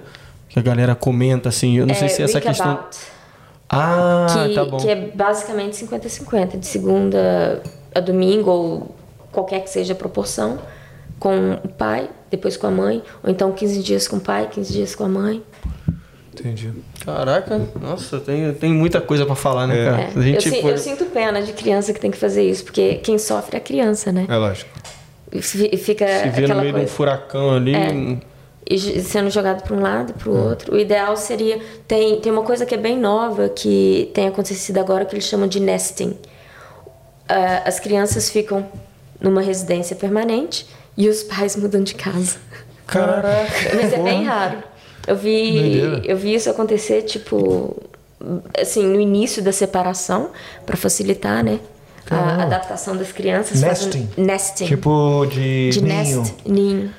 Que 0.49 0.59
a 0.59 0.61
galera 0.61 0.93
comenta 0.93 1.49
assim. 1.49 1.77
Eu 1.77 1.85
não 1.85 1.95
sei 1.95 2.09
se 2.09 2.21
é 2.21 2.25
essa 2.25 2.41
questão. 2.41 2.79
Ah, 3.69 4.27
que, 4.47 4.53
tá 4.53 4.65
bom. 4.65 4.77
que 4.77 4.89
é 4.89 4.95
basicamente 4.95 5.83
50-50, 5.83 6.59
de 6.59 6.67
segunda 6.67 7.63
a 7.95 7.99
domingo, 7.99 8.51
ou 8.51 8.95
qualquer 9.31 9.61
que 9.61 9.69
seja 9.69 9.93
a 9.93 9.95
proporção, 9.95 10.59
com 11.17 11.53
o 11.53 11.69
pai, 11.69 12.09
depois 12.29 12.55
com 12.57 12.67
a 12.67 12.71
mãe, 12.71 13.01
ou 13.23 13.31
então 13.31 13.51
15 13.51 13.81
dias 13.81 14.07
com 14.07 14.17
o 14.17 14.19
pai, 14.19 14.47
15 14.51 14.73
dias 14.73 14.93
com 14.93 15.05
a 15.05 15.09
mãe. 15.09 15.41
Entendi. 16.33 16.71
Caraca, 17.05 17.61
nossa, 17.79 18.19
tem, 18.19 18.53
tem 18.53 18.73
muita 18.73 18.99
coisa 18.99 19.25
pra 19.25 19.35
falar, 19.35 19.67
né, 19.67 19.79
É. 19.81 19.85
cara? 19.89 20.01
É, 20.01 20.11
A 20.15 20.21
gente 20.21 20.49
eu, 20.49 20.69
eu 20.69 20.77
sinto 20.77 21.05
pena 21.05 21.41
de 21.41 21.53
criança 21.53 21.93
que 21.93 21.99
tem 21.99 22.09
que 22.11 22.17
fazer 22.17 22.43
isso, 22.43 22.63
porque 22.63 22.95
quem 22.95 23.17
sofre 23.17 23.55
é 23.55 23.59
a 23.59 23.61
criança, 23.61 24.11
né? 24.11 24.25
É 24.27 24.35
lógico. 24.35 24.69
E 25.31 25.41
fi- 25.41 25.77
Fica 25.77 26.05
se 26.07 26.29
vê 26.29 26.47
no 26.47 26.55
meio 26.55 26.67
de 26.69 26.69
um 26.69 26.79
coisa. 26.79 26.87
furacão 26.93 27.55
ali. 27.55 27.75
É. 27.75 28.17
e 28.69 28.79
sendo 29.01 29.29
jogado 29.29 29.61
para 29.63 29.75
um 29.75 29.81
lado 29.81 30.11
e 30.11 30.13
para 30.13 30.29
o 30.29 30.49
outro. 30.49 30.73
O 30.75 30.79
ideal 30.79 31.17
seria 31.17 31.59
tem 31.87 32.19
tem 32.21 32.31
uma 32.31 32.43
coisa 32.43 32.65
que 32.65 32.73
é 32.73 32.77
bem 32.77 32.97
nova 32.97 33.49
que 33.49 34.09
tem 34.13 34.27
acontecido 34.27 34.77
agora 34.77 35.03
que 35.05 35.13
eles 35.13 35.25
chamam 35.25 35.47
de 35.47 35.59
nesting. 35.59 36.15
Ah, 37.27 37.63
as 37.65 37.79
crianças 37.79 38.29
ficam 38.29 38.65
numa 39.19 39.41
residência 39.41 39.95
permanente 39.95 40.65
e 40.97 41.07
os 41.09 41.23
pais 41.23 41.55
mudam 41.55 41.81
de 41.83 41.93
casa. 41.95 42.37
Caraca. 42.87 43.47
Mas 43.75 43.93
é 43.93 43.97
bem 44.01 44.23
raro. 44.25 44.57
Eu 45.07 45.15
vi 45.15 45.51
Doideira. 45.51 46.01
eu 46.05 46.17
vi 46.17 46.33
isso 46.35 46.49
acontecer 46.49 47.01
tipo 47.03 47.75
assim 48.59 48.85
no 48.85 48.99
início 48.99 49.41
da 49.43 49.51
separação 49.51 50.29
para 50.65 50.77
facilitar, 50.77 51.43
né? 51.43 51.59
A 52.09 52.43
adaptação 52.43 52.95
das 52.97 53.11
crianças. 53.11 53.61
Nesting? 53.61 54.09
Nesting. 54.17 54.65
Tipo 54.65 55.25
de, 55.25 55.69
de 55.71 55.81
ninho. 55.81 56.19
nest, 56.21 56.35
ninho. 56.45 56.91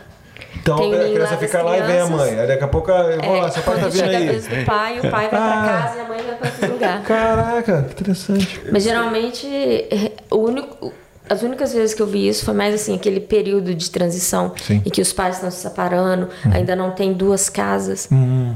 Então 0.57 0.77
Tem 0.79 0.95
a 0.95 0.99
criança 1.13 1.33
lá 1.33 1.37
fica 1.39 1.63
lá 1.63 1.79
e 1.79 1.83
vem 1.83 1.99
a 2.01 2.07
mãe. 2.07 2.41
Aí 2.41 2.47
daqui 2.47 2.65
a 2.65 2.69
pouco 2.69 2.91
eu 2.91 3.21
vou 3.21 3.37
lá, 3.41 3.51
seu 3.51 3.63
pai 3.63 3.75
tá 3.81 3.89
vindo 3.89 3.97
chega 4.01 4.17
aí. 4.17 4.27
vez 4.29 4.47
do 4.47 4.65
pai, 4.65 4.99
o 4.99 5.03
pai 5.11 5.11
vai 5.11 5.25
Ah. 5.27 5.29
pra 5.29 5.83
casa 5.83 5.97
e 5.97 6.01
a 6.01 6.05
mãe 6.09 6.19
vai 6.23 6.37
pra 6.37 6.49
outro 6.51 6.73
lugar. 6.73 7.03
Caraca, 7.03 7.83
que 7.83 7.93
interessante. 7.93 8.61
Mas 8.73 8.83
geralmente, 8.83 9.47
eh, 9.47 10.13
o 10.31 10.37
único, 10.39 10.93
as 11.29 11.43
únicas 11.43 11.73
vezes 11.73 11.95
que 11.95 12.03
eu 12.03 12.07
vi 12.07 12.29
isso 12.29 12.45
foi 12.45 12.53
mais 12.55 12.75
assim, 12.75 12.95
aquele 12.95 13.19
período 13.21 13.75
de 13.75 13.91
transição 13.91 14.53
Sim. 14.67 14.83
em 14.85 14.91
que 14.91 15.01
os 15.01 15.13
pais 15.13 15.37
estão 15.37 15.51
se 15.51 15.59
separando, 15.63 16.29
ainda 16.53 16.77
não 16.77 16.91
tem 16.91 17.13
duas 17.13 17.49
casas, 17.49 18.09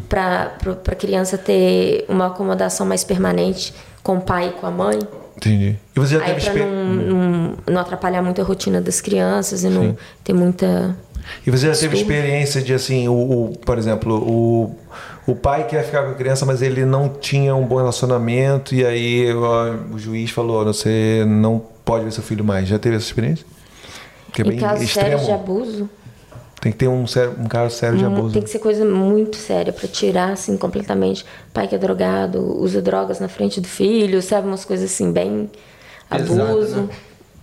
para 0.08 0.52
a 0.86 0.94
criança 0.94 1.38
ter 1.38 2.04
uma 2.08 2.26
acomodação 2.26 2.84
mais 2.86 3.04
permanente 3.04 3.72
com 4.02 4.16
o 4.16 4.20
pai 4.20 4.48
e 4.48 4.52
com 4.60 4.66
a 4.66 4.70
mãe. 4.70 4.98
Entendi. 5.36 5.76
E 5.96 6.00
você 6.00 6.16
já 6.18 6.20
Aí 6.24 6.34
teve 6.34 6.38
exper... 6.48 6.66
não, 6.66 6.84
não, 6.84 7.54
não 7.70 7.80
atrapalhar 7.80 8.22
muito 8.22 8.40
a 8.40 8.44
rotina 8.44 8.80
das 8.80 9.00
crianças 9.00 9.62
e 9.64 9.68
não 9.68 9.96
ter 10.24 10.32
muita. 10.32 10.96
E 11.46 11.50
você 11.50 11.72
já 11.72 11.78
teve 11.80 11.96
experiência 11.96 12.60
de 12.60 12.74
assim, 12.74 13.06
o, 13.08 13.12
o- 13.12 13.52
por 13.64 13.78
exemplo, 13.78 14.14
o, 14.16 14.74
o 15.30 15.36
pai 15.36 15.66
quer 15.66 15.84
ficar 15.84 16.04
com 16.04 16.10
a 16.10 16.14
criança, 16.14 16.44
mas 16.46 16.62
ele 16.62 16.84
não 16.84 17.08
tinha 17.08 17.54
um 17.54 17.64
bom 17.64 17.76
relacionamento, 17.76 18.74
e 18.74 18.84
aí 18.84 19.32
ó, 19.34 19.74
o 19.94 19.98
juiz 19.98 20.30
falou, 20.30 20.64
você 20.64 21.24
não 21.26 21.62
pode 21.84 22.04
ver 22.04 22.12
seu 22.12 22.22
filho 22.22 22.44
mais. 22.44 22.68
Já 22.68 22.78
teve 22.78 22.96
essa 22.96 23.06
experiência? 23.06 23.46
Que 24.32 24.42
é 24.42 24.44
em 24.44 24.48
bem 24.50 24.58
casos 24.58 24.84
extremo. 24.84 25.08
sérios 25.10 25.26
de 25.26 25.32
abuso, 25.32 25.90
Tem 26.60 26.72
que 26.72 26.78
ter 26.78 26.88
um, 26.88 27.06
sério- 27.06 27.36
um 27.38 27.46
caso 27.46 27.76
sério 27.76 27.96
de 27.96 28.04
Hum, 28.04 28.16
abuso. 28.16 28.34
Tem 28.34 28.42
que 28.42 28.50
ser 28.50 28.58
coisa 28.58 28.84
muito 28.84 29.36
séria 29.36 29.72
pra 29.72 29.86
tirar, 29.86 30.32
assim, 30.32 30.56
completamente. 30.56 31.24
Pai 31.54 31.68
que 31.68 31.74
é 31.76 31.78
drogado, 31.78 32.40
usa 32.60 32.82
drogas 32.82 33.20
na 33.20 33.28
frente 33.28 33.60
do 33.60 33.68
filho, 33.68 34.20
sabe? 34.20 34.48
Umas 34.48 34.64
coisas 34.64 34.90
assim, 34.90 35.12
bem 35.12 35.48
abuso. 36.10 36.76
né? 36.82 36.88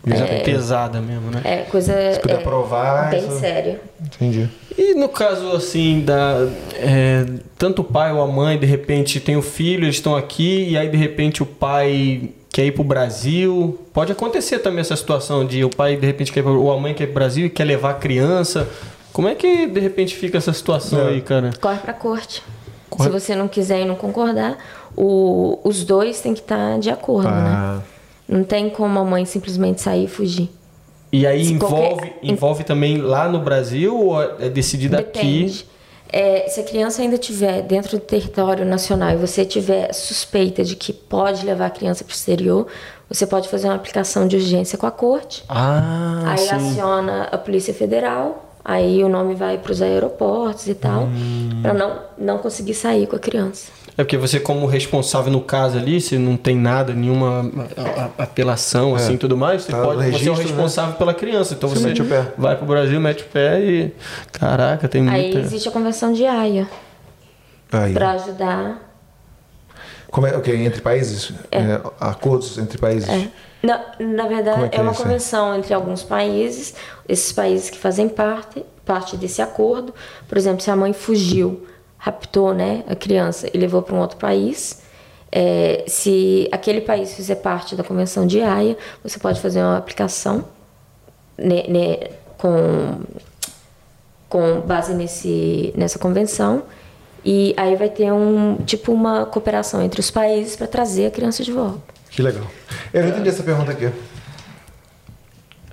É. 0.07 0.39
Pesada 0.41 1.01
mesmo, 1.01 1.31
né? 1.31 1.41
É 1.43 1.57
coisa 1.63 1.93
puder 2.21 2.35
é, 2.39 2.43
provar, 2.43 3.09
bem 3.09 3.19
isso- 3.19 3.39
séria. 3.39 3.79
Entendi. 4.03 4.47
E 4.77 4.93
no 4.93 5.07
caso, 5.09 5.51
assim, 5.51 6.01
da. 6.01 6.47
é, 6.75 7.25
tanto 7.57 7.81
o 7.81 7.85
pai 7.85 8.11
ou 8.13 8.21
a 8.21 8.27
mãe, 8.27 8.57
de 8.59 8.65
repente, 8.65 9.19
tem 9.19 9.35
o 9.37 9.41
filho, 9.41 9.85
eles 9.85 9.95
estão 9.95 10.15
aqui, 10.15 10.69
e 10.69 10.77
aí, 10.77 10.89
de 10.89 10.97
repente, 10.97 11.41
o 11.41 11.45
pai 11.45 12.29
quer 12.51 12.65
ir 12.65 12.71
pro 12.71 12.83
Brasil. 12.83 13.79
Pode 13.93 14.11
acontecer 14.11 14.59
também 14.59 14.81
essa 14.81 14.95
situação 14.95 15.45
de 15.45 15.63
o 15.63 15.69
pai, 15.69 15.95
de 15.95 16.05
repente, 16.05 16.31
quer, 16.31 16.41
ir 16.41 16.43
pro- 16.43 16.61
ou 16.61 16.71
a 16.71 16.79
mãe 16.79 16.93
quer 16.93 17.03
ir 17.05 17.07
pro 17.07 17.15
Brasil 17.15 17.45
e 17.45 17.49
quer 17.49 17.63
levar 17.63 17.91
a 17.91 17.93
criança. 17.95 18.67
Como 19.13 19.27
é 19.29 19.33
que, 19.35 19.65
de 19.67 19.79
repente, 19.79 20.13
fica 20.15 20.37
essa 20.37 20.51
situação 20.53 20.99
É. 21.07 21.09
aí, 21.11 21.21
cara? 21.21 21.51
Corre 21.61 21.77
pra 21.79 21.93
corte. 21.93 22.43
Corre- 22.89 23.09
Se 23.09 23.13
você 23.19 23.33
não 23.35 23.47
quiser 23.47 23.81
e 23.81 23.85
não 23.85 23.95
concordar, 23.95 24.57
o- 24.95 25.57
os 25.63 25.83
dois 25.85 26.19
têm 26.19 26.33
que 26.33 26.41
estar 26.41 26.77
de 26.79 26.89
acordo, 26.89 27.29
né? 27.29 27.81
Não 28.27 28.43
tem 28.43 28.69
como 28.69 28.99
a 28.99 29.03
mãe 29.03 29.23
simplesmente 29.25 29.81
sair 29.81 30.05
e 30.05 30.07
fugir. 30.07 30.49
E 31.11 31.25
aí 31.25 31.45
Se 31.45 31.53
envolve, 31.53 31.75
qualquer- 31.87 32.19
envolve 32.23 32.63
também 32.63 32.97
lá 32.97 33.29
no 33.29 33.39
Brasil 33.39 33.97
ou 33.97 34.21
é 34.21 34.49
decidido 34.49 34.97
aqui? 34.97 35.19
Depende. 35.19 35.65
É, 36.11 36.47
se 36.47 36.59
a 36.59 36.63
criança 36.63 37.01
ainda 37.01 37.15
estiver 37.15 37.61
dentro 37.63 37.97
do 37.97 38.03
território 38.03 38.63
nacional 38.65 39.11
e 39.11 39.15
você 39.15 39.43
tiver 39.43 39.91
suspeita 39.93 40.63
de 40.63 40.75
que 40.75 40.93
pode 40.93 41.45
levar 41.45 41.65
a 41.67 41.69
criança 41.69 42.03
para 42.03 42.11
o 42.11 42.15
exterior, 42.15 42.67
você 43.09 43.25
pode 43.25 43.49
fazer 43.49 43.67
uma 43.67 43.75
aplicação 43.75 44.27
de 44.27 44.35
urgência 44.35 44.77
com 44.77 44.85
a 44.85 44.91
corte. 44.91 45.43
Ah, 45.49 46.23
aí 46.27 46.37
sim. 46.37 46.55
aciona 46.55 47.23
a 47.31 47.37
Polícia 47.37 47.73
Federal, 47.73 48.53
aí 48.63 49.03
o 49.03 49.09
nome 49.09 49.35
vai 49.35 49.57
para 49.57 49.71
os 49.71 49.81
aeroportos 49.81 50.67
e 50.67 50.73
tal, 50.75 51.03
Hum. 51.03 51.59
para 51.61 51.73
não, 51.73 51.99
não 52.17 52.37
conseguir 52.37 52.75
sair 52.75 53.07
com 53.07 53.15
a 53.15 53.19
criança. 53.19 53.71
É 53.97 54.03
porque 54.03 54.17
você, 54.17 54.39
como 54.41 54.65
responsável 54.65 55.31
no 55.31 55.39
caso 55.39 55.77
ali, 55.77 56.01
se 56.01 56.17
não 56.17 56.35
tem 56.35 56.55
nada, 56.57 56.93
nenhuma 56.93 57.49
apelação, 58.17 58.93
assim 58.93 59.13
e 59.13 59.17
tudo 59.17 59.37
mais, 59.37 59.63
você, 59.63 59.71
Tá 59.71 59.81
pode, 59.81 59.97
você 59.99 60.03
é 60.03 60.07
o 60.07 60.11
registro, 60.11 60.35
né? 60.37 60.43
responsável 60.43 60.95
pela 60.95 61.13
criança. 61.13 61.53
Então 61.53 61.69
Você 61.69 61.79
você, 61.79 61.87
mete 61.87 62.01
o 62.01 62.05
pé. 62.05 62.33
vai 62.37 62.57
pro 62.57 62.65
Brasil, 62.65 62.99
mete 62.99 63.23
o 63.23 63.27
pé 63.27 63.61
e. 63.61 63.93
Caraca, 64.33 64.87
tem 64.89 65.07
Aí 65.07 65.21
muita. 65.33 65.39
existe 65.39 65.69
a 65.69 65.71
Convenção 65.71 66.11
de 66.11 66.25
Haia 66.25 66.67
aí. 67.71 67.93
para 67.93 68.11
ajudar. 68.11 68.81
Como 70.11 70.27
é, 70.27 70.35
ok, 70.37 70.53
entre 70.65 70.81
países? 70.81 71.31
É, 71.51 71.79
acordos 71.99 72.57
entre 72.57 72.77
países? 72.77 73.07
É. 73.09 73.27
Na, 73.63 73.81
na 73.99 74.27
verdade, 74.27 74.63
é 74.63 74.77
é, 74.77 74.79
é 74.79 74.81
uma 74.81 74.91
isso 74.91 75.01
aí? 75.01 75.07
convenção 75.07 75.55
entre 75.55 75.73
alguns 75.73 76.03
países, 76.03 76.75
esses 77.07 77.31
países 77.31 77.69
que 77.69 77.77
fazem 77.77 78.07
parte, 78.07 78.63
parte 78.85 79.17
desse 79.17 79.41
acordo. 79.41 79.93
Por 80.27 80.37
exemplo, 80.37 80.61
se 80.61 80.69
a 80.69 80.75
mãe 80.75 80.93
fugiu, 80.93 81.65
raptou 82.05 82.53
né, 82.53 82.83
a 82.87 82.93
criança 82.95 83.49
e 83.51 83.57
levou 83.57 83.81
para 83.81 83.95
um 83.95 83.99
outro 83.99 84.17
país, 84.17 84.83
é, 85.31 85.83
se 85.87 86.47
aquele 86.51 86.79
país 86.81 87.15
fizer 87.15 87.33
parte 87.35 87.75
da 87.75 87.83
Convenção 87.83 88.27
de 88.27 88.39
Haia, 88.41 88.77
você 89.03 89.17
pode 89.17 89.41
fazer 89.41 89.59
uma 89.59 89.75
aplicação 89.75 90.45
ne- 91.35 91.67
ne- 91.67 92.11
com, 92.37 92.99
com 94.29 94.61
base 94.61 94.93
nesse, 94.93 95.73
nessa 95.75 95.97
convenção. 95.97 96.61
E 97.25 97.55
aí 97.57 97.75
vai 97.75 97.89
ter 97.89 98.11
um 98.13 98.57
tipo 98.67 98.91
uma 98.93 99.25
cooperação 99.25 99.81
entre 99.81 99.99
os 99.99 100.11
países 100.11 100.55
para 100.55 100.67
trazer 100.67 101.07
a 101.07 101.11
criança 101.11 101.43
de 101.43 101.51
volta. 101.51 101.79
Que 102.11 102.21
legal. 102.21 102.45
Eu 102.93 103.01
não 103.01 103.09
entendi 103.09 103.29
essa 103.29 103.41
pergunta 103.41 103.71
aqui. 103.71 103.89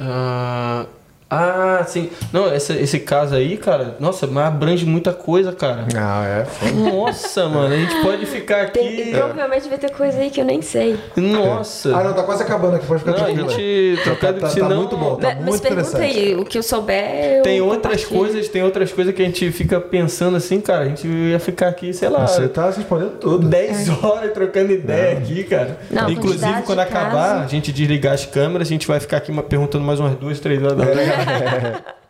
Ah, 0.01 0.87
ah, 1.35 1.85
sim. 1.87 2.11
Não, 2.33 2.53
esse, 2.55 2.73
esse 2.75 2.99
caso 3.01 3.35
aí, 3.35 3.57
cara, 3.57 3.97
nossa, 3.99 4.27
mas 4.27 4.47
abrange 4.47 4.85
muita 4.85 5.13
coisa, 5.13 5.53
cara. 5.53 5.87
Ah, 5.97 6.25
é? 6.27 6.45
foda. 6.45 6.73
Nossa, 6.73 7.49
mano, 7.49 7.75
a 7.75 7.77
gente 7.77 7.95
pode 8.03 8.27
ficar 8.27 8.71
Tem, 8.71 8.89
aqui. 9.03 9.11
provavelmente 9.13 9.69
vai 9.69 9.79
ter 9.79 9.91
coisa 9.91 10.19
aí 10.19 10.31
que 10.31 10.41
eu 10.41 10.45
nem 10.45 10.61
sei. 10.63 10.99
Nossa. 11.17 11.97
Ah, 11.97 12.05
não, 12.05 12.13
tá 12.13 12.23
quase 12.23 12.43
acabando 12.43 12.77
aqui, 12.77 12.87
pode 12.87 13.01
ficar 13.01 13.13
Não, 13.13 13.19
a 13.21 13.25
tranquilo. 13.25 13.51
gente 13.51 14.01
trocando 14.05 14.41
tá, 14.41 14.47
tá, 14.47 14.53
senão- 14.53 14.69
tá 14.69 14.75
muito 14.75 14.97
bom, 14.97 15.17
tá 15.17 15.29
mas 15.29 15.37
mas 15.37 15.45
muito 15.49 15.63
pergunta 15.63 15.89
interessante. 15.89 16.19
aí, 16.19 16.35
o 16.37 16.45
que 16.45 16.59
eu 16.59 16.63
souber. 16.63 17.37
Eu 17.39 17.43
Tem 17.43 17.61
outras 17.61 18.05
coisas, 18.05 18.49
tem 18.49 18.63
outras 18.63 18.93
coisas 18.93 19.15
que 19.15 19.23
a 19.23 19.25
gente 19.25 19.51
fica 19.53 19.81
pensando 19.81 20.37
assim, 20.37 20.61
cara. 20.61 20.85
A 20.85 20.89
gente 20.89 21.07
ia 21.07 21.39
ficar 21.39 21.69
aqui, 21.69 21.93
sei 21.93 22.09
lá, 22.09 22.27
Você 22.27 22.49
tá 22.49 22.67
respondendo 22.71 23.19
tudo. 23.19 23.49
10 23.49 23.89
horas 24.03 24.33
trocando 24.33 24.73
ideia 24.73 25.19
aqui, 25.19 25.45
cara. 25.45 25.79
É. 25.91 25.95
Não, 25.95 26.11
Inclusive, 26.11 26.63
quando 26.65 26.81
acabar, 26.81 27.29
caso. 27.35 27.45
a 27.45 27.47
gente 27.47 27.73
desligar 27.73 28.15
as 28.15 28.27
câmeras, 28.27 28.69
a 28.69 28.71
gente 28.71 28.87
vai 28.87 29.01
ficar 29.01 29.19
aqui 29.19 29.33
perguntando 29.43 29.85
mais 29.85 29.99
umas 30.01 30.15
duas, 30.17 30.39
três 30.41 30.63
horas 30.63 30.77
da 30.77 30.85
É. 30.85 30.95
manhã. 30.95 31.13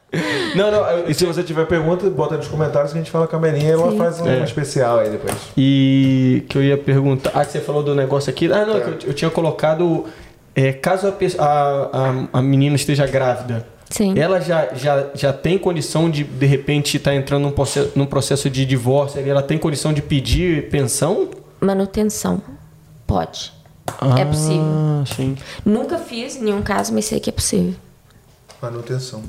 Não, 0.55 0.71
não. 0.71 1.09
E 1.09 1.15
se 1.15 1.25
você 1.25 1.43
tiver 1.43 1.65
pergunta, 1.67 2.09
bota 2.11 2.37
nos 2.37 2.47
comentários 2.47 2.93
que 2.93 2.99
a 2.99 3.01
gente 3.01 3.11
fala 3.11 3.27
com 3.27 3.35
a 3.35 3.39
Melinha 3.39 3.71
e 3.71 3.73
ela 3.73 3.93
faz 3.97 4.21
um 4.21 4.29
É. 4.29 4.45
especial 4.45 4.99
aí 4.99 5.09
depois. 5.09 5.35
E 5.57 6.45
que 6.51 6.59
eu 6.59 6.63
ia 6.63 6.77
perguntar. 6.77 7.31
Ah, 7.35 7.47
que 7.47 7.53
você 7.53 7.61
falou 7.61 7.83
do 7.83 7.95
negócio 7.95 8.29
aqui. 8.29 8.53
Ah, 8.53 8.67
não, 8.67 8.75
Tá. 8.79 8.81
que 8.91 9.07
eu, 9.07 9.09
eu 9.09 9.15
tinha 9.15 9.31
colocado. 9.31 10.05
é, 10.55 10.71
caso 10.71 11.07
a, 11.09 11.15
a, 11.43 11.49
a, 12.11 12.15
a 12.35 12.43
menina 12.43 12.77
esteja 12.77 13.07
grávida, 13.07 13.67
Sim. 13.89 14.13
ela 14.19 14.39
já, 14.39 14.69
já, 14.75 15.07
já 15.15 15.33
tem 15.33 15.57
condição 15.57 16.11
de, 16.11 16.25
de 16.25 16.45
repente, 16.45 16.99
estar 16.99 17.15
entrando 17.15 17.45
num 17.45 17.51
processo, 17.53 17.93
num 17.97 18.05
processo 18.05 18.51
de 18.51 18.67
divórcio, 18.67 19.27
ela 19.27 19.43
tem 19.43 19.57
condição 19.57 19.95
de 19.95 20.03
pedir 20.03 20.69
pensão? 20.69 21.31
Manutenção. 21.59 22.43
Pode. 23.07 23.51
É 24.19 24.27
possível. 24.27 24.61
Ah, 24.63 25.05
sim. 25.07 25.37
Nunca 25.65 25.97
fiz 25.97 26.39
nenhum 26.39 26.61
caso, 26.61 26.93
mas 26.93 27.07
sei 27.07 27.19
que 27.19 27.31
é 27.31 27.33
possível. 27.33 27.75
Manutenção. 28.63 29.23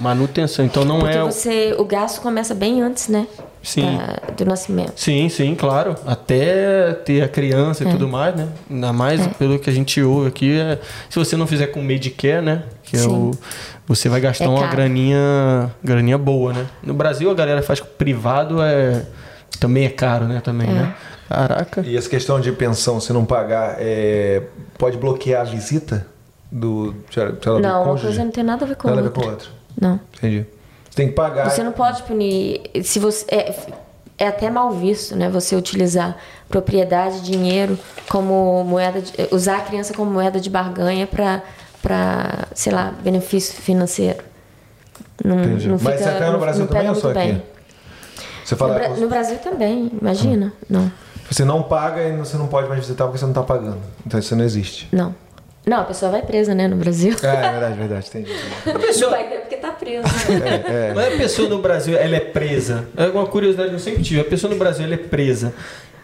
Manutenção. 0.00 0.64
Então 0.64 0.84
não 0.84 0.98
Porque 0.98 1.16
é. 1.16 1.22
o- 1.22 1.26
você, 1.30 1.74
o 1.78 1.84
gasto 1.84 2.20
começa 2.20 2.54
bem 2.54 2.80
antes, 2.82 3.08
né? 3.08 3.26
Sim. 3.62 3.82
da- 3.98 4.32
do 4.34 4.46
nascimento. 4.46 4.94
Sim, 4.96 5.28
sim, 5.28 5.54
claro. 5.54 5.94
Até 6.06 6.94
ter 6.94 7.22
a 7.22 7.28
criança 7.28 7.84
e 7.84 7.88
É. 7.88 7.90
tudo 7.90 8.08
mais, 8.08 8.34
né? 8.34 8.48
Ainda 8.70 8.90
mais 8.90 9.26
pelo 9.36 9.58
que 9.58 9.68
a 9.68 9.72
gente 9.72 10.00
ouve 10.02 10.28
aqui. 10.28 10.58
É, 10.58 10.78
se 11.10 11.18
você 11.18 11.36
não 11.36 11.46
fizer 11.46 11.66
com 11.66 11.82
Medicare, 11.82 12.40
né? 12.42 12.62
Que 12.82 12.96
é 12.96 13.00
Sim. 13.00 13.08
o, 13.10 13.30
você 13.86 14.08
vai 14.08 14.18
gastar 14.18 14.46
É 14.46 14.48
uma 14.48 14.66
graninha, 14.66 15.70
graninha 15.84 16.16
boa, 16.16 16.54
né? 16.54 16.66
No 16.82 16.94
Brasil 16.94 17.30
a 17.30 17.34
galera 17.34 17.62
faz 17.62 17.80
com 17.80 17.86
privado, 17.98 18.62
é, 18.62 19.04
também 19.60 19.84
é 19.84 19.90
caro, 19.90 20.24
né? 20.24 20.40
Também, 20.42 20.70
É. 20.70 20.72
né? 20.72 20.94
Caraca. 21.28 21.82
E 21.86 21.94
essa 21.96 22.08
questão 22.08 22.40
de 22.40 22.50
pensão, 22.52 22.98
se 22.98 23.12
não 23.12 23.26
pagar, 23.26 23.76
é, 23.78 24.42
pode 24.78 24.96
bloquear 24.96 25.42
a 25.42 25.44
visita 25.44 26.06
do, 26.50 26.94
lá, 27.16 27.24
do 27.30 27.58
não, 27.60 27.84
uma 27.84 27.98
coisa 27.98 28.24
não 28.24 28.30
tem 28.30 28.42
nada 28.44 28.64
a 28.64 28.68
ver 28.68 28.76
com 28.76 28.88
a 28.88 28.90
Nada 28.90 29.00
a 29.06 29.10
ver 29.10 29.12
com 29.12 29.26
outra. 29.28 29.48
Não. 29.80 30.00
Entendi. 30.18 30.46
Você 30.88 30.96
tem 30.96 31.08
que 31.08 31.14
pagar. 31.14 31.48
Você 31.50 31.62
não 31.62 31.72
pode 31.72 32.02
punir. 32.02 32.62
Se 32.82 32.98
você 32.98 33.24
é, 33.28 33.54
é 34.18 34.26
até 34.28 34.50
mal 34.50 34.70
visto, 34.72 35.14
né? 35.16 35.28
Você 35.30 35.54
utilizar 35.54 36.16
propriedade, 36.48 37.20
dinheiro 37.22 37.78
como 38.08 38.64
moeda, 38.64 39.00
de, 39.00 39.12
usar 39.30 39.58
a 39.58 39.60
criança 39.60 39.94
como 39.94 40.10
moeda 40.10 40.40
de 40.40 40.50
barganha 40.50 41.06
para 41.06 41.42
para 41.82 42.46
sei 42.54 42.72
lá 42.72 42.92
benefício 43.02 43.54
financeiro. 43.62 44.22
Não, 45.24 45.38
Entendi. 45.42 45.68
não 45.68 45.78
Mas 45.80 45.98
fica, 45.98 46.10
até 46.10 46.26
no 46.26 46.32
não- 46.32 46.40
Brasil 46.40 46.60
não 46.60 46.66
também 46.68 46.88
ou 46.88 46.94
só 46.94 47.06
muito 47.08 47.18
aqui? 47.18 47.32
bem. 47.32 47.42
Você 48.44 48.54
No, 48.54 48.58
fala, 48.58 48.74
Bra- 48.74 48.88
no 48.90 49.08
Brasil 49.08 49.38
também, 49.38 49.90
imagina? 50.00 50.52
Não, 50.68 50.90
você 51.30 51.44
não 51.44 51.62
paga 51.62 52.02
e 52.02 52.16
você 52.16 52.36
não 52.36 52.48
pode 52.48 52.68
mais 52.68 52.80
visitar 52.80 53.04
porque 53.04 53.18
você 53.18 53.24
não 53.26 53.32
tá 53.32 53.42
pagando. 53.42 53.78
Então 54.06 54.18
isso 54.20 54.34
não 54.36 54.44
existe. 54.44 54.88
não. 54.92 55.14
Não, 55.66 55.80
a 55.80 55.84
pessoa 55.84 56.10
vai 56.10 56.22
presa, 56.22 56.54
né, 56.54 56.66
no 56.66 56.76
Brasil. 56.76 57.14
É, 57.22 57.26
é 57.26 57.50
verdade, 57.50 57.74
verdade. 57.78 58.06
Entendi. 58.08 58.32
Não 59.00 59.10
vai 59.10 59.28
ter 59.28 59.38
porque 59.40 59.56
tá 59.56 59.70
preso. 59.72 60.04
É, 60.66 60.92
Mas 60.94 61.14
a 61.14 61.16
pessoa 61.18 61.48
no 61.48 61.58
Brasil, 61.60 61.96
ela 61.98 62.16
é 62.16 62.20
presa. 62.20 62.88
É 62.96 63.06
uma 63.06 63.26
curiosidade 63.26 63.68
que 63.68 63.74
eu 63.74 63.78
sempre 63.80 64.02
tive. 64.02 64.20
A 64.20 64.24
pessoa 64.24 64.50
no 64.52 64.58
Brasil, 64.58 64.84
ela 64.84 64.94
é 64.94 64.98
presa. 64.98 65.52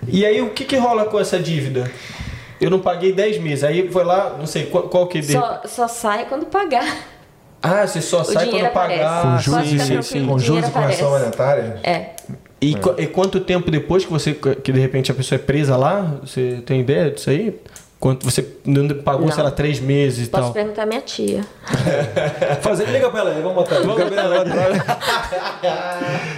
E 0.06 0.26
aí, 0.26 0.42
o 0.42 0.50
que 0.50 0.64
que 0.64 0.76
rola 0.76 1.06
com 1.06 1.18
essa 1.18 1.38
dívida? 1.38 1.90
Eu 2.60 2.70
não 2.70 2.80
paguei 2.80 3.12
10 3.12 3.38
meses. 3.38 3.64
Aí 3.64 3.90
foi 3.90 4.04
lá, 4.04 4.36
não 4.38 4.46
sei 4.46 4.66
qual, 4.66 4.84
qual 4.88 5.06
que... 5.06 5.18
é 5.18 5.22
só, 5.22 5.62
só 5.64 5.88
sai 5.88 6.26
quando 6.26 6.46
pagar. 6.46 6.86
Ah, 7.62 7.86
você 7.86 8.00
só 8.02 8.20
O 8.20 8.24
sai 8.24 8.48
quando 8.48 8.70
pagar. 8.72 9.22
Com 9.22 9.28
aparece. 9.28 9.44
juros 9.44 9.72
e, 9.72 9.78
sim, 9.80 10.02
sim. 10.02 10.24
o 10.24 10.28
com 10.28 10.38
juros 10.38 10.44
dinheiro 10.44 10.66
e 10.68 10.70
correção 10.70 11.08
aparece. 11.08 11.24
monetária. 11.24 11.80
É. 11.82 12.10
E, 12.60 12.74
qu- 12.74 12.94
e 12.98 13.06
quanto 13.06 13.40
tempo 13.40 13.70
depois 13.70 14.04
que 14.04 14.10
você 14.10 14.32
que 14.34 14.70
de 14.72 14.80
repente 14.80 15.10
a 15.10 15.14
pessoa 15.14 15.36
é 15.36 15.42
presa 15.42 15.76
lá? 15.76 16.18
Você 16.22 16.62
tem 16.64 16.80
ideia 16.80 17.10
disso 17.10 17.28
aí? 17.30 17.58
Quanto 18.06 18.24
você 18.24 18.40
pagou, 19.04 19.26
Não. 19.26 19.32
sei 19.32 19.42
lá, 19.42 19.50
três 19.50 19.80
meses 19.80 20.28
e 20.28 20.30
Posso 20.30 20.44
tal? 20.44 20.52
perguntar 20.52 20.84
à 20.84 20.86
minha 20.86 21.00
tia. 21.00 21.40
Fazer, 22.62 22.86
liga 22.86 23.10
pra 23.10 23.18
ela 23.18 23.30
aí, 23.30 23.42
vamos 23.42 23.56
botar. 23.56 23.80
Liga 23.80 24.06
pra 24.06 24.22
ela. 24.22 24.44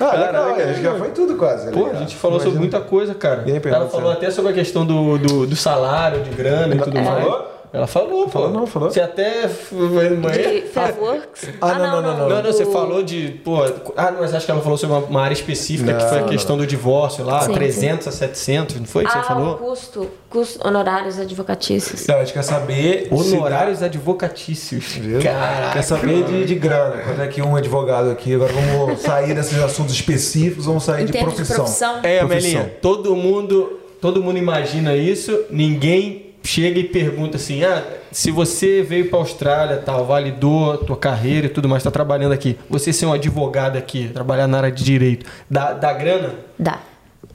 Ah, 0.00 0.16
legal, 0.16 0.32
Caraca, 0.32 0.74
já 0.74 0.94
foi 0.94 1.10
tudo 1.10 1.36
quase. 1.36 1.70
Pô, 1.70 1.80
a 1.80 1.82
legal. 1.88 2.00
gente 2.00 2.16
falou 2.16 2.38
sobre 2.38 2.56
Imagina. 2.56 2.78
muita 2.78 2.88
coisa, 2.88 3.14
cara. 3.14 3.44
Aí, 3.46 3.60
Ela 3.64 3.88
falou 3.88 4.10
até 4.10 4.30
sobre 4.30 4.52
a 4.52 4.54
questão 4.54 4.86
do, 4.86 5.18
do, 5.18 5.46
do 5.46 5.56
salário, 5.56 6.22
de 6.22 6.30
grana 6.30 6.74
e 6.74 6.78
tudo 6.78 6.96
Ela 6.98 7.10
mais. 7.10 7.53
Falou? 7.74 7.78
Ela 7.78 7.86
falou, 7.86 8.24
pô. 8.24 8.30
Falou 8.30 8.50
não, 8.50 8.66
falou. 8.66 8.90
Você 8.90 9.00
até. 9.00 9.46
De 9.46 10.60
Fairworks? 10.72 11.48
Ah, 11.60 11.74
não, 11.74 12.02
não, 12.02 12.02
não, 12.02 12.28
Não, 12.28 12.42
não, 12.42 12.52
você 12.52 12.64
falou 12.66 13.02
de. 13.02 13.40
Pô, 13.44 13.62
ah, 13.96 14.10
não, 14.10 14.20
mas 14.20 14.34
acho 14.34 14.46
que 14.46 14.52
ela 14.52 14.60
falou 14.60 14.78
sobre 14.78 14.96
uma, 14.96 15.04
uma 15.06 15.22
área 15.22 15.34
específica 15.34 15.94
que 15.94 16.04
foi 16.08 16.18
a 16.18 16.20
não. 16.22 16.28
questão 16.28 16.56
do 16.56 16.66
divórcio 16.66 17.24
lá, 17.24 17.42
Sim, 17.42 17.52
300 17.52 18.06
a 18.08 18.12
700, 18.12 18.76
não 18.76 18.86
foi 18.86 19.04
que 19.04 19.10
Ah, 19.10 19.22
você 19.22 19.28
falou? 19.28 19.54
o 19.54 19.58
custo, 19.58 20.10
custo 20.30 20.66
honorários 20.66 21.18
advocatícios. 21.18 22.06
Não, 22.06 22.16
a 22.16 22.18
gente 22.20 22.32
quer 22.32 22.42
saber. 22.44 23.08
se 23.08 23.34
Honorários 23.34 23.82
advocatícios. 23.82 24.98
Caraca. 25.22 25.72
Quer 25.72 25.82
saber 25.82 26.24
de, 26.24 26.44
de 26.44 26.54
grana. 26.54 27.02
Quando 27.02 27.22
é 27.22 27.26
que 27.26 27.42
um 27.42 27.56
advogado 27.56 28.10
aqui, 28.10 28.34
agora 28.34 28.52
vamos 28.52 29.00
sair 29.00 29.34
desses 29.34 29.58
assuntos 29.60 29.94
específicos, 29.94 30.66
vamos 30.66 30.84
sair 30.84 31.02
Em 31.02 31.06
de 31.06 31.12
termos 31.12 31.32
de 31.32 31.36
profissão. 31.38 31.64
profissão, 31.64 31.96
É, 32.02 32.18
Profissão. 32.18 32.60
Amelinha, 32.60 32.76
todo 32.80 33.14
mundo, 33.16 33.80
todo 34.00 34.22
mundo 34.22 34.38
imagina 34.38 34.94
isso, 34.96 35.44
ninguém 35.50 36.23
chega 36.44 36.78
e 36.78 36.84
pergunta 36.84 37.36
assim: 37.36 37.64
"Ah, 37.64 37.82
se 38.12 38.30
você 38.30 38.82
veio 38.82 39.08
para 39.08 39.18
Austrália, 39.18 39.78
tal, 39.78 40.04
validou 40.04 40.72
a 40.72 40.78
tua 40.78 40.96
carreira 40.96 41.46
e 41.46 41.50
tudo 41.50 41.68
mais, 41.68 41.82
tá 41.82 41.90
trabalhando 41.90 42.32
aqui, 42.32 42.58
você 42.68 42.92
ser 42.92 43.06
um 43.06 43.12
advogado 43.12 43.76
aqui, 43.76 44.10
trabalhar 44.12 44.46
na 44.46 44.58
área 44.58 44.70
de 44.70 44.84
direito, 44.84 45.26
dá, 45.50 45.72
dá 45.72 45.92
grana?" 45.92 46.34
dá. 46.58 46.80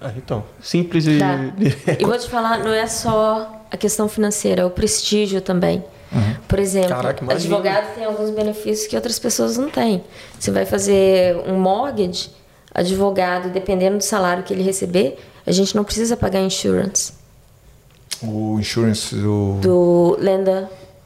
Ah, 0.02 0.14
então, 0.16 0.46
simples 0.62 1.06
e 1.08 1.18
Dá. 1.18 1.38
E 2.00 2.06
vou 2.06 2.18
te 2.18 2.30
falar, 2.30 2.60
não 2.60 2.72
é 2.72 2.88
só 2.88 3.66
a 3.70 3.76
questão 3.76 4.08
financeira, 4.08 4.62
é 4.62 4.66
o 4.66 4.70
prestígio 4.70 5.42
também. 5.42 5.84
Por 6.48 6.58
exemplo, 6.58 6.90
Caraca, 6.90 7.32
advogado 7.32 7.94
tem 7.94 8.04
alguns 8.04 8.32
benefícios 8.32 8.88
que 8.88 8.96
outras 8.96 9.20
pessoas 9.20 9.58
não 9.58 9.70
têm. 9.70 10.04
Você 10.40 10.50
vai 10.50 10.66
fazer 10.66 11.36
um 11.46 11.60
mortgage, 11.60 12.32
advogado, 12.74 13.50
dependendo 13.50 13.98
do 13.98 14.04
salário 14.04 14.44
que 14.44 14.54
ele 14.54 14.64
receber, 14.64 15.20
a 15.46 15.52
gente 15.52 15.76
não 15.76 15.84
precisa 15.84 16.18
pagar 16.18 16.40
insurance 16.40 17.19
O 18.22 18.58
insurance, 18.60 19.16
o, 19.16 19.58
do 19.62 20.18
lender, 20.20 20.64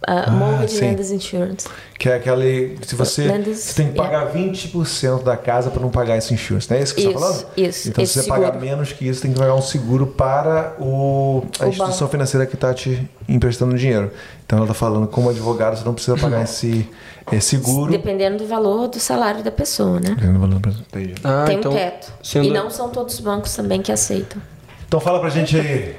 uh, 0.08 0.32
mortgage 0.32 0.74
sim. 0.74 0.82
lenders 0.82 1.12
insurance. 1.12 1.68
que 2.00 2.10
é 2.10 2.16
aquele. 2.16 2.78
Se 2.82 2.96
você, 2.96 3.24
Lendas- 3.28 3.60
você 3.60 3.74
tem 3.76 3.92
que 3.92 3.96
pagar 3.96 4.34
20% 4.34 5.24
da 5.24 5.38
casa 5.38 5.70
para 5.70 5.82
não 5.82 5.90
pagar 5.90 6.18
esse 6.18 6.34
insurance, 6.34 6.70
não 6.70 6.78
é 6.78 6.82
isso 6.82 6.94
que 6.96 7.02
você 7.02 7.08
está 7.10 7.20
Isso, 7.20 7.30
falando? 7.30 7.48
isso, 7.58 7.90
Então, 7.90 8.04
esse 8.04 8.14
se 8.14 8.22
você 8.24 8.28
pagar 8.28 8.60
menos 8.60 8.92
que 8.92 9.08
isso, 9.08 9.22
tem 9.22 9.32
que 9.32 9.40
pagar 9.40 9.54
um 9.56 9.62
seguro 9.62 10.08
para 10.08 10.76
o, 10.80 11.44
a 11.60 11.66
O 11.66 11.70
instituição 11.70 12.08
financeira 12.10 12.46
que 12.46 12.56
está 12.56 12.74
te 12.74 13.08
emprestando 13.30 13.78
dinheiro. 13.78 14.12
Então, 14.46 14.58
ela 14.58 14.66
está 14.66 14.74
falando, 14.74 15.08
como 15.08 15.30
advogado, 15.30 15.78
você 15.78 15.86
não 15.86 15.94
precisa 15.94 16.18
pagar 16.18 16.42
esse, 16.44 16.90
esse 17.32 17.50
seguro. 17.50 17.92
Dependendo 17.92 18.40
do 18.40 18.48
valor 18.48 18.88
do 18.88 19.00
salário 19.00 19.44
da 19.44 19.52
pessoa, 19.52 20.00
né? 20.00 20.16
Entendi. 20.20 21.16
Ah, 21.24 21.44
tem 21.46 21.60
então, 21.60 21.72
um 21.72 21.76
teto. 21.76 22.12
sendo- 22.24 22.46
E 22.48 22.52
não 22.52 22.70
são 22.70 22.90
todos 22.90 23.14
os 23.14 23.20
bancos 23.22 23.56
também 23.56 23.82
que 23.82 23.92
aceitam. 23.92 24.42
Então 24.88 25.00
fala 25.00 25.20
pra 25.20 25.30
gente 25.30 25.58
aí, 25.58 25.96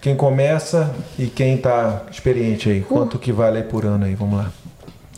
quem 0.00 0.16
começa 0.16 0.94
e 1.18 1.26
quem 1.26 1.56
tá 1.58 2.02
experiente 2.10 2.68
aí. 2.70 2.80
Quanto 2.80 3.18
que 3.18 3.32
vale 3.32 3.58
aí 3.58 3.64
por 3.64 3.84
ano 3.84 4.04
aí? 4.06 4.14
Vamos 4.14 4.38
lá. 4.38 4.50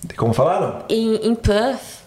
Tem 0.08 0.16
como 0.16 0.32
falar, 0.32 0.60
não? 0.60 0.84
Em, 0.88 1.16
em 1.28 1.34
Perth, 1.34 2.02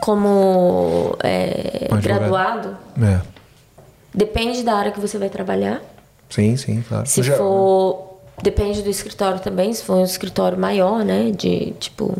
como 0.00 1.16
é, 1.22 1.88
graduado, 2.02 2.76
É. 3.02 3.20
depende 4.14 4.62
da 4.62 4.74
área 4.74 4.92
que 4.92 5.00
você 5.00 5.18
vai 5.18 5.28
trabalhar. 5.28 5.80
Sim, 6.28 6.56
sim, 6.56 6.82
claro. 6.88 7.06
Se 7.06 7.22
Já- 7.22 7.36
for. 7.36 8.08
Depende 8.42 8.80
do 8.80 8.88
escritório 8.88 9.38
também, 9.40 9.70
se 9.74 9.82
for 9.84 9.96
um 9.98 10.04
escritório 10.04 10.56
maior, 10.58 11.04
né? 11.04 11.30
De 11.30 11.72
tipo. 11.78 12.14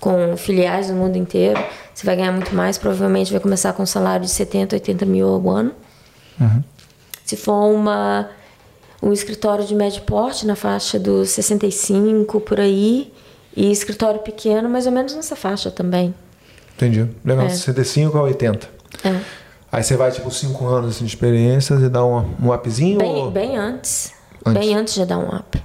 Com 0.00 0.36
filiais 0.36 0.88
do 0.88 0.92
mundo 0.94 1.16
inteiro, 1.16 1.58
você 1.92 2.04
vai 2.06 2.16
ganhar 2.16 2.30
muito 2.30 2.54
mais. 2.54 2.76
Provavelmente 2.78 3.32
vai 3.32 3.40
começar 3.40 3.72
com 3.72 3.82
um 3.82 3.86
salário 3.86 4.24
de 4.26 4.30
70, 4.30 4.76
80 4.76 5.06
mil 5.06 5.26
ao 5.26 5.48
ano. 5.50 5.72
Se 7.24 7.34
for 7.34 7.64
uma, 7.74 8.28
um 9.02 9.12
escritório 9.12 9.64
de 9.64 9.74
médio 9.74 10.02
porte, 10.02 10.46
na 10.46 10.56
faixa 10.56 10.98
dos 10.98 11.30
65 11.30 12.40
por 12.40 12.58
aí, 12.60 13.12
e 13.56 13.70
escritório 13.70 14.20
pequeno, 14.20 14.68
mais 14.68 14.86
ou 14.86 14.92
menos 14.92 15.14
nessa 15.14 15.34
faixa 15.36 15.70
também. 15.70 16.14
Entendi. 16.76 17.08
Legal, 17.24 17.46
É. 17.46 17.48
65 17.50 18.16
a 18.18 18.22
80. 18.22 18.68
É. 19.04 19.20
Aí 19.72 19.82
você 19.82 19.96
vai, 19.96 20.10
tipo, 20.10 20.30
5 20.30 20.66
anos 20.66 20.96
assim, 20.96 21.04
de 21.04 21.10
experiência 21.10 21.74
e 21.74 21.88
dá 21.88 22.04
um, 22.04 22.24
um 22.42 22.52
upzinho 22.52 22.98
Bem, 22.98 23.14
ou... 23.16 23.30
bem 23.30 23.56
antes. 23.56 24.12
Antes. 24.44 24.60
Bem 24.60 24.74
antes 24.76 24.94
já 24.94 25.04
dá 25.04 25.18
um 25.18 25.34
up. 25.34 25.62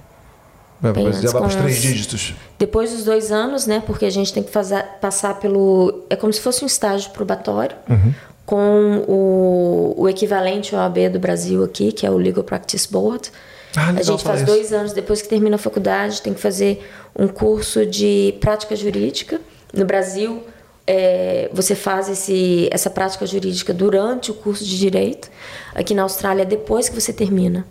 Bem 0.81 0.93
depois 0.93 1.15
já 1.15 1.19
antes, 1.19 1.31
vai 1.33 1.41
pros 1.43 1.55
com 1.55 1.61
três 1.61 1.81
dígitos. 1.81 2.33
Depois 2.57 2.91
dos 2.91 3.03
dois 3.03 3.31
anos, 3.31 3.67
né? 3.67 3.83
Porque 3.85 4.05
a 4.05 4.09
gente 4.09 4.33
tem 4.33 4.41
que 4.41 4.51
fazer, 4.51 4.83
passar 4.99 5.35
pelo. 5.39 6.03
É 6.09 6.15
como 6.15 6.33
se 6.33 6.41
fosse 6.41 6.63
um 6.63 6.67
estágio 6.67 7.11
probatório 7.11 7.75
Uhum. 7.87 8.13
Com 8.51 9.05
o, 9.07 9.93
o 9.95 10.09
equivalente 10.09 10.75
ao 10.75 10.81
AB 10.81 11.07
do 11.07 11.19
Brasil 11.19 11.63
aqui, 11.63 11.89
que 11.93 12.05
é 12.05 12.11
o 12.11 12.17
Legal 12.17 12.43
Practice 12.43 12.91
Board. 12.91 13.31
Ah, 13.73 13.91
a 13.91 14.01
gente 14.01 14.21
faz 14.21 14.41
isso. 14.41 14.45
dois 14.45 14.73
anos 14.73 14.91
depois 14.91 15.21
que 15.21 15.29
termina 15.29 15.55
a 15.55 15.57
faculdade, 15.57 16.21
tem 16.21 16.33
que 16.33 16.39
fazer 16.41 16.85
um 17.17 17.29
curso 17.29 17.85
de 17.85 18.35
prática 18.41 18.75
jurídica. 18.75 19.39
No 19.73 19.85
Brasil, 19.85 20.43
é, 20.85 21.49
você 21.53 21.75
faz 21.75 22.09
esse, 22.09 22.67
essa 22.73 22.89
prática 22.89 23.25
jurídica 23.25 23.73
durante 23.73 24.31
o 24.31 24.33
curso 24.33 24.65
de 24.65 24.77
direito. 24.77 25.29
Aqui 25.73 25.93
na 25.93 26.03
Austrália, 26.03 26.41
é 26.41 26.45
depois 26.45 26.89
que 26.89 26.99
você 26.99 27.13
termina. 27.13 27.65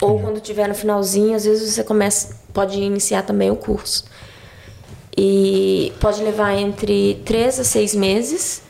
Ou 0.00 0.18
quando 0.18 0.40
tiver 0.40 0.66
no 0.66 0.74
finalzinho, 0.74 1.36
às 1.36 1.44
vezes 1.44 1.74
você 1.74 1.84
começa, 1.84 2.34
pode 2.52 2.80
iniciar 2.80 3.22
também 3.22 3.52
o 3.52 3.56
curso. 3.56 4.04
E 5.16 5.92
pode 6.00 6.24
levar 6.24 6.54
entre 6.54 7.22
três 7.24 7.60
a 7.60 7.62
seis 7.62 7.94
meses, 7.94 8.63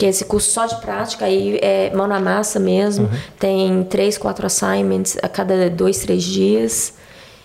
que 0.00 0.06
é 0.06 0.08
esse 0.08 0.24
curso 0.24 0.50
só 0.50 0.64
de 0.64 0.76
prática, 0.80 1.26
aí 1.26 1.58
é 1.60 1.92
mão 1.94 2.06
na 2.06 2.18
massa 2.18 2.58
mesmo. 2.58 3.04
Uhum. 3.04 3.18
Tem 3.38 3.84
três, 3.84 4.16
quatro 4.16 4.46
assignments 4.46 5.18
a 5.22 5.28
cada 5.28 5.68
dois, 5.68 5.98
três 5.98 6.22
dias. 6.22 6.94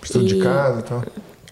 Estudo 0.02 0.26
de 0.26 0.38
E- 0.38 0.42
casa 0.42 0.80
e 0.80 0.84
tal. 0.84 1.04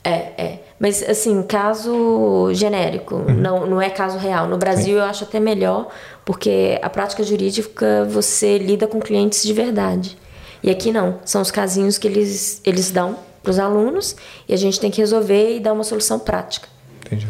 É, 0.01 0.11
é. 0.41 0.59
Mas, 0.79 1.03
assim, 1.03 1.43
caso 1.43 2.49
genérico, 2.53 3.15
Uhum. 3.15 3.33
não, 3.33 3.65
não 3.65 3.81
é 3.81 3.89
caso 3.89 4.17
real. 4.17 4.47
No 4.47 4.57
Brasil, 4.57 4.97
eu 4.97 5.03
acho 5.03 5.23
até 5.25 5.39
melhor, 5.39 5.87
porque 6.23 6.79
a 6.81 6.89
prática 6.89 7.21
jurídica 7.21 8.05
você 8.09 8.57
lida 8.57 8.87
com 8.87 8.99
clientes 8.99 9.43
de 9.43 9.51
verdade. 9.53 10.17
E 10.61 10.69
aqui 10.69 10.91
não. 10.91 11.19
São 11.25 11.41
os 11.41 11.51
casinhos 11.51 11.97
que 11.97 12.07
eles, 12.07 12.61
eles 12.65 12.91
dão 12.91 13.17
para 13.41 13.51
os 13.51 13.59
alunos 13.59 14.15
e 14.47 14.53
a 14.53 14.57
gente 14.57 14.79
tem 14.79 14.89
que 14.89 15.01
resolver 15.01 15.57
e 15.57 15.59
dar 15.59 15.73
uma 15.73 15.83
solução 15.83 16.17
prática. 16.19 16.67
Entendi. 17.05 17.27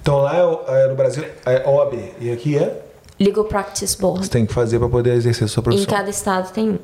Então 0.00 0.18
lá 0.18 0.36
é, 0.36 0.84
é 0.84 0.88
no 0.88 0.94
Brasil 0.96 1.24
é 1.44 1.68
OAB 1.68 1.94
e 2.20 2.30
aqui 2.32 2.56
é? 2.58 2.82
Legal 3.18 3.44
Practice 3.44 3.96
Board. 3.98 4.24
Você 4.24 4.30
tem 4.30 4.44
que 4.46 4.52
fazer 4.52 4.78
para 4.78 4.88
poder 4.88 5.14
exercer 5.14 5.48
sua 5.48 5.60
Em 5.60 5.64
profissão. 5.64 5.86
cada 5.94 6.10
estado 6.10 6.52
tem 6.52 6.70
um. 6.70 6.78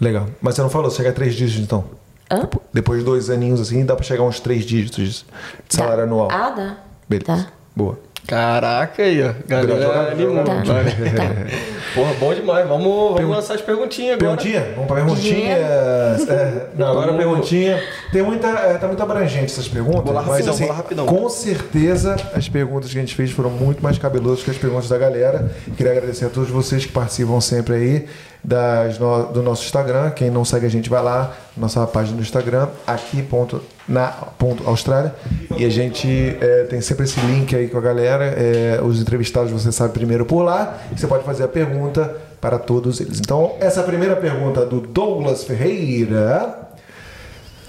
Legal. 0.00 0.26
Mas 0.40 0.54
você 0.54 0.62
não 0.62 0.70
falou, 0.70 0.90
chega 0.90 1.10
a 1.10 1.12
três 1.12 1.34
dígitos 1.34 1.62
então? 1.62 1.84
Hã? 2.30 2.48
Depois 2.72 3.00
de 3.00 3.04
dois 3.04 3.28
aninhos 3.28 3.60
assim, 3.60 3.84
dá 3.84 3.94
pra 3.94 4.04
chegar 4.04 4.22
a 4.22 4.26
uns 4.26 4.40
três 4.40 4.64
dígitos 4.64 5.24
de 5.68 5.74
salário 5.76 5.98
Dá. 5.98 6.02
anual. 6.04 6.28
Ah, 6.30 6.50
dá. 6.50 6.76
Beleza. 7.08 7.48
Boa. 7.76 7.98
Caraca 8.26 9.02
aí, 9.02 9.22
ó. 9.22 9.32
Galera 9.46 10.12
animou. 10.12 10.44
Tá. 10.44 10.54
Vale. 10.54 10.90
Tá. 10.90 11.94
Porra, 11.94 12.12
bom 12.20 12.32
demais. 12.34 12.68
Vamos, 12.68 12.84
vamos 12.86 13.16
Pergun- 13.16 13.32
lançar 13.34 13.54
as 13.54 13.60
perguntinhas 13.60 14.14
agora. 14.20 14.36
Perguntinha? 14.36 14.72
Vamos 14.74 14.86
pra 14.86 14.96
perguntinha. 14.96 15.32
Dinheiro. 15.34 16.32
É, 16.32 16.66
não, 16.78 16.86
agora 16.86 17.12
perguntinha. 17.14 17.82
Tem 18.12 18.22
muita, 18.22 18.46
é, 18.48 18.74
tá 18.78 18.86
muito 18.86 19.02
abrangente 19.02 19.46
essas 19.46 19.66
perguntas. 19.66 20.04
Vou 20.04 20.12
lá 20.12 20.22
mas 20.22 20.30
rapidão, 20.46 20.54
assim, 20.54 20.62
vou 20.64 20.68
lá 20.72 20.76
rapidão. 20.76 21.06
com 21.06 21.28
certeza 21.28 22.16
as 22.34 22.48
perguntas 22.48 22.92
que 22.92 22.98
a 22.98 23.00
gente 23.00 23.14
fez 23.16 23.32
foram 23.32 23.50
muito 23.50 23.82
mais 23.82 23.98
cabelosas 23.98 24.44
que 24.44 24.50
as 24.50 24.58
perguntas 24.58 24.88
da 24.88 24.98
galera. 24.98 25.50
Queria 25.76 25.92
agradecer 25.92 26.26
a 26.26 26.28
todos 26.28 26.50
vocês 26.50 26.86
que 26.86 26.92
participam 26.92 27.40
sempre 27.40 27.74
aí 27.74 28.06
das 28.42 28.98
no- 28.98 29.26
do 29.32 29.42
nosso 29.42 29.64
Instagram. 29.64 30.10
Quem 30.10 30.30
não 30.30 30.44
segue 30.44 30.66
a 30.66 30.70
gente 30.70 30.88
vai 30.88 31.02
lá, 31.02 31.32
nossa 31.56 31.86
página 31.86 32.16
do 32.16 32.22
Instagram, 32.22 32.68
aqui 32.86 33.22
ponto, 33.22 33.60
na 33.88 34.08
ponto 34.08 34.66
Austrália. 34.68 35.14
E 35.56 35.64
a 35.64 35.68
gente 35.68 36.36
é, 36.40 36.64
tem 36.64 36.80
sempre 36.80 37.04
esse 37.04 37.20
link 37.20 37.54
aí 37.54 37.68
com 37.68 37.78
a 37.78 37.80
galera. 37.80 38.24
É, 38.24 38.80
os 38.82 39.00
entrevistados 39.00 39.50
você 39.52 39.70
sabe 39.70 39.92
primeiro 39.92 40.24
por 40.24 40.42
lá. 40.42 40.78
Você 40.96 41.06
pode 41.06 41.24
fazer 41.24 41.44
a 41.44 41.48
pergunta 41.48 42.16
para 42.40 42.58
todos 42.58 43.00
eles. 43.00 43.20
Então, 43.20 43.52
essa 43.60 43.82
primeira 43.82 44.16
pergunta 44.16 44.64
do 44.64 44.80
Douglas 44.80 45.44
Ferreira. 45.44 46.68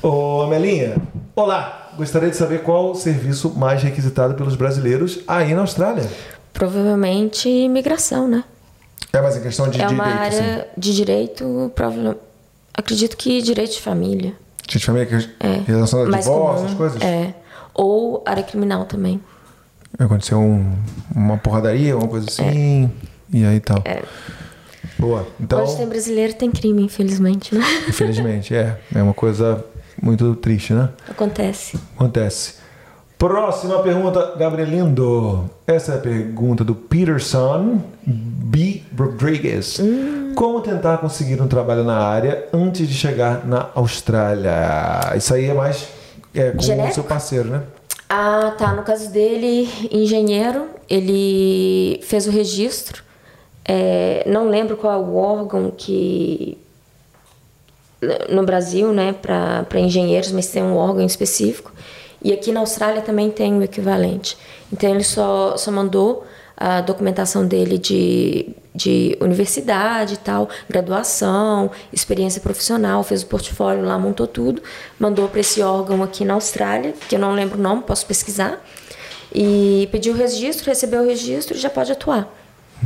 Ô, 0.02 0.42
Amelinha, 0.42 0.96
olá! 1.36 1.90
Gostaria 1.98 2.30
de 2.30 2.38
saber 2.38 2.64
qual 2.64 2.92
o 2.92 2.96
serviço 2.96 3.50
mais 3.56 3.84
requisitado 3.84 4.34
pelos 4.34 4.56
brasileiros 4.56 5.20
aí 5.28 5.54
na 5.54 5.62
Austrália. 5.62 6.10
Provavelmente 6.54 7.50
imigração, 7.50 8.28
né? 8.30 8.44
É, 9.14 9.22
mas 9.22 9.36
em 9.38 9.42
questão 9.42 9.68
de 9.70 9.82
é 9.82 9.86
direito, 9.88 9.94
uma 9.94 10.06
área 10.06 10.56
assim. 10.58 10.70
de 10.78 10.96
direito, 10.96 11.72
prova- 11.76 12.18
acredito 12.74 13.18
que 13.18 13.42
direito 13.42 13.72
de 13.74 13.82
família. 13.82 14.34
Gente, 14.70 14.86
família 14.86 15.06
que 15.06 15.30
É. 15.40 15.62
relacionada 15.68 16.08
a 16.08 16.12
mais 16.12 16.24
divórcio, 16.26 16.54
comum. 16.54 16.66
essas 16.66 16.78
coisas? 16.78 17.02
É. 17.02 17.34
ou 17.74 18.22
área 18.26 18.44
criminal 18.44 18.86
também. 18.86 19.20
Aconteceu 19.98 20.40
um- 20.40 20.76
uma 21.16 21.38
porradaria, 21.38 21.94
alguma 21.94 22.10
coisa 22.12 22.28
assim. 22.30 22.92
E 23.34 23.46
aí 23.46 23.60
tal. 23.62 23.82
Boa. 25.00 25.26
Então, 25.40 25.64
Onde 25.64 25.78
tem 25.78 25.88
brasileiro 25.88 26.34
tem 26.34 26.52
crime, 26.52 26.84
infelizmente, 26.84 27.56
né? 27.56 27.64
infelizmente, 27.88 28.54
é. 28.54 28.78
É 28.94 29.02
uma 29.02 29.14
coisa 29.14 29.64
muito 30.02 30.36
triste, 30.36 30.74
né? 30.74 30.90
Acontece. 31.10 31.78
Acontece. 31.96 32.56
Próxima 33.22 33.84
pergunta, 33.84 34.34
Gabrielindo. 34.36 35.48
Essa 35.68 35.92
é 35.92 35.96
a 35.98 36.00
pergunta 36.00 36.64
do 36.64 36.74
Peterson 36.74 37.80
B. 38.04 38.82
Rodrigues. 38.98 39.80
Como 40.36 40.60
tentar 40.62 40.98
conseguir 40.98 41.40
um 41.40 41.48
trabalho 41.48 41.84
na 41.84 42.00
área 42.00 42.48
antes 42.52 42.88
de 42.88 42.96
chegar 42.96 43.46
na 43.46 43.70
Austrália? 43.76 45.16
Isso 45.16 45.36
aí 45.36 45.46
é 45.46 45.54
mais 45.54 45.88
é, 46.34 46.50
com 46.50 46.58
o 46.58 46.62
Genérico? 46.64 46.96
seu 46.96 47.04
parceiro, 47.04 47.50
né? 47.50 47.62
Ah, 48.10 48.56
tá. 48.58 48.74
No 48.74 48.82
caso 48.82 49.12
dele, 49.12 49.70
engenheiro, 49.92 50.70
ele 50.90 52.02
fez 52.02 52.26
o 52.26 52.32
registro. 52.32 53.04
É, 53.64 54.24
não 54.26 54.50
lembro 54.50 54.76
qual 54.76 54.94
é 54.94 54.98
o 54.98 55.16
órgão 55.16 55.70
que 55.70 56.58
no 58.32 58.44
Brasil, 58.44 58.92
né, 58.92 59.14
para 59.14 59.80
engenheiros, 59.80 60.32
mas 60.32 60.48
tem 60.48 60.64
um 60.64 60.76
órgão 60.76 61.06
específico. 61.06 61.72
E 62.24 62.32
aqui 62.32 62.52
na 62.52 62.60
Austrália 62.60 63.02
também 63.02 63.32
tem 63.32 63.58
o 63.58 63.64
equivalente. 63.64 64.38
Então 64.72 64.90
ele 64.90 65.04
só, 65.04 65.58
só 65.58 65.72
mandou 65.72 66.26
a 66.56 66.80
documentação 66.82 67.46
dele 67.46 67.80
de, 67.80 68.50
de 68.76 69.18
universidade 69.20 70.14
e 70.14 70.18
tal, 70.18 70.48
graduação, 70.70 71.72
experiência 71.92 72.40
profissional, 72.40 73.04
fez 73.04 73.24
o 73.24 73.26
portfólio 73.26 73.84
lá, 73.84 73.98
montou 73.98 74.28
tudo, 74.28 74.62
mandou 75.00 75.28
para 75.28 75.40
esse 75.40 75.62
órgão 75.64 76.04
aqui 76.04 76.24
na 76.24 76.36
Austrália, 76.36 76.94
que 77.10 77.16
eu 77.16 77.20
não 77.20 77.34
lembro 77.34 77.58
o 77.58 77.62
nome, 77.62 77.82
posso 77.82 78.06
pesquisar, 78.06 78.64
e 79.34 79.90
pediu 79.92 80.14
o 80.14 80.18
registro, 80.18 80.68
recebeu 80.68 81.02
o 81.02 81.08
registro 81.08 81.58
e 81.58 81.60
já 81.60 81.70
pode 81.70 81.92
atuar. 81.92 82.32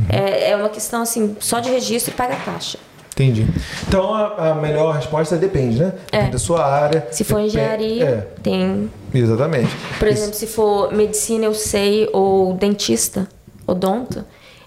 É, 0.08 0.50
é 0.50 0.56
uma 0.56 0.70
questão 0.70 1.02
assim, 1.02 1.36
só 1.38 1.60
de 1.60 1.70
registro 1.70 2.14
e 2.14 2.16
paga 2.16 2.36
taxa. 2.36 2.78
Entendi. 3.12 3.46
Então 3.88 4.12
a, 4.12 4.50
a 4.50 4.54
melhor 4.54 4.94
resposta 4.94 5.36
é 5.36 5.38
depende, 5.38 5.78
né? 5.78 5.94
Depende 6.10 6.32
da 6.32 6.38
sua 6.38 6.66
área. 6.66 7.08
Se 7.10 7.24
for 7.24 7.40
engenharia, 7.40 8.04
É, 8.04 8.40
tem 8.42 8.90
exatamente. 9.18 9.70
Por 9.98 10.08
exemplo, 10.08 10.34
se 10.34 10.46
for 10.46 10.92
medicina, 10.92 11.44
eu 11.44 11.54
sei, 11.54 12.08
ou 12.12 12.54
dentista, 12.54 13.28
odonto, 13.66 14.24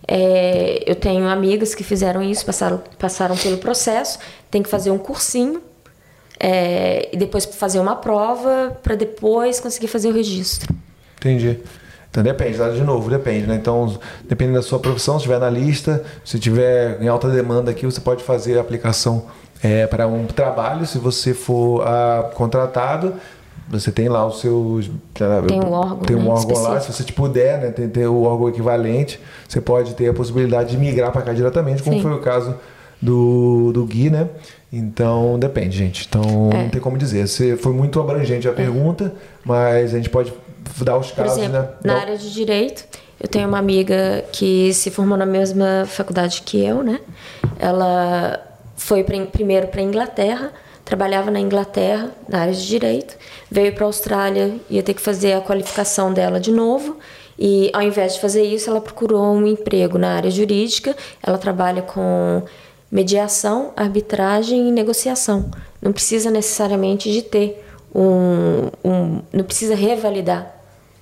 é, 0.08 0.84
eu 0.86 0.96
tenho 0.96 1.28
amigas 1.28 1.76
que 1.76 1.84
fizeram 1.84 2.24
isso, 2.24 2.46
passaram, 2.46 2.82
passaram 2.98 3.38
pelo 3.38 3.58
processo, 3.58 4.18
tem 4.50 4.64
que 4.64 4.70
fazer 4.70 4.90
um 4.92 4.98
cursinho 4.98 5.62
é, 6.40 7.10
e 7.14 7.18
depois 7.18 7.46
fazer 7.46 7.80
uma 7.80 7.96
prova 7.96 8.76
para 8.82 8.96
depois 8.96 9.60
conseguir 9.60 9.88
fazer 9.88 10.10
o 10.10 10.14
registro. 10.14 10.74
Entendi. 11.18 11.60
Então 12.10 12.24
depende, 12.24 12.58
tá? 12.58 12.70
de 12.70 12.82
novo, 12.82 13.08
depende, 13.08 13.46
né? 13.46 13.56
Então, 13.56 14.00
dependendo 14.28 14.58
da 14.58 14.64
sua 14.64 14.80
profissão, 14.80 15.16
se 15.16 15.20
estiver 15.20 15.40
na 15.40 15.50
lista, 15.50 16.04
se 16.26 16.40
tiver 16.40 17.00
em 17.00 17.08
alta 17.08 17.30
demanda 17.30 17.70
aqui, 17.70 17.86
você 17.86 18.02
pode 18.02 18.24
fazer 18.24 18.58
a 18.58 18.62
aplicação 18.62 19.28
é, 19.62 19.86
para 19.86 20.08
um 20.08 20.26
trabalho. 20.26 20.88
Se 20.88 20.98
você 20.98 21.36
for 21.36 21.84
ah, 21.86 22.32
contratado, 22.34 23.14
você 23.70 23.92
tem 23.92 24.10
lá 24.10 24.26
os 24.26 24.40
seus. 24.42 24.90
Tem 25.48 25.60
um 25.62 25.72
órgão, 25.72 25.98
Tem 26.00 26.16
um 26.16 26.24
né, 26.24 26.30
órgão 26.30 26.62
lá, 26.62 26.80
se 26.80 26.90
específico. 26.90 26.94
você 26.94 27.04
te 27.04 27.14
puder, 27.14 27.60
né? 27.62 27.72
Tem, 27.72 27.88
ter 27.88 28.08
o 28.08 28.24
órgão 28.24 28.50
equivalente, 28.50 29.20
você 29.48 29.62
pode 29.62 29.94
ter 29.96 30.10
a 30.10 30.14
possibilidade 30.14 30.72
de 30.72 30.78
migrar 30.78 31.12
para 31.12 31.22
cá 31.22 31.34
diretamente, 31.34 31.84
como 31.84 31.96
Sim. 31.98 32.02
foi 32.02 32.14
o 32.14 32.20
caso 32.20 32.56
do, 33.02 33.72
do 33.74 33.86
Gui, 33.86 34.10
né? 34.10 34.28
Então 34.72 35.38
depende, 35.40 35.78
gente. 35.78 36.06
Então 36.10 36.50
É. 36.54 36.64
não 36.64 36.70
tem 36.70 36.82
como 36.82 36.98
dizer. 36.98 37.28
Você 37.28 37.56
foi 37.58 37.74
muito 37.74 38.00
abrangente 38.00 38.48
a 38.48 38.52
pergunta, 38.54 39.14
mas 39.46 39.94
a 39.94 39.98
gente 39.98 40.10
pode 40.10 40.34
dar 40.82 40.98
os 40.98 41.08
Por 41.12 41.24
casos, 41.24 41.38
exemplo, 41.38 41.60
né? 41.60 41.70
na 41.84 42.00
área 42.00 42.18
de 42.18 42.32
direito, 42.34 42.86
eu 43.20 43.28
tenho 43.28 43.48
uma 43.48 43.58
amiga 43.58 44.24
que 44.32 44.74
se 44.74 44.90
formou 44.92 45.18
na 45.18 45.26
mesma 45.26 45.86
faculdade 45.88 46.42
que 46.44 46.64
eu, 46.64 46.84
né? 46.84 47.00
Ela 47.58 48.40
foi 48.76 49.04
pra, 49.04 49.20
primeiro 49.26 49.68
para 49.68 49.82
Inglaterra, 49.82 50.52
trabalhava 50.90 51.30
na 51.30 51.40
Inglaterra, 51.40 52.10
na 52.28 52.40
área 52.40 52.54
de 52.54 52.68
direito, 52.68 53.16
veio 53.50 53.72
para 53.76 53.86
a 53.86 53.88
Austrália, 53.88 54.56
ia 54.68 54.82
ter 54.82 54.96
que 54.96 55.02
fazer 55.02 55.34
a 55.34 55.42
qualificação 55.42 56.12
dela 56.12 56.40
de 56.40 56.52
novo. 56.52 56.98
E 57.38 57.70
ao 57.72 57.84
invés 57.84 58.16
de 58.16 58.20
fazer 58.20 58.42
isso, 58.44 58.72
ela 58.72 58.82
procurou 58.82 59.24
um 59.36 59.46
emprego 59.46 60.00
na 60.00 60.16
área 60.16 60.32
jurídica. 60.32 60.96
Ela 61.22 61.38
trabalha 61.38 61.84
com 61.84 62.42
mediação, 62.92 63.72
arbitragem 63.78 64.68
e 64.68 64.72
negociação. 64.72 65.52
Não 65.80 65.94
precisa 65.94 66.32
necessariamente 66.32 67.12
de 67.12 67.22
ter 67.22 67.64
um, 67.94 68.70
um 68.84 69.22
não 69.32 69.44
precisa 69.44 69.76
revalidar 69.76 70.56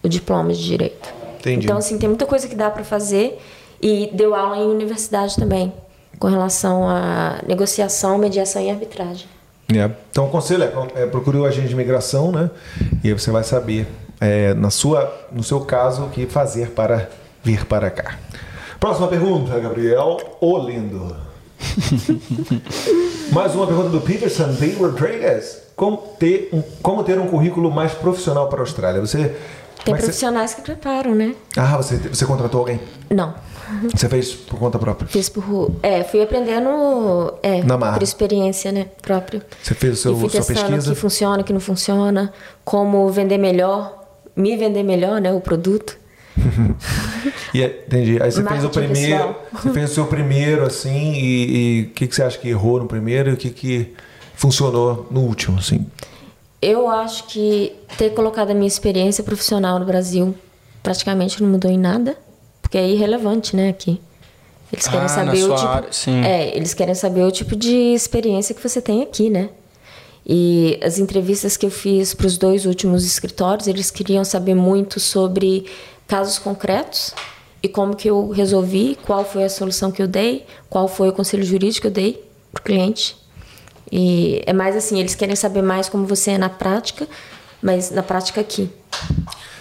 o 0.03 0.09
diploma 0.09 0.51
de 0.51 0.63
direito. 0.63 1.13
Entendi. 1.39 1.65
Então 1.65 1.77
assim 1.77 1.97
tem 1.97 2.09
muita 2.09 2.25
coisa 2.25 2.45
que 2.45 2.55
dá 2.55 2.69
para 2.69 2.83
fazer 2.83 3.39
e 3.81 4.09
deu 4.13 4.35
aula 4.35 4.57
em 4.57 4.67
universidade 4.67 5.37
também 5.37 5.71
com 6.19 6.27
relação 6.27 6.89
a 6.89 7.39
negociação, 7.47 8.17
mediação 8.17 8.61
e 8.61 8.69
arbitragem. 8.69 9.36
É. 9.73 9.89
Então 10.11 10.25
o 10.25 10.29
conselho 10.29 10.63
é, 10.63 11.03
é 11.03 11.05
procure 11.05 11.37
o 11.37 11.45
agente 11.45 11.67
de 11.67 11.73
imigração, 11.73 12.31
né? 12.31 12.49
E 13.03 13.09
aí 13.09 13.13
você 13.13 13.31
vai 13.31 13.43
saber, 13.43 13.87
é, 14.19 14.53
na 14.53 14.69
sua, 14.69 15.27
no 15.31 15.43
seu 15.43 15.61
caso, 15.61 16.03
o 16.03 16.09
que 16.09 16.25
fazer 16.25 16.71
para 16.71 17.09
vir 17.43 17.65
para 17.65 17.89
cá. 17.89 18.17
Próxima 18.79 19.07
pergunta, 19.07 19.59
Gabriel 19.59 20.17
Olindo. 20.39 21.15
Mais 23.31 23.53
uma 23.55 23.65
pergunta 23.67 23.89
do 23.89 24.01
Peterson 24.01 24.53
B. 24.53 24.73
Rodrigues. 24.73 25.63
Como 25.75 25.97
ter, 26.19 26.49
um, 26.53 26.61
como 26.81 27.03
ter 27.03 27.19
um 27.19 27.27
currículo 27.27 27.69
mais 27.71 27.93
profissional 27.93 28.47
para 28.47 28.59
a 28.59 28.61
Austrália? 28.61 29.01
Você. 29.01 29.35
Tem 29.83 29.93
que 29.93 30.01
você- 30.01 30.07
profissionais 30.07 30.53
que 30.53 30.61
preparam, 30.61 31.13
né? 31.13 31.35
ah, 31.55 31.77
você, 31.77 31.97
você 31.97 32.25
contratou 32.25 32.61
alguém? 32.61 32.79
Não. 33.09 33.33
Você 33.93 34.07
fez 34.07 34.33
por 34.33 34.57
conta 34.59 34.79
própria? 34.79 35.07
Fiz 35.07 35.27
por. 35.29 35.71
É, 35.83 36.03
fui 36.03 36.21
aprendendo. 36.21 37.33
É, 37.43 37.63
Na 37.63 37.77
marra. 37.77 37.93
por 37.97 38.03
experiência, 38.03 38.71
né? 38.71 38.87
Própria. 39.01 39.41
Você 39.61 39.73
fez 39.73 39.93
o 39.93 40.01
seu, 40.01 40.13
e 40.15 40.19
fui 40.19 40.29
sua 40.29 40.39
testando 40.39 40.59
o 40.59 40.69
pesquisa? 40.71 40.93
que 40.93 40.99
funciona, 40.99 41.41
o 41.41 41.43
que 41.43 41.53
não 41.53 41.59
funciona, 41.59 42.33
como 42.63 43.09
vender 43.09 43.37
melhor, 43.37 44.03
me 44.35 44.55
vender 44.55 44.83
melhor, 44.83 45.19
né? 45.21 45.31
O 45.33 45.41
produto. 45.41 45.97
E, 47.53 47.61
é- 47.63 47.83
entendi. 47.87 48.21
Aí 48.21 48.31
você 48.31 48.43
fez 48.43 48.59
o 48.59 48.63
Marketing 48.65 48.69
primeiro, 48.93 49.17
pessoal. 49.33 49.45
você 49.53 49.69
fez 49.71 49.91
o 49.91 49.93
seu 49.93 50.05
primeiro 50.05 50.65
assim 50.65 51.13
e 51.13 51.57
e 51.79 51.81
o 51.83 51.89
que, 51.91 52.07
que 52.07 52.15
você 52.15 52.23
acha 52.23 52.37
que 52.37 52.47
errou 52.49 52.79
no 52.79 52.85
primeiro 52.87 53.29
e 53.29 53.33
o 53.33 53.37
que, 53.37 53.49
que 53.49 53.93
funcionou 54.35 55.07
no 55.09 55.21
último, 55.21 55.57
assim? 55.57 55.87
Eu 56.61 56.87
acho 56.89 57.25
que 57.27 57.73
ter 57.97 58.11
colocado 58.11 58.51
a 58.51 58.53
minha 58.53 58.67
experiência 58.67 59.23
profissional 59.23 59.79
no 59.79 59.85
Brasil 59.85 60.35
praticamente 60.83 61.41
não 61.41 61.49
mudou 61.49 61.71
em 61.71 61.77
nada, 61.77 62.15
porque 62.67 62.77
é 62.77 62.85
irrelevante, 62.85 63.55
né, 63.55 63.69
aqui. 63.69 63.97
Eles 64.73 64.85
querem 64.89 65.05
Ah, 65.05 65.07
saber 65.07 65.43
o 65.45 65.55
tipo, 65.55 65.67
área, 65.67 65.87
sim. 65.89 66.21
é, 66.25 66.53
eles 66.53 66.73
querem 66.73 66.93
saber 66.93 67.23
o 67.23 67.31
tipo 67.31 67.55
de 67.55 67.93
experiência 67.93 68.53
que 68.53 68.61
você 68.61 68.81
tem 68.81 69.01
aqui, 69.01 69.29
né? 69.29 69.49
E 70.25 70.77
as 70.83 70.99
entrevistas 70.99 71.55
que 71.55 71.65
eu 71.65 71.71
fiz 71.71 72.13
para 72.13 72.27
os 72.27 72.37
dois 72.37 72.65
últimos 72.65 73.05
escritórios, 73.05 73.67
eles 73.69 73.89
queriam 73.89 74.25
saber 74.25 74.53
muito 74.53 74.99
sobre 74.99 75.65
casos 76.05 76.37
concretos 76.37 77.13
e 77.63 77.69
como 77.69 77.95
que 77.95 78.09
eu 78.09 78.27
resolvi, 78.31 78.97
qual 79.05 79.23
foi 79.23 79.45
a 79.45 79.49
solução 79.49 79.89
que 79.89 80.01
eu 80.01 80.07
dei, 80.07 80.45
qual 80.69 80.89
foi 80.89 81.07
o 81.07 81.13
conselho 81.13 81.45
jurídico 81.45 81.83
que 81.83 81.87
eu 81.87 81.91
dei 81.91 82.21
para 82.51 82.59
o 82.59 82.63
cliente. 82.65 83.15
E 83.89 84.43
é 84.45 84.51
mais 84.51 84.75
assim, 84.75 84.99
eles 84.99 85.15
querem 85.15 85.37
saber 85.37 85.61
mais 85.61 85.87
como 85.87 86.05
você 86.05 86.31
é 86.31 86.37
na 86.37 86.49
prática, 86.49 87.07
mas 87.61 87.89
na 87.91 88.03
prática 88.03 88.41
aqui. 88.41 88.69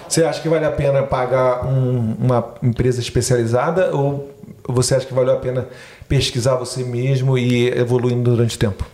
Você 0.09 0.25
acha 0.25 0.41
que 0.41 0.49
vale 0.49 0.65
a 0.65 0.71
pena 0.71 1.03
pagar 1.03 1.67
um- 1.67 2.15
uma 2.19 2.55
empresa 2.63 3.01
especializada 3.01 3.95
ou 3.95 4.31
você 4.69 4.95
acha 4.95 5.07
que 5.07 5.15
valeu 5.15 5.35
a 5.35 5.39
pena 5.39 5.67
pesquisar 6.09 6.55
você 6.57 6.83
mesmo 6.85 7.37
e 7.37 7.69
evoluindo 7.71 8.31
durante 8.31 8.57
o 8.57 8.59
tempo? 8.59 8.85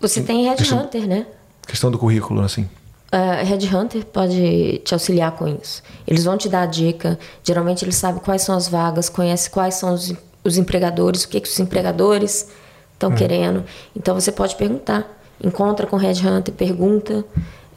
Você 0.00 0.20
tem 0.22 0.44
Headhunter, 0.46 1.06
né? 1.06 1.26
Questão 1.66 1.90
do 1.90 1.98
currículo, 1.98 2.42
assim. 2.42 2.68
A 3.10 3.42
Headhunter 3.42 4.04
pode 4.04 4.80
te 4.84 4.92
auxiliar 4.94 5.32
com 5.32 5.48
isso. 5.48 5.82
Eles 6.06 6.24
vão 6.24 6.36
te 6.36 6.48
dar 6.48 6.62
a 6.62 6.66
dica. 6.66 7.18
Geralmente 7.42 7.84
eles 7.84 7.96
sabem 7.96 8.20
quais 8.20 8.42
são 8.42 8.54
as 8.56 8.68
vagas, 8.68 9.08
conhecem 9.08 9.50
quais 9.50 9.74
são 9.76 9.94
os, 9.94 10.12
os 10.44 10.58
empregadores, 10.58 11.24
o 11.24 11.28
que, 11.28 11.40
que 11.40 11.48
os 11.48 11.58
empregadores 11.58 12.46
Hum. 12.48 12.52
estão 12.94 13.12
querendo. 13.12 13.64
Então 13.96 14.14
você 14.14 14.30
pode 14.32 14.56
perguntar. 14.56 15.06
Encontra 15.42 15.86
com 15.86 15.96
o 15.96 15.98
Headhunter, 15.98 16.52
pergunta 16.52 17.24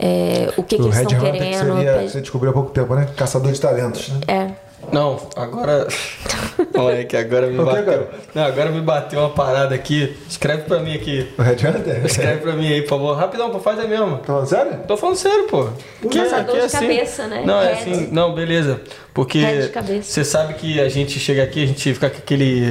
é, 0.01 0.49
o 0.57 0.63
que, 0.63 0.75
que 0.77 0.81
eles 0.81 0.95
Red 0.95 1.03
estão 1.03 1.19
Hunter 1.19 1.31
querendo. 1.33 1.51
que 1.51 1.57
seria, 1.57 1.91
pede- 1.93 2.05
que 2.05 2.11
você 2.11 2.21
descobriu 2.21 2.49
há 2.51 2.53
pouco 2.53 2.71
tempo, 2.71 2.95
né? 2.95 3.07
Caçador 3.15 3.51
de 3.51 3.61
talentos, 3.61 4.09
né? 4.09 4.19
É. 4.27 4.71
Não, 4.91 5.19
agora. 5.35 5.87
Moleque, 6.75 7.15
agora 7.15 7.45
me 7.47 7.63
bateu. 7.63 8.07
Não, 8.33 8.43
agora 8.43 8.71
me 8.71 8.81
bateu 8.81 9.19
uma 9.19 9.29
parada 9.29 9.75
aqui. 9.75 10.17
Escreve 10.27 10.63
pra 10.63 10.79
mim 10.79 10.95
aqui. 10.95 11.31
O 11.37 11.41
Red 11.41 11.53
Hunter? 11.67 12.03
Escreve 12.03 12.37
pra 12.41 12.53
mim 12.53 12.67
aí, 12.67 12.81
por 12.81 12.89
favor. 12.89 13.15
Rapidão, 13.15 13.51
pô, 13.51 13.59
faz 13.59 13.79
aí 13.79 13.87
mesmo. 13.87 14.17
Tá 14.17 14.23
falando 14.25 14.47
sério? 14.47 14.79
Tô 14.87 14.97
falando 14.97 15.15
sério, 15.17 15.43
pô. 15.47 15.67
Que, 16.09 16.19
Caçador 16.19 16.55
que 16.55 16.65
de 16.65 16.71
cabeça, 16.71 17.27
né? 17.27 17.43
Não, 17.45 17.61
é 17.61 17.73
assim, 17.73 18.09
não, 18.11 18.33
beleza. 18.33 18.81
Porque 19.13 19.37
Head 19.39 19.61
de 19.67 19.69
cabeça. 19.69 20.11
você 20.11 20.25
sabe 20.25 20.55
que 20.55 20.81
a 20.81 20.89
gente 20.89 21.19
chega 21.19 21.43
aqui, 21.43 21.63
a 21.63 21.67
gente 21.67 21.93
fica 21.93 22.09
com 22.09 22.17
aquele 22.17 22.65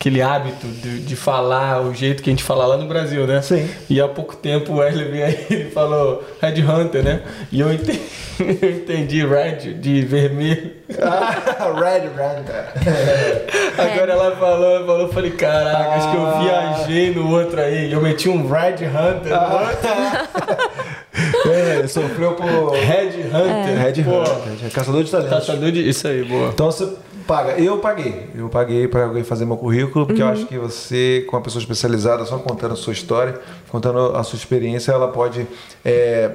aquele 0.00 0.22
hábito 0.22 0.66
de, 0.66 1.00
de 1.00 1.14
falar 1.14 1.82
o 1.82 1.92
jeito 1.94 2.22
que 2.22 2.30
a 2.30 2.32
gente 2.32 2.42
fala 2.42 2.64
lá 2.64 2.78
no 2.78 2.86
Brasil, 2.88 3.26
né? 3.26 3.42
Sim. 3.42 3.68
E 3.90 4.00
há 4.00 4.08
pouco 4.08 4.34
tempo 4.34 4.72
o 4.72 4.76
Wesley 4.78 5.10
veio 5.10 5.26
aí 5.26 5.46
e 5.50 5.64
falou 5.72 6.24
Red 6.40 6.62
Hunter, 6.62 7.02
né? 7.04 7.20
E 7.52 7.60
eu 7.60 7.70
entendi, 7.70 8.00
eu 8.40 8.70
entendi 8.70 9.26
Red 9.26 9.74
de 9.74 10.00
vermelho. 10.00 10.72
Ah, 11.02 11.70
Red 11.78 12.08
Red. 12.16 12.44
Agora 13.76 14.12
ela 14.12 14.36
falou, 14.36 14.86
falou, 14.86 15.00
eu 15.02 15.12
falei, 15.12 15.32
caraca, 15.32 15.90
acho 15.90 16.10
que 16.10 16.16
eu 16.16 16.26
Ah. 16.26 16.40
viajei 16.40 17.14
no 17.14 17.30
outro 17.30 17.60
aí. 17.60 17.92
Eu 17.92 18.00
meti 18.00 18.30
um 18.30 18.48
Red 18.48 18.76
Hunter 18.86 19.32
outro. 19.38 20.70
É, 21.50 21.86
sofreu 21.86 22.32
por 22.32 22.46
Red 22.72 23.20
Hunter. 23.26 23.78
Red 23.78 24.02
Pô, 24.04 24.20
Hunter, 24.22 24.66
é 24.66 24.70
caçador 24.70 25.02
de 25.04 25.10
talentos. 25.10 25.46
Caçador 25.46 25.70
de. 25.70 25.86
Isso 25.88 26.06
aí, 26.08 26.24
boa. 26.24 26.48
Então 26.48 26.66
você 26.70 26.88
paga. 27.26 27.52
Eu 27.60 27.78
paguei. 27.78 28.28
Eu 28.34 28.48
paguei 28.48 28.88
para 28.88 29.04
alguém 29.04 29.22
fazer 29.24 29.44
meu 29.44 29.56
currículo, 29.56 30.06
porque 30.06 30.22
eu 30.22 30.28
acho 30.28 30.46
que 30.46 30.58
você, 30.58 31.24
com 31.28 31.36
uma 31.36 31.42
pessoa 31.42 31.60
especializada, 31.60 32.24
só 32.24 32.38
contando 32.38 32.72
a 32.74 32.76
sua 32.76 32.92
história, 32.92 33.38
contando 33.70 34.16
a 34.16 34.22
sua 34.22 34.36
experiência, 34.36 34.92
ela 34.92 35.08
pode 35.08 35.46
é, 35.84 36.30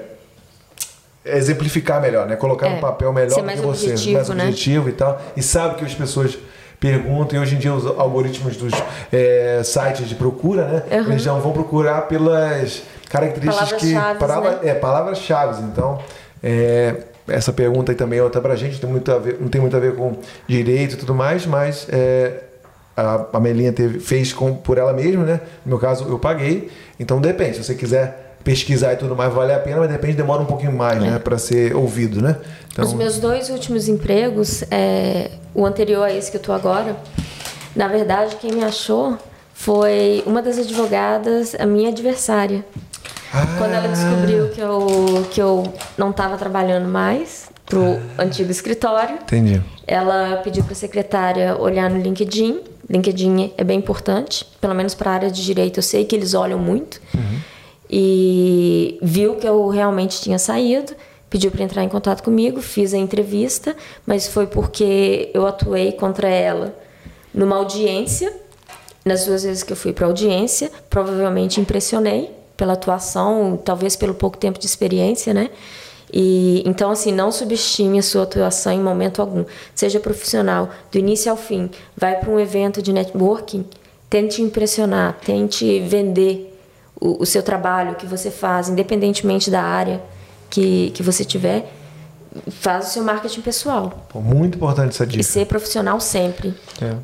exemplificar 1.26 2.02
melhor, 2.02 2.28
né? 2.28 2.36
Colocar 2.36 2.68
É, 2.68 2.76
no 2.76 2.82
papel 2.82 3.12
melhor 3.12 3.30
do 3.42 3.48
que 3.48 3.56
você, 3.58 3.86
objetivo, 3.92 4.14
mais 4.16 4.30
né? 4.30 4.44
objetivo 4.46 4.90
e 4.90 4.94
tal. 4.94 5.22
E 5.36 5.42
sabe 5.42 5.76
que 5.76 5.86
as 5.86 5.94
pessoas 5.94 6.38
perguntam, 6.80 7.40
e 7.40 7.42
hoje 7.42 7.56
em 7.56 7.58
dia 7.58 7.74
os 7.74 7.86
algoritmos 7.86 8.58
dos 8.58 8.74
é, 9.12 9.62
sites 9.64 10.08
de 10.08 10.16
procura, 10.16 10.66
né? 10.66 11.00
Uhum. 11.02 11.12
Eles 11.12 11.24
já 11.24 11.34
vão 11.34 11.52
procurar 11.52 12.02
pelas 12.04 12.84
características 13.10 13.72
que. 13.74 13.94
Palavras-chaves, 13.94 14.20
palavra- 14.20 14.52
né? 14.62 14.70
É, 14.70 14.74
palavras-chave. 14.76 15.64
Então, 15.64 16.00
é, 16.44 16.96
essa 17.28 17.52
pergunta 17.52 17.92
aí 17.92 17.96
também 17.96 18.20
é 18.20 18.24
outra 18.24 18.42
pra 18.42 18.56
gente, 18.56 18.80
tem 18.80 18.90
muito 18.90 19.12
a 19.12 19.18
ver, 19.18 19.38
não 19.40 19.48
tem 19.48 19.60
muito 19.60 19.76
a 19.76 19.80
ver 19.80 19.96
com 19.96 20.18
direito 20.48 20.94
e 20.94 20.98
tudo 20.98 21.16
mais, 21.16 21.46
mas 21.46 21.88
é, 21.90 22.44
a, 22.96 23.26
a 23.34 23.40
Melinha 23.40 23.74
teve, 23.74 24.00
fez 24.00 24.32
com, 24.32 24.56
por 24.56 24.78
ela 24.78 24.94
mesma, 24.94 25.24
né? 25.24 25.42
No 25.66 25.72
meu 25.72 25.80
caso, 25.80 26.08
eu 26.08 26.20
paguei. 26.20 26.70
Então, 27.00 27.20
depende. 27.20 27.58
Se 27.58 27.64
você 27.64 27.76
quiser 27.76 28.38
pesquisar 28.44 28.94
e 28.94 28.98
tudo 28.98 29.16
mais, 29.16 29.34
vale 29.34 29.52
a 29.52 29.60
pena, 29.60 29.78
mas 29.78 29.88
de 29.88 29.94
repente 29.94 30.16
demora 30.16 30.42
um 30.42 30.46
pouquinho 30.46 30.72
mais, 30.72 31.02
né? 31.02 31.20
Pra 31.20 31.38
ser 31.38 31.76
ouvido, 31.76 32.22
né? 32.22 32.38
Então, 32.72 32.86
Os 32.86 32.94
meus 32.94 33.18
dois 33.18 33.50
últimos 33.50 33.88
empregos, 33.88 34.64
é, 34.70 35.32
o 35.54 35.66
anterior 35.66 36.04
a 36.04 36.14
esse 36.14 36.30
que 36.30 36.38
eu 36.38 36.42
tô 36.42 36.54
agora, 36.54 36.96
na 37.76 37.88
verdade, 37.88 38.36
quem 38.36 38.52
me 38.52 38.64
achou 38.64 39.18
foi 39.54 40.24
uma 40.28 40.42
das 40.42 40.60
advogadas, 40.60 41.56
a 41.56 41.66
minha 41.66 41.90
adversária. 41.90 42.64
Ah. 43.38 43.46
Quando 43.58 43.74
ela 43.74 43.90
descobriu 43.90 44.50
que 44.50 44.62
eu, 44.62 45.28
que 45.30 45.42
eu 45.42 45.74
não 45.98 46.12
estava 46.12 46.38
trabalhando 46.38 46.88
mais 46.88 47.50
pro 47.66 48.00
antigo 48.18 48.50
escritório, 48.50 49.16
Entendi. 49.16 49.62
ela 49.86 50.38
pediu 50.38 50.64
para 50.64 50.72
a 50.72 50.76
secretária 50.76 51.58
olhar 51.60 51.90
no 51.90 52.00
LinkedIn. 52.00 52.62
LinkedIn 52.90 53.52
é 53.58 53.64
bem 53.66 53.80
importante, 53.80 54.48
pelo 54.62 54.74
menos 54.74 54.96
para 54.96 55.12
a 55.12 55.14
área 55.16 55.30
de 55.30 55.44
direito 55.44 55.80
eu 55.80 55.84
sei 55.84 56.06
que 56.06 56.16
eles 56.16 56.34
olham 56.34 56.58
muito. 56.58 57.02
E 57.90 58.98
viu 59.02 59.36
que 59.36 59.46
eu 59.48 59.68
realmente 59.68 60.22
tinha 60.22 60.40
saído, 60.40 60.96
pediu 61.30 61.52
para 61.52 61.64
entrar 61.64 61.84
em 61.84 61.90
contato 61.90 62.24
comigo, 62.24 62.62
fiz 62.62 62.94
a 62.94 62.98
entrevista, 62.98 63.76
mas 64.06 64.28
foi 64.28 64.48
porque 64.48 65.30
eu 65.34 65.46
atuei 65.46 65.92
contra 65.92 66.30
ela 66.30 66.74
numa 67.34 67.58
audiência. 67.58 68.32
Nas 69.04 69.26
duas 69.26 69.44
vezes 69.44 69.62
que 69.62 69.74
eu 69.74 69.78
fui 69.78 69.94
para 69.94 70.08
audiência, 70.08 70.72
provavelmente 70.90 71.60
impressionei 71.60 72.35
pela 72.56 72.74
atuação, 72.74 73.60
talvez 73.64 73.96
pelo 73.96 74.14
pouco 74.14 74.38
tempo 74.38 74.60
de 74.60 74.66
experiência, 74.66 75.34
né? 75.34 75.50
E 76.14 76.64
então 76.66 76.92
assim, 76.92 77.12
não 77.12 77.32
subestime 77.32 78.00
a 78.00 78.04
sua 78.04 78.24
atuação 78.24 78.72
em 78.72 78.82
momento 78.82 79.22
algum. 79.22 79.44
Seja 79.74 80.00
profissional, 80.00 80.70
do 80.92 80.98
início 80.98 81.30
ao 81.30 81.38
fim, 81.38 81.70
vai 81.96 82.16
para 82.20 82.30
um 82.30 82.40
evento 82.40 82.82
de 82.82 82.94
networking, 82.94 83.66
tente 84.10 84.42
impressionar, 84.42 85.18
tente 85.26 85.80
vender 85.82 86.58
o, 87.00 87.24
o 87.24 87.26
seu 87.26 87.44
trabalho, 87.44 87.92
o 87.92 87.96
que 87.96 88.06
você 88.06 88.32
faz, 88.32 88.70
independentemente 88.70 89.52
da 89.52 89.62
área 89.62 90.02
que, 90.50 90.92
que 90.92 91.04
você 91.04 91.26
tiver, 91.26 91.72
faz 92.52 92.88
o 92.88 92.92
seu 92.92 93.04
marketing 93.04 93.42
pessoal 93.42 94.06
Pô, 94.10 94.20
muito 94.20 94.56
importante 94.56 94.90
essa 94.90 95.04
e 95.04 95.08
dica. 95.08 95.24
ser 95.24 95.46
profissional 95.46 96.00
sempre. 96.00 96.54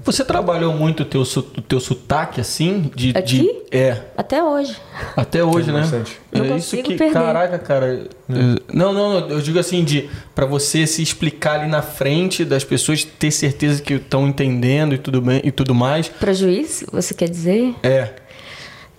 Você 0.03 0.25
trabalhou 0.25 0.73
muito 0.73 1.03
o 1.03 1.05
teu, 1.05 1.21
o 1.21 1.61
teu 1.61 1.79
sotaque 1.79 2.41
assim? 2.41 2.91
De, 2.95 3.11
Aqui? 3.15 3.37
de- 3.39 3.61
é. 3.77 3.97
Até 4.17 4.43
hoje. 4.43 4.75
Até 5.15 5.43
hoje, 5.43 5.71
né? 5.71 5.79
bastante. 5.81 6.19
Não 6.31 6.45
é 6.45 6.57
isso 6.57 6.75
que, 6.77 6.95
perder. 6.95 7.13
caraca, 7.13 7.57
cara. 7.59 8.05
é, 8.29 8.33
Não, 8.73 8.91
não, 8.93 9.19
não, 9.21 9.29
eu 9.29 9.41
digo 9.41 9.57
assim 9.59 9.83
de 9.83 10.09
para 10.35 10.45
você 10.45 10.85
se 10.85 11.01
explicar 11.01 11.59
ali 11.61 11.69
na 11.69 11.81
frente 11.81 12.43
das 12.43 12.63
pessoas 12.63 13.03
ter 13.05 13.31
certeza 13.31 13.81
que 13.81 13.93
estão 13.95 14.27
entendendo 14.27 14.93
e 14.93 14.97
tudo 14.97 15.21
bem 15.21 15.41
e 15.43 15.51
tudo 15.51 15.73
mais. 15.73 16.07
Para 16.09 16.33
juiz, 16.33 16.83
você 16.91 17.13
quer 17.13 17.29
dizer? 17.29 17.73
É. 17.83 18.09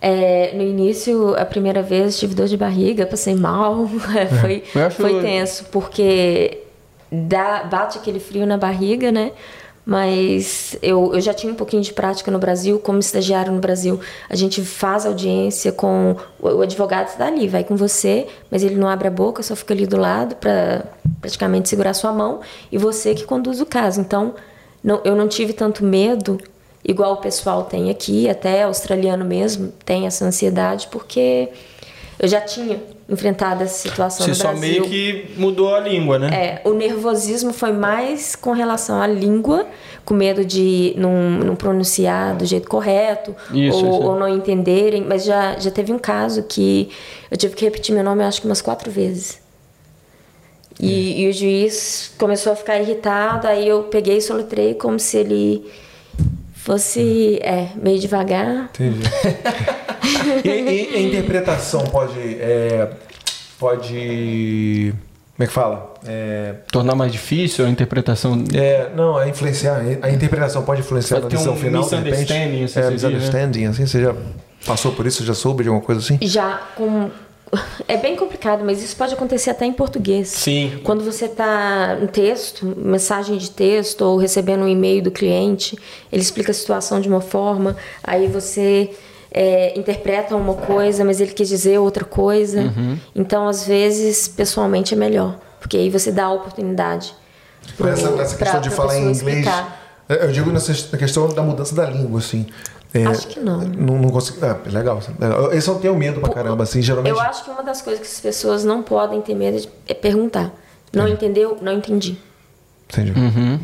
É, 0.04 0.50
no 0.54 0.62
início, 0.62 1.32
a 1.36 1.44
primeira 1.44 1.80
vez, 1.80 2.18
tive 2.18 2.34
dor 2.34 2.48
de 2.48 2.56
barriga, 2.56 3.06
passei 3.06 3.36
mal. 3.36 3.88
É, 4.16 4.26
foi, 4.26 4.64
acho- 4.82 4.96
foi 4.96 5.20
tenso, 5.22 5.64
porque 5.70 6.58
dá, 7.10 7.62
bate 7.62 7.98
aquele 7.98 8.18
frio 8.18 8.44
na 8.44 8.56
barriga, 8.58 9.12
né? 9.12 9.30
Mas 9.84 10.76
eu, 10.80 11.12
eu 11.14 11.20
já 11.20 11.34
tinha 11.34 11.52
um 11.52 11.56
pouquinho 11.56 11.82
de 11.82 11.92
prática 11.92 12.30
no 12.30 12.38
Brasil, 12.38 12.78
como 12.78 13.00
estagiário 13.00 13.52
no 13.52 13.58
Brasil. 13.60 13.98
A 14.30 14.36
gente 14.36 14.62
faz 14.64 15.04
audiência 15.04 15.72
com. 15.72 16.16
O, 16.40 16.48
o 16.48 16.62
advogado 16.62 17.08
está 17.08 17.26
ali, 17.26 17.48
vai 17.48 17.64
com 17.64 17.74
você, 17.76 18.28
mas 18.50 18.62
ele 18.62 18.76
não 18.76 18.88
abre 18.88 19.08
a 19.08 19.10
boca, 19.10 19.42
só 19.42 19.56
fica 19.56 19.74
ali 19.74 19.86
do 19.86 19.96
lado 19.96 20.36
para 20.36 20.84
praticamente 21.20 21.68
segurar 21.68 21.94
sua 21.94 22.12
mão, 22.12 22.40
e 22.70 22.78
você 22.78 23.12
que 23.14 23.24
conduz 23.24 23.60
o 23.60 23.66
caso. 23.66 24.00
Então, 24.00 24.34
não, 24.82 25.00
eu 25.04 25.14
não 25.16 25.26
tive 25.28 25.52
tanto 25.52 25.84
medo 25.84 26.38
igual 26.84 27.14
o 27.14 27.16
pessoal 27.18 27.64
tem 27.64 27.90
aqui, 27.90 28.28
até 28.28 28.62
australiano 28.64 29.24
mesmo 29.24 29.72
tem 29.84 30.06
essa 30.06 30.24
ansiedade, 30.24 30.88
porque 30.90 31.48
eu 32.18 32.28
já 32.28 32.40
tinha 32.40 32.80
enfrentado 33.08 33.64
essa 33.64 33.74
situação 33.88 34.24
Você 34.24 34.30
no 34.30 34.34
só 34.36 34.48
Brasil. 34.48 34.68
meio 34.68 34.84
que 34.84 35.34
mudou 35.36 35.74
a 35.74 35.80
língua, 35.80 36.18
né? 36.18 36.28
É, 36.32 36.68
o 36.68 36.72
nervosismo 36.72 37.52
foi 37.52 37.72
mais 37.72 38.34
com 38.36 38.52
relação 38.52 39.02
à 39.02 39.06
língua, 39.06 39.66
com 40.04 40.14
medo 40.14 40.44
de 40.44 40.94
não, 40.96 41.12
não 41.30 41.56
pronunciar 41.56 42.36
do 42.36 42.44
jeito 42.46 42.68
correto, 42.68 43.34
Isso, 43.52 43.76
ou, 43.84 43.98
isso. 43.98 44.08
ou 44.08 44.18
não 44.18 44.28
entenderem, 44.28 45.04
mas 45.04 45.24
já, 45.24 45.58
já 45.58 45.70
teve 45.70 45.92
um 45.92 45.98
caso 45.98 46.44
que 46.44 46.90
eu 47.30 47.36
tive 47.36 47.54
que 47.54 47.64
repetir 47.64 47.94
meu 47.94 48.04
nome, 48.04 48.22
acho 48.24 48.40
que 48.40 48.46
umas 48.46 48.62
quatro 48.62 48.90
vezes. 48.90 49.40
E, 50.80 51.22
e 51.22 51.28
o 51.28 51.32
juiz 51.32 52.12
começou 52.18 52.52
a 52.52 52.56
ficar 52.56 52.78
irritado, 52.78 53.46
aí 53.46 53.68
eu 53.68 53.84
peguei 53.84 54.16
e 54.16 54.22
soletrei 54.22 54.74
como 54.74 54.98
se 54.98 55.18
ele 55.18 55.64
fosse 56.62 57.38
é, 57.42 57.68
meio 57.74 57.98
devagar. 57.98 58.70
Entendi. 58.74 59.02
e, 60.44 60.92
e 60.92 60.96
a 60.96 61.00
interpretação 61.00 61.84
pode. 61.86 62.18
é, 62.18 62.88
pode. 63.58 64.94
Como 65.34 65.44
é 65.44 65.46
que 65.46 65.52
fala? 65.52 65.94
É, 66.06 66.54
Tornar 66.70 66.94
mais 66.94 67.10
difícil 67.10 67.64
a 67.66 67.68
interpretação. 67.68 68.44
é, 68.54 68.90
não, 68.94 69.20
é 69.20 69.28
influenciar. 69.28 69.82
A 70.02 70.10
interpretação 70.10 70.62
pode 70.62 70.82
influenciar 70.82 71.20
Pode 71.20 71.24
na 71.24 71.30
decisão 71.30 71.54
um 71.54 71.56
final. 71.56 71.82
de 71.82 71.96
repente. 71.96 72.10
misunderstanding, 72.10 72.64
assim 72.64 72.78
é, 72.78 72.82
diz, 72.82 73.02
né? 73.02 73.08
misunderstanding, 73.08 73.64
assim. 73.64 73.86
Você 73.86 74.02
já 74.02 74.14
passou 74.64 74.92
por 74.92 75.06
isso? 75.06 75.24
Já 75.24 75.34
soube 75.34 75.64
de 75.64 75.68
alguma 75.68 75.84
coisa 75.84 76.00
assim? 76.00 76.18
Já 76.22 76.60
com. 76.76 77.10
É 77.86 77.96
bem 77.98 78.16
complicado, 78.16 78.64
mas 78.64 78.82
isso 78.82 78.96
pode 78.96 79.12
acontecer 79.12 79.50
até 79.50 79.66
em 79.66 79.72
português. 79.72 80.28
Sim. 80.28 80.80
Quando 80.82 81.04
você 81.04 81.26
está 81.26 81.98
em 82.02 82.06
texto, 82.06 82.64
mensagem 82.76 83.36
de 83.36 83.50
texto 83.50 84.00
ou 84.02 84.16
recebendo 84.16 84.62
um 84.62 84.68
e-mail 84.68 85.02
do 85.02 85.10
cliente, 85.10 85.78
ele 86.10 86.22
explica 86.22 86.50
a 86.50 86.54
situação 86.54 86.98
de 87.00 87.08
uma 87.08 87.20
forma, 87.20 87.76
aí 88.02 88.26
você 88.26 88.90
é, 89.30 89.78
interpreta 89.78 90.34
uma 90.34 90.54
coisa, 90.54 91.04
mas 91.04 91.20
ele 91.20 91.32
quis 91.32 91.48
dizer 91.48 91.78
outra 91.78 92.04
coisa. 92.06 92.62
Uhum. 92.62 92.98
Então, 93.14 93.46
às 93.46 93.66
vezes, 93.66 94.28
pessoalmente 94.28 94.94
é 94.94 94.96
melhor, 94.96 95.38
porque 95.60 95.76
aí 95.76 95.90
você 95.90 96.10
dá 96.10 96.24
a 96.24 96.32
oportunidade. 96.32 97.14
pro- 97.76 97.86
nessa 97.88 98.08
pra- 98.10 98.24
questão 98.46 98.60
de 98.62 98.68
pra 98.70 98.76
falar 98.76 98.96
em 98.96 99.00
inglês. 99.10 99.16
explicar. 99.18 99.78
é, 100.08 100.24
Eu 100.24 100.32
digo 100.32 100.50
nessa 100.50 100.72
na 100.90 100.98
questão 100.98 101.28
da 101.28 101.42
mudança 101.42 101.74
da 101.74 101.84
língua, 101.88 102.18
assim. 102.18 102.46
É, 102.94 103.06
Acho 103.06 103.26
que 103.28 103.40
não. 103.40 103.58
Não, 103.62 103.98
não 103.98 104.10
consigo. 104.10 104.44
É, 104.44 104.56
legal. 104.68 105.00
legal. 105.18 105.52
Esse 105.52 105.68
eu 105.68 105.76
tenho 105.76 105.96
medo 105.96 106.20
pra 106.20 106.28
caramba, 106.30 106.64
assim, 106.64 106.82
geralmente. 106.82 107.12
Eu 107.14 107.20
acho 107.20 107.44
que 107.44 107.50
uma 107.50 107.62
das 107.62 107.80
coisas 107.80 108.00
que 108.06 108.12
as 108.14 108.20
pessoas 108.20 108.64
não 108.64 108.82
podem 108.82 109.20
ter 109.22 109.34
medo 109.34 109.66
é 109.88 109.94
perguntar. 109.94 110.52
Não 110.92 111.08
entendeu? 111.08 111.56
Não 111.62 111.72
entendi. 111.72 112.18
Entendi. 112.90 113.12
Uhum. 113.18 113.58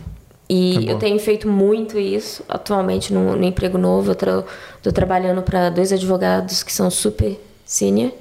E 0.49 0.79
bom. 0.87 0.93
eu 0.93 0.99
tenho 0.99 1.19
feito 1.19 1.47
muito 1.47 1.99
isso 1.99 2.43
atualmente 2.49 3.13
no, 3.13 3.37
no 3.37 3.45
emprego 3.45 3.77
novo. 3.77 4.13
Eu 4.13 4.15
tra- 4.15 4.45
tô 4.83 4.91
trabalhando 4.91 5.43
para 5.43 5.69
dois 5.69 5.93
advogados 5.93 6.63
que 6.63 6.73
são 6.73 6.91
super 6.91 7.39
senior. 7.67 8.13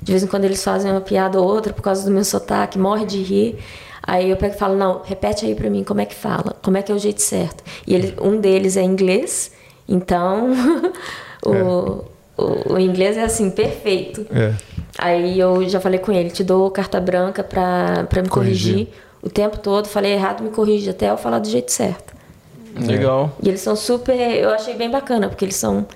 De 0.00 0.12
vez 0.12 0.22
em 0.22 0.28
quando 0.28 0.44
eles 0.44 0.62
fazem 0.62 0.90
uma 0.92 1.00
piada 1.00 1.40
ou 1.40 1.46
outra 1.46 1.72
por 1.72 1.82
causa 1.82 2.04
do 2.04 2.10
meu 2.12 2.24
sotaque, 2.24 2.78
morre 2.78 3.04
de 3.04 3.20
rir. 3.20 3.58
Aí 4.00 4.30
eu 4.30 4.36
pego 4.36 4.54
e 4.54 4.58
falo, 4.58 4.76
não, 4.76 5.02
repete 5.04 5.44
aí 5.44 5.56
pra 5.56 5.68
mim 5.68 5.82
como 5.82 6.00
é 6.00 6.06
que 6.06 6.14
fala, 6.14 6.54
como 6.62 6.76
é 6.76 6.82
que 6.82 6.92
é 6.92 6.94
o 6.94 6.98
jeito 6.98 7.20
certo. 7.20 7.64
E 7.84 7.92
ele, 7.92 8.14
um 8.22 8.38
deles 8.40 8.76
é 8.76 8.82
inglês, 8.84 9.50
então 9.88 10.50
o, 11.44 12.04
o, 12.42 12.74
o 12.74 12.78
inglês 12.78 13.16
é 13.16 13.22
assim, 13.24 13.50
perfeito. 13.50 14.26
É. 14.30 14.52
Aí 14.98 15.38
eu 15.38 15.68
já 15.68 15.78
falei 15.80 15.98
com 15.98 16.10
ele, 16.12 16.30
te 16.30 16.42
dou 16.42 16.70
carta 16.70 17.00
branca 17.00 17.42
pra, 17.44 18.04
pra 18.08 18.22
me 18.22 18.28
Corrigir. 18.28 18.72
corrigir. 18.72 18.88
o 19.22 19.28
tempo 19.28 19.58
todo. 19.58 19.86
Falei 19.88 20.12
errado, 20.12 20.42
me 20.42 20.50
corrige 20.50 20.88
até 20.90 21.10
eu 21.10 21.16
falar 21.18 21.38
do 21.38 21.48
jeito 21.48 21.70
certo. 21.70 22.14
Legal. 22.78 23.34
E 23.42 23.48
eles 23.48 23.60
são 23.60 23.74
super. 23.76 24.14
Eu 24.14 24.50
achei 24.50 24.74
bem 24.74 24.90
bacana, 24.90 25.28
porque 25.28 25.44
eles 25.44 25.56
são. 25.56 25.86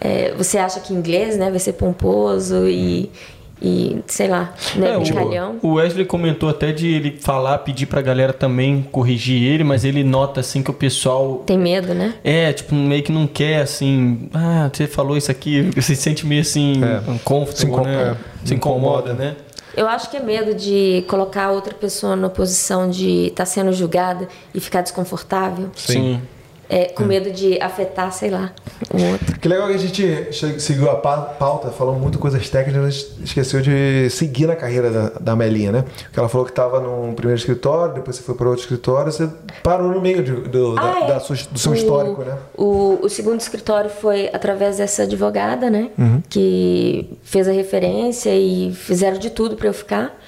é, 0.00 0.32
você 0.32 0.56
acha 0.58 0.80
que 0.80 0.92
inglês, 0.94 1.36
né, 1.36 1.50
vai 1.50 1.58
ser 1.58 1.74
pomposo 1.74 2.66
e. 2.68 3.10
e 3.60 4.02
sei 4.06 4.28
lá, 4.28 4.52
né, 4.74 4.90
É, 4.90 4.98
brincalhão. 4.98 5.56
o, 5.62 5.68
o 5.68 5.72
Wesley 5.74 6.04
comentou 6.04 6.48
até 6.48 6.72
de 6.72 6.88
ele 6.92 7.16
falar, 7.20 7.58
pedir 7.58 7.86
pra 7.86 8.02
galera 8.02 8.32
também 8.32 8.86
corrigir 8.92 9.42
ele, 9.42 9.64
mas 9.64 9.84
ele 9.84 10.04
nota 10.04 10.40
assim 10.40 10.62
que 10.62 10.70
o 10.70 10.74
pessoal 10.74 11.42
Tem 11.46 11.56
medo, 11.58 11.94
né? 11.94 12.14
é, 12.22 12.52
tipo, 12.52 12.74
meio 12.74 13.02
que 13.02 13.10
não 13.12 13.26
quer 13.26 13.62
assim, 13.62 14.28
ah, 14.34 14.68
você 14.72 14.86
falou 14.86 15.16
isso 15.16 15.30
aqui, 15.30 15.62
você 15.74 15.94
se 15.96 16.02
sente 16.02 16.26
meio 16.26 16.42
assim, 16.42 16.82
É. 16.84 17.10
uncomfortable, 17.10 17.74
Se 17.76 17.82
né? 17.82 18.02
é, 18.12 18.46
Se 18.46 18.54
incomoda, 18.54 19.10
incomoda. 19.10 19.14
né? 19.14 19.36
Eu 19.76 19.86
acho 19.86 20.10
que 20.10 20.16
é 20.16 20.20
medo 20.20 20.54
de 20.54 21.04
colocar 21.06 21.50
outra 21.50 21.74
pessoa 21.74 22.16
na 22.16 22.30
posição 22.30 22.88
de 22.88 23.26
estar 23.26 23.44
sendo 23.44 23.72
julgada 23.74 24.26
e 24.54 24.60
ficar 24.60 24.80
desconfortável. 24.80 25.68
Sim. 25.76 26.20
É, 26.68 26.86
com 26.86 27.04
medo 27.04 27.30
de 27.30 27.60
afetar, 27.60 28.12
sei 28.12 28.28
lá, 28.28 28.52
o 28.92 29.00
outro. 29.12 29.38
Que 29.38 29.46
legal 29.48 29.68
que 29.68 29.74
a 29.74 29.78
gente 29.78 30.60
seguiu 30.60 30.90
a 30.90 30.96
pa- 30.96 31.16
pauta, 31.20 31.70
falou 31.70 31.94
muito 31.94 32.18
coisas 32.18 32.50
técnicas, 32.50 32.82
mas 32.82 33.24
esqueceu 33.24 33.60
de 33.60 34.10
seguir 34.10 34.46
na 34.46 34.56
carreira 34.56 34.90
da, 34.90 35.08
da 35.20 35.36
Melinha, 35.36 35.70
né? 35.70 35.84
Porque 36.04 36.18
ela 36.18 36.28
falou 36.28 36.44
que 36.44 36.50
estava 36.50 36.80
num 36.80 37.14
primeiro 37.14 37.38
escritório, 37.38 37.94
depois 37.94 38.16
você 38.16 38.22
foi 38.22 38.34
para 38.34 38.48
outro 38.48 38.62
escritório, 38.62 39.12
você 39.12 39.28
parou 39.62 39.92
no 39.92 40.00
meio 40.00 40.24
de- 40.24 40.32
do, 40.48 40.74
da- 40.74 40.82
Ah, 40.94 41.00
é. 41.04 41.06
da 41.06 41.20
sua- 41.20 41.36
do 41.52 41.56
seu 41.58 41.70
O- 41.70 41.74
histórico, 41.76 42.22
né? 42.24 42.36
O, 42.56 42.98
o 43.00 43.08
segundo 43.08 43.40
escritório 43.40 43.88
foi 43.88 44.28
através 44.32 44.78
dessa 44.78 45.04
advogada, 45.04 45.70
né? 45.70 45.90
Uhum. 45.96 46.20
Que 46.28 47.16
fez 47.22 47.46
a 47.46 47.52
referência 47.52 48.34
e 48.34 48.72
fizeram 48.74 49.18
de 49.18 49.30
tudo 49.30 49.54
para 49.54 49.68
eu 49.68 49.72
ficar. 49.74 50.20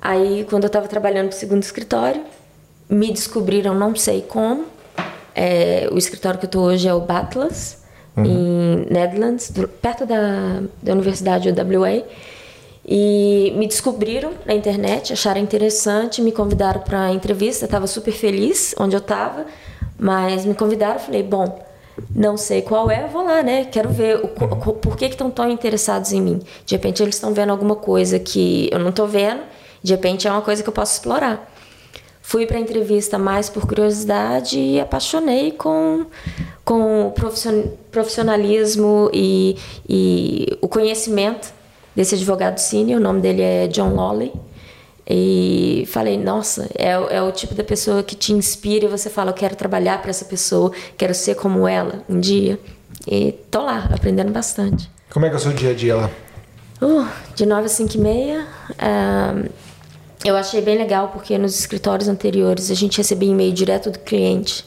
Aí, 0.00 0.44
quando 0.50 0.64
eu 0.64 0.68
estava 0.68 0.88
trabalhando 0.88 1.26
no 1.26 1.32
segundo 1.32 1.62
escritório, 1.62 2.22
me 2.90 3.12
descobriram, 3.12 3.74
não 3.74 3.94
sei 3.94 4.22
como. 4.22 4.64
É, 5.40 5.88
o 5.92 5.96
escritório 5.96 6.36
que 6.38 6.46
eu 6.46 6.48
estou 6.48 6.64
hoje 6.64 6.88
é 6.88 6.92
o 6.92 6.98
Batlas, 7.00 7.78
Uhum. 8.16 8.24
em 8.24 8.86
Netherlands, 8.92 9.50
do- 9.50 9.68
perto 9.68 10.04
da, 10.04 10.62
da 10.82 10.92
Universidade 10.92 11.48
UWA. 11.48 12.02
E 12.84 13.52
me 13.56 13.66
descobriram 13.68 14.32
na 14.46 14.54
internet, 14.54 15.12
acharam 15.12 15.40
interessante, 15.40 16.20
me 16.22 16.32
convidaram 16.32 16.80
para 16.80 17.12
entrevista. 17.12 17.66
Estava 17.66 17.86
super 17.86 18.12
feliz 18.12 18.74
onde 18.80 18.96
eu 18.96 19.00
estava, 19.00 19.46
mas 19.98 20.44
me 20.44 20.54
convidaram. 20.54 20.98
Falei, 20.98 21.22
bom, 21.22 21.64
não 22.14 22.36
sei 22.36 22.62
qual 22.62 22.90
é, 22.90 23.06
vou 23.06 23.24
lá, 23.24 23.42
né? 23.42 23.66
Quero 23.66 23.90
ver 23.90 24.16
o, 24.24 24.28
co- 24.28 24.48
co- 24.56 24.72
por 24.72 24.96
que 24.96 25.04
estão 25.04 25.30
tão 25.30 25.48
interessados 25.50 26.12
em 26.12 26.20
mim. 26.20 26.40
De 26.66 26.74
repente 26.74 27.00
eles 27.02 27.14
estão 27.14 27.32
vendo 27.34 27.50
alguma 27.50 27.76
coisa 27.76 28.18
que 28.18 28.68
eu 28.72 28.78
não 28.78 28.88
estou 28.88 29.06
vendo. 29.06 29.42
De 29.82 29.92
repente 29.92 30.26
é 30.26 30.30
uma 30.32 30.42
coisa 30.42 30.62
que 30.62 30.68
eu 30.68 30.72
posso 30.72 30.94
explorar. 30.94 31.46
Fui 32.30 32.44
para 32.44 32.58
a 32.58 32.60
entrevista 32.60 33.16
mais 33.18 33.48
por 33.48 33.66
curiosidade 33.66 34.58
e 34.58 34.78
apaixonei 34.78 35.50
com, 35.50 36.04
com 36.62 37.06
o 37.06 37.10
profission- 37.12 37.68
profissionalismo 37.90 39.08
e, 39.14 39.56
e 39.88 40.58
o 40.60 40.68
conhecimento 40.68 41.48
desse 41.96 42.14
advogado 42.14 42.58
sênior. 42.58 43.00
O 43.00 43.02
nome 43.02 43.22
dele 43.22 43.40
é 43.40 43.66
John 43.68 43.94
Lawley. 43.94 44.30
E 45.08 45.88
falei, 45.90 46.18
nossa, 46.18 46.68
é, 46.74 46.98
o- 46.98 47.08
é 47.08 47.22
o 47.22 47.32
tipo 47.32 47.54
da 47.54 47.64
pessoa 47.64 48.02
que 48.02 48.14
te 48.14 48.34
inspira 48.34 48.84
e 48.84 48.88
você 48.88 49.08
fala, 49.08 49.30
eu 49.30 49.34
quero 49.34 49.56
trabalhar 49.56 49.98
para 50.02 50.10
essa 50.10 50.26
pessoa, 50.26 50.70
quero 50.98 51.14
ser 51.14 51.34
como 51.34 51.66
ela 51.66 52.02
um 52.10 52.20
dia. 52.20 52.60
E 53.10 53.32
tô 53.50 53.62
lá, 53.62 53.88
aprendendo 53.90 54.30
bastante. 54.30 54.90
Como 55.08 55.24
é 55.24 55.30
que 55.30 55.34
é 55.34 55.38
o 55.38 55.40
seu 55.40 55.54
dia 55.54 55.70
a 55.70 55.74
dia 55.74 55.96
lá? 55.96 56.10
Uh, 56.82 57.08
de 57.34 57.46
9 57.46 57.64
às 57.64 57.72
5 57.72 57.94
e 57.94 57.98
meia. 57.98 58.46
ah, 58.78 59.44
eu 60.24 60.36
achei 60.36 60.60
bem 60.60 60.76
legal 60.76 61.08
porque 61.08 61.38
nos 61.38 61.58
escritórios 61.58 62.08
anteriores 62.08 62.70
a 62.70 62.74
gente 62.74 62.98
recebia 62.98 63.30
e-mail 63.30 63.52
direto 63.52 63.90
do 63.90 63.98
cliente. 63.98 64.64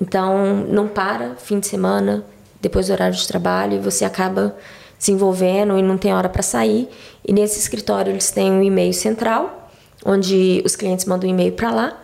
Então 0.00 0.64
não 0.68 0.88
para 0.88 1.36
fim 1.36 1.60
de 1.60 1.66
semana, 1.66 2.24
depois 2.60 2.86
do 2.86 2.92
horário 2.92 3.14
de 3.14 3.26
trabalho, 3.26 3.74
e 3.74 3.78
você 3.78 4.04
acaba 4.04 4.56
se 4.98 5.12
envolvendo 5.12 5.76
e 5.78 5.82
não 5.82 5.98
tem 5.98 6.14
hora 6.14 6.28
para 6.28 6.42
sair. 6.42 6.88
E 7.26 7.32
nesse 7.32 7.58
escritório 7.58 8.10
eles 8.10 8.30
têm 8.30 8.50
um 8.50 8.62
e-mail 8.62 8.94
central, 8.94 9.70
onde 10.04 10.62
os 10.64 10.74
clientes 10.74 11.04
mandam 11.04 11.28
um 11.28 11.32
e-mail 11.32 11.52
para 11.52 11.70
lá, 11.70 12.00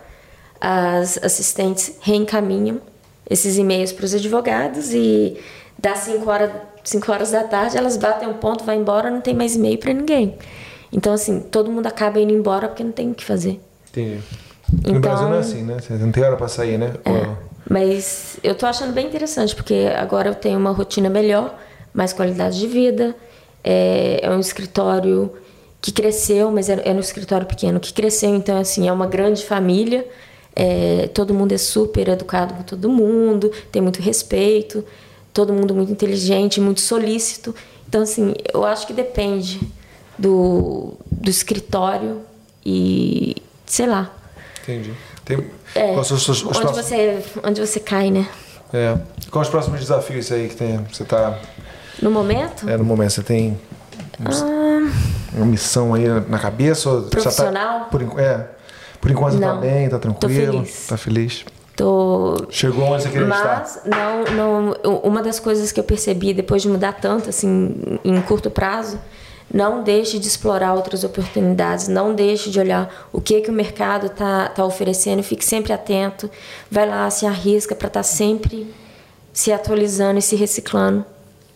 as 0.59 1.17
assistentes 1.23 1.95
reencaminham 2.01 2.79
esses 3.27 3.57
e-mails 3.57 3.91
para 3.91 4.05
os 4.05 4.13
advogados 4.13 4.93
e 4.93 5.37
das 5.79 5.99
5 5.99 6.29
horas, 6.29 6.51
5 6.83 7.11
horas 7.11 7.31
da 7.31 7.43
tarde 7.43 7.77
elas 7.77 7.97
batem 7.97 8.29
um 8.29 8.33
ponto, 8.33 8.63
vai 8.63 8.75
embora, 8.75 9.09
não 9.09 9.21
tem 9.21 9.33
mais 9.33 9.55
e-mail 9.55 9.79
para 9.79 9.93
ninguém. 9.93 10.37
Então, 10.91 11.13
assim, 11.13 11.39
todo 11.39 11.71
mundo 11.71 11.87
acaba 11.87 12.19
indo 12.19 12.33
embora 12.33 12.67
porque 12.67 12.83
não 12.83 12.91
tem 12.91 13.11
o 13.11 13.13
que 13.15 13.23
fazer. 13.23 13.59
Entendi. 13.89 14.19
Então- 14.73 14.93
No 14.93 14.99
Brasil 14.99 15.27
não 15.29 15.35
é 15.35 15.39
assim, 15.39 15.63
né? 15.63 15.77
Você 15.79 15.93
não 15.93 16.11
tem 16.11 16.23
hora 16.23 16.35
pra 16.37 16.47
sair, 16.47 16.77
né? 16.77 16.93
É, 17.05 17.27
mas 17.69 18.37
eu 18.43 18.55
tô 18.55 18.65
achando 18.65 18.93
bem 18.93 19.07
interessante, 19.07 19.55
porque 19.55 19.89
agora 19.95 20.29
eu 20.29 20.35
tenho 20.35 20.57
uma 20.57 20.71
rotina 20.71 21.09
melhor, 21.09 21.57
mais 21.93 22.13
qualidade 22.13 22.59
de 22.59 22.67
vida. 22.67 23.15
É, 23.63 24.19
é 24.23 24.29
um 24.29 24.39
escritório 24.39 25.31
que 25.81 25.91
cresceu, 25.91 26.51
mas 26.51 26.69
é, 26.69 26.81
é 26.85 26.91
um 26.93 26.99
escritório 26.99 27.45
pequeno 27.45 27.79
que 27.79 27.91
cresceu, 27.93 28.33
então 28.35 28.57
assim, 28.57 28.87
é 28.87 28.91
uma 28.93 29.07
grande 29.07 29.45
família. 29.45 30.05
É, 30.55 31.09
todo 31.13 31.33
mundo 31.33 31.53
é 31.53 31.57
super 31.57 32.09
educado 32.09 32.53
com 32.53 32.63
todo 32.63 32.89
mundo, 32.89 33.51
tem 33.71 33.81
muito 33.81 34.01
respeito, 34.01 34.83
todo 35.33 35.53
mundo 35.53 35.73
muito 35.73 35.91
inteligente, 35.91 36.59
muito 36.59 36.81
solícito. 36.81 37.55
Então, 37.87 38.01
assim, 38.01 38.33
eu 38.53 38.63
acho 38.65 38.85
que 38.85 38.93
depende 38.93 39.59
do, 40.21 40.93
do 41.11 41.29
escritório 41.29 42.21
e 42.65 43.35
sei 43.65 43.87
lá. 43.87 44.11
Entendi. 44.61 44.93
Tem... 45.25 45.43
É, 45.73 45.97
os, 45.97 46.07
seus- 46.07 46.27
os 46.29 46.43
onde, 46.43 46.59
próximos... 46.59 46.85
você, 46.85 47.23
onde 47.43 47.59
você 47.65 47.79
cai, 47.79 48.11
né? 48.11 48.27
É. 48.73 48.97
Quais 49.29 49.47
os 49.47 49.51
próximos 49.51 49.79
desafios 49.79 50.31
aí 50.31 50.47
que 50.47 50.55
tem? 50.55 50.77
Você 50.91 51.03
tá 51.03 51.39
No 52.01 52.11
momento, 52.11 52.69
é, 52.69 52.77
no 52.77 52.83
momento? 52.83 53.11
Você 53.11 53.23
tem 53.23 53.59
ah, 54.23 54.91
uma 55.33 55.45
missão 55.45 55.93
aí 55.93 56.07
na 56.27 56.37
cabeça? 56.37 57.01
Já 57.01 57.09
Profissional? 57.09 57.79
Tá, 57.79 57.85
por, 57.85 58.19
é. 58.19 58.47
Por 58.99 59.09
enquanto 59.09 59.33
você 59.33 59.39
tá 59.39 59.53
Não. 59.53 59.59
bem, 59.61 59.89
tá 59.89 59.97
Tô 59.97 60.13
tranquilo, 60.13 60.59
feliz. 60.59 60.87
tá 60.87 60.97
feliz. 60.97 61.45
tô. 61.75 62.45
Chegou 62.49 62.85
onde 62.85 63.03
você 63.03 63.09
queria 63.09 63.27
estar. 63.27 63.59
Mas 63.59 63.81
não, 63.85 64.73
não, 64.83 64.97
uma 64.99 65.23
das 65.23 65.39
coisas 65.39 65.71
que 65.71 65.79
eu 65.79 65.83
percebi 65.83 66.33
depois 66.33 66.61
de 66.61 66.69
mudar 66.69 66.93
tanto 66.93 67.29
assim 67.29 67.99
em 68.03 68.21
curto 68.21 68.51
prazo, 68.51 68.99
não 69.53 69.83
deixe 69.83 70.17
de 70.17 70.27
explorar 70.27 70.73
outras 70.73 71.03
oportunidades, 71.03 71.87
não 71.87 72.13
deixe 72.13 72.49
de 72.49 72.59
olhar 72.59 73.09
o 73.11 73.19
que 73.19 73.41
que 73.41 73.49
o 73.49 73.53
mercado 73.53 74.09
tá 74.09 74.49
tá 74.49 74.65
oferecendo, 74.65 75.21
fique 75.21 75.43
sempre 75.43 75.73
atento, 75.73 76.29
vai 76.69 76.87
lá, 76.87 77.09
se 77.09 77.25
arrisca 77.25 77.75
para 77.75 77.87
estar 77.87 78.03
sempre 78.03 78.73
se 79.33 79.51
atualizando 79.51 80.19
e 80.19 80.21
se 80.21 80.35
reciclando, 80.35 81.05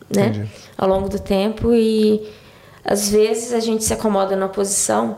né? 0.09 0.27
Entendi. 0.27 0.49
Ao 0.77 0.87
longo 0.87 1.09
do 1.09 1.19
tempo 1.19 1.73
e 1.73 2.27
às 2.83 3.09
vezes 3.09 3.53
a 3.53 3.59
gente 3.59 3.83
se 3.83 3.93
acomoda 3.93 4.35
numa 4.35 4.49
posição 4.49 5.17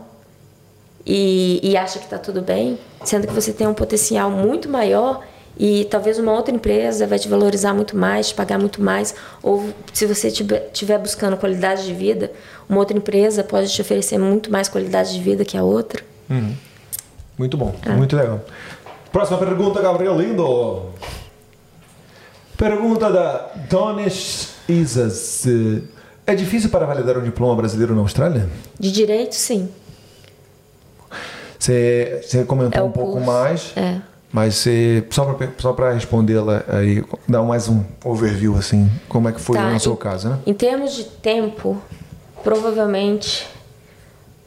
e, 1.05 1.59
e 1.63 1.77
acha 1.77 1.99
que 1.99 2.05
está 2.05 2.17
tudo 2.17 2.41
bem, 2.41 2.77
sendo 3.03 3.27
que 3.27 3.33
você 3.33 3.53
tem 3.53 3.65
um 3.65 3.73
potencial 3.73 4.29
muito 4.29 4.69
maior 4.69 5.23
e 5.59 5.85
talvez 5.85 6.19
uma 6.19 6.31
outra 6.33 6.53
empresa 6.53 7.07
vai 7.07 7.17
te 7.19 7.27
valorizar 7.27 7.73
muito 7.73 7.95
mais, 7.97 8.29
te 8.29 8.35
pagar 8.35 8.59
muito 8.59 8.81
mais, 8.81 9.15
ou 9.41 9.69
se 9.93 10.05
você 10.05 10.27
estiver 10.27 10.99
buscando 10.99 11.35
qualidade 11.37 11.85
de 11.85 11.93
vida, 11.93 12.31
uma 12.69 12.79
outra 12.79 12.95
empresa 12.97 13.43
pode 13.43 13.71
te 13.73 13.81
oferecer 13.81 14.17
muito 14.17 14.51
mais 14.51 14.67
qualidade 14.69 15.13
de 15.13 15.19
vida 15.21 15.43
que 15.45 15.57
a 15.57 15.63
outra. 15.63 16.03
Muito 17.37 17.55
bom, 17.57 17.73
Ah. 17.85 17.91
muito 17.93 18.15
legal. 18.15 18.41
Próxima 19.11 19.37
pergunta, 19.37 19.81
Gabriel 19.81 20.19
Lindo. 20.19 20.89
Pergunta 22.57 23.09
da 23.11 23.51
Donis 23.69 24.49
Isas. 24.67 25.45
É 26.25 26.35
difícil 26.35 26.69
para 26.69 26.85
validar 26.85 27.17
um 27.17 27.23
diploma 27.23 27.55
brasileiro 27.55 27.95
na 27.95 28.01
Austrália? 28.01 28.49
De 28.79 28.91
direito, 28.91 29.33
sim. 29.35 29.69
Você, 31.57 32.21
você 32.23 32.43
comentou 32.43 32.81
É 32.81 32.83
um 32.83 32.91
pouco 32.91 33.13
curso. 33.13 33.25
mais, 33.27 33.71
É. 33.75 34.01
mas 34.31 34.55
você, 34.55 35.05
só 35.09 35.73
para 35.73 35.93
respondê-la 35.93 36.63
aí, 36.67 37.03
dá 37.27 37.41
mais 37.41 37.67
um 37.69 37.83
overview, 38.03 38.55
assim, 38.57 38.89
como 39.07 39.29
é 39.29 39.31
que 39.31 39.39
foi 39.39 39.57
Tá, 39.57 39.71
no 39.71 39.79
seu 39.79 39.95
caso, 39.95 40.29
né? 40.29 40.39
Em 40.45 40.53
termos 40.53 40.93
de 40.95 41.05
tempo, 41.05 41.81
provavelmente 42.43 43.47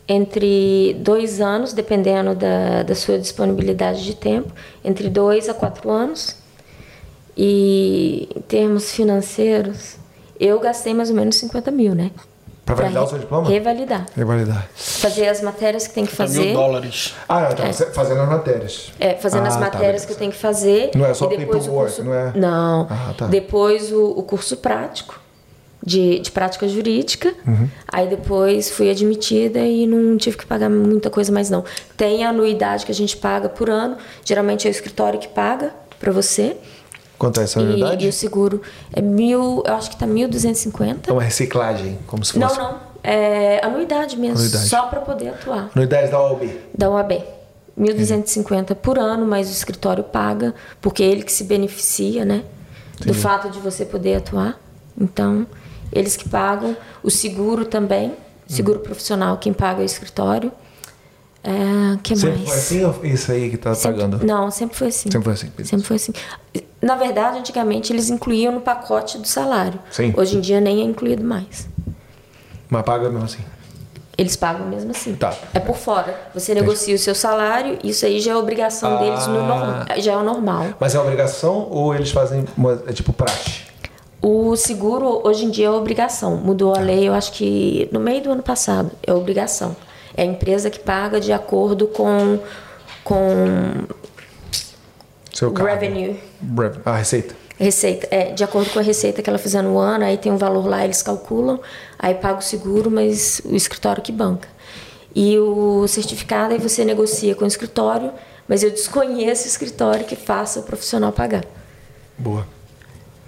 entre 0.06 0.96
dois 0.98 1.40
anos, 1.40 1.72
dependendo 1.72 2.34
da, 2.34 2.82
da 2.82 2.94
sua 2.96 3.16
disponibilidade 3.16 4.04
de 4.04 4.16
tempo, 4.16 4.52
entre 4.84 5.08
dois 5.08 5.48
a 5.48 5.54
quatro 5.54 5.88
anos. 5.88 6.34
E 7.36 8.28
em 8.34 8.40
termos 8.40 8.90
financeiros, 8.90 9.96
eu 10.38 10.58
gastei 10.58 10.92
mais 10.92 11.10
ou 11.10 11.16
menos 11.16 11.36
50 11.36 11.70
mil, 11.70 11.94
né? 11.94 12.10
Pra 12.74 12.84
validar 12.84 13.02
re- 13.02 13.06
o 13.06 13.10
seu 13.10 13.18
diploma? 13.18 13.48
Revalidar. 13.48 14.06
Revalidar. 14.16 14.68
Fazer 14.74 15.28
as 15.28 15.40
matérias 15.42 15.86
que 15.86 15.94
tem 15.94 16.04
que 16.04 16.10
mil 16.12 16.16
fazer. 16.16 16.52
dólares. 16.52 17.14
Ah, 17.28 17.48
então, 17.52 17.72
você 17.72 17.86
fazendo 17.86 18.20
as 18.20 18.28
matérias. 18.28 18.92
É, 18.98 19.14
fazendo 19.14 19.44
Ah, 19.44 19.48
as 19.48 19.54
tá, 19.54 19.60
matérias 19.60 19.82
beleza. 19.86 20.06
que 20.06 20.12
eu 20.12 20.16
tenho 20.16 20.32
que 20.32 20.38
fazer. 20.38 20.90
Não 20.94 21.06
é 21.06 21.14
só 21.14 21.26
e 21.30 21.36
depois 21.36 21.64
o 21.66 21.70
paperwork, 21.70 21.94
curso... 21.96 22.04
não 22.04 22.14
é? 22.14 22.32
Não. 22.34 22.86
Ah, 22.90 23.14
tá. 23.16 23.26
Depois 23.26 23.92
o, 23.92 24.04
o 24.16 24.22
curso 24.22 24.56
prático 24.58 25.18
de, 25.82 26.18
de 26.18 26.30
prática 26.30 26.68
jurídica. 26.68 27.32
Uhum. 27.46 27.68
Aí 27.90 28.06
depois 28.06 28.70
fui 28.70 28.90
admitida 28.90 29.58
e 29.60 29.86
não 29.86 30.16
tive 30.16 30.36
que 30.36 30.46
pagar 30.46 30.68
muita 30.68 31.08
coisa 31.10 31.32
mais 31.32 31.48
não. 31.50 31.64
Tem 31.96 32.24
a 32.24 32.28
anuidade 32.30 32.84
que 32.84 32.92
a 32.92 32.94
gente 32.94 33.16
paga 33.16 33.48
por 33.48 33.70
ano. 33.70 33.96
Geralmente 34.24 34.66
é 34.66 34.70
o 34.70 34.72
escritório 34.72 35.18
que 35.18 35.28
paga 35.28 35.72
para 35.98 36.12
você. 36.12 36.56
Quanto 37.20 37.38
é 37.38 37.44
essa 37.44 37.60
unidade? 37.60 38.06
e 38.06 38.08
o 38.08 38.12
seguro 38.14 38.62
é 38.94 39.02
mil, 39.02 39.62
eu 39.66 39.74
acho 39.74 39.90
que 39.90 39.96
tá 39.96 40.06
1.250. 40.06 41.08
É 41.08 41.12
uma 41.12 41.22
reciclagem, 41.22 41.98
como 42.06 42.24
se 42.24 42.38
Não, 42.38 42.48
fosse. 42.48 42.58
não. 42.60 42.78
É 43.04 43.62
anuidade 43.62 44.16
mesmo, 44.18 44.38
Anuidade. 44.38 44.66
só 44.66 44.86
para 44.86 45.00
poder 45.02 45.28
atuar. 45.28 45.70
Unidade 45.76 46.10
da 46.10 46.18
OAB. 46.18 46.50
Da 46.76 46.88
UAB. 46.90 47.22
1.250 47.78 48.74
por 48.74 48.98
ano, 48.98 49.26
mas 49.26 49.48
o 49.50 49.52
escritório 49.52 50.02
paga, 50.02 50.54
porque 50.80 51.02
é 51.02 51.06
ele 51.06 51.22
que 51.22 51.32
se 51.32 51.44
beneficia, 51.44 52.24
né? 52.24 52.42
Do 53.04 53.12
fato 53.12 53.50
de 53.50 53.58
você 53.60 53.84
poder 53.84 54.16
atuar. 54.16 54.58
Então, 54.98 55.46
eles 55.92 56.16
que 56.16 56.26
pagam. 56.28 56.74
O 57.02 57.10
seguro 57.10 57.64
também, 57.66 58.14
seguro 58.46 58.80
profissional, 58.80 59.36
quem 59.36 59.52
paga 59.52 59.80
é 59.80 59.82
o 59.82 59.86
escritório. 59.86 60.50
É, 61.42 61.96
que 62.02 62.14
Sempre 62.14 62.36
mais? 62.38 62.48
foi 62.50 62.58
assim 62.58 62.84
ou 62.84 63.04
isso 63.04 63.32
aí 63.32 63.48
que 63.50 63.56
tá 63.56 63.74
Sempre- 63.74 64.02
pagando? 64.02 64.26
Não, 64.26 64.50
sempre 64.50 64.76
foi 64.76 64.88
assim. 64.88 65.10
Sempre 65.10 65.22
foi 65.24 65.32
assim. 65.32 65.64
Sempre 65.64 65.86
foi 65.86 65.96
assim. 65.96 66.12
Na 66.82 66.96
verdade, 66.96 67.38
antigamente 67.38 67.92
eles 67.92 68.10
incluíam 68.10 68.52
no 68.52 68.60
pacote 68.60 69.16
do 69.18 69.26
salário. 69.26 69.78
Sim. 69.90 70.12
Hoje 70.16 70.36
em 70.36 70.40
dia 70.40 70.60
nem 70.60 70.80
é 70.80 70.84
incluído 70.84 71.24
mais. 71.24 71.66
Mas 72.68 72.82
paga 72.82 73.08
mesmo 73.08 73.24
assim. 73.24 73.42
Eles 74.18 74.36
pagam 74.36 74.66
mesmo 74.68 74.90
assim. 74.90 75.14
Tá. 75.14 75.32
É 75.54 75.58
por 75.60 75.76
fora. 75.76 76.28
Você 76.34 76.52
negocia 76.54 76.94
o 76.94 76.98
seu 76.98 77.14
salário, 77.14 77.78
isso 77.82 78.04
aí 78.04 78.20
já 78.20 78.32
é 78.32 78.36
obrigação 78.36 78.98
deles 78.98 79.26
no 79.26 79.38
Ah. 79.40 79.42
normal. 79.46 79.84
Já 79.98 80.12
é 80.12 80.16
o 80.18 80.22
normal. 80.22 80.66
Mas 80.78 80.94
é 80.94 81.00
obrigação 81.00 81.66
ou 81.70 81.94
eles 81.94 82.10
fazem 82.10 82.44
uma, 82.54 82.82
é 82.86 82.92
tipo 82.92 83.14
praxe? 83.14 83.62
O 84.20 84.54
seguro 84.56 85.22
hoje 85.24 85.46
em 85.46 85.50
dia 85.50 85.68
é 85.68 85.70
obrigação. 85.70 86.36
Mudou 86.36 86.74
a 86.76 86.80
lei, 86.80 87.08
eu 87.08 87.14
acho 87.14 87.32
que 87.32 87.88
no 87.90 87.98
meio 87.98 88.22
do 88.22 88.30
ano 88.30 88.42
passado. 88.42 88.90
É 89.06 89.12
obrigação. 89.14 89.74
É 90.16 90.22
a 90.22 90.24
empresa 90.24 90.70
que 90.70 90.78
paga 90.78 91.20
de 91.20 91.32
acordo 91.32 91.86
com, 91.86 92.38
com 93.04 93.86
Seu 95.32 95.52
revenue. 95.52 96.18
Ah, 96.84 96.96
receita. 96.96 97.34
Receita, 97.58 98.08
é, 98.10 98.32
de 98.32 98.42
acordo 98.42 98.70
com 98.70 98.78
a 98.78 98.82
receita 98.82 99.20
que 99.22 99.28
ela 99.28 99.38
fizer 99.38 99.62
no 99.62 99.78
ano, 99.78 100.04
aí 100.04 100.16
tem 100.16 100.32
um 100.32 100.38
valor 100.38 100.66
lá, 100.66 100.82
eles 100.82 101.02
calculam, 101.02 101.60
aí 101.98 102.14
paga 102.14 102.38
o 102.38 102.42
seguro, 102.42 102.90
mas 102.90 103.42
o 103.44 103.54
escritório 103.54 104.02
que 104.02 104.10
banca. 104.10 104.48
E 105.14 105.38
o 105.38 105.86
certificado 105.86 106.54
aí 106.54 106.58
você 106.58 106.84
negocia 106.84 107.34
com 107.34 107.44
o 107.44 107.48
escritório, 107.48 108.12
mas 108.48 108.62
eu 108.62 108.70
desconheço 108.70 109.44
o 109.44 109.46
escritório 109.46 110.06
que 110.06 110.16
faça 110.16 110.60
o 110.60 110.62
profissional 110.62 111.12
pagar. 111.12 111.44
Boa. 112.16 112.46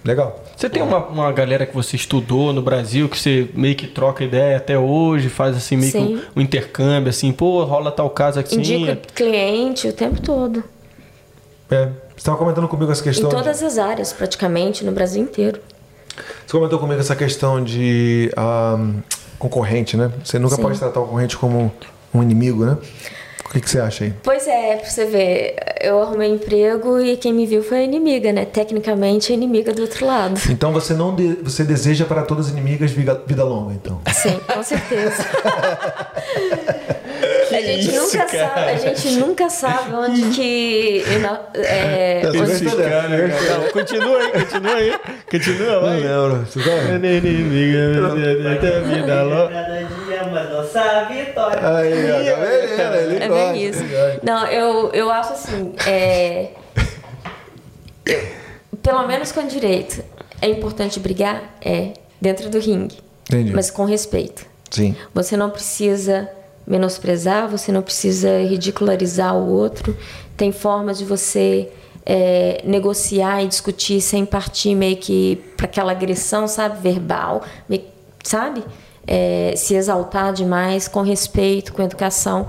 Legal. 0.03 0.43
Você 0.57 0.69
tem 0.69 0.81
uma, 0.83 0.97
uma 1.07 1.31
galera 1.31 1.65
que 1.65 1.73
você 1.73 1.95
estudou 1.95 2.51
no 2.51 2.61
Brasil, 2.61 3.07
que 3.07 3.17
você 3.17 3.49
meio 3.53 3.73
que 3.75 3.87
troca 3.87 4.23
ideia 4.23 4.57
até 4.57 4.77
hoje, 4.77 5.29
faz 5.29 5.55
assim 5.55 5.77
meio 5.77 5.91
que 5.91 5.97
um, 5.97 6.21
um 6.35 6.41
intercâmbio, 6.41 7.09
assim, 7.09 7.31
pô, 7.31 7.63
rola 7.63 7.89
tal 7.91 8.09
caso 8.09 8.39
aqui. 8.39 8.55
Indica 8.55 8.97
cliente 9.15 9.87
o 9.87 9.93
tempo 9.93 10.21
todo. 10.21 10.61
É, 11.71 11.85
você 11.85 11.91
estava 12.17 12.37
comentando 12.37 12.67
comigo 12.67 12.91
essa 12.91 13.01
Em 13.01 13.05
questão. 13.05 13.29
de- 13.29 13.35
todas 13.35 13.63
as 13.63 13.77
áreas, 13.77 14.11
praticamente, 14.11 14.83
no 14.83 14.91
Brasil 14.91 15.23
inteiro. 15.23 15.59
Você 16.45 16.51
comentou 16.51 16.77
comigo 16.77 16.99
essa 16.99 17.15
questão 17.15 17.63
de 17.63 18.29
ah, 18.35 18.77
concorrente, 19.39 19.95
né? 19.95 20.11
Você 20.23 20.37
nunca 20.37 20.57
Sim. 20.57 20.61
pode 20.61 20.77
tratar 20.79 20.99
o 20.99 21.05
concorrente 21.05 21.37
como 21.37 21.71
um 22.13 22.21
inimigo, 22.21 22.65
né? 22.65 22.77
O 23.53 23.55
que, 23.55 23.61
que 23.61 23.69
você 23.69 23.79
acha 23.79 24.05
aí? 24.05 24.13
Pois 24.23 24.47
é, 24.47 24.77
pra 24.77 24.89
você 24.89 25.05
ver, 25.05 25.55
eu 25.79 26.01
arrumei 26.01 26.31
emprego 26.31 26.99
e 26.99 27.15
quem 27.17 27.31
me 27.31 27.45
viu 27.45 27.61
foi 27.63 27.77
a 27.79 27.83
inimiga, 27.83 28.33
né? 28.33 28.45
Tecnicamente, 28.45 29.31
a 29.31 29.35
inimiga 29.35 29.71
do 29.71 29.83
outro 29.83 30.07
lado. 30.07 30.39
Então 30.49 30.73
você 30.73 30.95
não 30.95 31.13
de- 31.15 31.35
você 31.43 31.63
deseja 31.63 32.03
para 32.05 32.23
todas 32.23 32.47
as 32.47 32.51
inimigas 32.51 32.89
vida, 32.89 33.21
vida 33.27 33.43
longa, 33.43 33.73
então. 33.75 34.01
Sim, 34.11 34.39
com 34.51 34.63
certeza. 34.63 35.23
a 37.55 37.61
gente 37.61 37.89
isso, 37.89 38.01
nunca 38.01 38.25
cara? 38.25 38.47
sabe, 38.55 38.69
a 38.69 38.75
gente 38.77 39.11
nunca 39.17 39.49
sabe 39.49 39.95
onde 39.95 40.21
que 40.35 41.03
é, 41.55 42.21
onde- 42.27 42.53
bem- 42.53 42.75
Cara, 42.75 43.29
cara, 43.29 43.57
não, 43.59 43.71
continua 43.71 44.17
aí, 44.17 44.31
continua 44.31 44.75
aí. 44.75 44.99
Continua, 45.31 45.79
vai. 45.81 45.99
lembro. 45.99 46.45
Tá? 48.61 48.79
Vida 48.81 49.23
louca. 49.23 49.53
Cada 49.53 49.83
dia 49.83 50.23
uma 50.23 50.43
nossa 50.43 51.03
vitória. 51.05 51.77
Aí, 51.77 52.11
ó, 52.11 52.77
tá 52.77 52.89
vendo? 52.89 53.11
Ele 53.11 53.23
é 53.23 53.27
gosta, 53.27 53.51
bem 53.53 53.63
isso. 53.65 53.83
Não, 54.23 54.47
eu, 54.47 54.91
eu 54.93 55.09
acho 55.11 55.33
assim, 55.33 55.73
é, 55.87 56.49
eu- 58.05 58.21
pelo 58.81 59.07
menos 59.07 59.31
com 59.31 59.45
direito, 59.47 60.03
é 60.41 60.47
importante 60.47 60.99
brigar, 60.99 61.55
é, 61.63 61.93
dentro 62.21 62.49
do 62.49 62.59
ringue, 62.59 62.97
Entendi. 63.29 63.51
mas 63.53 63.69
com 63.71 63.85
respeito. 63.85 64.45
Sim. 64.69 64.95
Você 65.13 65.37
não 65.37 65.49
precisa 65.49 66.29
menosprezar, 66.65 67.47
você 67.47 67.71
não 67.71 67.81
precisa 67.81 68.39
ridicularizar 68.41 69.35
o 69.35 69.49
outro. 69.49 69.95
Tem 70.37 70.51
formas 70.51 70.97
de 70.97 71.05
você 71.05 71.69
é, 72.05 72.61
negociar 72.65 73.43
e 73.43 73.47
discutir 73.47 74.01
sem 74.01 74.25
partir 74.25 74.75
meio 74.75 74.97
que 74.97 75.41
para 75.57 75.65
aquela 75.65 75.91
agressão, 75.91 76.47
sabe, 76.47 76.81
verbal, 76.81 77.43
meio- 77.69 77.83
sabe? 78.23 78.63
É, 79.05 79.53
se 79.55 79.75
exaltar 79.75 80.31
demais, 80.33 80.87
com 80.87 81.01
respeito, 81.01 81.73
com 81.73 81.81
educação. 81.83 82.47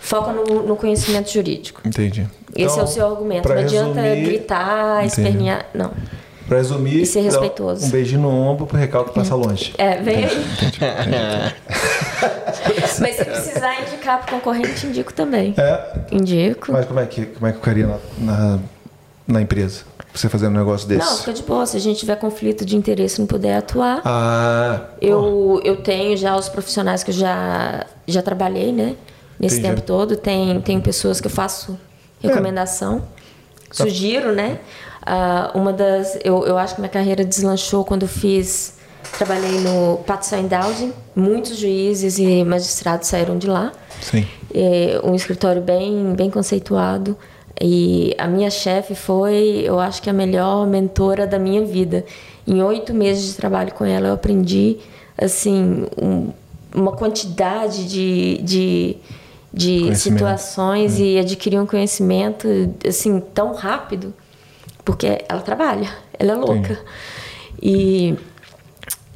Foca 0.00 0.32
no, 0.32 0.64
no 0.66 0.74
conhecimento 0.76 1.30
jurídico. 1.32 1.80
Entendi. 1.84 2.26
Esse 2.56 2.62
é 2.70 2.72
Então, 2.72 2.84
o 2.84 2.86
seu 2.88 3.06
argumento. 3.06 3.48
Não 3.48 3.56
adianta 3.56 4.00
resumir- 4.00 4.26
gritar, 4.26 5.04
Entendi. 5.04 5.06
espernear. 5.28 5.66
Não. 5.72 5.92
Pra 6.48 6.58
resumir, 6.58 7.02
E 7.02 7.06
ser 7.06 7.20
respeitoso. 7.22 7.86
um 7.86 7.90
beijinho 7.90 8.22
no 8.22 8.28
ombro 8.30 8.66
pro 8.66 8.76
recalque 8.76 9.14
passa 9.14 9.34
longe. 9.34 9.72
É, 9.78 9.96
vem 10.02 10.24
aí. 10.24 10.46
Mas 13.00 13.16
se 13.16 13.24
precisar 13.24 13.80
indicar 13.82 14.24
pro 14.24 14.36
concorrente, 14.36 14.86
indico 14.86 15.12
também. 15.12 15.54
É, 15.56 16.00
Indico. 16.12 16.70
mas 16.72 16.84
como 16.86 17.00
é 17.00 17.06
que, 17.06 17.26
como 17.26 17.46
é 17.46 17.52
que 17.52 17.58
ficaria 17.58 17.86
na, 17.86 17.98
na, 18.18 18.58
na 19.26 19.40
empresa? 19.40 19.82
Você 20.14 20.28
fazendo 20.28 20.54
um 20.54 20.58
negócio 20.58 20.86
desse? 20.86 21.08
Não, 21.08 21.16
fica 21.16 21.32
de 21.32 21.42
boa. 21.42 21.64
Se 21.66 21.76
a 21.76 21.80
gente 21.80 21.98
tiver 22.00 22.16
conflito 22.16 22.64
de 22.66 22.76
interesse 22.76 23.16
e 23.16 23.20
não 23.20 23.26
puder 23.26 23.56
atuar, 23.56 24.02
Ah, 24.04 24.80
eu, 25.00 25.60
eu 25.64 25.76
tenho 25.76 26.16
já 26.16 26.36
os 26.36 26.48
profissionais 26.48 27.02
que 27.02 27.10
eu 27.10 27.14
já, 27.14 27.86
já 28.06 28.20
trabalhei, 28.20 28.72
né? 28.72 28.94
Nesse 29.40 29.58
Entendi. 29.58 29.74
tempo 29.76 29.86
todo. 29.86 30.16
Tem, 30.16 30.60
tem 30.60 30.80
pessoas 30.80 31.20
que 31.20 31.26
eu 31.26 31.30
faço 31.30 31.78
recomendação, 32.20 33.02
Tá. 33.74 33.84
sugiro, 33.84 34.32
né? 34.32 34.58
Ah, 35.04 35.50
uma 35.54 35.72
das. 35.72 36.18
Eu, 36.24 36.44
eu 36.46 36.56
acho 36.58 36.74
que 36.74 36.80
minha 36.80 36.90
carreira 36.90 37.24
deslanchou 37.24 37.84
quando 37.84 38.02
eu 38.02 38.08
fiz. 38.08 38.74
Trabalhei 39.18 39.58
no 39.60 39.98
Patso 40.06 40.36
Dowding. 40.36 40.92
Muitos 41.14 41.56
juízes 41.58 42.18
e 42.18 42.44
magistrados 42.44 43.08
saíram 43.08 43.36
de 43.38 43.46
lá. 43.46 43.72
sim. 44.00 44.26
É 44.54 45.00
um 45.02 45.14
escritório 45.14 45.62
bem, 45.62 46.12
bem 46.14 46.30
conceituado. 46.30 47.16
E 47.60 48.14
a 48.18 48.26
minha 48.26 48.50
chefe 48.50 48.94
foi, 48.94 49.62
eu 49.64 49.78
acho 49.80 50.02
que 50.02 50.10
a 50.10 50.12
melhor 50.12 50.66
mentora 50.66 51.26
da 51.26 51.38
minha 51.38 51.64
vida. 51.64 52.04
Em 52.46 52.62
oito 52.62 52.92
meses 52.92 53.24
de 53.24 53.34
trabalho 53.34 53.72
com 53.72 53.84
ela, 53.84 54.08
eu 54.08 54.14
aprendi 54.14 54.78
assim 55.16 55.86
um- 56.00 56.30
uma 56.74 56.92
quantidade 56.92 57.84
de, 57.88 58.38
de, 58.42 58.96
de 59.52 59.94
situações 59.96 60.98
e 60.98 61.18
adquiri 61.18 61.58
um 61.58 61.66
conhecimento 61.66 62.48
assim 62.86 63.20
tão 63.34 63.52
rápido, 63.54 64.12
porque 64.84 65.24
ela 65.28 65.40
trabalha, 65.40 65.90
ela 66.18 66.32
é 66.32 66.34
louca. 66.34 66.80
E 67.60 68.16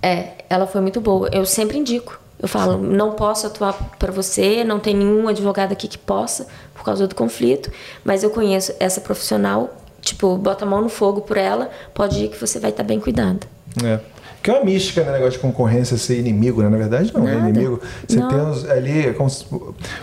é, 0.02 0.34
ela 0.48 0.66
foi 0.66 0.80
muito 0.80 1.00
boa. 1.00 1.28
Eu 1.32 1.44
sempre 1.44 1.78
indico. 1.78 2.18
Eu 2.38 2.48
falo, 2.48 2.76
não 2.76 3.12
posso 3.12 3.46
atuar 3.46 3.72
para 3.98 4.12
você, 4.12 4.62
não 4.62 4.78
tem 4.78 4.94
nenhum 4.94 5.26
advogado 5.26 5.72
aqui 5.72 5.88
que 5.88 5.96
possa, 5.96 6.46
por 6.74 6.84
causa 6.84 7.06
do 7.06 7.14
conflito, 7.14 7.72
mas 8.04 8.22
eu 8.22 8.28
conheço 8.28 8.74
essa 8.78 9.00
profissional, 9.00 9.74
tipo, 10.02 10.36
bota 10.36 10.66
a 10.66 10.68
mão 10.68 10.82
no 10.82 10.90
fogo 10.90 11.22
por 11.22 11.38
ela, 11.38 11.70
pode 11.94 12.22
ir 12.22 12.28
que 12.28 12.38
você 12.38 12.60
vai 12.60 12.70
estar 12.70 12.82
bem 12.82 13.00
cuidado. 13.00 13.46
É. 13.82 14.00
Que 14.46 14.52
é 14.52 14.54
uma 14.54 14.64
mística, 14.64 15.02
né? 15.02 15.10
Negócio 15.10 15.32
de 15.32 15.38
concorrência 15.40 15.96
ser 15.96 16.20
inimigo, 16.20 16.62
né? 16.62 16.68
Na 16.68 16.76
verdade, 16.76 17.12
não 17.12 17.26
é 17.26 17.34
Nada. 17.34 17.48
inimigo. 17.48 17.80
Você 18.06 18.20
Não. 18.20 18.28
tem 18.28 18.38
os, 18.38 18.70
ali. 18.70 19.08
É 19.08 19.12
como 19.12 19.28
se, 19.28 19.44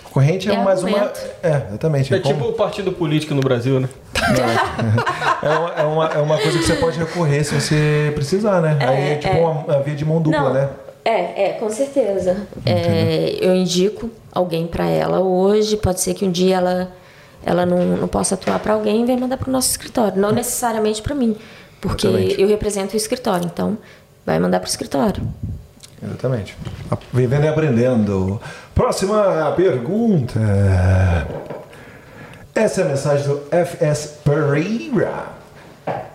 concorrente 0.04 0.50
é, 0.50 0.56
É 0.56 0.62
mais 0.62 0.84
uma. 0.84 1.14
É, 1.42 1.62
exatamente. 1.70 2.14
É 2.14 2.20
como- 2.20 2.36
tipo 2.36 2.50
o 2.50 2.52
partido 2.52 2.92
político 2.92 3.34
no 3.34 3.40
Brasil, 3.40 3.80
né? 3.80 3.88
é, 5.42 5.48
uma, 5.48 5.74
é, 5.76 5.84
uma, 5.84 6.08
é 6.08 6.18
uma 6.18 6.38
coisa 6.38 6.60
que 6.60 6.66
você 6.66 6.76
pode 6.76 7.00
recorrer 7.00 7.46
se 7.46 7.56
você 7.56 8.12
precisar, 8.16 8.60
né? 8.60 8.78
Aí 8.82 9.12
é 9.14 9.16
tipo 9.16 9.34
é. 9.34 9.40
uma, 9.40 9.52
uma 9.52 9.80
via 9.80 9.96
de 9.96 10.04
mão 10.04 10.22
dupla, 10.22 10.42
não, 10.42 10.54
né? 10.54 10.70
É, 11.06 11.46
é, 11.46 11.54
com 11.54 11.70
certeza. 11.70 12.46
É, 12.66 13.38
eu 13.40 13.56
indico 13.56 14.10
alguém 14.30 14.68
para 14.68 14.90
ela 14.90 15.22
hoje, 15.22 15.78
pode 15.78 16.02
ser 16.02 16.16
que 16.16 16.26
um 16.26 16.32
dia 16.32 16.58
ela, 16.58 16.92
ela 17.46 17.66
não, 17.66 17.78
não 17.96 18.08
possa 18.10 18.36
atuar 18.36 18.60
para 18.60 18.74
alguém 18.74 19.04
e 19.04 19.06
vai 19.06 19.16
mandar 19.16 19.38
para 19.38 19.48
o 19.48 19.54
nosso 19.54 19.70
escritório. 19.70 20.20
Não 20.20 20.34
necessariamente 20.34 21.02
para 21.02 21.16
mim, 21.16 21.34
porque 21.80 22.08
Exatamente. 22.08 22.42
eu 22.42 22.48
represento 22.50 22.94
o 22.94 22.98
escritório, 22.98 23.46
então 23.46 23.78
vai 24.26 24.40
mandar 24.40 24.60
para 24.60 24.68
o 24.68 24.70
escritório. 24.70 25.24
Exatamente. 26.02 26.58
Vivendo 27.14 27.46
e 27.46 27.48
aprendendo. 27.48 28.42
Próxima 28.76 29.52
pergunta. 29.56 30.40
Essa 32.54 32.82
é 32.82 32.84
a 32.84 32.88
mensagem 32.88 33.28
do 33.28 33.42
FS 33.52 34.20
Pereira. 34.24 35.43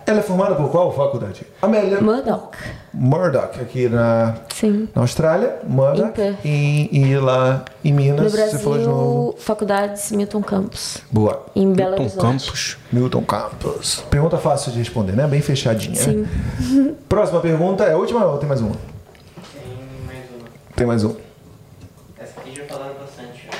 Ela 0.09 0.21
é 0.21 0.23
formada 0.23 0.55
por 0.55 0.71
qual 0.71 0.91
faculdade? 0.91 1.45
Amélia 1.61 2.01
Murdoch. 2.01 2.57
Murdoch, 2.91 3.61
aqui 3.61 3.87
na, 3.87 4.33
Sim. 4.51 4.89
na 4.95 5.03
Austrália. 5.03 5.59
Murdoch. 5.63 6.19
E, 6.43 6.89
e 6.91 7.15
lá 7.15 7.63
em 7.85 7.93
Minas, 7.93 8.33
No 8.33 8.39
você 8.39 8.57
falou 8.57 8.79
de 8.79 8.85
novo. 8.85 9.23
Brasil, 9.33 9.45
Faculdades 9.45 10.11
Milton 10.11 10.41
Campos. 10.41 10.97
Boa. 11.11 11.45
Em 11.55 11.71
Belo 11.71 11.93
Horizonte. 11.93 12.45
Campos. 12.47 12.77
Milton 12.91 13.21
Campos. 13.21 14.03
Pergunta 14.09 14.39
fácil 14.39 14.71
de 14.71 14.79
responder, 14.79 15.11
né? 15.15 15.27
Bem 15.27 15.41
fechadinha. 15.41 15.93
Sim. 15.95 16.25
Né? 16.59 16.95
Próxima 17.07 17.39
pergunta 17.39 17.83
é 17.83 17.93
a 17.93 17.97
última 17.97 18.25
ou 18.25 18.39
tem 18.39 18.47
mais 18.49 18.61
uma? 18.61 18.71
Tem 19.53 20.07
mais 20.07 20.25
uma. 20.31 20.47
Tem 20.75 20.87
mais 20.87 21.03
uma. 21.03 21.15
Essa 22.19 22.39
aqui 22.39 22.55
já 22.55 22.63
falaram 22.63 22.95
bastante. 22.99 23.45
já. 23.45 23.51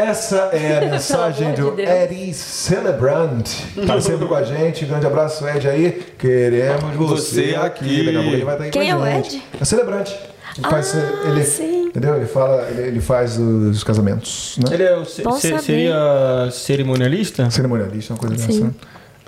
Essa 0.00 0.36
é 0.52 0.78
a 0.78 0.80
mensagem 0.90 1.52
do 1.54 1.76
de. 1.76 1.82
Eddie 1.82 2.32
Celebrant. 2.34 3.46
Tá 3.86 4.00
sempre 4.00 4.26
com 4.26 4.34
a 4.34 4.42
gente. 4.42 4.84
Grande 4.84 5.06
abraço, 5.06 5.46
Ed 5.48 5.68
aí. 5.68 6.02
Queremos 6.18 6.94
você, 6.96 7.50
Você 7.50 7.54
aqui. 7.56 8.02
aqui. 8.02 8.04
Daqui 8.06 8.16
a 8.16 8.20
pouco 8.20 8.36
ele 8.36 8.44
vai 8.44 8.54
estar 8.54 8.64
aí 8.64 8.70
Quem 8.70 8.82
com 8.94 9.02
a 9.02 9.08
é 9.10 9.14
o. 9.14 9.18
Ed? 9.18 9.42
É 9.60 9.64
Celebrante. 9.64 10.18
Ele 10.58 10.68
faz, 10.68 10.94
Ah, 10.96 11.28
ele, 11.28 11.44
sim. 11.44 11.80
Entendeu? 11.86 12.16
Ele 12.16 12.26
fala, 12.26 12.66
ele, 12.70 12.82
ele 12.88 13.00
faz 13.00 13.38
os 13.38 13.84
casamentos, 13.84 14.58
né? 14.58 14.74
Ele 14.74 14.82
é 14.82 14.96
o, 14.96 15.04
ce- 15.04 15.22
Bom 15.22 15.32
ce- 15.32 15.48
saber. 15.48 15.62
seria 15.62 16.48
cerimonialista? 16.50 17.48
Cerimonialista, 17.50 18.14
uma 18.14 18.18
coisa 18.18 18.34
dessa. 18.34 18.64
né? 18.64 18.70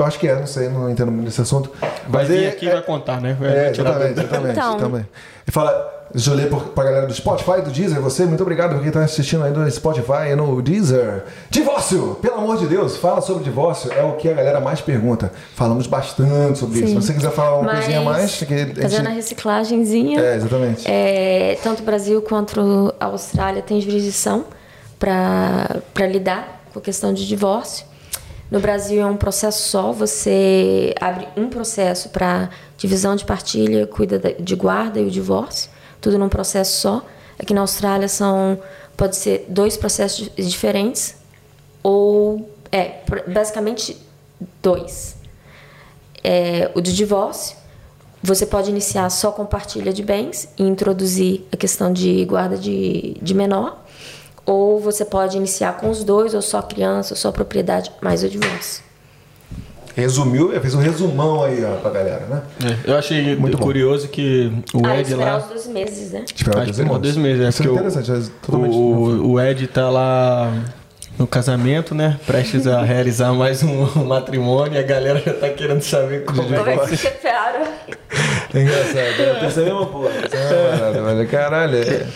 Eu 0.02 0.06
acho 0.06 0.18
que 0.18 0.26
é, 0.28 0.34
não 0.34 0.46
sei, 0.46 0.68
não 0.68 0.90
entendo 0.90 1.10
muito 1.12 1.26
desse 1.26 1.40
assunto. 1.40 1.70
Vai 1.80 2.22
Mas 2.22 2.28
vir 2.28 2.42
é- 2.44 2.48
aqui 2.48 2.66
e 2.66 2.68
é- 2.68 2.72
vai 2.72 2.82
contar, 2.82 3.20
né? 3.20 3.36
Vai 3.38 3.48
É, 3.56 3.70
exatamente, 3.70 4.18
exatamente. 4.20 4.58
Então. 4.58 4.76
também. 4.76 5.06
E 5.46 5.50
fala, 5.50 5.70
por, 6.50 6.62
pra 6.70 6.84
galera 6.84 7.06
do 7.06 7.14
Spotify, 7.14 7.62
do 7.62 7.70
Deezer, 7.70 8.00
você, 8.00 8.24
muito 8.26 8.42
obrigado 8.42 8.74
por 8.74 8.82
quem 8.82 8.90
tá 8.90 9.02
assistindo 9.02 9.44
aí 9.44 9.52
no 9.52 9.68
Spotify 9.70 10.30
e 10.32 10.34
no 10.36 10.60
Deezer. 10.60 11.22
Divórcio! 11.50 12.16
Pelo 12.20 12.34
amor 12.34 12.58
de 12.58 12.66
Deus, 12.66 12.96
fala 12.96 13.20
sobre 13.20 13.44
divórcio, 13.44 13.92
é 13.92 14.02
o 14.02 14.12
que 14.16 14.28
a 14.28 14.32
galera 14.34 14.60
mais 14.60 14.80
pergunta. 14.80 15.32
Falamos 15.54 15.86
bastante 15.86 16.58
sobre 16.58 16.78
isso. 16.80 16.88
Sim. 16.88 17.00
Se 17.00 17.06
você 17.06 17.14
quiser 17.14 17.30
falar 17.30 17.54
uma 17.58 17.64
Mas, 17.64 17.76
coisinha 17.76 18.00
a 18.00 18.04
mais, 18.04 18.34
que 18.42 18.52
a 18.54 18.58
gente- 18.58 18.80
Fazendo 18.82 19.06
a 19.06 19.10
reciclagenzinha. 19.10 20.20
É, 20.20 20.36
exatamente. 20.36 20.84
É, 20.90 21.58
tanto 21.62 21.80
o 21.80 21.84
Brasil 21.84 22.20
quanto 22.22 22.92
a 23.00 23.06
Austrália 23.06 23.62
têm 23.62 23.80
jurisdição 23.80 24.44
para 24.98 26.06
lidar 26.10 26.62
com 26.72 26.78
a 26.78 26.82
questão 26.82 27.12
de 27.14 27.26
divórcio. 27.26 27.86
No 28.52 28.60
Brasil 28.60 29.00
é 29.00 29.06
um 29.06 29.16
processo 29.16 29.66
só, 29.70 29.92
você 29.92 30.94
abre 31.00 31.26
um 31.38 31.48
processo 31.48 32.10
para 32.10 32.50
divisão 32.76 33.16
de 33.16 33.24
partilha, 33.24 33.86
cuida 33.86 34.18
da- 34.18 34.32
de 34.32 34.54
guarda 34.54 35.00
e 35.00 35.06
o 35.06 35.10
divórcio, 35.10 35.70
tudo 36.02 36.18
num 36.18 36.28
processo 36.28 36.78
só. 36.82 37.02
Aqui 37.38 37.54
na 37.54 37.62
Austrália 37.62 38.08
são 38.08 38.58
pode 38.94 39.16
ser 39.16 39.46
dois 39.48 39.78
processos 39.78 40.30
di- 40.36 40.44
diferentes 40.44 41.14
ou 41.82 42.46
é 42.70 42.96
basicamente 43.26 43.96
dois. 44.62 45.16
É, 46.22 46.70
o 46.74 46.82
de 46.82 46.94
divórcio, 46.94 47.56
você 48.22 48.44
pode 48.44 48.68
iniciar 48.68 49.08
só 49.08 49.32
com 49.32 49.46
partilha 49.46 49.94
de 49.94 50.02
bens 50.02 50.46
e 50.58 50.62
introduzir 50.62 51.46
a 51.50 51.56
questão 51.56 51.90
de 51.90 52.22
guarda 52.26 52.58
de, 52.58 53.16
de 53.22 53.32
menor, 53.32 53.81
ou 54.44 54.80
você 54.80 55.04
pode 55.04 55.36
iniciar 55.36 55.76
com 55.76 55.88
os 55.90 56.02
dois, 56.04 56.34
ou 56.34 56.42
só 56.42 56.60
criança, 56.62 57.14
ou 57.14 57.16
só 57.16 57.30
propriedade, 57.32 57.90
mais 58.00 58.22
o 58.22 58.28
divórcio. 58.28 58.82
Resumiu, 59.94 60.58
fez 60.60 60.74
um 60.74 60.78
resumão 60.80 61.44
aí 61.44 61.62
ó, 61.64 61.76
pra 61.76 61.90
galera, 61.90 62.24
né? 62.26 62.42
É, 62.86 62.90
eu 62.90 62.96
achei 62.96 63.36
Muito 63.36 63.58
bom. 63.58 63.64
curioso 63.64 64.08
que 64.08 64.50
o 64.72 64.86
ah, 64.86 64.96
Ed 64.98 65.02
esperar 65.10 65.32
lá. 65.32 65.38
os 65.38 65.44
12 65.52 65.68
meses, 65.68 66.12
né? 66.12 66.24
Esperar 66.34 66.66
esperou 66.66 66.98
dois 66.98 67.16
meses, 67.16 67.44
é, 67.44 67.48
Isso 67.50 67.62
é 67.62 67.66
porque 67.66 67.78
o- 67.78 67.88
interessante, 67.88 68.10
é 68.10 68.30
totalmente 68.40 68.74
O, 68.74 69.32
o 69.32 69.40
Ed 69.40 69.66
tá 69.66 69.90
lá 69.90 70.50
no 71.18 71.26
casamento, 71.26 71.94
né? 71.94 72.18
Prestes 72.26 72.66
a 72.66 72.82
realizar 72.82 73.32
mais 73.32 73.62
um, 73.62 73.86
matrimônio 74.04 74.74
e 74.74 74.78
a 74.78 74.82
galera 74.82 75.20
já 75.24 75.32
tá 75.32 75.48
querendo 75.50 75.82
saber 75.82 76.24
como 76.24 76.42
Como 76.42 76.54
é 76.68 76.74
é 76.74 76.78
que 76.78 76.96
se 76.96 77.08
prepara? 77.08 77.62
É 78.54 78.60
engraçado, 78.60 79.20
eu 79.20 79.40
penso 79.40 79.60
a 79.60 79.62
mesma 79.62 79.86
porra. 79.86 80.10
essa 80.10 80.36
é 80.36 81.00
mas, 81.00 81.30
Caralho, 81.30 81.78
é- 81.78 82.06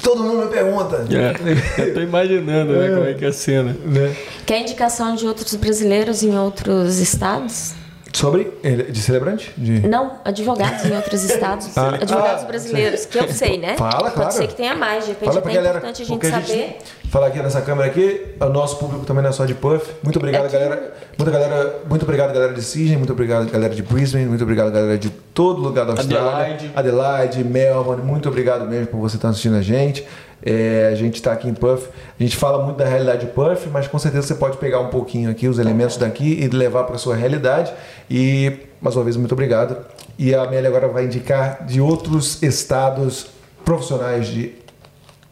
todo 0.00 0.22
mundo 0.22 0.44
me 0.44 0.52
pergunta. 0.52 1.04
É, 1.10 1.82
eu 1.82 1.94
tô 1.94 2.00
imaginando, 2.00 2.72
né, 2.74 2.88
como 2.90 3.06
é 3.06 3.14
que 3.14 3.24
é 3.24 3.28
a 3.28 3.32
cena. 3.32 3.76
Né? 3.84 4.14
Quer 4.46 4.60
indicação 4.60 5.16
de 5.16 5.26
outros 5.26 5.54
brasileiros 5.56 6.22
em 6.22 6.38
outros 6.38 6.98
estados? 6.98 7.74
Sobre. 8.12 8.52
De 8.90 9.00
celebrante? 9.00 9.52
De... 9.56 9.86
Não, 9.86 10.18
advogados 10.24 10.84
em 10.84 10.94
outros 10.94 11.22
estados. 11.24 11.76
Ah, 11.76 11.94
advogados 11.94 12.42
ah, 12.42 12.46
brasileiros, 12.46 13.06
que 13.06 13.18
eu 13.18 13.28
sei, 13.28 13.58
né? 13.58 13.76
Fala, 13.76 14.10
Pode 14.10 14.14
claro. 14.14 14.32
ser 14.32 14.46
que 14.48 14.54
tenha 14.54 14.74
mais, 14.74 15.04
de 15.04 15.10
repente 15.10 15.32
Fala 15.32 15.50
é 15.50 15.60
importante 15.60 16.02
a 16.02 16.04
gente 16.04 16.26
saber. 16.26 16.78
Falar 17.10 17.26
aqui 17.26 17.38
nessa 17.40 17.60
câmera 17.60 17.88
aqui, 17.88 18.34
o 18.40 18.46
nosso 18.46 18.78
público 18.78 19.04
também 19.04 19.22
não 19.22 19.30
é 19.30 19.32
só 19.32 19.44
de 19.44 19.54
Puff. 19.54 19.92
Muito 20.02 20.18
obrigado, 20.18 20.44
Aqui- 20.44 20.52
galera. 20.52 20.94
Muito, 21.18 21.30
galera. 21.32 21.74
muito 21.88 22.02
obrigado, 22.04 22.32
galera 22.32 22.52
de 22.54 22.62
Sydney. 22.62 22.96
Muito 22.96 23.12
obrigado, 23.12 23.50
galera 23.50 23.74
de 23.74 23.82
Brisbane. 23.82 24.26
Muito 24.26 24.42
obrigado, 24.42 24.70
galera 24.72 24.96
de 24.96 25.10
todo 25.10 25.60
lugar 25.60 25.84
da 25.84 25.92
Austrália. 25.92 26.30
Adelaide. 26.30 26.70
Adelaide, 26.74 27.44
Melbourne. 27.44 28.02
Muito 28.02 28.28
obrigado 28.28 28.66
mesmo 28.66 28.86
por 28.86 28.98
você 29.00 29.16
estar 29.16 29.28
assistindo 29.28 29.56
a 29.56 29.62
gente. 29.62 30.06
É, 30.42 30.88
a 30.90 30.94
gente 30.94 31.16
está 31.16 31.32
aqui 31.32 31.48
em 31.48 31.52
Puff. 31.54 31.88
A 32.18 32.22
gente 32.22 32.34
fala 32.36 32.64
muito 32.64 32.78
da 32.78 32.86
realidade 32.86 33.26
de 33.26 33.32
Puff, 33.32 33.68
mas 33.68 33.86
com 33.86 33.98
certeza 33.98 34.26
você 34.28 34.34
pode 34.36 34.56
pegar 34.56 34.80
um 34.80 34.88
pouquinho 34.88 35.30
aqui, 35.30 35.46
os 35.48 35.58
elementos 35.58 35.96
daqui 35.98 36.38
e 36.42 36.48
levar 36.48 36.84
para 36.84 36.96
sua 36.96 37.14
realidade. 37.14 37.70
E, 38.10 38.52
mais 38.80 38.96
uma 38.96 39.04
vez, 39.04 39.16
muito 39.16 39.32
obrigado. 39.32 39.76
E 40.18 40.34
a 40.34 40.44
Amélia 40.44 40.68
agora 40.70 40.88
vai 40.88 41.04
indicar 41.04 41.66
de 41.66 41.80
outros 41.80 42.42
estados 42.42 43.26
profissionais 43.64 44.28
de 44.28 44.54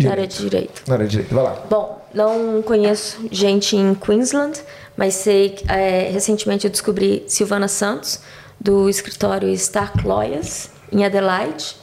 Na 0.01 0.13
área 0.13 0.27
de 0.27 0.39
direito. 0.39 0.83
na 0.87 0.95
área 0.95 1.07
de 1.07 1.11
direito. 1.11 1.35
Vai 1.35 1.45
lá. 1.45 1.63
Bom, 1.69 2.01
não 2.15 2.63
conheço 2.63 3.27
gente 3.31 3.77
em 3.77 3.95
Queensland, 3.95 4.61
mas 4.97 5.15
sei 5.15 5.51
que 5.51 5.71
é, 5.71 6.09
recentemente 6.11 6.67
eu 6.67 6.71
descobri 6.71 7.25
Silvana 7.27 7.69
Santos, 7.69 8.21
do 8.61 8.89
escritório 8.89 9.49
Stark 9.51 10.07
Lawyers, 10.07 10.71
em 10.91 11.05
Adelaide. 11.05 11.77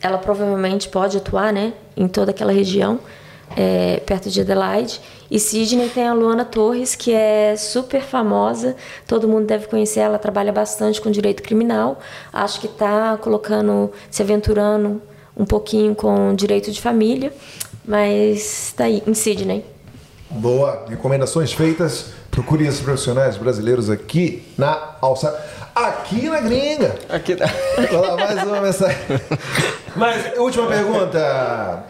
Ela 0.00 0.18
provavelmente 0.18 0.88
pode 0.88 1.16
atuar 1.16 1.52
né, 1.52 1.72
em 1.96 2.06
toda 2.06 2.32
aquela 2.32 2.52
região, 2.52 3.00
é, 3.56 4.00
perto 4.04 4.28
de 4.28 4.40
Adelaide. 4.40 5.00
E 5.30 5.38
Sydney 5.38 5.88
tem 5.88 6.06
a 6.06 6.12
Luana 6.12 6.44
Torres, 6.44 6.94
que 6.94 7.12
é 7.12 7.56
super 7.56 8.02
famosa, 8.02 8.76
todo 9.06 9.26
mundo 9.26 9.46
deve 9.46 9.66
conhecer, 9.66 10.00
ela 10.00 10.18
trabalha 10.18 10.52
bastante 10.52 11.00
com 11.00 11.10
direito 11.10 11.42
criminal. 11.42 12.00
Acho 12.32 12.60
que 12.60 12.66
está 12.66 13.16
colocando, 13.16 13.90
se 14.10 14.22
aventurando 14.22 15.00
um 15.36 15.44
pouquinho 15.44 15.94
com 15.94 16.34
direito 16.34 16.70
de 16.70 16.80
família, 16.80 17.32
mas 17.84 18.68
está 18.68 18.84
aí, 18.84 19.02
em 19.06 19.14
Sydney. 19.14 19.64
Boa. 20.30 20.86
Recomendações 20.88 21.52
feitas. 21.52 22.06
Procure 22.30 22.66
esses 22.66 22.80
profissionais 22.80 23.36
brasileiros 23.36 23.90
aqui 23.90 24.42
na 24.56 24.96
Alça. 25.00 25.38
Aqui 25.74 26.28
na 26.28 26.40
gringa. 26.40 26.94
Aqui 27.08 27.36
tá. 27.36 27.46
Vai 27.76 27.92
lá, 27.92 28.16
mais 28.16 28.42
uma 28.42 28.60
mensagem. 28.60 28.98
Mas, 29.94 30.38
última 30.38 30.66
pergunta. 30.66 31.84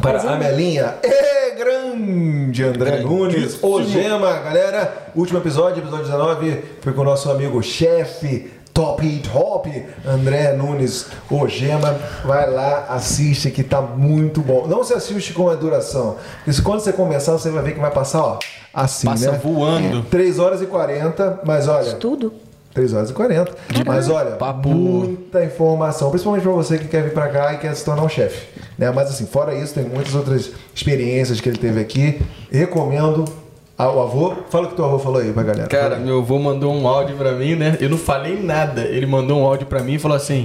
Para 0.00 0.20
a 0.20 0.36
Melinha. 0.36 0.94
É 1.02 1.50
grande 1.56 2.62
André 2.64 3.00
Nunes. 3.00 3.58
O 3.62 3.82
Gema, 3.82 4.32
galera. 4.40 5.10
Último 5.14 5.38
episódio, 5.38 5.82
episódio 5.82 6.04
19, 6.04 6.62
foi 6.80 6.92
com 6.92 7.00
o 7.00 7.04
nosso 7.04 7.30
amigo 7.30 7.62
chefe. 7.62 8.50
Top 8.76 9.20
Top, 9.32 9.86
André 10.06 10.52
Nunes, 10.52 11.06
o 11.30 11.48
Gema, 11.48 11.96
vai 12.24 12.48
lá, 12.50 12.86
assiste 12.90 13.50
que 13.50 13.62
tá 13.62 13.80
muito 13.80 14.42
bom. 14.42 14.66
Não 14.66 14.84
se 14.84 14.92
assiste 14.92 15.32
com 15.32 15.48
a 15.48 15.54
duração, 15.54 16.16
porque 16.36 16.52
se 16.52 16.60
quando 16.60 16.80
você 16.80 16.92
começar, 16.92 17.32
você 17.32 17.48
vai 17.50 17.62
ver 17.62 17.72
que 17.72 17.80
vai 17.80 17.90
passar, 17.90 18.20
ó, 18.22 18.38
assim, 18.74 19.06
Passa 19.06 19.32
né? 19.32 19.40
voando. 19.42 20.02
3 20.10 20.38
horas 20.38 20.60
e 20.60 20.66
40, 20.66 21.40
mas 21.44 21.66
olha, 21.68 21.94
Tudo? 21.94 22.34
3 22.74 22.92
horas 22.92 23.08
e 23.08 23.14
40. 23.14 23.50
Mas 23.86 24.10
olha, 24.10 24.32
Papo- 24.32 24.68
muita 24.68 25.42
informação, 25.42 26.10
principalmente 26.10 26.42
para 26.42 26.52
você 26.52 26.76
que 26.76 26.86
quer 26.86 27.02
vir 27.02 27.14
para 27.14 27.28
cá 27.28 27.54
e 27.54 27.56
quer 27.56 27.74
se 27.74 27.82
tornar 27.82 28.02
um 28.02 28.08
chefe. 28.10 28.46
Né? 28.76 28.90
Mas 28.90 29.08
assim, 29.08 29.24
fora 29.24 29.54
isso, 29.54 29.72
tem 29.72 29.84
muitas 29.84 30.14
outras 30.14 30.50
experiências 30.74 31.40
que 31.40 31.48
ele 31.48 31.56
teve 31.56 31.80
aqui. 31.80 32.20
Recomendo 32.52 33.24
ao 33.76 34.02
avô. 34.02 34.34
Fala 34.50 34.66
o 34.66 34.70
que 34.70 34.76
teu 34.76 34.84
avô 34.84 34.98
falou 34.98 35.20
aí 35.20 35.32
pra 35.32 35.42
galera. 35.42 35.68
Cara, 35.68 35.96
meu 35.96 36.18
avô 36.18 36.38
mandou 36.38 36.72
um 36.74 36.86
áudio 36.88 37.16
pra 37.16 37.32
mim, 37.32 37.54
né? 37.54 37.76
Eu 37.80 37.90
não 37.90 37.98
falei 37.98 38.40
nada. 38.40 38.82
Ele 38.82 39.06
mandou 39.06 39.38
um 39.40 39.44
áudio 39.44 39.66
pra 39.66 39.80
mim 39.82 39.94
e 39.94 39.98
falou 39.98 40.16
assim: 40.16 40.44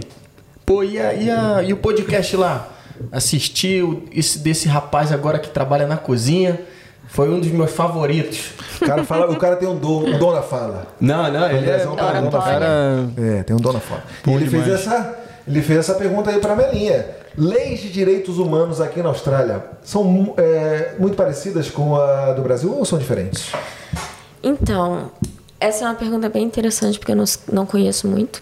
Pô, 0.66 0.84
e, 0.84 1.00
a, 1.00 1.14
e, 1.14 1.30
a- 1.30 1.64
e 1.64 1.74
o 1.74 1.78
podcast 1.78 2.36
lá? 2.38 2.68
Assisti 3.12 3.82
o- 3.82 4.04
esse 4.14 4.40
desse 4.40 4.68
rapaz 4.68 5.12
agora 5.12 5.40
que 5.40 5.50
trabalha 5.50 5.88
na 5.88 5.98
cozinha. 5.98 6.60
Foi 7.08 7.30
um 7.30 7.40
dos 7.42 7.50
meus 7.52 7.72
favoritos. 7.72 8.52
o, 8.82 8.86
cara 8.86 9.04
fala, 9.04 9.30
o 9.30 9.36
cara 9.36 9.58
tem 9.58 9.68
um 9.68 9.76
dom, 9.76 10.06
um 10.06 10.18
dom 10.18 10.32
na 10.32 10.42
fala. 10.42 10.88
Não, 11.00 11.30
não, 11.30 11.50
ele 11.52 11.70
é. 11.70 11.78
Tem 11.80 11.88
um 11.88 11.96
dom 11.96 11.96
na 11.98 12.08
Oratória. 12.10 12.32
fala. 12.32 12.54
Cara, 12.60 13.10
É, 13.18 13.44
tem 13.44 13.54
um 13.56 13.60
dom 13.60 13.74
na 13.74 13.80
fala. 13.82 14.04
E 14.26 14.30
Bom 14.30 14.36
ele 14.38 14.50
fez, 14.50 14.66
essa, 14.70 15.20
ele 15.46 15.62
fez 15.62 15.80
essa 15.80 15.96
pergunta 15.96 16.30
aí 16.30 16.40
pra 16.40 16.56
Melinha. 16.56 17.06
Leis 17.38 17.80
de 17.80 17.90
direitos 17.90 18.38
humanos 18.38 18.82
aqui 18.82 19.02
na 19.02 19.10
Austrália 19.10 19.64
são 19.84 20.34
é, 20.38 20.96
muito 21.00 21.16
parecidas 21.16 21.70
com 21.70 21.96
a 21.96 22.34
do 22.34 22.42
Brasil 22.42 22.76
ou 22.78 22.84
são 22.86 23.00
diferentes? 23.00 23.52
Então, 24.44 25.12
essa 25.60 25.86
é 25.86 25.88
uma 25.88 25.96
pergunta 25.96 26.28
bem 26.30 26.44
interessante, 26.44 26.98
porque 27.00 27.12
eu 27.12 27.16
não, 27.16 27.26
não 27.52 27.66
conheço 27.66 28.08
muito. 28.08 28.42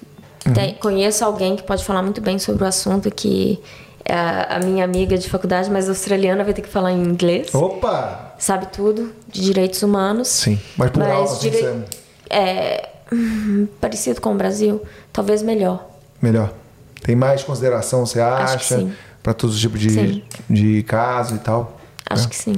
Tem- 0.53 0.74
conheço 0.76 1.24
alguém 1.24 1.56
que 1.56 1.64
pode 1.64 1.84
falar 1.84 2.01
muito 2.01 2.22
bem 2.22 2.40
sobre 2.40 2.64
o 2.64 2.68
assunto, 2.68 3.11
que 3.11 3.59
é 4.06 4.14
a, 4.14 4.59
minha 4.64 4.84
amiga 4.84 5.18
de 5.18 5.30
faculdade, 5.30 5.69
mas 5.69 5.88
australiana, 5.88 6.43
vai 6.43 6.53
ter 6.53 6.61
que 6.64 6.69
falar 6.69 6.92
em 6.92 7.03
inglês. 7.03 7.53
Opa! 7.53 8.34
Sabe 8.40 8.68
tudo 8.68 9.11
de 9.27 9.42
direitos 9.42 9.84
humanos. 9.84 10.27
Sim, 10.30 10.58
mas 10.77 10.90
por 10.90 11.03
assim, 11.03 11.50
direi- 11.50 11.61
você- 11.61 11.84
é, 12.30 12.90
Parecido 13.82 14.22
com 14.22 14.32
o 14.32 14.35
Brasil, 14.35 14.82
talvez 15.11 15.42
melhor. 15.43 15.85
Melhor. 16.22 16.53
Tem 17.02 17.16
mais 17.16 17.44
consideração, 17.44 18.06
você 18.06 18.19
acha? 18.19 18.78
sim. 18.78 18.94
Para 19.22 19.34
todos 19.34 19.56
os 19.56 19.61
tipos 19.61 19.80
de, 19.80 19.90
Sim. 19.90 20.24
de 20.50 20.82
casos 20.84 21.36
e 21.38 21.40
tal? 21.42 21.78
Acho 22.10 22.26
É. 22.26 22.30
que 22.30 22.36
sim. 22.38 22.56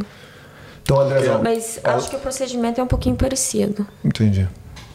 Então, 0.84 1.00
Andrezão. 1.00 1.42
Mas 1.44 1.80
ela- 1.84 1.96
acho 1.96 2.10
que 2.10 2.16
o 2.16 2.20
procedimento 2.20 2.80
é 2.80 2.84
um 2.84 2.88
pouquinho 2.88 3.16
parecido. 3.16 3.86
Entendi. 4.06 4.48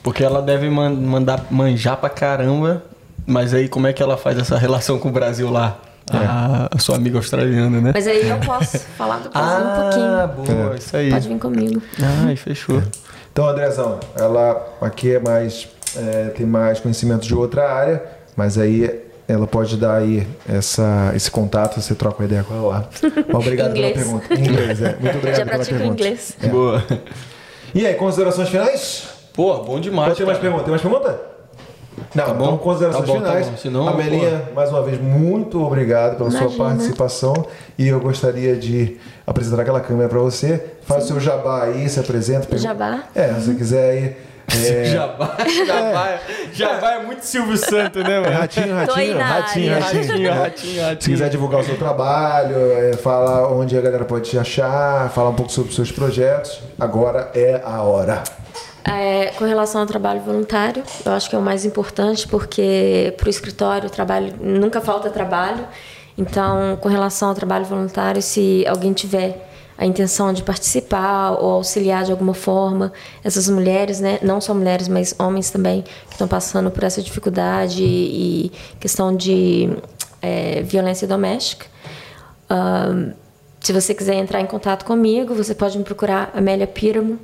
Porque 0.02 0.22
ela 0.22 0.40
deve 0.40 0.70
man- 0.70 0.90
mandar 0.94 1.44
manjar 1.50 1.96
pra 1.96 2.08
caramba. 2.08 2.82
Mas 3.26 3.52
aí 3.52 3.68
como 3.68 3.88
é 3.88 3.92
que 3.92 4.00
ela 4.00 4.16
faz 4.16 4.38
essa 4.38 4.56
relação 4.56 4.98
com 5.00 5.08
o 5.08 5.12
Brasil 5.12 5.50
lá? 5.50 5.80
A, 6.08 6.68
a 6.70 6.78
sua 6.78 6.94
amiga 6.94 7.18
australiana, 7.18 7.80
né? 7.80 7.90
Mas 7.92 8.06
aí 8.06 8.28
eu 8.28 8.38
posso 8.38 8.78
falar 8.96 9.18
do 9.18 9.28
Brasil 9.30 9.50
um 9.50 9.68
ah, 9.68 10.28
pouquinho. 10.36 10.56
boa, 10.58 10.76
isso 10.76 10.96
aí. 10.96 11.10
Pode 11.10 11.28
vir 11.28 11.38
comigo. 11.40 11.82
Ai, 12.24 12.36
fechou. 12.36 12.80
Então, 13.32 13.48
Andrezão, 13.48 13.98
ela 14.16 14.64
aqui 14.80 15.16
é 15.16 15.18
mais. 15.18 15.66
é, 15.96 16.28
tem 16.28 16.46
mais 16.46 16.78
conhecimento 16.78 17.26
de 17.26 17.34
outra 17.34 17.68
área, 17.72 18.04
mas 18.36 18.56
aí 18.56 19.04
ela 19.28 19.46
pode 19.46 19.76
dar 19.76 19.96
aí 19.96 20.26
essa, 20.48 21.12
esse 21.14 21.30
contato, 21.30 21.80
você 21.80 21.94
troca 21.94 22.18
uma 22.22 22.26
ideia 22.26 22.44
com 22.44 22.54
ela 22.54 22.66
lá. 22.68 22.88
Obrigado 23.34 23.72
pela 23.72 23.92
pergunta. 23.92 24.34
Em 24.34 24.38
inglês, 24.46 24.82
é. 24.82 24.96
Muito 25.00 25.16
obrigado 25.18 25.36
Já 25.38 25.44
pela 25.44 25.56
pratico 25.56 25.78
pergunta. 25.78 26.00
inglês. 26.02 26.36
É. 26.42 26.48
Boa. 26.48 26.84
E 27.74 27.86
aí, 27.86 27.94
considerações 27.94 28.48
finais? 28.48 29.08
Pô, 29.34 29.54
bom 29.64 29.78
demais. 29.80 30.08
Pode 30.08 30.18
ter 30.18 30.24
mais 30.26 30.38
pergunta? 30.38 30.62
Tem 30.62 30.70
mais 30.70 30.82
pergunta? 30.82 31.20
Não, 32.14 32.24
Tá 32.24 32.32
bom. 32.34 32.44
então 32.44 32.58
considerações 32.58 33.06
Tá 33.06 33.12
bom, 33.12 33.20
tá 33.20 33.28
finais. 33.28 33.48
bom. 33.48 33.56
Senão, 33.56 33.88
Amelinha, 33.88 34.42
mais 34.54 34.70
uma 34.70 34.82
vez, 34.82 35.00
muito 35.00 35.62
obrigado 35.62 36.16
pela 36.16 36.30
sua 36.30 36.42
Imagina. 36.42 36.64
participação. 36.64 37.46
E 37.78 37.88
eu 37.88 37.98
gostaria 38.00 38.54
de 38.54 38.96
apresentar 39.26 39.62
aquela 39.62 39.80
câmera 39.80 40.08
para 40.08 40.18
você. 40.20 40.62
Faz 40.82 41.04
o 41.04 41.06
seu 41.08 41.20
jabá 41.20 41.64
aí, 41.64 41.88
se 41.88 41.98
apresenta. 41.98 42.46
pergunta- 42.46 42.62
Jabá? 42.62 43.04
É, 43.14 43.34
se 43.34 43.46
você 43.46 43.54
quiser 43.54 43.90
aí. 43.90 44.16
É, 44.54 44.84
Jabá, 44.86 45.36
jabá, 45.66 46.20
jabá 46.52 46.92
é 46.92 47.02
muito 47.02 47.22
Silvio 47.22 47.56
Santos, 47.56 48.02
né, 48.04 48.20
mano? 48.20 48.32
ratinho, 48.32 48.74
ratinho, 48.74 49.18
ratinho, 49.18 49.18
ratinho. 49.18 49.74
Ratinho, 49.80 50.32
ratinho, 50.32 50.82
ratinho. 50.82 51.02
Se 51.02 51.10
quiser 51.10 51.28
divulgar 51.28 51.60
o 51.60 51.64
seu 51.64 51.76
trabalho, 51.76 52.56
é, 52.72 52.92
falar 52.94 53.52
onde 53.52 53.76
a 53.76 53.80
galera 53.80 54.04
pode 54.04 54.30
te 54.30 54.38
achar, 54.38 55.10
falar 55.10 55.30
um 55.30 55.34
pouco 55.34 55.50
sobre 55.50 55.70
os 55.70 55.76
seus 55.76 55.90
projetos, 55.90 56.60
agora 56.78 57.30
é 57.34 57.60
a 57.64 57.82
hora. 57.82 58.22
É, 58.84 59.32
com 59.36 59.44
relação 59.44 59.80
ao 59.80 59.86
trabalho 59.86 60.20
voluntário, 60.20 60.84
eu 61.04 61.12
acho 61.12 61.28
que 61.28 61.34
é 61.34 61.38
o 61.38 61.42
mais 61.42 61.64
importante, 61.64 62.28
porque 62.28 63.12
para 63.16 63.26
o 63.26 63.30
escritório 63.30 63.88
o 63.88 63.90
trabalho 63.90 64.32
nunca 64.40 64.80
falta 64.80 65.10
trabalho. 65.10 65.66
Então, 66.16 66.78
com 66.80 66.88
relação 66.88 67.28
ao 67.30 67.34
trabalho 67.34 67.64
voluntário, 67.64 68.22
se 68.22 68.64
alguém 68.66 68.92
tiver 68.92 69.48
a 69.78 69.84
intenção 69.84 70.32
de 70.32 70.42
participar 70.42 71.32
ou 71.32 71.50
auxiliar 71.50 72.04
de 72.04 72.10
alguma 72.10 72.34
forma 72.34 72.92
essas 73.22 73.48
mulheres, 73.48 74.00
né, 74.00 74.18
não 74.22 74.40
só 74.40 74.54
mulheres, 74.54 74.88
mas 74.88 75.14
homens 75.18 75.50
também 75.50 75.82
que 75.82 76.12
estão 76.12 76.26
passando 76.26 76.70
por 76.70 76.82
essa 76.82 77.02
dificuldade 77.02 77.82
e 77.82 78.50
questão 78.80 79.14
de 79.14 79.68
é, 80.22 80.62
violência 80.62 81.06
doméstica. 81.06 81.66
Se 83.60 83.72
você 83.72 83.92
quiser 83.94 84.14
entrar 84.14 84.40
em 84.40 84.46
contato 84.46 84.84
comigo, 84.84 85.34
você 85.34 85.54
pode 85.54 85.76
me 85.76 85.84
procurar 85.84 86.30
Amélia 86.34 86.66
Píramo 86.66 87.18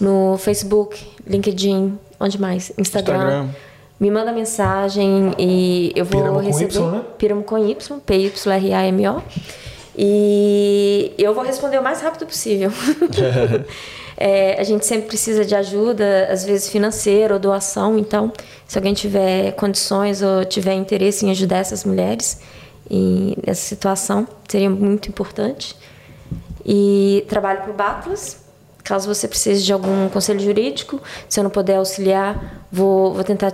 no 0.00 0.38
Facebook, 0.38 1.04
LinkedIn, 1.26 1.98
onde 2.20 2.40
mais? 2.40 2.72
Instagram. 2.78 3.16
Instagram. 3.16 3.48
Me 3.98 4.12
manda 4.12 4.30
mensagem 4.30 5.34
e 5.36 5.92
eu 5.96 6.04
vou 6.04 6.20
Píramo 6.20 6.38
com 6.38 6.46
receber. 6.46 6.72
Y, 6.72 6.90
né? 6.90 7.02
Píramo 7.18 7.42
com 7.42 7.58
Y, 7.58 8.00
P-Y-R-A-M-O. 8.06 9.22
E 10.00 11.12
eu 11.18 11.34
vou 11.34 11.42
responder 11.42 11.76
o 11.76 11.82
mais 11.82 12.00
rápido 12.00 12.24
possível. 12.24 12.70
É, 14.20 14.60
a 14.60 14.64
gente 14.64 14.84
sempre 14.84 15.06
precisa 15.06 15.44
de 15.44 15.54
ajuda, 15.54 16.26
às 16.28 16.44
vezes 16.44 16.68
financeira 16.68 17.34
ou 17.34 17.38
doação, 17.38 17.96
então, 17.96 18.32
se 18.66 18.76
alguém 18.76 18.92
tiver 18.92 19.52
condições 19.52 20.20
ou 20.22 20.44
tiver 20.44 20.74
interesse 20.74 21.24
em 21.24 21.30
ajudar 21.30 21.58
essas 21.58 21.84
mulheres 21.84 22.40
e 22.90 23.38
nessa 23.46 23.60
situação, 23.62 24.26
seria 24.48 24.68
muito 24.68 25.08
importante. 25.08 25.76
E 26.66 27.24
trabalho 27.28 27.60
para 27.60 27.70
o 27.70 27.74
Batlas, 27.74 28.38
caso 28.82 29.06
você 29.06 29.28
precise 29.28 29.62
de 29.62 29.72
algum 29.72 30.08
conselho 30.08 30.40
jurídico, 30.40 31.00
se 31.28 31.38
eu 31.38 31.44
não 31.44 31.50
puder 31.50 31.76
auxiliar, 31.76 32.66
vou, 32.72 33.14
vou 33.14 33.22
tentar 33.22 33.52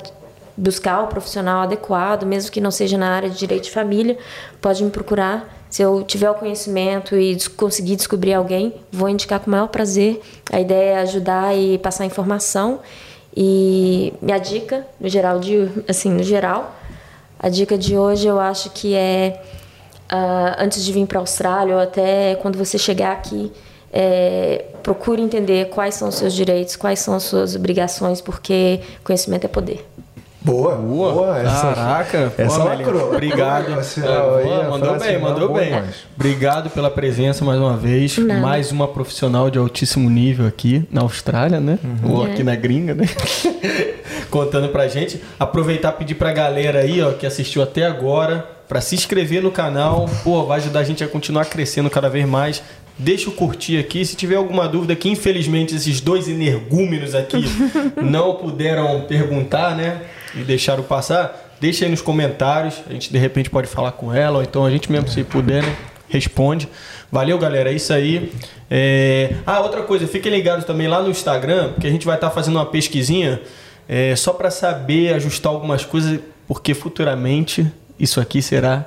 buscar 0.56 1.02
o 1.02 1.08
profissional 1.08 1.62
adequado, 1.62 2.24
mesmo 2.24 2.50
que 2.50 2.60
não 2.60 2.70
seja 2.70 2.96
na 2.96 3.10
área 3.10 3.28
de 3.28 3.38
direito 3.38 3.64
de 3.64 3.70
família, 3.70 4.16
pode 4.62 4.82
me 4.82 4.90
procurar. 4.90 5.63
Se 5.74 5.82
eu 5.82 6.04
tiver 6.04 6.30
o 6.30 6.34
conhecimento 6.34 7.16
e 7.16 7.36
conseguir 7.56 7.96
descobrir 7.96 8.32
alguém, 8.32 8.72
vou 8.92 9.08
indicar 9.08 9.40
com 9.40 9.48
o 9.48 9.50
maior 9.50 9.66
prazer. 9.66 10.22
A 10.52 10.60
ideia 10.60 10.90
é 10.90 10.98
ajudar 10.98 11.52
e 11.52 11.78
passar 11.78 12.06
informação. 12.06 12.78
E 13.36 14.14
minha 14.22 14.38
dica, 14.38 14.86
no 15.00 15.08
geral, 15.08 15.40
de, 15.40 15.68
assim, 15.88 16.12
no 16.12 16.22
geral, 16.22 16.76
a 17.40 17.48
dica 17.48 17.76
de 17.76 17.98
hoje 17.98 18.28
eu 18.28 18.38
acho 18.38 18.70
que 18.70 18.94
é 18.94 19.42
ah, 20.08 20.58
antes 20.60 20.84
de 20.84 20.92
vir 20.92 21.08
para 21.08 21.18
a 21.18 21.22
Austrália 21.22 21.74
ou 21.74 21.80
até 21.80 22.36
quando 22.36 22.56
você 22.56 22.78
chegar 22.78 23.10
aqui, 23.10 23.50
é, 23.92 24.66
procure 24.80 25.20
entender 25.20 25.70
quais 25.70 25.96
são 25.96 26.06
os 26.06 26.14
seus 26.14 26.34
direitos, 26.34 26.76
quais 26.76 27.00
são 27.00 27.14
as 27.16 27.24
suas 27.24 27.56
obrigações, 27.56 28.20
porque 28.20 28.80
conhecimento 29.02 29.46
é 29.46 29.48
poder. 29.48 29.84
Boa, 30.44 30.74
boa. 30.74 31.38
essa, 31.40 31.72
Caraca, 31.74 32.32
essa 32.36 32.60
pô, 32.60 32.64
lacrou. 32.64 33.08
Obrigado. 33.12 33.72
É, 33.72 34.44
boa, 34.44 34.70
mandou 34.70 34.88
frase 34.90 35.04
bem, 35.06 35.18
mandou 35.18 35.48
boa 35.48 35.60
bem. 35.60 35.68
demais. 35.70 35.94
Obrigado 36.14 36.68
pela 36.70 36.90
presença 36.90 37.42
mais 37.44 37.58
uma 37.58 37.76
vez. 37.78 38.18
Nada. 38.18 38.40
Mais 38.40 38.70
uma 38.70 38.86
profissional 38.86 39.48
de 39.50 39.58
altíssimo 39.58 40.10
nível 40.10 40.46
aqui 40.46 40.86
na 40.90 41.00
Austrália, 41.00 41.60
né? 41.60 41.78
Ou 42.02 42.22
aqui 42.24 42.42
É. 42.42 42.44
na 42.44 42.54
gringa, 42.54 42.94
né? 42.94 43.06
Contando 44.30 44.68
pra 44.68 44.86
gente. 44.86 45.20
Aproveitar 45.40 45.90
e 45.94 45.98
pedir 45.98 46.14
pra 46.16 46.30
galera 46.32 46.80
aí, 46.80 47.00
ó, 47.00 47.12
que 47.12 47.24
assistiu 47.26 47.62
até 47.62 47.86
agora, 47.86 48.46
pra 48.68 48.80
se 48.82 48.94
inscrever 48.94 49.42
no 49.42 49.50
canal. 49.50 50.06
Pô, 50.22 50.44
vai 50.44 50.58
ajudar 50.58 50.80
a 50.80 50.84
gente 50.84 51.02
a 51.02 51.08
continuar 51.08 51.46
crescendo 51.46 51.88
cada 51.88 52.10
vez 52.10 52.26
mais. 52.28 52.62
Deixa 52.98 53.28
o 53.30 53.32
curtir 53.32 53.78
aqui. 53.78 54.04
Se 54.04 54.14
tiver 54.14 54.36
alguma 54.36 54.68
dúvida, 54.68 54.94
que 54.94 55.08
infelizmente 55.08 55.74
esses 55.74 56.00
dois 56.02 56.28
energúmenos 56.28 57.14
aqui 57.14 57.44
não 58.02 58.34
puderam 58.34 59.00
perguntar, 59.08 59.74
né? 59.74 60.02
E 60.36 60.40
deixaram 60.42 60.82
passar, 60.82 61.54
deixa 61.60 61.84
aí 61.84 61.90
nos 61.90 62.00
comentários. 62.00 62.82
A 62.88 62.92
gente 62.92 63.12
de 63.12 63.18
repente 63.18 63.50
pode 63.50 63.68
falar 63.68 63.92
com 63.92 64.12
ela, 64.12 64.38
ou 64.38 64.42
então 64.42 64.64
a 64.64 64.70
gente 64.70 64.90
mesmo, 64.90 65.08
se 65.08 65.22
puder, 65.24 65.62
né? 65.62 65.76
Responde. 66.08 66.68
Valeu, 67.10 67.38
galera. 67.38 67.70
É 67.70 67.74
isso 67.74 67.92
aí. 67.92 68.32
É... 68.70 69.34
Ah, 69.46 69.60
outra 69.60 69.82
coisa, 69.82 70.06
fiquem 70.06 70.32
ligados 70.32 70.64
também 70.64 70.88
lá 70.88 71.02
no 71.02 71.10
Instagram, 71.10 71.72
porque 71.72 71.86
a 71.86 71.90
gente 71.90 72.06
vai 72.06 72.16
estar 72.16 72.30
fazendo 72.30 72.56
uma 72.56 72.66
pesquisinha 72.66 73.40
é, 73.88 74.16
só 74.16 74.32
para 74.32 74.50
saber 74.50 75.14
ajustar 75.14 75.52
algumas 75.52 75.84
coisas, 75.84 76.20
porque 76.46 76.74
futuramente 76.74 77.66
isso 77.98 78.20
aqui 78.20 78.40
será 78.42 78.86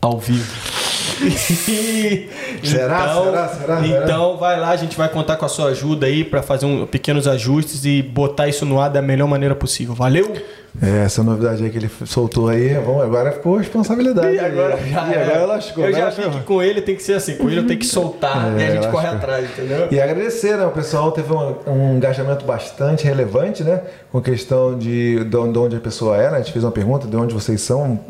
ao 0.00 0.18
vivo. 0.18 0.77
Será? 2.62 3.00
Então, 3.00 3.24
Será? 3.24 3.48
Será? 3.48 3.80
Será? 3.80 4.04
Então 4.04 4.36
vai 4.36 4.58
lá, 4.58 4.70
a 4.70 4.76
gente 4.76 4.96
vai 4.96 5.08
contar 5.08 5.36
com 5.36 5.44
a 5.44 5.48
sua 5.48 5.70
ajuda 5.70 6.06
aí 6.06 6.24
para 6.24 6.42
fazer 6.42 6.66
um, 6.66 6.86
pequenos 6.86 7.26
ajustes 7.26 7.84
e 7.84 8.02
botar 8.02 8.48
isso 8.48 8.64
no 8.64 8.80
ar 8.80 8.88
da 8.88 9.02
melhor 9.02 9.26
maneira 9.26 9.54
possível. 9.54 9.94
Valeu? 9.94 10.32
É, 10.80 11.04
essa 11.04 11.22
novidade 11.22 11.62
aí 11.64 11.70
que 11.70 11.78
ele 11.78 11.90
soltou 12.06 12.48
aí, 12.48 12.74
vamos, 12.74 13.02
agora 13.02 13.32
ficou 13.32 13.56
responsabilidade. 13.56 14.36
E 14.36 14.38
agora 14.38 14.76
já 14.76 15.08
e 15.08 15.14
agora 15.16 15.46
lascou. 15.46 15.84
Eu 15.84 15.92
já 15.92 16.10
vi 16.10 16.22
que 16.30 16.40
com 16.42 16.62
ele 16.62 16.80
tem 16.80 16.94
que 16.94 17.02
ser 17.02 17.14
assim, 17.14 17.36
com 17.36 17.50
ele 17.50 17.64
tenho 17.64 17.80
que 17.80 17.86
soltar 17.86 18.56
É, 18.56 18.60
e 18.60 18.64
a 18.64 18.70
gente 18.70 18.88
corre 18.88 19.08
atrás, 19.08 19.44
entendeu? 19.50 19.88
E 19.90 20.00
agradecer, 20.00 20.56
né? 20.56 20.64
O 20.64 20.70
pessoal 20.70 21.10
teve 21.12 21.32
um, 21.32 21.56
um 21.66 21.96
engajamento 21.96 22.44
bastante 22.44 23.04
relevante, 23.04 23.64
né? 23.64 23.82
Com 24.12 24.20
questão 24.20 24.78
de, 24.78 25.24
de 25.24 25.36
onde 25.36 25.58
de 25.58 25.58
onde 25.58 25.76
a 25.76 25.80
pessoa 25.80 26.16
era. 26.16 26.36
A 26.36 26.38
gente 26.38 26.52
fez 26.52 26.64
uma 26.64 26.70
pergunta 26.70 27.06
de 27.06 27.16
onde 27.16 27.34
vocês 27.34 27.60
são. 27.60 28.00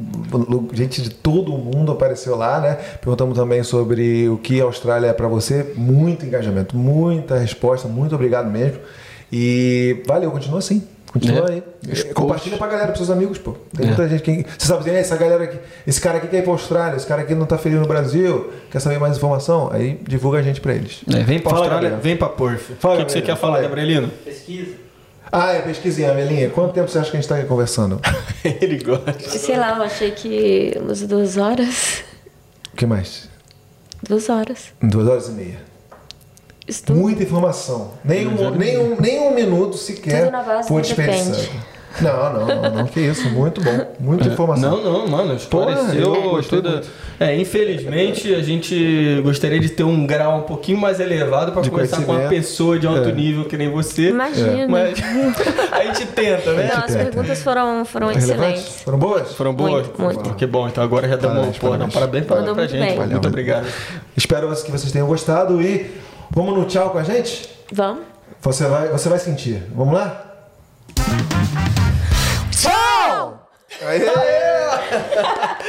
Gente 0.72 1.02
de 1.02 1.10
todo 1.10 1.54
o 1.54 1.58
mundo 1.58 1.90
apareceu 1.92 2.36
lá, 2.36 2.60
né? 2.60 2.78
Perguntamos 3.00 3.36
também 3.36 3.62
sobre 3.62 4.28
o 4.28 4.36
que 4.36 4.60
a 4.60 4.64
Austrália 4.64 5.08
é 5.08 5.12
para 5.12 5.28
você. 5.28 5.72
Muito 5.74 6.26
engajamento, 6.26 6.76
muita 6.76 7.38
resposta. 7.38 7.88
Muito 7.88 8.14
obrigado 8.14 8.50
mesmo. 8.50 8.78
E 9.32 10.02
valeu, 10.06 10.30
continua 10.30 10.58
assim. 10.58 10.82
Continua 11.12 11.48
É. 11.48 11.52
aí. 11.54 11.62
Os 11.90 12.02
Compartilha 12.12 12.56
pra 12.58 12.66
galera, 12.66 12.86
pros 12.88 12.98
seus 12.98 13.10
amigos, 13.10 13.38
pô. 13.38 13.54
Tem 13.76 13.86
muita 13.86 14.08
gente 14.08 14.22
que. 14.22 14.44
Você 14.58 14.66
sabe 14.66 14.84
dizer, 14.84 14.96
essa 14.96 15.16
galera 15.16 15.44
aqui, 15.44 15.58
esse 15.86 16.00
cara 16.00 16.18
aqui 16.18 16.28
quer 16.28 16.38
ir 16.38 16.42
pra 16.42 16.52
Austrália, 16.52 16.96
esse 16.96 17.06
cara 17.06 17.22
aqui 17.22 17.34
não 17.34 17.46
tá 17.46 17.56
feliz 17.56 17.78
no 17.80 17.86
Brasil, 17.86 18.52
quer 18.70 18.80
saber 18.80 18.98
mais 18.98 19.16
informação? 19.16 19.70
Aí 19.72 19.98
divulga 20.06 20.38
a 20.38 20.42
gente 20.42 20.60
pra 20.60 20.74
eles. 20.74 21.00
É, 21.12 21.22
vem 21.22 21.38
pra 21.38 21.50
Fala, 21.50 21.62
Austrália, 21.62 21.90
Gabriel. 21.90 22.02
vem 22.02 22.16
pra. 22.16 22.28
Fala, 22.78 22.94
o 22.94 22.98
que, 22.98 23.04
que 23.06 23.12
você 23.12 23.22
quer 23.22 23.36
falar, 23.36 23.54
fala 23.54 23.56
aí. 23.58 23.62
Gabrielino? 23.62 24.08
Pesquisa. 24.24 24.74
Ah, 25.30 25.52
é 25.52 25.60
pesquisinha, 25.60 26.14
Melinha. 26.14 26.48
Quanto 26.50 26.72
tempo 26.72 26.88
você 26.88 26.98
acha 26.98 27.10
que 27.10 27.16
a 27.16 27.20
gente 27.20 27.28
tá 27.28 27.36
aqui 27.36 27.46
conversando? 27.46 28.00
Ele 28.44 28.82
gosta. 28.82 29.12
Sei 29.20 29.56
lá, 29.58 29.76
eu 29.76 29.82
achei 29.82 30.10
que 30.10 30.72
umas 30.80 31.02
duas 31.02 31.36
horas. 31.36 32.02
O 32.72 32.76
que 32.76 32.86
mais? 32.86 33.28
Duas 34.08 34.28
horas. 34.30 34.72
Duas 34.82 35.06
horas 35.06 35.28
e 35.28 35.32
meia. 35.32 35.67
Estudo. 36.68 36.98
Muita 36.98 37.22
informação. 37.22 37.92
Nem 38.04 38.26
um, 38.26 38.50
nem 38.50 38.78
um, 38.78 38.96
nem 39.00 39.20
um 39.20 39.34
minuto 39.34 39.76
sequer 39.76 40.30
foi 40.66 40.82
do 40.82 40.86
desperdiçado. 40.86 41.78
Não, 42.00 42.32
não, 42.32 42.46
não, 42.46 42.70
não, 42.76 42.86
que 42.86 43.00
isso. 43.00 43.28
Muito 43.30 43.60
bom. 43.60 43.86
Muita 43.98 44.28
informação. 44.28 44.76
Não, 44.76 44.98
não, 45.00 45.08
mano, 45.08 45.34
esclareceu 45.34 46.12
Porra, 46.12 46.42
toda. 46.44 46.82
É, 47.18 47.34
infelizmente 47.36 48.32
a 48.34 48.42
gente 48.42 49.20
gostaria 49.24 49.58
de 49.58 49.68
ter 49.70 49.82
um 49.82 50.06
grau 50.06 50.38
um 50.38 50.42
pouquinho 50.42 50.78
mais 50.78 51.00
elevado 51.00 51.50
para 51.50 51.68
conversar 51.68 52.02
com 52.02 52.12
uma 52.12 52.28
pessoa 52.28 52.78
de 52.78 52.86
alto 52.86 53.08
É. 53.08 53.12
nível 53.12 53.46
que 53.46 53.56
nem 53.56 53.68
você. 53.68 54.10
Imagina. 54.10 54.68
Mas 54.68 54.98
a 55.72 55.84
gente 55.84 56.06
tenta, 56.06 56.52
né? 56.52 56.70
Não, 56.72 56.84
as 56.84 56.92
tenta. 56.92 57.04
perguntas 57.06 57.42
foram, 57.42 57.84
foram 57.84 58.12
excelentes. 58.12 58.82
Foram 58.82 58.98
boas? 58.98 59.34
Foram 59.34 59.54
boas? 59.54 59.86
Muito, 59.86 60.00
muito. 60.00 60.34
Que 60.34 60.46
bom, 60.46 60.68
então 60.68 60.84
agora 60.84 61.08
já 61.08 61.16
dá 61.16 61.26
uma 61.28 61.34
Parabéns, 61.36 61.58
porra, 61.58 61.78
parabéns. 61.78 61.94
parabéns, 61.94 62.26
parabéns 62.26 62.26
pra, 62.26 62.36
Mandou 62.36 62.54
pra 62.54 62.62
muito 62.62 62.70
gente. 62.76 62.96
Valeu, 62.96 63.10
Muito 63.12 63.28
obrigado. 63.28 63.66
Espero 64.16 64.48
que 64.48 64.70
vocês 64.70 64.92
tenham 64.92 65.08
gostado 65.08 65.60
e 65.60 65.90
vamos 66.30 66.54
no 66.56 66.64
tchau 66.64 66.90
com 66.90 66.98
a 66.98 67.02
gente? 67.02 67.48
Vamos? 67.72 68.04
Você 68.40 68.66
vai, 68.66 68.88
você 68.88 69.08
vai 69.08 69.18
sentir. 69.18 69.62
Vamos 69.74 69.94
lá? 69.94 70.24
Tchau! 72.50 73.48
Aê! 73.82 74.00